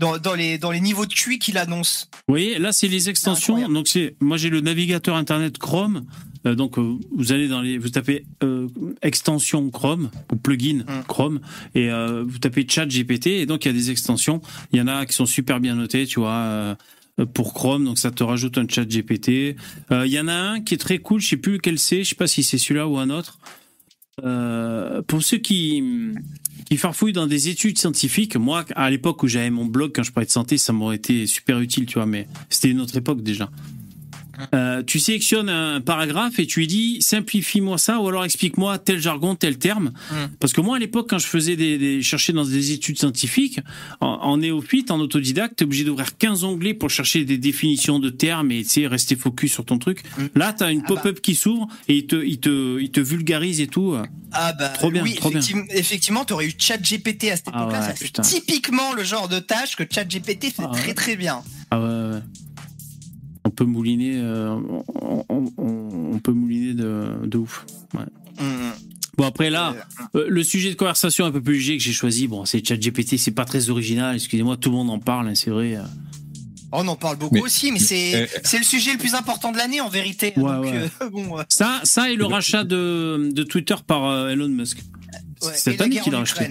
dans, 0.00 0.18
dans 0.18 0.34
les 0.34 0.58
dans 0.58 0.72
les 0.72 0.80
niveaux 0.80 1.06
de 1.06 1.12
QI 1.12 1.38
qu'il 1.38 1.58
annonce. 1.58 2.08
Vous 2.26 2.32
voyez, 2.34 2.58
là, 2.58 2.72
c'est 2.72 2.88
les 2.88 3.08
extensions. 3.08 3.68
Donc, 3.68 3.86
c'est, 3.86 4.16
moi, 4.20 4.36
j'ai 4.36 4.50
le 4.50 4.60
navigateur 4.60 5.14
internet 5.14 5.58
Chrome. 5.58 6.06
Euh, 6.46 6.54
donc, 6.54 6.78
euh, 6.78 6.96
vous 7.14 7.32
allez 7.32 7.48
dans 7.48 7.60
les, 7.60 7.76
vous 7.78 7.90
tapez 7.90 8.24
euh, 8.42 8.66
extension 9.02 9.70
Chrome 9.70 10.10
ou 10.32 10.36
plugin 10.36 10.78
Mm. 10.80 11.02
Chrome 11.06 11.40
et 11.74 11.88
vous 11.90 12.38
tapez 12.38 12.66
Chat 12.68 12.86
GPT 12.86 13.26
et 13.28 13.46
donc 13.46 13.64
il 13.64 13.68
y 13.68 13.70
a 13.70 13.74
des 13.74 13.90
extensions. 13.90 14.40
Il 14.72 14.78
y 14.78 14.82
en 14.82 14.86
a 14.88 15.04
qui 15.06 15.14
sont 15.14 15.26
super 15.26 15.60
bien 15.60 15.74
notées, 15.74 16.06
tu 16.06 16.20
vois. 16.20 16.76
pour 17.34 17.52
Chrome, 17.52 17.84
donc 17.84 17.98
ça 17.98 18.10
te 18.10 18.22
rajoute 18.24 18.56
un 18.56 18.66
chat 18.66 18.84
GPT. 18.86 19.56
Euh, 19.92 20.06
Il 20.06 20.12
y 20.12 20.18
en 20.18 20.28
a 20.28 20.32
un 20.34 20.60
qui 20.62 20.74
est 20.74 20.78
très 20.78 20.98
cool, 20.98 21.20
je 21.20 21.28
sais 21.28 21.36
plus 21.36 21.54
lequel 21.54 21.78
c'est, 21.78 22.02
je 22.02 22.08
sais 22.10 22.14
pas 22.14 22.26
si 22.26 22.42
c'est 22.42 22.56
celui-là 22.58 22.88
ou 22.88 22.96
un 22.98 23.10
autre. 23.10 23.38
Euh, 24.24 25.02
pour 25.02 25.22
ceux 25.22 25.38
qui, 25.38 25.82
qui 26.66 26.76
farfouillent 26.76 27.12
dans 27.12 27.26
des 27.26 27.48
études 27.48 27.78
scientifiques, 27.78 28.36
moi, 28.36 28.64
à 28.74 28.90
l'époque 28.90 29.22
où 29.22 29.28
j'avais 29.28 29.50
mon 29.50 29.64
blog, 29.64 29.92
quand 29.94 30.02
je 30.02 30.12
parlais 30.12 30.26
de 30.26 30.30
santé, 30.30 30.58
ça 30.58 30.72
m'aurait 30.72 30.96
été 30.96 31.26
super 31.26 31.60
utile, 31.60 31.86
tu 31.86 31.94
vois, 31.94 32.06
mais 32.06 32.26
c'était 32.48 32.70
une 32.70 32.80
autre 32.80 32.96
époque 32.96 33.22
déjà. 33.22 33.50
Euh, 34.54 34.82
tu 34.82 34.98
sélectionnes 34.98 35.48
un 35.48 35.80
paragraphe 35.80 36.38
et 36.38 36.46
tu 36.46 36.60
lui 36.60 36.66
dis 36.66 36.98
simplifie-moi 37.00 37.78
ça 37.78 38.00
ou 38.00 38.08
alors 38.08 38.24
explique-moi 38.24 38.78
tel 38.78 39.00
jargon, 39.00 39.34
tel 39.34 39.58
terme. 39.58 39.92
Mm. 40.10 40.14
Parce 40.38 40.52
que 40.52 40.60
moi, 40.60 40.76
à 40.76 40.78
l'époque, 40.78 41.08
quand 41.10 41.18
je 41.18 41.26
faisais 41.26 41.56
des, 41.56 41.78
des 41.78 42.02
chercher 42.02 42.32
dans 42.32 42.44
des 42.44 42.72
études 42.72 42.98
scientifiques, 42.98 43.60
en, 44.00 44.06
en 44.08 44.36
néophyte, 44.38 44.90
en 44.90 45.00
autodidacte, 45.00 45.56
t'es 45.56 45.64
obligé 45.64 45.84
d'ouvrir 45.84 46.16
15 46.16 46.44
onglets 46.44 46.74
pour 46.74 46.90
chercher 46.90 47.24
des 47.24 47.38
définitions 47.38 47.98
de 47.98 48.10
termes 48.10 48.50
et 48.52 48.62
tu 48.62 48.68
sais, 48.70 48.86
rester 48.86 49.16
focus 49.16 49.52
sur 49.52 49.64
ton 49.64 49.78
truc. 49.78 50.02
Mm. 50.18 50.24
Là, 50.36 50.52
t'as 50.52 50.70
une 50.72 50.80
Ah 50.80 50.88
bah. 50.88 50.94
pop-up 50.96 51.20
qui 51.20 51.34
s'ouvre 51.34 51.68
et 51.88 51.96
il 51.96 52.06
te, 52.06 52.16
il 52.24 52.38
te, 52.40 52.80
il 52.80 52.90
te 52.90 53.00
vulgarise 53.00 53.60
et 53.60 53.66
tout. 53.66 53.96
Ah 54.32 54.52
bah 54.52 54.68
Trop 54.68 54.90
bien, 54.92 55.02
oui, 55.02 55.14
trop 55.16 55.28
bien. 55.30 55.40
effectivement, 55.40 55.64
effectivement, 55.70 56.24
t'aurais 56.24 56.46
eu 56.46 56.52
ChatGPT 56.56 57.24
à 57.32 57.36
cette 57.36 57.46
Ah 57.52 57.62
époque-là. 57.62 57.80
ouais, 57.80 57.86
ça, 57.86 57.94
c'est 57.96 58.04
putain. 58.04 58.22
typiquement 58.22 58.92
le 58.92 59.02
genre 59.02 59.28
de 59.28 59.38
tâche 59.40 59.74
que 59.76 59.82
ChatGPT 59.90 60.52
fait 60.54 60.62
Ah 60.64 60.68
très 60.72 60.88
ouais. 60.88 60.94
très 60.94 61.16
bien. 61.16 61.42
Ah 61.72 61.80
ouais, 61.80 61.86
ouais, 61.86 62.12
ouais. 62.14 62.20
On 63.50 63.52
peut 63.52 63.64
mouliner, 63.64 64.12
euh, 64.16 64.54
on, 64.94 65.24
on- 65.28 65.52
on- 65.58 66.10
on 66.14 66.18
peut 66.20 66.30
mouliner 66.32 66.72
de, 66.72 67.26
de 67.26 67.36
ouf. 67.36 67.66
Ouais. 67.94 68.04
Mm. 68.44 68.70
Bon 69.18 69.24
après 69.26 69.50
là, 69.50 69.74
euh, 70.14 70.26
le 70.28 70.44
sujet 70.44 70.70
de 70.70 70.76
conversation 70.76 71.24
un 71.24 71.32
peu 71.32 71.42
plus 71.42 71.54
léger 71.54 71.76
que 71.78 71.82
j'ai 71.82 71.92
choisi, 71.92 72.28
bon 72.28 72.44
c'est 72.44 72.64
ChatGPT, 72.64 73.16
c'est 73.18 73.32
pas 73.32 73.44
très 73.44 73.68
original, 73.70 74.14
excusez-moi, 74.14 74.56
tout 74.56 74.70
le 74.70 74.76
monde 74.76 74.90
en 74.90 75.00
parle, 75.00 75.28
hein, 75.28 75.34
c'est 75.34 75.50
vrai. 75.50 75.74
euh. 75.76 75.82
On 76.70 76.86
en 76.86 76.94
parle 76.94 77.16
beaucoup 77.18 77.34
Mais- 77.34 77.40
aussi, 77.42 77.72
mais 77.72 77.80
c'est 77.80 78.30
c'est 78.44 78.58
le 78.58 78.64
sujet 78.64 78.92
le 78.92 78.98
plus 78.98 79.14
important 79.14 79.50
de 79.50 79.56
l'année 79.56 79.80
en 79.80 79.88
vérité. 79.88 80.32
Ouais, 80.36 80.42
Donc, 80.44 80.64
ouais. 80.66 80.88
euh, 81.02 81.10
bon, 81.12 81.38
euh, 81.38 81.42
Ça, 81.48 81.80
ça 81.82 82.08
et 82.10 82.14
le 82.14 82.26
rachat 82.26 82.62
de, 82.62 83.30
de 83.32 83.42
Twitter 83.42 83.74
par 83.84 84.04
euh, 84.06 84.28
Elon 84.28 84.48
Musk. 84.48 84.78
ouais. 84.78 84.82
C'est 85.40 85.48
Et 85.50 85.56
cette 85.72 85.78
la 85.80 85.84
année 85.86 85.98
qu'il 86.00 86.14
a 86.14 86.18
racheté. 86.18 86.46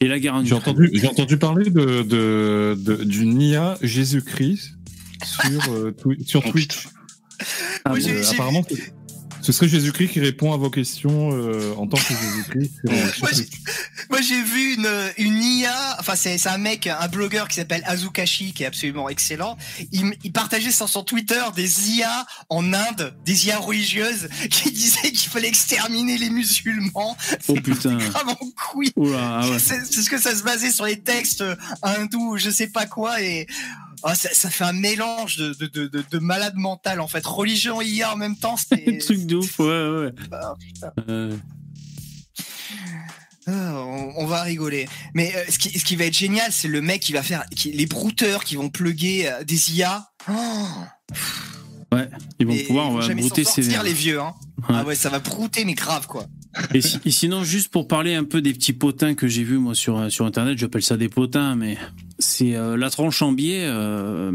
Et 0.00 0.06
la 0.08 0.20
guerre 0.20 0.34
en 0.36 0.44
J'ai 0.44 0.54
Ukraine. 0.54 0.74
entendu, 0.74 0.90
j'ai 0.92 1.08
entendu 1.08 1.36
parler 1.38 1.70
de, 1.70 2.02
de, 2.02 2.78
de- 2.78 3.02
d'une 3.04 3.40
IA 3.42 3.76
Jésus-Christ 3.82 4.75
sur, 5.24 5.72
euh, 5.72 5.94
sur 6.26 6.42
Twitch. 6.44 6.88
Ah, 7.84 7.92
Oui, 7.92 8.00
j'ai- 8.02 8.12
Euh, 8.12 8.30
apparemment, 8.30 8.64
ce- 9.42 9.52
serait 9.52 9.68
Jésus-Christ 9.68 10.08
qui 10.08 10.20
répond 10.20 10.52
à 10.52 10.56
vos 10.56 10.70
questions 10.70 11.30
euh, 11.32 11.72
en 11.76 11.86
tant 11.86 11.98
que 11.98 12.14
Jésus-Christ. 12.14 12.72
Moi, 13.20 14.20
j'ai- 14.20 14.42
vu 14.42 14.74
une, 14.74 14.88
une 15.18 15.42
IA, 15.42 15.96
enfin 16.00 16.14
c'est 16.16 16.44
un 16.46 16.58
mec, 16.58 16.86
un 16.86 17.06
blogueur 17.08 17.46
qui 17.48 17.56
s'appelle 17.56 17.82
Azukashi 17.86 18.52
qui 18.52 18.62
est 18.62 18.66
absolument 18.66 19.08
excellent. 19.08 19.56
Il, 19.92 20.32
partageait 20.32 20.72
sur 20.72 20.88
son 20.88 21.02
Twitter 21.04 21.42
des 21.54 21.90
IA 21.90 22.26
en 22.48 22.72
Inde, 22.72 23.14
des 23.24 23.46
IA 23.46 23.58
religieuses 23.58 24.28
qui 24.50 24.70
disaient 24.72 25.12
qu'il 25.12 25.30
fallait 25.30 25.48
exterminer 25.48 26.18
les 26.18 26.30
musulmans. 26.30 27.16
Oh 27.48 27.54
putain. 27.54 27.98
Ah 29.14 29.48
ouais. 29.48 29.58
C'est 29.58 29.84
c'est 29.84 30.02
ce 30.02 30.10
que 30.10 30.18
ça 30.20 30.34
se 30.34 30.42
basait 30.42 30.70
sur 30.70 30.86
les 30.86 31.00
textes 31.00 31.42
euh, 31.42 31.54
hindous, 31.82 32.32
ou 32.32 32.36
je 32.38 32.50
sais 32.50 32.68
pas 32.68 32.86
quoi, 32.86 33.20
et 33.22 33.46
ah, 34.02 34.14
ça, 34.14 34.28
ça 34.32 34.50
fait 34.50 34.64
un 34.64 34.72
mélange 34.72 35.36
de, 35.38 35.54
de, 35.54 35.66
de, 35.66 35.86
de, 35.88 36.04
de 36.10 36.18
malade 36.18 36.54
mental 36.56 37.00
en 37.00 37.08
fait. 37.08 37.24
Religion 37.26 37.80
et 37.80 37.86
IA 37.86 38.12
en 38.12 38.16
même 38.16 38.36
temps, 38.36 38.56
c'est. 38.56 38.98
Truc 39.04 39.26
de 39.26 39.36
ouf, 39.36 39.58
ouais, 39.58 39.66
ouais. 39.66 40.12
Ah. 40.32 40.54
Euh, 41.08 41.36
Ah, 43.48 43.74
on, 43.76 44.12
on 44.16 44.26
va 44.26 44.42
rigoler. 44.42 44.88
Mais 45.14 45.32
euh, 45.36 45.44
ce, 45.48 45.58
qui, 45.58 45.78
ce 45.78 45.84
qui 45.84 45.94
va 45.94 46.04
être 46.06 46.16
génial, 46.18 46.50
c'est 46.50 46.66
le 46.66 46.80
mec 46.82 47.00
qui 47.00 47.12
va 47.12 47.22
faire 47.22 47.44
qui, 47.54 47.70
les 47.70 47.86
brouteurs 47.86 48.42
qui 48.42 48.56
vont 48.56 48.70
plugger 48.70 49.30
euh, 49.30 49.44
des 49.44 49.76
IA. 49.76 50.10
Oh, 50.28 50.34
ils 52.40 52.46
vont 52.46 52.52
et 52.52 52.64
pouvoir 52.64 52.86
ils 52.86 52.90
vont 52.90 52.96
ouais, 52.96 53.02
jamais 53.06 53.20
brouter 53.22 53.44
sortir 53.44 53.82
les 53.84 53.92
vieux. 53.92 54.20
Hein. 54.20 54.34
Ouais. 54.58 54.64
Ah 54.70 54.84
ouais, 54.84 54.96
ça 54.96 55.08
va 55.10 55.20
brouter 55.20 55.64
mais 55.64 55.74
grave 55.74 56.06
quoi. 56.08 56.26
Et, 56.74 56.80
si- 56.80 56.98
et 57.04 57.10
sinon, 57.12 57.44
juste 57.44 57.68
pour 57.68 57.86
parler 57.86 58.14
un 58.14 58.24
peu 58.24 58.42
des 58.42 58.52
petits 58.52 58.72
potins 58.72 59.14
que 59.14 59.28
j'ai 59.28 59.44
vus 59.44 59.58
moi 59.58 59.74
sur 59.76 60.10
sur 60.10 60.26
internet, 60.26 60.58
j'appelle 60.58 60.82
ça 60.82 60.96
des 60.96 61.08
potins, 61.08 61.54
mais 61.54 61.78
c'est 62.18 62.54
euh, 62.56 62.76
la 62.76 62.90
tranche 62.90 63.22
en 63.22 63.32
biais. 63.32 63.64
Euh, 63.66 64.32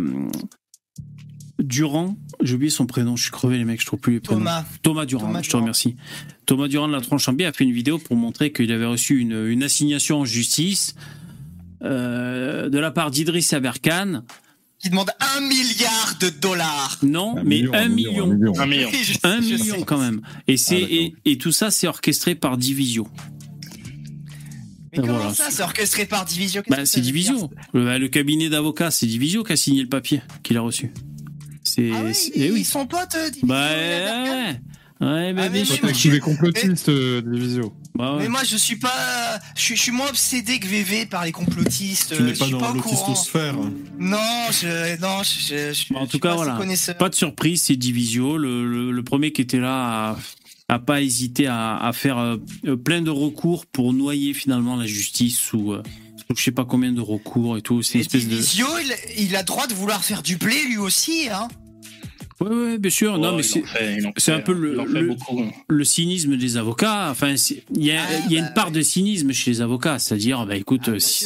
Durand, 1.59 2.17
j'ai 2.41 2.55
oublié 2.55 2.71
son 2.71 2.87
prénom, 2.87 3.15
je 3.15 3.23
suis 3.23 3.31
crevé 3.31 3.57
les 3.59 3.65
mecs, 3.65 3.79
je 3.81 3.85
trouve 3.85 3.99
plus 3.99 4.13
les 4.13 4.19
prénoms. 4.19 4.39
Thomas. 4.39 4.65
Thomas 4.81 5.05
Durand, 5.05 5.27
Thomas 5.27 5.41
je 5.41 5.47
te 5.47 5.51
Durand. 5.51 5.61
remercie. 5.61 5.95
Thomas 6.47 6.67
Durand 6.67 6.87
de 6.87 6.93
la 6.93 7.01
tranche 7.01 7.27
en 7.29 7.33
biais 7.33 7.45
a 7.45 7.53
fait 7.53 7.63
une 7.65 7.71
vidéo 7.71 7.99
pour 7.99 8.15
montrer 8.15 8.51
qu'il 8.51 8.71
avait 8.71 8.85
reçu 8.85 9.19
une, 9.19 9.45
une 9.47 9.61
assignation 9.61 10.21
en 10.21 10.25
justice 10.25 10.95
euh, 11.83 12.67
de 12.69 12.79
la 12.79 12.89
part 12.89 13.11
d'Idriss 13.11 13.53
Aberkan. 13.53 14.23
Qui 14.79 14.89
demande 14.89 15.11
un 15.37 15.41
milliard 15.41 16.15
de 16.19 16.29
dollars. 16.29 16.97
Non, 17.03 17.37
Un 17.37 17.43
mais 17.43 17.57
million, 17.57 17.73
un 17.75 17.77
un 17.83 17.87
million. 17.89 18.27
million, 18.27 18.59
Un 18.59 18.65
million. 18.65 18.89
Un 19.23 19.39
million 19.39 19.83
quand 19.83 19.99
même. 19.99 20.21
Et, 20.47 20.57
c'est, 20.57 20.81
Ah, 20.83 20.87
et, 20.89 21.13
et 21.25 21.37
tout 21.37 21.51
ça, 21.51 21.69
c'est 21.69 21.87
orchestré 21.87 22.33
par 22.33 22.57
Divisio. 22.57 23.07
Mais 24.93 24.99
comment 24.99 25.13
Voilà. 25.17 25.33
ça, 25.33 25.45
c'est 25.51 25.63
orchestré 25.63 26.05
par 26.05 26.25
Divisio 26.25 26.61
Bah, 26.67 26.85
c'est 26.85 26.99
veut 26.99 27.05
Divisio. 27.05 27.49
Le, 27.73 27.85
bah, 27.85 27.97
le 27.97 28.07
cabinet 28.09 28.49
d'avocats, 28.49 28.91
c'est 28.91 29.05
Divisio 29.07 29.43
qui 29.43 29.53
a 29.53 29.55
signé 29.55 29.81
le 29.83 29.89
papier 29.89 30.21
qu'il 30.43 30.57
a 30.57 30.61
reçu. 30.61 30.91
C'est. 31.63 31.91
Ah 31.93 32.01
ils, 32.09 32.31
eh 32.35 32.51
oui. 32.51 32.61
ils 32.61 32.65
sont 32.65 32.85
potes, 32.87 33.15
euh, 33.15 33.29
Divisio 33.29 33.47
Bah, 33.47 33.65
Aberkan 33.67 34.31
ouais. 34.31 34.59
Ouais, 34.99 35.33
bah, 35.33 35.41
Ah, 35.45 35.49
mais 35.49 35.49
bien 35.49 35.63
moi, 35.63 35.65
sûr. 35.65 35.75
je- 35.77 35.87
euh, 36.89 37.21
de 37.21 37.31
Divisio. 37.33 37.73
Bah, 37.95 38.13
ouais. 38.15 38.23
Mais 38.23 38.29
moi, 38.29 38.43
je 38.43 38.55
suis 38.57 38.75
pas. 38.75 39.39
Je 39.55 39.61
suis, 39.61 39.75
je 39.75 39.81
suis 39.81 39.91
moins 39.91 40.07
obsédé 40.09 40.59
que 40.59 40.67
VV 40.67 41.05
par 41.07 41.25
les 41.25 41.31
complotistes. 41.31 42.15
Tu 42.15 42.21
n'es 42.23 42.33
je 42.33 42.39
pas 42.39 42.45
suis 42.45 42.51
dans 42.53 42.59
pas 42.59 42.71
au 42.71 42.75
courant. 42.75 43.07
l'autistosphère. 43.07 43.55
Non, 43.99 44.17
je, 44.51 44.99
non, 45.01 45.23
je, 45.23 45.29
je, 45.39 45.73
je, 45.73 45.93
Bah, 45.93 45.99
en 45.99 46.01
je 46.01 46.05
tout 46.05 46.09
suis 46.11 46.19
cas, 46.19 46.35
voilà. 46.35 46.59
Pas 46.99 47.09
de 47.09 47.15
surprise, 47.15 47.61
c'est 47.63 47.75
Divisio. 47.77 48.37
Le, 48.37 48.65
le, 48.67 48.91
le 48.91 49.03
premier 49.03 49.31
qui 49.31 49.41
était 49.41 49.59
là 49.59 50.17
a 50.71 50.79
pas 50.79 51.01
hésité 51.01 51.47
à, 51.47 51.75
à 51.75 51.91
faire 51.91 52.17
euh, 52.17 52.37
plein 52.77 53.01
de 53.01 53.09
recours 53.09 53.65
pour 53.65 53.91
noyer 53.91 54.33
finalement 54.33 54.77
la 54.77 54.85
justice 54.85 55.37
sous, 55.37 55.73
euh, 55.73 55.83
sous 56.15 56.35
je 56.35 56.41
sais 56.41 56.51
pas 56.51 56.63
combien 56.63 56.93
de 56.93 57.01
recours 57.01 57.57
et 57.57 57.61
tout. 57.61 57.81
C'est 57.81 57.95
une 57.95 58.01
espèce 58.01 58.27
de. 58.29 58.37
Il, 58.37 59.25
il 59.25 59.35
a 59.35 59.43
droit 59.43 59.67
de 59.67 59.73
vouloir 59.73 60.03
faire 60.05 60.23
du 60.23 60.37
blé 60.37 60.55
lui 60.65 60.77
aussi, 60.77 61.27
hein. 61.29 61.49
Ouais, 62.41 62.49
ouais, 62.49 62.77
bien 62.79 62.89
sûr. 62.91 63.17
non, 63.19 63.35
mais 63.37 63.43
c'est. 63.43 64.31
un 64.33 64.39
peu 64.39 64.53
le- 64.53 65.83
cynisme 65.83 66.35
des 66.37 66.57
avocats. 66.57 67.09
Enfin, 67.11 67.37
c'est- 67.37 67.63
il 67.75 67.85
y 67.85 67.91
a, 67.91 68.01
Ah, 68.03 68.07
il 68.27 68.31
y 68.33 68.37
a 68.37 68.41
bah, 68.41 68.47
une 68.47 68.53
part 68.53 68.71
de 68.71 68.81
cynisme 68.81 69.31
chez 69.31 69.51
les 69.51 69.61
avocats, 69.61 69.99
c'est-à-dire, 69.99 70.45
bah 70.45 70.55
écoute, 70.55 70.81
Ah, 70.87 70.91
euh, 70.91 70.99
si- 70.99 71.25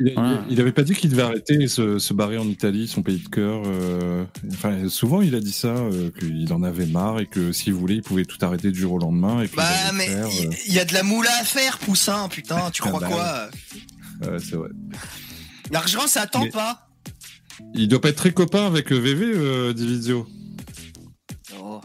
Il, 0.00 0.12
Voilà. 0.14 0.44
il 0.50 0.60
avait 0.60 0.72
pas 0.72 0.82
dit 0.82 0.94
qu'il 0.94 1.10
devait 1.10 1.22
arrêter 1.22 1.54
et 1.62 1.68
se, 1.68 1.98
se 1.98 2.12
barrer 2.14 2.36
en 2.38 2.46
Italie, 2.46 2.86
son 2.88 3.02
pays 3.02 3.18
de 3.18 3.28
cœur. 3.28 3.62
euh, 3.66 4.24
enfin, 4.52 4.88
souvent, 4.88 5.22
il 5.22 5.34
a 5.34 5.40
dit 5.40 5.52
ça, 5.52 5.68
euh, 5.68 6.10
qu'il 6.18 6.52
en 6.52 6.62
avait 6.62 6.86
marre 6.86 7.20
et 7.20 7.26
que 7.26 7.52
s'il 7.52 7.72
voulait, 7.72 7.94
il 7.96 8.02
pouvait 8.02 8.24
tout 8.24 8.38
arrêter 8.42 8.70
du 8.70 8.78
jour 8.80 8.92
au 8.94 8.98
lendemain. 8.98 9.42
Et 9.42 9.46
puis 9.48 9.56
Bah, 9.56 9.64
il 9.92 9.96
mais 9.96 10.10
y, 10.68 10.78
a 10.78 10.84
de 10.84 10.92
la 10.92 11.02
moula 11.02 11.30
à 11.40 11.44
faire, 11.44 11.78
Poussin, 11.78 12.28
putain, 12.28 12.70
tu 12.70 12.82
Ah, 12.84 12.88
crois 12.88 13.00
bah, 13.00 13.08
quoi 13.08 14.30
ouais, 14.32 14.38
c'est 14.40 14.56
vrai. 14.56 14.68
L'argent, 15.70 16.06
ça 16.06 16.22
attend 16.22 16.42
Mais- 16.44 16.50
pas. 16.50 16.88
Il 17.74 17.88
doit 17.88 18.00
pas 18.00 18.08
être 18.10 18.16
très 18.16 18.32
copain 18.32 18.66
avec 18.66 18.92
euh, 18.92 18.96
VV, 18.98 19.24
euh, 19.34 19.72
Divisio. 19.72 20.26
Oh. 21.60 21.80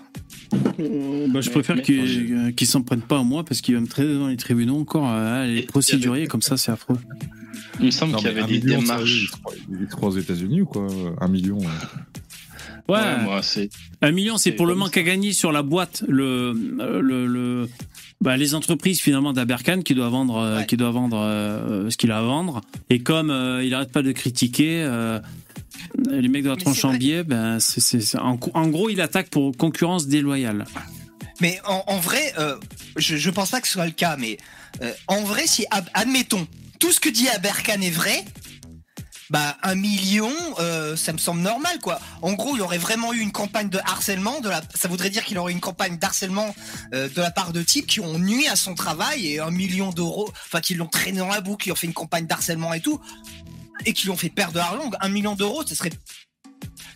bah, 1.29 1.41
je 1.41 1.49
préfère 1.49 1.81
qu'ils 1.81 2.33
euh, 2.33 2.51
qu'ils 2.51 2.67
s'en 2.67 2.81
prennent 2.81 3.01
pas 3.01 3.19
à 3.19 3.23
moi 3.23 3.43
parce 3.43 3.61
qu'il 3.61 3.75
va 3.75 3.81
me 3.81 3.87
traiter 3.87 4.13
dans 4.15 4.27
les 4.27 4.37
tribunaux 4.37 4.79
encore. 4.79 5.07
euh, 5.09 5.45
les 5.45 5.61
procéduriers 5.63 6.27
comme 6.27 6.41
ça, 6.41 6.57
c'est 6.57 6.71
affreux. 6.71 6.97
Il 7.79 7.87
me 7.87 7.91
semble 7.91 8.15
qu'il 8.15 8.25
y 8.25 8.29
avait 8.29 8.43
des 8.45 8.59
million, 8.59 8.79
démarches. 8.81 9.31
il 9.69 9.87
croit 9.87 10.09
aux 10.09 10.17
États-Unis 10.17 10.61
ou 10.61 10.65
quoi 10.65 10.87
Un 11.21 11.27
million. 11.27 11.59
euh. 11.59 11.63
Ouais, 12.87 12.95
Ouais, 12.99 13.23
moi, 13.23 13.41
c'est. 13.43 13.69
un 14.01 14.11
million, 14.11 14.37
c'est 14.37 14.51
pour 14.51 14.65
le 14.65 14.73
manque 14.73 14.95
ça. 14.95 15.01
à 15.01 15.03
gagner 15.03 15.31
sur 15.31 15.51
la 15.51 15.61
boîte. 15.61 16.03
Le, 16.07 16.53
euh, 16.79 16.99
le, 17.01 17.27
le- 17.27 17.69
bah, 18.21 18.35
les 18.35 18.55
entreprises 18.55 18.99
finalement 18.99 19.31
d'Aberkan 19.31 19.81
qui 19.81 19.93
doit 19.93 20.09
vendre, 20.09 20.37
euh, 20.37 20.57
Ouais. 20.57 20.65
qui 20.65 20.75
doit 20.75 20.89
vendre 20.91 21.17
euh, 21.21 21.89
ce 21.89 21.97
qu'il 21.97 22.11
a 22.11 22.17
à 22.17 22.21
vendre. 22.23 22.61
Et 22.89 22.99
comme 22.99 23.29
euh, 23.29 23.63
il 23.63 23.73
arrête 23.75 23.91
pas 23.91 24.01
de 24.01 24.11
critiquer. 24.11 24.81
euh, 24.83 25.19
les 26.09 26.27
mecs 26.27 26.43
de 26.43 26.49
la 26.49 26.55
tranche 26.55 26.85
en 26.85 26.93
biais, 26.93 27.23
ben, 27.23 27.57
en, 28.19 28.39
en 28.53 28.67
gros, 28.67 28.89
il 28.89 29.01
attaque 29.01 29.29
pour 29.29 29.55
concurrence 29.55 30.07
déloyale. 30.07 30.65
Mais 31.41 31.59
en, 31.65 31.83
en 31.87 31.97
vrai, 31.99 32.33
euh, 32.37 32.57
je, 32.97 33.15
je 33.15 33.29
pense 33.29 33.51
pas 33.51 33.61
que 33.61 33.67
ce 33.67 33.73
soit 33.73 33.85
le 33.85 33.91
cas, 33.91 34.17
mais 34.17 34.37
euh, 34.81 34.91
en 35.07 35.23
vrai, 35.23 35.47
si 35.47 35.65
ad- 35.71 35.89
admettons 35.93 36.47
tout 36.79 36.91
ce 36.91 36.99
que 36.99 37.09
dit 37.09 37.29
Aberkan 37.29 37.81
est 37.81 37.91
vrai, 37.91 38.25
bah 39.29 39.57
un 39.61 39.75
million, 39.75 40.31
euh, 40.59 40.95
ça 40.95 41.13
me 41.13 41.19
semble 41.19 41.41
normal 41.41 41.77
quoi. 41.83 41.99
En 42.23 42.33
gros, 42.33 42.55
il 42.55 42.59
y 42.59 42.61
aurait 42.61 42.79
vraiment 42.79 43.13
eu 43.13 43.19
une 43.19 43.31
campagne 43.31 43.69
de 43.69 43.77
harcèlement, 43.77 44.41
de 44.41 44.49
la, 44.49 44.61
ça 44.73 44.87
voudrait 44.87 45.11
dire 45.11 45.23
qu'il 45.23 45.37
aurait 45.37 45.51
eu 45.51 45.55
une 45.55 45.61
campagne 45.61 45.97
d'harcèlement 45.99 46.53
euh, 46.95 47.07
de 47.09 47.21
la 47.21 47.29
part 47.29 47.53
de 47.53 47.61
types 47.61 47.85
qui 47.85 47.99
ont 47.99 48.17
nuit 48.17 48.47
à 48.47 48.55
son 48.55 48.73
travail 48.73 49.27
et 49.27 49.39
un 49.39 49.51
million 49.51 49.91
d'euros, 49.91 50.31
enfin 50.47 50.61
qui 50.61 50.73
l'ont 50.73 50.87
traîné 50.87 51.19
dans 51.19 51.27
la 51.27 51.41
boucle, 51.41 51.65
qui 51.65 51.71
ont 51.71 51.75
fait 51.75 51.85
une 51.87 51.93
campagne 51.93 52.25
d'harcèlement 52.25 52.73
et 52.73 52.79
tout, 52.81 52.99
et 53.85 53.93
qui 53.93 54.03
lui 54.05 54.11
ont 54.11 54.17
fait 54.17 54.29
perdre 54.29 54.53
de 54.53 54.57
l'argent. 54.59 54.89
Un 55.01 55.09
million 55.09 55.35
d'euros, 55.35 55.63
ce 55.65 55.75
serait 55.75 55.91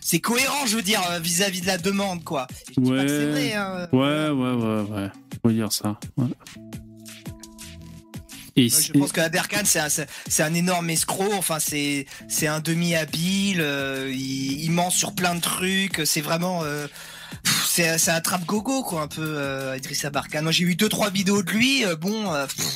c'est 0.00 0.20
cohérent, 0.20 0.66
je 0.66 0.76
veux 0.76 0.82
dire, 0.82 1.00
euh, 1.10 1.18
vis-à-vis 1.18 1.62
de 1.62 1.66
la 1.66 1.78
demande, 1.78 2.22
quoi. 2.24 2.46
Je 2.76 2.80
dis 2.82 2.90
pas 2.90 3.02
que 3.04 3.08
c'est 3.08 3.24
Ouais. 3.24 3.30
vrai, 3.30 3.52
hein. 3.54 3.88
Ouais, 3.92 4.28
ouais, 4.28 4.52
ouais, 4.52 4.82
ouais. 4.90 5.08
Faut 5.42 5.50
dire 5.50 5.72
ça. 5.72 5.98
ouais. 6.18 6.26
Et 8.56 8.68
Moi, 8.70 8.80
je 8.80 8.92
pense 9.00 9.12
que 9.12 9.20
Aberkan 9.20 9.62
c'est 9.64 9.80
un, 9.80 10.46
un 10.46 10.54
énorme 10.54 10.88
escroc. 10.90 11.32
Enfin, 11.34 11.58
c'est 11.58 12.06
un 12.46 12.60
demi 12.60 12.94
habile. 12.94 13.60
euh, 13.60 14.12
il, 14.14 14.62
il 14.62 14.70
ment 14.70 14.90
sur 14.90 15.12
plein 15.14 15.34
de 15.34 15.40
trucs. 15.40 16.02
C'est 16.04 16.20
vraiment 16.20 16.62
euh, 16.62 16.86
c'est 17.66 18.08
un 18.10 18.20
trap 18.20 18.44
gogo 18.44 18.84
quoi, 18.84 19.02
un 19.02 19.08
peu 19.08 19.22
euh, 19.24 19.76
Idriss 19.76 20.04
Aberkan. 20.04 20.42
Moi, 20.42 20.52
j'ai 20.52 20.64
eu 20.64 20.76
deux 20.76 20.88
trois 20.88 21.10
vidéos 21.10 21.42
de 21.42 21.50
lui. 21.50 21.84
euh, 21.84 21.96
bon, 21.96 22.32
euh, 22.32 22.46
pff, 22.46 22.66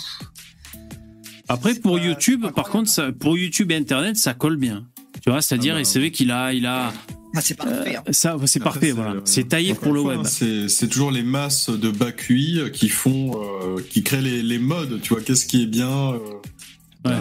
Après, 1.49 1.75
c'est 1.75 1.81
pour 1.81 1.97
pas- 1.99 2.05
YouTube, 2.05 2.41
c'est 2.45 2.49
pas 2.49 2.63
par 2.63 2.69
contre, 2.71 2.89
ça, 2.91 3.11
pour 3.13 3.37
YouTube 3.39 3.71
et 3.73 3.77
Internet, 3.77 4.17
ça 4.17 4.35
colle 4.35 4.57
bien. 4.57 4.85
Tu 5.23 5.31
vois, 5.31 5.41
c'est-à-dire, 5.43 5.75
Ah 5.77 5.79
bah, 5.81 5.85
c'est 5.85 5.99
vrai 5.99 6.11
qu'il 6.11 6.31
a, 6.31 6.53
il 6.53 6.67
a, 6.67 6.93
Ah, 7.35 7.41
c'est 7.41 7.55
parfait. 7.57 7.97
hein. 7.97 8.03
Ça, 8.11 8.37
c'est 8.47 8.61
Après, 8.61 8.71
parfait, 8.73 8.93
voilà. 8.93 9.11
euh, 9.13 9.21
C'est 9.25 9.49
taillé 9.49 9.75
pour 9.75 9.93
le 9.93 10.01
fois, 10.03 10.17
web. 10.17 10.27
C'est 10.27 10.69
c'est 10.69 10.89
toujours 10.89 11.11
les 11.11 11.23
masses 11.23 11.71
de 11.71 11.91
bas 11.91 12.13
QI 12.13 12.61
qui 12.73 12.89
font, 12.89 13.33
euh, 13.43 13.81
qui 13.91 14.03
créent 14.03 14.23
les, 14.23 14.43
les 14.43 14.59
modes. 14.59 15.01
Tu 15.03 15.13
vois, 15.15 15.23
qu'est-ce 15.23 15.47
qui 15.47 15.63
est 15.63 15.67
bien, 15.67 15.89
euh, 16.13 16.19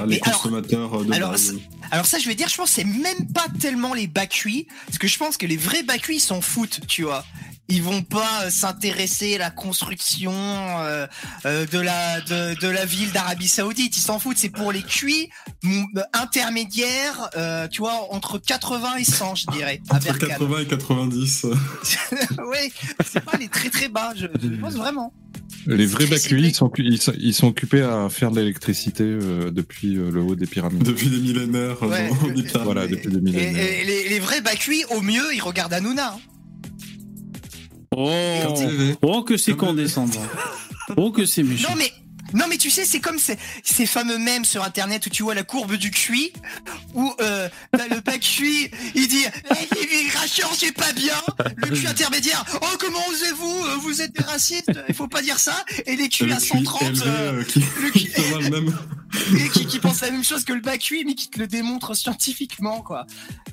les 0.07 0.19
alors- 0.21 0.41
consommateurs 0.41 1.05
de 1.05 1.13
alors, 1.13 1.31
base. 1.31 1.55
Alors 1.91 2.05
ça, 2.05 2.19
je 2.19 2.27
vais 2.27 2.35
dire, 2.35 2.49
je 2.49 2.55
pense 2.55 2.69
que 2.69 2.75
c'est 2.75 2.83
même 2.83 3.31
pas 3.33 3.45
tellement 3.59 3.93
les 3.93 4.07
bas 4.07 4.27
cuits, 4.27 4.67
parce 4.85 4.97
que 4.97 5.07
je 5.07 5.17
pense 5.17 5.37
que 5.37 5.45
les 5.45 5.57
vrais 5.57 5.83
bas 5.83 5.97
cuits 5.97 6.19
s'en 6.19 6.41
foutent, 6.41 6.81
tu 6.87 7.03
vois. 7.03 7.23
Ils 7.69 7.83
vont 7.83 8.01
pas 8.01 8.43
euh, 8.45 8.49
s'intéresser 8.49 9.35
à 9.35 9.39
la 9.39 9.49
construction 9.49 10.31
euh, 10.33 11.05
euh, 11.45 11.65
de 11.65 11.79
la 11.79 12.21
de, 12.21 12.57
de 12.61 12.67
la 12.69 12.85
ville 12.85 13.11
d'Arabie 13.11 13.49
Saoudite. 13.49 13.97
Ils 13.97 14.01
s'en 14.01 14.19
foutent. 14.19 14.37
C'est 14.37 14.47
pour 14.49 14.71
les 14.71 14.81
cuits 14.83 15.29
intermédiaires, 16.13 17.29
tu 17.71 17.79
vois, 17.81 18.13
entre 18.13 18.37
80 18.37 18.95
et 18.97 19.03
100, 19.03 19.35
je 19.35 19.45
dirais. 19.47 19.81
Entre 19.89 20.05
Berkane. 20.05 20.29
80 20.29 20.59
et 20.59 20.65
90. 20.67 21.45
ouais, 22.47 22.71
c'est 23.05 23.19
pas 23.23 23.37
les 23.37 23.49
très 23.49 23.69
très 23.69 23.89
bas. 23.89 24.13
Je, 24.15 24.27
je 24.41 24.61
pense 24.61 24.75
vraiment. 24.75 25.13
Les 25.67 25.85
vrais 25.85 26.05
Très 26.05 26.15
Bakuis, 26.15 26.47
ils 26.47 26.55
sont, 26.55 26.71
ils, 26.77 27.01
sont, 27.01 27.13
ils 27.19 27.33
sont 27.33 27.47
occupés 27.47 27.81
à 27.81 28.07
faire 28.09 28.31
de 28.31 28.39
l'électricité 28.39 29.03
euh, 29.03 29.51
depuis 29.51 29.97
euh, 29.97 30.09
le 30.09 30.21
haut 30.21 30.35
des 30.35 30.45
pyramides. 30.45 30.83
Depuis 30.83 31.09
des 31.09 31.17
millénaires. 31.17 31.81
Ouais. 31.83 32.07
pyramides. 32.21 32.51
Voilà, 32.63 32.87
depuis 32.87 33.09
des 33.09 33.19
millénaires. 33.19 33.57
et 33.57 33.83
les, 33.85 34.09
les 34.09 34.19
vrais 34.19 34.41
bas 34.41 34.55
cuits, 34.55 34.83
au 34.95 35.01
mieux, 35.01 35.33
ils 35.35 35.41
regardent 35.41 35.73
Hanouna. 35.73 36.13
hein. 36.13 36.19
Oh, 37.95 38.09
oh 39.01 39.23
que 39.23 39.37
c'est 39.37 39.55
condescendant. 39.55 40.23
Oh 40.95 41.11
que 41.11 41.25
c'est 41.25 41.43
méchant. 41.43 41.69
Non 41.71 41.75
mais 41.77 41.91
non 42.33 42.45
mais 42.49 42.57
tu 42.57 42.69
sais 42.69 42.85
c'est 42.85 42.99
comme 42.99 43.19
ces, 43.19 43.37
ces 43.63 43.85
fameux 43.85 44.17
mèmes 44.17 44.45
sur 44.45 44.63
internet 44.63 45.05
où 45.05 45.09
tu 45.09 45.23
vois 45.23 45.33
la 45.35 45.43
courbe 45.43 45.75
du 45.75 45.91
QI 45.91 46.31
où 46.93 47.13
euh, 47.21 47.47
le 47.73 47.99
bac 48.01 48.19
QI 48.21 48.69
il 48.95 49.07
dit 49.07 49.23
hey, 49.23 49.67
l'immigration 49.89 50.47
c'est 50.57 50.71
pas 50.73 50.91
bien 50.93 51.15
le 51.55 51.67
QI 51.69 51.87
intermédiaire 51.87 52.43
oh 52.61 52.77
comment 52.79 53.05
osez-vous 53.09 53.65
euh, 53.65 53.75
vous 53.77 54.01
êtes 54.01 54.13
des 54.13 54.23
racistes 54.23 54.71
il 54.89 54.95
faut 54.95 55.07
pas 55.07 55.21
dire 55.21 55.39
ça 55.39 55.63
et 55.85 55.95
les 55.95 56.09
le 56.19 56.33
à 56.33 56.37
QI 56.37 56.47
130 56.47 56.81
élevé, 56.83 57.03
euh, 57.07 57.43
qui, 57.43 57.59
le 57.59 57.89
qui 57.91 58.51
même. 58.51 58.77
et 59.39 59.49
qui, 59.49 59.65
qui 59.65 59.79
pensent 59.79 60.01
la 60.01 60.11
même 60.11 60.23
chose 60.23 60.43
que 60.43 60.53
le 60.53 60.61
bac 60.61 60.79
QI 60.81 61.05
mais 61.05 61.15
qui 61.15 61.29
te 61.29 61.39
le 61.39 61.47
démontre 61.47 61.93
scientifiquement 61.95 62.81
quoi 62.81 63.05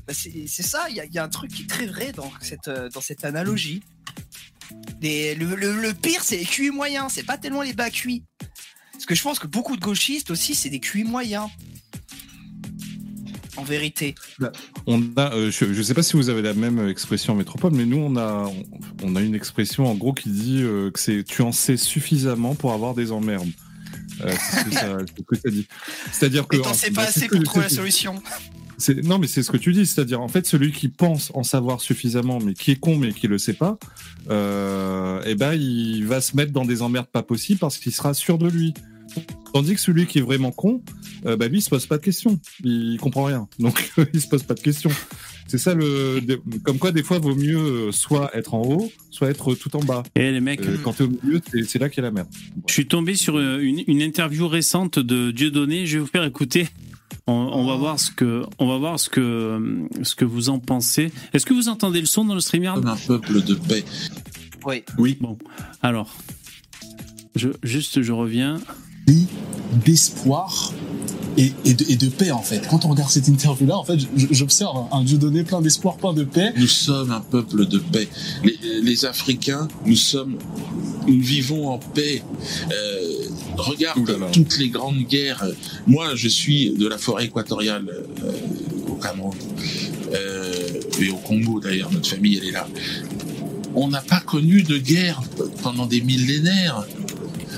Bah, 0.07 0.15
c'est 0.15 0.47
ça 0.63 0.87
il 0.91 0.97
y 0.97 1.01
a, 1.01 1.05
il 1.05 1.13
y 1.15 1.19
a 1.19 1.25
un 1.25 1.29
truc 1.29 1.53
qui 1.53 1.63
est 1.63 1.69
très 1.69 1.87
vrai 1.87 2.13
dans 2.13 2.31
cette 2.41 2.69
dans 2.93 3.01
cette 3.01 3.25
analogie 3.25 3.83
le, 5.03 5.35
le- 5.55 5.81
le 5.81 5.93
pire, 5.95 6.23
c'est 6.25 6.37
les 6.39 6.45
QI 6.45 6.71
moyens, 6.71 7.13
c'est 7.15 7.23
pas 7.25 7.37
tellement 7.37 7.63
les 7.63 7.75
bas 7.75 7.91
QI. 7.91 8.25
Parce 9.05 9.11
que 9.11 9.15
je 9.17 9.23
pense 9.23 9.39
que 9.39 9.47
beaucoup 9.47 9.77
de 9.77 9.83
gauchistes 9.83 10.31
aussi, 10.31 10.55
c'est 10.55 10.71
des 10.71 10.81
QI 10.81 11.05
moyens. 11.05 11.49
En 13.59 13.63
vérité. 13.63 14.15
On 14.87 14.99
a, 15.19 15.35
euh, 15.35 15.51
je 15.51 15.67
ne 15.67 15.83
sais 15.83 15.93
pas 15.93 16.03
si 16.03 16.17
vous 16.17 16.31
avez 16.31 16.41
la 16.41 16.55
même 16.55 16.89
expression 16.89 17.35
en 17.35 17.37
métropole, 17.37 17.75
mais 17.75 17.85
nous 17.85 17.99
on 17.99 18.17
a, 18.17 18.51
on, 19.03 19.15
a 19.15 19.21
une 19.21 19.35
expression 19.35 19.87
en 19.87 19.95
gros 19.95 20.15
qui 20.15 20.31
dit 20.31 20.63
euh, 20.63 20.91
que 20.91 20.99
c'est 20.99 21.23
tu 21.23 21.43
en 21.43 21.53
sais 21.53 21.77
suffisamment 21.77 22.55
pour 22.55 22.73
avoir 22.73 22.95
des 22.95 23.13
emmerdes. 23.13 23.51
Euh, 24.23 24.33
c'est 24.51 24.61
ce 24.61 24.65
que 25.23 25.37
ça, 25.37 25.51
dit. 25.51 25.67
C'est-à-dire 26.11 26.49
que 26.49 26.57
Et 26.57 26.63
t'en 26.63 26.71
en- 26.71 26.75
sais 26.75 26.89
bah, 26.89 27.05
pas 27.05 27.13
c'est 27.13 27.27
assez 27.27 27.29
pour 27.29 27.43
trouver 27.45 27.65
la 27.65 27.69
solution. 27.69 28.23
Non, 29.05 29.19
mais 29.19 29.27
c'est 29.27 29.43
ce 29.43 29.51
que 29.51 29.59
tu 29.59 29.75
dis, 29.75 29.85
c'est-à-dire 29.85 30.23
en 30.23 30.29
fait 30.29 30.47
celui 30.47 30.73
qui 30.73 30.89
pense 30.89 31.31
en 31.35 31.43
savoir 31.43 31.83
suffisamment, 31.83 32.39
mais 32.41 32.55
qui 32.55 32.71
est 32.71 32.77
con 32.77 32.97
mais 32.97 33.13
qui 33.13 33.29
le 33.29 33.37
sait 33.37 33.53
pas, 33.53 33.79
euh, 34.31 35.21
eh 35.27 35.35
ben 35.35 35.53
il 35.53 36.07
va 36.07 36.23
se 36.23 36.35
mettre 36.37 36.53
dans 36.53 36.65
des 36.65 36.81
emmerdes 36.81 37.07
pas 37.07 37.23
possibles 37.23 37.61
parce 37.61 37.77
qu'il 37.77 37.93
sera 37.93 38.15
sûr 38.15 38.39
de 38.39 38.49
lui. 38.49 38.73
Tandis 39.55 39.75
que 39.75 39.81
celui 39.81 40.07
qui 40.07 40.19
est 40.19 40.23
vraiment 40.23 40.51
con, 40.51 40.83
euh, 41.27 41.37
bah 41.37 41.47
lui 41.47 41.59
il 41.59 41.63
se 41.63 41.71
pose 41.71 41.87
pas 41.87 41.97
de 41.97 42.03
questions, 42.03 42.41
il 42.65 42.99
comprend 43.01 43.23
rien, 43.23 43.47
donc 43.61 43.93
il 44.13 44.21
se 44.21 44.27
pose 44.27 44.43
pas 44.43 44.55
de 44.55 44.61
questions. 44.61 44.91
C'est 45.47 45.59
ça 45.59 45.75
le, 45.75 46.21
comme 46.65 46.79
quoi 46.79 46.91
des 46.91 47.05
fois 47.05 47.21
vaut 47.21 47.37
mieux 47.37 47.57
euh, 47.59 47.93
soit 47.93 48.37
être 48.37 48.55
en 48.55 48.63
haut, 48.63 48.91
soit 49.11 49.31
être 49.31 49.55
tout 49.55 49.77
en 49.77 49.79
bas. 49.79 50.03
Et 50.17 50.33
les 50.33 50.41
mecs, 50.41 50.61
Euh, 50.63 50.77
quand 50.83 50.95
t'es 50.95 51.05
au 51.05 51.09
milieu, 51.09 51.41
c'est 51.53 51.63
c'est 51.63 51.79
là 51.79 51.89
qu'il 51.89 51.99
y 52.03 52.07
a 52.07 52.09
la 52.09 52.11
merde. 52.11 52.27
je 52.67 52.73
suis 52.73 52.89
tombé 52.89 53.15
sur 53.15 53.37
euh, 53.37 53.61
une, 53.61 53.85
une 53.87 54.01
interview 54.01 54.49
récente 54.49 54.99
de 54.99 55.31
Dieudonné. 55.31 55.87
Je 55.87 55.99
vais 55.99 56.01
vous 56.01 56.09
faire 56.11 56.25
écouter. 56.25 56.67
On, 57.29 57.33
on 57.33 57.65
va 57.65 57.77
voir 57.77 58.01
ce 58.01 58.11
que, 58.11 58.43
on 58.59 58.67
va 58.67 58.79
voir 58.79 58.99
ce 58.99 59.09
que, 59.09 59.87
ce 60.03 60.17
que 60.17 60.25
vous 60.25 60.49
en 60.49 60.59
pensez. 60.59 61.13
Est-ce 61.33 61.47
que 61.47 61.55
vous 61.55 61.69
entendez 61.69 62.01
le 62.01 62.07
son 62.07 62.25
dans 62.25 62.35
le 62.35 62.41
Comme 62.75 62.87
un 62.89 62.97
peuple 62.97 63.41
de 63.41 63.55
paix. 63.55 63.85
Oui. 64.67 64.83
Oui. 64.99 65.17
Bon, 65.21 65.39
alors, 65.81 66.13
je, 67.37 67.51
juste, 67.63 68.03
je 68.03 68.13
reviens. 68.13 68.61
D'espoir 69.85 70.73
et, 71.37 71.53
et, 71.65 71.75
de, 71.75 71.85
et 71.91 71.97
de 71.97 72.09
paix 72.09 72.31
en 72.31 72.43
fait. 72.43 72.67
Quand 72.69 72.85
on 72.85 72.91
regarde 72.91 73.11
cette 73.11 73.29
interview-là, 73.29 73.77
en 73.77 73.85
fait, 73.85 73.99
j'observe 74.31 74.87
un 74.93 75.03
Dieu 75.03 75.19
donné 75.19 75.43
plein 75.43 75.61
d'espoir, 75.61 75.97
plein 75.97 76.13
de 76.13 76.25
paix. 76.25 76.53
Nous 76.57 76.67
sommes 76.67 77.11
un 77.11 77.21
peuple 77.21 77.67
de 77.67 77.79
paix. 77.79 78.09
Les, 78.45 78.57
les 78.83 79.05
Africains, 79.05 79.69
nous 79.85 79.97
sommes, 79.97 80.37
nous 81.09 81.21
vivons 81.21 81.69
en 81.69 81.79
paix. 81.79 82.23
Euh, 82.71 83.29
regarde 83.57 84.09
là 84.09 84.19
là. 84.19 84.27
toutes 84.33 84.59
les 84.59 84.69
grandes 84.69 85.03
guerres. 85.09 85.45
Moi, 85.87 86.15
je 86.15 86.29
suis 86.29 86.71
de 86.71 86.87
la 86.87 86.99
forêt 86.99 87.27
équatoriale 87.27 87.87
euh, 88.25 88.33
au 88.89 88.95
Cameroun 88.95 89.35
euh, 90.13 90.81
et 91.01 91.11
au 91.11 91.17
Congo 91.17 91.61
d'ailleurs. 91.61 91.91
Notre 91.93 92.09
famille, 92.09 92.39
elle 92.41 92.49
est 92.49 92.53
là. 92.53 92.69
On 93.75 93.89
n'a 93.89 94.03
pas 94.03 94.21
connu 94.21 94.63
de 94.63 94.79
guerre 94.79 95.21
pendant 95.63 95.87
des 95.87 96.01
millénaires. 96.01 96.87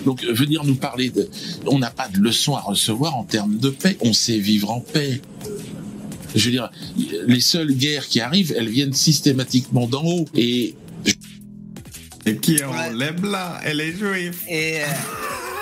Donc 0.06 0.22
venir 0.24 0.64
nous 0.64 0.76
parler 0.76 1.10
de, 1.10 1.28
on 1.66 1.78
n'a 1.78 1.90
pas 1.90 2.08
de 2.08 2.18
leçons 2.18 2.54
à 2.56 2.60
recevoir 2.60 3.16
en 3.16 3.24
termes 3.24 3.58
de 3.58 3.68
paix. 3.70 3.98
On 4.00 4.12
sait 4.14 4.38
vivre 4.38 4.70
en 4.70 4.80
paix. 4.80 5.20
Je 6.34 6.44
veux 6.46 6.50
dire, 6.52 6.70
les 7.26 7.40
seules 7.40 7.74
guerres 7.74 8.06
qui 8.08 8.20
arrivent, 8.20 8.54
elles 8.56 8.68
viennent 8.68 8.94
systématiquement 8.94 9.86
d'en 9.86 10.04
haut. 10.04 10.24
Et 10.34 10.74
Et 12.24 12.36
qui 12.38 12.62
ont 12.64 12.70
Ouais. 12.72 12.92
les 12.94 13.12
blancs 13.12 13.60
et 13.66 13.74
les 13.74 13.92
juifs. 13.96 14.42
Et 14.48 14.80
euh, 14.82 14.86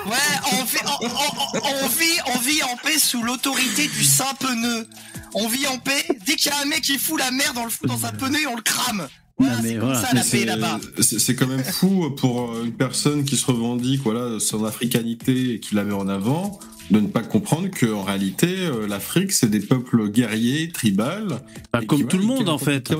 ouais, 0.06 0.36
on 0.52 0.64
vit, 0.64 0.78
on, 1.00 1.06
on- 1.06 1.84
on 1.84 1.88
vit, 1.88 2.18
on 2.34 2.38
vit 2.38 2.62
en 2.62 2.76
paix 2.76 2.98
sous 2.98 3.22
l'autorité 3.22 3.86
du 3.88 4.04
saint 4.04 4.34
peneux. 4.38 4.86
On 5.34 5.48
vit 5.48 5.66
en 5.66 5.78
paix. 5.78 6.04
Dès 6.26 6.36
qu'il 6.36 6.46
y 6.52 6.54
a 6.54 6.60
un 6.62 6.66
mec 6.66 6.82
qui 6.82 6.96
fout 6.98 7.18
la 7.18 7.30
merde, 7.30 7.56
on 7.58 7.64
le 7.64 7.70
fout 7.70 7.88
dans 7.88 8.06
un 8.06 8.12
pneu 8.12 8.40
et 8.42 8.46
on 8.46 8.56
le 8.56 8.62
crame. 8.62 9.08
Voilà, 9.38 9.60
c'est 9.62 9.74
comme 9.74 9.80
voilà. 9.88 10.00
ça 10.00 10.14
la 10.14 10.22
C'est- 10.22 10.38
paix 10.38 10.44
là-bas. 10.44 10.80
C'est 11.00 11.18
c'est 11.18 11.34
quand 11.34 11.46
même 11.48 11.64
fou 11.64 12.10
pour 12.16 12.52
euh, 12.52 12.64
une 12.64 12.72
personne 12.72 13.24
qui 13.24 13.36
se 13.36 13.46
revendique 13.46 14.00
voilà, 14.04 14.38
son 14.38 14.64
africanité 14.64 15.54
et 15.54 15.60
qui 15.60 15.74
la 15.74 15.82
met 15.84 15.92
en 15.92 16.06
avant, 16.08 16.60
de 16.90 17.00
ne 17.00 17.08
pas 17.08 17.22
comprendre 17.22 17.68
qu'en 17.68 18.02
réalité, 18.04 18.46
euh, 18.48 18.86
l'Afrique, 18.86 19.32
c'est 19.32 19.50
des 19.50 19.60
peuples 19.60 20.08
guerriers, 20.10 20.70
tribales. 20.70 21.40
Bah, 21.72 21.80
comme 21.86 22.02
qui, 22.02 22.06
tout 22.06 22.18
le 22.18 22.24
monde 22.24 22.48
en 22.48 22.58
fait. 22.58 22.92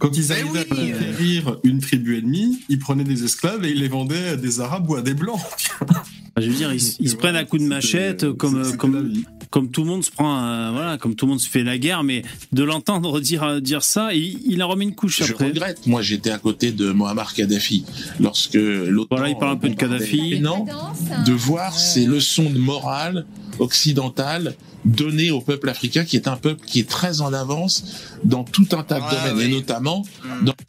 Quand 0.00 0.16
ils 0.16 0.26
Mais 0.28 0.32
arrivaient 0.32 0.50
oui. 0.52 0.58
à 0.58 0.64
conquérir 0.64 1.56
une 1.62 1.78
tribu 1.80 2.18
ennemie, 2.18 2.58
ils 2.68 2.78
prenaient 2.78 3.04
des 3.04 3.22
esclaves 3.22 3.64
et 3.64 3.70
ils 3.70 3.78
les 3.78 3.88
vendaient 3.88 4.30
à 4.30 4.36
des 4.36 4.60
Arabes 4.60 4.90
ou 4.90 4.96
à 4.96 5.02
des 5.02 5.14
Blancs. 5.14 5.38
Je 6.36 6.48
veux 6.48 6.54
dire, 6.54 6.72
ils, 6.72 6.96
ils 7.00 7.10
se 7.10 7.16
prennent 7.16 7.36
à 7.36 7.44
coups 7.44 7.62
de 7.62 7.68
machette, 7.68 8.32
comme, 8.32 8.76
comme, 8.76 9.12
comme 9.50 9.70
tout 9.70 9.82
le 9.82 9.88
monde 9.88 10.02
se 10.04 10.10
prend, 10.10 10.42
euh, 10.42 10.70
voilà, 10.72 10.96
comme 10.96 11.14
tout 11.14 11.26
le 11.26 11.30
monde 11.30 11.40
se 11.40 11.48
fait 11.50 11.62
la 11.64 11.76
guerre, 11.76 12.02
mais 12.02 12.22
de 12.52 12.62
l'entendre 12.62 13.20
dire, 13.20 13.60
dire 13.60 13.82
ça, 13.82 14.14
il, 14.14 14.40
il 14.46 14.62
en 14.62 14.68
remet 14.68 14.84
une 14.84 14.94
couche 14.94 15.22
je 15.22 15.32
après. 15.32 15.48
regrette. 15.48 15.86
Moi, 15.86 16.00
j'étais 16.02 16.30
à 16.30 16.38
côté 16.38 16.72
de 16.72 16.92
Muammar 16.92 17.34
Kadhafi 17.34 17.84
lorsque 18.20 18.54
l'OTAN. 18.54 19.16
Voilà, 19.16 19.28
il 19.30 19.36
parle 19.36 19.52
un 19.52 19.56
peu 19.56 19.68
de 19.68 19.74
Kadhafi. 19.74 20.40
Non, 20.40 20.64
de 21.26 21.32
voir 21.32 21.78
ces 21.78 22.06
leçons 22.06 22.48
de 22.48 22.58
morale 22.58 23.26
occidentale 23.60 24.56
données 24.84 25.30
au 25.30 25.40
peuple 25.40 25.68
africain, 25.68 26.04
qui 26.04 26.16
est 26.16 26.26
un 26.26 26.36
peuple 26.36 26.64
qui 26.64 26.80
est 26.80 26.88
très 26.88 27.20
en 27.20 27.32
avance 27.32 27.84
dans 28.24 28.44
tout 28.44 28.66
un 28.72 28.82
tas 28.82 29.00
de 29.00 29.10
domaines, 29.10 29.36
ouais. 29.36 29.44
et 29.44 29.48
notamment 29.48 30.04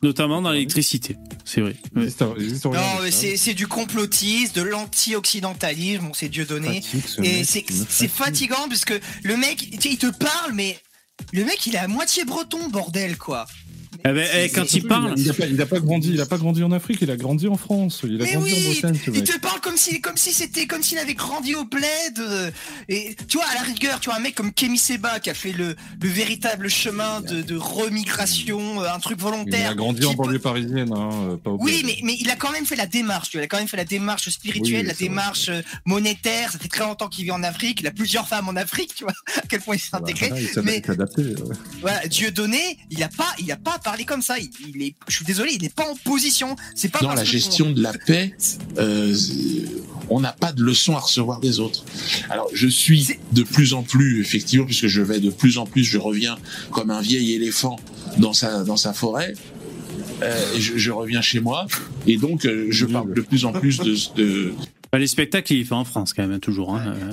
Notamment 0.03 0.41
dans 0.41 0.51
l'électricité, 0.51 1.17
c'est 1.45 1.61
vrai. 1.61 1.75
Non, 1.95 2.03
mais 3.03 3.11
c'est 3.11 3.37
c'est 3.37 3.53
du 3.53 3.67
complotisme, 3.67 4.53
de 4.55 4.61
l'anti-occidentalisme, 4.61 6.05
bon, 6.07 6.13
c'est 6.13 6.29
Dieu 6.29 6.45
donné. 6.45 6.81
Fatigue, 6.81 7.03
ce 7.07 7.21
Et 7.21 7.43
c'est 7.43 8.07
fatigant 8.07 8.67
parce 8.67 8.85
que 8.85 8.99
le 9.23 9.37
mec, 9.37 9.85
il 9.85 9.97
te 9.97 10.07
parle, 10.07 10.53
mais 10.53 10.77
le 11.33 11.45
mec, 11.45 11.65
il 11.67 11.75
est 11.75 11.79
à 11.79 11.87
moitié 11.87 12.25
breton, 12.25 12.69
bordel, 12.69 13.17
quoi. 13.17 13.45
Eh 14.03 14.13
ben, 14.13 14.27
eh, 14.33 14.49
quand 14.49 14.73
il 14.73 14.87
parle, 14.87 15.13
Il 15.17 15.29
a, 15.29 15.33
pas, 15.33 15.45
il 15.45 15.61
a 15.61 15.65
pas 15.65 15.79
grandi, 15.79 16.09
il 16.13 16.21
a 16.21 16.25
pas 16.25 16.37
grandi 16.37 16.63
en 16.63 16.71
Afrique, 16.71 16.99
il 17.01 17.11
a 17.11 17.17
grandi 17.17 17.47
en 17.47 17.55
France, 17.57 18.01
il 18.03 18.19
a 18.21 18.25
Mais 18.25 18.31
grandi 18.33 18.53
en 18.53 18.59
Bretagne, 18.71 18.99
ce 19.05 19.11
il 19.11 19.17
mec. 19.19 19.23
te 19.25 19.39
parle 19.39 19.61
comme 19.61 19.77
si, 19.77 20.01
comme 20.01 20.17
si 20.17 20.33
c'était, 20.33 20.65
comme 20.65 20.81
s'il 20.81 20.97
avait 20.97 21.13
grandi 21.13 21.53
au 21.55 21.65
bled. 21.65 21.83
euh, 22.19 22.49
et 22.89 23.15
tu 23.27 23.37
vois, 23.37 23.45
à 23.51 23.53
la 23.55 23.61
rigueur, 23.61 23.99
tu 23.99 24.09
vois 24.09 24.17
un 24.17 24.21
mec 24.21 24.33
comme 24.35 24.51
Kemi 24.53 24.77
Seba 24.79 25.19
qui 25.19 25.29
a 25.29 25.33
fait 25.35 25.51
le, 25.51 25.75
le 26.01 26.09
véritable 26.09 26.67
chemin 26.69 27.21
de, 27.21 27.41
de 27.43 27.55
remigration, 27.57 28.81
euh, 28.81 28.87
un 28.91 28.99
truc 28.99 29.17
Il 29.19 29.25
a 29.25 29.29
volontaire. 29.29 29.75
grandi 29.75 30.05
en 30.05 30.11
peut- 30.15 30.23
banlieue 30.23 30.39
parisienne, 30.39 30.91
hein, 30.93 31.09
euh, 31.33 31.37
pas 31.37 31.51
au 31.51 31.57
Oui, 31.61 31.83
bled. 31.83 31.85
mais, 31.85 31.97
mais 32.03 32.17
il 32.19 32.29
a 32.31 32.35
quand 32.35 32.51
même 32.51 32.65
fait 32.65 32.75
la 32.75 32.87
démarche, 32.87 33.29
tu 33.29 33.37
vois, 33.37 33.43
il 33.43 33.45
a 33.45 33.47
quand 33.47 33.59
même 33.59 33.67
fait 33.67 33.77
la 33.77 33.85
démarche 33.85 34.29
spirituelle, 34.29 34.81
Oui, 34.81 34.87
la 34.87 34.93
c'est 34.93 35.03
vrai, 35.05 35.09
démarche 35.09 35.49
euh, 35.49 35.61
monétaire. 35.85 36.51
Ça 36.51 36.59
fait 36.59 36.67
très 36.67 36.83
longtemps 36.83 37.07
qu'il 37.07 37.25
vit 37.25 37.31
en 37.31 37.43
Afrique, 37.43 37.81
il 37.81 37.87
a 37.87 37.91
plusieurs 37.91 38.27
femmes 38.27 38.49
en 38.49 38.55
Afrique, 38.55 38.95
tu 38.95 39.03
vois, 39.03 39.13
à 39.37 39.41
quel 39.47 39.61
point 39.61 39.75
il 39.75 39.79
s'est 39.79 39.89
Voilà, 39.91 40.05
intégré. 40.05 40.31
il 40.41 40.47
s'est 40.47 40.61
mais- 40.63 40.81
s'est 40.83 40.89
adapté. 40.91 41.21
euh. 41.21 41.35
Voilà, 41.81 42.07
Dieu 42.07 42.31
donné, 42.31 42.77
il 42.89 43.03
a 43.03 43.09
pas, 43.09 43.33
il 43.39 43.51
a 43.51 43.57
pas 43.57 43.77
parlé 43.91 44.05
comme 44.05 44.21
ça. 44.21 44.39
Il, 44.39 44.49
il 44.73 44.81
est, 44.83 44.95
je 45.09 45.15
suis 45.17 45.25
désolé, 45.25 45.51
il 45.53 45.61
n'est 45.61 45.69
pas 45.69 45.85
en 45.85 45.95
position. 45.95 46.55
C'est 46.75 46.89
pas 46.89 46.99
dans 46.99 47.13
la 47.13 47.23
que 47.23 47.27
gestion 47.27 47.71
de 47.71 47.81
la 47.81 47.91
paix, 47.91 48.33
euh, 48.77 49.13
on 50.09 50.21
n'a 50.21 50.31
pas 50.31 50.53
de 50.53 50.63
leçons 50.63 50.95
à 50.95 50.99
recevoir 50.99 51.41
des 51.41 51.59
autres. 51.59 51.83
Alors 52.29 52.47
je 52.53 52.69
suis 52.69 53.17
de 53.33 53.43
plus 53.43 53.73
en 53.73 53.83
plus, 53.83 54.21
effectivement, 54.21 54.65
puisque 54.65 54.87
je 54.87 55.01
vais 55.01 55.19
de 55.19 55.29
plus 55.29 55.57
en 55.57 55.65
plus, 55.65 55.83
je 55.83 55.97
reviens 55.97 56.37
comme 56.71 56.89
un 56.89 57.01
vieil 57.01 57.33
éléphant 57.33 57.77
dans 58.17 58.31
sa 58.31 58.63
dans 58.63 58.77
sa 58.77 58.93
forêt. 58.93 59.33
Euh, 60.21 60.45
je 60.57 60.91
reviens 60.91 61.21
chez 61.21 61.41
moi 61.41 61.67
et 62.07 62.15
donc 62.15 62.45
euh, 62.45 62.67
je 62.69 62.85
parle 62.85 63.13
de 63.13 63.21
plus 63.21 63.43
en 63.43 63.51
plus 63.51 63.79
de, 63.79 63.95
de 64.15 64.53
Bah, 64.91 64.99
les 64.99 65.07
spectacles, 65.07 65.53
il 65.53 65.65
fait 65.65 65.73
en 65.73 65.85
France 65.85 66.13
quand 66.13 66.27
même, 66.27 66.39
toujours. 66.41 66.75
Hein. 66.75 66.93
Euh, 66.97 67.11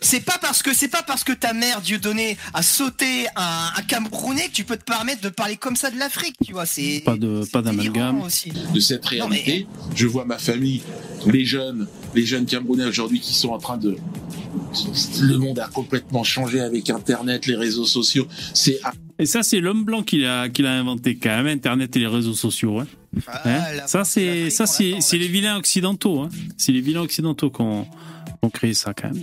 C'est- 0.00 0.20
pas 0.24 0.38
parce 0.40 0.62
que 0.62 0.72
c'est 0.74 0.88
pas 0.88 1.02
parce 1.02 1.24
que 1.24 1.32
ta 1.32 1.52
mère 1.52 1.80
Dieudonné 1.82 2.36
a 2.54 2.62
sauté 2.62 3.26
un, 3.36 3.70
un 3.76 3.82
Camerounais 3.82 4.46
que 4.48 4.52
tu 4.52 4.64
peux 4.64 4.76
te 4.78 4.84
permettre 4.84 5.20
de 5.20 5.28
parler 5.28 5.56
comme 5.56 5.76
ça 5.76 5.90
de 5.90 5.98
l'Afrique, 5.98 6.34
tu 6.44 6.52
vois. 6.52 6.64
C'est 6.66 7.02
Pas 7.04 7.16
de, 7.16 7.44
pas 7.52 7.60
d'amalgame. 7.62 8.22
aussi. 8.22 8.50
de 8.74 8.80
cette 8.80 9.04
réalité. 9.04 9.66
Je 9.94 10.06
vois 10.06 10.24
ma 10.24 10.38
famille, 10.38 10.80
les 11.26 11.44
jeunes, 11.44 11.86
les 12.14 12.24
jeunes 12.24 12.46
Camerounais 12.46 12.86
aujourd'hui 12.86 13.20
qui 13.20 13.34
sont 13.34 13.50
en 13.50 13.58
train 13.58 13.76
de. 13.76 13.96
Le 15.20 15.36
monde 15.36 15.58
a 15.58 15.68
complètement 15.68 16.24
changé 16.24 16.60
avec 16.60 16.88
Internet, 16.90 17.46
les 17.46 17.56
réseaux 17.56 17.84
sociaux. 17.84 18.26
C'est 18.54 18.80
Et 19.18 19.26
ça, 19.26 19.42
c'est 19.42 19.60
l'homme 19.60 19.84
blanc 19.84 20.02
qui 20.02 20.18
l'a, 20.18 20.48
qui 20.48 20.62
l'a 20.62 20.72
inventé 20.72 21.16
quand 21.16 21.28
même, 21.42 21.46
Internet 21.46 21.94
et 21.96 22.00
les 22.00 22.06
réseaux 22.06 22.34
sociaux. 22.34 22.80
hein. 22.80 22.86
Ah, 23.26 23.42
Hein 23.44 23.64
ça, 23.86 24.04
c'est, 24.04 24.50
ça, 24.50 24.66
c'est, 24.66 24.96
c'est 25.00 25.18
les 25.18 25.28
vilains 25.28 25.56
occidentaux. 25.56 26.20
Hein. 26.20 26.28
C'est 26.56 26.72
les 26.72 26.80
vilains 26.80 27.02
occidentaux 27.02 27.50
qui 27.50 27.62
ont, 27.62 27.86
ont 28.42 28.50
créé 28.50 28.74
ça 28.74 28.92
quand 28.94 29.12
même. 29.12 29.22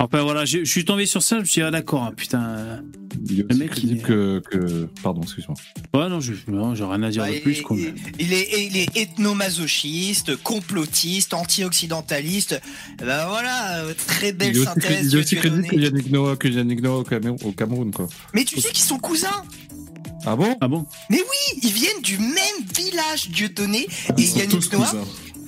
Enfin 0.00 0.22
voilà, 0.22 0.44
je, 0.44 0.58
je 0.58 0.70
suis 0.70 0.84
tombé 0.84 1.06
sur 1.06 1.22
ça, 1.24 1.36
je 1.36 1.40
me 1.40 1.44
suis 1.46 1.60
dit, 1.60 1.64
ah 1.66 1.72
d'accord, 1.72 2.04
hein, 2.04 2.12
putain. 2.16 2.82
Il 3.28 3.40
est 3.40 3.42
Le 3.42 3.48
aussi 3.50 3.58
mec, 3.58 3.70
crédible 3.70 3.92
il 3.94 3.98
est- 3.98 4.02
que, 4.02 4.42
que. 4.48 4.88
Pardon, 5.02 5.22
excuse-moi. 5.22 5.56
Ouais, 5.92 6.08
non, 6.08 6.20
je, 6.20 6.34
non, 6.46 6.76
j'ai 6.76 6.84
rien 6.84 7.02
à 7.02 7.10
dire 7.10 7.22
Ouais, 7.24 7.34
de 7.38 7.40
plus. 7.42 7.62
quoi. 7.62 7.76
et- 7.76 7.92
Il 8.20 8.32
est, 8.32 8.66
il 8.68 8.76
est 8.76 8.96
ethnomasochiste, 8.96 10.36
complotiste, 10.36 11.34
anti-occidentaliste. 11.34 12.60
Ben 12.98 13.26
voilà, 13.26 13.82
très 14.06 14.32
belle 14.32 14.50
Il 14.52 14.56
est 14.58 14.60
aussi, 14.60 14.66
synthèse. 14.68 15.06
il 15.12 15.16
est 15.16 15.20
aussi 15.20 15.34
crédible 15.36 15.66
que 15.66 15.76
Yannick 15.76 16.10
Noah, 16.12 16.36
que 16.36 16.46
Yannick 16.48 16.80
Noah 16.80 16.98
au 17.00 17.04
Cameroun, 17.04 17.38
au 17.44 17.52
Cameroun, 17.52 17.90
quoi. 17.90 18.06
Mais 18.34 18.44
tu 18.44 18.60
sais 18.60 18.68
qu'ils 18.70 18.84
sont 18.84 18.98
cousins 18.98 19.42
Ah 20.26 20.36
bon 20.36 20.56
Ah 20.60 20.68
bon 20.68 20.86
Mais 21.10 21.20
oui, 21.20 21.60
ils 21.62 21.72
viennent 21.72 22.02
du 22.02 22.18
même 22.18 22.36
village 22.76 23.28
Dieudonné 23.30 23.82
et 23.82 23.88
Ils 24.16 24.28
sont 24.28 24.38
Yannick 24.38 24.72
Noah. 24.72 24.92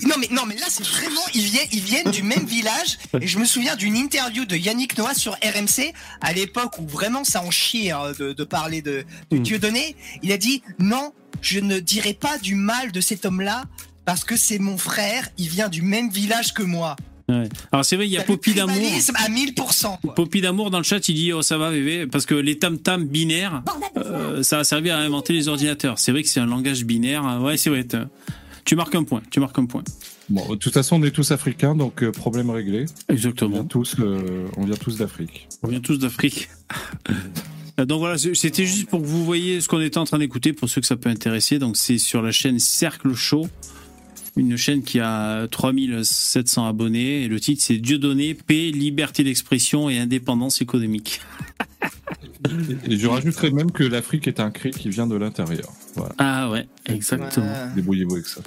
Non 0.03 0.15
mais 0.19 0.29
non 0.31 0.47
mais 0.47 0.55
là 0.57 0.65
c'est 0.71 0.87
vraiment 0.87 1.21
ils 1.35 1.43
viennent 1.43 1.69
ils 1.73 1.83
viennent 1.83 2.11
du 2.11 2.23
même 2.23 2.47
village 2.47 2.99
et 3.21 3.27
je 3.27 3.39
me 3.39 3.45
souviens 3.45 3.77
d'une 3.77 3.97
interview 3.97 4.47
de 4.47 4.57
Yannick 4.57 4.97
Noah 4.97 5.13
sur 5.13 5.33
RMC 5.35 5.93
à 6.23 6.33
l'époque 6.33 6.79
où 6.79 6.87
vraiment 6.89 7.23
ça 7.23 7.43
en 7.43 7.51
chiait 7.51 7.91
hein, 7.91 8.13
de, 8.19 8.33
de 8.33 8.45
parler 8.45 8.81
de, 8.81 9.05
de 9.31 9.37
Mm. 9.37 9.43
Dieudonné. 9.43 9.97
Il 10.23 10.33
a 10.33 10.39
dit 10.39 10.63
non 10.79 11.13
je 11.43 11.61
ne 11.61 11.81
dirai 11.81 12.15
pas 12.15 12.39
du 12.39 12.55
mal 12.55 12.93
de 12.93 13.01
cet 13.03 13.27
homme-là 13.27 13.65
parce 14.07 14.25
que 14.25 14.37
c'est 14.37 14.59
mon 14.59 14.79
frère 14.79 15.29
il 15.37 15.51
vient 15.51 15.69
du 15.69 15.83
même 15.83 16.09
village 16.11 16.55
que 16.55 16.63
moi. 16.63 16.97
Ouais. 17.31 17.49
Alors 17.73 17.85
c'est 17.85 17.97
vrai, 17.97 18.07
il 18.07 18.11
y 18.13 18.19
a 18.19 18.23
Poppy 18.23 18.55
d'amour. 18.55 18.75
tribalisme 18.75 19.15
à 19.17 19.29
1000%. 19.29 20.01
quoi. 20.01 20.15
Poppy 20.15 20.41
d'amour 20.41 20.71
dans 20.71 20.79
le 20.79 20.85
chat, 20.85 21.09
il 21.09 21.15
dit 21.15 21.33
oh 21.33 21.43
ça 21.43 21.59
va 21.59 21.71
bébé 21.71 22.07
parce 22.07 22.27
que 22.27 22.35
les 22.35 22.59
tam 22.59 22.79
tam 22.79 23.05
binaires, 23.05 23.63
euh, 23.97 24.43
ça 24.43 24.59
a 24.59 24.65
servi 24.65 24.91
à 24.91 24.99
inventer 24.99 25.33
les 25.33 25.49
ordinateurs. 25.49 25.99
C'est 25.99 26.13
vrai 26.13 26.23
que 26.23 26.29
c'est 26.29 26.41
un 26.41 26.47
langage 26.47 26.85
binaire. 26.85 27.25
hein. 27.25 27.41
Ouais, 27.43 27.57
c'est 27.57 27.71
vrai. 27.71 27.87
Tu 28.65 28.77
marques 28.77 28.95
un 28.95 29.05
point. 29.05 29.23
Tu 29.31 29.41
marques 29.41 29.59
un 29.59 29.67
point. 29.67 29.83
Bon, 30.29 30.49
de 30.51 30.55
toute 30.55 30.73
façon, 30.73 31.01
on 31.01 31.03
est 31.05 31.11
tous 31.11 31.33
africains, 31.33 31.75
donc 31.75 32.03
euh, 32.05 32.13
problème 32.13 32.51
réglé. 32.51 32.87
On 33.09 33.13
Exactement. 33.15 33.51
vient 33.57 33.65
tous, 33.65 33.97
euh, 33.99 34.47
on 34.57 34.65
vient 34.65 34.77
tous 34.77 34.97
d'Afrique. 34.97 35.49
On 35.63 35.69
vient 35.69 35.81
tous 35.81 35.99
d'Afrique. 35.99 36.49
Donc 37.79 38.01
voilà, 38.01 38.19
c'était 38.19 38.67
juste 38.67 38.89
pour 38.91 39.01
que 39.01 39.07
vous 39.07 39.25
voyez 39.25 39.63
ce 39.63 39.69
qu'on 39.69 39.81
était 39.81 39.97
en 39.97 40.05
train 40.05 40.19
d'écouter, 40.19 40.53
pour 40.53 40.69
ceux 40.69 40.83
que 40.83 40.87
ça 40.87 40.97
peut 40.97 41.09
intéresser. 41.09 41.59
Donc 41.59 41.79
c'est 41.79 41.97
sur 41.97 42.21
la 42.21 42.31
chaîne 42.31 42.59
Cercle 42.59 43.15
Show, 43.15 43.49
une 44.37 44.57
chaîne 44.57 44.83
qui 44.83 45.01
a 45.01 45.47
3700 45.49 46.67
abonnés. 46.67 47.25
Et 47.25 47.29
le 47.29 47.41
titre 47.41 47.63
c'est 47.63 47.79
Dieudonné, 47.79 48.35
paix, 48.35 48.71
liberté 48.71 49.25
d'expression 49.25 49.91
et 49.91 49.99
indépendance 49.99 50.61
économique. 50.63 51.21
Et 52.87 52.97
je 52.97 53.07
rajouterais 53.07 53.51
même 53.51 53.71
que 53.71 53.85
l'Afrique 53.85 54.27
est 54.29 54.41
un 54.41 54.51
cri 54.51 54.71
qui 54.71 54.89
vient 54.89 55.07
de 55.07 55.17
l'intérieur. 55.17 55.71
Voilà. 55.95 56.15
Ah 56.19 56.51
ouais, 56.51 56.67
exactement. 56.87 57.47
Ouais. 57.47 57.75
Débrouillez-vous 57.77 58.15
avec 58.15 58.27
ça. 58.27 58.41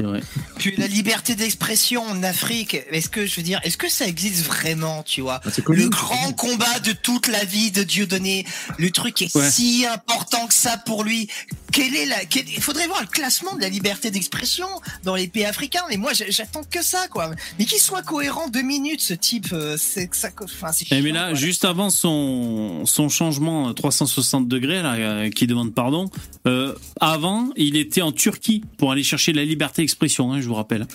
Vrai. 0.00 0.20
Puis 0.58 0.74
la 0.78 0.86
liberté 0.86 1.34
d'expression 1.34 2.04
en 2.04 2.22
Afrique, 2.22 2.76
est-ce 2.92 3.08
que 3.08 3.26
je 3.26 3.34
veux 3.34 3.42
dire, 3.42 3.58
est-ce 3.64 3.76
que 3.76 3.88
ça 3.90 4.06
existe 4.06 4.46
vraiment, 4.46 5.02
tu 5.02 5.22
vois? 5.22 5.40
Ah, 5.44 5.50
connu, 5.60 5.80
Le 5.82 5.88
grand 5.88 6.32
combat 6.34 6.78
de 6.78 6.92
toute 6.92 7.26
la 7.26 7.42
vie 7.44 7.72
de 7.72 7.82
Dieudonné, 7.82 8.46
le 8.78 8.90
truc 8.92 9.22
est 9.22 9.34
Ouais. 9.34 9.50
si 9.50 9.84
important 9.92 10.46
que 10.46 10.54
ça 10.54 10.76
pour 10.76 11.02
lui. 11.02 11.26
Quel 11.72 11.96
est 11.96 12.06
la, 12.06 12.24
quel- 12.26 12.48
il 12.48 12.62
faudrait 12.62 12.86
voir 12.86 13.00
le 13.00 13.08
classement 13.08 13.56
de 13.56 13.60
la 13.60 13.68
liberté 13.68 14.12
d'expression 14.12 14.68
dans 15.02 15.16
les 15.16 15.26
pays 15.26 15.44
africains. 15.44 15.82
Mais 15.90 15.96
moi, 15.96 16.12
j'attends 16.28 16.62
que 16.62 16.82
ça, 16.82 17.08
quoi. 17.08 17.32
Mais 17.58 17.64
qu'il 17.64 17.78
soit 17.80 18.02
cohérent 18.02 18.46
deux 18.48 18.62
minutes, 18.62 19.00
ce 19.00 19.14
type, 19.14 19.48
euh, 19.52 19.76
c'est 19.76 20.06
que 20.06 20.16
ça, 20.16 20.30
enfin, 20.44 20.70
c'est 20.72 20.86
Eh, 20.92 21.02
mais 21.02 21.10
là, 21.10 21.34
juste 21.34 21.64
avant 21.64 21.90
son, 21.90 22.86
son 22.86 23.08
changement 23.08 23.68
à 23.68 23.74
360 23.74 24.46
degrés, 24.46 24.80
là, 24.80 24.94
euh, 24.94 25.30
qui 25.30 25.48
demande 25.48 25.74
pardon, 25.74 26.08
euh, 26.46 26.74
avant, 27.00 27.50
il 27.56 27.76
était 27.76 28.00
en 28.02 28.12
Turquie 28.12 28.62
pour 28.78 28.92
aller 28.92 29.02
chercher 29.02 29.32
la 29.32 29.44
liberté 29.44 29.82
d'expression, 29.88 30.32
hein, 30.32 30.40
je 30.42 30.48
vous 30.48 30.54
rappelle. 30.54 30.86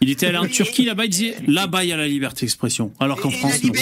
Il 0.00 0.10
était 0.10 0.26
allé 0.26 0.36
en 0.38 0.46
Turquie, 0.46 0.84
là-bas, 0.84 1.04
il 1.06 1.10
disait, 1.10 1.36
là-bas, 1.46 1.84
il 1.84 1.88
y 1.88 1.92
a 1.92 1.96
la 1.96 2.06
liberté 2.06 2.40
d'expression. 2.42 2.92
Alors 3.00 3.18
qu'en 3.20 3.30
France, 3.30 3.62
la, 3.62 3.68
non. 3.68 3.74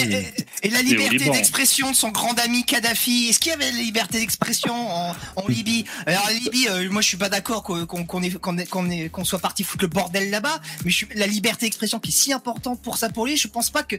et 0.63 0.69
la 0.69 0.81
liberté 0.81 1.29
d'expression 1.29 1.91
de 1.91 1.95
son 1.95 2.09
grand 2.09 2.37
ami 2.39 2.63
Kadhafi. 2.65 3.27
Est-ce 3.29 3.39
qu'il 3.39 3.51
y 3.51 3.55
avait 3.55 3.71
la 3.71 3.77
liberté 3.77 4.19
d'expression 4.19 4.73
en, 4.73 5.15
en 5.35 5.47
Libye? 5.47 5.85
Alors 6.05 6.23
la 6.27 6.33
Libye, 6.33 6.67
euh, 6.69 6.89
moi 6.89 7.01
je 7.01 7.07
suis 7.07 7.17
pas 7.17 7.29
d'accord 7.29 7.63
qu'on 7.63 9.23
soit 9.25 9.39
parti 9.39 9.63
foutre 9.63 9.83
le 9.83 9.89
bordel 9.89 10.29
là-bas, 10.29 10.61
mais 10.83 10.91
je 10.91 10.95
suis, 10.95 11.07
la 11.15 11.27
liberté 11.27 11.65
d'expression 11.65 11.99
qui 11.99 12.09
est 12.09 12.13
si 12.13 12.33
importante 12.33 12.81
pour 12.81 12.97
ça 12.97 13.09
pour 13.09 13.25
lui, 13.25 13.37
je 13.37 13.47
pense 13.47 13.69
pas 13.69 13.83
que 13.83 13.95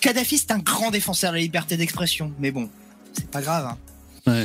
Kadhafi 0.00 0.38
c'est 0.38 0.52
un 0.52 0.58
grand 0.58 0.90
défenseur 0.90 1.32
de 1.32 1.36
la 1.36 1.42
liberté 1.42 1.76
d'expression. 1.76 2.32
Mais 2.38 2.50
bon, 2.50 2.68
c'est 3.12 3.30
pas 3.30 3.42
grave. 3.42 3.66
hein. 3.66 3.78
Ouais. 4.26 4.44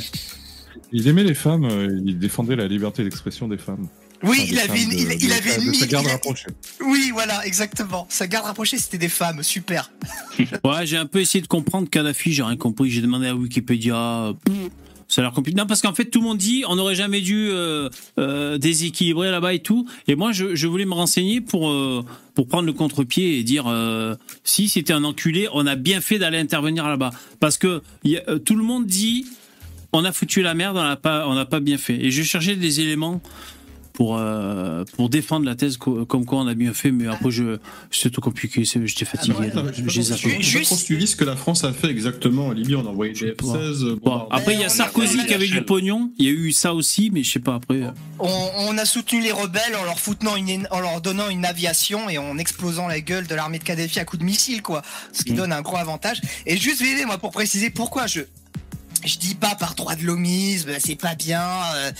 Il 0.92 1.08
aimait 1.08 1.24
les 1.24 1.36
femmes, 1.36 1.66
euh, 1.66 2.02
il 2.06 2.18
défendait 2.20 2.56
la 2.56 2.68
liberté 2.68 3.04
d'expression 3.04 3.48
des 3.48 3.58
femmes. 3.58 3.88
Oui, 4.24 4.38
Enfin, 4.42 4.48
il 4.52 4.60
avait, 4.60 4.86
de- 4.86 5.24
il, 5.24 5.32
avait 5.32 5.58
de 5.58 5.64
une 5.64 5.74
sa 5.74 5.86
garde 5.88 6.08
rapprochée. 6.08 6.48
Oui, 6.86 7.12
voilà, 7.14 7.46
exactement. 7.46 8.08
Sa 8.10 8.28
garde 8.28 8.46
rapprochée, 8.46 8.78
c'était 8.78 8.98
des 8.98 9.10
femmes, 9.10 9.44
super. 9.44 9.92
Ouais, 10.64 10.86
j'ai 10.86 10.98
un 10.98 11.06
peu 11.06 11.20
essayé 11.20 11.42
de 11.42 11.48
comprendre 11.48 11.90
Kadhafi, 11.90 12.34
j'ai 12.34 12.44
rien 12.44 12.58
compris. 12.58 12.90
J'ai 12.90 13.02
demandé 13.02 13.28
à 13.28 13.36
Wikipédia. 13.36 14.34
Ça 15.10 15.22
a 15.22 15.24
l'air 15.24 15.32
compliqué. 15.32 15.58
Non, 15.58 15.66
parce 15.68 15.82
qu'en 15.82 15.94
fait, 15.94 16.06
tout 16.06 16.20
le 16.20 16.26
monde 16.26 16.38
dit 16.38 16.64
on 16.68 16.76
n'aurait 16.76 16.96
jamais 16.96 17.22
dû 17.22 17.48
euh, 17.50 17.90
euh, 18.20 18.58
déséquilibrer 18.58 19.32
là-bas 19.32 19.54
et 19.54 19.60
tout. 19.60 19.88
Et 20.08 20.16
moi, 20.16 20.32
je, 20.34 20.54
je 20.56 20.68
voulais 20.68 20.84
me 20.86 20.94
renseigner 20.94 21.40
pour, 21.40 21.70
euh, 21.70 22.04
pour 22.36 22.48
prendre 22.48 22.66
le 22.66 22.74
contre-pied 22.74 23.40
et 23.40 23.44
dire 23.44 23.66
euh, 23.68 24.16
si 24.44 24.68
c'était 24.68 24.92
un 24.94 25.04
enculé, 25.06 25.48
on 25.54 25.66
a 25.66 25.76
bien 25.76 26.02
fait 26.02 26.20
d'aller 26.20 26.40
intervenir 26.40 26.88
là-bas. 26.90 27.12
Parce 27.40 27.58
que 27.58 27.82
il 28.04 28.12
y 28.12 28.18
a- 28.18 28.24
euh, 28.28 28.38
tout 28.40 28.56
le 28.56 28.64
monde 28.64 28.86
dit 28.86 29.26
on 29.94 30.04
a 30.04 30.12
foutu 30.12 30.42
la 30.42 30.54
merde, 30.54 30.76
on 30.76 30.84
n'a 30.84 30.98
pas, 30.98 31.26
on 31.30 31.36
n'a 31.36 31.46
pas 31.46 31.62
bien 31.62 31.78
fait. 31.78 31.96
Et 31.96 32.12
je 32.12 32.22
cherchais 32.24 32.58
des 32.58 32.82
éléments 32.82 33.22
pour, 33.98 34.16
euh, 34.20 34.84
pour 34.96 35.10
défendre 35.10 35.48
la 35.48 35.56
thèse 35.56 35.78
co- 35.78 36.06
comme 36.06 36.24
quoi 36.24 36.38
on 36.38 36.46
a 36.48 36.54
bien 36.54 36.72
fait, 36.72 36.92
mais 36.92 37.08
après, 37.08 37.32
je, 37.32 37.58
c'était 37.90 38.12
tout 38.12 38.22
compliqué, 38.22 38.64
c'est- 38.64 38.86
j'étais 38.86 39.06
fatigué. 39.06 39.36
Ouais, 39.40 39.52
non, 39.56 39.64
donc 39.64 39.74
j'ai 39.90 40.04
trop 40.62 40.76
suivi 40.76 41.08
ce 41.08 41.16
que 41.16 41.24
la 41.26 41.36
France 41.36 41.64
a 41.64 41.74
fait 41.74 41.88
exactement 41.90 42.46
en 42.46 42.52
Libye. 42.52 42.76
On 42.76 42.86
a 42.86 42.90
envoyé 42.90 43.14
des 43.14 43.32
F-16. 43.32 43.96
Bon, 43.96 43.96
bombarder- 43.96 44.28
après, 44.30 44.54
il 44.54 44.60
y 44.60 44.64
a 44.64 44.70
Sarkozy 44.70 45.26
qui 45.26 45.34
avait 45.34 45.48
du 45.48 45.64
pognon. 45.64 46.12
Il 46.20 46.26
y 46.26 46.30
a 46.30 46.32
eu 46.32 46.52
ça 46.52 46.76
aussi, 46.76 47.10
mais 47.12 47.24
je 47.24 47.32
sais 47.32 47.40
pas 47.40 47.56
après. 47.56 47.82
euh, 47.82 47.90
On, 48.20 48.50
on 48.70 48.78
a 48.78 48.86
soutenu 48.86 49.20
les 49.20 49.32
rebelles 49.32 49.76
en 49.82 49.84
leur 49.84 49.98
foutant 50.00 50.36
une, 50.36 50.68
en 50.70 50.80
leur 50.80 51.02
donnant 51.02 51.30
une 51.30 51.44
aviation 51.46 52.08
et 52.08 52.20
en 52.20 52.38
explosant 52.38 52.88
la 52.88 53.02
gueule 53.02 53.26
de 53.26 53.34
l'armée 53.34 53.58
de 53.58 53.64
Kadhafi 53.64 53.98
à 54.00 54.06
coups 54.06 54.20
de 54.20 54.26
missiles, 54.26 54.62
quoi. 54.62 54.84
Ce 55.12 55.24
qui 55.24 55.34
Mm. 55.34 55.38
donne 55.38 55.52
un 55.54 55.62
gros 55.64 55.78
avantage. 55.78 56.22
Et 56.46 56.56
juste, 56.56 56.84
moi, 57.08 57.18
pour 57.18 57.32
préciser 57.32 57.72
pourquoi 57.72 58.06
je, 58.06 58.22
je 59.06 59.18
dis 59.18 59.36
pas 59.36 59.56
par 59.56 59.76
droit 59.76 59.96
de 59.96 60.04
l'homisme, 60.04 60.72
c'est 60.80 60.96
pas 60.96 61.16
bien, 61.16 61.46
euh, 61.76 61.92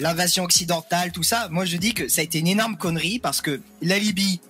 l'invasion 0.00 0.44
occidentale, 0.44 1.12
tout 1.12 1.22
ça. 1.22 1.48
Moi, 1.50 1.64
je 1.64 1.76
dis 1.76 1.94
que 1.94 2.08
ça 2.08 2.20
a 2.20 2.24
été 2.24 2.38
une 2.38 2.46
énorme 2.46 2.76
connerie 2.76 3.18
parce 3.18 3.40
que 3.40 3.60
la 3.82 3.98
Libye, 3.98 4.40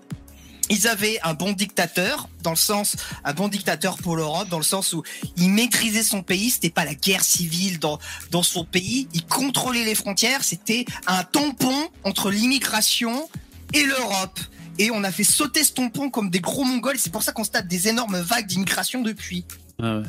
ils 0.68 0.88
avaient 0.88 1.18
un 1.22 1.34
bon 1.34 1.52
dictateur, 1.52 2.28
dans 2.42 2.50
le 2.50 2.56
sens, 2.56 2.96
un 3.24 3.32
bon 3.32 3.48
dictateur 3.48 3.96
pour 3.98 4.16
l'Europe, 4.16 4.48
dans 4.48 4.58
le 4.58 4.64
sens 4.64 4.92
où 4.92 5.02
il 5.36 5.50
maîtrisait 5.50 6.02
son 6.02 6.22
pays, 6.22 6.50
c'était 6.50 6.70
pas 6.70 6.84
la 6.84 6.94
guerre 6.94 7.22
civile 7.22 7.78
dans, 7.78 7.98
dans 8.30 8.42
son 8.42 8.64
pays, 8.64 9.08
il 9.14 9.24
contrôlait 9.24 9.84
les 9.84 9.94
frontières, 9.94 10.42
c'était 10.42 10.84
un 11.06 11.22
tampon 11.24 11.88
entre 12.04 12.30
l'immigration 12.30 13.28
et 13.74 13.84
l'Europe. 13.84 14.40
Et 14.78 14.90
on 14.90 15.04
a 15.04 15.10
fait 15.10 15.24
sauter 15.24 15.64
ce 15.64 15.72
tampon 15.72 16.10
comme 16.10 16.30
des 16.30 16.40
gros 16.40 16.64
mongols, 16.64 16.98
c'est 16.98 17.12
pour 17.12 17.22
ça 17.22 17.32
qu'on 17.32 17.44
se 17.44 17.50
tape 17.50 17.68
des 17.68 17.88
énormes 17.88 18.20
vagues 18.20 18.46
d'immigration 18.46 19.02
depuis. 19.02 19.44
ah 19.80 19.98
ouais. 19.98 20.04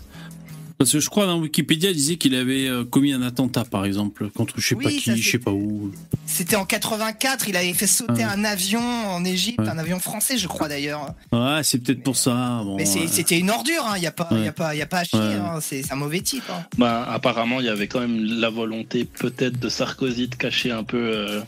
Parce 0.78 0.92
que 0.92 1.00
je 1.00 1.10
crois 1.10 1.26
dans 1.26 1.40
Wikipédia, 1.40 1.90
il 1.90 1.96
disait 1.96 2.18
qu'il 2.18 2.36
avait 2.36 2.68
euh, 2.68 2.86
commis 2.86 3.12
un 3.12 3.24
attentat, 3.24 3.66
par 3.66 3.84
exemple, 3.86 4.30
contre 4.30 4.54
je 4.58 4.68
sais 4.68 4.76
Oui, 4.76 4.84
pas 4.84 4.92
qui, 4.92 5.20
je 5.22 5.32
sais 5.32 5.40
pas 5.40 5.50
où. 5.52 5.92
C'était 6.28 6.56
en 6.56 6.66
84, 6.66 7.50
il 7.50 7.58
avait 7.58 7.74
fait 7.74 7.88
sauter 7.88 8.24
Ah. 8.24 8.34
un 8.34 8.44
avion 8.44 8.80
en 8.80 9.26
Égypte, 9.26 9.60
Ouais. 9.60 9.70
un 9.70 9.78
avion 9.80 9.98
français, 10.00 10.38
je 10.38 10.48
crois 10.48 10.68
d'ailleurs. 10.68 11.16
Ouais, 11.32 11.62
c'est 11.64 11.80
peut-être 11.80 12.04
pour 12.04 12.16
ça. 12.16 12.62
Bon, 12.64 12.76
Mais 12.78 12.88
ouais. 12.88 13.08
c'était 13.08 13.40
une 13.40 13.50
ordure, 13.50 13.84
il 13.96 14.02
n'y 14.02 14.08
a, 14.08 14.12
pas- 14.12 14.28
Ouais. 14.32 14.42
y 14.44 14.48
a, 14.48 14.52
pas- 14.54 14.76
y 14.76 14.82
a 14.82 14.86
pas 14.86 15.00
à 15.00 15.04
chier, 15.04 15.18
Ouais. 15.20 15.34
hein, 15.36 15.58
c'est 15.62 15.92
un 15.92 15.96
mauvais 15.96 16.22
type. 16.22 16.44
hein. 16.52 16.64
Bah, 16.78 17.08
apparemment, 17.10 17.60
il 17.60 17.66
y 17.66 17.70
avait 17.70 17.88
quand 17.88 18.00
même 18.02 18.24
la 18.24 18.50
volonté 18.52 19.06
peut-être 19.06 19.60
de 19.60 19.70
Sarkozy 19.70 20.28
de 20.28 20.36
cacher 20.36 20.70
un 20.72 20.84
peu 20.84 20.98
euh, 20.98 21.42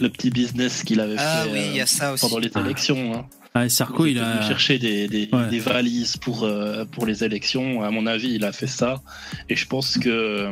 le 0.00 0.08
petit 0.08 0.30
business 0.30 0.82
qu'il 0.82 1.00
avait 1.00 1.16
Ah 1.18 1.42
fait 1.44 1.52
oui, 1.52 1.60
il 1.72 1.76
y 1.76 1.80
a 1.80 1.82
euh, 1.82 1.86
ça 1.86 2.12
aussi. 2.14 2.22
pendant 2.26 2.38
les 2.38 2.50
Ah. 2.54 2.60
élections. 2.60 3.12
hein. 3.14 3.26
Ah, 3.54 3.68
Sarko, 3.68 4.06
il 4.06 4.18
a. 4.18 4.40
chercher 4.48 4.78
des, 4.78 5.08
des, 5.08 5.28
Ouais. 5.32 5.48
des 5.50 5.58
valises 5.58 6.16
pour, 6.16 6.44
euh, 6.44 6.84
pour 6.86 7.04
les 7.06 7.22
élections. 7.22 7.82
À 7.82 7.90
mon 7.90 8.06
avis, 8.06 8.32
il 8.34 8.44
a 8.44 8.52
fait 8.52 8.66
ça. 8.66 9.02
Et 9.50 9.56
je 9.56 9.66
pense 9.66 9.98
que 9.98 10.08
euh, 10.08 10.50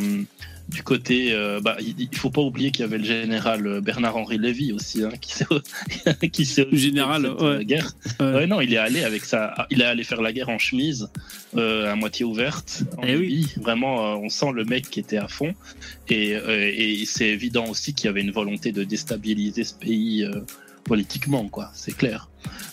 du 0.68 0.82
côté. 0.82 1.32
euh, 1.32 1.60
bah, 1.62 1.78
il 1.81 1.94
il 1.98 2.16
faut 2.18 2.28
pas 2.31 2.43
oublier 2.43 2.70
qu'il 2.70 2.82
y 2.82 2.85
avait 2.85 2.98
le 2.98 3.05
général 3.05 3.81
Bernard-Henri 3.81 4.36
Lévy 4.36 4.72
aussi, 4.72 5.02
hein, 5.02 5.12
qui 5.18 5.32
s'est 5.32 5.47
qui 6.31 6.44
s'est 6.44 6.66
Général, 6.72 7.22
cette, 7.22 7.40
ouais. 7.40 7.64
guerre. 7.64 7.90
Ouais. 8.20 8.47
Non, 8.47 8.60
il 8.60 8.74
est 8.74 8.78
allé 8.78 9.02
avec 9.02 9.24
ça. 9.24 9.55
Il 9.70 9.81
est 9.81 9.86
allé 9.86 10.05
faire 10.05 10.20
la 10.20 10.32
guerre 10.35 10.51
en 10.51 10.59
chemise, 10.59 11.09
à 11.56 11.94
moitié 11.97 12.27
ouverte. 12.27 12.82
En 12.98 13.02
Eh 13.06 13.16
oui. 13.16 13.47
Vraiment, 13.62 14.20
on 14.22 14.28
sent 14.28 14.52
le 14.55 14.64
mec 14.66 14.90
qui 14.90 15.01
était 15.01 15.16
à 15.16 15.27
fond. 15.27 15.55
Et, 16.10 16.32
et 16.32 17.05
c'est 17.06 17.28
évident 17.28 17.66
aussi 17.66 17.94
qu'il 17.94 18.06
y 18.06 18.09
avait 18.10 18.20
une 18.20 18.31
volonté 18.31 18.72
de 18.72 18.85
déstabiliser 18.85 19.64
ce 19.64 19.72
pays 19.74 20.27
politiquement, 20.85 21.48
quoi. 21.48 21.70
C'est 21.74 21.97
clair. 21.97 22.28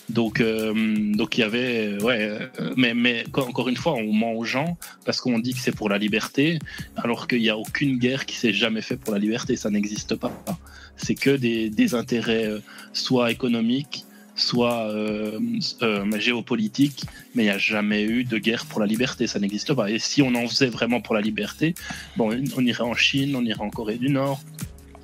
Donc, 0.08 0.40
euh, 0.40 0.72
donc 1.14 1.36
il 1.36 1.42
y 1.42 1.44
avait, 1.44 2.02
ouais, 2.02 2.18
euh, 2.20 2.72
mais, 2.76 2.94
mais 2.94 3.24
co- 3.30 3.42
encore 3.42 3.68
une 3.68 3.76
fois, 3.76 3.94
on 3.94 4.12
ment 4.12 4.32
aux 4.32 4.44
gens 4.44 4.78
parce 5.04 5.20
qu'on 5.20 5.38
dit 5.38 5.52
que 5.52 5.60
c'est 5.60 5.74
pour 5.76 5.88
la 5.90 5.98
liberté, 5.98 6.58
alors 6.96 7.28
qu'il 7.28 7.40
n'y 7.40 7.50
a 7.50 7.56
aucune 7.58 7.98
guerre 7.98 8.24
qui 8.24 8.36
s'est 8.36 8.54
jamais 8.54 8.80
fait 8.80 8.96
pour 8.96 9.12
la 9.12 9.18
liberté, 9.18 9.56
ça 9.56 9.68
n'existe 9.68 10.14
pas. 10.14 10.32
C'est 10.96 11.14
que 11.14 11.30
des, 11.36 11.68
des 11.68 11.94
intérêts, 11.94 12.46
euh, 12.46 12.60
soit 12.92 13.30
économiques, 13.30 14.04
soit 14.34 14.88
géopolitiques, 16.18 17.02
mais 17.34 17.42
il 17.42 17.46
n'y 17.46 17.52
a 17.52 17.58
jamais 17.58 18.04
eu 18.04 18.22
de 18.24 18.38
guerre 18.38 18.66
pour 18.66 18.80
la 18.80 18.86
liberté, 18.86 19.26
ça 19.26 19.40
n'existe 19.40 19.74
pas. 19.74 19.90
Et 19.90 19.98
si 19.98 20.22
on 20.22 20.32
en 20.36 20.46
faisait 20.46 20.68
vraiment 20.68 21.00
pour 21.00 21.14
la 21.16 21.20
liberté, 21.20 21.74
bon, 22.16 22.30
on 22.56 22.64
irait 22.64 22.84
en 22.84 22.94
Chine, 22.94 23.34
on 23.36 23.44
irait 23.44 23.60
en 23.60 23.70
Corée 23.70 23.98
du 23.98 24.10
Nord, 24.10 24.40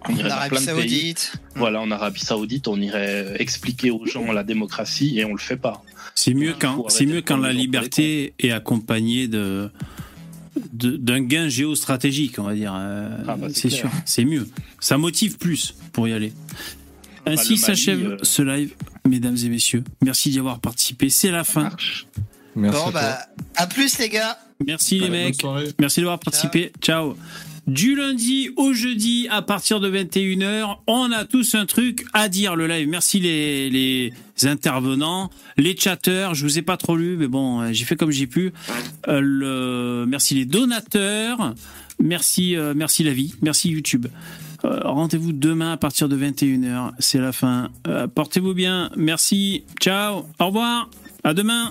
on 0.08 0.16
irait 0.16 0.28
En 0.30 0.34
Arabie 0.34 0.48
plein 0.50 0.60
de 0.60 0.66
pays. 0.66 0.74
Saoudite. 0.90 1.32
Voilà, 1.56 1.80
en 1.80 1.90
Arabie 1.90 2.20
Saoudite, 2.20 2.68
on 2.68 2.80
irait 2.80 3.36
expliquer 3.40 3.90
aux 3.90 4.04
gens 4.06 4.30
la 4.32 4.44
démocratie 4.44 5.18
et 5.18 5.24
on 5.24 5.32
le 5.32 5.38
fait 5.38 5.56
pas. 5.56 5.82
C'est 6.14 6.34
mieux 6.34 6.54
quand, 6.58 6.88
c'est 6.88 7.06
mieux 7.06 7.22
quand 7.22 7.36
la 7.38 7.52
liberté 7.52 8.34
est 8.38 8.50
accompagnée 8.50 9.28
de 9.28 9.70
de- 10.72 10.96
d'un 10.96 11.20
gain 11.20 11.48
géostratégique, 11.48 12.38
on 12.38 12.44
va 12.44 12.54
dire. 12.54 12.72
Euh, 12.76 13.08
Ah 13.26 13.36
bah, 13.36 13.48
c'est 13.52 13.70
sûr, 13.70 13.90
c'est 14.04 14.24
mieux. 14.24 14.48
Ça 14.78 14.98
motive 14.98 15.36
plus 15.38 15.74
pour 15.92 16.06
y 16.06 16.12
aller. 16.12 16.32
Ainsi 17.26 17.54
Bah, 17.54 17.60
s'achève 17.60 18.06
euh, 18.06 18.16
ce 18.22 18.42
live, 18.42 18.72
mesdames 19.08 19.36
et 19.42 19.48
messieurs. 19.48 19.82
Merci 20.02 20.30
d'y 20.30 20.38
avoir 20.38 20.60
participé. 20.60 21.08
C'est 21.10 21.30
la 21.32 21.42
fin. 21.42 21.70
Merci 22.54 22.78
Bon, 22.84 22.88
à 22.90 22.92
bah, 22.92 23.18
à 23.56 23.66
plus, 23.66 23.98
les 23.98 24.08
gars. 24.10 24.38
Merci 24.64 25.00
les 25.00 25.06
Allez, 25.06 25.24
mecs. 25.24 25.44
Merci 25.80 26.00
d'avoir 26.00 26.20
participé. 26.20 26.70
Ciao. 26.80 27.16
Du 27.66 27.94
lundi 27.94 28.50
au 28.56 28.74
jeudi 28.74 29.26
à 29.30 29.40
partir 29.40 29.80
de 29.80 29.90
21h, 29.90 30.76
on 30.86 31.10
a 31.12 31.24
tous 31.24 31.54
un 31.54 31.64
truc 31.64 32.04
à 32.12 32.28
dire 32.28 32.56
le 32.56 32.66
live. 32.66 32.88
Merci 32.88 33.20
les, 33.20 34.12
intervenants, 34.42 35.30
les 35.56 35.74
chatteurs, 35.74 36.34
je 36.34 36.44
vous 36.44 36.58
ai 36.58 36.62
pas 36.62 36.76
trop 36.76 36.96
lu 36.96 37.16
mais 37.16 37.26
bon, 37.26 37.62
euh, 37.62 37.72
j'ai 37.72 37.86
fait 37.86 37.96
comme 37.96 38.10
j'ai 38.10 38.26
pu. 38.26 38.52
Euh, 39.08 39.20
le, 39.22 40.04
merci 40.06 40.34
les 40.34 40.44
donateurs, 40.44 41.54
merci 41.98 42.54
euh, 42.54 42.74
merci 42.76 43.02
la 43.02 43.12
vie, 43.12 43.34
merci 43.40 43.70
YouTube. 43.70 44.06
Rendez-vous 44.62 45.32
demain 45.32 45.72
à 45.72 45.76
partir 45.76 46.08
de 46.08 46.16
21h, 46.16 46.92
c'est 46.98 47.18
la 47.18 47.32
fin. 47.32 47.70
Portez-vous 48.14 48.54
bien, 48.54 48.90
merci, 48.96 49.64
ciao, 49.78 50.24
au 50.38 50.46
revoir, 50.46 50.88
à 51.22 51.34
demain. 51.34 51.70